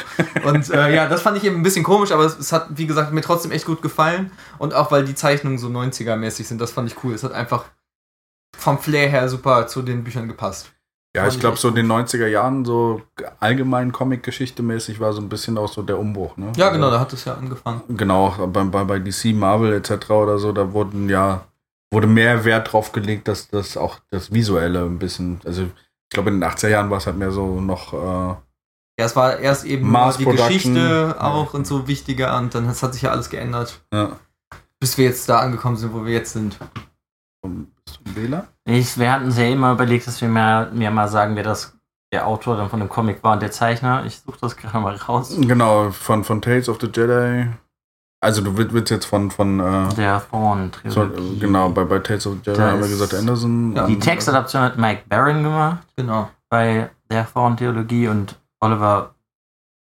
Und 0.46 0.70
äh, 0.70 0.94
ja, 0.94 1.08
das 1.08 1.24
fand 1.24 1.38
ich 1.38 1.44
eben 1.44 1.56
ein 1.58 1.64
bisschen 1.64 1.84
komisch, 1.84 2.12
aber 2.12 2.26
es, 2.26 2.38
es 2.38 2.52
hat, 2.52 2.68
wie 2.78 2.86
gesagt, 2.86 3.14
mir 3.14 3.22
trotzdem 3.22 3.52
echt 3.52 3.66
gut 3.66 3.82
gefallen. 3.82 4.32
Und 4.60 4.76
auch 4.76 4.92
weil 4.92 5.06
die 5.06 5.16
Zeichnungen 5.16 5.58
so 5.58 5.70
90er-mäßig 5.70 6.44
sind, 6.44 6.62
das 6.62 6.70
fand 6.72 6.92
ich 6.92 7.04
cool. 7.04 7.16
Es 7.16 7.24
hat 7.24 7.32
einfach 7.32 7.66
vom 8.56 8.78
Flair 8.78 9.10
her 9.10 9.28
super 9.28 9.66
zu 9.66 9.82
den 9.82 10.04
Büchern 10.04 10.28
gepasst. 10.28 10.72
Ja, 11.16 11.28
ich 11.28 11.40
glaube, 11.40 11.58
so 11.58 11.70
in 11.70 11.76
den 11.76 11.88
90er 11.92 12.28
Jahren, 12.28 12.66
so 12.66 13.02
allgemein 13.40 13.92
Comic-Geschichte 13.92 14.62
mäßig, 14.64 15.00
war 15.00 15.14
so 15.14 15.22
ein 15.22 15.30
bisschen 15.30 15.58
auch 15.58 15.68
so 15.72 15.82
der 15.82 15.98
Umbruch, 15.98 16.36
ne? 16.38 16.52
Ja, 16.58 16.70
genau, 16.70 16.86
Also, 16.88 16.96
da 16.96 17.00
hat 17.02 17.14
es 17.14 17.26
ja 17.26 17.34
angefangen. 17.36 17.82
Genau, 17.90 18.32
bei, 18.48 18.64
bei, 18.66 18.84
bei 18.84 19.00
DC, 19.00 19.34
Marvel 19.34 19.74
etc. 19.74 20.10
oder 20.12 20.38
so, 20.40 20.52
da 20.52 20.74
wurden 20.74 21.08
ja, 21.10 21.46
wurde 21.92 22.08
mehr 22.08 22.44
Wert 22.46 22.74
drauf 22.74 22.92
gelegt, 22.92 23.28
dass 23.28 23.48
das 23.50 23.78
auch 23.78 24.00
das 24.12 24.34
Visuelle 24.34 24.84
ein 24.84 25.00
bisschen, 25.00 25.40
also 25.46 25.64
ich 25.64 26.10
glaube 26.10 26.30
in 26.30 26.40
den 26.42 26.50
80er 26.50 26.68
Jahren 26.70 26.90
war 26.90 26.98
es 26.98 27.06
halt 27.08 27.18
mehr 27.18 27.32
so 27.32 27.62
noch, 27.62 27.94
äh, 27.94 28.36
Ja, 29.00 29.06
es 29.06 29.16
war 29.16 29.40
erst 29.40 29.66
eben 29.66 29.90
Mass 29.90 30.18
die 30.18 30.26
Production. 30.26 30.74
Geschichte 30.74 31.16
Ja. 31.18 31.22
auch 31.22 31.54
und 31.54 31.66
so 31.66 31.88
wichtiger 31.88 32.38
und 32.38 32.54
dann 32.56 32.66
das 32.68 32.84
hat 32.84 32.94
sich 32.94 33.04
ja 33.04 33.12
alles 33.12 33.30
geändert. 33.30 33.82
ja, 33.94 34.20
Bis 34.80 34.98
wir 34.98 35.06
jetzt 35.06 35.28
da 35.30 35.40
angekommen 35.40 35.78
sind, 35.78 35.94
wo 35.94 36.04
wir 36.06 36.14
jetzt 36.14 36.34
sind. 36.34 36.58
zum, 37.42 37.72
zum 37.86 38.16
Wähler. 38.16 38.48
Ich, 38.68 38.98
wir 38.98 39.12
hatten 39.12 39.26
uns 39.26 39.38
ja 39.38 39.46
immer 39.46 39.72
überlegt, 39.74 40.08
dass 40.08 40.20
wir 40.22 40.28
mir, 40.28 40.70
mir 40.74 40.90
mal 40.92 41.08
sagen, 41.08 41.36
wer 41.36 41.44
das 41.44 41.74
der 42.12 42.28
Autor 42.28 42.56
dann 42.58 42.70
von 42.70 42.80
dem 42.80 42.90
Comic 42.90 43.24
war 43.24 43.34
und 43.34 43.42
der 43.42 43.52
Zeichner. 43.52 44.06
Ich 44.06 44.20
suche 44.20 44.38
das 44.42 44.56
gerade 44.56 44.80
mal 44.80 44.96
raus. 44.96 45.36
Genau, 45.40 45.92
von, 45.92 46.24
von 46.24 46.42
Tales 46.42 46.70
of 46.70 46.78
the 46.80 46.88
Jedi. 46.88 47.48
Also 48.22 48.42
du 48.42 48.58
willst 48.58 48.90
jetzt 48.90 49.06
von, 49.06 49.30
von 49.30 49.60
äh, 49.60 49.94
Der 49.96 50.24
Thorn. 50.32 50.72
so, 50.86 51.08
genau, 51.40 51.70
bei, 51.70 51.84
bei 51.84 52.00
Tales 52.00 52.26
of 52.26 52.34
the 52.36 52.40
Jedi 52.52 52.58
Das- 52.58 52.72
haben 52.72 52.82
wir 52.82 52.88
gesagt, 52.88 53.14
Anderson. 53.14 53.76
Ja. 53.76 53.86
Die 53.86 53.96
und- 53.96 54.02
Textadaption 54.02 54.62
hat 54.64 54.78
Mike 54.78 55.04
Barron 55.10 55.44
gemacht 55.44 55.86
Genau. 55.96 56.30
bei 56.50 56.90
der 57.12 57.32
Thorn-Theologie 57.32 58.08
und 58.08 58.40
Oliver 58.62 59.14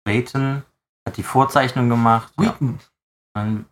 Wayton 0.07 0.63
hat 1.07 1.17
die 1.17 1.23
Vorzeichnung 1.23 1.89
gemacht. 1.89 2.33
Ja, 2.39 2.47
Wheaton. 2.47 2.79
Wayton. 3.35 3.65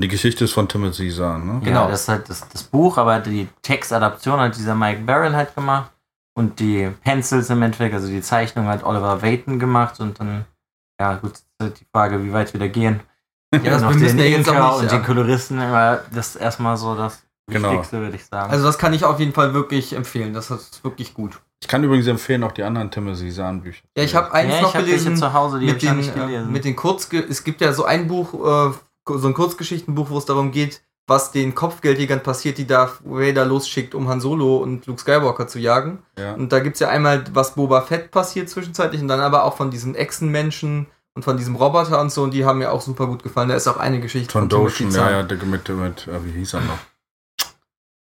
Die 0.00 0.08
Geschichte 0.08 0.44
ist 0.44 0.52
von 0.52 0.68
Timothy 0.68 1.10
Zahn, 1.10 1.46
ne? 1.46 1.52
Genau, 1.52 1.64
Genau. 1.64 1.88
das 1.88 2.02
ist 2.02 2.08
halt 2.08 2.28
das, 2.28 2.48
das 2.48 2.64
Buch, 2.64 2.98
aber 2.98 3.20
die 3.20 3.48
Textadaption 3.62 4.40
hat 4.40 4.56
dieser 4.56 4.74
Mike 4.74 5.02
Barron 5.02 5.36
halt 5.36 5.54
gemacht 5.54 5.90
und 6.36 6.58
die 6.58 6.90
Pencils 7.04 7.48
im 7.50 7.62
Endeffekt, 7.62 7.94
also 7.94 8.08
die 8.08 8.20
Zeichnung 8.20 8.66
hat 8.66 8.84
Oliver 8.84 9.22
Wayton 9.22 9.58
gemacht 9.58 10.00
und 10.00 10.18
dann, 10.18 10.44
ja 11.00 11.14
gut, 11.14 11.34
halt 11.62 11.78
die 11.80 11.86
Frage, 11.94 12.24
wie 12.24 12.32
weit 12.32 12.52
wir 12.52 12.60
da 12.60 12.66
gehen. 12.66 13.00
Ja, 13.54 13.60
das 13.70 13.82
noch 13.82 13.92
den 13.92 14.18
ja 14.18 14.68
auch 14.68 14.82
nicht. 14.82 14.92
und 14.92 14.92
den 14.98 15.04
Koloristen, 15.04 15.60
aber 15.60 16.02
das 16.12 16.30
ist 16.30 16.36
erstmal 16.36 16.76
so 16.76 16.96
das 16.96 17.22
Genau. 17.46 17.72
Wichtigste, 17.72 18.00
würde 18.00 18.16
ich 18.16 18.24
sagen. 18.24 18.50
Also 18.50 18.64
das 18.64 18.78
kann 18.78 18.94
ich 18.94 19.04
auf 19.04 19.20
jeden 19.20 19.34
Fall 19.34 19.52
wirklich 19.52 19.92
empfehlen. 19.94 20.32
Das 20.32 20.50
ist 20.50 20.82
wirklich 20.82 21.12
gut. 21.12 21.38
Ich 21.60 21.68
kann 21.68 21.84
übrigens 21.84 22.06
empfehlen, 22.06 22.42
auch 22.42 22.52
die 22.52 22.62
anderen 22.62 22.90
Timothy 22.90 23.30
Zahn 23.30 23.60
Bücher. 23.60 23.82
Ja, 23.96 24.02
ich 24.02 24.14
habe 24.14 24.32
eins 24.32 24.54
ja, 24.54 24.62
noch 24.62 24.74
ich 24.74 24.80
gelesen 24.80 25.16
zu 25.16 25.32
Hause, 25.32 25.60
die 25.60 25.66
mit 25.66 25.76
ich 25.82 25.88
den, 25.88 25.98
nicht 25.98 26.16
äh, 26.16 26.18
gelesen. 26.20 26.52
mit 26.52 26.64
den 26.64 26.74
Kurzge 26.74 27.20
es 27.20 27.44
gibt 27.44 27.60
ja 27.60 27.72
so 27.74 27.84
ein 27.84 28.08
Buch, 28.08 28.32
äh, 28.72 28.74
so 29.06 29.28
ein 29.28 29.34
Kurzgeschichtenbuch, 29.34 30.10
wo 30.10 30.18
es 30.18 30.24
darum 30.24 30.50
geht, 30.50 30.82
was 31.06 31.32
den 31.32 31.54
Kopfgeldjägern 31.54 32.22
passiert, 32.22 32.56
die 32.56 32.66
Darth 32.66 33.00
Vader 33.04 33.44
losschickt, 33.44 33.94
um 33.94 34.08
Han 34.08 34.20
Solo 34.20 34.56
und 34.56 34.86
Luke 34.86 35.00
Skywalker 35.00 35.46
zu 35.46 35.58
jagen. 35.58 35.98
Ja. 36.18 36.32
Und 36.34 36.50
da 36.52 36.60
gibt's 36.60 36.80
ja 36.80 36.88
einmal, 36.88 37.24
was 37.34 37.54
Boba 37.54 37.82
Fett 37.82 38.10
passiert 38.10 38.48
zwischenzeitlich 38.48 39.02
und 39.02 39.08
dann 39.08 39.20
aber 39.20 39.44
auch 39.44 39.56
von 39.56 39.70
diesen 39.70 39.94
Echsenmenschen 39.94 40.86
und 41.14 41.22
von 41.22 41.36
diesem 41.36 41.56
Roboter 41.56 42.00
und 42.00 42.10
so 42.10 42.22
und 42.22 42.32
die 42.32 42.44
haben 42.46 42.58
mir 42.58 42.72
auch 42.72 42.80
super 42.80 43.06
gut 43.06 43.22
gefallen. 43.22 43.48
Da 43.50 43.54
ist 43.54 43.68
auch 43.68 43.76
eine 43.76 44.00
Geschichte 44.00 44.32
Von 44.32 44.48
Timothy 44.48 44.84
Doshin, 44.84 44.90
ja, 44.92 45.10
ja, 45.10 45.22
der 45.22 45.36
mit, 45.44 45.68
mit 45.68 46.08
äh, 46.08 46.24
wie 46.24 46.30
hieß 46.38 46.54
er 46.54 46.60
noch? 46.62 46.78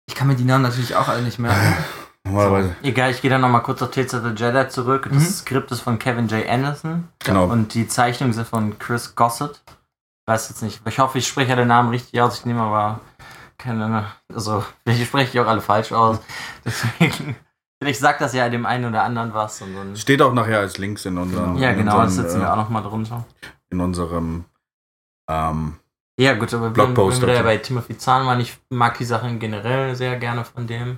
Ich 0.08 0.16
kann 0.16 0.28
mir 0.28 0.36
die 0.36 0.46
Namen 0.46 0.64
natürlich 0.64 0.96
auch 0.96 1.10
alle 1.10 1.22
nicht 1.22 1.38
merken. 1.40 1.76
Normalerweise, 2.24 2.76
Egal, 2.84 3.12
ich 3.12 3.22
gehe 3.22 3.30
dann 3.30 3.42
nochmal 3.42 3.64
kurz 3.64 3.82
auf 3.82 3.92
Tales 3.92 4.14
of 4.14 4.22
the 4.24 4.30
Jedi 4.36 4.68
zurück. 4.70 5.08
Das 5.12 5.24
Mhm. 5.24 5.28
Skript 5.28 5.72
ist 5.72 5.82
von 5.82 6.00
Kevin 6.00 6.28
J. 6.28 6.48
Anderson 6.48 7.08
genau. 7.20 7.46
und 7.46 7.74
die 7.74 7.88
Zeichnungen 7.88 8.34
sind 8.34 8.48
von 8.48 8.80
Chris 8.80 9.16
Gossett. 9.16 9.62
Ich 10.28 10.34
weiß 10.34 10.50
jetzt 10.50 10.62
nicht, 10.62 10.82
ich 10.86 11.00
hoffe, 11.00 11.20
ich 11.20 11.26
spreche 11.28 11.52
ja 11.52 11.56
den 11.56 11.70
Namen 11.70 11.88
richtig 11.90 12.20
aus. 12.22 12.40
Ich 12.40 12.46
nehme 12.46 12.60
aber 12.62 13.00
keine, 13.58 14.08
also 14.34 14.62
vielleicht 14.84 15.06
spreche 15.08 15.32
ich 15.32 15.40
auch 15.40 15.48
alle 15.48 15.62
falsch 15.62 15.94
aus. 15.94 16.20
Deswegen, 16.66 17.38
vielleicht 17.82 18.02
sagt 18.02 18.20
das 18.20 18.34
ja 18.34 18.50
dem 18.50 18.66
einen 18.66 18.84
oder 18.86 19.04
anderen 19.04 19.34
was. 19.34 19.62
Und 19.62 19.74
dann, 19.74 19.96
Steht 19.96 20.22
auch 20.22 20.34
nachher 20.34 20.60
als 20.60 20.78
Links 20.80 21.06
in 21.06 21.18
unseren. 21.18 21.58
ja, 21.58 21.72
genau, 21.72 22.00
das 22.02 22.12
unseren, 22.12 22.26
setzen 22.26 22.42
wir 22.42 22.48
äh, 22.48 22.52
auch 22.52 22.56
nochmal 22.58 22.84
drunter. 22.84 23.24
in 23.70 23.80
unserem 23.80 24.44
ähm, 25.30 25.78
Ja, 26.20 26.34
gut, 26.34 26.54
aber 26.54 26.72
Blogpost 26.72 27.22
wir 27.22 27.28
da 27.28 27.34
dazu. 27.36 27.46
bei 27.46 27.58
Timothy 27.60 27.98
Zahn 27.98 28.28
waren, 28.28 28.42
ich 28.42 28.58
mag 28.70 28.98
die 28.98 29.06
Sachen 29.06 29.40
generell 29.40 29.96
sehr 29.96 30.18
gerne 30.18 30.44
von 30.44 30.68
dem. 30.68 30.98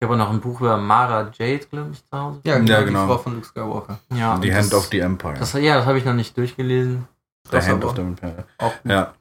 Ich 0.00 0.04
habe 0.08 0.14
auch 0.14 0.18
noch 0.26 0.30
ein 0.32 0.40
Buch 0.40 0.60
über 0.60 0.76
Mara 0.76 1.30
Jade, 1.38 1.66
glaube 1.70 1.90
ich, 1.92 2.00
zu 2.04 2.18
Hause. 2.18 2.40
Ja, 2.44 2.58
genau, 2.58 2.72
Ja, 2.72 2.80
die 2.80 2.86
genau. 2.86 3.06
Frau 3.06 3.18
von 3.18 3.34
Luke 3.36 3.46
Skywalker. 3.46 4.00
Ja, 4.12 4.36
The 4.42 4.48
und 4.50 4.54
Hand 4.56 4.72
das, 4.72 4.74
of 4.74 4.86
the 4.90 4.98
Empire. 4.98 5.34
Das, 5.38 5.52
ja, 5.52 5.76
das 5.76 5.86
habe 5.86 5.98
ich 5.98 6.04
noch 6.04 6.14
nicht 6.14 6.36
durchgelesen. 6.36 7.06
The 7.44 7.50
das 7.52 7.68
Hand 7.68 7.84
of 7.84 7.94
the 7.96 8.02
Empire. 8.02 8.44
Auch 8.58 8.72
gut. 8.82 8.90
Ja. 8.92 9.14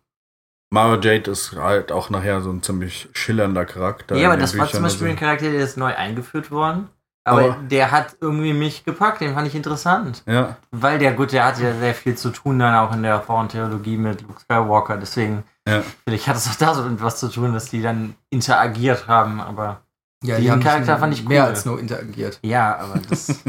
Mara 0.71 0.95
Jade 0.99 1.29
ist 1.29 1.51
halt 1.55 1.91
auch 1.91 2.09
nachher 2.09 2.41
so 2.41 2.49
ein 2.51 2.63
ziemlich 2.63 3.07
schillernder 3.13 3.63
Charakter. 3.65 4.15
ja, 4.15 4.29
aber 4.29 4.37
das 4.39 4.57
war 4.57 4.65
Büchern 4.65 4.77
zum 4.77 4.83
Beispiel 4.83 5.07
ein 5.07 5.11
und 5.13 5.19
Charakter, 5.19 5.51
der 5.51 5.61
ist 5.63 5.77
neu 5.77 5.93
eingeführt 5.95 6.49
worden. 6.49 6.89
Aber, 7.25 7.41
Aber- 7.43 7.57
der 7.69 7.91
hat 7.91 8.17
irgendwie 8.19 8.53
mich 8.53 8.83
gepackt, 8.83 9.21
den 9.21 9.33
fand 9.33 9.47
ich 9.47 9.55
interessant. 9.55 10.23
so. 10.25 10.31
Ja, 10.31 10.57
Weil 10.71 10.97
der, 10.99 11.13
gut, 11.13 11.31
der 11.31 11.45
hat 11.45 11.59
ja 11.59 11.73
sehr 11.75 11.93
viel 11.93 12.15
zu 12.15 12.31
tun 12.31 12.59
dann 12.59 12.75
auch 12.75 12.91
in 12.93 13.03
der 13.03 13.21
Frauentheologie 13.21 13.97
mit 13.97 14.21
Luke 14.23 14.41
Skywalker. 14.41 14.97
Deswegen, 14.97 15.43
Ja. 15.67 15.83
vielleicht 16.05 16.27
hat 16.27 16.35
es 16.37 16.49
auch 16.49 16.55
da 16.55 16.73
so 16.73 16.85
etwas 16.85 17.19
zu 17.19 17.29
tun, 17.29 17.53
dass 17.53 17.69
die 17.69 17.81
dann 17.81 18.15
interagiert 18.29 19.07
haben. 19.07 19.39
Aber 19.41 19.81
Ja, 20.23 20.35
Den 20.35 20.43
die 20.43 20.51
haben 20.51 20.59
Charakter 20.63 20.91
nicht 20.93 20.99
fand 20.99 21.13
ich 21.13 21.25
mehr 21.29 21.43
cool. 21.43 21.49
als 21.49 21.65
nur 21.65 21.79
interagiert. 21.79 22.39
ja, 22.41 22.77
aber 22.77 22.99
das. 23.09 23.27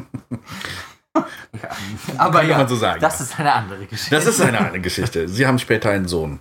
ja. 1.16 1.68
Aber 2.18 2.40
kann 2.40 2.48
ja, 2.48 2.58
man 2.58 2.68
so 2.68 2.76
sagen. 2.76 3.00
Das 3.00 3.20
ist 3.20 3.38
eine 3.38 3.52
andere 3.52 3.86
Geschichte. 3.86 4.14
das 4.14 4.26
ist 4.26 4.40
eine 4.40 4.58
andere 4.58 4.80
Geschichte. 4.80 5.28
Sie 5.28 5.46
haben 5.46 5.58
später 5.58 5.90
einen 5.90 6.08
Sohn. 6.08 6.40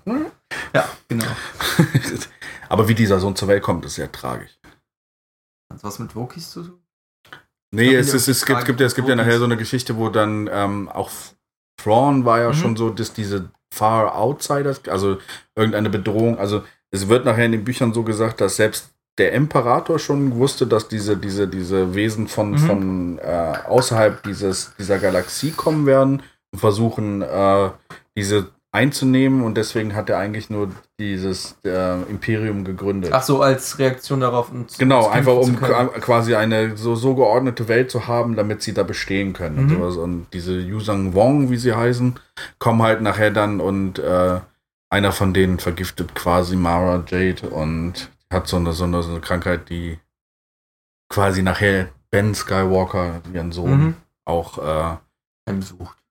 ja, 0.73 0.87
genau. 1.07 1.25
aber 2.69 2.87
wie 2.87 2.95
dieser 2.95 3.19
Sohn 3.19 3.35
zur 3.35 3.47
Welt 3.47 3.63
kommt, 3.63 3.85
ist 3.85 3.95
sehr 3.95 4.11
tragisch. 4.11 4.51
Hat 5.71 5.83
was 5.83 5.99
mit 5.99 6.15
Wokis 6.15 6.51
zu 6.51 6.63
tun? 6.63 6.79
Nee, 7.71 7.95
es, 7.95 8.11
die 8.11 8.17
es, 8.31 8.45
gibt, 8.45 8.65
gibt, 8.65 8.79
ja- 8.79 8.85
es 8.85 8.93
gibt 8.95 9.07
ja 9.07 9.15
nachher 9.15 9.39
so 9.39 9.45
eine 9.45 9.57
Geschichte, 9.57 9.97
wo 9.97 10.09
dann 10.09 10.47
ähm, 10.51 10.89
auch 10.89 11.09
Thrawn 11.81 12.23
war 12.25 12.39
ja 12.39 12.49
Mhm. 12.49 12.53
schon 12.53 12.75
so, 12.75 12.89
dass 12.91 13.13
diese 13.13 13.49
Far 13.73 14.15
Outsiders, 14.15 14.87
also 14.87 15.17
irgendeine 15.55 15.89
Bedrohung, 15.89 16.37
also 16.37 16.63
es 16.91 17.07
wird 17.09 17.25
nachher 17.25 17.45
in 17.45 17.51
den 17.51 17.63
Büchern 17.63 17.91
so 17.93 18.03
gesagt, 18.03 18.39
dass 18.41 18.57
selbst 18.57 18.92
der 19.19 19.33
Imperator 19.33 19.99
schon 19.99 20.35
wusste, 20.37 20.65
dass 20.67 20.87
diese, 20.87 21.17
diese, 21.17 21.47
diese 21.47 21.93
Wesen 21.95 22.27
von, 22.27 22.51
Mhm. 22.51 22.57
von 22.57 23.17
äh, 23.19 23.53
außerhalb 23.67 24.23
dieses, 24.23 24.73
dieser 24.79 24.97
Galaxie 24.99 25.51
kommen 25.51 25.85
werden 25.85 26.23
und 26.51 26.59
versuchen, 26.59 27.21
äh, 27.21 27.69
diese 28.17 28.47
einzunehmen 28.75 29.43
und 29.43 29.55
deswegen 29.55 29.93
hat 29.93 30.09
er 30.09 30.17
eigentlich 30.17 30.49
nur 30.49 30.69
dieses 30.99 31.55
äh, 31.63 32.01
Imperium 32.09 32.63
gegründet. 32.65 33.11
Ach 33.13 33.21
so, 33.21 33.39
als 33.39 33.77
Reaktion 33.77 34.19
darauf. 34.21 34.51
Und 34.51 34.79
Genau, 34.79 35.07
einfach 35.09 35.35
um 35.35 35.55
quasi 35.57 36.33
eine 36.33 36.75
so, 36.75 36.95
so 36.95 37.13
geordnete 37.13 37.67
Welt 37.67 37.91
zu 37.91 38.07
haben, 38.07 38.35
damit 38.35 38.63
sie 38.63 38.73
da 38.73 38.81
bestehen 38.81 39.33
können 39.33 39.59
und 39.59 39.65
Mhm. 39.65 39.69
sowas. 39.75 39.97
Und 39.97 40.25
diese 40.33 40.53
Yusang 40.59 41.13
Wong, 41.13 41.51
wie 41.51 41.57
sie 41.57 41.73
heißen, 41.75 42.15
kommen 42.57 42.81
halt 42.81 43.01
nachher 43.01 43.29
dann 43.29 43.59
und 43.59 43.99
äh, 43.99 44.39
einer 44.89 45.11
von 45.11 45.35
denen 45.35 45.59
vergiftet 45.59 46.15
quasi 46.15 46.55
Mara 46.55 47.03
Jade 47.07 47.47
und 47.49 48.09
hat 48.33 48.47
so 48.47 48.57
eine, 48.57 48.73
so 48.73 48.83
eine, 48.83 49.01
so 49.03 49.11
eine 49.11 49.21
Krankheit, 49.21 49.69
die 49.69 49.99
quasi 51.09 51.41
nachher 51.43 51.89
Ben 52.11 52.33
Skywalker, 52.35 53.21
ihren 53.33 53.51
Sohn, 53.51 53.79
Mhm. 53.79 53.95
auch, 54.25 54.57
äh, 54.57 54.97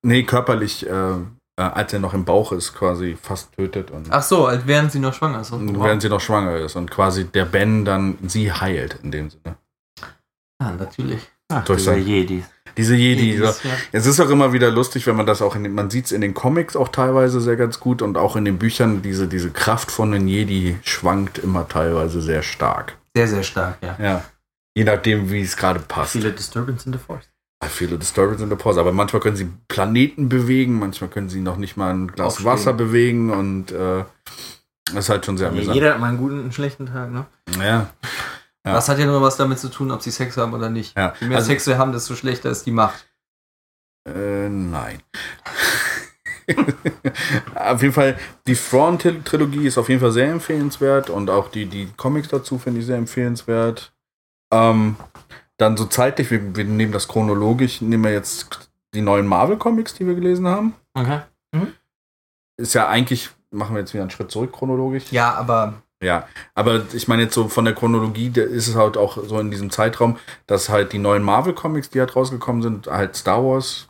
nee, 0.02 0.22
körperlich, 0.24 0.86
äh, 0.86 0.90
äh, 0.90 1.62
als 1.62 1.92
er 1.92 1.98
noch 2.00 2.14
im 2.14 2.24
Bauch 2.24 2.52
ist, 2.52 2.74
quasi 2.74 3.16
fast 3.20 3.52
tötet 3.54 3.90
und 3.90 4.10
Ach 4.10 4.22
so, 4.22 4.46
als 4.46 4.66
während 4.66 4.92
sie 4.92 4.98
noch 4.98 5.14
schwanger 5.14 5.40
ist. 5.40 5.52
während 5.52 6.02
sie 6.02 6.08
noch 6.08 6.20
schwanger 6.20 6.56
ist 6.56 6.76
und 6.76 6.90
quasi 6.90 7.24
der 7.26 7.44
Ben 7.44 7.84
dann 7.84 8.18
sie 8.26 8.52
heilt 8.52 8.98
in 9.02 9.10
dem 9.10 9.30
Sinne. 9.30 9.56
Ja, 10.60 10.72
natürlich. 10.72 11.28
Ach, 11.48 11.64
Durch 11.64 11.84
sein- 11.84 12.06
Jedi. 12.06 12.44
Diese 12.76 12.94
Jedi, 12.94 13.36
so, 13.36 13.44
ja. 13.44 13.54
Es 13.92 14.06
ist 14.06 14.20
auch 14.20 14.30
immer 14.30 14.52
wieder 14.52 14.70
lustig, 14.70 15.06
wenn 15.06 15.16
man 15.16 15.26
das 15.26 15.42
auch 15.42 15.56
in 15.56 15.64
den, 15.64 15.74
man 15.74 15.90
sieht 15.90 16.06
es 16.06 16.12
in 16.12 16.20
den 16.20 16.34
Comics 16.34 16.76
auch 16.76 16.88
teilweise 16.88 17.40
sehr 17.40 17.56
ganz 17.56 17.80
gut 17.80 18.02
und 18.02 18.16
auch 18.16 18.36
in 18.36 18.44
den 18.44 18.58
Büchern, 18.58 19.02
diese, 19.02 19.28
diese 19.28 19.50
Kraft 19.50 19.90
von 19.90 20.12
den 20.12 20.28
Jedi 20.28 20.76
schwankt 20.82 21.38
immer 21.38 21.68
teilweise 21.68 22.20
sehr 22.20 22.42
stark. 22.42 22.96
Sehr, 23.14 23.28
sehr 23.28 23.42
stark, 23.42 23.78
ja. 23.82 23.96
Ja. 24.00 24.24
Je 24.74 24.84
nachdem, 24.84 25.30
wie 25.30 25.42
es 25.42 25.56
gerade 25.56 25.80
passt. 25.80 26.12
Viele 26.12 26.32
Disturbance 26.32 26.86
in 26.86 26.92
the 26.92 26.98
Force. 26.98 27.24
Viele 27.68 27.96
Disturbance 27.98 28.42
in 28.42 28.48
der 28.48 28.56
Pause, 28.56 28.80
aber 28.80 28.92
manchmal 28.92 29.20
können 29.20 29.36
sie 29.36 29.48
Planeten 29.68 30.28
bewegen, 30.28 30.78
manchmal 30.78 31.10
können 31.10 31.28
sie 31.28 31.40
noch 31.40 31.56
nicht 31.56 31.76
mal 31.76 31.94
ein 31.94 32.08
Glas 32.08 32.26
Aufstehen. 32.26 32.46
Wasser 32.46 32.72
bewegen 32.72 33.30
und 33.30 33.70
äh, 33.70 34.04
das 34.86 35.04
ist 35.04 35.08
halt 35.10 35.24
schon 35.24 35.38
sehr 35.38 35.48
amüsant. 35.48 35.74
Jeder 35.74 35.92
hat 35.92 36.00
mal 36.00 36.08
einen 36.08 36.18
guten 36.18 36.34
und 36.34 36.42
einen 36.42 36.52
schlechten 36.52 36.86
Tag, 36.86 37.12
ne? 37.12 37.26
Ja. 37.60 37.90
Ja. 38.64 38.74
Das 38.74 38.88
hat 38.88 38.98
ja 38.98 39.06
nur 39.06 39.20
was 39.22 39.36
damit 39.36 39.58
zu 39.58 39.68
tun, 39.68 39.90
ob 39.90 40.02
sie 40.02 40.10
Sex 40.10 40.36
haben 40.36 40.54
oder 40.54 40.70
nicht. 40.70 40.96
Ja. 40.96 41.14
Je 41.20 41.28
mehr 41.28 41.38
Also- 41.38 41.48
Sex 41.48 41.64
sie 41.64 41.76
haben, 41.78 41.92
desto 41.92 42.14
schlechter 42.14 42.50
ist 42.50 42.64
die 42.64 42.70
Macht. 42.70 43.06
Äh, 44.08 44.48
nein. 44.48 45.02
auf 47.54 47.82
jeden 47.82 47.94
Fall, 47.94 48.18
die 48.46 48.54
Thrawn-Trilogie 48.54 49.66
ist 49.66 49.78
auf 49.78 49.88
jeden 49.88 50.00
Fall 50.00 50.12
sehr 50.12 50.30
empfehlenswert 50.30 51.10
und 51.10 51.30
auch 51.30 51.50
die, 51.50 51.66
die 51.66 51.86
Comics 51.96 52.28
dazu 52.28 52.58
finde 52.58 52.80
ich 52.80 52.86
sehr 52.86 52.96
empfehlenswert. 52.98 53.92
Ähm, 54.52 54.96
dann 55.56 55.76
so 55.76 55.84
zeitlich, 55.84 56.30
wir, 56.30 56.56
wir 56.56 56.64
nehmen 56.64 56.92
das 56.92 57.08
chronologisch, 57.08 57.80
nehmen 57.80 58.04
wir 58.04 58.12
jetzt 58.12 58.70
die 58.94 59.00
neuen 59.02 59.26
Marvel-Comics, 59.26 59.94
die 59.94 60.06
wir 60.06 60.14
gelesen 60.14 60.46
haben. 60.46 60.74
Okay. 60.94 61.20
Ist 62.60 62.74
ja 62.74 62.88
eigentlich, 62.88 63.30
machen 63.50 63.74
wir 63.74 63.80
jetzt 63.80 63.94
wieder 63.94 64.02
einen 64.02 64.10
Schritt 64.10 64.30
zurück 64.30 64.52
chronologisch. 64.52 65.10
Ja, 65.10 65.34
aber 65.34 65.82
Ja, 66.02 66.26
aber 66.54 66.82
ich 66.92 67.06
meine 67.08 67.22
jetzt 67.22 67.34
so 67.34 67.48
von 67.48 67.64
der 67.64 67.74
Chronologie, 67.74 68.30
da 68.30 68.42
ist 68.42 68.68
es 68.68 68.74
halt 68.74 68.96
auch 68.96 69.16
so 69.24 69.38
in 69.38 69.50
diesem 69.50 69.70
Zeitraum, 69.70 70.18
dass 70.46 70.68
halt 70.68 70.92
die 70.92 70.98
neuen 70.98 71.22
Marvel-Comics, 71.22 71.90
die 71.90 72.00
halt 72.00 72.14
rausgekommen 72.16 72.60
sind, 72.62 72.88
halt 72.88 73.14
Star 73.16 73.42
Wars, 73.44 73.88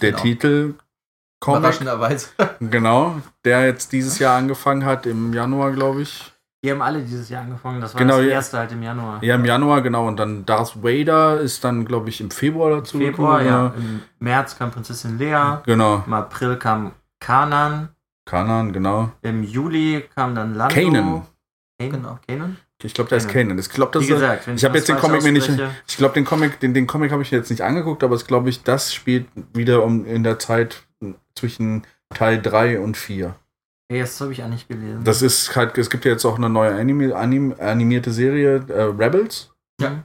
der 0.00 0.12
Genau. 0.12 0.22
Titel, 0.22 0.74
Comic, 1.40 1.60
überraschenderweise. 1.60 2.28
genau, 2.60 3.20
der 3.44 3.66
jetzt 3.66 3.92
dieses 3.92 4.18
Jahr 4.18 4.36
angefangen 4.38 4.84
hat, 4.84 5.04
im 5.06 5.32
Januar, 5.34 5.72
glaube 5.72 6.02
ich. 6.02 6.32
Die 6.64 6.70
haben 6.72 6.82
alle 6.82 7.02
dieses 7.02 7.28
Jahr 7.28 7.42
angefangen. 7.42 7.80
Das 7.80 7.94
war 7.94 8.00
Genau, 8.00 8.16
das 8.16 8.26
erste 8.26 8.58
halt 8.58 8.72
im 8.72 8.82
Januar. 8.82 9.22
Ja, 9.22 9.34
im 9.36 9.44
Januar, 9.44 9.82
genau, 9.82 10.08
und 10.08 10.16
dann 10.16 10.46
Darth 10.46 10.82
Vader 10.82 11.38
ist 11.40 11.62
dann, 11.62 11.84
glaube 11.84 12.08
ich, 12.08 12.20
im 12.20 12.30
Februar 12.30 12.70
dazu 12.70 12.98
Februar, 12.98 13.42
gekommen, 13.42 13.72
ja. 13.76 13.80
Im 13.80 14.02
März 14.18 14.56
kam 14.58 14.70
Prinzessin 14.70 15.18
Lea. 15.18 15.58
Genau, 15.66 16.02
Im 16.06 16.12
April 16.14 16.56
kam 16.56 16.92
Kanan. 17.20 17.90
Kanan, 18.26 18.72
genau. 18.72 19.10
Im 19.22 19.42
Juli 19.42 20.04
kam 20.14 20.34
dann 20.34 20.54
Lando. 20.54 20.74
Kanan. 20.74 20.92
Kanan? 21.78 21.92
Genau. 21.92 22.18
Kanan? 22.28 22.56
Ich 22.82 22.92
glaube, 22.92 23.08
der 23.08 23.18
ist 23.18 23.28
Kanan. 23.28 23.58
Ich 23.58 23.70
glaube, 23.70 23.92
das 23.92 24.02
Wie 24.02 24.06
ist, 24.08 24.12
gesagt, 24.14 24.46
wenn 24.46 24.56
ich 24.56 24.64
habe 24.64 24.76
jetzt 24.76 24.88
den 24.88 24.96
Comic 24.98 25.22
mir 25.22 25.32
nicht, 25.32 25.50
ich 25.88 25.96
glaube, 25.96 26.14
den 26.14 26.24
Comic, 26.24 26.60
den, 26.60 26.74
den 26.74 26.86
Comic 26.86 27.10
habe 27.12 27.22
ich 27.22 27.30
jetzt 27.30 27.50
nicht 27.50 27.62
angeguckt, 27.62 28.04
aber 28.04 28.14
es 28.14 28.26
glaube 28.26 28.50
ich, 28.50 28.62
das 28.62 28.92
spielt 28.92 29.26
wieder 29.54 29.82
um 29.82 30.04
in 30.04 30.22
der 30.24 30.38
Zeit 30.38 30.82
zwischen 31.34 31.86
Teil 32.14 32.40
3 32.42 32.80
und 32.80 32.96
4. 32.96 33.34
Ey, 33.88 34.00
das 34.00 34.20
habe 34.20 34.32
ich 34.32 34.42
auch 34.42 34.48
nicht 34.48 34.68
gelesen. 34.68 35.04
Das 35.04 35.22
ist 35.22 35.54
halt, 35.54 35.78
es 35.78 35.88
gibt 35.90 36.04
ja 36.04 36.10
jetzt 36.10 36.24
auch 36.24 36.36
eine 36.36 36.50
neue 36.50 36.74
Anime, 36.74 37.14
Anim, 37.14 37.54
animierte 37.58 38.10
Serie, 38.10 38.64
äh, 38.68 38.82
Rebels. 38.82 39.52
Ja. 39.80 39.88
Und 39.88 40.02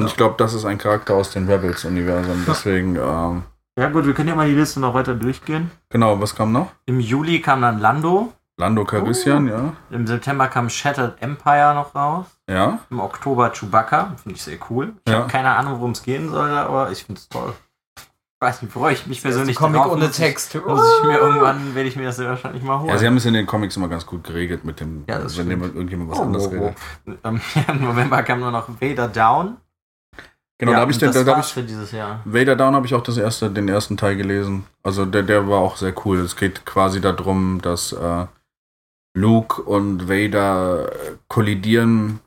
Genau. 0.00 0.06
ich 0.06 0.16
glaube, 0.16 0.34
das 0.38 0.54
ist 0.54 0.64
ein 0.64 0.78
Charakter 0.78 1.14
aus 1.14 1.30
dem 1.30 1.48
Rebels-Universum. 1.48 2.44
Deswegen, 2.48 2.96
ähm, 2.96 3.42
ja 3.78 3.88
gut, 3.88 4.06
wir 4.06 4.14
können 4.14 4.28
ja 4.28 4.34
mal 4.34 4.48
die 4.48 4.54
Liste 4.54 4.80
noch 4.80 4.94
weiter 4.94 5.14
durchgehen. 5.14 5.70
genau, 5.90 6.20
was 6.20 6.34
kam 6.34 6.52
noch? 6.52 6.70
Im 6.86 7.00
Juli 7.00 7.40
kam 7.40 7.60
dann 7.62 7.78
Lando. 7.80 8.32
Lando 8.56 8.84
Calrissian, 8.84 9.48
ja. 9.48 9.72
Im 9.90 10.06
September 10.06 10.46
kam 10.46 10.70
Shattered 10.70 11.20
Empire 11.20 11.74
noch 11.74 11.92
raus. 11.96 12.26
Ja. 12.48 12.78
Im 12.88 13.00
Oktober 13.00 13.50
Chewbacca. 13.52 14.12
Finde 14.22 14.36
ich 14.36 14.42
sehr 14.42 14.58
cool. 14.70 14.92
Ich 15.04 15.12
Ja. 15.12 15.20
habe 15.20 15.28
keine 15.28 15.50
Ahnung, 15.56 15.78
worum 15.80 15.90
es 15.90 16.04
gehen 16.04 16.28
soll, 16.30 16.50
aber 16.50 16.92
ich 16.92 17.04
finde 17.04 17.18
es 17.18 17.28
toll. 17.28 17.52
Ich 17.96 18.04
weiß 18.48 18.62
nicht, 18.62 18.72
freue 18.72 18.92
ich 18.92 19.06
mich 19.08 19.22
persönlich 19.22 19.56
Comic 19.56 19.80
drauf. 19.80 19.92
ohne 19.92 20.06
Muss 20.06 20.16
Text. 20.16 20.54
Ich, 20.54 20.64
muss 20.64 20.80
ich 21.00 21.06
mir 21.08 21.18
irgendwann, 21.18 21.74
werde 21.74 21.88
ich 21.88 21.96
mir 21.96 22.04
das 22.04 22.16
sehr 22.16 22.28
wahrscheinlich 22.28 22.62
mal 22.62 22.78
holen. 22.78 22.90
Ja, 22.90 22.98
sie 22.98 23.06
haben 23.08 23.16
es 23.16 23.24
in 23.24 23.34
den 23.34 23.46
Comics 23.46 23.76
immer 23.76 23.88
ganz 23.88 24.06
gut 24.06 24.22
geregelt 24.22 24.64
mit 24.64 24.78
dem, 24.78 25.02
Ja, 25.08 25.18
das 25.18 25.36
wenn 25.36 25.46
stimmt. 25.46 25.50
jemand, 25.50 25.74
irgendjemand 25.74 26.10
was 26.12 26.18
Oh, 26.20 26.22
anderes 26.22 26.46
oh, 26.46 26.50
oh. 26.50 26.52
redet. 27.06 27.20
Ähm, 27.24 27.40
ja, 27.56 27.72
Im 27.74 27.82
November 27.84 28.22
kam 28.22 28.38
nur 28.38 28.50
noch 28.52 28.68
Vader 28.80 29.08
Down. 29.08 29.56
Genau, 30.58 30.72
ja, 30.72 30.76
da 30.76 30.80
habe 30.82 30.92
ich, 30.92 30.98
den, 30.98 31.08
das 31.08 31.24
da, 31.24 31.34
da 31.34 31.40
ich 31.40 31.46
für 31.46 31.62
dieses 31.62 31.90
Jahr. 31.90 32.20
Vader 32.24 32.54
Down 32.54 32.74
habe 32.74 32.86
ich 32.86 32.94
auch 32.94 33.02
das 33.02 33.16
erste, 33.16 33.50
den 33.50 33.68
ersten 33.68 33.96
Teil 33.96 34.16
gelesen. 34.16 34.64
Also 34.82 35.04
der, 35.04 35.24
der 35.24 35.48
war 35.48 35.58
auch 35.58 35.76
sehr 35.76 35.94
cool. 36.04 36.20
Es 36.20 36.36
geht 36.36 36.64
quasi 36.64 37.00
darum, 37.00 37.60
dass 37.60 37.92
äh, 37.92 38.26
Luke 39.16 39.62
und 39.62 40.08
Vader 40.08 40.92
äh, 40.92 41.16
kollidieren 41.28 42.20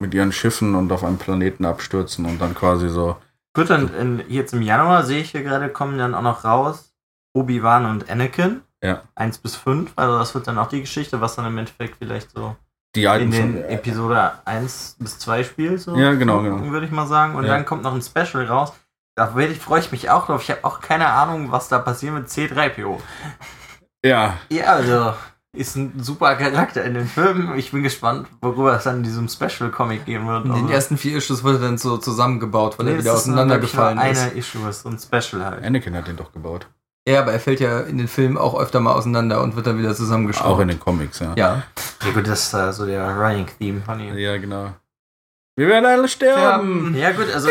mit 0.00 0.14
ihren 0.14 0.32
Schiffen 0.32 0.74
und 0.74 0.92
auf 0.92 1.02
einem 1.02 1.18
Planeten 1.18 1.64
abstürzen 1.64 2.24
und 2.26 2.40
dann 2.40 2.54
quasi 2.54 2.88
so. 2.88 3.16
Gut, 3.54 3.70
dann 3.70 3.92
in, 3.94 4.22
jetzt 4.28 4.52
im 4.52 4.62
Januar 4.62 5.04
sehe 5.04 5.20
ich 5.20 5.32
hier 5.32 5.42
gerade, 5.42 5.68
kommen 5.68 5.98
dann 5.98 6.14
auch 6.14 6.22
noch 6.22 6.44
raus 6.44 6.92
Obi-Wan 7.34 7.86
und 7.86 8.10
Anakin. 8.10 8.62
Ja. 8.82 9.02
1 9.14 9.38
bis 9.38 9.56
5. 9.56 9.92
Also 9.96 10.18
das 10.18 10.34
wird 10.34 10.46
dann 10.46 10.58
auch 10.58 10.68
die 10.68 10.80
Geschichte, 10.80 11.20
was 11.20 11.36
dann 11.36 11.46
im 11.46 11.58
Endeffekt 11.58 11.96
vielleicht 11.96 12.30
so 12.30 12.56
Die 12.94 13.02
in 13.04 13.08
alten 13.08 13.30
den 13.30 13.54
von, 13.54 13.64
Episode 13.64 14.32
1 14.44 14.96
bis 14.98 15.18
2 15.18 15.44
spielt. 15.44 15.80
So, 15.80 15.96
Ja, 15.96 16.12
genau, 16.14 16.42
genau. 16.42 16.62
Würde 16.70 16.86
ich 16.86 16.92
mal 16.92 17.06
sagen. 17.06 17.34
Und 17.34 17.44
Ja. 17.44 17.54
dann 17.54 17.64
kommt 17.64 17.82
noch 17.82 17.94
ein 17.94 18.02
Special 18.02 18.44
raus. 18.46 18.72
Da 19.14 19.34
werde 19.34 19.52
ich, 19.52 19.58
freue 19.60 19.80
ich 19.80 19.92
mich 19.92 20.10
auch 20.10 20.26
drauf. 20.26 20.42
Ich 20.42 20.50
habe 20.50 20.64
auch 20.64 20.80
keine 20.80 21.06
Ahnung, 21.08 21.52
was 21.52 21.68
da 21.68 21.78
passiert 21.78 22.14
mit 22.14 22.28
C3PO. 22.28 22.98
Ja, 24.04 24.34
Ja, 24.50 24.64
also 24.74 25.14
ist 25.54 25.76
ein 25.76 25.92
super 26.02 26.34
Charakter 26.36 26.82
in 26.82 26.94
den 26.94 27.06
Filmen. 27.06 27.56
Ich 27.58 27.72
bin 27.72 27.82
gespannt, 27.82 28.26
worüber 28.40 28.74
es 28.74 28.84
dann 28.84 28.96
in 28.98 29.02
diesem 29.02 29.28
Special-Comic 29.28 30.06
gehen 30.06 30.26
wird. 30.26 30.46
In 30.46 30.54
den 30.54 30.70
ersten 30.70 30.96
vier 30.96 31.18
Issues 31.18 31.44
wurde 31.44 31.58
dann 31.58 31.76
so 31.76 31.98
zusammengebaut, 31.98 32.78
weil 32.78 32.86
Nee, 32.86 32.92
er 32.92 32.96
das 32.96 33.04
wieder 33.04 33.14
auseinandergefallen 33.14 33.98
ist. 33.98 34.20
Eine 34.22 34.30
Issue 34.32 34.66
ist 34.68 34.82
so 34.82 34.88
ein 34.88 34.98
Special 34.98 35.44
halt. 35.44 35.62
Anakin 35.62 35.94
hat 35.94 36.08
den 36.08 36.16
doch 36.16 36.32
gebaut. 36.32 36.66
Ja, 37.06 37.20
aber 37.20 37.32
er 37.32 37.40
fällt 37.40 37.60
ja 37.60 37.80
in 37.80 37.98
den 37.98 38.08
Filmen 38.08 38.38
auch 38.38 38.58
öfter 38.58 38.80
mal 38.80 38.92
auseinander 38.92 39.42
und 39.42 39.54
wird 39.56 39.66
dann 39.66 39.78
wieder 39.78 39.94
zusammengeschraubt. 39.94 40.48
Auch 40.48 40.60
in 40.60 40.68
den 40.68 40.80
Comics, 40.80 41.18
ja. 41.18 41.34
Ja. 41.36 41.62
Ja 42.04 42.12
gut, 42.12 42.26
das 42.26 42.46
ist 42.46 42.54
äh, 42.54 42.72
so 42.72 42.86
der 42.86 43.16
Running-Theme 43.16 43.80
von 43.82 44.00
ihm. 44.00 44.16
Ja, 44.18 44.36
genau. 44.38 44.72
Wir 45.56 45.68
werden 45.68 45.84
alle 45.84 46.08
sterben. 46.08 46.94
Ja 46.96 47.12
gut, 47.12 47.26
also 47.32 47.48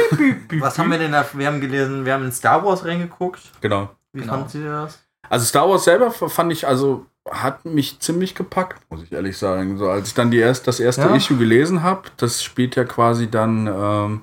was 0.60 0.78
haben 0.80 0.90
wir 0.90 0.98
denn 0.98 1.12
da? 1.12 1.26
Wir 1.34 1.48
haben 1.48 1.62
gelesen, 1.62 2.04
wir 2.06 2.14
haben 2.14 2.26
in 2.26 2.32
Star 2.32 2.64
Wars 2.66 2.84
reingeguckt. 2.84 3.42
Genau. 3.62 3.90
Wie 4.14 4.22
Genau. 4.22 4.34
fand 4.40 4.56
ihr 4.56 4.66
das? 4.70 5.00
Also 5.30 5.46
Star 5.46 5.70
Wars 5.70 5.84
selber 5.84 6.12
fand 6.12 6.52
ich, 6.52 6.68
also 6.68 7.06
hat 7.30 7.64
mich 7.66 8.00
ziemlich 8.00 8.34
gepackt, 8.34 8.82
muss 8.90 9.04
ich 9.04 9.12
ehrlich 9.12 9.38
sagen. 9.38 9.78
So, 9.78 9.90
als 9.90 10.08
ich 10.10 10.14
dann 10.16 10.32
die 10.32 10.40
erst, 10.40 10.68
das 10.68 10.80
erste 10.80 11.02
Ja. 11.04 11.16
Issue 11.16 11.38
gelesen 11.38 11.84
habe, 11.84 12.02
das 12.18 12.44
spielt 12.44 12.76
ja 12.76 12.84
quasi 12.84 13.30
dann 13.30 13.68
ähm, 13.68 14.22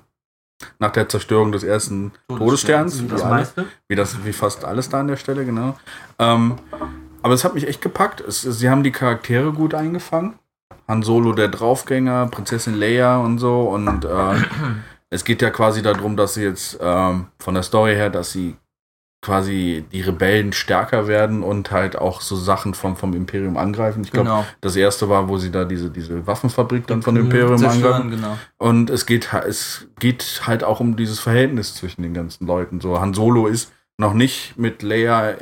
nach 0.81 0.91
der 0.91 1.09
Zerstörung 1.09 1.53
des 1.53 1.63
ersten 1.63 2.11
Todessterns, 2.29 2.99
Wie 3.01 3.05
wie, 3.05 3.09
das 3.09 3.23
alle, 3.23 3.49
wie, 3.87 3.95
das, 3.95 4.25
wie 4.25 4.33
fast 4.33 4.65
alles 4.65 4.89
da 4.89 4.99
an 5.01 5.07
der 5.07 5.17
Stelle, 5.17 5.45
genau. 5.45 5.79
Ähm, 6.19 6.57
aber 7.23 7.35
es 7.35 7.45
hat 7.45 7.55
mich 7.55 7.67
echt 7.67 7.81
gepackt. 7.83 8.21
Es, 8.21 8.43
sie 8.43 8.69
haben 8.71 8.83
die 8.83 8.93
Charaktere 8.93 9.53
gut 9.53 9.75
eingefangen. 9.75 10.35
Han 10.87 11.03
Solo, 11.03 11.33
der 11.33 11.49
Draufgänger, 11.49 12.27
Prinzessin 12.31 12.75
Leia 12.75 13.19
und 13.19 13.39
so. 13.39 13.63
Und 13.63 14.05
äh, 14.05 14.35
es 15.11 15.25
geht 15.25 15.43
ja 15.43 15.51
quasi 15.51 15.83
darum, 15.83 16.17
dass 16.17 16.35
sie 16.35 16.43
jetzt 16.45 16.79
ähm, 16.81 17.27
von 17.39 17.55
der 17.55 17.63
Story 17.63 17.95
her, 17.95 18.09
dass 18.11 18.33
sie 18.33 18.57
quasi 19.21 19.85
die 19.91 20.01
Rebellen 20.01 20.53
stärker 20.53 21.09
werden 21.09 21.43
und 21.43 21.73
halt 21.73 21.99
auch 21.99 22.21
so 22.21 22.37
Sachen 22.37 22.73
vom, 22.73 22.97
vom 22.97 23.15
Imperium 23.15 23.57
angreifen. 23.57 24.03
Ich 24.05 24.13
glaube, 24.13 24.29
Genau. 24.29 24.47
das 24.61 24.77
erste 24.77 25.09
war, 25.09 25.29
wo 25.29 25.39
sie 25.39 25.51
da 25.51 25.65
diese, 25.65 25.91
diese 25.91 26.25
Waffenfabrik 26.27 26.87
dann 26.87 27.03
von 27.03 27.17
Imperium 27.17 27.55
angreifen. 27.65 28.11
genau. 28.11 28.39
Und 28.59 28.91
es 28.91 29.07
geht, 29.07 29.33
es 29.47 29.89
geht 29.99 30.43
halt 30.47 30.63
auch 30.63 30.79
um 30.79 30.97
dieses 30.97 31.19
Verhältnis 31.19 31.75
zwischen 31.75 32.03
den 32.03 32.15
ganzen 32.15 32.47
Leuten. 32.47 32.81
So, 32.81 33.01
Han 33.01 33.13
Solo 33.13 33.49
ist 33.49 33.73
noch 33.99 34.15
nicht 34.15 34.57
mit 34.57 34.83
Leia 34.85 35.35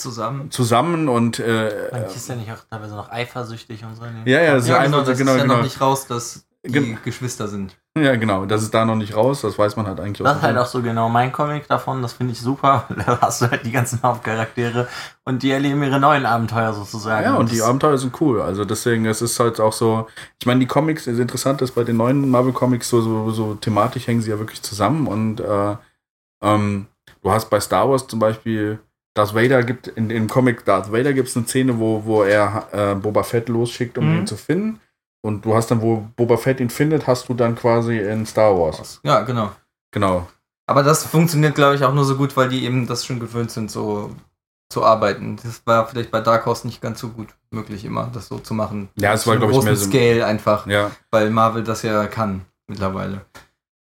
Zusammen. 0.00 0.50
zusammen 0.50 1.08
und 1.08 1.38
äh, 1.38 1.88
Manche 1.92 2.16
ist 2.16 2.28
ja 2.28 2.34
nicht 2.36 2.50
auch 2.52 2.58
teilweise 2.70 2.94
noch 2.94 3.10
eifersüchtig 3.10 3.84
und 3.84 3.94
so. 3.96 4.02
ne? 4.02 4.22
ja, 4.24 4.40
ja, 4.42 4.60
so 4.60 4.72
Ja, 4.72 4.82
genau, 4.84 5.02
das 5.02 5.18
genau, 5.18 5.32
ist 5.32 5.36
ja 5.38 5.42
genau. 5.44 5.56
noch 5.56 5.62
nicht 5.62 5.80
raus, 5.80 6.06
dass 6.06 6.46
die 6.66 6.72
Gen- 6.72 6.98
Geschwister 7.04 7.48
sind. 7.48 7.76
Ja, 7.98 8.14
genau. 8.16 8.44
Das 8.44 8.62
ist 8.62 8.72
da 8.74 8.84
noch 8.84 8.94
nicht 8.94 9.16
raus, 9.16 9.40
das 9.40 9.58
weiß 9.58 9.76
man 9.76 9.86
halt 9.86 9.98
eigentlich 9.98 10.18
Das 10.24 10.36
ist 10.36 10.42
halt 10.42 10.58
auch 10.58 10.66
so 10.66 10.80
genau 10.82 11.08
mein 11.08 11.32
Comic 11.32 11.66
davon, 11.68 12.02
das 12.02 12.12
finde 12.12 12.32
ich 12.34 12.40
super. 12.40 12.84
Da 13.06 13.18
hast 13.20 13.40
du 13.42 13.50
halt 13.50 13.64
die 13.64 13.72
ganzen 13.72 14.00
Hauptcharaktere 14.02 14.86
und 15.24 15.42
die 15.42 15.50
erleben 15.50 15.82
ihre 15.82 15.98
neuen 15.98 16.26
Abenteuer 16.26 16.72
sozusagen. 16.74 17.24
Ja, 17.24 17.34
und 17.36 17.50
die 17.50 17.56
das- 17.58 17.66
Abenteuer 17.66 17.96
sind 17.98 18.20
cool. 18.20 18.42
Also 18.42 18.64
deswegen, 18.66 19.06
es 19.06 19.22
ist 19.22 19.40
halt 19.40 19.58
auch 19.58 19.72
so, 19.72 20.06
ich 20.38 20.46
meine, 20.46 20.60
die 20.60 20.66
Comics, 20.66 21.06
das 21.06 21.18
Interessante 21.18 21.64
ist, 21.64 21.72
bei 21.74 21.82
den 21.84 21.96
neuen 21.96 22.30
Marvel-Comics, 22.30 22.88
so, 22.90 23.00
so, 23.00 23.30
so 23.30 23.54
thematisch 23.54 24.06
hängen 24.06 24.20
sie 24.20 24.30
ja 24.30 24.38
wirklich 24.38 24.60
zusammen 24.62 25.06
und 25.06 25.40
äh, 25.40 25.76
ähm, 26.42 26.86
du 27.22 27.30
hast 27.30 27.48
bei 27.50 27.58
Star 27.58 27.88
Wars 27.88 28.06
zum 28.06 28.18
Beispiel, 28.18 28.78
Darth 29.20 29.34
Vader 29.34 29.62
gibt, 29.62 29.86
in 29.88 30.08
dem 30.08 30.28
Comic 30.28 30.64
Darth 30.64 30.90
Vader 30.92 31.12
gibt 31.12 31.28
es 31.28 31.36
eine 31.36 31.46
Szene, 31.46 31.78
wo, 31.78 32.02
wo 32.04 32.22
er 32.22 32.66
äh, 32.72 32.94
Boba 32.94 33.22
Fett 33.22 33.48
losschickt, 33.48 33.98
um 33.98 34.10
Mhm. 34.10 34.18
ihn 34.20 34.26
zu 34.26 34.36
finden. 34.36 34.80
Und 35.22 35.44
du 35.44 35.54
hast 35.54 35.70
dann, 35.70 35.82
wo 35.82 36.06
Boba 36.16 36.36
Fett 36.38 36.60
ihn 36.60 36.70
findet, 36.70 37.06
hast 37.06 37.28
du 37.28 37.34
dann 37.34 37.54
quasi 37.54 37.98
in 37.98 38.24
Star 38.24 38.58
Wars. 38.58 39.00
Ja, 39.02 39.20
genau. 39.20 39.50
Genau. 39.92 40.26
Aber 40.66 40.82
das 40.82 41.04
funktioniert, 41.04 41.54
glaube 41.54 41.74
ich, 41.74 41.84
auch 41.84 41.92
nur 41.92 42.04
so 42.04 42.16
gut, 42.16 42.36
weil 42.36 42.48
die 42.48 42.64
eben 42.64 42.86
das 42.86 43.04
schon 43.04 43.20
gewöhnt 43.20 43.50
sind, 43.50 43.70
so 43.70 44.10
zu 44.72 44.84
arbeiten. 44.84 45.36
Das 45.42 45.60
war 45.66 45.86
vielleicht 45.88 46.10
bei 46.12 46.20
Dark 46.20 46.46
Horse 46.46 46.66
nicht 46.66 46.80
ganz 46.80 47.00
so 47.00 47.08
gut 47.08 47.28
möglich, 47.50 47.84
immer 47.84 48.08
das 48.14 48.28
so 48.28 48.38
zu 48.38 48.54
machen. 48.54 48.88
Ja, 48.96 49.12
es 49.12 49.26
war, 49.26 49.36
glaube 49.36 49.52
ich, 49.52 49.62
mehr 49.62 49.76
so. 49.76 49.90
Scale 49.90 50.24
einfach, 50.24 50.66
Ja. 50.66 50.90
weil 51.10 51.28
Marvel 51.30 51.64
das 51.64 51.82
ja 51.82 52.06
kann 52.06 52.42
mittlerweile. 52.68 53.22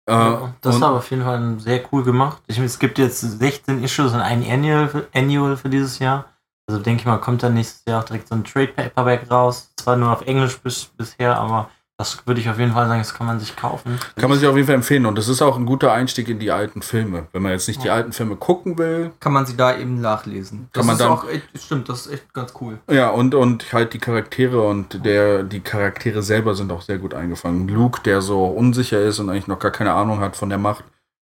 Äh, 0.07 0.11
Ja, 0.13 0.53
das 0.61 0.75
ist 0.77 0.83
aber 0.83 0.97
auf 0.97 1.09
jeden 1.11 1.23
Fall 1.23 1.59
sehr 1.59 1.81
cool 1.91 2.03
gemacht. 2.03 2.41
Ich, 2.47 2.57
es 2.59 2.79
gibt 2.79 2.97
jetzt 2.97 3.19
16 3.21 3.83
Issues 3.83 4.13
und 4.13 4.21
ein 4.21 4.43
Annual 4.49 4.87
für, 4.87 5.07
Annual 5.13 5.57
für 5.57 5.69
dieses 5.69 5.99
Jahr. 5.99 6.25
Also 6.69 6.81
denke 6.81 7.01
ich 7.01 7.05
mal, 7.05 7.17
kommt 7.17 7.43
dann 7.43 7.53
nächstes 7.53 7.83
Jahr 7.87 8.01
auch 8.01 8.05
direkt 8.05 8.27
so 8.27 8.35
ein 8.35 8.43
Trade 8.43 8.67
Paperback 8.67 9.29
raus. 9.31 9.71
Zwar 9.77 9.95
nur 9.97 10.11
auf 10.11 10.21
Englisch 10.25 10.57
bis, 10.59 10.85
bisher, 10.85 11.37
aber 11.37 11.69
das 11.99 12.25
würde 12.27 12.39
ich 12.39 12.47
auf 12.47 12.59
jeden 12.59 12.73
Fall 12.73 12.87
sagen, 12.87 12.99
das 13.01 13.13
kann 13.15 13.25
man 13.25 13.39
sich 13.39 13.55
kaufen. 13.55 13.97
Kann 14.15 14.29
man 14.29 14.37
sich 14.37 14.47
auf 14.47 14.55
jeden 14.55 14.67
Fall 14.67 14.75
empfehlen. 14.75 15.07
Und 15.07 15.17
das 15.17 15.27
ist 15.27 15.41
auch 15.41 15.57
ein 15.57 15.65
guter 15.65 15.91
Einstieg 15.91 16.29
in 16.29 16.37
die 16.37 16.51
alten 16.51 16.83
Filme. 16.83 17.25
Wenn 17.31 17.41
man 17.41 17.53
jetzt 17.53 17.67
nicht 17.67 17.81
die 17.81 17.87
Ja. 17.87 17.95
alten 17.95 18.11
Filme 18.11 18.35
gucken 18.35 18.77
will, 18.77 19.11
Kann 19.19 19.33
man 19.33 19.47
sie 19.47 19.57
da 19.57 19.75
eben 19.75 19.99
nachlesen. 19.99 20.69
Das 20.73 20.81
Kann 20.81 20.85
man 20.87 20.95
ist 20.95 21.01
dann- 21.01 21.11
auch 21.11 21.27
echt, 21.27 21.47
stimmt, 21.59 21.89
das 21.89 22.05
ist 22.05 22.13
echt 22.13 22.33
ganz 22.35 22.53
cool. 22.61 22.77
Ja, 22.87 23.09
und, 23.09 23.33
und 23.33 23.73
halt 23.73 23.93
die 23.93 23.97
Charaktere 23.99 24.61
und 24.61 25.03
der, 25.03 25.41
die 25.41 25.59
Charaktere 25.61 26.21
selber 26.21 26.53
sind 26.53 26.71
auch 26.71 26.83
sehr 26.83 26.99
gut 26.99 27.15
eingefangen. 27.15 27.67
Luke, 27.67 28.01
der 28.03 28.21
so 28.21 28.45
unsicher 28.45 29.01
ist 29.01 29.17
und 29.17 29.31
eigentlich 29.31 29.47
noch 29.47 29.57
gar 29.59 29.71
keine 29.71 29.93
Ahnung 29.93 30.19
hat 30.19 30.35
von 30.35 30.49
der 30.49 30.59
Macht. 30.59 30.83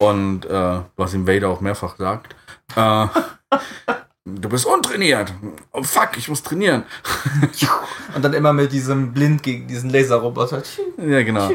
Und 0.02 0.46
äh, 0.46 0.80
was 0.98 1.14
ihm 1.14 1.26
Vader 1.26 1.48
auch 1.50 1.62
mehrfach 1.62 1.96
sagt. 1.98 2.36
Äh, 2.76 3.08
du 4.36 4.50
bist 4.50 4.66
untrainiert. 4.66 5.34
Oh 5.72 5.84
fuck, 5.84 6.18
ich 6.18 6.28
muss 6.30 6.44
trainieren. 6.44 6.84
Und 8.16 8.24
dann 8.24 8.34
immer 8.34 8.54
mit 8.54 8.72
diesem 8.72 9.14
Blind 9.14 9.44
gegen 9.44 9.68
diesen 9.68 9.90
Laserroboter. 9.90 10.64
Ja, 10.98 11.24
genau. 11.24 11.50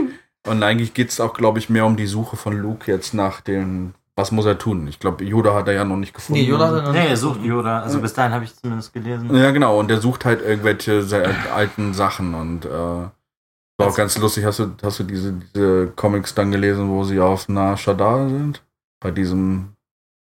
Und 0.47 0.63
eigentlich 0.63 0.95
geht 0.95 1.11
es 1.11 1.21
auch, 1.21 1.35
glaube 1.35 1.59
ich, 1.59 1.71
mehr 1.71 1.87
um 1.87 1.97
die 1.97 2.07
Suche 2.07 2.37
von 2.37 2.57
Luke 2.57 2.91
jetzt 2.91 3.15
nach 3.15 3.41
dem, 3.41 3.95
was 4.17 4.31
muss 4.31 4.45
er 4.45 4.59
tun. 4.59 4.87
Ich 4.89 5.01
glaube, 5.01 5.25
Yoda 5.25 5.55
hat 5.55 5.69
er 5.69 5.75
ja 5.75 5.85
noch 5.85 5.97
nicht 5.97 6.15
gefunden. 6.15 6.41
Nee, 6.41 6.49
Yoda 6.49 6.67
hat 6.69 6.75
er 6.75 6.83
noch 6.83 6.93
Nee, 6.93 7.01
nicht 7.01 7.11
er 7.11 7.17
sucht. 7.17 7.43
Yoda. 7.43 7.81
Also 7.81 8.01
bis 8.01 8.13
dahin 8.13 8.33
habe 8.33 8.45
ich 8.45 8.55
zumindest 8.55 8.93
gelesen. 8.93 9.35
Ja, 9.35 9.51
genau. 9.51 9.79
Und 9.81 9.89
der 9.89 10.01
sucht 10.01 10.25
halt 10.25 10.43
irgendwelche 10.43 11.03
sehr 11.03 11.35
alten 11.55 11.95
Sachen 11.95 12.35
und 12.35 12.67
äh, 12.67 12.69
war 12.71 13.89
auch 13.89 13.97
ganz 13.97 14.17
lustig. 14.19 14.45
Hast 14.45 14.59
du, 14.61 14.73
hast 14.83 15.01
du 15.01 15.05
diese, 15.05 15.33
diese 15.33 15.89
Comics 15.97 16.35
dann 16.35 16.51
gelesen, 16.53 16.89
wo 16.89 17.05
sie 17.05 17.21
auf 17.21 17.49
Nar 17.49 17.77
Shaddaa 17.77 18.29
sind? 18.29 18.63
Bei 19.01 19.11
diesem 19.11 19.73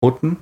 Hutten? 0.05 0.39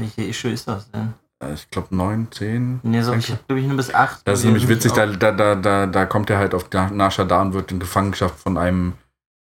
Welche 0.00 0.22
Issue 0.24 0.50
ist 0.50 0.66
das 0.68 0.90
denn? 0.90 1.14
Äh, 1.42 1.54
Ich 1.54 1.70
glaube 1.70 1.94
neun, 1.94 2.28
zehn. 2.30 2.80
Nee, 2.82 3.02
so, 3.02 3.14
ich 3.14 3.26
glaube 3.26 3.60
ich 3.60 3.66
nur 3.66 3.76
bis 3.76 3.94
8. 3.94 4.22
Das 4.24 4.40
ist 4.40 4.44
nämlich 4.44 4.68
witzig, 4.68 4.92
da, 4.92 5.06
da, 5.06 5.32
da, 5.32 5.54
da, 5.54 5.86
da 5.86 6.06
kommt 6.06 6.30
er 6.30 6.38
halt 6.38 6.54
auf 6.54 6.70
Nar 6.72 7.10
Shaddaa 7.10 7.42
und 7.42 7.54
wird 7.54 7.72
in 7.72 7.80
Gefangenschaft 7.80 8.38
von 8.38 8.58
einem 8.58 8.94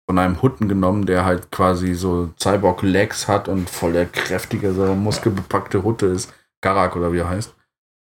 von 0.08 0.18
einem 0.18 0.42
Hutten 0.42 0.68
genommen, 0.68 1.06
der 1.06 1.24
halt 1.24 1.52
quasi 1.52 1.94
so 1.94 2.30
Cyborg-Legs 2.36 3.28
hat 3.28 3.46
und 3.46 3.70
voll 3.70 3.92
der 3.92 4.06
kräftige, 4.06 4.72
so 4.72 4.92
muskelbepackte 4.96 5.84
Hutte 5.84 6.06
ist. 6.06 6.32
Garak 6.62 6.96
oder 6.96 7.12
wie 7.12 7.18
er 7.18 7.28
heißt. 7.28 7.54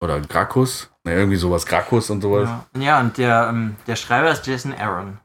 Oder 0.04 0.20
Grakus. 0.20 0.90
Ne, 1.04 1.14
irgendwie 1.14 1.38
sowas. 1.38 1.68
Grakus 1.68 2.10
und 2.10 2.22
sowas. 2.22 2.50
Ja, 2.76 2.82
ja 2.82 3.00
und 3.00 3.16
der, 3.20 3.48
ähm, 3.50 3.76
der 3.86 3.96
Schreiber 3.96 4.32
ist 4.32 4.48
Jason 4.48 4.74
Aaron. 4.74 5.20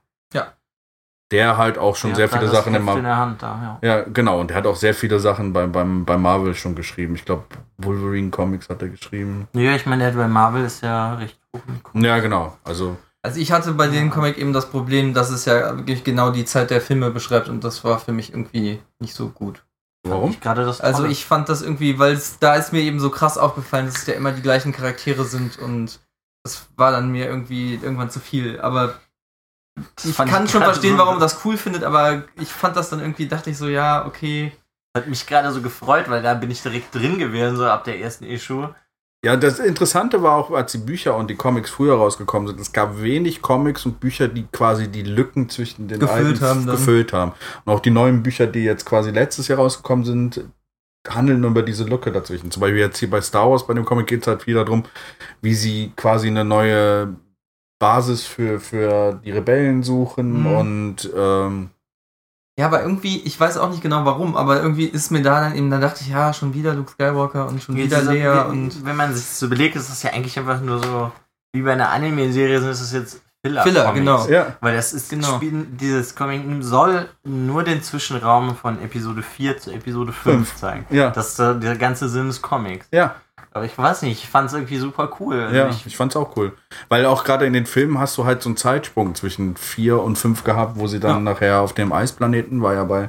Der 1.31 1.59
halt 1.59 1.77
auch 1.77 1.95
schon 1.95 2.11
Der 2.11 2.17
sehr 2.17 2.25
hat 2.27 2.33
viele 2.33 2.51
das 2.51 2.53
Sachen 2.53 2.73
Heft 2.75 2.97
in 2.97 3.05
der 3.05 3.17
Hand 3.17 3.43
da, 3.43 3.79
ja. 3.83 3.89
Ja, 3.89 4.05
genau. 4.05 4.41
Und 4.41 4.49
der 4.49 4.57
hat 4.57 4.67
auch 4.67 4.77
sehr 4.77 4.95
viele 4.95 5.21
Sachen 5.21 5.53
beim, 5.53 5.73
beim, 5.73 6.05
bei 6.07 6.17
Marvel 6.17 6.55
schon 6.55 6.75
geschrieben. 6.75 7.15
Ich 7.17 7.25
glaube, 7.27 7.45
Wolverine 7.77 8.31
Comics 8.31 8.69
hat 8.71 8.81
er 8.81 8.89
geschrieben. 8.89 9.47
Ja, 9.53 9.73
ich 9.75 9.85
meine, 9.85 10.11
der 10.11 10.19
bei 10.19 10.27
Marvel 10.29 10.65
ist 10.65 10.83
ja 10.83 11.15
recht 11.15 11.39
hoch. 11.55 11.61
Ja, 11.95 12.19
genau. 12.21 12.57
Also, 12.65 12.97
Also 13.23 13.41
ich 13.41 13.53
hatte 13.53 13.73
bei 13.73 13.89
dem 13.89 14.09
Comic 14.11 14.39
eben 14.39 14.55
das 14.55 14.71
Problem, 14.71 15.13
dass 15.13 15.29
es 15.31 15.45
ja 15.45 15.77
wirklich 15.77 16.03
genau 16.03 16.31
die 16.31 16.47
Zeit 16.47 16.71
der 16.71 16.81
Filme 16.81 17.11
beschreibt 17.11 17.49
und 17.51 17.63
das 17.63 17.85
war 17.85 17.99
für 17.99 18.13
mich 18.13 18.31
irgendwie 18.33 18.81
nicht 18.99 19.15
so 19.15 19.29
gut. 19.29 19.65
warum? 20.07 20.31
Ich 20.31 20.41
gerade 20.41 20.65
das 20.65 20.81
Also 20.81 21.05
ich 21.05 21.27
fand 21.27 21.51
das 21.51 21.61
irgendwie, 21.61 21.99
weil 21.99 22.15
es 22.15 22.39
da 22.39 22.55
ist 22.55 22.73
mir 22.73 22.81
eben 22.81 23.01
so 23.01 23.11
krass 23.11 23.37
aufgefallen, 23.37 23.85
dass 23.85 23.97
es 23.97 24.07
ja 24.07 24.15
immer 24.15 24.33
die 24.33 24.41
gleichen 24.43 24.73
Charaktere 24.73 25.25
sind 25.25 25.59
und 25.59 26.01
das 26.43 26.69
war 26.77 26.91
dann 26.91 27.11
mir 27.11 27.27
irgendwie 27.27 27.75
irgendwann 27.75 28.09
zu 28.09 28.21
viel. 28.21 28.61
Aber 28.61 28.95
ich 30.05 30.15
fand 30.15 30.31
kann 30.31 30.45
ich 30.45 30.51
schon 30.51 30.63
verstehen, 30.63 30.93
so- 30.93 30.99
warum 30.99 31.15
man 31.15 31.21
das 31.21 31.45
cool 31.45 31.57
findet, 31.57 31.85
aber 31.85 32.25
ich 32.41 32.49
fand 32.49 32.77
das 32.77 32.91
dann 32.91 33.01
irgendwie, 33.01 33.27
dachte 33.29 33.51
ich 33.51 33.59
so, 33.59 33.69
ja, 33.69 34.07
okay. 34.07 34.53
hat 34.97 35.07
mich 35.09 35.27
gerade 35.27 35.53
so 35.53 35.61
gefreut, 35.61 36.09
weil 36.09 36.23
da 36.23 36.35
bin 36.35 36.51
ich 36.51 36.63
direkt 36.63 36.95
drin 36.95 37.19
gewesen, 37.19 37.57
so 37.57 37.67
ab 37.67 37.85
der 37.85 38.01
ersten 38.01 38.25
Issue. 38.25 38.75
Ja, 39.25 39.37
das 39.37 39.59
Interessante 39.59 40.23
war 40.23 40.37
auch, 40.37 40.51
als 40.53 40.73
die 40.73 40.79
Bücher 40.79 41.17
und 41.17 41.29
die 41.29 41.35
Comics 41.35 41.71
früher 41.71 41.95
rausgekommen 41.97 42.47
sind, 42.49 42.61
es 42.61 42.73
gab 42.73 43.01
wenig 43.03 43.43
Comics 43.43 43.85
und 43.85 43.99
Bücher, 44.01 44.29
die 44.29 44.45
quasi 44.53 44.89
die 44.89 45.03
Lücken 45.03 45.49
zwischen 45.49 45.89
den 45.89 45.99
Gefüllt 45.99 46.41
alten 46.41 46.41
haben 46.45 46.67
gefüllt 46.67 47.13
haben. 47.13 47.33
Und 47.65 47.73
auch 47.73 47.81
die 47.81 47.91
neuen 47.91 48.23
Bücher, 48.23 48.47
die 48.47 48.63
jetzt 48.65 48.87
quasi 48.87 49.11
letztes 49.11 49.49
Jahr 49.49 49.59
rausgekommen 49.59 50.05
sind, 50.05 50.45
handeln 51.09 51.43
über 51.45 51.63
diese 51.63 51.85
Lücke 51.85 52.13
dazwischen. 52.13 52.51
Zum 52.51 52.61
Beispiel 52.61 52.79
jetzt 52.81 52.99
hier 52.99 53.11
bei 53.11 53.21
Star 53.21 53.51
Wars, 53.51 53.67
bei 53.67 53.75
dem 53.75 53.85
Comic 53.85 54.07
geht 54.07 54.23
es 54.23 54.27
halt 54.29 54.43
viel 54.43 54.55
darum, 54.55 54.85
wie 55.43 55.55
sie 55.55 55.93
quasi 55.97 56.29
eine 56.29 56.45
neue 56.45 57.17
Basis 57.79 58.25
für, 58.25 58.61
für 58.61 59.21
die 59.25 59.31
Rebellen 59.31 59.83
suchen 59.83 60.41
Mhm. 60.41 60.47
und 60.47 61.11
ähm, 61.17 61.71
Ja, 62.59 62.67
aber 62.67 62.83
irgendwie, 62.83 63.21
ich 63.23 63.39
weiß 63.39 63.57
auch 63.59 63.71
nicht 63.71 63.83
genau 63.83 64.05
warum, 64.05 64.37
aber 64.37 64.61
irgendwie 64.61 64.87
ist 64.87 65.11
mir 65.11 65.23
da 65.23 65.41
dann 65.41 65.55
eben, 65.55 65.71
da 65.71 65.79
dachte 65.79 66.01
ich, 66.03 66.09
ja, 66.09 66.33
schon 66.33 66.55
wieder 66.55 66.75
Luke 66.75 66.91
Skywalker 66.91 67.47
und 67.49 67.63
schon 67.63 67.77
wieder 67.77 68.03
Leia 68.03 68.47
wie- 68.47 68.51
und 68.51 68.85
wenn 68.85 68.97
man 68.97 69.15
sich 69.15 69.25
das 69.25 69.39
so 69.39 69.47
überlegt, 69.47 69.77
ist 69.77 69.91
das 69.91 70.03
ja 70.03 70.11
eigentlich 70.13 70.37
einfach 70.39 70.61
nur 70.61 70.83
so, 70.83 71.13
wie 71.53 71.63
bei 71.63 71.73
einer 71.73 71.91
Anime-Serie 71.91 72.61
sind 72.61 72.71
es 72.71 72.93
jetzt 72.93 73.23
Filler. 73.47 73.63
Filler, 73.63 73.93
genau. 73.93 74.27
ja, 74.27 74.57
Weil 74.61 74.75
das 74.75 74.93
ist 74.93 75.11
Genau. 75.11 75.37
Spiel, 75.37 75.65
dieses 75.71 76.17
Comic 76.17 76.43
soll 76.65 77.09
nur 77.23 77.63
den 77.63 77.81
Zwischenraum 77.85 78.57
von 78.57 78.83
Episode 78.83 79.23
4 79.23 79.59
zu 79.59 79.71
Episode 79.71 80.11
5 80.13 80.37
Fünf. 80.37 80.57
zeigen. 80.57 80.87
ja, 80.91 81.11
Das 81.11 81.29
ist 81.29 81.39
der 81.39 81.77
ganze 81.77 82.09
Sinn 82.09 82.27
des 82.27 82.43
Comics. 82.43 82.89
ja. 82.91 83.15
Aber 83.53 83.65
ich 83.65 83.77
weiß 83.77 84.03
nicht, 84.03 84.23
ich 84.23 84.29
fand 84.29 84.49
es 84.49 84.55
irgendwie 84.55 84.79
super 84.79 85.11
cool. 85.21 85.51
Ja, 85.53 85.69
ich, 85.69 85.87
ich 85.87 85.97
fand's 85.97 86.17
auch 86.17 86.37
cool. 86.37 86.57
Weil 86.89 87.07
auch 87.07 87.25
gerade 87.25 87.47
in 87.47 87.53
den 87.53 87.67
Filmen 87.67 87.99
hast 87.99 88.17
du 88.19 88.25
halt 88.25 88.43
so 88.43 88.49
einen 88.49 88.57
Zeitsprung 88.57 89.15
zwischen 89.15 89.57
vier 89.57 90.03
und 90.03 90.17
fünf 90.17 90.45
gehabt, 90.45 90.79
wo 90.79 90.87
sie 90.87 91.01
dann 91.01 91.25
nachher 91.25 91.61
auf 91.61 91.73
dem 91.73 91.93
Eisplaneten, 91.93 92.63
war 92.63 92.75
ja 92.75 92.85
bei 92.85 93.09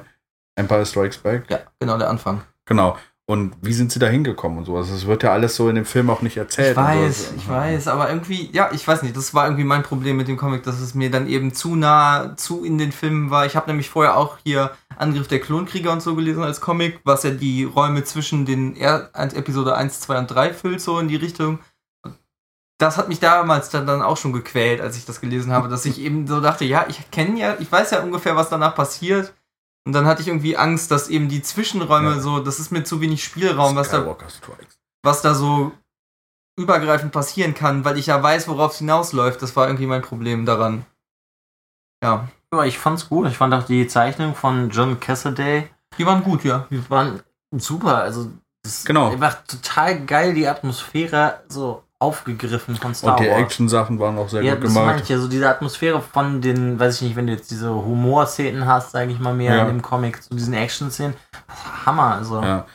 Empire 0.55 0.85
Strikes 0.85 1.17
Back. 1.17 1.45
ja, 1.49 1.59
genau, 1.79 1.97
der 1.97 2.09
Anfang. 2.09 2.41
Genau. 2.65 2.97
Und 3.29 3.53
wie 3.61 3.73
sind 3.73 3.91
sie 3.91 3.99
da 3.99 4.07
hingekommen 4.07 4.57
und 4.57 4.65
sowas? 4.65 4.89
Das 4.89 5.05
wird 5.05 5.21
ja 5.21 5.31
alles 5.31 5.55
so 5.55 5.69
in 5.69 5.75
dem 5.75 5.85
Film 5.85 6.09
auch 6.09 6.23
nicht 6.23 6.37
erzählt. 6.37 6.71
Ich 6.71 6.75
weiß, 6.75 7.33
ich 7.37 7.47
weiß, 7.47 7.87
aber 7.87 8.09
irgendwie, 8.09 8.49
ja, 8.53 8.71
ich 8.73 8.87
weiß 8.87 9.03
nicht, 9.03 9.15
das 9.15 9.35
war 9.35 9.45
irgendwie 9.45 9.65
mein 9.65 9.83
Problem 9.83 10.17
mit 10.17 10.27
dem 10.27 10.35
Comic, 10.35 10.63
dass 10.63 10.79
es 10.79 10.95
mir 10.95 11.11
dann 11.11 11.27
eben 11.27 11.53
zu 11.53 11.75
nah, 11.75 12.35
zu 12.37 12.65
in 12.65 12.79
den 12.79 12.91
Filmen 12.91 13.29
war. 13.29 13.45
Ich 13.45 13.55
habe 13.55 13.67
nämlich 13.67 13.87
vorher 13.87 14.17
auch 14.17 14.39
hier 14.43 14.71
Angriff 14.97 15.27
der 15.27 15.39
Klonkrieger 15.39 15.91
und 15.91 16.01
so 16.01 16.15
gelesen 16.15 16.41
als 16.41 16.59
Comic, 16.59 17.01
was 17.03 17.21
ja 17.21 17.29
die 17.29 17.65
Räume 17.65 18.03
zwischen 18.03 18.47
den 18.47 18.75
er 18.75 19.11
Episode 19.13 19.75
1, 19.75 19.99
2 19.99 20.17
und 20.17 20.27
3 20.31 20.51
füllt, 20.51 20.81
so 20.81 20.97
in 20.97 21.07
die 21.07 21.15
Richtung. 21.15 21.59
Das 22.79 22.97
hat 22.97 23.09
mich 23.09 23.19
damals 23.19 23.69
dann, 23.69 23.85
dann 23.85 24.01
auch 24.01 24.17
schon 24.17 24.33
gequält, 24.33 24.81
als 24.81 24.97
ich 24.97 25.05
das 25.05 25.21
gelesen 25.21 25.51
habe, 25.51 25.67
dass 25.67 25.85
ich 25.85 26.01
eben 26.01 26.25
so 26.25 26.41
dachte, 26.41 26.65
ja, 26.65 26.87
ich 26.89 27.11
kenne 27.11 27.39
ja, 27.39 27.57
ich 27.59 27.71
weiß 27.71 27.91
ja 27.91 28.01
ungefähr, 28.01 28.35
was 28.35 28.49
danach 28.49 28.73
passiert. 28.73 29.35
Und 29.85 29.93
dann 29.93 30.05
hatte 30.05 30.21
ich 30.21 30.27
irgendwie 30.27 30.57
Angst, 30.57 30.91
dass 30.91 31.09
eben 31.09 31.29
die 31.29 31.41
Zwischenräume 31.41 32.11
Ja. 32.15 32.19
so, 32.19 32.39
das 32.39 32.59
ist 32.59 32.71
mir 32.71 32.83
zu 32.83 33.01
wenig 33.01 33.23
Spielraum, 33.23 33.75
was 33.75 33.89
da 33.89 34.15
was 35.03 35.21
da 35.21 35.33
so 35.33 35.71
übergreifend 36.59 37.11
passieren 37.13 37.53
kann, 37.53 37.85
weil 37.85 37.97
ich 37.97 38.07
ja 38.07 38.21
weiß, 38.21 38.47
worauf 38.49 38.73
es 38.73 38.79
hinausläuft. 38.79 39.41
Das 39.41 39.55
war 39.55 39.67
irgendwie 39.67 39.85
mein 39.87 40.01
Problem 40.01 40.45
daran. 40.45 40.85
Ja. 42.03 42.27
Ja, 42.53 42.63
ich 42.65 42.77
fand's 42.79 43.07
gut. 43.07 43.27
Ich 43.27 43.37
fand 43.37 43.53
auch 43.53 43.63
die 43.63 43.87
Zeichnung 43.87 44.35
von 44.35 44.69
John 44.69 44.99
Cassaday 44.99 45.69
Die 45.97 46.05
waren 46.05 46.23
gut, 46.23 46.43
ja. 46.43 46.67
die 46.69 46.87
waren 46.89 47.21
super. 47.51 47.97
Also, 47.99 48.31
das 48.63 48.83
Genau. 48.85 49.11
einfach 49.11 49.43
total 49.45 50.05
geil, 50.05 50.33
die 50.33 50.47
Atmosphäre 50.47 51.43
so 51.47 51.83
aufgegriffen 51.99 52.75
von 52.77 52.95
Star 52.95 53.17
Und 53.17 53.25
die 53.25 53.29
Wars. 53.29 53.39
Action-Sachen 53.41 53.99
waren 53.99 54.17
auch 54.17 54.29
sehr 54.29 54.41
ja, 54.41 54.55
gut 54.55 54.63
das 54.65 54.73
meine 54.73 54.87
gemacht. 54.87 55.03
ich 55.03 55.09
ja, 55.09 55.19
so 55.19 55.27
diese 55.27 55.49
Atmosphäre 55.49 56.01
von 56.01 56.41
den, 56.41 56.79
weiß 56.79 56.95
ich 56.95 57.01
nicht, 57.09 57.15
wenn 57.17 57.27
du 57.27 57.33
jetzt 57.33 57.51
diese 57.51 57.69
Humor-Szenen 57.73 58.65
hast, 58.65 58.91
sage 58.91 59.11
ich 59.11 59.19
mal 59.19 59.33
mehr 59.33 59.55
Ja. 59.55 59.61
in 59.63 59.67
dem 59.67 59.81
Comic, 59.81 60.23
zu 60.23 60.33
diesen 60.33 60.53
Action-Szenen. 60.53 61.13
Hammer, 61.85 62.15
also. 62.15 62.41
Ja. 62.41 62.65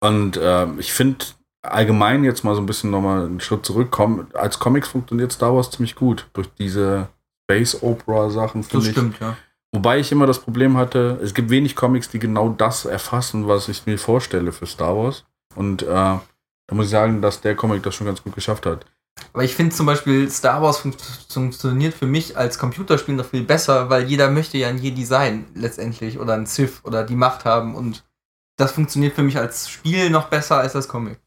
Und 0.00 0.38
ähm, 0.42 0.78
ich 0.78 0.92
finde 0.92 1.24
allgemein 1.62 2.24
jetzt 2.24 2.44
mal 2.44 2.54
so 2.54 2.60
ein 2.60 2.66
bisschen 2.66 2.90
nochmal 2.90 3.26
einen 3.26 3.40
Schritt 3.40 3.64
zurückkommen. 3.64 4.26
Als 4.34 4.58
Comics 4.58 4.88
funktioniert 4.88 5.32
Star 5.32 5.54
Wars 5.54 5.70
ziemlich 5.70 5.94
gut. 5.94 6.26
Durch 6.32 6.48
diese 6.58 7.08
Space 7.44 7.82
Opera 7.82 8.30
Sachen, 8.30 8.64
Das 8.70 8.84
ich. 8.84 8.90
stimmt, 8.92 9.20
ja. 9.20 9.36
Wobei 9.72 9.98
ich 9.98 10.10
immer 10.12 10.26
das 10.26 10.38
Problem 10.38 10.76
hatte, 10.78 11.18
es 11.22 11.34
gibt 11.34 11.50
wenig 11.50 11.76
Comics, 11.76 12.08
die 12.08 12.18
genau 12.18 12.48
das 12.48 12.86
erfassen, 12.86 13.46
was 13.48 13.68
ich 13.68 13.84
mir 13.86 13.98
vorstelle 13.98 14.50
für 14.50 14.66
Star 14.66 14.96
Wars. 14.96 15.24
Und 15.54 15.82
äh, 15.82 16.14
da 16.68 16.76
muss 16.76 16.86
ich 16.86 16.92
sagen, 16.92 17.20
dass 17.20 17.40
der 17.40 17.56
Comic 17.56 17.82
das 17.82 17.94
schon 17.94 18.06
ganz 18.06 18.22
gut 18.22 18.34
geschafft 18.34 18.66
hat. 18.66 18.84
Aber 19.32 19.42
ich 19.42 19.54
finde 19.54 19.74
zum 19.74 19.86
Beispiel, 19.86 20.30
Star 20.30 20.62
Wars 20.62 20.78
fun 20.78 20.94
funktioniert 21.28 21.94
für 21.94 22.06
mich 22.06 22.36
als 22.36 22.58
Computerspiel 22.58 23.16
noch 23.16 23.26
viel 23.26 23.42
besser, 23.42 23.90
weil 23.90 24.04
jeder 24.04 24.30
möchte 24.30 24.58
ja 24.58 24.68
ein 24.68 24.78
Jedi 24.78 25.04
sein, 25.04 25.46
letztendlich. 25.54 26.18
Oder 26.18 26.34
ein 26.34 26.46
Sith 26.46 26.80
oder 26.84 27.04
die 27.04 27.16
Macht 27.16 27.44
haben. 27.44 27.74
Und 27.74 28.04
das 28.56 28.72
funktioniert 28.72 29.14
für 29.14 29.22
mich 29.22 29.38
als 29.38 29.68
Spiel 29.68 30.10
noch 30.10 30.28
besser 30.28 30.58
als 30.58 30.74
das 30.74 30.88
Comic. 30.88 31.18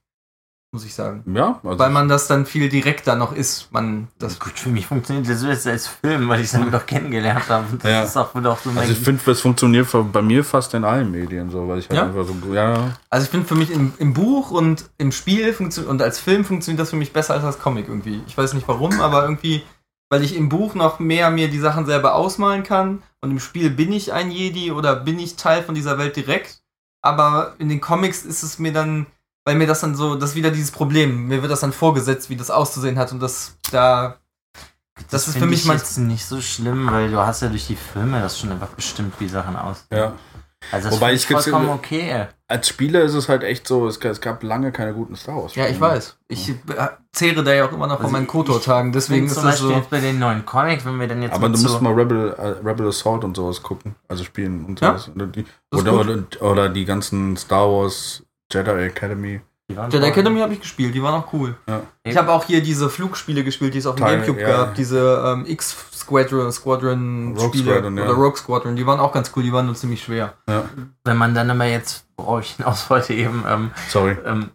Muss 0.73 0.85
ich 0.85 0.93
sagen. 0.95 1.26
Ja, 1.35 1.60
also 1.65 1.80
Weil 1.80 1.89
man 1.89 2.07
das 2.07 2.27
dann 2.27 2.45
viel 2.45 2.69
direkter 2.69 3.18
noch 3.18 3.34
ist. 3.34 3.69
Man, 3.73 4.07
das 4.19 4.39
Gut, 4.39 4.57
für 4.57 4.69
mich 4.69 4.88
funktioniert 4.88 5.27
das 5.27 5.43
jetzt 5.43 5.68
als 5.68 5.88
Film, 5.88 6.30
weil 6.30 6.39
ich 6.39 6.45
es 6.45 6.52
dann 6.53 6.72
doch 6.72 6.85
kennengelernt 6.85 7.49
habe. 7.49 7.65
Und 7.69 7.84
das 7.84 7.91
Ja. 7.91 8.03
ist 8.03 8.15
auch, 8.15 8.34
auch 8.34 8.57
so 8.60 8.69
mein 8.69 8.77
Also 8.77 8.93
ich 8.93 8.99
finde, 8.99 9.30
es 9.31 9.41
funktioniert 9.41 9.89
bei 10.14 10.22
mir 10.22 10.45
fast 10.45 10.73
in 10.73 10.85
allen 10.85 11.11
Medien 11.11 11.49
so, 11.49 11.68
weil 11.68 11.80
ich 11.80 11.89
halt 11.89 11.98
Ja? 11.99 12.06
einfach 12.06 12.26
so, 12.26 12.53
ja, 12.53 12.98
Also 13.10 13.26
ich 13.26 13.30
finde 13.30 13.48
für 13.48 13.56
mich 13.56 13.69
im, 13.69 13.91
im 13.98 14.14
Buch 14.14 14.52
und 14.52 14.89
im 14.98 15.11
Spiel 15.11 15.52
funktioniert 15.53 15.91
und 15.91 16.02
als 16.02 16.19
Film 16.19 16.45
funktioniert 16.45 16.80
das 16.80 16.91
für 16.91 16.95
mich 16.95 17.11
besser 17.11 17.34
als 17.34 17.43
als 17.43 17.60
Comic 17.60 17.89
irgendwie. 17.89 18.23
Ich 18.27 18.38
weiß 18.38 18.53
nicht 18.53 18.69
warum, 18.69 19.02
aber 19.02 19.23
irgendwie, 19.23 19.64
weil 20.10 20.23
ich 20.23 20.38
im 20.38 20.48
Buch 20.48 20.73
noch 20.73 20.99
mehr 20.99 21.31
mir 21.31 21.49
die 21.49 21.60
Sachen 21.60 21.85
selber 21.85 22.15
ausmalen 22.15 22.64
kann 22.64 23.03
und 23.19 23.31
im 23.31 23.41
Spiel 23.41 23.72
bin 23.72 23.91
ich 23.91 24.14
ein 24.14 24.31
Jedi 24.31 24.72
oder 24.72 24.95
bin 24.95 25.19
ich 25.19 25.35
Teil 25.35 25.64
von 25.64 25.76
dieser 25.76 25.98
Welt 25.98 26.15
direkt. 26.15 26.61
Aber 27.02 27.56
in 27.60 27.68
den 27.68 27.81
Comics 27.81 28.23
ist 28.23 28.41
es 28.43 28.57
mir 28.57 28.72
dann, 28.72 29.06
weil 29.45 29.55
mir 29.55 29.68
das 29.68 29.81
dann 29.81 29.95
so, 29.95 30.15
das 30.15 30.31
ist 30.31 30.35
wieder 30.35 30.51
dieses 30.51 30.72
Problem. 30.72 31.27
Mir 31.27 31.41
wird 31.41 31.51
das 31.51 31.61
dann 31.61 31.73
vorgesetzt, 31.73 32.30
wie 32.30 32.35
das 32.35 32.51
auszusehen 32.51 32.97
hat 32.97 33.11
und 33.11 33.19
das 33.19 33.57
da. 33.72 34.18
Das, 35.09 35.27
ist 35.27 35.38
für 35.38 35.47
mich 35.47 35.61
ich 35.61 35.65
mal. 35.65 35.77
jetzt 35.77 35.97
nicht 35.97 36.26
so 36.26 36.41
schlimm, 36.41 36.91
weil 36.91 37.09
du 37.09 37.18
hast 37.18 37.41
ja 37.41 37.47
durch 37.47 37.65
die 37.65 37.76
Filme 37.76 38.22
das 38.22 38.38
schon 38.39 38.51
einfach 38.51 38.68
bestimmt, 38.69 39.13
wie 39.19 39.27
Sachen 39.27 39.55
aussehen. 39.55 39.88
ja. 39.97 40.13
Also 40.72 40.89
das 40.89 40.97
Wobei 40.97 41.13
ich 41.13 41.26
vollkommen 41.26 41.69
okay. 41.69 42.27
Als 42.47 42.68
Spieler 42.68 43.01
ist 43.01 43.15
es 43.15 43.27
halt 43.27 43.41
echt 43.41 43.68
so, 43.68 43.88
es, 43.88 43.97
es 43.97 44.22
gab 44.22 44.43
lange 44.43 44.72
keine 44.72 44.93
guten 44.93 45.15
Star 45.15 45.38
Wars. 45.38 45.55
Ja, 45.55 45.65
ich 45.65 45.81
weiß. 45.81 46.18
Ich 46.27 46.49
äh, 46.49 46.53
zehre 47.11 47.43
da 47.43 47.51
ja 47.51 47.65
auch 47.68 47.72
immer 47.72 47.88
noch 47.88 47.95
von 47.95 48.05
Also 48.05 48.11
meinen 48.13 48.23
ich- 48.23 48.30
Kotor-Tagen, 48.30 48.91
deswegen 48.91 49.26
ist 49.26 49.38
das 49.38 49.57
so. 49.57 49.72
jetzt 49.72 49.89
bei 49.89 49.99
den 49.99 50.19
neuen 50.19 50.45
Comics, 50.45 50.85
wenn 50.85 50.99
wir 50.99 51.07
dann 51.07 51.23
jetzt 51.23 51.34
Aber 51.34 51.49
du 51.49 51.55
so, 51.57 51.68
musst 51.68 51.81
mal 51.81 51.93
Rebel, 51.93 52.35
äh, 52.38 52.47
Rebel 52.63 52.88
Assault 52.89 53.23
und 53.23 53.35
sowas 53.35 53.63
gucken, 53.63 53.95
also 54.07 54.23
spielen 54.23 54.63
und 54.65 54.80
Ja, 54.81 54.99
sowas. 54.99 55.15
Oder, 55.15 55.26
die, 55.26 55.45
das 55.72 55.81
oder, 55.81 55.99
oder, 55.99 56.23
oder 56.41 56.69
die 56.69 56.85
ganzen 56.85 57.35
Star 57.38 57.68
Wars 57.68 58.22
Jedi 58.52 58.72
Academy. 58.86 59.41
Jedi. 59.69 60.06
Academy 60.06 60.41
habe 60.41 60.53
ich 60.53 60.60
gespielt, 60.60 60.94
die 60.94 61.02
waren 61.02 61.22
auch 61.23 61.32
cool. 61.32 61.56
Ja. 61.68 61.82
Ich 62.03 62.18
habe 62.18 62.32
auch 62.32 62.44
hier 62.44 62.61
diese 62.61 62.90
Flugspiele 62.90 63.44
gespielt, 63.44 63.73
die 63.73 63.78
es 63.78 63.86
auf 63.86 63.95
dem 63.95 64.06
Teil, 64.06 64.15
Gamecube 64.19 64.41
ja. 64.41 64.48
gab, 64.49 64.76
diese 64.76 65.23
ähm, 65.26 65.45
X-Squadron, 65.48 66.52
Squadron 66.52 67.36
Rogue 67.38 67.49
Spiele 67.49 67.72
Squadron, 67.72 67.98
ja. 67.98 68.03
oder 68.03 68.14
Rogue 68.14 68.36
Squadron, 68.38 68.76
die 68.76 68.86
waren 68.86 68.99
auch 68.99 69.14
ganz 69.14 69.32
cool, 69.36 69.44
die 69.44 69.53
waren 69.53 69.65
nur 69.68 69.76
ziemlich 69.76 70.03
schwer. 70.03 70.34
Ja, 70.49 70.65
Wenn 71.06 71.15
man 71.18 71.34
dann 71.34 71.49
immer 71.49 71.65
jetzt, 71.65 72.06
worauf 72.18 72.41
ich 72.41 72.52
hinaus 72.57 72.90
wollte 72.90 73.14
eben, 73.14 73.45
ähm, 73.48 73.72
sorry. 73.88 74.18
ähm, 74.26 74.49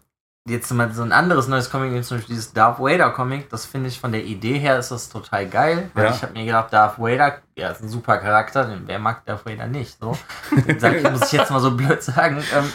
jetzt 0.47 0.71
mal 0.71 0.93
so 0.93 1.01
ein 1.01 1.11
anderes 1.11 1.47
neues 1.47 1.69
Comic, 1.71 1.93
wie 1.93 2.01
zum 2.01 2.17
Beispiel 2.17 2.35
dieses 2.35 2.53
Darth 2.53 2.79
Vader 2.79 3.09
Comic, 3.09 3.49
das 3.49 3.65
finde 3.65 3.89
ich 3.89 3.99
von 3.99 4.11
der 4.11 4.23
Idee 4.23 4.59
her 4.59 4.77
ist 4.77 4.91
das 4.91 5.09
total 5.09 5.47
geil, 5.47 5.89
weil 5.95 6.05
Ja. 6.05 6.11
ich 6.11 6.21
habe 6.21 6.33
mir 6.33 6.45
gedacht, 6.45 6.71
Darth 6.71 6.99
Vader, 6.99 7.39
ja, 7.57 7.69
ist 7.69 7.81
ein 7.81 7.89
super 7.89 8.17
Charakter, 8.19 8.65
denn 8.65 8.83
wer 8.85 8.99
mag 8.99 9.25
Darth 9.25 9.45
Vader 9.47 9.65
nicht, 9.67 9.97
so. 9.99 10.15
Sag 10.77 10.95
ich, 10.97 11.09
muss 11.09 11.23
ich 11.23 11.31
jetzt 11.31 11.49
mal 11.49 11.59
so 11.59 11.71
blöd 11.71 12.01
sagen, 12.03 12.37
ähm, 12.55 12.71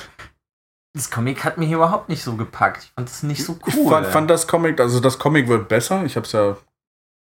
das 0.94 1.10
Comic 1.10 1.44
hat 1.44 1.59
mich 1.59 1.70
überhaupt 1.70 2.09
nicht 2.09 2.23
so 2.23 2.36
gepackt. 2.36 2.85
Ich 2.85 2.93
fand 2.93 3.09
das 3.09 3.23
nicht 3.23 3.44
so 3.44 3.52
cool. 3.52 3.85
Ich 3.85 3.89
fand, 3.89 4.06
fand 4.09 4.31
das 4.31 4.47
Comic, 4.47 4.78
also 4.81 5.01
das 5.01 5.19
Comic 5.19 5.48
wird 5.48 5.69
besser. 5.69 6.05
Ich 6.05 6.16
habe 6.16 6.27
es 6.27 6.32
ja 6.32 6.56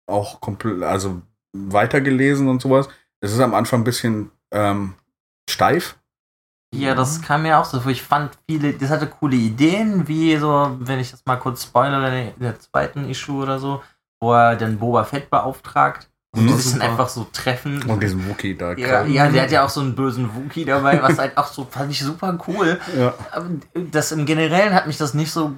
auch 0.06 0.40
komplett, 0.40 0.82
also 0.82 1.20
weitergelesen 1.52 2.48
und 2.48 2.62
sowas. 2.62 2.88
Es 3.20 3.32
ist 3.32 3.40
am 3.40 3.54
Anfang 3.54 3.80
ein 3.80 3.84
bisschen 3.84 4.30
ähm, 4.52 4.94
steif. 5.50 5.98
Ja, 6.74 6.94
das 6.94 7.22
kam 7.22 7.42
mir 7.42 7.58
auch 7.58 7.64
so 7.64 7.80
vor. 7.80 7.90
Ich 7.90 8.02
fand 8.02 8.38
viele, 8.48 8.74
das 8.74 8.90
hatte 8.90 9.06
coole 9.06 9.36
Ideen, 9.36 10.06
wie 10.06 10.36
so, 10.36 10.76
wenn 10.80 10.98
ich 10.98 11.10
das 11.10 11.24
mal 11.24 11.36
kurz 11.36 11.64
spoilere, 11.64 12.32
in 12.36 12.40
der 12.40 12.58
zweiten 12.58 13.08
Issue 13.08 13.42
oder 13.42 13.58
so, 13.58 13.82
wo 14.20 14.32
er 14.34 14.56
dann 14.56 14.78
Boba 14.78 15.04
Fett 15.04 15.30
beauftragt 15.30 16.10
und 16.38 16.44
Mhm. 16.44 16.48
die 16.48 16.54
sich 16.62 16.72
dann 16.72 16.82
einfach 16.82 17.08
so 17.08 17.26
treffen. 17.32 17.82
Und 17.82 18.02
diesen 18.02 18.28
Wookie 18.28 18.56
da. 18.56 18.72
ja, 18.74 19.04
ja, 19.04 19.28
der 19.28 19.42
hat 19.42 19.50
ja 19.50 19.64
auch 19.64 19.68
so 19.68 19.80
einen 19.80 19.94
bösen 19.94 20.34
Wookie 20.34 20.64
dabei, 20.64 21.02
was 21.02 21.18
halt 21.18 21.36
auch 21.36 21.48
so, 21.48 21.66
fand 21.70 21.90
ich 21.90 22.00
super 22.00 22.38
cool. 22.48 22.78
ja. 22.96 23.14
Aber 23.32 23.46
das 23.90 24.12
im 24.12 24.24
Generellen 24.26 24.74
hat 24.74 24.86
mich 24.86 24.96
das 24.96 25.14
nicht 25.14 25.30
so 25.32 25.52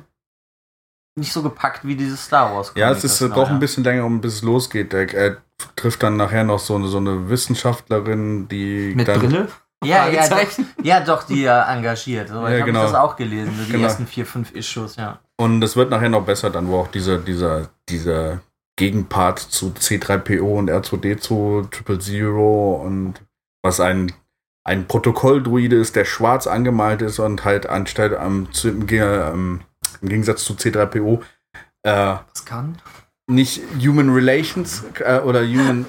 nicht 1.18 1.32
so 1.32 1.42
gepackt 1.42 1.84
wie 1.84 1.96
dieses 1.96 2.24
Star 2.24 2.54
Wars. 2.54 2.72
Ja, 2.76 2.90
es 2.92 3.04
ist, 3.04 3.18
braucht 3.18 3.34
neue. 3.36 3.46
ein 3.48 3.58
bisschen 3.58 3.84
länger, 3.84 4.04
um 4.04 4.20
bis 4.20 4.34
es 4.36 4.42
losgeht. 4.42 4.94
Er, 4.94 5.12
er 5.12 5.36
trifft 5.76 6.02
dann 6.02 6.16
nachher 6.16 6.44
noch 6.44 6.60
so 6.60 6.76
eine, 6.76 6.88
so 6.88 6.96
eine 6.98 7.28
Wissenschaftlerin, 7.28 8.48
die 8.48 8.92
Mit 8.94 9.06
Brille? 9.06 9.48
Ja, 9.84 10.08
ja, 10.08 10.28
doch, 10.28 10.38
ja, 10.82 11.00
doch, 11.00 11.22
die 11.24 11.44
er 11.44 11.66
engagiert. 11.68 12.28
So, 12.28 12.34
Ja, 12.42 12.48
ich 12.50 12.60
habe 12.60 12.70
genau. 12.72 12.82
das 12.84 12.94
auch 12.94 13.16
gelesen, 13.16 13.54
so 13.58 13.64
die 13.64 13.72
Genau. 13.72 13.84
ersten 13.84 14.06
vier, 14.06 14.24
fünf 14.24 14.52
Issues, 14.52 14.96
ja. 14.96 15.18
Und 15.36 15.62
es 15.64 15.74
wird 15.74 15.90
nachher 15.90 16.10
noch 16.10 16.24
besser, 16.24 16.48
dann 16.50 16.68
wo 16.68 16.78
auch 16.80 16.88
dieser, 16.88 17.18
dieser, 17.18 17.68
dieser 17.88 18.40
Gegenpart 18.80 19.38
zu 19.38 19.74
C3PO 19.78 20.58
und 20.58 20.70
R2D2, 20.70 21.70
Triple 21.70 21.98
Zero 21.98 22.82
und 22.82 23.20
was 23.62 23.78
ein, 23.78 24.10
ein 24.64 24.88
Protokolldruide 24.88 25.76
ist, 25.76 25.96
der 25.96 26.06
schwarz 26.06 26.46
angemalt 26.46 27.02
ist 27.02 27.18
und 27.18 27.44
halt 27.44 27.66
anstatt 27.68 28.14
am 28.14 28.50
zu, 28.54 28.70
im, 28.70 28.86
ähm, 28.88 29.60
im 30.00 30.08
Gegensatz 30.08 30.44
zu 30.44 30.54
C3PO 30.54 31.20
äh, 31.82 32.14
nicht 33.26 33.60
Human 33.78 34.08
Relations 34.08 34.82
äh, 35.00 35.18
oder 35.18 35.42
Human, 35.42 35.84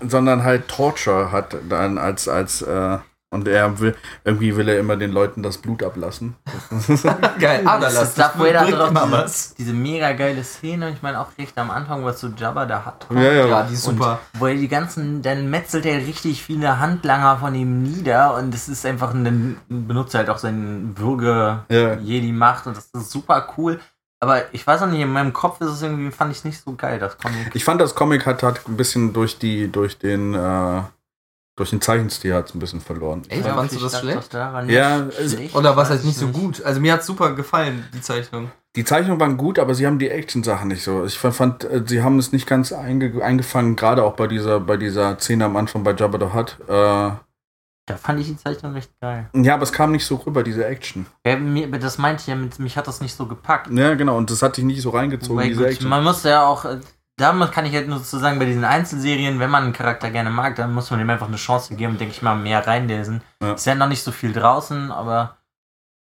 sondern 0.00 0.42
halt 0.42 0.68
Torture 0.68 1.32
hat 1.32 1.54
dann 1.68 1.98
als, 1.98 2.28
als 2.28 2.62
äh, 2.62 2.98
und 3.32 3.48
er 3.48 3.78
will, 3.80 3.96
irgendwie 4.24 4.54
will 4.56 4.68
er 4.68 4.78
immer 4.78 4.96
den 4.96 5.10
Leuten 5.10 5.42
das 5.42 5.56
Blut 5.58 5.82
ablassen. 5.82 6.36
Geil, 7.40 7.64
ist 7.82 8.18
Darth 8.18 8.38
Vader 8.38 8.60
hat 8.60 8.72
doch 8.72 8.90
immer 8.90 9.06
diese, 9.06 9.12
was. 9.12 9.54
diese 9.54 9.72
mega 9.72 10.12
geile 10.12 10.44
Szene, 10.44 10.90
ich 10.90 11.00
meine 11.00 11.18
auch 11.18 11.28
recht 11.38 11.56
am 11.56 11.70
Anfang, 11.70 12.04
was 12.04 12.20
so 12.20 12.28
Jabba 12.28 12.66
da 12.66 12.84
hat. 12.84 13.06
Ja, 13.10 13.20
ja. 13.20 13.46
Ja, 13.46 13.62
die 13.62 13.72
ist 13.74 13.84
super. 13.84 14.20
Wo 14.34 14.46
er 14.46 14.54
die 14.54 14.68
ganzen, 14.68 15.22
dann 15.22 15.48
metzelt 15.48 15.86
er 15.86 15.96
richtig 15.96 16.42
viele 16.42 16.78
Handlanger 16.78 17.38
von 17.38 17.54
ihm 17.54 17.82
nieder 17.82 18.36
und 18.36 18.54
es 18.54 18.68
ist 18.68 18.84
einfach 18.84 19.14
ein, 19.14 19.56
benutzt 19.68 20.14
halt 20.14 20.28
auch 20.28 20.38
seine 20.38 20.92
Würge 20.96 21.64
Ja. 21.70 21.94
Jedi-Macht 21.94 22.66
und 22.66 22.76
das 22.76 22.90
ist 22.92 23.10
super 23.10 23.48
cool. 23.56 23.80
Aber 24.20 24.54
ich 24.54 24.64
weiß 24.66 24.82
auch 24.82 24.86
nicht, 24.86 25.00
in 25.00 25.10
meinem 25.10 25.32
Kopf 25.32 25.60
ist 25.62 25.70
es 25.70 25.82
irgendwie, 25.82 26.10
fand 26.12 26.30
ich 26.30 26.44
nicht 26.44 26.62
so 26.62 26.74
geil, 26.76 26.98
das 27.00 27.18
Comic. 27.18 27.50
Ich 27.54 27.64
fand, 27.64 27.80
das 27.80 27.94
Comic 27.94 28.24
hat, 28.26 28.42
hat 28.42 28.60
ein 28.68 28.76
bisschen 28.76 29.12
durch 29.12 29.38
die, 29.38 29.72
durch 29.72 29.98
den, 29.98 30.34
äh, 30.34 30.82
durch 31.56 31.70
den 31.70 31.80
Zeichenstil 31.80 32.34
hat 32.34 32.48
es 32.48 32.54
ein 32.54 32.58
bisschen 32.58 32.80
verloren. 32.80 33.22
Echt? 33.28 33.44
Ja, 33.44 33.54
fandst 33.54 33.76
du 33.76 33.80
das 33.80 33.98
schlecht? 34.00 34.32
daran 34.32 34.68
Ja, 34.70 35.00
es- 35.18 35.32
schlecht, 35.32 35.54
Oder 35.54 35.70
was 35.76 35.88
weiß 35.90 35.96
halt 35.96 36.04
nicht 36.04 36.14
ich 36.14 36.18
so 36.20 36.28
gut? 36.28 36.62
Also 36.64 36.80
mir 36.80 36.94
hat 36.94 37.04
super 37.04 37.34
gefallen, 37.34 37.84
die 37.94 38.00
Zeichnung. 38.00 38.50
Die 38.74 38.84
Zeichnungen 38.84 39.20
waren 39.20 39.36
gut, 39.36 39.58
aber 39.58 39.74
sie 39.74 39.86
haben 39.86 39.98
die 39.98 40.08
Action-Sachen 40.08 40.68
nicht 40.68 40.82
so. 40.82 41.04
Ich 41.04 41.18
fand, 41.18 41.64
äh, 41.64 41.82
sie 41.84 42.02
haben 42.02 42.18
es 42.18 42.32
nicht 42.32 42.46
ganz 42.46 42.72
einge 42.72 43.22
eingefangen, 43.22 43.76
gerade 43.76 44.02
auch 44.02 44.14
bei 44.14 44.26
dieser, 44.26 44.60
bei 44.60 44.78
dieser 44.78 45.18
Szene 45.18 45.44
am 45.44 45.56
Anfang 45.56 45.84
bei 45.84 45.92
Jabba 45.94 46.18
the 46.18 46.32
Hutt. 46.34 46.56
Äh, 46.68 47.10
Da 47.86 47.96
fand 47.98 48.20
ich 48.20 48.28
die 48.28 48.36
Zeichnung 48.38 48.72
recht 48.72 48.90
geil. 49.00 49.28
Ja, 49.34 49.54
aber 49.54 49.64
es 49.64 49.72
kam 49.72 49.92
nicht 49.92 50.06
so 50.06 50.14
rüber, 50.14 50.42
diese 50.42 50.64
Action. 50.64 51.04
Ja, 51.26 51.36
mir, 51.36 51.68
das 51.78 51.98
meinte 51.98 52.22
ich 52.22 52.28
ja, 52.28 52.34
mit, 52.36 52.58
mich 52.60 52.78
hat 52.78 52.86
das 52.86 53.02
nicht 53.02 53.14
so 53.14 53.26
gepackt. 53.26 53.68
Ja, 53.70 53.92
genau, 53.94 54.16
und 54.16 54.30
das 54.30 54.40
hat 54.40 54.56
dich 54.56 54.64
nicht 54.64 54.80
so 54.80 54.88
reingezogen, 54.90 55.34
Wobei, 55.36 55.48
diese 55.48 55.60
gut, 55.64 55.68
Action. 55.72 55.88
man 55.90 56.02
muss 56.04 56.22
ja 56.22 56.46
auch, 56.46 56.64
äh, 56.64 56.78
damit 57.16 57.52
kann 57.52 57.66
ich 57.66 57.74
halt 57.74 57.88
nur 57.88 57.98
so 57.98 58.18
sagen, 58.18 58.38
bei 58.38 58.46
diesen 58.46 58.64
Einzelserien, 58.64 59.38
wenn 59.38 59.50
man 59.50 59.64
einen 59.64 59.72
Charakter 59.72 60.10
gerne 60.10 60.30
mag, 60.30 60.56
dann 60.56 60.72
muss 60.74 60.90
man 60.90 61.00
ihm 61.00 61.10
einfach 61.10 61.28
eine 61.28 61.36
Chance 61.36 61.74
geben, 61.76 61.98
denke 61.98 62.14
ich 62.14 62.22
mal, 62.22 62.34
mehr 62.36 62.66
reinlesen. 62.66 63.22
Ja. 63.42 63.52
Ist 63.52 63.66
ja 63.66 63.74
noch 63.74 63.88
nicht 63.88 64.02
so 64.02 64.12
viel 64.12 64.32
draußen, 64.32 64.90
aber 64.90 65.36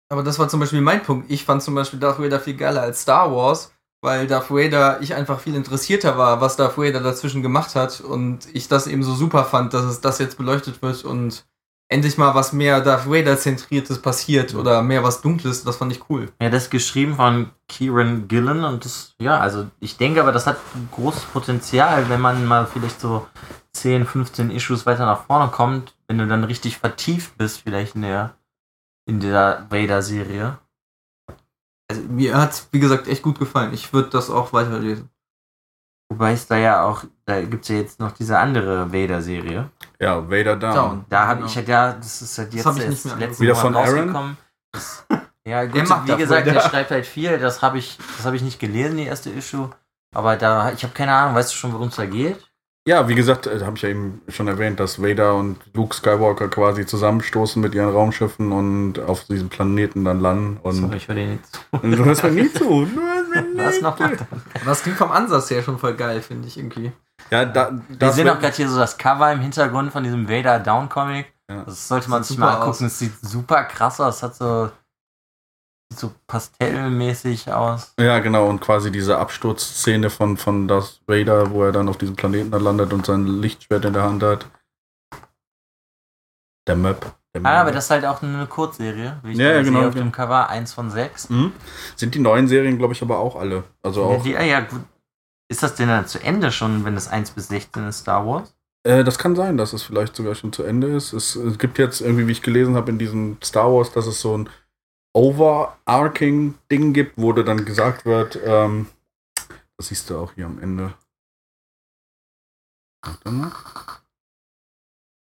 Aber 0.09 0.23
das 0.23 0.39
war 0.39 0.49
zum 0.49 0.61
Beispiel 0.61 0.81
mein 0.81 1.03
Punkt. 1.03 1.31
Ich 1.31 1.45
fand 1.45 1.63
zum 1.63 1.75
Beispiel 1.75 1.99
Darth 1.99 2.21
Vader 2.21 2.39
viel 2.41 2.57
geiler 2.57 2.83
als 2.83 3.03
Star 3.03 3.35
Wars, 3.35 3.73
weil 4.03 4.27
Darth 4.29 4.51
Vader, 4.51 5.01
ich 5.01 5.15
einfach 5.15 5.41
viel 5.41 5.57
interessierter 5.57 6.17
war, 6.17 6.41
was 6.41 6.57
Darth 6.57 6.79
Vader 6.79 7.01
dazwischen 7.01 7.43
gemacht 7.43 7.75
hat 7.75 8.01
und 8.01 8.47
ich 8.55 8.69
das 8.69 8.87
eben 8.87 9.03
so 9.03 9.15
super 9.15 9.45
fand, 9.45 9.75
dass 9.75 9.85
es 9.85 10.01
das 10.01 10.19
jetzt 10.21 10.39
beleuchtet 10.39 10.81
wird 10.81 11.05
und 11.05 11.45
endlich 11.89 12.19
mal 12.19 12.35
was 12.35 12.53
mehr 12.53 12.81
Darth 12.81 13.09
Vader 13.09 13.39
zentriertes 13.39 14.01
passiert 14.01 14.55
oder 14.55 14.83
mehr 14.83 15.03
was 15.03 15.21
Dunkles, 15.21 15.65
das 15.65 15.77
fand 15.77 15.93
ich 15.93 16.11
cool. 16.11 16.33
ja, 16.41 16.51
das 16.51 16.65
ist 16.65 16.71
geschrieben 16.71 17.15
von 17.15 17.51
Kieran 17.69 18.29
Gillen 18.29 18.65
und 18.65 18.85
das, 18.85 19.15
ja, 19.19 19.39
also 19.39 19.67
ich 19.81 19.97
denke 19.97 20.21
aber, 20.21 20.33
das 20.33 20.47
hat 20.47 20.59
großes 20.93 21.25
Potenzial, 21.25 22.09
wenn 22.09 22.21
man 22.21 22.45
mal 22.47 22.67
vielleicht 22.67 23.01
so 23.01 23.27
10, 23.73 24.07
15 24.07 24.51
Issues 24.51 24.87
weiter 24.87 25.07
nach 25.07 25.27
vorne 25.27 25.51
kommt, 25.51 25.95
wenn 26.09 26.19
du 26.19 26.27
dann 26.27 26.45
richtig 26.45 26.79
vertieft 26.79 27.37
bist, 27.39 27.63
vielleicht 27.63 27.95
in 27.95 28.03
der, 28.03 28.35
in 29.07 29.21
der 29.21 29.67
Vader-Serie. 29.71 30.59
Also 31.89 32.03
mir 32.03 32.37
hat's 32.37 32.69
wie 32.73 32.81
gesagt 32.81 33.07
echt 33.07 33.23
gut 33.23 33.39
gefallen. 33.39 33.73
Ich 33.73 33.93
würde 33.93 34.11
das 34.11 34.29
auch 34.29 34.53
weiterlesen. 34.53 35.09
Wobei 36.09 36.33
es 36.33 36.47
da 36.47 36.57
ja 36.57 36.85
auch, 36.85 37.05
da 37.25 37.41
gibt 37.43 37.65
es 37.65 37.69
ja 37.69 37.77
jetzt 37.77 37.99
noch 37.99 38.13
diese 38.13 38.39
andere 38.39 38.93
Vader-Serie. 38.93 39.69
Ja, 40.01 40.31
Vader 40.31 40.57
Down. 40.57 40.75
Down. 40.75 41.05
Da 41.09 41.27
habe 41.27 41.37
Genau. 41.39 41.47
ich 41.51 41.57
halt 41.57 41.69
ja, 41.69 41.93
das 41.93 42.23
ist 42.23 42.39
halt 42.39 42.55
jetzt 42.55 42.65
hab 42.67 42.77
ich 42.79 42.87
nicht 42.89 43.05
erst 43.07 43.19
letzten 43.19 43.43
Wieder 43.43 43.55
Monat 43.55 43.67
von 43.67 43.77
Aaron? 43.77 43.99
rausgekommen. 43.99 44.37
Das, 44.73 45.05
ja, 45.45 45.67
Der 45.67 45.69
gut, 45.83 45.89
macht 45.89 46.09
wie 46.09 46.17
gesagt, 46.17 46.47
der 46.47 46.61
schreibt 46.61 46.91
halt 46.93 47.07
viel. 47.07 47.39
Das 47.39 47.61
habe 47.63 47.79
ich, 47.79 47.99
das 48.17 48.25
habe 48.25 48.37
ich 48.37 48.43
nicht 48.43 48.61
gelesen, 48.61 48.97
die 48.99 49.07
erste 49.07 49.31
Issue. 49.31 49.71
Aber 50.15 50.37
da, 50.37 50.71
ich 50.73 50.83
habe 50.85 50.95
keine 50.95 51.13
Ahnung, 51.13 51.35
weißt 51.35 51.53
du 51.53 51.57
schon, 51.57 51.73
worum 51.73 51.89
es 51.89 51.97
da 51.97 52.07
geht? 52.07 52.39
Ja, 52.89 53.09
wie 53.09 53.17
gesagt, 53.17 53.49
äh, 53.49 53.59
habe 53.65 53.77
ich 53.77 53.83
ja 53.83 53.89
eben 53.89 54.23
schon 54.29 54.47
erwähnt, 54.47 54.79
dass 54.79 55.03
Vader 55.03 55.35
und 55.35 55.59
Luke 55.75 55.93
Skywalker 55.97 56.47
quasi 56.47 56.87
zusammenstoßen 56.87 57.61
mit 57.61 57.75
ihren 57.75 57.91
Raumschiffen 57.91 58.53
und 58.53 59.01
auf 59.01 59.25
diesem 59.25 59.49
Planeten 59.49 60.05
dann 60.05 60.21
landen. 60.21 60.59
Und 60.63 60.75
Sorry, 60.77 60.97
ich 60.99 61.09
höre 61.09 61.17
dir 61.17 61.27
nicht 61.27 61.45
zu. 61.47 61.61
du 61.83 62.05
hörst 62.05 62.23
mir 62.23 62.31
nie 62.31 62.53
zu. 62.53 62.87
Was 63.55 63.81
noch? 63.81 63.97
zu. 63.97 64.03
mal? 64.03 64.17
Aber 64.55 64.65
das 64.65 64.83
klingt 64.83 64.99
vom 64.99 65.11
Ansatz 65.11 65.51
her 65.51 65.63
schon 65.63 65.79
voll 65.79 65.95
geil, 65.95 66.23
finde 66.23 66.49
ich 66.49 66.57
irgendwie. 66.57 66.93
Ja, 67.31 67.45
da, 67.45 67.73
Wir 67.89 68.13
sehen 68.13 68.29
auch 68.29 68.39
gerade 68.39 68.55
hier 68.55 68.69
so 68.69 68.79
das 68.79 68.99
Cover 68.99 69.33
im 69.33 69.41
Hintergrund 69.41 69.93
von 69.93 70.05
diesem 70.05 70.29
Vader 70.29 70.61
Down 70.61 70.89
Comic. 70.89 71.33
Ja. 71.51 71.63
Das 71.65 71.89
sollte 71.89 72.11
man 72.11 72.23
Sieht 72.23 72.29
sich 72.29 72.39
mal 72.39 72.55
angucken. 72.55 72.87
Es 72.87 72.99
sieht 72.99 73.19
super 73.21 73.65
krass 73.65 74.01
aus. 74.01 74.17
Es 74.17 74.23
hat 74.23 74.35
so, 74.37 74.71
sieht 75.91 75.99
so 75.99 76.13
pastellmäßig 76.27 77.53
aus. 77.53 77.95
Ja, 77.99 78.19
genau, 78.19 78.49
und 78.49 78.61
quasi 78.61 78.91
diese 78.91 79.19
Absturzszene 79.19 80.11
von, 80.11 80.37
von 80.37 80.69
Darth 80.69 81.01
Vader, 81.07 81.51
wo 81.51 81.65
er 81.65 81.73
dann 81.73 81.89
auf 81.89 81.99
diesem 81.99 82.17
Planeten 82.17 82.51
landet 82.51 82.93
und 82.93 83.07
sein 83.07 83.27
Lichtschwert 83.27 83.85
in 83.85 83.93
der 83.93 84.03
Hand 84.03 84.23
hat. 84.23 84.47
Der 86.69 86.77
Map. 86.77 87.15
Ah, 87.45 87.61
aber 87.61 87.73
das 87.73 87.85
ist 87.85 87.91
halt 87.91 88.05
auch 88.05 88.23
eine 88.23 88.47
Kurzserie, 88.47 89.19
wie 89.23 89.33
ich 89.33 89.39
Ja, 89.39 89.47
ja, 89.47 89.55
sehe 89.55 89.65
genau, 89.65 89.89
auf 89.89 89.95
ja. 89.95 90.01
dem 90.03 90.13
Cover. 90.13 90.49
Eins 90.49 90.73
von 90.73 90.91
sechs. 90.91 91.29
Mhm. 91.29 91.53
Sind 91.97 92.15
die 92.15 92.19
neuen 92.19 92.49
Serien, 92.49 92.79
glaube 92.79 92.95
ich, 92.95 93.03
aber 93.03 93.19
auch 93.19 93.37
alle. 93.37 93.65
Also 93.83 94.05
auch. 94.05 94.23
Die, 94.23 94.37
ah, 94.37 94.43
ja, 94.43 94.61
gut. 94.61 94.81
Ist 95.49 95.63
das 95.63 95.75
denn 95.75 95.89
dann 95.89 96.07
zu 96.07 96.21
Ende 96.23 96.51
schon, 96.51 96.85
wenn 96.85 96.97
es 96.97 97.09
1 97.09 97.31
bis 97.33 97.49
16 97.49 97.87
ist, 97.89 97.99
Star 98.01 98.27
Wars? 98.27 98.55
Äh, 98.85 99.05
das 99.05 99.19
kann 99.19 99.37
sein, 99.37 99.57
dass 99.57 99.73
es 99.73 99.83
vielleicht 99.83 100.17
sogar 100.17 100.35
schon 100.35 100.53
zu 100.53 100.63
Ende 100.63 100.89
ist. 100.89 101.13
Es, 101.13 101.37
es 101.37 101.59
gibt 101.59 101.79
jetzt 101.79 102.01
irgendwie, 102.01 102.27
wie 102.27 102.33
ich 102.33 102.43
gelesen 102.43 102.75
habe, 102.75 102.91
in 102.91 102.99
diesem 102.99 103.39
Star 103.43 103.73
Wars, 103.73 103.93
dass 103.93 104.07
es 104.07 104.21
so 104.21 104.37
ein 104.37 104.49
overarching 105.15 106.55
Ding 106.71 106.93
gibt, 106.93 107.17
wo 107.17 107.33
dann 107.33 107.65
gesagt 107.65 108.05
wird, 108.05 108.39
ähm, 108.45 108.87
das 109.77 109.89
siehst 109.89 110.11
du 110.11 110.19
auch 110.19 110.33
hier 110.35 110.47
am 110.47 110.59
Ende. 110.61 110.95
Warte 113.05 113.31
mal. 113.31 113.53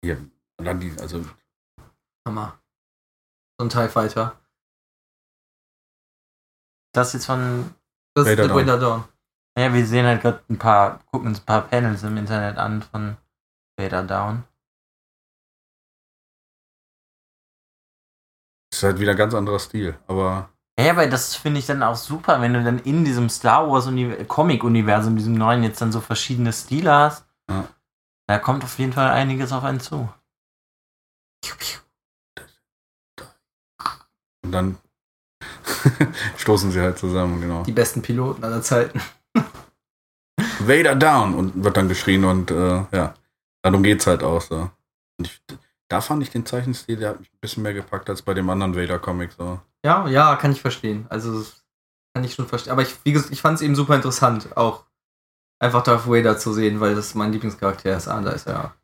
Hier, 0.04 0.18
dann 0.56 0.80
die, 0.80 0.92
also 1.00 1.22
Hammer. 2.28 2.58
So 3.58 3.66
ein 3.66 3.70
TIE 3.70 3.88
Fighter. 3.88 4.38
Das 6.94 7.12
jetzt 7.12 7.26
von. 7.26 7.74
Das 8.14 8.26
Vader 8.26 8.42
ist 8.44 8.48
Dawn. 8.50 8.56
Vader 8.66 8.78
Dawn. 8.78 9.04
Ja, 9.58 9.74
wir 9.74 9.86
sehen 9.86 10.06
halt 10.06 10.22
gerade 10.22 10.42
ein 10.48 10.58
paar, 10.58 11.00
gucken 11.06 11.28
uns 11.28 11.40
ein 11.40 11.46
paar 11.46 11.62
Panels 11.62 12.02
im 12.04 12.16
Internet 12.16 12.58
an 12.58 12.82
von 12.82 13.16
Vader 13.78 14.04
Down. 14.04 14.44
ist 18.72 18.82
halt 18.84 19.00
wieder 19.00 19.12
ein 19.12 19.16
ganz 19.16 19.34
anderer 19.34 19.58
Stil. 19.58 19.98
Aber 20.06 20.50
Ja, 20.78 20.92
aber 20.92 21.08
das 21.08 21.34
finde 21.34 21.58
ich 21.58 21.66
dann 21.66 21.82
auch 21.82 21.96
super, 21.96 22.40
wenn 22.40 22.54
du 22.54 22.62
dann 22.62 22.78
in 22.78 23.04
diesem 23.04 23.28
Star 23.28 23.68
Wars 23.68 23.86
Uni- 23.88 24.24
Comic-Universum, 24.24 25.16
diesem 25.16 25.34
neuen, 25.34 25.64
jetzt 25.64 25.80
dann 25.80 25.90
so 25.90 26.00
verschiedene 26.00 26.52
Stile 26.52 26.92
hast. 26.92 27.26
Ja. 27.50 27.66
Da 28.28 28.38
kommt 28.38 28.62
auf 28.62 28.78
jeden 28.78 28.92
Fall 28.92 29.10
einiges 29.10 29.50
auf 29.52 29.64
einen 29.64 29.80
zu. 29.80 30.08
Und 34.48 34.52
dann 34.52 34.78
stoßen 36.38 36.70
sie 36.70 36.80
halt 36.80 36.98
zusammen, 36.98 37.40
genau. 37.40 37.62
Die 37.64 37.72
besten 37.72 38.00
Piloten 38.00 38.42
aller 38.42 38.62
Zeiten. 38.62 39.00
Vader 40.60 40.94
down 40.94 41.34
und 41.34 41.62
wird 41.62 41.76
dann 41.76 41.88
geschrien 41.88 42.24
und 42.24 42.50
äh, 42.50 42.84
ja, 42.90 43.14
darum 43.62 43.82
geht's 43.82 44.06
halt 44.06 44.22
auch 44.22 44.40
so. 44.40 44.70
Und 45.18 45.26
ich, 45.26 45.42
da 45.88 46.00
fand 46.00 46.22
ich 46.22 46.30
den 46.30 46.46
Zeichenstil, 46.46 46.96
der 46.96 47.10
hat 47.10 47.20
mich 47.20 47.30
ein 47.30 47.38
bisschen 47.40 47.62
mehr 47.62 47.74
gepackt 47.74 48.08
als 48.08 48.22
bei 48.22 48.34
dem 48.34 48.48
anderen 48.48 48.74
Vader-Comic 48.74 49.32
so. 49.32 49.60
Ja, 49.84 50.08
ja, 50.08 50.36
kann 50.36 50.52
ich 50.52 50.62
verstehen. 50.62 51.06
Also 51.10 51.38
das 51.38 51.64
kann 52.14 52.24
ich 52.24 52.34
schon 52.34 52.48
verstehen. 52.48 52.72
Aber 52.72 52.82
ich, 52.82 52.96
wie 53.04 53.12
gesagt, 53.12 53.32
ich 53.32 53.42
fand 53.42 53.56
es 53.56 53.62
eben 53.62 53.76
super 53.76 53.94
interessant, 53.94 54.56
auch 54.56 54.86
einfach 55.60 55.82
Darth 55.82 56.08
Vader 56.08 56.38
zu 56.38 56.54
sehen, 56.54 56.80
weil 56.80 56.94
das 56.94 57.14
mein 57.14 57.32
Lieblingscharakter 57.32 57.94
ist. 57.94 58.08
Ah, 58.08 58.20
da 58.22 58.30
ist 58.30 58.46
er. 58.46 58.54
ja. 58.54 58.74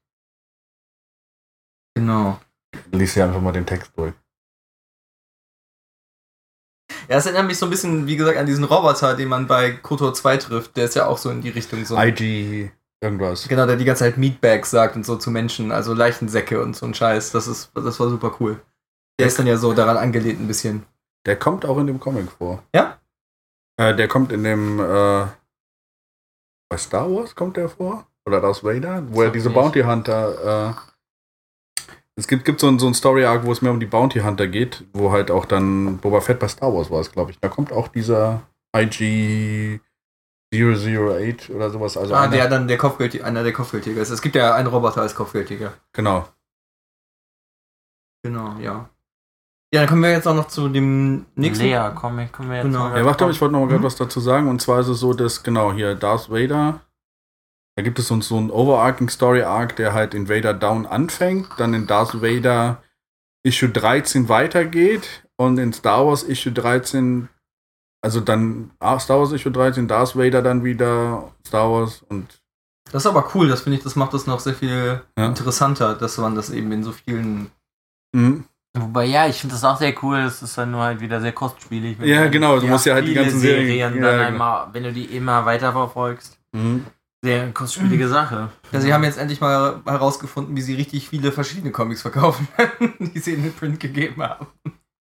Genau. 1.96 2.40
Lies 2.92 3.14
hier 3.14 3.24
einfach 3.24 3.40
mal 3.40 3.52
den 3.52 3.66
Text 3.66 3.92
durch. 3.96 4.14
Ja, 7.08 7.16
es 7.16 7.26
erinnert 7.26 7.46
mich 7.46 7.58
so 7.58 7.66
ein 7.66 7.70
bisschen, 7.70 8.06
wie 8.06 8.16
gesagt, 8.16 8.38
an 8.38 8.46
diesen 8.46 8.64
Roboter, 8.64 9.14
den 9.14 9.28
man 9.28 9.46
bei 9.46 9.72
Kotor 9.72 10.14
2 10.14 10.36
trifft. 10.38 10.76
Der 10.76 10.86
ist 10.86 10.94
ja 10.94 11.06
auch 11.06 11.18
so 11.18 11.30
in 11.30 11.42
die 11.42 11.50
Richtung 11.50 11.84
so. 11.84 11.98
IG 11.98 12.70
irgendwas. 13.00 13.48
Genau, 13.48 13.66
der 13.66 13.76
die 13.76 13.84
ganze 13.84 14.04
Zeit 14.04 14.16
Meatbags 14.16 14.70
sagt 14.70 14.96
und 14.96 15.04
so 15.04 15.16
zu 15.16 15.30
Menschen, 15.30 15.70
also 15.70 15.92
Leichensäcke 15.92 16.62
und 16.62 16.74
so 16.74 16.86
ein 16.86 16.94
Scheiß. 16.94 17.32
Das 17.32 17.46
ist, 17.46 17.70
das 17.74 18.00
war 18.00 18.08
super 18.08 18.34
cool. 18.40 18.60
Der 19.18 19.26
ist 19.26 19.38
dann 19.38 19.46
ja 19.46 19.56
so 19.56 19.72
daran 19.74 19.96
angelehnt 19.96 20.40
ein 20.40 20.48
bisschen. 20.48 20.84
Der 21.26 21.38
kommt 21.38 21.64
auch 21.64 21.78
in 21.78 21.86
dem 21.86 22.00
Comic 22.00 22.30
vor. 22.32 22.62
Ja? 22.74 22.98
Äh, 23.76 23.94
der 23.94 24.08
kommt 24.08 24.32
in 24.32 24.42
dem 24.44 24.80
äh, 24.80 25.26
bei 26.68 26.78
Star 26.78 27.10
Wars 27.10 27.34
kommt 27.34 27.56
der 27.56 27.68
vor? 27.68 28.06
Oder 28.26 28.40
Darth 28.40 28.64
Vader? 28.64 29.02
Wo 29.08 29.22
er 29.22 29.30
diese 29.30 29.48
nicht. 29.48 29.54
Bounty 29.54 29.82
Hunter 29.82 30.70
äh, 30.70 30.93
es 32.16 32.28
gibt, 32.28 32.44
gibt 32.44 32.60
so 32.60 32.68
ein, 32.68 32.78
so 32.78 32.86
ein 32.86 32.94
Story-Arc, 32.94 33.44
wo 33.44 33.52
es 33.52 33.60
mehr 33.62 33.72
um 33.72 33.80
die 33.80 33.86
Bounty 33.86 34.20
Hunter 34.20 34.46
geht, 34.46 34.84
wo 34.92 35.10
halt 35.12 35.30
auch 35.30 35.44
dann 35.46 35.98
Boba 35.98 36.20
Fett 36.20 36.38
bei 36.38 36.48
Star 36.48 36.72
Wars 36.74 36.90
war 36.90 37.00
es, 37.00 37.10
glaube 37.10 37.32
ich. 37.32 37.38
Da 37.40 37.48
kommt 37.48 37.72
auch 37.72 37.88
dieser 37.88 38.42
IG 38.76 39.80
008 40.52 41.50
oder 41.50 41.70
sowas. 41.70 41.96
Also 41.96 42.14
ah, 42.14 42.22
einer- 42.22 42.32
der 42.32 42.48
dann 42.48 42.68
der 42.68 42.78
Kopfgeldjäger, 42.78 43.24
einer 43.26 43.42
der 43.42 43.52
Kopfgeldjäger 43.52 44.00
ist. 44.00 44.10
Es 44.10 44.22
gibt 44.22 44.36
ja 44.36 44.54
einen 44.54 44.68
Roboter 44.68 45.00
als 45.02 45.14
Kopfgeldjäger. 45.14 45.72
Genau. 45.92 46.28
Genau, 48.24 48.56
ja. 48.60 48.88
Ja, 49.74 49.80
dann 49.80 49.88
kommen 49.88 50.02
wir 50.02 50.12
jetzt 50.12 50.28
auch 50.28 50.34
noch 50.36 50.46
zu 50.46 50.68
dem 50.68 51.26
nächsten. 51.34 51.64
Lea, 51.64 51.90
komm, 51.94 52.16
können 52.30 52.48
wir 52.48 52.56
jetzt 52.58 52.64
Genau. 52.66 52.88
mal 52.90 52.96
Ja, 52.98 53.04
warte, 53.04 53.28
ich 53.28 53.40
wollte 53.40 53.52
noch 53.52 53.60
mal 53.60 53.66
gerade 53.66 53.80
Mhm. 53.80 53.84
was 53.84 53.96
dazu 53.96 54.20
sagen. 54.20 54.48
Und 54.48 54.62
zwar 54.62 54.80
ist 54.80 54.88
es 54.88 55.00
so, 55.00 55.12
dass, 55.14 55.42
genau, 55.42 55.72
hier 55.72 55.96
Darth 55.96 56.30
Vader, 56.30 56.80
da 57.76 57.82
gibt 57.82 57.98
es 57.98 58.08
so, 58.08 58.20
so 58.20 58.36
einen 58.36 58.50
overarching 58.50 59.08
Story 59.08 59.42
Arc, 59.42 59.76
der 59.76 59.92
halt 59.92 60.14
in 60.14 60.28
Vader 60.28 60.54
Down 60.54 60.86
anfängt, 60.86 61.48
dann 61.58 61.74
in 61.74 61.86
Darth 61.86 62.20
Vader 62.22 62.82
Issue 63.42 63.68
13 63.68 64.28
weitergeht 64.28 65.24
und 65.36 65.58
in 65.58 65.72
Star 65.72 66.06
Wars 66.06 66.22
Issue 66.22 66.52
13, 66.52 67.28
also 68.02 68.20
dann 68.20 68.70
ah, 68.78 68.98
Star 68.98 69.18
Wars 69.18 69.32
Issue 69.32 69.50
13, 69.52 69.88
Darth 69.88 70.16
Vader 70.16 70.40
dann 70.42 70.64
wieder, 70.64 71.32
Star 71.46 71.70
Wars 71.70 72.02
und 72.08 72.40
Das 72.92 73.02
ist 73.04 73.06
aber 73.10 73.28
cool, 73.34 73.48
das 73.48 73.62
finde 73.62 73.78
ich, 73.78 73.84
das 73.84 73.96
macht 73.96 74.14
das 74.14 74.26
noch 74.26 74.40
sehr 74.40 74.54
viel 74.54 75.02
Ja. 75.18 75.26
interessanter, 75.26 75.94
dass 75.94 76.16
man 76.18 76.34
das 76.34 76.50
eben 76.50 76.70
in 76.72 76.84
so 76.84 76.92
vielen. 76.92 77.50
Mhm. 78.14 78.44
Wobei, 78.76 79.04
ja, 79.04 79.26
ich 79.28 79.40
finde 79.40 79.54
das 79.54 79.62
auch 79.64 79.78
sehr 79.78 79.94
cool. 80.02 80.18
Es 80.18 80.42
ist 80.42 80.58
dann 80.58 80.72
nur 80.72 80.82
halt 80.82 81.00
wieder 81.00 81.20
sehr 81.20 81.30
kostspielig. 81.30 81.96
Ja, 82.00 82.26
genau, 82.26 82.58
du 82.58 82.66
musst 82.66 82.86
ja 82.86 82.94
halt 82.94 83.06
die 83.06 83.14
ganzen 83.14 83.38
Serien- 83.38 83.78
dann 83.92 84.02
ja, 84.02 84.10
genau. 84.10 84.24
einmal, 84.26 84.68
wenn 84.72 84.82
du 84.82 84.92
die 84.92 85.04
immer 85.16 85.44
weiterverfolgst, 85.46 86.38
Mhm. 86.52 86.84
Sehr 87.24 87.50
kostspielige 87.52 88.06
Sache. 88.08 88.50
Ja, 88.70 88.80
sie 88.80 88.92
haben 88.92 89.02
jetzt 89.02 89.18
endlich 89.18 89.40
mal 89.40 89.80
herausgefunden, 89.86 90.54
wie 90.54 90.60
sie 90.62 90.74
richtig 90.74 91.08
viele 91.08 91.32
verschiedene 91.32 91.72
Comics 91.72 92.02
verkaufen, 92.02 92.46
die 93.00 93.18
sie 93.18 93.32
in 93.34 93.42
den 93.42 93.52
Print 93.54 93.80
gegeben 93.80 94.22
haben. 94.22 94.46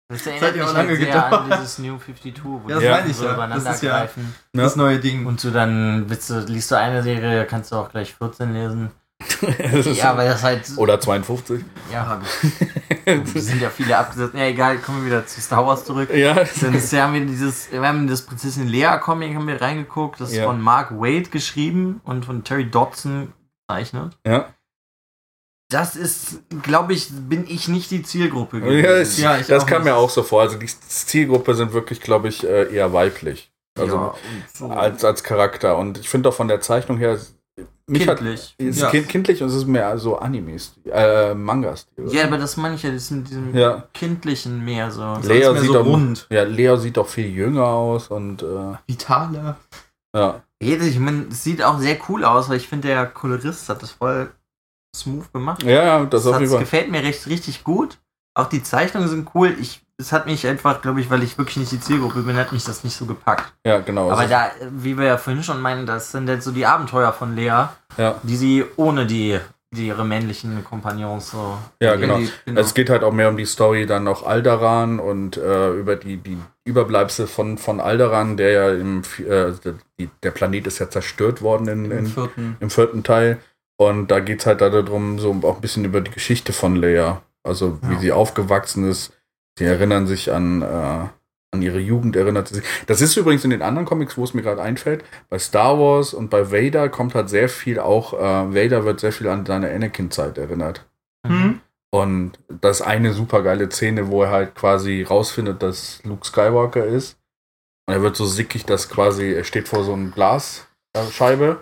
Das 0.08 0.26
hat 0.26 0.26
erinnert 0.26 0.42
ja 0.42 0.52
mich 0.52 0.62
auch 0.62 0.66
halt 0.74 0.88
lange 0.88 0.96
sehr 0.96 1.24
an 1.24 1.30
gedauert. 1.30 1.60
dieses 1.60 1.78
New 1.78 1.96
52, 1.98 2.34
wo 2.44 2.62
Ja, 2.68 2.80
das 2.80 3.04
die 3.04 3.10
ich 3.12 3.16
so 3.16 3.24
ja. 3.26 3.34
übereinander 3.34 3.64
Das 3.64 3.76
ist 3.76 3.82
ja- 3.82 3.98
greifen. 4.00 4.34
Ja. 4.54 4.62
Das 4.64 4.74
neue 4.74 4.98
Ding. 4.98 5.24
Und 5.24 5.42
du 5.44 5.50
dann 5.52 6.10
willst 6.10 6.28
du, 6.30 6.40
liest 6.40 6.70
du 6.72 6.76
eine 6.76 7.02
Serie, 7.04 7.46
kannst 7.46 7.70
du 7.70 7.76
auch 7.76 7.90
gleich 7.90 8.14
14 8.16 8.52
lesen. 8.52 8.90
Ja, 9.94 10.16
weil 10.16 10.28
das 10.28 10.42
halt. 10.42 10.70
Oder 10.76 11.00
52. 11.00 11.62
Ja, 11.92 12.20
es 13.04 13.32
sind 13.46 13.60
ja 13.60 13.70
viele 13.70 13.96
abgesetzt. 13.96 14.34
Ja, 14.34 14.44
egal, 14.46 14.78
kommen 14.78 15.00
wir 15.00 15.06
wieder 15.06 15.26
zu 15.26 15.40
Star 15.40 15.66
Wars 15.66 15.84
zurück. 15.84 16.10
Ja. 16.14 16.44
Dann 16.60 16.74
ist, 16.74 16.92
haben 16.92 17.14
wir 17.14 17.24
dieses, 17.24 17.70
wir 17.70 17.82
haben 17.82 18.06
das 18.06 18.22
Prinzessin 18.22 18.68
Lea 18.68 18.98
Comic 19.00 19.34
haben 19.34 19.46
wir 19.46 19.60
reingeguckt. 19.60 20.20
Das 20.20 20.30
ist 20.30 20.36
Ja. 20.36 20.44
von 20.46 20.60
Mark 20.60 20.92
Wade 20.92 21.30
geschrieben 21.30 22.00
und 22.04 22.24
von 22.24 22.44
Terry 22.44 22.70
Dodson 22.70 23.32
gezeichnet. 23.68 24.16
Ja. 24.26 24.54
Das 25.70 25.94
ist, 25.94 26.40
glaube 26.62 26.94
ich, 26.94 27.08
bin 27.12 27.46
ich 27.48 27.68
nicht 27.68 27.90
die 27.92 28.02
Zielgruppe 28.02 28.58
Ja, 28.58 28.90
es, 28.96 29.18
Ja, 29.18 29.38
ich 29.38 29.46
das 29.46 29.66
kam 29.66 29.84
mir 29.84 29.94
auch 29.94 30.10
so 30.10 30.22
vor. 30.24 30.42
Also 30.42 30.58
die 30.58 30.66
Zielgruppe 30.66 31.54
sind 31.54 31.72
wirklich, 31.72 32.00
glaube 32.00 32.28
ich, 32.28 32.42
äh, 32.44 32.74
eher 32.74 32.92
weiblich. 32.92 33.52
Also 33.78 33.94
ja, 33.96 34.14
so 34.52 34.68
als, 34.70 35.04
als 35.04 35.22
Charakter. 35.22 35.76
Und 35.78 35.98
ich 35.98 36.08
finde 36.08 36.28
auch 36.28 36.34
von 36.34 36.48
der 36.48 36.60
Zeichnung 36.60 36.98
her, 36.98 37.18
mich 37.90 38.08
hat, 38.08 38.18
kindlich. 38.18 38.54
ist 38.58 38.80
Ja. 38.80 38.90
kind, 38.90 39.08
kindlich 39.08 39.42
und 39.42 39.48
es 39.48 39.54
ist 39.54 39.66
mehr 39.66 39.98
so 39.98 40.18
Animes, 40.18 40.74
äh, 40.90 41.34
Mangas. 41.34 41.86
Ja, 42.10 42.24
aber 42.24 42.38
das 42.38 42.56
meine 42.56 42.74
ich 42.76 42.82
ja, 42.82 42.90
das 42.90 43.02
ist 43.02 43.10
mit 43.10 43.28
diesem 43.28 43.54
Ja. 43.56 43.84
kindlichen 43.92 44.64
mehr 44.64 44.90
so. 44.90 45.18
Lea 45.22 45.40
mehr 45.40 45.56
sieht 45.56 45.66
so 45.68 45.72
doch, 45.74 45.86
rund. 45.86 46.26
Ja, 46.30 46.42
Leo 46.44 46.76
sieht 46.76 46.96
doch 46.96 47.08
viel 47.08 47.26
jünger 47.26 47.66
aus 47.66 48.08
und 48.08 48.42
äh, 48.42 48.74
Vitaler. 48.86 49.56
ja. 50.14 50.42
Ich 50.62 50.98
meine, 50.98 51.26
es 51.30 51.42
sieht 51.42 51.62
auch 51.62 51.78
sehr 51.78 51.96
cool 52.08 52.22
aus, 52.24 52.48
weil 52.50 52.58
ich 52.58 52.68
finde, 52.68 52.88
der 52.88 53.06
Kolorist 53.06 53.68
hat 53.70 53.82
das 53.82 53.92
voll 53.92 54.30
smooth 54.94 55.32
gemacht. 55.32 55.62
Ja, 55.62 55.84
ja, 55.84 56.04
das 56.04 56.26
auf 56.26 56.34
hat, 56.34 56.40
jeden 56.40 56.52
Fall. 56.52 56.60
gefällt 56.60 56.90
mir 56.90 57.02
recht, 57.02 57.26
richtig 57.28 57.64
gut. 57.64 57.98
Auch 58.34 58.46
die 58.48 58.62
Zeichnungen 58.62 59.08
sind 59.08 59.28
cool. 59.34 59.56
Ich, 59.60 59.80
es 60.00 60.12
hat 60.12 60.26
mich 60.26 60.46
einfach, 60.46 60.80
glaube 60.82 61.00
ich, 61.00 61.10
weil 61.10 61.22
ich 61.22 61.36
wirklich 61.38 61.58
nicht 61.58 61.72
die 61.72 61.80
Zielgruppe 61.80 62.22
bin, 62.22 62.36
hat 62.36 62.52
mich 62.52 62.64
das 62.64 62.82
nicht 62.84 62.96
so 62.96 63.06
gepackt. 63.06 63.52
Ja, 63.66 63.78
genau. 63.80 64.10
Aber 64.10 64.18
Also, 64.20 64.30
da, 64.30 64.50
wie 64.72 64.96
wir 64.98 65.04
ja 65.06 65.18
vorhin 65.18 65.42
schon 65.42 65.60
meinen, 65.60 65.86
das 65.86 66.10
sind 66.12 66.28
jetzt 66.28 66.44
so 66.44 66.50
die 66.52 66.66
Abenteuer 66.66 67.12
von 67.12 67.36
Lea, 67.36 67.66
ja, 67.98 68.14
die 68.22 68.36
sie 68.36 68.64
ohne 68.76 69.06
die, 69.06 69.38
die 69.72 69.86
ihre 69.86 70.04
männlichen 70.04 70.64
Kompagnons 70.64 71.30
so. 71.30 71.56
ja, 71.80 71.94
genau. 71.96 72.18
die- 72.18 72.30
genau. 72.44 72.60
Es 72.60 72.74
geht 72.74 72.90
halt 72.90 73.04
auch 73.04 73.12
mehr 73.12 73.28
um 73.28 73.36
die 73.36 73.44
Story 73.46 73.86
dann 73.86 74.08
auch 74.08 74.26
Alderan 74.26 74.98
und 74.98 75.36
äh, 75.36 75.70
über 75.74 75.94
die, 75.96 76.16
die 76.16 76.38
Überbleibsel 76.64 77.26
von, 77.28 77.56
von 77.58 77.80
Alderan, 77.80 78.36
der 78.36 78.50
ja 78.50 78.70
im, 78.72 79.02
äh, 79.18 79.52
der, 80.24 80.30
Planet 80.32 80.66
ist 80.66 80.78
ja 80.80 80.90
zerstört 80.90 81.40
worden 81.42 81.68
in, 81.68 81.84
Im 81.84 81.98
in, 81.98 82.06
vierten. 82.06 82.56
im 82.58 82.70
vierten 82.70 83.02
Teil. 83.04 83.38
Und 83.76 84.10
da 84.10 84.20
geht 84.20 84.40
es 84.40 84.46
halt 84.46 84.60
darum, 84.60 85.18
so 85.18 85.30
auch 85.44 85.54
ein 85.56 85.60
bisschen 85.60 85.84
über 85.84 86.00
die 86.00 86.10
Geschichte 86.10 86.52
von 86.52 86.74
Leia. 86.76 87.22
Also 87.42 87.78
wie 87.82 87.94
Ja. 87.94 88.00
sie 88.00 88.12
aufgewachsen 88.12 88.88
ist. 88.90 89.12
Sie 89.60 89.66
erinnern 89.66 90.06
sich 90.06 90.32
an, 90.32 90.62
äh, 90.62 90.64
an 90.64 91.60
ihre 91.60 91.80
Jugend, 91.80 92.16
erinnert 92.16 92.48
sie 92.48 92.54
sich. 92.54 92.64
Das 92.86 93.02
ist 93.02 93.14
übrigens 93.18 93.44
in 93.44 93.50
den 93.50 93.60
anderen 93.60 93.84
Comics, 93.84 94.16
wo 94.16 94.24
es 94.24 94.32
mir 94.32 94.40
gerade 94.40 94.62
einfällt. 94.62 95.04
Bei 95.28 95.38
Star 95.38 95.78
Wars 95.78 96.14
und 96.14 96.30
bei 96.30 96.50
Vader 96.50 96.88
kommt 96.88 97.14
halt 97.14 97.28
sehr 97.28 97.50
viel 97.50 97.78
auch, 97.78 98.14
äh, 98.14 98.18
Vader 98.54 98.86
wird 98.86 99.00
sehr 99.00 99.12
viel 99.12 99.28
an 99.28 99.44
seine 99.44 99.70
Anakin-Zeit 99.70 100.38
erinnert. 100.38 100.86
Hm? 101.26 101.60
Und 101.90 102.38
das 102.48 102.80
ist 102.80 102.86
eine 102.86 103.12
super 103.12 103.42
geile 103.42 103.70
Szene, 103.70 104.08
wo 104.08 104.22
er 104.22 104.30
halt 104.30 104.54
quasi 104.54 105.02
rausfindet, 105.02 105.62
dass 105.62 106.00
Luke 106.04 106.26
Skywalker 106.26 106.86
ist. 106.86 107.18
Und 107.86 107.96
er 107.96 108.00
wird 108.00 108.16
so 108.16 108.24
sickig, 108.24 108.64
dass 108.64 108.88
quasi, 108.88 109.34
er 109.34 109.44
steht 109.44 109.68
vor 109.68 109.84
so 109.84 109.92
einem 109.92 110.10
Glasscheibe 110.10 111.58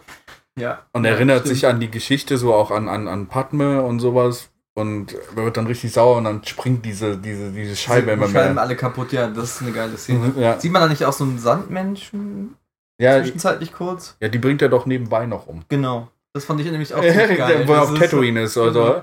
Ja. 0.56 0.86
und 0.92 1.04
ja, 1.04 1.10
erinnert 1.10 1.40
stimmt. 1.40 1.54
sich 1.54 1.66
an 1.66 1.80
die 1.80 1.90
Geschichte, 1.90 2.38
so 2.38 2.54
auch 2.54 2.70
an, 2.70 2.88
an, 2.88 3.08
an 3.08 3.26
Padme 3.26 3.82
und 3.82 3.98
sowas. 3.98 4.50
Und 4.78 5.14
er 5.36 5.44
wird 5.44 5.56
dann 5.56 5.66
richtig 5.66 5.92
sauer 5.92 6.16
und 6.18 6.24
dann 6.24 6.44
springt 6.44 6.84
diese, 6.84 7.16
diese, 7.16 7.50
diese 7.50 7.74
Scheibe 7.74 8.06
Die 8.06 8.12
immer 8.12 8.28
Scheiben 8.28 8.54
mehr. 8.54 8.62
alle 8.62 8.76
kaputt, 8.76 9.12
ja, 9.12 9.26
das 9.26 9.56
ist 9.56 9.62
eine 9.62 9.72
geile 9.72 9.96
Szene. 9.98 10.32
Ja, 10.36 10.60
Sieht 10.60 10.70
man 10.72 10.82
da 10.82 10.88
nicht 10.88 11.04
auch 11.04 11.12
so 11.12 11.24
einen 11.24 11.38
Sandmenschen 11.38 12.54
ja, 13.00 13.20
zwischenzeitlich 13.20 13.72
kurz? 13.72 14.16
ja, 14.20 14.28
die 14.28 14.38
bringt 14.38 14.62
er 14.62 14.68
doch 14.68 14.86
nebenbei 14.86 15.26
noch 15.26 15.46
um. 15.46 15.64
Genau. 15.68 16.08
Das 16.34 16.44
fand 16.44 16.60
ich 16.60 16.70
nämlich 16.70 16.94
auch 16.94 17.00
geil. 17.02 17.64
Wo 17.66 17.72
er 17.72 17.82
auf 17.82 17.98
Tatooine 17.98 18.42
ist, 18.42 18.56
also, 18.56 18.80
Genau. 18.82 19.02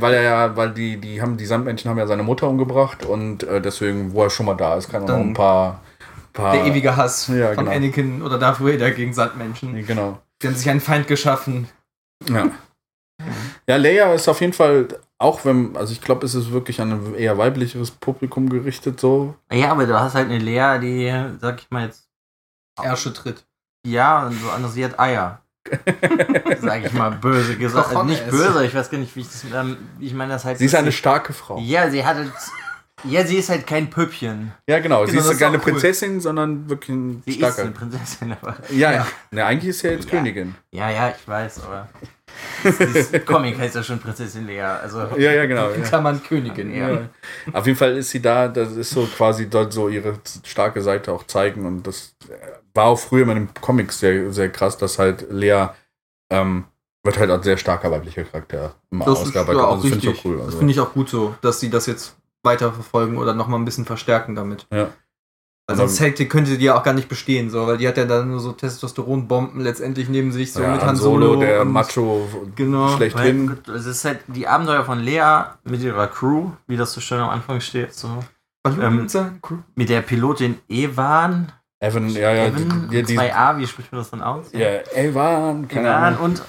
weil 0.00 0.14
er 0.14 0.22
ja, 0.22 0.56
weil 0.56 0.72
die, 0.74 0.98
die 0.98 1.22
haben, 1.22 1.36
die 1.36 1.46
Sandmenschen 1.46 1.88
haben 1.90 1.98
ja 1.98 2.06
seine 2.06 2.22
Mutter 2.22 2.48
umgebracht 2.48 3.06
und 3.06 3.44
äh, 3.44 3.60
deswegen, 3.62 4.12
wo 4.12 4.24
er 4.24 4.30
schon 4.30 4.46
mal 4.46 4.54
da 4.56 4.76
ist, 4.76 4.90
kann 4.90 5.02
er 5.04 5.08
noch 5.08 5.24
ein 5.24 5.32
paar, 5.34 5.80
paar 6.32 6.52
Der 6.52 6.66
ewige 6.66 6.96
Hass 6.96 7.28
Ja, 7.28 7.54
von 7.54 7.64
genau. 7.64 7.76
Anakin 7.76 8.20
oder 8.22 8.38
Darth 8.38 8.60
Vader 8.60 8.90
gegen 8.90 9.14
Sandmenschen. 9.14 9.86
Genau. 9.86 10.18
Die 10.42 10.48
haben 10.48 10.54
sich 10.56 10.68
einen 10.68 10.80
Feind 10.80 11.06
geschaffen. 11.06 11.68
Ja. 12.28 12.50
Ja, 13.68 13.76
Leia 13.76 14.12
ist 14.12 14.28
auf 14.28 14.40
jeden 14.40 14.52
Fall, 14.52 14.88
auch 15.18 15.44
wenn, 15.44 15.76
also 15.76 15.92
ich 15.92 16.00
glaube, 16.00 16.26
es 16.26 16.34
ist 16.34 16.50
wirklich 16.52 16.80
an 16.80 16.92
ein 16.92 17.14
eher 17.14 17.38
weiblicheres 17.38 17.90
Publikum 17.90 18.48
gerichtet, 18.48 19.00
so. 19.00 19.34
Ja, 19.52 19.70
aber 19.70 19.86
du 19.86 19.98
hast 19.98 20.14
halt 20.14 20.28
eine 20.28 20.38
Lea, 20.38 20.78
die, 20.80 21.38
sag 21.40 21.60
ich 21.60 21.70
mal 21.70 21.86
jetzt, 21.86 22.08
Ärsche 22.82 23.12
tritt. 23.12 23.44
ja, 23.86 24.26
und 24.26 24.40
so 24.40 24.50
anders, 24.50 24.74
sie 24.74 24.84
hat 24.84 24.98
Eier. 24.98 25.40
sag 26.60 26.84
ich 26.84 26.92
mal 26.92 27.10
böse 27.10 27.56
gesagt. 27.56 27.88
Also 27.88 28.02
nicht 28.02 28.28
böse, 28.28 28.66
ich 28.66 28.74
weiß 28.74 28.90
gar 28.90 28.98
nicht, 28.98 29.14
wie 29.16 29.20
ich 29.20 29.28
das, 29.28 29.44
ähm, 29.54 29.76
ich 29.98 30.12
meine 30.12 30.32
das 30.34 30.44
halt. 30.44 30.58
Sie 30.58 30.66
ist 30.66 30.74
eine 30.74 30.92
starke 30.92 31.32
Frau. 31.32 31.58
Ja, 31.58 31.88
sie 31.90 32.04
hat 32.04 32.16
halt, 32.16 32.32
ja, 33.04 33.24
sie 33.26 33.36
ist 33.38 33.48
halt 33.48 33.66
kein 33.66 33.88
Püppchen. 33.88 34.52
Ja, 34.68 34.80
genau. 34.80 35.06
sie 35.06 35.12
Genau, 35.12 35.20
ist 35.20 35.26
das 35.28 35.34
ist 35.36 35.40
keine 35.40 35.56
cool. 35.56 35.62
Prinzessin, 35.62 36.20
sondern 36.20 36.68
wirklich 36.68 36.90
ein 36.90 37.22
Sie 37.24 37.30
ist 37.30 37.36
starker. 37.38 37.62
eine 37.62 37.70
Prinzessin, 37.70 38.36
aber. 38.42 38.56
ja, 38.70 38.76
ja. 38.76 38.92
Ja. 38.92 39.06
Ne, 39.30 39.44
eigentlich 39.46 39.70
ist 39.70 39.78
sie 39.78 39.86
ja 39.86 39.92
jetzt 39.94 40.04
Ja. 40.04 40.10
Königin. 40.18 40.54
Ja, 40.70 40.90
ja, 40.90 41.14
ich 41.18 41.26
weiß, 41.26 41.62
aber. 41.64 41.88
Comic 43.26 43.58
heißt 43.58 43.74
ja 43.74 43.82
schon 43.82 43.98
Prinzessin 43.98 44.46
Lea. 44.46 44.60
Also. 44.60 45.00
Ja, 45.16 45.32
ja, 45.32 45.46
genau. 45.46 45.70
In 45.70 45.80
Ja. 45.82 45.88
Klammern 45.88 46.22
Königin. 46.22 46.74
Ja. 46.74 46.90
Ja. 46.90 47.00
Auf 47.52 47.66
jeden 47.66 47.78
Fall 47.78 47.96
ist 47.96 48.10
sie 48.10 48.20
da, 48.22 48.48
das 48.48 48.72
ist 48.72 48.90
so 48.90 49.06
quasi 49.06 49.48
dort 49.48 49.72
so 49.72 49.88
ihre 49.88 50.18
starke 50.44 50.80
Seite 50.82 51.12
auch 51.12 51.24
zeigen 51.26 51.66
und 51.66 51.86
das 51.86 52.14
äh, 52.28 52.34
war 52.74 52.86
auch 52.86 52.98
früher 52.98 53.22
in 53.28 53.34
den 53.34 53.54
Comics 53.60 53.98
sehr, 54.00 54.32
sehr 54.32 54.48
krass, 54.50 54.76
dass 54.78 54.98
halt 54.98 55.26
Lea 55.30 55.66
ähm, 56.30 56.64
wird 57.04 57.18
halt 57.18 57.30
als 57.30 57.44
sehr 57.44 57.56
starker 57.58 57.90
weiblicher 57.90 58.24
Charakter 58.24 58.74
immer 58.90 59.04
Das 59.04 59.18
ist 59.20 59.26
ausgearbeitet. 59.26 59.60
ja 59.60 59.66
auch 59.66 59.72
also 59.76 59.82
finde 59.88 59.98
ich 59.98 60.06
richtig. 60.08 60.20
auch 60.20 60.24
cool. 60.24 60.36
Das 60.38 60.46
Also. 60.46 60.58
finde 60.58 60.72
ich 60.72 60.80
auch 60.80 60.92
gut 60.94 61.08
so, 61.10 61.34
dass 61.42 61.60
sie 61.60 61.70
das 61.70 61.86
jetzt 61.86 62.16
weiterverfolgen 62.42 63.18
oder 63.18 63.34
nochmal 63.34 63.58
ein 63.60 63.64
bisschen 63.64 63.84
verstärken 63.84 64.34
damit. 64.34 64.66
Ja. 64.72 64.88
Also 65.66 65.86
sonst 65.86 66.00
hätte, 66.00 66.26
könnte 66.26 66.58
die 66.58 66.64
ja 66.66 66.76
auch 66.78 66.82
gar 66.82 66.92
nicht 66.92 67.08
bestehen, 67.08 67.48
so, 67.48 67.66
weil 67.66 67.78
die 67.78 67.88
hat 67.88 67.96
ja 67.96 68.04
dann 68.04 68.30
nur 68.30 68.38
so 68.40 68.52
Testosteronbomben 68.52 69.60
letztendlich 69.62 70.10
neben 70.10 70.30
sich, 70.30 70.52
so 70.52 70.62
ja, 70.62 70.72
mit 70.72 70.82
Han 70.82 70.94
Solo, 70.94 71.28
Solo. 71.28 71.40
der 71.40 71.62
und- 71.62 71.72
Macho 71.72 72.28
Genau. 72.54 72.88
Schlechthin. 72.96 73.56
es 73.74 73.86
ist 73.86 74.04
halt 74.04 74.20
die 74.26 74.46
Abenteuer 74.46 74.84
von 74.84 75.00
Lea 75.00 75.44
mit 75.64 75.80
ihrer 75.82 76.06
Crew, 76.08 76.50
wie 76.66 76.76
das 76.76 76.92
so 76.92 77.00
schön 77.00 77.18
am 77.20 77.30
Anfang 77.30 77.60
steht. 77.62 77.94
So. 77.94 78.08
Ähm. 78.66 79.06
Mit 79.74 79.88
der 79.88 80.02
Pilotin 80.02 80.58
Evan. 80.68 81.50
Evan, 81.80 82.08
ja, 82.10 82.32
ja, 82.32 82.46
Evan, 82.46 82.88
die, 82.90 83.02
die, 83.02 83.18
2a, 83.18 83.58
wie 83.58 83.66
spricht 83.66 83.90
man 83.92 84.00
das 84.00 84.10
dann 84.10 84.22
aus? 84.22 84.46
ja, 84.52 84.80
Evan, 84.94 85.68
keine 85.68 85.88
Evan 85.88 86.02
Ahnung. 86.14 86.20
und 86.24 86.38
R2, 86.38 86.44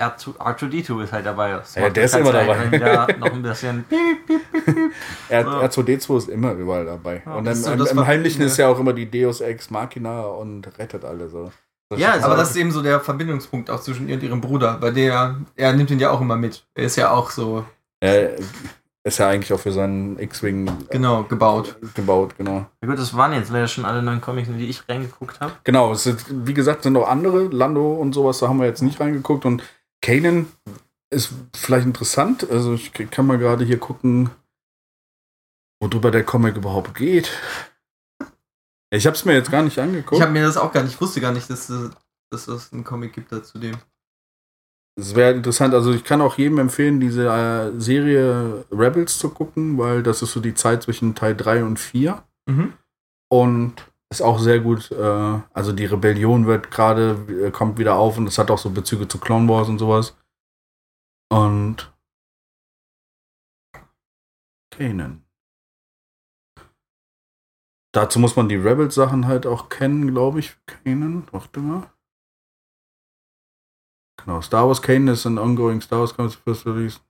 R2D2 0.00 1.04
ist 1.04 1.12
halt 1.12 1.26
dabei. 1.26 1.60
Ja, 1.74 1.90
der 1.90 2.04
ist 2.04 2.16
immer 2.16 2.32
dabei. 2.32 3.16
noch 3.18 3.32
ein 3.32 3.42
bisschen. 3.42 3.84
piep, 3.84 4.26
piep, 4.26 4.52
piep, 4.52 4.64
piep. 4.64 4.92
R, 5.28 5.70
so. 5.70 5.82
R2D2 5.82 6.18
ist 6.18 6.28
immer 6.28 6.52
überall 6.52 6.86
dabei. 6.86 7.22
Ja, 7.24 7.34
und 7.34 7.46
ist 7.46 7.64
so 7.64 7.72
im, 7.72 7.86
im 7.86 8.06
Heimlichen 8.06 8.42
ist 8.42 8.56
ja 8.56 8.68
auch 8.68 8.78
immer 8.78 8.92
die 8.92 9.10
Deus 9.10 9.40
Ex 9.40 9.70
Machina 9.70 10.22
und 10.22 10.66
rettet 10.78 11.04
alle 11.04 11.28
so. 11.28 11.52
Das 11.90 12.00
Ja, 12.00 12.14
Aber 12.22 12.36
das 12.36 12.50
ist 12.50 12.56
eben 12.56 12.70
so 12.70 12.82
der 12.82 13.00
Verbindungspunkt 13.00 13.68
auch 13.68 13.80
zwischen 13.80 14.08
ihr 14.08 14.14
und 14.14 14.22
ihrem 14.22 14.40
Bruder, 14.40 14.78
weil 14.80 14.92
der, 14.92 15.36
er 15.56 15.72
nimmt 15.72 15.90
ihn 15.90 15.98
ja 15.98 16.10
auch 16.10 16.20
immer 16.20 16.36
mit. 16.36 16.64
Er 16.74 16.84
ist 16.84 16.96
ja 16.96 17.10
auch 17.10 17.30
so, 17.30 17.64
Er 18.00 18.36
ist 19.02 19.18
ja 19.18 19.28
eigentlich 19.28 19.52
auch 19.52 19.60
für 19.60 19.72
seinen 19.72 20.18
X-Wing 20.18 20.70
genau, 20.90 21.24
gebaut. 21.24 21.76
gebaut, 21.94 22.34
genau. 22.36 22.66
Ja 22.82 22.88
gut, 22.88 22.98
das 22.98 23.16
waren 23.16 23.32
jetzt 23.32 23.50
leider 23.50 23.66
schon 23.66 23.84
alle 23.84 24.02
neuen 24.02 24.20
Comics, 24.20 24.48
in 24.48 24.58
die 24.58 24.68
ich 24.68 24.88
reingeguckt 24.88 25.40
habe. 25.40 25.52
Genau, 25.64 25.92
es 25.92 26.04
sind, 26.04 26.24
wie 26.28 26.54
gesagt, 26.54 26.82
sind 26.82 26.92
noch 26.92 27.08
andere, 27.08 27.44
Lando 27.44 27.94
und 27.94 28.12
sowas, 28.14 28.38
da 28.38 28.48
haben 28.48 28.60
wir 28.60 28.66
jetzt 28.66 28.82
nicht 28.82 29.00
reingeguckt. 29.00 29.44
Und 29.46 29.62
Kanan 30.02 30.46
ist 31.10 31.32
vielleicht 31.54 31.86
interessant. 31.86 32.48
Also 32.50 32.74
ich 32.74 32.92
kann 32.92 33.26
mal 33.26 33.38
gerade 33.38 33.64
hier 33.64 33.78
gucken, 33.78 34.30
worüber 35.82 36.10
der 36.10 36.24
Comic 36.24 36.56
überhaupt 36.56 36.94
geht. 36.94 37.30
Ich 38.92 39.06
habe 39.06 39.16
es 39.16 39.24
mir 39.24 39.34
jetzt 39.34 39.50
gar 39.50 39.62
nicht 39.62 39.78
angeguckt. 39.78 40.16
Ich 40.16 40.22
habe 40.22 40.32
mir 40.32 40.42
das 40.44 40.56
auch 40.56 40.72
gar 40.72 40.82
nicht, 40.82 40.94
ich 40.94 41.00
wusste 41.00 41.20
gar 41.20 41.32
nicht, 41.32 41.48
dass, 41.48 41.66
dass 42.30 42.48
es 42.48 42.72
einen 42.72 42.84
Comic 42.84 43.12
gibt 43.12 43.30
dazu 43.32 43.58
dem. 43.58 43.76
Es 44.98 45.14
wäre 45.14 45.32
interessant, 45.32 45.72
also 45.72 45.92
ich 45.92 46.02
kann 46.04 46.20
auch 46.20 46.36
jedem 46.36 46.58
empfehlen, 46.58 47.00
diese 47.00 47.26
äh, 47.28 47.80
Serie 47.80 48.64
Rebels 48.70 49.18
zu 49.18 49.30
gucken, 49.30 49.78
weil 49.78 50.02
das 50.02 50.20
ist 50.22 50.32
so 50.32 50.40
die 50.40 50.54
Zeit 50.54 50.82
zwischen 50.82 51.14
Teil 51.14 51.36
3 51.36 51.64
und 51.64 51.78
4 51.78 52.22
Mhm. 52.48 52.72
und 53.30 53.74
ist 54.10 54.22
auch 54.22 54.38
sehr 54.40 54.60
gut, 54.60 54.90
äh, 54.90 55.40
also 55.52 55.72
die 55.72 55.84
Rebellion 55.84 56.46
wird 56.46 56.70
gerade, 56.70 57.12
äh, 57.28 57.50
kommt 57.50 57.78
wieder 57.78 57.94
auf 57.96 58.18
und 58.18 58.26
es 58.26 58.38
hat 58.38 58.50
auch 58.50 58.58
so 58.58 58.70
Bezüge 58.70 59.06
zu 59.06 59.18
Clone 59.18 59.48
Wars 59.48 59.68
und 59.68 59.78
sowas. 59.78 60.16
Und 61.32 61.92
Kanan. 64.72 65.24
Dazu 67.92 68.18
muss 68.18 68.36
man 68.36 68.48
die 68.48 68.56
Rebels-Sachen 68.56 69.26
halt 69.26 69.46
auch 69.46 69.68
kennen, 69.68 70.08
glaube 70.08 70.40
ich, 70.40 70.56
Kanan. 70.66 71.28
Warte 71.30 71.60
mal. 71.60 71.92
Genau, 74.20 74.40
Star 74.40 74.66
Wars 74.66 74.82
Kanan 74.82 75.08
ist 75.08 75.24
ein 75.24 75.38
ongoing 75.38 75.80
Star 75.80 76.00
Wars 76.00 76.14
Comics 76.14 76.34
First 76.34 76.66
Release. 76.66 77.00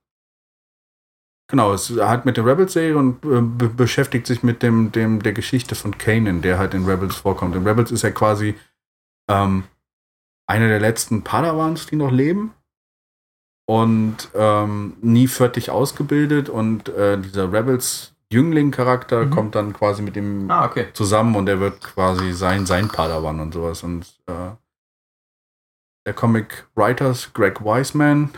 Genau, 1.51 1.73
es 1.73 1.89
hat 1.99 2.25
mit 2.25 2.37
der 2.37 2.45
Rebels-Serie 2.45 2.97
und 2.97 3.23
äh, 3.25 3.41
be 3.41 3.67
beschäftigt 3.69 4.25
sich 4.25 4.41
mit 4.41 4.63
dem, 4.63 4.91
dem, 4.91 5.21
der 5.21 5.33
Geschichte 5.33 5.75
von 5.75 5.97
Kanan, 5.97 6.41
der 6.41 6.57
halt 6.57 6.73
in 6.73 6.85
Rebels 6.85 7.15
vorkommt. 7.17 7.55
In 7.55 7.67
Rebels 7.67 7.91
ist 7.91 8.03
er 8.03 8.11
quasi 8.13 8.55
ähm, 9.29 9.65
einer 10.47 10.67
der 10.69 10.79
letzten 10.79 11.23
Padawans, 11.23 11.85
die 11.87 11.95
noch 11.97 12.11
leben. 12.11 12.53
und 13.69 14.29
ähm, 14.33 14.97
nie 15.01 15.27
fertig 15.27 15.69
ausgebildet 15.69 16.49
und 16.49 16.89
äh, 16.89 17.17
dieser 17.17 17.53
Rebels 17.53 18.13
Jüngling-Charakter 18.33 19.25
Mhm. 19.25 19.29
kommt 19.31 19.55
dann 19.55 19.71
quasi 19.73 20.01
mit 20.01 20.15
ihm 20.17 20.49
Ah, 20.49 20.65
okay. 20.65 20.87
zusammen 20.93 21.35
und 21.35 21.47
er 21.47 21.59
wird 21.59 21.81
quasi 21.81 22.33
sein, 22.33 22.65
sein 22.65 22.87
Padawan 22.89 23.39
und 23.39 23.53
sowas. 23.53 23.83
Und 23.83 24.05
äh, 24.27 24.51
der 26.05 26.13
Comic 26.13 26.67
Writers 26.75 27.31
Greg 27.33 27.61
Wiseman 27.61 28.29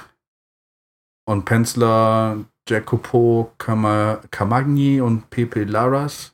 und 1.26 1.46
Penciler 1.46 2.44
Jacopo 2.68 3.52
Cama 3.58 4.22
Camagni 4.32 5.02
und 5.02 5.30
Pepe 5.30 5.64
Laras. 5.66 6.30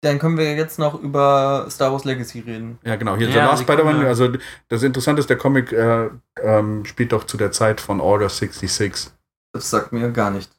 Dann 0.00 0.20
können 0.20 0.38
wir 0.38 0.54
jetzt 0.54 0.78
noch 0.78 1.00
über 1.02 1.66
Star 1.70 1.90
Wars 1.90 2.04
Legacy 2.04 2.38
reden. 2.38 2.78
Ja, 2.84 2.94
genau. 2.94 3.16
Hier 3.16 3.26
Ja, 3.26 3.32
The 3.32 3.38
Last 3.40 3.62
Spider-Man. 3.64 4.02
ja- 4.02 4.06
Also 4.06 4.28
das 4.68 4.84
Interessante 4.84 5.18
ist, 5.18 5.28
der 5.28 5.38
Comic 5.38 5.72
äh, 5.72 6.08
ähm, 6.40 6.84
spielt 6.84 7.10
doch 7.10 7.24
zu 7.24 7.36
der 7.36 7.50
Zeit 7.50 7.80
von 7.80 8.00
Order 8.00 8.28
66. 8.28 9.10
Das 9.52 9.70
sagt 9.70 9.90
mir 9.92 10.12
gar 10.12 10.30
nicht. 10.30 10.52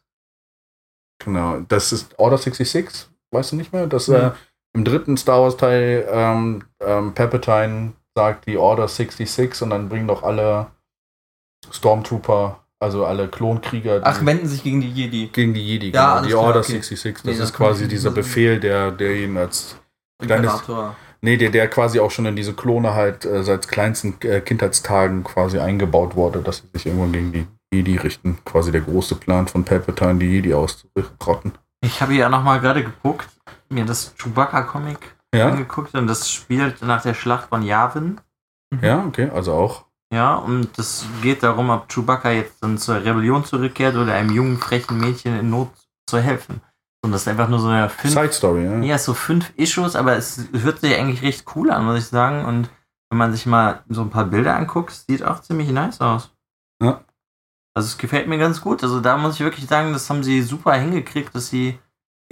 Genau. 1.24 1.61
Das 1.61 1.94
ist 1.94 2.20
Order 2.20 2.38
66, 2.38 3.07
weißt 3.32 3.53
du 3.53 3.56
nicht 3.56 3.72
mehr? 3.72 3.88
Das 3.88 4.10
Nee. 4.10 4.16
äh, 4.18 4.32
im 4.76 4.84
dritten 4.84 5.16
Star 5.16 5.41
Wars 5.41 5.56
Teil 5.56 6.06
ähm, 6.11 6.66
ähm, 6.82 7.14
Palpatine 7.14 7.94
sagt 8.18 8.45
die 8.45 8.57
Order 8.57 8.90
66 8.90 9.61
und 9.61 9.70
dann 9.70 9.88
bringen 9.88 10.07
doch 10.10 10.24
alle 10.24 10.68
Stormtrooper, 11.72 12.60
also 12.80 13.06
alle 13.06 13.27
Klonkrieger 13.27 13.99
die 13.99 14.06
Ach, 14.06 14.26
wenden 14.26 14.48
sich 14.48 14.64
gegen 14.64 14.81
die 14.81 14.91
Jedi. 14.91 15.27
gegen 15.31 15.53
die 15.53 15.65
Jedi. 15.65 15.91
Ja, 15.91 16.15
genau, 16.15 16.23
die 16.26 16.30
klar, 16.31 16.44
Order 16.44 16.60
okay. 16.60 16.72
66. 16.73 17.14
Das 17.15 17.23
Nee, 17.26 17.31
ist 17.34 17.41
das 17.41 17.53
quasi 17.53 17.88
dieser 17.88 18.11
Befehl, 18.11 18.60
der, 18.60 18.91
der 18.91 19.15
ihn 19.15 19.38
als 19.38 19.76
Kleines-. 20.22 20.64
Nee, 21.22 21.36
der, 21.36 21.49
der 21.49 21.68
quasi 21.68 21.99
auch 21.99 22.11
schon 22.11 22.26
in 22.27 22.36
diese 22.38 22.53
Klone 22.53 22.94
halt 22.94 23.26
äh, 23.26 23.44
seit 23.44 23.68
kleinsten 23.68 24.15
äh, 24.22 24.40
Kindheitstagen 24.40 25.23
quasi 25.26 25.60
eingebaut 25.60 26.15
wurde, 26.15 26.40
dass 26.41 26.57
sie 26.57 26.68
sich 26.73 26.86
irgendwann 26.86 27.11
gegen 27.11 27.31
die 27.34 27.48
Jedi 27.73 27.98
richten. 27.98 28.38
Quasi 28.45 28.72
der 28.72 28.81
große 28.81 29.15
Plan 29.15 29.48
von 29.48 29.65
Palpatine, 29.65 30.15
die 30.15 30.27
Jedi 30.27 30.53
auszurotten. 30.53 31.52
Ich 31.81 32.02
habe 32.02 32.14
ja 32.14 32.30
nochmal 32.30 32.61
gerade 32.61 32.84
geguckt, 32.84 33.27
mir 33.68 33.86
das 33.86 34.14
Chewbacca-Comic 34.18 34.99
Ja, 35.36 35.49
angeguckt 35.49 35.94
und 35.95 36.07
das 36.07 36.31
spielt 36.31 36.81
nach 36.81 37.02
der 37.02 37.14
Schlacht 37.14 37.49
von 37.49 37.64
Yavin. 37.64 38.22
ja, 38.81 39.03
okay, 39.06 39.30
also 39.30 39.53
auch. 39.53 39.86
Ja, 40.11 40.36
und 40.36 40.77
das 40.77 41.06
geht 41.22 41.44
darum, 41.44 41.69
ob 41.69 41.88
Chewbacca 41.88 42.31
jetzt 42.31 42.64
dann 42.64 42.77
zur 42.77 42.95
Rebellion 42.95 43.45
zurückkehrt 43.45 43.95
oder 43.95 44.14
einem 44.14 44.31
jungen, 44.31 44.57
frechen 44.57 44.99
Mädchen 44.99 45.40
in 45.40 45.49
Not 45.52 45.69
zu 46.07 46.19
helfen. 46.19 46.61
Und 47.02 47.11
das 47.11 47.22
ist 47.22 47.27
einfach 47.27 47.48
nur 47.48 47.60
so 47.60 47.68
eine 47.68 47.90
fünf, 47.90 48.14
Side 48.14 48.34
Story, 48.34 48.65
ja. 48.65 48.80
ja, 48.80 48.98
so 48.98 49.14
fünf 49.14 49.53
Issues, 49.56 49.95
aber 49.95 50.18
es 50.18 50.48
hört 50.52 50.80
sich 50.80 50.95
eigentlich 50.95 51.22
recht 51.22 51.45
cool 51.56 51.72
an, 51.72 51.86
muss 51.86 51.99
ich 51.99 52.06
sagen. 52.06 52.44
Und 52.44 52.69
wenn 53.10 53.18
man 53.18 53.31
sich 53.31 53.45
mal 53.45 53.84
so 53.88 54.02
ein 54.02 54.10
paar 54.10 54.26
Bilder 54.26 54.56
anguckt, 54.56 54.91
sieht 54.91 55.23
auch 55.23 55.41
ziemlich 55.41 55.69
nice 55.69 56.02
aus. 56.02 56.31
Ja. 56.81 57.03
Also 57.76 57.88
es 57.88 57.98
gefällt 57.98 58.27
mir 58.27 58.38
ganz 58.38 58.61
gut. 58.61 58.84
Also 58.84 58.99
da 58.99 59.18
muss 59.18 59.36
ich 59.36 59.41
wirklich 59.41 59.68
sagen, 59.68 59.94
das 59.94 60.10
haben 60.10 60.23
sie 60.23 60.41
super 60.41 60.73
hingekriegt, 60.73 61.34
dass 61.34 61.49
sie 61.49 61.80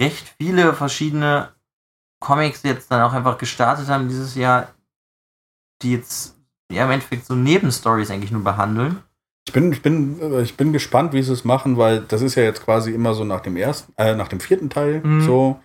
recht 0.00 0.34
viele 0.38 0.74
verschiedene 0.74 1.54
Comics 2.20 2.62
jetzt 2.64 2.90
dann 2.90 3.02
auch 3.02 3.12
einfach 3.12 3.38
gestartet 3.38 3.88
haben 3.88 4.08
dieses 4.08 4.34
Jahr, 4.34 4.74
die 5.82 5.92
jetzt 5.92 6.37
ja 6.70 6.84
im 6.84 6.90
Endeffekt 6.90 7.26
so 7.26 7.34
Nebenstories 7.34 8.10
eigentlich 8.10 8.30
nur 8.30 8.44
behandeln. 8.44 9.02
Ich 9.46 9.52
bin, 9.52 9.72
ich 9.72 9.82
bin, 9.82 10.20
äh, 10.20 10.42
ich 10.42 10.56
bin 10.56 10.72
gespannt, 10.72 11.12
wie 11.14 11.22
sie 11.22 11.32
es 11.32 11.44
machen, 11.44 11.78
weil 11.78 12.00
das 12.02 12.20
ist 12.20 12.34
ja 12.34 12.42
jetzt 12.42 12.64
quasi 12.64 12.92
immer 12.92 13.14
so 13.14 13.24
nach 13.24 13.40
dem 13.40 13.56
ersten, 13.56 13.92
äh, 13.96 14.14
nach 14.14 14.28
dem 14.28 14.40
vierten 14.40 14.68
Teil 14.70 15.00
Mhm. 15.02 15.22
so. 15.22 15.60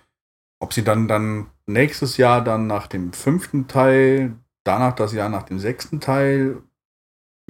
Ob 0.61 0.71
sie 0.73 0.83
dann 0.83 1.09
dann 1.09 1.47
nächstes 1.65 2.15
Jahr 2.15 2.41
dann 2.41 2.67
nach 2.67 2.87
dem 2.87 3.11
fünften 3.11 3.67
Teil, 3.67 4.33
danach 4.63 4.93
das 4.93 5.11
Jahr 5.11 5.27
nach 5.27 5.43
dem 5.43 5.59
sechsten 5.59 5.99
Teil. 5.99 6.63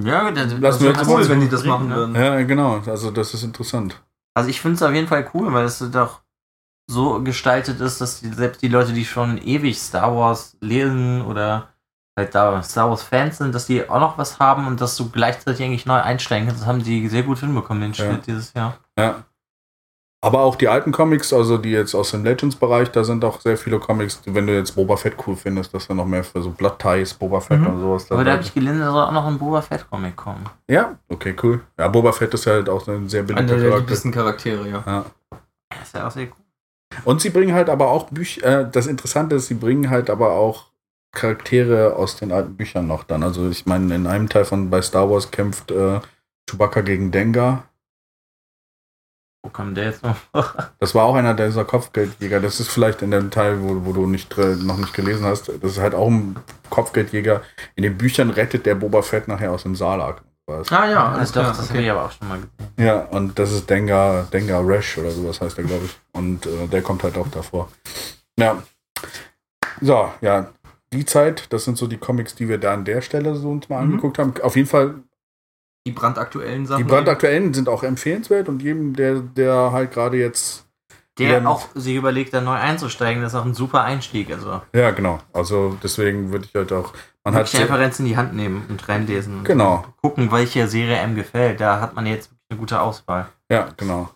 Ja, 0.01 0.31
das, 0.31 0.59
das 0.59 0.81
jetzt 0.81 1.07
cool, 1.07 1.19
mal 1.19 1.29
wenn 1.29 1.41
die 1.41 1.49
das 1.49 1.63
machen 1.63 1.89
ne? 1.89 1.95
würden. 1.95 2.15
Ja, 2.15 2.41
genau. 2.41 2.79
Also 2.87 3.11
das 3.11 3.35
ist 3.35 3.43
interessant. 3.43 4.01
Also 4.33 4.49
ich 4.49 4.59
finde 4.59 4.77
es 4.77 4.81
auf 4.81 4.93
jeden 4.93 5.07
Fall 5.07 5.29
cool, 5.35 5.53
weil 5.53 5.65
es 5.65 5.77
doch 5.91 6.21
so 6.89 7.21
gestaltet 7.21 7.79
ist, 7.79 8.01
dass 8.01 8.21
die, 8.21 8.29
selbst 8.29 8.63
die 8.63 8.67
Leute, 8.67 8.93
die 8.93 9.05
schon 9.05 9.37
ewig 9.37 9.79
Star 9.79 10.15
Wars 10.15 10.57
lesen 10.59 11.21
oder 11.21 11.72
halt 12.15 12.35
da 12.35 12.61
Star 12.63 12.89
Wars 12.89 13.03
Fans 13.03 13.37
sind, 13.37 13.53
dass 13.55 13.65
die 13.65 13.89
auch 13.89 13.99
noch 13.99 14.17
was 14.17 14.39
haben 14.39 14.67
und 14.67 14.79
dass 14.81 14.95
du 14.97 15.09
gleichzeitig 15.09 15.63
eigentlich 15.65 15.85
neu 15.85 15.99
einsteigen 15.99 16.47
kannst. 16.47 16.61
Das 16.61 16.67
haben 16.67 16.83
die 16.83 17.07
sehr 17.07 17.23
gut 17.23 17.39
hinbekommen, 17.39 17.81
den 17.81 17.93
Ja. 17.93 18.05
Schnitt 18.05 18.27
dieses 18.27 18.53
Jahr. 18.53 18.77
Ja. 18.97 19.23
Aber 20.21 20.39
auch 20.39 20.55
die 20.55 20.69
alten 20.69 20.93
Comics, 20.93 21.33
also 21.33 21.57
die 21.57 21.71
jetzt 21.71 21.93
aus 21.93 22.11
dem 22.11 22.23
Legends-Bereich, 22.23 22.91
da 22.91 23.03
sind 23.03 23.25
auch 23.25 23.41
sehr 23.41 23.57
viele 23.57 23.77
Comics, 23.77 24.21
wenn 24.25 24.47
du 24.47 24.55
jetzt 24.55 24.71
Boba 24.73 24.95
Fett 24.95 25.15
cool 25.27 25.35
findest, 25.35 25.73
dass 25.73 25.87
da 25.87 25.93
noch 25.93 26.05
mehr 26.05 26.23
für 26.23 26.41
so 26.41 26.49
Blood 26.49 26.79
Ties, 26.79 27.13
Boba 27.13 27.41
Fett 27.41 27.59
Mhm. 27.59 27.67
und 27.67 27.79
sowas 27.81 28.09
Aber 28.09 28.23
da 28.23 28.31
habe 28.33 28.41
ich 28.41 28.53
gelesen, 28.53 28.79
da 28.79 28.89
soll 28.91 29.03
auch 29.03 29.11
noch 29.11 29.25
ein 29.25 29.37
Boba 29.37 29.61
Fett 29.61 29.85
Comic 29.89 30.15
kommen. 30.15 30.45
Ja, 30.69 30.97
okay, 31.09 31.35
cool. 31.43 31.59
Ja, 31.77 31.89
Boba 31.89 32.13
Fett 32.13 32.33
ist 32.33 32.47
halt 32.47 32.69
auch 32.69 32.87
ein 32.87 33.09
sehr 33.09 33.19
Einer 33.23 33.33
beliebter 33.33 33.57
der 33.57 33.69
Charakter. 33.69 33.89
liebsten 33.89 34.11
Charaktere, 34.11 34.69
ja. 34.69 34.83
Ja. 34.85 35.05
Das 35.71 35.81
ist 35.87 35.95
ja 35.95 36.07
auch 36.07 36.11
sehr 36.11 36.27
cool. 36.27 37.01
Und 37.03 37.19
sie 37.19 37.29
bringen 37.29 37.53
halt 37.53 37.69
aber 37.69 37.89
auch 37.89 38.09
Bücher, 38.09 38.61
äh, 38.61 38.71
das 38.71 38.87
Interessante 38.87 39.35
ist, 39.35 39.47
sie 39.47 39.55
bringen 39.55 39.89
halt 39.89 40.09
aber 40.09 40.31
auch 40.31 40.67
Charaktere 41.13 41.95
aus 41.95 42.15
den 42.17 42.31
alten 42.31 42.55
Büchern 42.57 42.87
noch 42.87 43.03
dann. 43.03 43.23
Also 43.23 43.49
ich 43.49 43.65
meine, 43.65 43.93
in 43.95 44.07
einem 44.07 44.29
Teil 44.29 44.45
von 44.45 44.69
bei 44.69 44.81
Star 44.81 45.09
Wars 45.09 45.31
kämpft 45.31 45.71
äh, 45.71 45.99
Chewbacca 46.49 46.81
gegen 46.81 47.11
Dengar. 47.11 47.65
Wo 49.45 49.49
kommt 49.49 49.77
der 49.77 49.85
jetzt 49.85 50.03
noch? 50.03 50.15
Das 50.79 50.95
war 50.95 51.03
auch 51.05 51.15
einer 51.15 51.33
dieser 51.33 51.65
Kopfgeldjäger. 51.65 52.39
Das 52.39 52.59
ist 52.59 52.69
vielleicht 52.69 53.01
in 53.01 53.11
dem 53.11 53.29
Teil, 53.29 53.61
wo, 53.61 53.85
wo 53.85 53.93
du 53.93 54.07
nicht, 54.07 54.35
noch 54.37 54.77
nicht 54.77 54.93
gelesen 54.93 55.25
hast. 55.25 55.49
Das 55.49 55.71
ist 55.71 55.79
halt 55.79 55.93
auch 55.95 56.09
ein 56.09 56.37
Kopfgeldjäger. 56.69 57.41
In 57.75 57.83
den 57.83 57.97
Büchern 57.97 58.29
rettet 58.29 58.65
der 58.65 58.75
Boba 58.75 59.01
Fett 59.01 59.27
nachher 59.27 59.51
aus 59.51 59.63
dem 59.63 59.75
Salak. 59.75 60.23
Was. 60.45 60.69
Ah 60.73 60.89
ja, 60.89 61.05
alles 61.05 61.17
alles 61.17 61.31
klar. 61.31 61.45
das 61.47 61.57
habe 61.59 61.69
Okay. 61.69 61.83
ich 61.85 61.91
aber 61.91 62.05
auch 62.05 62.11
schon 62.11 62.27
mal 62.27 62.35
gesehen. 62.37 62.73
Ja, 62.77 62.99
und 63.05 63.39
das 63.39 63.51
ist 63.51 63.69
Dengar, 63.69 64.23
Dengar 64.23 64.67
Rash 64.67 64.97
oder 64.97 65.11
sowas 65.11 65.39
heißt 65.39 65.57
der, 65.57 65.63
glaube 65.65 65.85
ich. 65.85 65.97
Und 66.11 66.45
äh, 66.45 66.67
der 66.67 66.81
kommt 66.81 67.03
halt 67.03 67.17
auch 67.17 67.27
davor. 67.29 67.69
Ja. 68.37 68.61
So, 69.79 70.11
ja. 70.21 70.49
Die 70.93 71.05
Zeit, 71.05 71.51
das 71.51 71.65
sind 71.65 71.77
so 71.77 71.87
die 71.87 71.97
Comics, 71.97 72.35
die 72.35 72.47
wir 72.47 72.57
da 72.59 72.73
an 72.73 72.85
der 72.85 73.01
Stelle 73.01 73.35
so 73.35 73.49
uns 73.49 73.67
mal 73.69 73.77
Mhm. 73.83 73.89
angeguckt 73.93 74.19
haben. 74.19 74.33
Auf 74.41 74.55
jeden 74.55 74.67
Fall, 74.69 74.95
Die 75.87 75.91
brandaktuellen 75.91 76.65
Sachen. 76.65 76.83
die 76.83 76.89
brandaktuellen 76.89 77.53
sind 77.53 77.67
auch 77.67 77.83
empfehlenswert 77.83 78.47
und 78.47 78.61
jedem, 78.61 78.95
der, 78.95 79.15
der 79.19 79.71
halt 79.71 79.91
gerade 79.91 80.17
jetzt. 80.17 80.65
Der 81.19 81.47
auch 81.47 81.67
sich 81.75 81.95
überlegt, 81.95 82.33
da 82.33 82.41
neu 82.41 82.53
einzusteigen, 82.55 83.21
das 83.21 83.33
ist 83.33 83.39
auch 83.39 83.45
ein 83.45 83.53
super 83.53 83.81
Einstieg. 83.83 84.31
Also 84.31 84.61
Ja, 84.73 84.89
genau. 84.91 85.19
Also 85.31 85.77
deswegen 85.83 86.31
würde 86.31 86.45
ich 86.45 86.55
halt 86.55 86.71
auch. 86.73 86.93
Man 87.23 87.35
hat. 87.35 87.53
Referenz 87.53 87.99
in 87.99 88.05
die 88.05 88.17
Hand 88.17 88.33
nehmen 88.33 88.65
und 88.67 88.87
reinlesen. 88.89 89.43
Genau. 89.43 89.85
Gucken, 90.01 90.31
welche 90.31 90.67
Serie 90.67 90.97
einem 90.99 91.15
gefällt. 91.15 91.61
Da 91.61 91.79
hat 91.81 91.95
man 91.95 92.05
jetzt 92.07 92.31
wirklich 92.31 92.49
eine 92.49 92.59
gute 92.59 92.81
Auswahl. 92.81 93.27
Ja, 93.49 93.69
genau. 93.77 94.09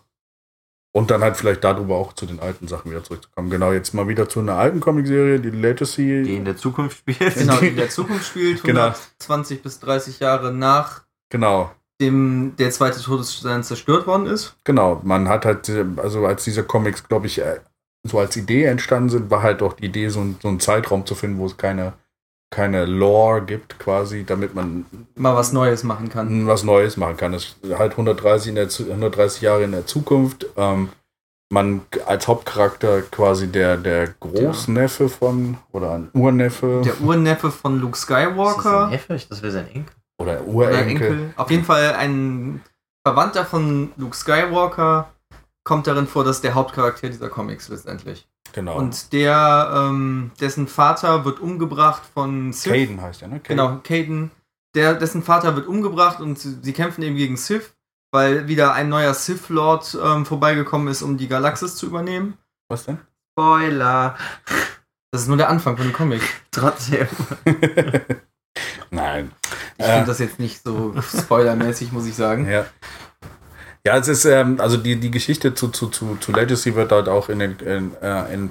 Und 0.92 1.10
dann 1.10 1.22
halt 1.22 1.36
vielleicht 1.36 1.62
darüber 1.64 1.96
auch 1.96 2.14
zu 2.14 2.24
den 2.26 2.40
alten 2.40 2.66
Sachen 2.66 2.90
wieder 2.90 3.04
zurückzukommen. 3.04 3.50
Genau, 3.50 3.72
jetzt 3.72 3.92
mal 3.94 4.08
wieder 4.08 4.28
zu 4.28 4.40
einer 4.40 4.56
alten 4.56 4.80
Comicserie, 4.80 5.38
die 5.38 5.50
Legacy. 5.50 6.22
Die 6.24 6.36
in 6.36 6.44
der 6.44 6.56
Zukunft 6.56 6.98
spielt. 6.98 7.34
Genau, 7.34 7.56
die 7.58 7.68
in 7.68 7.76
der 7.76 7.90
Zukunft 7.90 8.24
spielt, 8.26 8.62
Genau. 8.64 8.86
120 8.86 9.62
bis 9.62 9.80
30 9.80 10.18
Jahre 10.20 10.52
nach 10.52 11.02
Genau. 11.30 11.70
dem 12.00 12.54
der 12.58 12.70
zweite 12.70 13.00
Todesstern 13.02 13.62
zerstört 13.62 14.06
worden 14.06 14.26
ist. 14.26 14.56
Genau, 14.64 15.00
man 15.04 15.28
hat 15.28 15.44
halt, 15.44 15.70
also 15.98 16.26
als 16.26 16.44
diese 16.44 16.64
Comics, 16.64 17.06
glaube 17.06 17.26
ich, 17.26 17.38
äh, 17.40 17.60
so 18.04 18.18
als 18.18 18.36
Idee 18.36 18.64
entstanden 18.64 19.10
sind, 19.10 19.30
war 19.30 19.42
halt 19.42 19.60
auch 19.62 19.74
die 19.74 19.84
Idee, 19.86 20.08
so, 20.08 20.20
ein- 20.20 20.36
so 20.40 20.48
einen 20.48 20.60
Zeitraum 20.60 21.04
zu 21.04 21.14
finden, 21.14 21.38
wo 21.38 21.46
es 21.46 21.56
keine, 21.58 21.92
keine 22.50 22.86
Lore 22.86 23.42
gibt, 23.42 23.78
quasi, 23.78 24.24
damit 24.24 24.54
man 24.54 24.86
Mal 25.14 25.34
was 25.36 25.52
Neues 25.52 25.84
machen 25.84 26.08
kann. 26.08 26.46
was 26.46 26.64
Neues 26.64 26.96
machen 26.96 27.16
kann. 27.16 27.34
Es 27.34 27.56
ist 27.62 27.78
halt 27.78 27.92
130, 27.92 28.48
in 28.50 28.54
der, 28.54 28.68
Zu- 28.68 28.84
130 28.90 29.42
Jahre 29.42 29.64
in 29.64 29.72
der 29.72 29.86
Zukunft. 29.86 30.46
Ähm, 30.56 30.88
man 31.50 31.82
als 32.06 32.28
Hauptcharakter 32.28 33.00
quasi 33.02 33.48
der, 33.48 33.76
der 33.78 34.08
Großneffe 34.20 35.08
von, 35.08 35.56
oder 35.72 35.92
ein 35.92 36.10
Urneffe 36.12 36.82
Der 36.84 37.00
Urneffe 37.00 37.50
von 37.50 37.80
Luke 37.80 37.96
Ist 37.96 38.08
das 38.10 38.18
ein 38.18 38.28
Skywalker 38.30 38.86
Neffe? 38.88 39.14
Ich- 39.14 39.28
Das 39.28 39.42
wäre 39.42 39.52
sein 39.52 39.66
Enkel. 39.68 39.94
oder 40.20 40.40
oder 40.42 40.46
Urenkel. 40.46 40.88
Enkel. 40.88 41.30
Auf 41.36 41.50
jeden 41.50 41.64
Fall 41.64 41.94
ein 41.94 42.60
Verwandter 43.06 43.44
von 43.46 43.92
Luke 43.96 44.14
Skywalker 44.16 45.10
kommt 45.64 45.86
darin 45.86 46.06
vor, 46.06 46.24
dass 46.24 46.40
der 46.42 46.54
Hauptcharakter 46.54 47.08
dieser 47.08 47.28
Comics 47.28 47.68
letztendlich. 47.68 48.26
Genau. 48.52 48.76
Und 48.76 49.12
der, 49.12 49.70
ähm, 49.74 50.30
dessen 50.40 50.68
Vater 50.68 51.24
wird 51.24 51.40
umgebracht 51.40 52.02
von 52.14 52.52
Sith. 52.52 52.72
Caden 52.72 53.00
heißt 53.00 53.22
er, 53.22 53.28
ne? 53.28 53.40
Caden. 53.40 53.56
Genau, 53.56 53.76
Caden. 53.82 54.30
Der, 54.74 54.94
dessen 54.94 55.22
Vater 55.22 55.54
wird 55.56 55.66
umgebracht 55.66 56.20
und 56.20 56.38
sie, 56.38 56.58
sie 56.62 56.72
kämpfen 56.72 57.02
eben 57.02 57.16
gegen 57.16 57.36
Sith, 57.36 57.72
weil 58.12 58.48
wieder 58.48 58.72
ein 58.74 58.88
neuer 58.88 59.14
Sith-Lord 59.14 59.98
ähm, 60.02 60.26
vorbeigekommen 60.26 60.88
ist, 60.88 61.02
um 61.02 61.16
die 61.18 61.28
Galaxis 61.28 61.76
zu 61.76 61.86
übernehmen. 61.86 62.38
Was 62.68 62.84
denn? 62.84 62.98
Spoiler. 63.32 64.16
Das 65.10 65.22
ist 65.22 65.28
nur 65.28 65.36
der 65.36 65.48
Anfang 65.48 65.76
von 65.76 65.86
dem 65.86 65.92
Comic. 65.92 66.22
Trotzdem. 66.50 67.06
Nein. 68.90 69.32
Ich 69.78 69.84
Äh. 69.84 69.92
finde 69.92 70.06
das 70.06 70.18
jetzt 70.18 70.38
nicht 70.38 70.62
so 70.62 70.94
spoilermäßig, 71.00 71.92
muss 71.92 72.06
ich 72.06 72.14
sagen. 72.16 72.48
Ja. 72.50 72.66
Ja, 73.86 73.96
es 73.96 74.08
ist, 74.08 74.24
ähm, 74.24 74.60
also 74.60 74.76
die, 74.76 74.96
die 74.96 75.10
Geschichte 75.10 75.54
zu, 75.54 75.68
zu, 75.68 75.88
zu, 75.88 76.16
zu 76.16 76.32
Legacy 76.32 76.74
wird 76.74 76.92
halt 76.92 77.08
auch 77.08 77.28
in, 77.28 77.38
den, 77.38 77.58
in, 77.60 77.94
äh, 78.02 78.32
in 78.34 78.50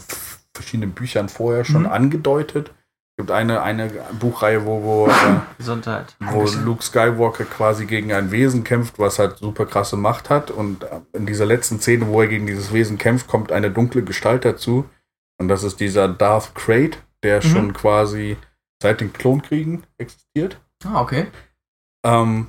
verschiedenen 0.53 0.91
Büchern 0.93 1.29
vorher 1.29 1.63
schon 1.65 1.81
Mhm. 1.83 1.87
angedeutet. 1.91 2.71
gibt 3.19 3.31
eine, 3.31 3.63
eine 3.63 3.89
Buchreihe, 4.19 4.63
wo, 4.65 4.83
wo, 4.83 5.07
äh, 5.07 5.39
Gesundheit. 5.57 6.15
wo 6.19 6.45
Luke 6.63 6.83
Skywalker 6.83 7.45
quasi 7.45 7.87
gegen 7.87 8.13
ein 8.13 8.29
Wesen 8.29 8.63
kämpft, 8.63 8.99
was 8.99 9.17
halt 9.17 9.39
super 9.39 9.65
krasse 9.65 9.97
Macht 9.97 10.29
hat. 10.29 10.51
Und 10.51 10.83
äh, 10.83 10.99
in 11.13 11.25
dieser 11.25 11.47
letzten 11.47 11.79
Szene, 11.79 12.07
wo 12.07 12.21
er 12.21 12.27
gegen 12.27 12.45
dieses 12.45 12.71
Wesen 12.73 12.99
kämpft, 12.99 13.27
kommt 13.27 13.51
eine 13.51 13.71
dunkle 13.71 14.03
Gestalt 14.03 14.45
dazu. 14.45 14.85
Und 15.39 15.47
das 15.47 15.63
ist 15.63 15.79
dieser 15.79 16.07
Darth 16.07 16.53
Crate, 16.53 16.99
der 17.23 17.37
Mhm. 17.37 17.41
schon 17.49 17.73
quasi 17.73 18.37
seit 18.83 19.01
den 19.01 19.11
Klonkriegen 19.13 19.83
existiert. 19.97 20.59
Ah, 20.85 21.01
okay. 21.01 21.25
Ähm, 22.05 22.47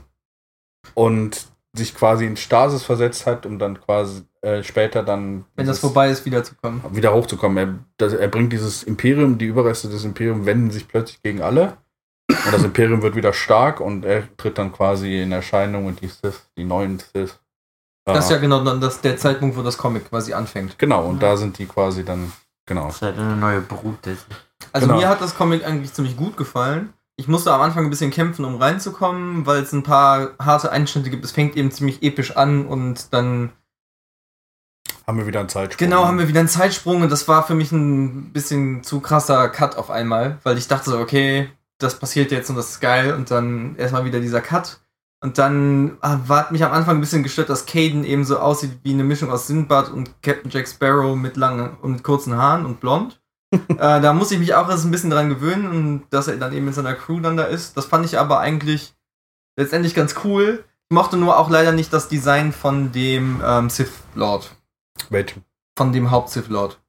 und 0.94 1.48
sich 1.78 1.94
quasi 1.94 2.26
in 2.26 2.36
Stasis 2.36 2.82
versetzt 2.82 3.26
hat, 3.26 3.46
um 3.46 3.58
dann 3.58 3.80
quasi 3.80 4.22
äh, 4.42 4.62
später 4.62 5.02
dann 5.02 5.44
Wenn 5.56 5.66
das 5.66 5.78
vorbei 5.78 6.10
ist, 6.10 6.24
wiederzukommen. 6.26 6.82
wieder 6.90 7.12
hochzukommen. 7.14 7.56
Er, 7.58 7.74
das, 7.96 8.12
er 8.12 8.28
bringt 8.28 8.52
dieses 8.52 8.82
Imperium, 8.82 9.38
die 9.38 9.46
Überreste 9.46 9.88
des 9.88 10.04
Imperiums 10.04 10.46
wenden 10.46 10.70
sich 10.70 10.86
plötzlich 10.88 11.22
gegen 11.22 11.42
alle. 11.42 11.76
Und 12.30 12.52
das 12.52 12.62
Imperium 12.62 13.00
wird 13.02 13.14
wieder 13.16 13.32
stark 13.32 13.80
und 13.80 14.04
er 14.04 14.24
tritt 14.36 14.58
dann 14.58 14.70
quasi 14.72 15.22
in 15.22 15.32
Erscheinung 15.32 15.86
und 15.86 16.02
die 16.02 16.08
Sith, 16.08 16.48
die 16.56 16.64
neuen 16.64 16.98
Sith. 16.98 17.38
Das 18.04 18.26
ist 18.26 18.30
äh, 18.30 18.34
ja 18.34 18.40
genau 18.40 18.62
dann 18.62 18.80
das, 18.80 19.00
der 19.00 19.16
Zeitpunkt, 19.16 19.56
wo 19.56 19.62
das 19.62 19.78
Comic 19.78 20.08
quasi 20.10 20.34
anfängt. 20.34 20.78
Genau, 20.78 21.06
und 21.06 21.22
da 21.22 21.36
sind 21.36 21.58
die 21.58 21.66
quasi 21.66 22.04
dann, 22.04 22.32
genau. 22.66 22.86
Das 22.86 22.96
ist 22.96 23.02
halt 23.02 23.18
eine 23.18 23.36
neue 23.36 23.60
Brut. 23.62 23.98
Also 24.72 24.86
Genau. 24.86 24.98
mir 24.98 25.08
hat 25.08 25.20
das 25.20 25.36
Comic 25.36 25.64
eigentlich 25.66 25.92
ziemlich 25.92 26.16
gut 26.16 26.36
gefallen. 26.36 26.92
Ich 27.20 27.26
musste 27.26 27.52
am 27.52 27.60
Anfang 27.60 27.84
ein 27.84 27.90
bisschen 27.90 28.12
kämpfen, 28.12 28.44
um 28.44 28.62
reinzukommen, 28.62 29.44
weil 29.44 29.60
es 29.60 29.72
ein 29.72 29.82
paar 29.82 30.36
harte 30.38 30.70
Einschnitte 30.70 31.10
gibt. 31.10 31.24
Es 31.24 31.32
fängt 31.32 31.56
eben 31.56 31.72
ziemlich 31.72 32.00
episch 32.04 32.36
an 32.36 32.64
und 32.64 33.12
dann 33.12 33.50
Haben 35.04 35.18
wir 35.18 35.26
wieder 35.26 35.40
einen 35.40 35.48
Zeitsprung. 35.48 35.84
Genau, 35.84 36.06
haben 36.06 36.20
wir 36.20 36.28
wieder 36.28 36.38
einen 36.38 36.48
Zeitsprung 36.48 37.02
und 37.02 37.10
das 37.10 37.26
war 37.26 37.44
für 37.44 37.56
mich 37.56 37.72
ein 37.72 38.32
bisschen 38.32 38.84
zu 38.84 39.00
krasser 39.00 39.48
Cut 39.48 39.76
auf 39.76 39.90
einmal, 39.90 40.38
weil 40.44 40.58
ich 40.58 40.68
dachte 40.68 40.90
so, 40.90 40.98
okay, 41.00 41.50
das 41.78 41.98
passiert 41.98 42.30
jetzt 42.30 42.50
und 42.50 42.56
das 42.56 42.70
ist 42.70 42.80
geil 42.80 43.12
und 43.12 43.32
dann 43.32 43.74
erstmal 43.76 44.04
wieder 44.04 44.20
dieser 44.20 44.40
Cut. 44.40 44.78
Und 45.20 45.38
dann 45.38 45.98
ah, 46.00 46.20
war 46.28 46.38
hat 46.38 46.52
mich 46.52 46.62
am 46.64 46.70
Anfang 46.70 46.98
ein 46.98 47.00
bisschen 47.00 47.24
gestört, 47.24 47.50
dass 47.50 47.66
Caden 47.66 48.04
eben 48.04 48.24
so 48.24 48.38
aussieht 48.38 48.78
wie 48.84 48.92
eine 48.92 49.02
Mischung 49.02 49.32
aus 49.32 49.48
Sinbad 49.48 49.90
und 49.90 50.22
Captain 50.22 50.52
Jack 50.52 50.68
Sparrow 50.68 51.16
mit 51.16 51.36
langen 51.36 51.76
und 51.82 51.90
mit 51.90 52.04
kurzen 52.04 52.36
Haaren 52.36 52.64
und 52.64 52.78
blond. 52.78 53.20
äh, 53.68 53.76
da 53.76 54.12
muss 54.12 54.30
ich 54.30 54.38
mich 54.38 54.54
auch 54.54 54.68
erst 54.68 54.84
ein 54.84 54.90
bisschen 54.90 55.10
dran 55.10 55.28
gewöhnen 55.28 55.68
und 55.68 56.02
dass 56.10 56.28
er 56.28 56.36
dann 56.36 56.52
eben 56.52 56.66
mit 56.66 56.74
seiner 56.74 56.94
Crew 56.94 57.20
dann 57.20 57.36
da 57.36 57.44
ist. 57.44 57.76
Das 57.76 57.86
fand 57.86 58.04
ich 58.04 58.18
aber 58.18 58.40
eigentlich 58.40 58.94
letztendlich 59.56 59.94
ganz 59.94 60.16
cool. 60.24 60.64
Ich 60.90 60.94
mochte 60.94 61.16
nur 61.16 61.38
auch 61.38 61.50
leider 61.50 61.72
nicht 61.72 61.92
das 61.92 62.08
Design 62.08 62.52
von 62.52 62.92
dem 62.92 63.40
ähm, 63.44 63.70
Sith 63.70 63.92
Lord 64.14 64.54
Welchen? 65.10 65.44
von 65.76 65.92
dem 65.92 66.10
Haupt-Sith 66.10 66.48
Lord. 66.48 66.80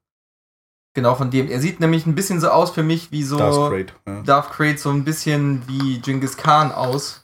Genau, 0.94 1.14
von 1.14 1.30
dem. 1.30 1.48
Er 1.48 1.60
sieht 1.60 1.78
nämlich 1.78 2.04
ein 2.06 2.14
bisschen 2.16 2.40
so 2.40 2.48
aus 2.50 2.70
für 2.72 2.82
mich 2.82 3.12
wie 3.12 3.22
so. 3.22 3.36
Darth 3.38 3.70
Crate. 3.70 3.92
Ja. 4.08 4.22
Darth 4.22 4.50
Crate 4.50 4.78
so 4.78 4.90
ein 4.90 5.04
bisschen 5.04 5.62
wie 5.68 6.00
Genghis 6.00 6.36
Khan 6.36 6.72
aus. 6.72 7.22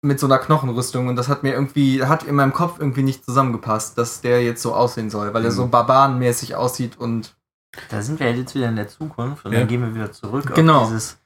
Mit 0.00 0.18
so 0.20 0.26
einer 0.26 0.38
Knochenrüstung. 0.38 1.08
Und 1.08 1.16
das 1.16 1.28
hat 1.28 1.42
mir 1.42 1.52
irgendwie, 1.52 2.02
hat 2.04 2.22
in 2.22 2.36
meinem 2.36 2.52
Kopf 2.54 2.78
irgendwie 2.78 3.02
nicht 3.02 3.24
zusammengepasst, 3.24 3.98
dass 3.98 4.20
der 4.22 4.42
jetzt 4.42 4.62
so 4.62 4.74
aussehen 4.74 5.10
soll, 5.10 5.34
weil 5.34 5.44
er 5.44 5.50
Mhm. 5.50 5.56
so 5.56 5.66
barbarenmäßig 5.66 6.56
aussieht 6.56 6.96
und. 6.98 7.36
Da 7.90 8.02
sind 8.02 8.18
wir 8.18 8.34
jetzt 8.34 8.54
wieder 8.54 8.68
in 8.68 8.76
der 8.76 8.88
Zukunft 8.88 9.44
und 9.44 9.52
Ja. 9.52 9.60
dann 9.60 9.68
gehen 9.68 9.82
wir 9.82 9.94
wieder 9.94 10.10
zurück 10.12 10.54
Genau. 10.54 10.82
auf 10.82 10.88
dieses, 10.88 11.18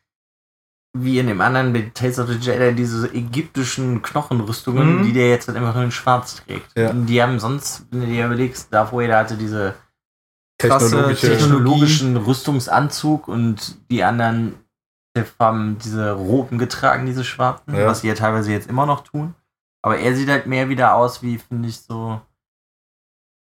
wie 0.96 1.18
in 1.18 1.26
dem 1.28 1.40
anderen 1.40 1.72
mit 1.72 1.94
Tales 1.94 2.18
of 2.18 2.28
the 2.28 2.34
Jedi, 2.34 2.74
diese 2.74 3.08
ägyptischen 3.14 4.02
Knochenrüstungen, 4.02 4.98
Mhm. 4.98 5.02
die 5.04 5.12
der 5.12 5.30
jetzt 5.30 5.48
halt 5.48 5.56
einfach 5.56 5.74
nur 5.74 5.84
in 5.84 5.92
schwarz 5.92 6.36
trägt. 6.44 6.76
Ja. 6.76 6.90
Und 6.90 7.06
Die 7.06 7.22
haben 7.22 7.38
sonst, 7.38 7.86
wenn 7.90 8.00
du 8.00 8.06
dir 8.06 8.26
überlegst, 8.26 8.72
Darth 8.72 8.92
Vader 8.92 9.18
hatte 9.18 9.36
diese 9.36 9.74
krasse 10.58 11.14
technologischen 11.14 12.16
Rüstungsanzug 12.16 13.28
und 13.28 13.78
die 13.90 14.04
anderen 14.04 14.54
haben 15.38 15.78
diese 15.78 16.12
roten 16.12 16.58
getragen, 16.58 17.06
diese 17.06 17.24
schwarzen, 17.24 17.74
Ja. 17.74 17.86
was 17.86 18.00
sie 18.00 18.08
ja 18.08 18.14
teilweise 18.14 18.50
jetzt 18.52 18.68
immer 18.68 18.86
noch 18.86 19.02
tun. 19.04 19.34
Aber 19.82 19.98
er 19.98 20.14
sieht 20.14 20.28
halt 20.28 20.46
mehr 20.46 20.68
wieder 20.68 20.94
aus 20.94 21.22
wie, 21.22 21.38
finde 21.38 21.68
ich, 21.68 21.80
so. 21.80 22.20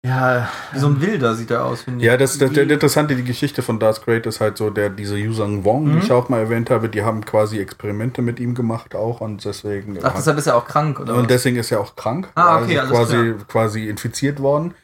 Ja, 0.06 0.48
Wie 0.72 0.78
so 0.78 0.86
ein 0.86 1.00
Wilder 1.00 1.34
sieht 1.34 1.50
er 1.50 1.64
aus, 1.64 1.82
finde 1.82 2.00
ich. 2.00 2.06
Ja, 2.06 2.16
das, 2.16 2.38
das, 2.38 2.50
das 2.52 2.58
Interessante, 2.64 3.16
die 3.16 3.24
Geschichte 3.24 3.62
von 3.62 3.78
Darth 3.80 4.04
Crate 4.04 4.28
ist 4.28 4.40
halt 4.40 4.56
so, 4.56 4.70
der, 4.70 4.88
diese 4.90 5.16
Yuzang 5.16 5.64
Wong, 5.64 5.86
die 5.86 5.92
Mhm. 5.92 5.98
ich 5.98 6.12
auch 6.12 6.28
mal 6.28 6.38
erwähnt 6.40 6.70
habe, 6.70 6.88
die 6.88 7.02
haben 7.02 7.24
quasi 7.24 7.58
Experimente 7.58 8.22
mit 8.22 8.38
ihm 8.38 8.54
gemacht 8.54 8.94
auch 8.94 9.20
und 9.20 9.44
deswegen. 9.44 9.98
Ach, 10.02 10.14
deshalb 10.14 10.38
ist 10.38 10.46
er 10.46 10.56
auch 10.56 10.66
krank, 10.66 11.00
oder? 11.00 11.14
Und 11.14 11.28
deswegen 11.30 11.56
ist 11.56 11.72
er 11.72 11.80
auch 11.80 11.96
krank. 11.96 12.28
Ah, 12.34 12.60
okay, 12.62 12.78
also 12.78 12.94
alles 12.94 13.08
quasi, 13.10 13.34
quasi 13.48 13.88
infiziert 13.88 14.40
worden. 14.40 14.74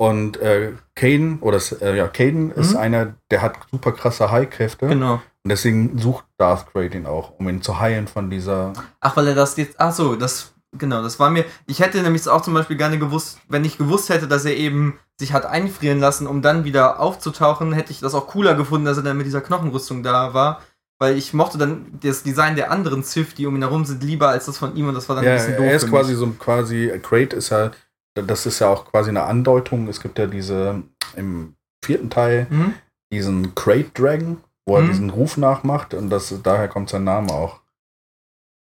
Und 0.00 0.36
äh, 0.36 0.72
Caden, 0.94 1.40
oder 1.40 1.58
äh, 1.80 1.96
ja, 1.96 2.06
Caden 2.06 2.52
ist 2.52 2.72
Mhm. 2.72 2.76
einer, 2.78 3.14
der 3.32 3.42
hat 3.42 3.54
super 3.72 3.90
krasse 3.92 4.30
Heilkräfte. 4.30 4.86
Genau. 4.86 5.14
Und 5.14 5.50
deswegen 5.50 5.98
sucht 5.98 6.24
Darth 6.36 6.70
Crate 6.72 6.96
ihn 6.98 7.06
auch, 7.06 7.32
um 7.38 7.48
ihn 7.48 7.62
zu 7.62 7.80
heilen 7.80 8.06
von 8.06 8.30
dieser. 8.30 8.74
Ach, 9.00 9.16
weil 9.16 9.26
er 9.28 9.34
das 9.34 9.56
jetzt. 9.56 9.74
Ach 9.80 9.92
so, 9.92 10.14
das. 10.14 10.52
Genau, 10.78 11.02
das 11.02 11.18
war 11.18 11.30
mir. 11.30 11.44
Ich 11.66 11.80
hätte 11.80 12.00
nämlich 12.02 12.26
auch 12.28 12.42
zum 12.42 12.54
Beispiel 12.54 12.76
gerne 12.76 12.98
gewusst, 12.98 13.40
wenn 13.48 13.64
ich 13.64 13.78
gewusst 13.78 14.08
hätte, 14.08 14.28
dass 14.28 14.44
er 14.44 14.56
eben 14.56 14.98
sich 15.18 15.32
hat 15.32 15.44
einfrieren 15.46 15.98
lassen, 16.00 16.26
um 16.26 16.42
dann 16.42 16.64
wieder 16.64 17.00
aufzutauchen, 17.00 17.72
hätte 17.72 17.90
ich 17.92 18.00
das 18.00 18.14
auch 18.14 18.28
cooler 18.28 18.54
gefunden, 18.54 18.86
dass 18.86 18.96
er 18.96 19.02
dann 19.02 19.16
mit 19.16 19.26
dieser 19.26 19.40
Knochenrüstung 19.40 20.02
da 20.02 20.32
war. 20.34 20.62
Weil 21.00 21.16
ich 21.16 21.32
mochte 21.32 21.58
dann 21.58 21.86
das 22.02 22.22
Design 22.24 22.56
der 22.56 22.70
anderen 22.72 23.02
Sith, 23.04 23.34
die 23.36 23.46
um 23.46 23.54
ihn 23.54 23.62
herum 23.62 23.84
sind, 23.84 24.02
lieber 24.02 24.28
als 24.30 24.46
das 24.46 24.58
von 24.58 24.74
ihm 24.76 24.88
und 24.88 24.94
das 24.94 25.08
war 25.08 25.16
dann 25.16 25.24
Ja, 25.24 25.32
ein 25.32 25.36
bisschen 25.36 25.56
doof. 25.56 25.66
er 25.66 25.74
ist 25.76 25.88
quasi 25.88 26.14
so 26.14 26.24
ein 26.26 26.38
quasi. 26.38 26.90
Crate 27.02 27.36
ist 27.36 27.50
ja. 27.50 27.70
Das 28.14 28.46
ist 28.46 28.58
ja 28.58 28.66
auch 28.68 28.84
quasi 28.90 29.10
eine 29.10 29.22
Andeutung. 29.22 29.86
Es 29.86 30.00
gibt 30.00 30.18
ja 30.18 30.26
diese 30.26 30.82
im 31.14 31.54
vierten 31.84 32.10
Teil 32.10 32.48
Mhm. 32.50 32.74
diesen 33.12 33.54
Crate 33.54 33.90
Dragon, 33.94 34.38
wo 34.66 34.74
er 34.76 34.82
Mhm. 34.82 34.88
diesen 34.88 35.10
Ruf 35.10 35.36
nachmacht 35.36 35.94
und 35.94 36.10
das 36.10 36.34
daher 36.42 36.66
kommt 36.66 36.90
sein 36.90 37.04
Name 37.04 37.32
auch. 37.32 37.60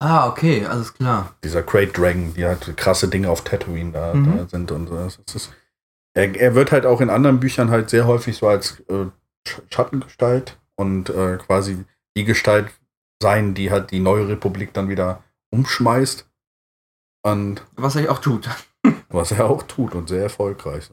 Ah, 0.04 0.28
okay, 0.28 0.66
alles 0.66 0.94
klar. 0.96 1.36
Dieser 1.44 1.62
Crate 1.62 1.92
Dragon, 1.92 2.34
die 2.34 2.44
halt 2.46 2.76
krasse 2.76 3.08
Dinge 3.08 3.30
auf 3.30 3.44
Tatooine 3.44 3.92
da, 3.92 4.14
Mhm. 4.16 4.38
da 4.38 4.48
sind 4.48 4.72
und 4.72 4.88
so. 4.88 4.96
Das 4.96 5.36
ist, 5.36 5.54
er, 6.16 6.36
er 6.36 6.56
wird 6.56 6.72
halt 6.72 6.88
auch 6.88 7.02
in 7.02 7.12
anderen 7.12 7.40
Büchern 7.40 7.70
halt 7.70 7.90
sehr 7.92 8.08
häufig 8.08 8.36
so 8.38 8.48
als 8.48 8.80
äh, 8.90 9.06
Sch- 9.48 9.62
Schattengestalt 9.70 10.58
und 10.76 11.10
äh, 11.12 11.38
quasi 11.38 11.86
die 12.18 12.24
Gestalt 12.26 12.70
sein, 13.22 13.54
die 13.54 13.70
halt 13.70 13.92
die 13.92 14.00
neue 14.00 14.28
Republik 14.28 14.74
dann 14.74 14.90
wieder 14.90 15.24
umschmeißt. 15.52 16.28
Und 17.24 17.64
Was 17.76 17.96
er 17.96 18.12
auch 18.12 18.20
tut. 18.20 18.50
was 19.10 19.32
er 19.32 19.46
auch 19.50 19.62
tut 19.64 19.94
und 19.94 20.10
sehr 20.10 20.24
erfolgreich. 20.24 20.90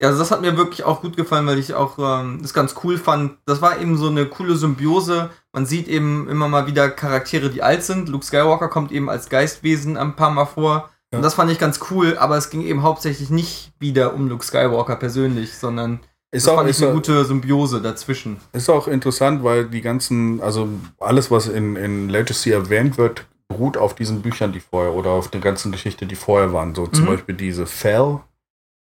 Ja, 0.00 0.08
also 0.08 0.20
das 0.20 0.30
hat 0.30 0.42
mir 0.42 0.56
wirklich 0.56 0.84
auch 0.84 1.00
gut 1.00 1.16
gefallen, 1.16 1.46
weil 1.46 1.58
ich 1.58 1.74
auch 1.74 1.98
ähm, 1.98 2.38
das 2.40 2.54
ganz 2.54 2.74
cool 2.84 2.98
fand. 2.98 3.32
Das 3.46 3.60
war 3.60 3.80
eben 3.80 3.96
so 3.96 4.08
eine 4.08 4.26
coole 4.26 4.54
Symbiose. 4.56 5.30
Man 5.52 5.66
sieht 5.66 5.88
eben 5.88 6.28
immer 6.28 6.48
mal 6.48 6.66
wieder 6.68 6.88
Charaktere, 6.88 7.50
die 7.50 7.62
alt 7.62 7.82
sind. 7.82 8.08
Luke 8.08 8.24
Skywalker 8.24 8.68
kommt 8.68 8.92
eben 8.92 9.10
als 9.10 9.28
Geistwesen 9.28 9.96
ein 9.96 10.14
paar 10.14 10.30
Mal 10.30 10.46
vor. 10.46 10.88
Ja. 11.12 11.18
Und 11.18 11.22
das 11.24 11.34
fand 11.34 11.50
ich 11.50 11.58
ganz 11.58 11.80
cool, 11.90 12.16
aber 12.18 12.36
es 12.36 12.50
ging 12.50 12.62
eben 12.62 12.82
hauptsächlich 12.82 13.30
nicht 13.30 13.72
wieder 13.80 14.14
um 14.14 14.28
Luke 14.28 14.44
Skywalker 14.44 14.94
persönlich, 14.96 15.56
sondern 15.58 16.00
Ist 16.30 16.46
das 16.46 16.52
auch, 16.52 16.58
fand 16.58 16.70
ich 16.70 16.78
eine 16.80 16.90
auch, 16.90 16.94
gute 16.94 17.24
Symbiose 17.24 17.80
dazwischen. 17.80 18.36
ist 18.52 18.68
auch 18.70 18.86
interessant, 18.86 19.42
weil 19.42 19.64
die 19.64 19.80
ganzen, 19.80 20.40
also 20.42 20.68
alles, 21.00 21.30
was 21.30 21.48
in, 21.48 21.74
in 21.76 22.08
Legacy 22.08 22.52
erwähnt 22.52 22.98
wird, 22.98 23.24
beruht 23.48 23.78
auf 23.78 23.94
diesen 23.94 24.20
Büchern, 24.22 24.52
die 24.52 24.60
vorher 24.60 24.92
oder 24.92 25.10
auf 25.10 25.28
der 25.28 25.40
ganzen 25.40 25.72
Geschichte, 25.72 26.04
die 26.06 26.14
vorher 26.14 26.52
waren. 26.52 26.74
So 26.74 26.86
zum 26.86 27.04
Mhm. 27.06 27.08
Beispiel 27.08 27.34
diese 27.34 27.64
Fell 27.66 28.20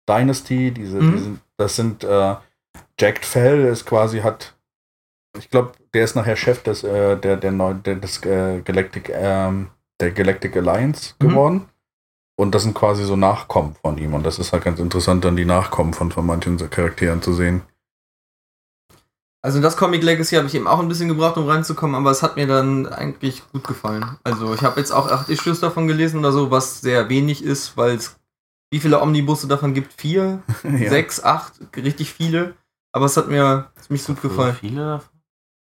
Dynasty, 0.07 0.71
diese, 0.71 0.97
Mhm. 0.97 1.11
diesen, 1.11 1.41
das 1.57 1.75
sind 1.75 2.03
äh, 2.03 2.35
Jack 2.99 3.25
Fell 3.25 3.65
ist 3.65 3.85
quasi 3.85 4.19
hat, 4.19 4.53
ich 5.37 5.49
glaube, 5.49 5.73
der 5.93 6.03
ist 6.03 6.15
nachher 6.15 6.35
Chef 6.35 6.63
des 6.63 6.83
äh, 6.83 7.17
der 7.17 7.37
der, 7.37 7.51
neu, 7.51 7.73
der 7.73 7.95
des 7.95 8.23
äh, 8.25 8.61
Galactic 8.61 9.09
ähm, 9.13 9.69
der 9.99 10.11
Galactic 10.11 10.55
Alliance 10.57 11.13
Mhm. 11.19 11.27
geworden. 11.29 11.65
Und 12.37 12.53
das 12.53 12.63
sind 12.63 12.73
quasi 12.75 13.05
so 13.05 13.15
Nachkommen 13.15 13.75
von 13.81 13.97
ihm. 13.97 14.13
Und 14.13 14.25
das 14.25 14.39
ist 14.39 14.51
halt 14.51 14.63
ganz 14.65 14.79
interessant, 14.79 15.23
dann 15.23 15.37
die 15.37 15.45
Nachkommen 15.45 15.93
von, 15.93 16.11
von 16.11 16.25
manchen 16.25 16.57
Charakteren 16.69 17.21
zu 17.21 17.33
sehen. 17.33 17.61
Also 19.41 19.57
in 19.57 19.63
das 19.63 19.77
Comic 19.77 20.03
Legacy 20.03 20.35
habe 20.35 20.47
ich 20.47 20.55
eben 20.55 20.67
auch 20.67 20.79
ein 20.79 20.87
bisschen 20.87 21.07
gebraucht, 21.07 21.37
um 21.37 21.47
reinzukommen, 21.47 21.95
aber 21.95 22.09
es 22.11 22.23
hat 22.23 22.35
mir 22.35 22.47
dann 22.47 22.87
eigentlich 22.87 23.43
gut 23.53 23.65
gefallen. 23.67 24.17
Also 24.23 24.53
ich 24.55 24.63
habe 24.63 24.79
jetzt 24.79 24.91
auch 24.91 25.09
acht 25.09 25.29
Issues 25.29 25.59
davon 25.59 25.87
gelesen 25.87 26.19
oder 26.19 26.31
so, 26.31 26.49
was 26.51 26.81
sehr 26.81 27.09
wenig 27.09 27.43
ist, 27.43 27.77
weil 27.77 27.95
es 27.95 28.15
wie 28.71 28.79
viele 28.79 28.99
Omnibusse 29.01 29.47
davon 29.47 29.73
gibt? 29.73 29.93
Vier? 29.93 30.43
Ja. 30.63 30.89
sechs, 30.89 31.23
acht, 31.23 31.59
richtig 31.75 32.11
viele. 32.11 32.55
Aber 32.91 33.05
es 33.05 33.17
hat 33.17 33.27
mir 33.27 33.71
ziemlich 33.81 34.05
gut 34.05 34.19
so 34.21 34.29
gefallen. 34.29 34.55
viele 34.55 34.85
davon. 34.85 35.09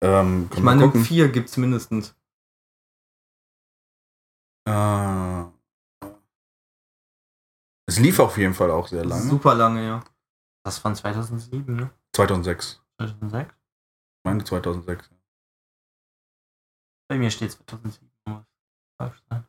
Ähm, 0.03 0.51
Ich 0.55 0.61
meine, 0.61 0.83
gucken. 0.85 1.05
vier 1.05 1.29
gibt's 1.29 1.57
mindestens. 1.57 2.15
Äh, 4.69 5.45
es 7.87 7.99
lief 7.99 8.19
auf 8.21 8.37
jeden 8.39 8.55
Fall 8.55 8.71
auch 8.71 8.87
sehr 8.89 9.05
lange. 9.05 9.23
Super 9.23 9.55
lange, 9.55 9.87
ja. 9.87 10.05
Das 10.65 10.79
von 10.79 10.95
2007, 10.95 11.75
ne? 11.75 11.91
2006. 12.15 12.81
2006? 13.01 13.51
Ich 13.51 14.25
meine 14.25 14.45
2006. 14.45 15.11
Bei 17.09 17.17
mir 17.17 17.31
steht 17.31 17.53
2007. 17.53 18.11
Muss 18.29 18.45
falsch 19.01 19.23
sein. 19.31 19.47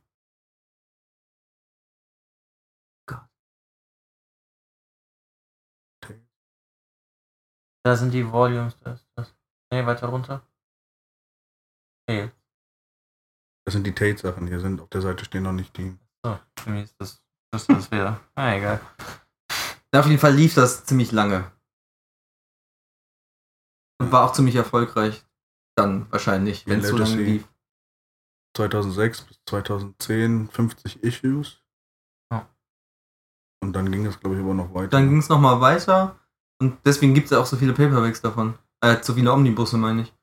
Da 7.83 7.95
sind 7.95 8.11
die 8.11 8.29
Volumes, 8.29 8.77
da 8.79 8.93
ist 8.93 9.05
das. 9.15 9.33
Nee, 9.71 9.85
weiter 9.85 10.07
runter. 10.07 10.41
Hey. 12.07 12.31
Das 13.65 13.73
sind 13.73 13.85
die 13.85 13.93
Tate-Sachen. 13.93 14.47
Hier 14.47 14.59
sind 14.59 14.81
auf 14.81 14.89
der 14.89 15.01
Seite 15.01 15.25
stehen 15.25 15.43
noch 15.43 15.53
nicht 15.53 15.77
die. 15.77 15.97
So, 16.23 16.39
für 16.57 16.69
mich 16.71 16.85
ist 16.85 16.95
das, 16.99 17.21
das 17.51 17.61
ist 17.61 17.69
das 17.69 17.91
wieder. 17.91 18.19
Ah, 18.35 18.53
egal. 18.53 18.81
Auf 19.95 20.05
jeden 20.05 20.19
Fall 20.19 20.33
lief 20.33 20.55
das 20.55 20.85
ziemlich 20.85 21.11
lange. 21.11 21.51
Und 24.01 24.11
war 24.11 24.25
auch 24.25 24.33
ziemlich 24.33 24.55
erfolgreich. 24.55 25.25
Dann 25.75 26.11
wahrscheinlich, 26.11 26.67
wenn 26.67 26.79
es 26.79 26.89
so 26.89 26.97
lange 26.97 27.15
lief. 27.15 27.47
2006 28.57 29.21
bis 29.21 29.39
2010 29.45 30.49
50 30.49 31.03
Issues. 31.03 31.63
Ja. 32.31 32.49
Und 33.61 33.73
dann 33.73 33.91
ging 33.91 34.05
es, 34.05 34.19
glaube 34.19 34.35
ich, 34.35 34.41
aber 34.41 34.53
noch 34.53 34.73
weiter. 34.73 34.89
Dann 34.89 35.09
ging 35.09 35.19
es 35.19 35.29
nochmal 35.29 35.61
weiter. 35.61 36.19
Und 36.61 36.77
deswegen 36.85 37.13
gibt 37.13 37.25
es 37.25 37.31
ja 37.31 37.39
auch 37.39 37.45
so 37.45 37.57
viele 37.57 37.73
Paperbacks 37.73 38.21
davon. 38.21 38.55
Äh, 38.81 38.97
so 39.01 39.13
viele 39.13 39.31
Omnibusse, 39.31 39.77
meine 39.77 40.03
ich. 40.03 40.13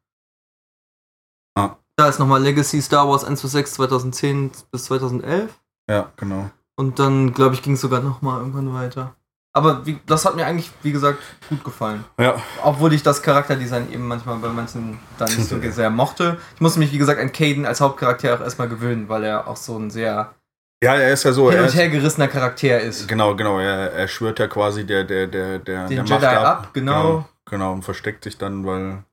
Ah. 1.56 1.76
Da 1.96 2.08
ist 2.08 2.18
nochmal 2.18 2.42
Legacy 2.42 2.82
Star 2.82 3.08
Wars 3.08 3.24
1 3.24 3.40
bis 3.40 3.52
6 3.52 3.72
2010 3.74 4.50
bis 4.70 4.84
2011. 4.84 5.58
ja, 5.88 6.12
genau. 6.16 6.50
Und 6.78 6.98
dann, 6.98 7.32
glaube 7.32 7.54
ich, 7.54 7.62
ging 7.62 7.72
es 7.72 7.80
sogar 7.80 8.02
nochmal 8.02 8.38
irgendwann 8.38 8.74
weiter. 8.74 9.16
Aber 9.54 9.86
wie, 9.86 9.98
das 10.04 10.26
hat 10.26 10.36
mir 10.36 10.44
eigentlich, 10.44 10.70
wie 10.82 10.92
gesagt, 10.92 11.18
gut 11.48 11.64
gefallen. 11.64 12.04
Ja, 12.18 12.36
Obwohl 12.62 12.92
ich 12.92 13.02
das 13.02 13.22
Charakterdesign 13.22 13.90
eben 13.90 14.06
manchmal 14.06 14.36
bei 14.36 14.50
manchen 14.50 14.98
dann 15.16 15.34
nicht 15.34 15.48
so 15.48 15.58
sehr 15.70 15.88
mochte. 15.88 16.38
Ich 16.54 16.60
musste 16.60 16.78
mich, 16.78 16.92
wie 16.92 16.98
gesagt, 16.98 17.18
an 17.18 17.32
Caden 17.32 17.64
als 17.64 17.80
Hauptcharakter 17.80 18.34
auch 18.34 18.40
erstmal 18.42 18.68
gewöhnen, 18.68 19.08
weil 19.08 19.24
er 19.24 19.48
auch 19.48 19.56
so 19.56 19.78
ein 19.78 19.88
sehr 19.90 20.34
ja, 20.82 20.94
er 20.96 21.12
ist 21.12 21.24
ja 21.24 21.32
so. 21.32 21.50
hin 21.50 21.58
Er 21.58 21.62
und 21.62 21.68
ist, 21.68 21.76
her 21.76 21.88
gerissener 21.88 22.28
Charakter 22.28 22.80
ist. 22.80 23.08
genau, 23.08 23.34
genau. 23.34 23.58
Er, 23.58 23.92
er 23.92 24.08
schwört 24.08 24.38
ja 24.38 24.46
quasi 24.46 24.84
der, 24.84 25.04
der, 25.04 25.26
der, 25.26 25.58
der, 25.58 25.86
Den 25.88 26.04
der 26.04 26.04
Jedi 26.04 26.26
ab, 26.26 26.70
genau. 26.72 27.02
genau. 27.02 27.28
Genau, 27.48 27.72
und 27.72 27.82
versteckt 27.82 28.24
sich 28.24 28.38
dann, 28.38 28.66
weil. 28.66 29.04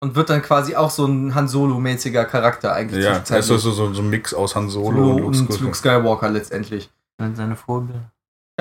Und 0.00 0.16
wird 0.16 0.30
dann 0.30 0.42
quasi 0.42 0.74
auch 0.74 0.90
so 0.90 1.06
ein 1.06 1.34
Han 1.34 1.46
Solo-mäßiger 1.46 2.24
Charakter 2.24 2.72
eigentlich. 2.74 3.04
Ja, 3.04 3.12
er 3.12 3.18
ist 3.20 3.28
so, 3.28 3.34
zwischenzeitlich. 3.34 3.62
so, 3.62 3.70
so, 3.70 3.94
so 3.94 4.02
ein 4.02 4.10
Mix 4.10 4.34
aus 4.34 4.56
Han 4.56 4.68
Solo 4.68 4.96
Solo 4.96 5.10
und 5.12 5.18
Luke 5.18 5.26
und 5.26 5.34
Skywalker. 5.36 5.64
Luke 5.64 5.76
Skywalker 5.76 6.30
letztendlich. 6.30 6.90
Sind 7.20 7.36
seine 7.36 7.54
Vorbilder. 7.54 8.10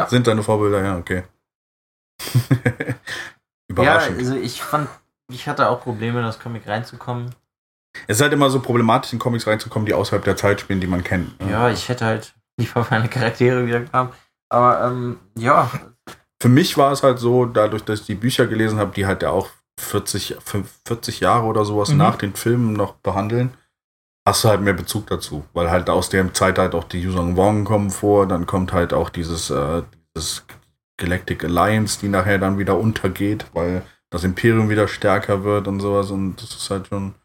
Sind 0.07 0.25
seine 0.25 0.43
Vorbilder, 0.43 0.83
ja, 0.83 0.97
okay. 0.97 1.23
Überraschend. 3.67 4.21
Ja, 4.21 4.27
also 4.29 4.35
ich 4.35 4.61
fand, 4.61 4.87
ich 5.31 5.47
hatte 5.47 5.69
auch 5.69 5.81
Probleme, 5.81 6.19
in 6.19 6.25
das 6.25 6.39
Comic 6.39 6.67
reinzukommen. 6.67 7.33
Es 8.07 8.17
ist 8.17 8.21
halt 8.21 8.33
immer 8.33 8.49
so 8.49 8.59
problematisch, 8.59 9.13
in 9.13 9.19
Comics 9.19 9.47
reinzukommen, 9.47 9.85
die 9.85 9.93
außerhalb 9.93 10.23
der 10.23 10.37
Zeit 10.37 10.61
spielen, 10.61 10.79
die 10.81 10.87
man 10.87 11.03
kennt. 11.03 11.39
ne? 11.41 11.51
Ja, 11.51 11.69
ich 11.69 11.89
hätte 11.89 12.05
halt 12.05 12.33
lieber 12.57 12.85
meine 12.89 13.07
Charaktere 13.09 13.65
wieder 13.65 13.81
gehabt. 13.81 14.15
Aber 14.49 14.85
ähm, 14.85 15.17
ja, 15.37 15.69
Für 16.41 16.49
mich 16.49 16.77
war 16.77 16.91
es 16.91 17.03
halt 17.03 17.19
so, 17.19 17.45
dadurch, 17.45 17.83
dass 17.83 18.01
ich 18.01 18.05
die 18.05 18.15
Bücher 18.15 18.47
gelesen 18.47 18.79
habe, 18.79 18.93
die 18.93 19.05
halt 19.05 19.21
ja 19.23 19.29
auch 19.29 19.49
40, 19.79 20.35
40 20.85 21.19
Jahre 21.21 21.45
oder 21.45 21.65
sowas 21.65 21.89
Mhm. 21.89 21.97
nach 21.97 22.15
den 22.17 22.33
Filmen 22.35 22.73
noch 22.73 22.93
behandeln, 22.95 23.53
hast 24.27 24.43
du 24.43 24.49
halt 24.49 24.61
mehr 24.61 24.73
Bezug 24.73 25.07
dazu. 25.07 25.45
Weil 25.53 25.71
halt 25.71 25.89
aus 25.89 26.09
der 26.09 26.33
Zeit 26.33 26.57
halt 26.59 26.75
auch 26.75 26.83
die 26.83 27.01
Yuzong 27.01 27.35
Wong 27.37 27.63
kommen 27.63 27.89
vor, 27.89 28.27
dann 28.27 28.45
kommt 28.45 28.73
halt 28.73 28.93
auch 28.93 29.09
dieses, 29.09 29.49
äh, 29.49 29.83
dieses 30.15 30.45
Galactic 30.97 31.43
Alliance, 31.43 31.99
die 31.99 32.09
nachher 32.09 32.37
dann 32.37 32.57
wieder 32.59 32.77
untergeht, 32.77 33.45
weil 33.53 33.81
das 34.11 34.23
Imperium 34.23 34.69
wieder 34.69 34.87
stärker 34.87 35.43
wird 35.43 35.67
und 35.67 35.79
sowas 35.79 36.11
und 36.11 36.35
das 36.41 36.51
ist 36.51 36.69
halt 36.69 36.87
schon 36.87 37.15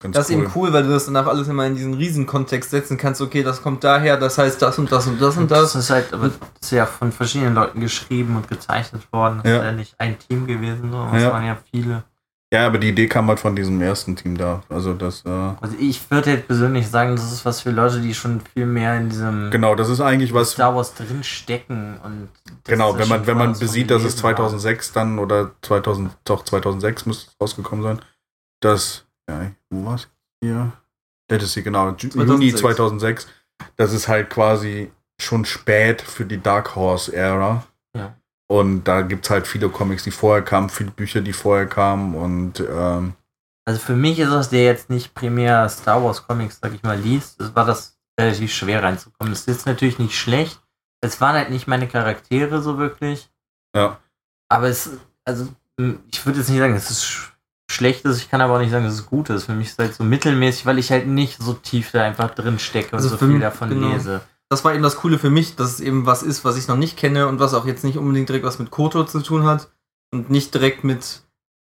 ganz 0.00 0.14
Das 0.16 0.28
ist 0.30 0.36
cool. 0.36 0.42
eben 0.44 0.52
cool, 0.54 0.72
weil 0.72 0.82
du 0.82 0.90
das 0.90 1.06
danach 1.06 1.26
alles 1.26 1.48
immer 1.48 1.66
in 1.66 1.74
diesen 1.76 1.94
Riesenkontext 1.94 2.70
setzen 2.70 2.96
kannst. 2.96 3.20
Okay, 3.20 3.42
das 3.42 3.62
kommt 3.62 3.82
daher, 3.84 4.16
das 4.16 4.38
heißt 4.38 4.60
das 4.62 4.78
und 4.78 4.90
das 4.92 5.06
und 5.06 5.20
das 5.20 5.36
und 5.36 5.50
das 5.50 5.72
das. 5.72 5.84
ist 5.84 5.90
halt, 5.90 6.12
aber 6.12 6.30
ist 6.60 6.70
ja 6.72 6.86
von 6.86 7.12
verschiedenen 7.12 7.54
Leuten 7.54 7.80
geschrieben 7.80 8.36
und 8.36 8.48
gezeichnet 8.48 9.02
worden. 9.12 9.40
Das 9.42 9.50
Ja. 9.52 9.58
ist 9.58 9.64
ja 9.64 9.72
nicht 9.72 9.94
ein 10.00 10.18
Team 10.18 10.46
gewesen, 10.46 10.90
so. 10.92 11.08
Das 11.12 11.22
Ja. 11.22 11.32
waren 11.32 11.46
ja 11.46 11.56
viele. 11.70 12.04
Ja, 12.52 12.64
aber 12.68 12.78
die 12.78 12.90
Idee 12.90 13.08
kam 13.08 13.26
halt 13.26 13.40
von 13.40 13.56
diesem 13.56 13.80
ersten 13.82 14.14
Team 14.14 14.38
da. 14.38 14.62
Also 14.68 14.94
das, 14.94 15.24
äh, 15.26 15.28
Also 15.28 15.74
ich 15.80 16.08
würde 16.12 16.30
jetzt 16.30 16.46
persönlich 16.46 16.86
sagen, 16.88 17.16
das 17.16 17.32
ist 17.32 17.44
was 17.44 17.60
für 17.62 17.72
Leute, 17.72 18.00
die 18.00 18.14
schon 18.14 18.40
viel 18.54 18.66
mehr 18.66 18.96
in 18.96 19.08
diesem 19.08 19.50
genau, 19.50 19.74
das 19.74 19.88
ist 19.88 20.00
eigentlich 20.00 20.32
was, 20.32 20.52
Star 20.52 20.74
Wars 20.76 20.94
drin 20.94 21.24
stecken 21.24 21.98
und 22.04 22.28
Genau, 22.64 22.96
wenn 22.96 23.08
man, 23.08 23.26
wenn 23.26 23.36
man 23.36 23.58
besieht, 23.58 23.90
dass 23.90 24.02
es 24.04 24.14
gelesen 24.14 24.24
haben. 24.28 24.36
2006 24.36 24.92
dann 24.92 25.18
oder 25.18 25.50
2000, 25.62 26.12
doch 26.24 26.44
2006 26.44 27.06
müsste 27.06 27.30
es 27.32 27.36
rausgekommen 27.40 27.82
sein, 27.82 28.00
dass, 28.60 29.05
ja, 29.28 29.50
wo 29.70 29.84
war's 29.86 30.08
hier? 30.42 30.72
Legacy, 31.30 31.62
genau, 31.62 31.90
Ju- 31.90 32.14
Juni 32.16 32.54
2006. 32.54 32.60
2006, 32.60 33.26
das 33.76 33.92
ist 33.92 34.08
halt 34.08 34.30
quasi 34.30 34.90
schon 35.20 35.44
spät 35.44 36.02
für 36.02 36.24
die 36.24 36.40
Dark 36.40 36.76
Horse 36.76 37.14
Ära. 37.14 37.64
Ja. 37.96 38.14
Und 38.48 38.84
da 38.84 39.00
gibt's 39.02 39.30
halt 39.30 39.46
viele 39.46 39.68
Comics, 39.68 40.04
die 40.04 40.10
vorher 40.12 40.44
kamen, 40.44 40.68
viele 40.68 40.90
Bücher, 40.92 41.20
die 41.20 41.32
vorher 41.32 41.66
kamen 41.66 42.14
und 42.14 42.60
ähm, 42.60 43.14
Also 43.64 43.80
für 43.80 43.96
mich 43.96 44.18
ist 44.20 44.28
es, 44.30 44.50
der 44.50 44.62
jetzt 44.64 44.88
nicht 44.90 45.14
primär 45.14 45.68
Star 45.68 46.04
Wars 46.04 46.24
Comics, 46.26 46.60
sag 46.62 46.72
ich 46.74 46.82
mal, 46.84 46.96
liest, 46.98 47.40
es 47.40 47.56
war 47.56 47.64
das 47.64 47.98
relativ 48.20 48.52
schwer 48.54 48.82
reinzukommen. 48.84 49.32
Das 49.32 49.40
ist 49.40 49.48
jetzt 49.48 49.66
natürlich 49.66 49.98
nicht 49.98 50.16
schlecht. 50.16 50.62
Es 51.00 51.20
waren 51.20 51.34
halt 51.34 51.50
nicht 51.50 51.66
meine 51.66 51.88
Charaktere 51.88 52.62
so 52.62 52.78
wirklich. 52.78 53.28
Ja. 53.74 53.98
Aber 54.48 54.68
es, 54.68 54.90
also, 55.24 55.48
m, 55.78 56.00
ich 56.12 56.24
würde 56.24 56.38
jetzt 56.38 56.48
nicht 56.48 56.58
sagen, 56.60 56.74
es 56.74 56.90
ist 56.90 57.32
sch 57.68 57.74
schlecht 57.76 58.04
ist, 58.04 58.18
ich 58.18 58.30
kann 58.30 58.40
aber 58.40 58.54
auch 58.54 58.58
nicht 58.60 58.70
sagen, 58.70 58.84
dass 58.84 58.94
es 58.94 59.06
gut 59.06 59.28
ist. 59.30 59.44
Für 59.44 59.54
mich 59.54 59.68
ist 59.68 59.72
es 59.74 59.78
halt 59.78 59.94
so 59.94 60.04
mittelmäßig, 60.04 60.66
weil 60.66 60.78
ich 60.78 60.90
halt 60.90 61.06
nicht 61.06 61.40
so 61.40 61.52
tief 61.54 61.90
da 61.92 62.02
einfach 62.04 62.30
drin 62.34 62.58
stecke 62.58 62.88
und 62.92 62.96
Also 62.96 63.08
so 63.10 63.16
viel 63.18 63.28
mich- 63.28 63.40
davon 63.42 63.70
genau. 63.70 63.88
lese. 63.92 64.20
Das 64.48 64.64
war 64.64 64.72
eben 64.74 64.82
das 64.84 64.96
Coole 64.96 65.18
für 65.18 65.30
mich, 65.30 65.56
dass 65.56 65.70
es 65.72 65.80
eben 65.80 66.06
was 66.06 66.22
ist, 66.22 66.44
was 66.44 66.56
ich 66.56 66.68
noch 66.68 66.76
nicht 66.76 66.96
kenne 66.96 67.26
und 67.26 67.40
was 67.40 67.52
auch 67.54 67.66
jetzt 67.66 67.82
nicht 67.82 67.98
unbedingt 67.98 68.28
direkt 68.28 68.44
was 68.44 68.60
mit 68.60 68.70
Koto 68.70 69.02
zu 69.04 69.20
tun 69.20 69.44
hat 69.44 69.68
und 70.12 70.30
nicht 70.30 70.54
direkt 70.54 70.84
mit 70.84 71.22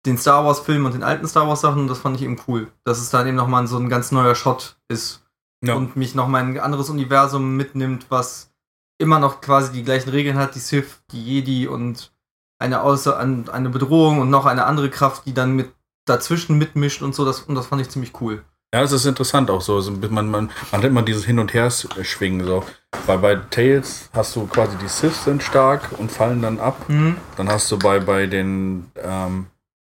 den 0.05 0.19
Star 0.19 0.45
Wars 0.45 0.61
Filmen 0.61 0.87
und 0.87 0.95
den 0.95 1.05
alten 1.05 1.29
Star 1.29 1.47
Wars 1.47 1.61
Sachen. 1.61 1.87
Das 1.87 1.99
fand 1.99 2.17
ich 2.17 2.23
eben 2.23 2.41
cool, 2.49 2.67
dass 2.85 2.99
es 2.99 3.11
dann 3.11 3.27
eben 3.29 3.37
nochmal 3.37 3.67
so 3.69 3.77
ein 3.79 3.89
ganz 3.89 4.11
neuer 4.11 4.35
Shot 4.35 4.77
ist 4.89 5.23
ja. 5.65 5.75
und 5.75 5.95
mich 5.97 6.17
nochmal 6.17 6.43
in 6.43 6.51
ein 6.55 6.61
anderes 6.61 6.91
Universum 6.91 7.57
mitnimmt, 7.57 8.07
was 8.09 8.51
immer 8.99 9.21
noch 9.21 9.41
quasi 9.41 9.73
die 9.73 9.85
gleichen 9.85 10.11
Regeln 10.11 10.37
hat, 10.37 10.57
die 10.57 10.61
Sith, 10.61 11.03
die 11.13 11.23
Jedi 11.25 11.69
und 11.69 12.13
eine, 12.59 12.81
außer, 12.83 13.17
an- 13.19 13.49
eine 13.49 13.69
Bedrohung 13.71 14.19
und 14.21 14.31
noch 14.31 14.47
eine 14.47 14.65
andere 14.65 14.91
Kraft, 14.91 15.27
die 15.27 15.35
dann 15.35 15.55
mit 15.55 15.71
dazwischen 16.07 16.57
mitmischt 16.59 17.03
und 17.03 17.15
so. 17.15 17.25
Das, 17.25 17.41
und 17.43 17.55
das 17.55 17.67
fand 17.67 17.83
ich 17.83 17.91
ziemlich 17.91 18.21
cool. 18.21 18.43
Ja, 18.75 18.83
es 18.83 18.93
ist 18.93 19.05
interessant 19.05 19.51
auch 19.51 19.61
so. 19.61 19.81
so 19.81 19.93
man, 19.93 20.11
man, 20.11 20.31
man 20.31 20.51
hat 20.73 20.85
immer 20.85 21.03
dieses 21.03 21.25
Hin- 21.25 21.39
und 21.39 21.53
Her-Schwingen 21.53 22.47
so. 22.47 22.65
Weil 23.07 23.19
bei 23.19 23.37
Tales 23.37 24.11
hast 24.13 24.35
du 24.35 24.47
quasi 24.47 24.77
die 24.79 24.89
Sith 24.89 25.25
sind 25.25 25.43
stark 25.43 25.91
und 25.99 26.11
fallen 26.11 26.43
dann 26.43 26.59
ab. 26.59 26.89
Mhm. 26.89 27.17
Dann 27.37 27.49
hast 27.49 27.71
du 27.71 27.79
bei, 27.79 28.01
bei 28.01 28.27
den 28.27 28.91
ähm, 28.97 29.47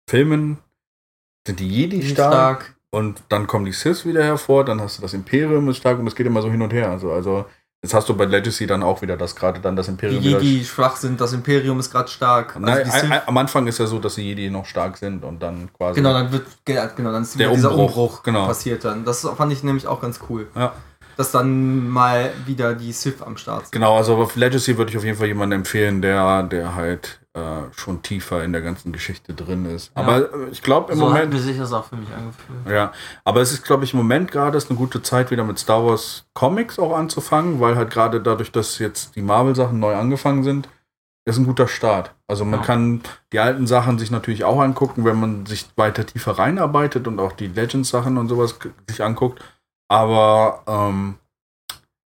Filmen 0.10 0.60
sind 1.46 1.60
die 1.60 1.68
Jedi 1.68 2.04
stark, 2.04 2.76
und 2.94 3.24
dann 3.30 3.48
kommen 3.48 3.66
die 3.66 3.72
Sith 3.72 4.06
wieder 4.06 4.24
hervor, 4.24 4.66
dann 4.66 4.82
hast 4.82 4.98
du 4.98 5.02
das 5.02 5.14
Imperium 5.14 5.70
ist 5.70 5.78
stark 5.78 5.98
und 5.98 6.08
es 6.08 6.16
geht 6.16 6.28
immer 6.28 6.42
so 6.42 6.52
hin 6.52 6.62
und 6.62 6.74
her. 6.74 6.90
Also, 6.90 7.12
also 7.12 7.46
jetzt 7.84 7.94
hast 7.94 8.08
du 8.10 8.16
bei 8.16 8.26
Legacy 8.26 8.68
dann 8.68 8.84
auch 8.84 9.02
wieder 9.02 9.18
das 9.18 9.36
gerade 9.36 9.60
dann 9.60 9.76
das 9.76 9.88
Die 9.88 9.91
Imperium 9.94 10.22
Jedi 10.22 10.64
schwach 10.64 10.95
sind, 10.98 11.20
das 11.20 11.34
Imperium 11.34 11.80
ist 11.80 11.91
gerade 11.91 12.10
stark. 12.10 12.56
Also 12.56 12.60
Nein, 12.66 12.84
die 12.86 12.91
ein- 12.91 13.12
ein- 13.12 13.22
am 13.28 13.38
Anfang 13.38 13.66
ist 13.68 13.80
ja 13.80 13.88
so, 13.88 13.98
dass 13.99 14.16
die 14.16 14.22
Jedi 14.24 14.49
noch 14.49 14.66
stark 14.66 14.98
sind 14.98 15.24
und 15.24 15.41
dann 15.41 15.70
quasi. 15.74 15.95
genau, 15.95 16.14
dann 16.14 16.32
wird 16.32 16.45
ge- 16.66 16.80
genau, 16.95 17.12
dann 17.12 17.24
ist 17.24 17.34
Der 17.40 17.48
wieder 17.48 17.56
dieser 17.56 17.72
Umbruch, 17.72 17.88
Umbruch, 17.98 18.24
genau. 18.24 18.45
passiert 18.45 18.86
dann. 18.86 19.03
Das 19.06 19.22
fand 19.36 19.52
ich 19.52 19.64
nämlich 19.64 19.88
auch 19.88 19.99
ganz 20.02 20.20
cool. 20.30 20.48
Ja. 20.56 20.74
Dass 21.18 21.32
dann 21.32 21.88
mal 21.90 22.32
wieder 22.46 22.74
die 22.76 22.92
Sith 22.92 23.22
am 23.22 23.38
Start 23.38 23.64
sind. 23.66 23.72
Genau, 23.72 23.98
also 23.98 24.16
auf 24.18 24.36
Legacy 24.36 24.78
würde 24.78 24.92
ich 24.92 24.98
auf 24.98 25.04
jeden 25.04 25.18
Fall 25.18 25.28
jemanden 25.28 25.54
empfehlen, 25.54 26.02
der, 26.02 26.44
der 26.44 26.76
halt 26.76 27.20
äh, 27.34 27.40
schon 27.76 28.02
tiefer 28.02 28.44
in 28.44 28.52
der 28.52 28.62
ganzen 28.62 28.92
Geschichte 28.92 29.34
drin 29.34 29.66
ist. 29.66 29.92
Ja. 29.96 30.02
Aber 30.04 30.18
äh, 30.34 30.50
ich 30.52 30.62
glaube 30.62 30.92
im 30.92 31.00
so 31.00 31.06
hat 31.06 31.14
Moment. 31.14 31.34
mir 31.34 31.40
sich 31.40 31.58
das 31.58 31.72
auch 31.74 31.86
für 31.86 31.96
mich 31.96 32.10
angefühlt. 32.14 32.60
Ja, 32.70 32.92
aber 33.24 33.42
es 33.42 33.52
ist, 33.54 33.64
glaube 33.64 33.84
ich, 33.86 33.94
im 33.94 33.98
Moment 34.00 34.32
gerade 34.32 34.58
ist 34.58 34.70
eine 34.70 34.78
gute 34.78 35.02
Zeit, 35.02 35.32
wieder 35.32 35.44
mit 35.44 35.58
Star 35.60 35.86
Wars 35.86 36.26
Comics 36.34 36.78
auch 36.80 36.94
anzufangen, 36.96 37.60
weil 37.60 37.76
halt 37.76 37.90
gerade 37.90 38.22
dadurch, 38.22 38.52
dass 38.52 38.80
jetzt 38.80 39.16
die 39.16 39.22
Marvel-Sachen 39.22 39.80
neu 39.80 39.96
angefangen 39.96 40.44
sind, 40.44 40.68
ist 41.24 41.38
ein 41.38 41.46
guter 41.46 41.68
Start. 41.68 42.14
Also 42.28 42.44
man 42.46 42.62
Ja. 42.62 42.66
kann 42.66 43.02
die 43.32 43.40
alten 43.40 43.68
Sachen 43.68 44.00
sich 44.00 44.10
natürlich 44.12 44.44
auch 44.44 44.60
angucken, 44.60 45.06
wenn 45.06 45.20
man 45.20 45.46
sich 45.46 45.68
weiter 45.78 46.06
tiefer 46.06 46.32
reinarbeitet 46.38 47.08
und 47.08 47.20
auch 47.20 47.32
die 47.34 47.48
Legends-Sachen 47.48 48.18
und 48.18 48.28
sowas 48.28 48.56
sich 48.90 49.04
anguckt. 49.04 49.40
Aber 49.91 50.63
ähm, 50.68 51.15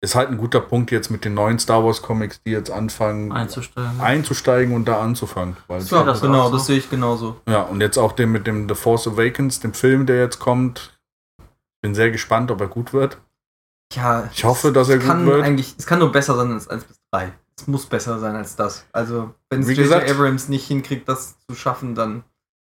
ist 0.01 0.13
halt 0.15 0.29
ein 0.29 0.37
guter 0.37 0.59
Punkt 0.61 0.91
jetzt 0.91 1.09
mit 1.09 1.25
den 1.25 1.33
neuen 1.33 1.57
Star 1.57 1.83
Wars 1.83 2.01
Comics, 2.01 2.39
die 2.45 2.51
jetzt 2.51 2.69
anfangen 2.71 3.31
Einzusteigen. 3.31 3.99
einzusteigen 4.01 4.75
und 4.75 4.85
da 4.85 5.01
anzufangen. 5.01 5.57
Weil 5.67 5.81
Ja, 5.83 6.03
das 6.03 6.21
genau, 6.21 6.49
so. 6.49 6.57
das 6.57 6.67
sehe 6.67 6.77
ich 6.77 6.89
genauso. 6.89 7.41
ja, 7.47 7.61
und 7.63 7.81
jetzt 7.81 7.97
auch 7.97 8.11
den 8.11 8.31
mit 8.31 8.45
dem 8.45 8.67
The 8.69 8.75
Force 8.75 9.07
Awakens, 9.07 9.59
dem 9.61 9.73
Film, 9.73 10.05
der 10.05 10.19
jetzt 10.19 10.39
kommt. 10.39 10.99
Bin 11.81 11.95
sehr 11.95 12.11
gespannt, 12.11 12.51
ob 12.51 12.61
er 12.61 12.67
gut 12.67 12.93
wird. 12.93 13.17
Ja, 13.93 14.29
Ich 14.33 14.43
hoffe, 14.43 14.71
dass 14.71 14.89
er 14.89 14.99
gut 14.99 15.25
wird. 15.25 15.43
eigentlich, 15.43 15.75
es 15.77 15.85
kann 15.87 15.99
nur 15.99 16.11
besser 16.11 16.35
sein 16.35 16.51
als 16.51 16.67
1 16.67 16.83
bis 16.83 16.97
3. 17.11 17.31
Es 17.57 17.67
muss 17.67 17.85
besser 17.87 18.19
sein 18.19 18.35
als 18.35 18.55
das. 18.55 18.85
Also, 18.91 19.33
wenn 19.49 19.61
es 19.61 19.67
J.J. 19.75 20.09
Abrams 20.09 20.49
nicht 20.49 20.65
hinkriegt, 20.67 21.09
das 21.09 21.35
zu 21.47 21.55
schaffen, 21.55 21.95
dann. 21.95 22.23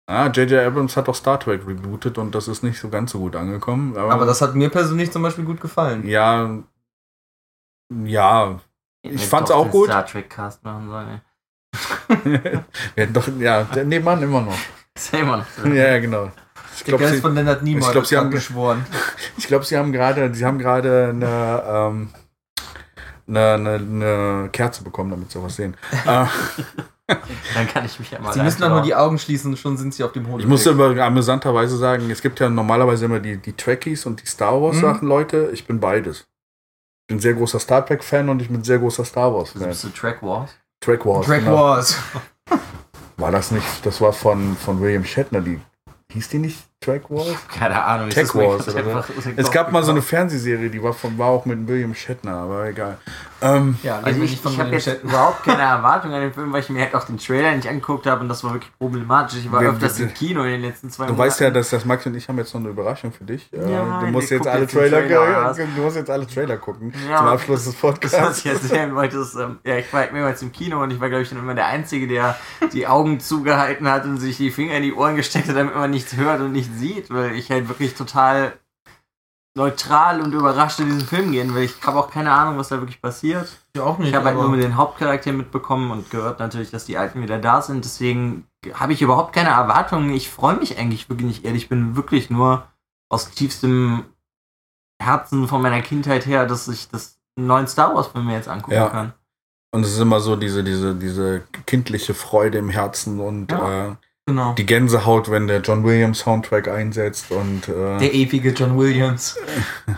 Ah, 0.07 0.27
J.J. 0.27 0.65
Abrams 0.67 0.95
hat 0.97 1.09
auch 1.09 1.15
Star 1.15 1.39
Trek 1.39 1.65
rebootet 1.65 2.17
und 2.19 2.35
das 2.35 2.47
ist 2.47 2.61
nicht 2.63 2.79
so 2.79 2.89
ganz 2.89 3.11
so 3.11 3.19
gut 3.19 3.35
angekommen. 3.35 3.97
Aber, 3.97 4.13
Aber 4.13 4.25
das 4.25 4.41
hat 4.41 4.53
mir 4.53 4.69
persönlich 4.69 5.11
zum 5.11 5.23
Beispiel 5.23 5.45
gut 5.45 5.59
gefallen. 5.59 6.07
Ja. 6.07 6.59
Ja. 8.03 8.59
Ich 9.01 9.11
Hätten 9.13 9.19
fand's 9.29 9.49
doch 9.49 9.57
auch 9.57 9.63
den 9.65 9.71
gut. 9.71 9.87
Star 9.87 10.05
Trek 10.05 10.29
Cast 10.29 10.63
machen 10.63 10.89
sollen. 10.89 11.07
ey. 11.09 11.21
Wir 12.95 13.03
hätten 13.03 13.13
doch, 13.13 13.27
ja, 13.39 13.63
der 13.75 13.85
Nebenmann 13.85 14.21
immer 14.21 14.41
noch. 14.41 14.57
Ist 14.95 15.11
ja 15.13 15.19
immer 15.19 15.37
noch 15.37 15.47
so. 15.47 15.67
Ja, 15.69 15.99
genau. 15.99 16.31
Ich 16.75 16.83
glaube, 16.83 17.07
sie, 17.07 17.21
von 17.21 17.33
Leonard 17.33 17.63
Nimoy 17.63 17.79
ich 17.81 17.91
glaub, 17.91 18.03
hat 18.03 18.07
sie 18.09 18.17
haben- 18.17 18.31
geschworen. 18.31 18.85
ich 19.37 19.47
glaub, 19.47 19.63
sie 19.65 19.77
haben 19.77 19.91
gerade, 19.91 20.33
sie 20.35 20.45
haben 20.45 20.59
gerade 20.59 21.09
eine, 21.09 21.63
ähm, 21.67 22.09
eine, 23.27 23.53
eine, 23.53 23.73
eine 23.75 24.49
Kerze 24.51 24.83
bekommen, 24.83 25.09
damit 25.11 25.31
sie 25.31 25.41
was 25.41 25.55
sehen. 25.55 25.75
Dann 27.53 27.67
kann 27.67 27.85
ich 27.85 27.99
mich 27.99 28.11
ja 28.11 28.19
mal. 28.19 28.33
Sie 28.33 28.41
müssen 28.41 28.61
doch 28.61 28.69
nur 28.69 28.81
die 28.81 28.95
Augen 28.95 29.19
schließen, 29.19 29.55
schon 29.57 29.77
sind 29.77 29.93
sie 29.93 30.03
auf 30.03 30.11
dem 30.13 30.27
Hoden. 30.27 30.39
ich 30.39 30.47
muss 30.47 30.67
aber 30.67 30.97
amüsanterweise 30.97 31.77
sagen, 31.77 32.09
es 32.09 32.21
gibt 32.21 32.39
ja 32.39 32.49
normalerweise 32.49 33.05
immer 33.05 33.19
die, 33.19 33.37
die 33.37 33.53
Trekkies 33.53 34.05
und 34.05 34.21
die 34.21 34.25
Star 34.25 34.59
Wars 34.61 34.79
Sachen, 34.79 35.07
Leute. 35.07 35.49
Ich 35.53 35.67
bin 35.67 35.79
beides. 35.79 36.19
Ich 36.21 37.07
bin 37.07 37.17
ein 37.17 37.21
sehr 37.21 37.35
großer 37.35 37.59
Star 37.59 37.85
Trek 37.85 38.03
Fan 38.03 38.29
und 38.29 38.41
ich 38.41 38.47
bin 38.47 38.61
ein 38.61 38.63
sehr 38.63 38.79
großer 38.79 39.05
Star 39.05 39.31
Wars 39.33 39.49
Also 39.49 39.59
Fan. 39.59 39.69
bist 39.69 39.83
du 39.83 39.89
Track 39.89 40.23
Wars? 40.23 40.55
Trek 40.81 41.05
Wars. 41.05 41.27
Drag 41.27 41.39
genau. 41.39 41.55
Wars. 41.55 41.99
War 43.17 43.31
das 43.31 43.51
nicht, 43.51 43.85
das 43.85 44.01
war 44.01 44.11
von, 44.11 44.57
von 44.57 44.81
William 44.81 45.05
Shatner, 45.05 45.39
die, 45.39 45.61
hieß 46.11 46.29
die 46.29 46.39
nicht 46.39 46.59
Track 46.81 47.09
Wars? 47.09 47.35
Keine 47.47 47.81
Ahnung. 47.81 48.09
Tech 48.09 48.23
es 48.23 48.29
ist 48.29 48.35
mir 48.35 48.47
Wars 48.47 48.67
oder 48.67 49.03
so. 49.03 49.29
Es 49.37 49.51
gab 49.51 49.71
mal 49.71 49.83
so 49.83 49.91
eine. 49.91 50.01
Fernsehserie, 50.01 50.69
die 50.69 50.83
war, 50.83 50.93
von, 50.93 51.17
war 51.17 51.29
auch 51.29 51.45
mit 51.45 51.65
William 51.67 51.95
Shatner, 51.95 52.33
aber 52.33 52.67
egal. 52.67 52.97
Ähm, 53.41 53.77
Ja, 53.83 53.99
Also 54.01 54.21
ich, 54.21 54.33
ich 54.45 54.57
habe 54.59 54.69
jetzt 54.71 55.03
überhaupt 55.03 55.43
keine 55.43 55.61
Erwartung 55.63 56.13
an 56.13 56.21
den 56.21 56.33
Film, 56.33 56.53
weil 56.53 56.61
ich 56.61 56.69
mir 56.69 56.81
halt 56.81 56.95
auch 56.95 57.03
den 57.03 57.17
Trailer 57.17 57.53
nicht 57.55 57.67
angeguckt 57.67 58.05
habe 58.07 58.21
und 58.21 58.29
das 58.29 58.43
war 58.43 58.53
wirklich 58.53 58.71
problematisch. 58.77 59.39
Ich 59.39 59.51
war 59.51 59.61
Wir- 59.61 59.69
öfters 59.71 59.99
wir- 59.99 60.05
im 60.07 60.13
Kino 60.13 60.43
in 60.43 60.51
den 60.51 60.61
letzten 60.61 60.89
zwei 60.89 61.05
du 61.07 61.13
Monaten. 61.13 61.27
weißt 61.29 61.39
ja, 61.41 61.49
dass 61.51 61.69
das 61.69 61.83
Max 61.85 62.05
und 62.05 62.15
ich 62.15 62.27
haben 62.29 62.37
jetzt 62.37 62.53
noch 62.53 62.61
eine 62.61 62.69
Überraschung 62.69 63.11
für 63.11 63.25
dich. 63.25 63.51
Äh, 63.53 63.69
Ja, 63.71 63.99
du 63.99 64.07
musst 64.07 64.29
jetzt 64.31 64.47
alle 64.47 64.61
jetzt 64.61 64.73
Trailer, 64.73 65.05
Trailer, 65.05 65.53
du 65.75 65.81
musst 65.81 65.97
jetzt 65.97 66.09
alle 66.09 66.25
Trailer 66.27 66.57
gucken 66.57 66.93
Ja, 67.09 67.17
zum 67.17 67.27
Abschluss 67.27 67.65
des 67.65 67.73
Das, 67.73 67.83
was 67.83 67.91
Podcasts. 67.91 68.39
ich 68.39 68.45
erzählen 68.51 68.95
wollte, 68.95 69.17
ist, 69.17 69.35
ähm, 69.35 69.59
ja, 69.65 69.75
ich 69.77 69.91
war 69.93 70.09
mehrmals 70.11 70.41
im 70.41 70.51
Kino 70.51 70.81
und 70.81 70.91
ich 70.91 70.99
war, 71.01 71.09
glaube 71.09 71.23
ich, 71.23 71.29
dann 71.29 71.39
immer 71.39 71.55
der 71.55 71.65
Einzige, 71.67 72.07
der 72.07 72.35
die 72.73 72.87
Augen 72.87 73.19
zugehalten 73.19 73.89
hat 73.91 74.05
und 74.05 74.17
sich 74.17 74.37
die 74.37 74.49
Finger 74.51 74.75
in 74.75 74.83
die 74.83 74.93
Ohren 74.93 75.15
gesteckt 75.15 75.49
hat, 75.49 75.55
damit 75.55 75.75
man 75.75 75.91
nichts 75.91 76.15
hört 76.15 76.39
und 76.39 76.51
nichts 76.53 76.77
sieht, 76.79 77.09
weil 77.13 77.33
ich 77.35 77.51
halt 77.51 77.67
wirklich 77.67 77.95
total 77.95 78.53
neutral 79.57 80.21
und 80.21 80.33
überrascht 80.33 80.79
in 80.79 80.87
diesen 80.87 81.07
Film 81.07 81.31
gehen 81.31 81.55
will. 81.55 81.63
Ich 81.63 81.81
habe 81.85 81.97
auch 81.99 82.09
keine 82.11 82.31
Ahnung, 82.31 82.57
was 82.57 82.67
da 82.69 82.79
wirklich 82.79 83.01
passiert. 83.01 83.47
Ja, 83.75 83.83
auch 83.83 83.97
nicht. 83.97 84.09
Ich 84.09 84.15
habe 84.15 84.25
halt 84.25 84.35
nur 84.37 84.55
den 84.57 84.75
Hauptcharakter 84.75 85.31
mitbekommen 85.31 85.91
und 85.91 86.09
gehört 86.11 86.39
natürlich, 86.39 86.71
dass 86.71 86.85
die 86.85 86.97
Alten 86.97 87.21
wieder 87.21 87.37
da 87.39 87.61
sind. 87.61 87.85
Deswegen 87.85 88.47
habe 88.73 88.93
ich 88.93 89.01
überhaupt 89.01 89.33
keine 89.33 89.49
Erwartungen. 89.49 90.09
Ich 90.11 90.29
freue 90.29 90.57
mich 90.57 90.77
eigentlich 90.77 91.09
wirklich 91.09 91.27
nicht 91.27 91.45
ehrlich. 91.45 91.63
Ich 91.63 91.69
bin 91.69 91.95
wirklich 91.95 92.29
nur 92.29 92.67
aus 93.09 93.31
tiefstem 93.31 94.03
Herzen 95.01 95.47
von 95.47 95.61
meiner 95.61 95.81
Kindheit 95.81 96.25
her, 96.25 96.45
dass 96.45 96.67
ich 96.67 96.89
das 96.89 97.17
neuen 97.37 97.67
Star 97.67 97.95
Wars 97.95 98.07
Film 98.07 98.25
mir 98.25 98.33
jetzt 98.33 98.47
angucken 98.49 98.73
Ja. 98.75 98.89
kann. 98.89 99.13
Und 99.73 99.83
es 99.85 99.93
ist 99.93 99.99
immer 99.99 100.19
so 100.21 100.35
diese, 100.35 100.63
diese, 100.63 100.95
diese 100.95 101.41
kindliche 101.65 102.13
Freude 102.13 102.57
im 102.57 102.69
Herzen 102.69 103.19
und 103.19 103.51
Ja. 103.51 103.87
äh, 103.87 103.95
Genau. 104.27 104.53
die 104.53 104.65
Gänsehaut, 104.65 105.29
wenn 105.29 105.47
der 105.47 105.61
John 105.61 105.83
Williams 105.83 106.19
Soundtrack 106.19 106.67
einsetzt 106.67 107.31
und 107.31 107.67
äh, 107.69 107.99
Der 107.99 108.13
ewige 108.13 108.51
John 108.51 108.77
Williams. 108.77 109.37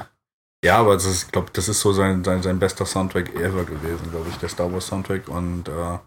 ja, 0.66 0.78
aber 0.78 0.96
das 0.96 1.06
ist, 1.06 1.24
ich 1.28 1.32
glaube, 1.32 1.48
das 1.54 1.70
ist 1.70 1.80
so 1.80 1.94
sein, 1.94 2.24
sein, 2.26 2.42
sein 2.44 2.60
bester 2.60 2.86
Soundtrack 2.86 3.36
ever 3.36 3.64
gewesen, 3.64 4.12
glaube 4.12 4.28
ich, 4.30 4.38
der 4.38 4.50
Star 4.50 4.72
Wars 4.72 4.88
Soundtrack 4.88 5.30
und 5.30 5.70
äh, 5.70 6.00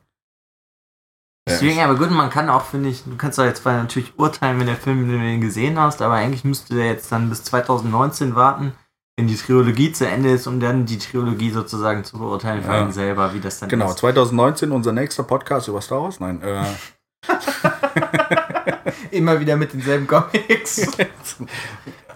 Deswegen, 1.48 1.80
aber 1.80 1.97
gut, 1.97 2.10
man 2.10 2.30
kann 2.30 2.48
auch, 2.48 2.64
finde 2.64 2.90
ich, 2.90 3.02
du 3.05 3.16
kannst 3.16 3.38
da 3.38 3.44
jetzt 3.44 3.64
natürlich 3.64 4.16
urteilen, 4.18 4.60
wenn 4.60 4.66
der 4.66 4.76
Film, 4.76 5.01
wenn 5.01 5.18
du 5.18 5.18
den 5.18 5.40
gesehen 5.40 5.78
hast, 5.80 6.01
aber 6.02 6.14
eigentlich 6.14 6.44
müsste 6.44 6.74
der 6.74 6.86
jetzt 6.86 7.10
dann 7.10 7.28
bis 7.28 7.42
2019 7.44 8.36
warten, 8.36 8.72
wenn 9.16 9.26
die 9.26 9.34
Trilogie 9.36 9.90
zu 9.92 10.06
Ende 10.06 10.30
ist, 10.30 10.47
um 10.47 10.60
dann 10.60 10.86
die 10.86 10.98
Trilogie 10.98 11.51
sozusagen 11.51 12.05
zu 12.05 12.18
beurteilen 12.18 12.62
für 12.62 12.70
Ja. 12.70 12.82
einen 12.82 12.92
selber, 12.92 13.34
wie 13.34 13.40
das 13.40 13.59
dann 13.59 13.68
genau, 13.68 13.90
ist. 13.90 13.98
2019 13.98 14.70
unser 14.70 14.92
nächster 14.92 15.22
Podcast 15.24 15.66
über 15.66 15.80
Star 15.80 16.02
Wars, 16.02 16.20
nein, 16.20 16.40
äh, 16.42 16.64
Immer 19.10 19.40
wieder 19.40 19.56
mit 19.56 19.72
denselben 19.72 20.06
Comics. 20.06 20.86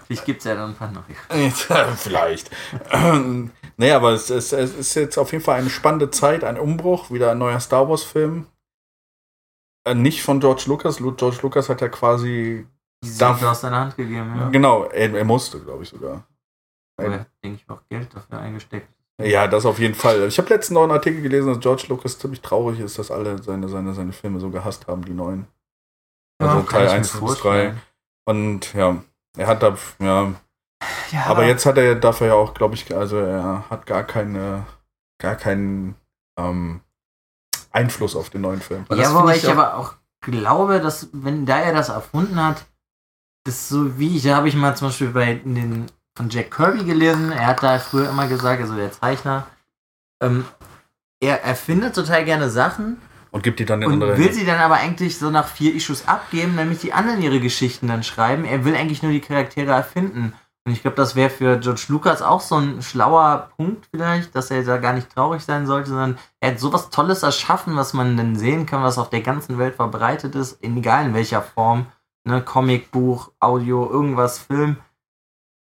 Vielleicht 0.07 0.25
gibt 0.25 0.39
es 0.39 0.45
ja 0.45 0.55
dann 0.55 0.69
ein 0.71 0.75
paar 0.75 0.91
noch. 0.91 1.03
Vielleicht. 1.97 2.51
nee, 3.77 3.91
aber 3.91 4.11
es, 4.11 4.29
es, 4.29 4.53
es 4.53 4.73
ist 4.75 4.93
jetzt 4.95 5.17
auf 5.17 5.31
jeden 5.31 5.43
Fall 5.43 5.59
eine 5.59 5.69
spannende 5.69 6.11
Zeit, 6.11 6.43
ein 6.43 6.59
Umbruch, 6.59 7.11
wieder 7.11 7.31
ein 7.31 7.37
neuer 7.39 7.59
Star 7.59 7.89
Wars-Film. 7.89 8.45
Äh, 9.87 9.95
nicht 9.95 10.21
von 10.23 10.39
George 10.39 10.63
Lucas. 10.67 10.99
Lu- 10.99 11.13
George 11.15 11.39
Lucas 11.41 11.69
hat 11.69 11.81
ja 11.81 11.89
quasi. 11.89 12.67
Die 13.03 13.17
Darf- 13.17 13.41
aus 13.43 13.61
deiner 13.61 13.79
Hand 13.81 13.95
gegeben, 13.97 14.33
ja. 14.35 14.49
Genau, 14.49 14.85
er, 14.85 15.13
er 15.13 15.25
musste, 15.25 15.59
glaube 15.59 15.83
ich 15.83 15.89
sogar. 15.89 16.27
Aber 16.97 17.07
er 17.09 17.19
hat, 17.21 17.27
denke 17.43 17.61
ich, 17.61 17.69
auch 17.69 17.81
Geld 17.89 18.13
dafür 18.15 18.39
eingesteckt. 18.39 18.87
Ja, 19.21 19.47
das 19.47 19.65
auf 19.65 19.79
jeden 19.79 19.95
Fall. 19.95 20.27
Ich 20.27 20.37
habe 20.37 20.49
letztens 20.49 20.75
noch 20.75 20.83
einen 20.83 20.91
Artikel 20.91 21.21
gelesen, 21.21 21.47
dass 21.47 21.59
George 21.59 21.85
Lucas 21.87 22.19
ziemlich 22.19 22.41
traurig 22.41 22.79
ist, 22.79 22.99
dass 22.99 23.11
alle 23.11 23.41
seine, 23.41 23.69
seine, 23.69 23.93
seine 23.93 24.11
Filme 24.11 24.39
so 24.39 24.49
gehasst 24.49 24.87
haben, 24.87 25.05
die 25.05 25.13
neuen. 25.13 25.47
Also 26.39 26.57
Ja, 26.57 26.63
Teil 26.63 26.85
ich 26.85 26.91
mir 26.91 26.97
1 26.97 27.11
bis 27.11 27.19
3. 27.19 27.19
vorstellen. 27.19 27.81
Und 28.25 28.73
ja, 28.73 28.97
er 29.37 29.47
hat 29.47 29.63
da, 29.63 29.77
ja, 29.99 30.33
Ja, 31.11 31.25
Aber 31.27 31.45
jetzt 31.45 31.65
hat 31.65 31.77
er 31.77 31.95
dafür 31.95 32.27
ja 32.27 32.33
auch, 32.33 32.53
glaube 32.53 32.75
ich, 32.75 32.93
also 32.93 33.17
er 33.17 33.69
hat 33.69 33.85
gar 33.85 34.03
keine, 34.03 34.65
gar 35.21 35.35
keinen 35.35 35.95
ähm, 36.37 36.81
Einfluss 37.71 38.15
auf 38.15 38.29
den 38.29 38.41
neuen 38.41 38.61
Film. 38.61 38.85
Ja, 38.93 39.13
wobei 39.13 39.37
ich 39.37 39.43
ich 39.43 39.49
aber 39.49 39.75
auch 39.75 39.93
glaube, 40.21 40.81
dass, 40.81 41.09
wenn 41.13 41.45
da 41.45 41.59
er 41.59 41.73
das 41.73 41.89
erfunden 41.89 42.43
hat, 42.43 42.65
das 43.45 43.69
so 43.69 43.97
wie 43.99 44.17
ich, 44.17 44.23
da 44.23 44.35
habe 44.37 44.49
ich 44.49 44.55
mal 44.55 44.75
zum 44.75 44.87
Beispiel 44.87 45.09
bei 45.09 45.35
den 45.35 45.85
von 46.15 46.29
Jack 46.29 46.51
Kirby 46.51 46.85
gelesen, 46.85 47.31
er 47.31 47.47
hat 47.47 47.63
da 47.63 47.77
früher 47.79 48.09
immer 48.09 48.27
gesagt, 48.27 48.61
also 48.61 48.75
der 48.75 48.91
Zeichner, 48.91 49.47
ähm, 50.21 50.45
er 51.19 51.43
erfindet 51.43 51.95
total 51.95 52.23
gerne 52.25 52.49
Sachen 52.49 52.97
Und 53.31 53.43
gibt 53.43 53.59
die 53.59 53.65
dann 53.65 53.81
in 53.81 53.87
und 53.87 53.93
andere 53.93 54.17
will 54.17 54.31
sie 54.31 54.45
dann 54.45 54.59
aber 54.59 54.75
eigentlich 54.75 55.17
so 55.17 55.29
nach 55.29 55.47
vier 55.47 55.75
Issues 55.75 56.07
abgeben, 56.07 56.55
damit 56.55 56.83
die 56.83 56.93
anderen 56.93 57.21
ihre 57.21 57.39
Geschichten 57.39 57.87
dann 57.87 58.03
schreiben. 58.03 58.45
Er 58.45 58.63
will 58.63 58.75
eigentlich 58.75 59.03
nur 59.03 59.11
die 59.11 59.21
Charaktere 59.21 59.71
erfinden. 59.71 60.33
Und 60.67 60.71
ich 60.71 60.81
glaube, 60.81 60.97
das 60.97 61.15
wäre 61.15 61.29
für 61.29 61.59
George 61.59 61.85
Lucas 61.89 62.23
auch 62.23 62.41
so 62.41 62.55
ein 62.55 62.81
schlauer 62.81 63.51
Punkt 63.55 63.87
vielleicht, 63.91 64.33
dass 64.33 64.49
er 64.49 64.63
da 64.63 64.77
gar 64.77 64.93
nicht 64.93 65.13
traurig 65.13 65.43
sein 65.43 65.67
sollte, 65.67 65.89
sondern 65.89 66.17
er 66.39 66.51
hat 66.51 66.59
sowas 66.59 66.89
Tolles 66.89 67.21
erschaffen, 67.21 67.75
was 67.75 67.93
man 67.93 68.17
dann 68.17 68.35
sehen 68.35 68.65
kann, 68.65 68.81
was 68.81 68.97
auf 68.97 69.11
der 69.11 69.21
ganzen 69.21 69.59
Welt 69.59 69.75
verbreitet 69.75 70.33
ist, 70.33 70.63
in 70.63 70.75
egal 70.77 71.05
in 71.05 71.13
welcher 71.13 71.43
Form, 71.43 71.85
ne, 72.23 72.41
Comic, 72.41 72.89
Buch, 72.89 73.31
Audio, 73.39 73.87
irgendwas, 73.87 74.39
Film, 74.39 74.77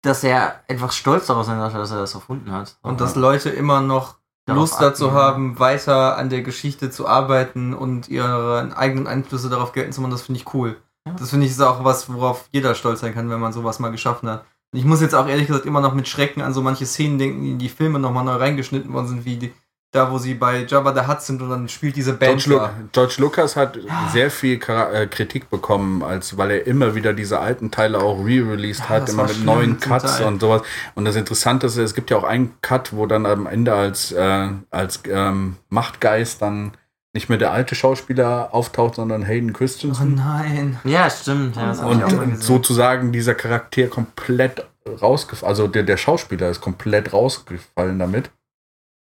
dass 0.02 0.24
er 0.24 0.60
einfach 0.68 0.92
stolz 0.92 1.26
darauf 1.26 1.46
sein 1.46 1.58
sollte, 1.58 1.78
dass 1.78 1.90
er 1.90 1.98
das 1.98 2.14
erfunden 2.14 2.52
hat. 2.52 2.76
Und 2.82 3.00
dass 3.00 3.14
Leute 3.16 3.50
immer 3.50 3.80
noch 3.80 4.16
Lust 4.46 4.80
dazu 4.80 5.12
haben, 5.12 5.58
weiter 5.58 6.16
an 6.16 6.30
der 6.30 6.42
Geschichte 6.42 6.90
zu 6.90 7.06
arbeiten 7.06 7.74
und 7.74 8.08
ihre 8.08 8.70
eigenen 8.76 9.06
Einflüsse 9.06 9.50
darauf 9.50 9.72
gelten 9.72 9.92
zu 9.92 10.00
machen, 10.00 10.12
das 10.12 10.22
finde 10.22 10.40
ich 10.40 10.54
cool. 10.54 10.76
Ja. 11.06 11.14
Das 11.18 11.30
finde 11.30 11.46
ich 11.46 11.52
ist 11.52 11.60
auch 11.60 11.84
was, 11.84 12.12
worauf 12.12 12.48
jeder 12.52 12.74
stolz 12.74 13.00
sein 13.00 13.14
kann, 13.14 13.30
wenn 13.30 13.40
man 13.40 13.52
sowas 13.52 13.78
mal 13.78 13.90
geschaffen 13.90 14.28
hat. 14.28 14.44
Und 14.72 14.78
ich 14.78 14.84
muss 14.84 15.00
jetzt 15.00 15.14
auch 15.14 15.26
ehrlich 15.26 15.46
gesagt 15.46 15.66
immer 15.66 15.80
noch 15.80 15.94
mit 15.94 16.08
Schrecken 16.08 16.42
an 16.42 16.52
so 16.52 16.62
manche 16.62 16.86
Szenen 16.86 17.18
denken, 17.18 17.42
die 17.42 17.50
in 17.52 17.58
die 17.58 17.68
Filme 17.68 17.98
nochmal 17.98 18.24
neu 18.24 18.36
reingeschnitten 18.36 18.92
worden 18.92 19.08
sind, 19.08 19.24
wie 19.24 19.36
die, 19.36 19.52
da, 19.90 20.10
wo 20.10 20.18
sie 20.18 20.34
bei 20.34 20.64
Jabba 20.66 20.92
the 20.94 21.08
Hutt 21.10 21.22
sind 21.22 21.40
und 21.40 21.48
dann 21.48 21.68
spielt 21.68 21.96
diese 21.96 22.12
Band 22.12 22.42
George, 22.44 22.50
Lu 22.50 22.56
da. 22.58 22.72
George 22.92 23.14
Lucas 23.18 23.56
hat 23.56 23.78
sehr 24.12 24.30
viel 24.30 24.60
äh, 24.68 25.06
Kritik 25.06 25.48
bekommen, 25.48 26.02
als 26.02 26.36
weil 26.36 26.50
er 26.50 26.66
immer 26.66 26.94
wieder 26.94 27.14
diese 27.14 27.38
alten 27.40 27.70
Teile 27.70 27.98
auch 28.00 28.18
re-released 28.22 28.80
Ja, 28.82 28.88
hat, 28.90 29.08
immer 29.08 29.22
mit 29.22 29.32
schlimm 29.32 29.46
neuen 29.46 29.80
Cuts 29.80 30.18
Teil. 30.18 30.26
und 30.26 30.40
sowas. 30.40 30.60
Und 30.94 31.06
das 31.06 31.16
Interessante 31.16 31.68
ist, 31.68 31.76
es 31.78 31.94
gibt 31.94 32.10
ja 32.10 32.18
auch 32.18 32.24
einen 32.24 32.52
Cut, 32.60 32.92
wo 32.92 33.06
dann 33.06 33.24
am 33.24 33.46
Ende 33.46 33.72
als, 33.74 34.12
äh, 34.12 34.48
als 34.70 35.00
ähm, 35.08 35.56
Machtgeist 35.70 36.42
dann 36.42 36.72
nicht 37.14 37.30
mehr 37.30 37.38
der 37.38 37.52
alte 37.52 37.74
Schauspieler 37.74 38.50
auftaucht, 38.52 38.96
sondern 38.96 39.22
Hayden 39.22 39.50
Oh 39.50 39.54
Christensen. 39.58 40.16
nein. 40.16 40.78
Ja, 40.84 41.08
stimmt. 41.08 41.56
Ja, 41.56 41.70
Und 41.70 42.02
gesehen. 42.04 42.36
sozusagen 42.36 43.10
dieser 43.12 43.34
Charakter 43.34 43.86
komplett 43.86 44.66
rausgefallen, 45.00 45.48
also 45.50 45.66
der, 45.66 45.82
der 45.84 45.96
Schauspieler 45.96 46.50
ist 46.50 46.60
komplett 46.60 47.14
rausgefallen 47.14 47.98
damit. 47.98 48.30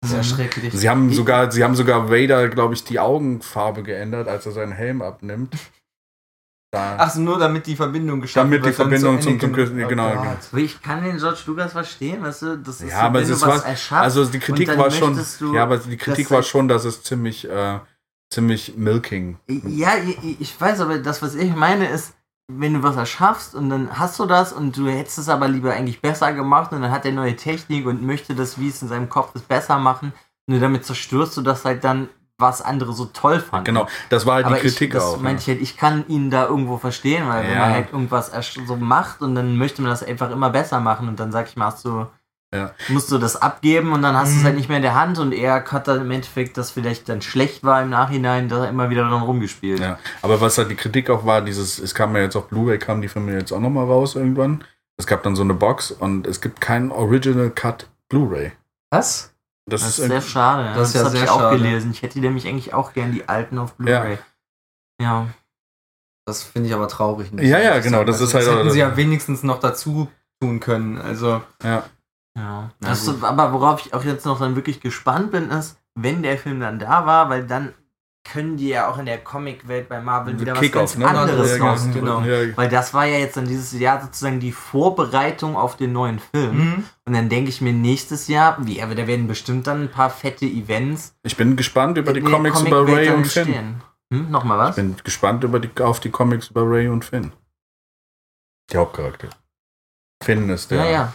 Das 0.01 0.11
ist 0.11 0.15
ja 0.17 0.23
schrecklich. 0.23 0.73
Sie 0.73 0.89
haben 0.89 1.11
sogar, 1.11 1.51
sie 1.51 1.63
haben 1.63 1.75
sogar 1.75 2.09
Vader, 2.09 2.49
glaube 2.49 2.73
ich, 2.75 2.83
die 2.83 2.99
Augenfarbe 2.99 3.83
geändert, 3.83 4.27
als 4.27 4.45
er 4.45 4.51
seinen 4.51 4.71
Helm 4.73 5.01
abnimmt. 5.01 5.55
Da. 6.71 6.97
Ach 6.99 7.09
so, 7.09 7.21
nur 7.21 7.39
damit 7.39 7.65
die 7.65 7.75
Verbindung 7.77 8.19
geschaffen 8.19 8.51
Damit 8.51 8.61
die 8.63 8.65
wird, 8.67 8.79
dann 8.79 8.89
Verbindung 8.89 9.15
zu 9.17 9.23
zum- 9.23 9.31
Anakin. 9.33 9.39
zum 9.49 9.55
Christen- 9.55 9.87
genau, 9.87 10.09
genau. 10.11 10.35
Ich 10.57 10.81
kann 10.81 11.01
den 11.03 11.17
George 11.17 11.39
Lucas 11.47 11.71
verstehen, 11.71 12.21
weißt 12.21 12.41
du, 12.41 12.57
das 12.57 12.81
ist 12.81 12.91
Ja, 12.91 12.99
aber 13.03 13.19
wenn 13.21 13.23
es 13.31 13.41
was 13.41 13.47
was- 13.47 13.63
erschaffst. 13.63 14.03
also 14.03 14.25
die 14.25 14.39
Kritik 14.39 14.77
war 14.77 14.91
schon, 14.91 15.17
du, 15.39 15.53
ja, 15.55 15.63
aber 15.63 15.77
die 15.77 15.95
Kritik 15.95 16.25
dass- 16.27 16.31
war 16.35 16.43
schon, 16.43 16.67
dass 16.67 16.83
es 16.83 17.03
ziemlich, 17.03 17.49
äh, 17.49 17.79
ziemlich 18.29 18.75
milking. 18.75 19.37
Ja, 19.47 19.93
ich, 19.95 20.41
ich 20.41 20.59
weiß, 20.59 20.81
aber 20.81 20.99
das, 20.99 21.21
was 21.21 21.35
ich 21.35 21.55
meine, 21.55 21.87
ist, 21.89 22.13
wenn 22.49 22.73
du 22.75 22.83
was 22.83 22.95
erschaffst 22.95 23.55
und 23.55 23.69
dann 23.69 23.99
hast 23.99 24.17
du 24.19 24.25
das 24.25 24.53
und 24.53 24.77
du 24.77 24.87
hättest 24.87 25.17
es 25.17 25.29
aber 25.29 25.47
lieber 25.49 25.73
eigentlich 25.73 26.01
besser 26.01 26.31
gemacht 26.33 26.71
und 26.71 26.81
dann 26.81 26.91
hat 26.91 27.05
er 27.05 27.11
neue 27.11 27.35
Technik 27.35 27.85
und 27.85 28.01
möchte 28.03 28.35
das, 28.35 28.57
wie 28.59 28.69
es 28.69 28.81
in 28.81 28.87
seinem 28.87 29.09
Kopf 29.09 29.35
ist, 29.35 29.47
besser 29.47 29.79
machen. 29.79 30.13
Und 30.47 30.59
damit 30.61 30.85
zerstörst 30.85 31.35
du 31.35 31.41
das 31.41 31.65
halt 31.65 31.83
dann, 31.83 32.07
was 32.37 32.61
andere 32.61 32.93
so 32.93 33.05
toll 33.05 33.39
fanden. 33.41 33.65
Genau, 33.65 33.87
das 34.09 34.25
war 34.25 34.35
halt 34.35 34.45
aber 34.45 34.55
die 34.55 34.61
Kritik 34.61 34.89
ich, 34.89 34.93
das 34.93 35.03
auch. 35.03 35.19
meinte 35.19 35.41
ich 35.41 35.47
halt, 35.47 35.61
ich 35.61 35.75
kann 35.75 36.05
ihn 36.07 36.29
da 36.29 36.45
irgendwo 36.45 36.77
verstehen, 36.77 37.27
weil 37.27 37.43
wenn 37.43 37.53
Ja. 37.53 37.59
man 37.59 37.71
halt 37.71 37.91
irgendwas 37.91 38.31
so 38.65 38.75
macht 38.77 39.21
und 39.21 39.35
dann 39.35 39.57
möchte 39.57 39.81
man 39.81 39.91
das 39.91 40.03
einfach 40.03 40.31
immer 40.31 40.49
besser 40.49 40.79
machen 40.79 41.09
und 41.09 41.19
dann 41.19 41.31
sag 41.33 41.47
ich 41.49 41.57
mal, 41.57 41.65
hast 41.65 41.83
du 41.83 42.05
Ja. 42.55 42.71
Musst 42.87 43.11
du 43.11 43.17
das 43.17 43.35
abgeben 43.35 43.91
und 43.91 44.01
dann 44.01 44.15
hast 44.15 44.29
du 44.31 44.35
es 44.37 44.41
Mhm. 44.41 44.45
halt 44.45 44.55
nicht 44.55 44.69
mehr 44.69 44.77
in 44.77 44.83
der 44.83 44.95
Hand 44.95 45.19
und 45.19 45.33
er 45.33 45.65
hat 45.69 45.87
dann 45.87 45.99
im 46.01 46.11
Endeffekt, 46.11 46.57
das 46.57 46.71
vielleicht 46.71 47.09
dann 47.09 47.21
schlecht 47.21 47.63
war 47.65 47.81
im 47.81 47.89
Nachhinein, 47.89 48.47
da 48.47 48.65
immer 48.65 48.89
wieder 48.89 49.01
dran 49.09 49.21
rumgespielt. 49.21 49.79
Ja, 49.81 49.99
aber 50.21 50.39
was 50.39 50.57
halt 50.57 50.69
die 50.71 50.75
Kritik 50.75 51.09
auch 51.09 51.25
war, 51.25 51.41
dieses, 51.41 51.77
es 51.77 51.93
kam 51.93 52.15
ja 52.15 52.21
jetzt 52.21 52.37
auf 52.37 52.47
Blu-ray, 52.47 52.79
kamen 52.79 53.01
die 53.01 53.09
Filme 53.09 53.33
jetzt 53.33 53.51
auch 53.51 53.59
nochmal 53.59 53.85
raus 53.85 54.15
irgendwann. 54.15 54.63
Es 54.95 55.05
gab 55.05 55.23
dann 55.23 55.35
so 55.35 55.43
eine 55.43 55.53
Box 55.55 55.91
und 55.91 56.25
es 56.25 56.39
gibt 56.39 56.61
keinen 56.61 56.91
Original 56.91 57.49
Cut 57.49 57.87
Blu-ray. 58.09 58.53
Was? 58.91 59.33
Das, 59.69 59.81
Das 59.81 59.89
ist 59.89 59.99
ist 59.99 60.07
sehr 60.07 60.21
schade. 60.21 60.63
ja. 60.69 60.73
Das 60.75 60.87
ist 60.89 60.95
ja 60.95 61.03
hab 61.03 61.11
sehr 61.11 61.23
ich 61.25 61.29
auch 61.29 61.39
schade. 61.41 61.57
gelesen. 61.57 61.91
Ich 61.91 62.01
hätte 62.01 62.19
nämlich 62.21 62.47
eigentlich 62.47 62.73
auch 62.73 62.93
gern 62.93 63.11
die 63.11 63.27
alten 63.27 63.57
auf 63.59 63.73
Blu-ray. 63.75 64.17
Ja. 65.01 65.27
Das 66.25 66.43
finde 66.43 66.69
ich 66.69 66.73
aber 66.75 66.87
traurig. 66.87 67.29
Ja, 67.35 67.59
ja, 67.59 67.79
genau, 67.79 68.05
das 68.05 68.21
ist 68.21 68.33
halt 68.33 68.47
Das 68.47 68.55
hätten 68.55 68.69
sie 68.71 68.79
ja 68.79 68.95
wenigstens 68.95 69.43
noch 69.43 69.59
dazu 69.59 70.07
tun 70.41 70.59
können. 70.61 70.97
Also, 70.97 71.41
ja. 71.63 71.83
Ja. 72.37 72.69
Gut. 72.81 73.23
aber 73.23 73.51
worauf 73.51 73.85
ich 73.85 73.93
auch 73.93 74.03
jetzt 74.03 74.25
noch 74.25 74.39
dann 74.39 74.55
wirklich 74.55 74.79
gespannt 74.79 75.31
bin, 75.31 75.49
ist, 75.49 75.77
wenn 75.95 76.23
der 76.23 76.37
Film 76.37 76.59
dann 76.59 76.79
da 76.79 77.05
war, 77.05 77.29
weil 77.29 77.45
dann 77.45 77.73
können 78.23 78.57
die 78.57 78.67
ja 78.69 78.89
auch 78.89 78.97
in 78.97 79.05
der 79.05 79.19
Comicwelt 79.19 79.87
bei 79.87 80.01
Marvel 80.01 80.39
wieder 80.39 80.55
was 80.55 80.71
ganz 80.71 80.97
ne? 80.97 81.07
anderes 81.07 81.57
Ja, 81.57 81.63
rausdrücken. 81.63 82.01
genau. 82.01 82.21
Ja, 82.21 82.57
Weil 82.57 82.67
das 82.67 82.93
war 82.93 83.05
ja 83.05 83.19
jetzt 83.19 83.37
dann 83.37 83.45
dieses 83.45 83.77
Jahr 83.79 84.01
sozusagen 84.01 84.39
die 84.39 84.51
Vorbereitung 84.51 85.55
auf 85.55 85.77
den 85.77 85.93
neuen 85.93 86.19
Film. 86.19 86.57
mhm. 86.57 86.83
Und 87.05 87.13
dann 87.13 87.29
denke 87.29 87.49
ich 87.49 87.61
mir 87.61 87.71
nächstes 87.73 88.27
Jahr, 88.27 88.57
wie, 88.65 88.81
aber 88.81 88.95
da 88.95 89.07
werden 89.07 89.27
bestimmt 89.27 89.65
dann 89.67 89.83
ein 89.83 89.91
paar 89.91 90.09
fette 90.09 90.45
Events. 90.45 91.15
Ich 91.23 91.37
bin 91.37 91.55
gespannt 91.55 91.97
über 91.97 92.11
die 92.11 92.21
Comics 92.21 92.61
über 92.61 92.83
Comicwelt 92.83 93.09
Ray 93.09 93.15
und 93.15 93.27
Finn. 93.27 93.81
Hm? 94.13 94.29
Nochmal 94.31 94.57
was? 94.57 94.69
Ich 94.71 94.75
bin 94.83 94.95
gespannt 95.03 95.43
über 95.43 95.59
die, 95.59 95.69
auf 95.81 95.99
die 95.99 96.09
Comics 96.09 96.49
über 96.49 96.63
Ray 96.69 96.89
und 96.89 97.05
Finn. 97.05 97.31
Die 98.71 98.77
Hauptcharakter. 98.77 99.29
Finn 100.21 100.49
ist 100.49 100.71
der. 100.71 100.83
ja, 100.85 100.91
ja. 100.91 101.13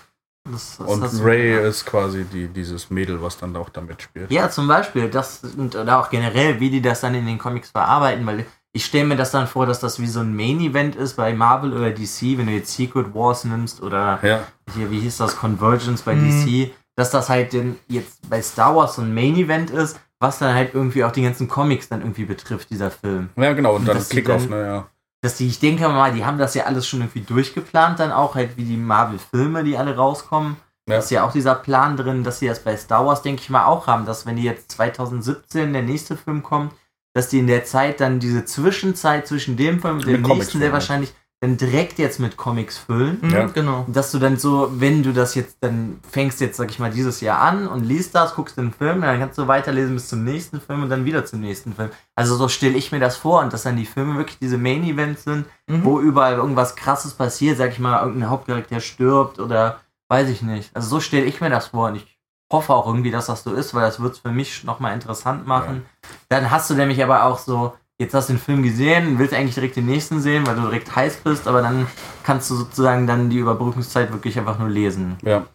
Das, 0.50 0.76
das, 0.78 0.88
Und 0.88 1.00
das- 1.02 1.22
Ray 1.22 1.68
ist 1.68 1.86
quasi 1.86 2.24
die, 2.24 2.48
dieses 2.48 2.90
Mädel, 2.90 3.22
was 3.22 3.38
dann 3.38 3.54
auch 3.56 3.68
damit 3.68 4.02
spielt. 4.02 4.30
Ja, 4.32 4.50
zum 4.50 4.66
Beispiel. 4.66 5.08
Das, 5.08 5.40
und, 5.56 5.76
oder 5.76 6.00
auch 6.00 6.10
generell, 6.10 6.58
wie 6.58 6.70
die 6.70 6.82
das 6.82 7.00
dann 7.00 7.14
in 7.14 7.26
den 7.26 7.38
Comics 7.38 7.70
verarbeiten, 7.70 8.26
weil 8.26 8.44
ich 8.72 8.84
stelle 8.86 9.04
mir 9.04 9.16
das 9.16 9.30
dann 9.30 9.46
vor, 9.46 9.66
dass 9.66 9.78
das 9.80 10.00
wie 10.00 10.06
so 10.06 10.20
ein 10.20 10.34
Main-Event 10.34 10.96
ist 10.96 11.14
bei 11.16 11.32
Marvel 11.34 11.72
oder 11.72 11.90
DC, 11.90 12.38
wenn 12.38 12.46
du 12.46 12.52
jetzt 12.52 12.74
Secret 12.74 13.14
Wars 13.14 13.44
nimmst 13.44 13.82
oder 13.82 14.18
Ja, 14.22 14.40
hier, 14.74 14.90
wie 14.90 15.00
hieß 15.00 15.18
das, 15.18 15.36
Convergence 15.36 16.02
bei 16.02 16.14
Mhm. 16.14 16.44
DC, 16.46 16.70
dass 16.96 17.10
das 17.10 17.28
halt 17.28 17.54
jetzt 17.88 18.28
bei 18.28 18.42
Star 18.42 18.74
Wars 18.74 18.96
so 18.96 19.02
ein 19.02 19.14
Main-Event 19.14 19.70
ist, 19.70 20.00
was 20.18 20.38
dann 20.38 20.54
halt 20.54 20.74
irgendwie 20.74 21.04
auch 21.04 21.12
die 21.12 21.22
ganzen 21.22 21.48
Comics 21.48 21.88
dann 21.88 22.00
irgendwie 22.00 22.24
betrifft, 22.24 22.70
dieser 22.70 22.90
Film. 22.90 23.28
ja 23.36 23.52
genau. 23.52 23.76
Und 23.76 23.86
dann 23.86 23.96
Dass 23.96 24.08
die 24.08 24.16
Kickoff, 24.16 24.42
dann- 24.48 24.50
ne, 24.50 24.66
ja. 24.66 24.86
Dass 25.22 25.36
die, 25.36 25.46
ich 25.46 25.60
denke 25.60 25.88
mal, 25.88 26.12
die 26.12 26.24
haben 26.24 26.38
das 26.38 26.54
ja 26.54 26.64
alles 26.64 26.86
schon 26.86 27.00
irgendwie 27.00 27.20
durchgeplant, 27.20 28.00
dann 28.00 28.12
auch 28.12 28.34
halt 28.34 28.56
wie 28.56 28.64
die 28.64 28.76
Marvel-Filme, 28.76 29.62
die 29.62 29.78
alle 29.78 29.96
rauskommen. 29.96 30.56
Ja. 30.88 30.96
Da 30.96 30.98
ist 30.98 31.10
ja 31.10 31.24
auch 31.24 31.32
dieser 31.32 31.54
Plan 31.54 31.96
drin, 31.96 32.24
dass 32.24 32.40
sie 32.40 32.48
das 32.48 32.64
bei 32.64 32.76
Star 32.76 33.06
Wars, 33.06 33.22
denke 33.22 33.40
ich 33.40 33.50
mal, 33.50 33.66
auch 33.66 33.86
haben, 33.86 34.04
dass 34.04 34.26
wenn 34.26 34.36
die 34.36 34.42
jetzt 34.42 34.72
2017 34.72 35.72
der 35.72 35.82
nächste 35.82 36.16
Film 36.16 36.42
kommt, 36.42 36.72
dass 37.14 37.28
die 37.28 37.38
in 37.38 37.46
der 37.46 37.64
Zeit 37.64 38.00
dann 38.00 38.18
diese 38.18 38.44
Zwischenzeit 38.44 39.26
zwischen 39.28 39.56
dem 39.56 39.80
Film 39.80 39.98
und 39.98 40.06
dem 40.06 40.22
nächsten 40.22 40.44
sehr 40.44 40.60
füllen. 40.60 40.72
wahrscheinlich 40.72 41.14
dann 41.42 41.56
direkt 41.56 41.98
jetzt 41.98 42.20
mit 42.20 42.36
Comics 42.36 42.78
füllen. 42.78 43.18
Mhm, 43.20 43.30
Ja. 43.30 43.46
genau. 43.48 43.84
Dass 43.88 44.12
du 44.12 44.20
dann 44.20 44.36
so, 44.36 44.70
wenn 44.78 45.02
du 45.02 45.12
das 45.12 45.34
jetzt, 45.34 45.56
dann 45.60 45.98
fängst 46.08 46.40
jetzt, 46.40 46.56
sag 46.56 46.70
ich 46.70 46.78
mal, 46.78 46.90
dieses 46.92 47.20
Jahr 47.20 47.40
an 47.40 47.66
und 47.66 47.84
liest 47.84 48.14
das, 48.14 48.36
guckst 48.36 48.56
den 48.56 48.72
Film, 48.72 49.00
dann 49.00 49.18
kannst 49.18 49.38
du 49.38 49.48
weiterlesen 49.48 49.94
bis 49.94 50.06
zum 50.06 50.22
nächsten 50.22 50.60
Film 50.60 50.84
und 50.84 50.88
dann 50.88 51.04
wieder 51.04 51.24
zum 51.24 51.40
nächsten 51.40 51.74
Film. 51.74 51.90
Also 52.14 52.36
so 52.36 52.48
stelle 52.48 52.76
ich 52.76 52.92
mir 52.92 53.00
das 53.00 53.16
vor 53.16 53.40
und 53.40 53.52
dass 53.52 53.64
dann 53.64 53.76
die 53.76 53.86
Filme 53.86 54.16
wirklich 54.18 54.38
diese 54.38 54.56
Main-Events 54.56 55.24
sind, 55.24 55.46
Mhm. 55.68 55.84
wo 55.84 55.98
überall 56.00 56.34
irgendwas 56.34 56.76
krasses 56.76 57.14
passiert, 57.14 57.58
sag 57.58 57.72
ich 57.72 57.80
mal, 57.80 58.02
irgendein 58.04 58.30
Hauptcharakter 58.30 58.78
stirbt 58.78 59.40
oder 59.40 59.80
weiß 60.08 60.28
ich 60.28 60.42
nicht. 60.42 60.70
Also 60.76 60.88
so 60.88 61.00
stelle 61.00 61.24
ich 61.24 61.40
mir 61.40 61.50
das 61.50 61.66
vor 61.68 61.88
und 61.88 61.96
ich 61.96 62.18
hoffe 62.52 62.72
auch 62.72 62.86
irgendwie, 62.86 63.10
dass 63.10 63.26
das 63.26 63.42
so 63.42 63.52
ist, 63.52 63.74
weil 63.74 63.82
das 63.82 63.98
wird 64.00 64.12
es 64.12 64.18
für 64.20 64.30
mich 64.30 64.62
nochmal 64.62 64.94
interessant 64.94 65.44
machen. 65.46 65.86
Dann 66.28 66.50
hast 66.52 66.70
du 66.70 66.74
nämlich 66.74 67.02
aber 67.02 67.24
auch 67.24 67.38
so, 67.38 67.74
jetzt 68.02 68.14
hast 68.14 68.28
du 68.28 68.34
den 68.34 68.38
Film 68.40 68.62
gesehen, 68.62 69.18
willst 69.18 69.32
eigentlich 69.34 69.54
direkt 69.54 69.76
den 69.76 69.86
nächsten 69.86 70.20
sehen, 70.20 70.46
weil 70.46 70.56
du 70.56 70.62
direkt 70.62 70.94
heiß 70.94 71.16
bist, 71.18 71.48
aber 71.48 71.62
dann 71.62 71.86
kannst 72.24 72.50
du 72.50 72.56
sozusagen 72.56 73.06
dann 73.06 73.30
die 73.30 73.38
Überbrückungszeit 73.38 74.12
wirklich 74.12 74.38
einfach 74.38 74.58
nur 74.58 74.68
lesen. 74.68 75.16
ja. 75.22 75.46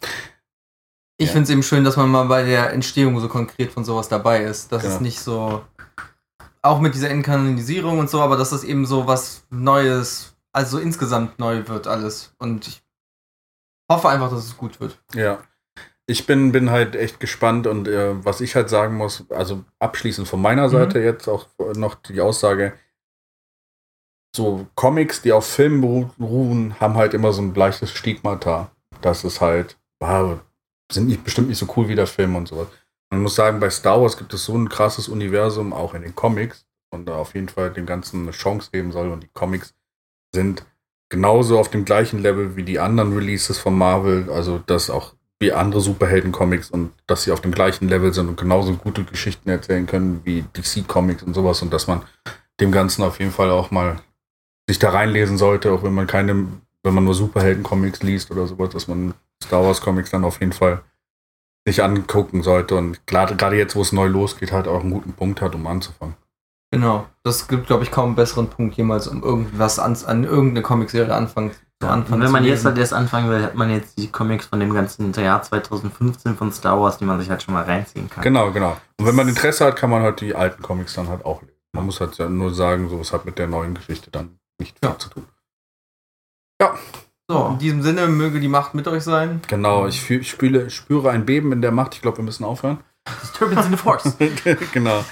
Ich 1.19 1.27
Ja. 1.29 1.33
finde 1.33 1.43
es 1.45 1.49
eben 1.49 1.63
schön, 1.63 1.83
dass 1.83 1.97
man 1.97 2.11
mal 2.11 2.25
bei 2.25 2.43
der 2.43 2.73
Entstehung 2.73 3.19
so 3.19 3.27
konkret 3.27 3.71
von 3.71 3.83
sowas 3.83 4.07
dabei 4.07 4.43
ist. 4.43 4.71
Dass 4.71 4.83
es 4.83 4.89
Genau. 4.91 5.01
nicht 5.01 5.19
so. 5.19 5.63
Auch 6.61 6.79
mit 6.79 6.93
dieser 6.93 7.09
Inkanonisierung 7.09 7.97
und 7.97 8.07
so, 8.07 8.21
aber 8.21 8.37
dass 8.37 8.51
das 8.51 8.63
eben 8.63 8.85
so 8.85 9.07
was 9.07 9.43
Neues, 9.49 10.35
also 10.53 10.77
insgesamt 10.77 11.39
neu 11.39 11.67
wird 11.67 11.87
alles. 11.87 12.35
Und 12.37 12.67
ich 12.67 12.83
hoffe 13.91 14.09
einfach, 14.09 14.29
dass 14.29 14.45
es 14.45 14.57
gut 14.57 14.79
wird. 14.79 14.99
Ja. 15.15 15.39
Ich 16.09 16.25
bin, 16.25 16.53
bin 16.53 16.71
halt 16.71 16.95
echt 16.95 17.19
gespannt 17.19 17.67
und 17.67 17.87
äh, 17.87 18.23
was 18.23 18.39
ich 18.39 18.55
halt 18.55 18.69
sagen 18.69 18.95
muss, 18.95 19.25
also 19.29 19.65
abschließend 19.79 20.27
von 20.27 20.41
meiner 20.41 20.69
Seite 20.69 20.99
jetzt 20.99 21.27
auch 21.27 21.47
noch 21.75 21.95
die 21.95 22.21
Aussage, 22.21 22.73
so 24.33 24.67
Comics, 24.75 25.21
die 25.21 25.33
auf 25.33 25.45
Filmen 25.45 25.81
beruhen, 26.17 26.79
haben 26.79 26.95
halt 26.95 27.13
immer 27.13 27.33
so 27.33 27.41
ein 27.41 27.53
leichtes 27.53 27.91
Stigmata. 27.91 28.71
Das 29.01 29.23
ist 29.23 29.41
halt, 29.41 29.77
wow, 29.99 30.39
sind 30.91 31.07
nicht, 31.07 31.23
bestimmt 31.23 31.49
nicht 31.49 31.57
so 31.57 31.67
cool 31.75 31.89
wie 31.89 31.95
der 31.95 32.07
Film 32.07 32.35
und 32.35 32.47
sowas. 32.47 32.67
Man 33.09 33.23
muss 33.23 33.35
sagen, 33.35 33.59
bei 33.59 33.69
Star 33.69 34.01
Wars 34.01 34.17
gibt 34.17 34.33
es 34.33 34.45
so 34.45 34.55
ein 34.55 34.69
krasses 34.69 35.07
Universum, 35.07 35.73
auch 35.73 35.93
in 35.93 36.03
den 36.03 36.15
Comics, 36.15 36.65
und 36.91 37.05
da 37.07 37.15
auf 37.15 37.35
jeden 37.35 37.49
Fall 37.49 37.71
dem 37.71 37.85
Ganzen 37.85 38.21
eine 38.21 38.31
Chance 38.31 38.69
geben 38.71 38.91
soll. 38.91 39.09
Und 39.09 39.23
die 39.23 39.29
Comics 39.33 39.73
sind 40.33 40.65
genauso 41.09 41.59
auf 41.59 41.69
dem 41.69 41.85
gleichen 41.85 42.19
Level 42.19 42.55
wie 42.55 42.63
die 42.63 42.79
anderen 42.79 43.13
Releases 43.13 43.57
von 43.57 43.77
Marvel, 43.77 44.29
also 44.29 44.59
dass 44.59 44.89
auch 44.89 45.15
wie 45.39 45.53
andere 45.53 45.81
Superhelden-Comics 45.81 46.71
und 46.71 46.91
dass 47.05 47.23
sie 47.23 47.31
auf 47.31 47.41
dem 47.41 47.51
gleichen 47.51 47.87
Level 47.87 48.13
sind 48.13 48.27
und 48.27 48.39
genauso 48.39 48.73
gute 48.73 49.03
Geschichten 49.03 49.49
erzählen 49.49 49.85
können 49.85 50.21
wie 50.23 50.43
DC-Comics 50.53 51.23
und 51.23 51.33
sowas 51.33 51.61
und 51.61 51.71
dass 51.71 51.87
man 51.87 52.01
dem 52.59 52.71
Ganzen 52.71 53.03
auf 53.03 53.19
jeden 53.19 53.31
Fall 53.31 53.51
auch 53.51 53.69
mal 53.69 53.99
sich 54.67 54.79
da 54.79 54.89
reinlesen 54.89 55.37
sollte, 55.37 55.71
auch 55.71 55.83
wenn 55.83 55.93
man 55.93 56.07
keine, 56.07 56.47
wenn 56.83 56.93
man 56.93 57.03
nur 57.03 57.13
Superhelden-Comics 57.13 58.01
liest 58.01 58.31
oder 58.31 58.47
sowas, 58.47 58.69
dass 58.69 58.87
man 58.87 59.13
Star 59.43 59.63
Wars-Comics 59.63 60.09
dann 60.09 60.25
auf 60.25 60.39
jeden 60.39 60.53
Fall 60.53 60.81
sich 61.67 61.83
angucken 61.83 62.41
sollte 62.43 62.75
und 62.75 63.05
gerade 63.05 63.57
jetzt, 63.57 63.75
wo 63.75 63.81
es 63.81 63.91
neu 63.91 64.07
losgeht, 64.07 64.51
halt 64.51 64.67
auch 64.67 64.81
einen 64.81 64.91
guten 64.91 65.13
Punkt 65.13 65.41
hat, 65.41 65.53
um 65.53 65.67
anzufangen. 65.67 66.15
Genau. 66.71 67.07
Das 67.23 67.47
gibt, 67.47 67.67
glaube 67.67 67.83
ich, 67.83 67.91
kaum 67.91 68.07
einen 68.07 68.15
besseren 68.15 68.49
Punkt 68.49 68.75
jemals, 68.75 69.07
um 69.07 69.23
irgendwas 69.23 69.79
an, 69.79 69.95
an 70.05 70.23
irgendeine 70.23 70.63
Comicserie 70.63 71.13
anfangen 71.13 71.51
anfangen. 71.85 72.13
Und 72.21 72.21
wenn 72.25 72.31
man 72.31 72.43
jetzt 72.43 72.65
halt 72.65 72.77
erst 72.77 72.93
anfangen 72.93 73.29
will, 73.29 73.43
hat 73.43 73.55
man 73.55 73.69
jetzt 73.69 73.97
die 73.97 74.07
Comics 74.11 74.47
von 74.47 74.59
dem 74.59 74.73
ganzen 74.73 75.13
Jahr 75.13 75.41
2015 75.41 76.35
von 76.35 76.51
Star 76.51 76.79
Wars, 76.79 76.97
die 76.97 77.05
man 77.05 77.19
sich 77.19 77.29
halt 77.29 77.43
schon 77.43 77.53
mal 77.53 77.63
reinziehen 77.63 78.09
kann. 78.09 78.23
Genau, 78.23 78.51
genau. 78.51 78.77
Und 78.97 79.05
wenn 79.05 79.15
man 79.15 79.27
Interesse 79.27 79.65
hat, 79.65 79.75
kann 79.75 79.89
man 79.89 80.01
halt 80.01 80.21
die 80.21 80.35
alten 80.35 80.61
Comics 80.63 80.95
dann 80.95 81.07
halt 81.07 81.23
auch 81.25 81.41
lesen. 81.41 81.53
Man 81.73 81.85
muss 81.85 81.99
halt 81.99 82.17
ja 82.17 82.27
nur 82.27 82.53
sagen, 82.53 82.89
so 82.89 82.99
es 82.99 83.13
hat 83.13 83.25
mit 83.25 83.37
der 83.37 83.47
neuen 83.47 83.75
Geschichte 83.75 84.09
dann 84.09 84.39
nicht 84.59 84.77
viel 84.79 84.89
Ja. 84.89 84.97
zu 84.97 85.09
tun. 85.09 85.25
So, 87.29 87.47
in 87.47 87.59
diesem 87.59 87.81
Sinne 87.83 88.07
möge 88.07 88.39
die 88.39 88.47
Macht 88.47 88.73
mit 88.73 88.87
euch 88.87 89.03
sein. 89.03 89.41
Genau, 89.49 89.85
ich, 89.85 90.01
fühl, 90.01 90.21
ich 90.21 90.29
spüle, 90.29 90.69
spüre 90.69 91.09
ein 91.11 91.25
Beben 91.25 91.51
in 91.51 91.61
der 91.61 91.71
Macht. 91.71 91.93
Ich 91.93 92.01
glaube, 92.01 92.17
wir 92.17 92.23
müssen 92.23 92.45
aufhören. 92.45 92.79
Disturbance 93.21 93.65
in 93.65 93.71
the 93.71 93.77
Force. 93.77 94.17
genau. 94.73 95.03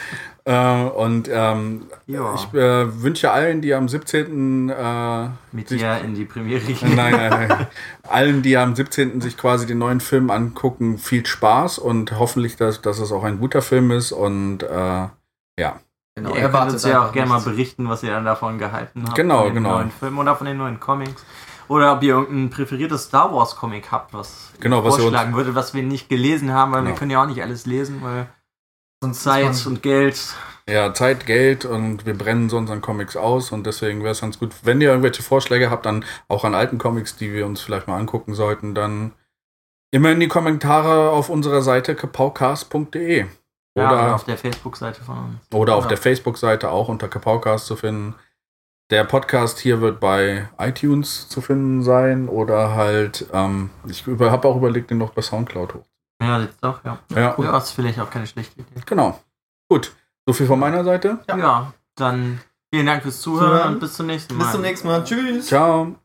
Äh, 0.47 0.83
und 0.83 1.27
ähm, 1.31 1.87
ich 2.05 2.53
äh, 2.53 3.01
wünsche 3.01 3.31
allen, 3.31 3.61
die 3.61 3.73
am 3.73 3.89
17. 3.89 4.69
Äh, 4.69 5.29
Mit 5.51 5.69
sich- 5.69 5.81
dir 5.81 5.97
in 6.01 6.13
die 6.13 6.25
Premiere 6.25 6.61
nein, 6.81 6.95
nein, 7.13 7.29
nein. 7.49 7.67
allen, 8.07 8.41
die 8.43 8.55
am 8.55 8.75
17. 8.75 9.21
sich 9.21 9.37
quasi 9.37 9.65
den 9.65 9.79
neuen 9.79 9.99
Film 10.01 10.29
angucken, 10.29 10.99
viel 10.99 11.25
Spaß 11.25 11.79
und 11.79 12.19
hoffentlich, 12.19 12.57
dass, 12.57 12.79
dass 12.81 12.99
es 12.99 13.11
auch 13.11 13.23
ein 13.23 13.39
guter 13.39 13.63
Film 13.63 13.89
ist. 13.89 14.11
Und 14.11 14.61
äh, 14.61 15.07
ja, 15.59 15.79
Genau, 16.17 16.33
ihr 16.33 16.47
könnt 16.47 16.71
uns 16.71 16.85
ja 16.85 17.05
auch 17.05 17.11
gerne 17.11 17.27
mal 17.29 17.41
berichten, 17.41 17.89
was 17.89 18.01
ihr 18.03 18.11
dann 18.11 18.23
davon 18.23 18.57
gehalten 18.57 19.03
habt. 19.05 19.15
Genau, 19.15 19.39
von 19.39 19.45
den 19.47 19.55
genau. 19.55 19.77
neuen 19.77 19.91
Filmen 19.91 20.17
oder 20.19 20.35
von 20.35 20.47
den 20.47 20.57
neuen 20.57 20.79
Comics. 20.79 21.25
Oder 21.67 21.93
ob 21.93 22.03
ihr 22.03 22.13
irgendein 22.13 22.51
präferiertes 22.51 23.05
Star 23.05 23.33
Wars 23.33 23.55
Comic 23.55 23.91
habt, 23.91 24.13
was 24.13 24.51
Genau, 24.59 24.79
ihr 24.81 24.85
was 24.85 24.97
vorschlagen 24.97 25.33
würdet, 25.35 25.55
was 25.55 25.73
wir 25.73 25.81
nicht 25.83 26.07
gelesen 26.07 26.53
haben, 26.53 26.71
weil 26.71 26.83
wir 26.83 26.89
Genau. 26.89 26.99
können 26.99 27.11
ja 27.11 27.21
auch 27.23 27.27
nicht 27.27 27.41
alles 27.41 27.65
lesen, 27.65 27.99
weil 28.03 28.27
Sonst 29.01 29.23
Zeit 29.23 29.65
und 29.67 29.83
Geld. 29.83 30.19
ja, 30.67 30.93
Zeit, 30.93 31.25
Geld 31.25 31.65
und 31.65 32.05
wir 32.05 32.17
brennen 32.17 32.49
so 32.49 32.57
unseren 32.57 32.81
Comics 32.81 33.15
aus 33.15 33.51
und 33.51 33.65
deswegen 33.67 34.01
wäre 34.01 34.11
es 34.13 34.21
ganz 34.21 34.39
gut, 34.39 34.51
wenn 34.63 34.81
ihr 34.81 34.89
irgendwelche 34.89 35.21
Vorschläge 35.23 35.69
habt, 35.69 35.85
dann 35.85 36.03
auch 36.27 36.43
an 36.43 36.55
alten 36.55 36.77
Comics, 36.77 37.15
die 37.17 37.31
wir 37.33 37.45
uns 37.45 37.61
vielleicht 37.61 37.87
mal 37.87 37.97
angucken 37.99 38.33
sollten, 38.33 38.73
dann 38.73 39.13
immer 39.91 40.11
in 40.11 40.19
die 40.19 40.27
Kommentare 40.27 41.11
auf 41.11 41.29
unserer 41.29 41.61
Seite 41.61 41.95
kapaucast.de. 41.95 43.25
Ja, 43.77 43.91
Oder- 43.91 44.15
auf 44.15 44.23
der 44.23 44.37
Facebook-Seite 44.37 45.03
von 45.03 45.17
uns. 45.17 45.53
Oder 45.53 45.75
auf 45.75 45.83
Ja. 45.83 45.89
der 45.89 45.97
Facebook-Seite 45.97 46.71
auch 46.71 46.87
unter 46.87 47.07
Kapaukast 47.09 47.65
zu 47.65 47.75
finden. 47.75 48.15
Der 48.91 49.03
Podcast 49.03 49.59
hier 49.59 49.81
wird 49.81 49.99
bei 49.99 50.47
iTunes 50.57 51.27
zu 51.27 51.41
finden 51.41 51.83
sein 51.83 52.29
oder 52.29 52.75
halt, 52.75 53.25
ähm, 53.33 53.71
ich 53.87 54.05
habe 54.07 54.47
auch 54.47 54.55
überlegt, 54.57 54.91
den 54.91 54.99
noch 54.99 55.11
bei 55.11 55.21
Soundcloud 55.21 55.73
hoch. 55.73 55.85
Ja, 56.21 56.39
jetzt 56.39 56.57
doch, 56.61 56.83
ja. 56.83 56.97
Ja, 57.13 57.35
Ja, 57.37 57.57
ist 57.57 57.71
vielleicht 57.71 57.99
auch 57.99 58.09
keine 58.09 58.25
schlechte 58.27 58.59
Idee. 58.61 58.81
genau. 58.85 59.19
Gut, 59.69 59.93
so 60.25 60.33
viel 60.33 60.47
von 60.47 60.59
meiner 60.59 60.83
Seite. 60.83 61.19
Ja, 61.27 61.73
dann 61.95 62.39
vielen 62.73 62.85
Dank 62.85 63.03
fürs 63.03 63.19
Zuhören 63.21 63.49
Zuhören. 63.51 63.73
und 63.73 63.79
bis 63.79 63.93
zum 63.95 64.05
nächsten 64.07 64.35
Mal. 64.37 64.43
Bis 64.43 64.51
zum 64.53 64.61
nächsten 64.61 64.87
Mal. 64.87 65.03
Tschüss. 65.03 65.47
Ciao. 65.47 65.95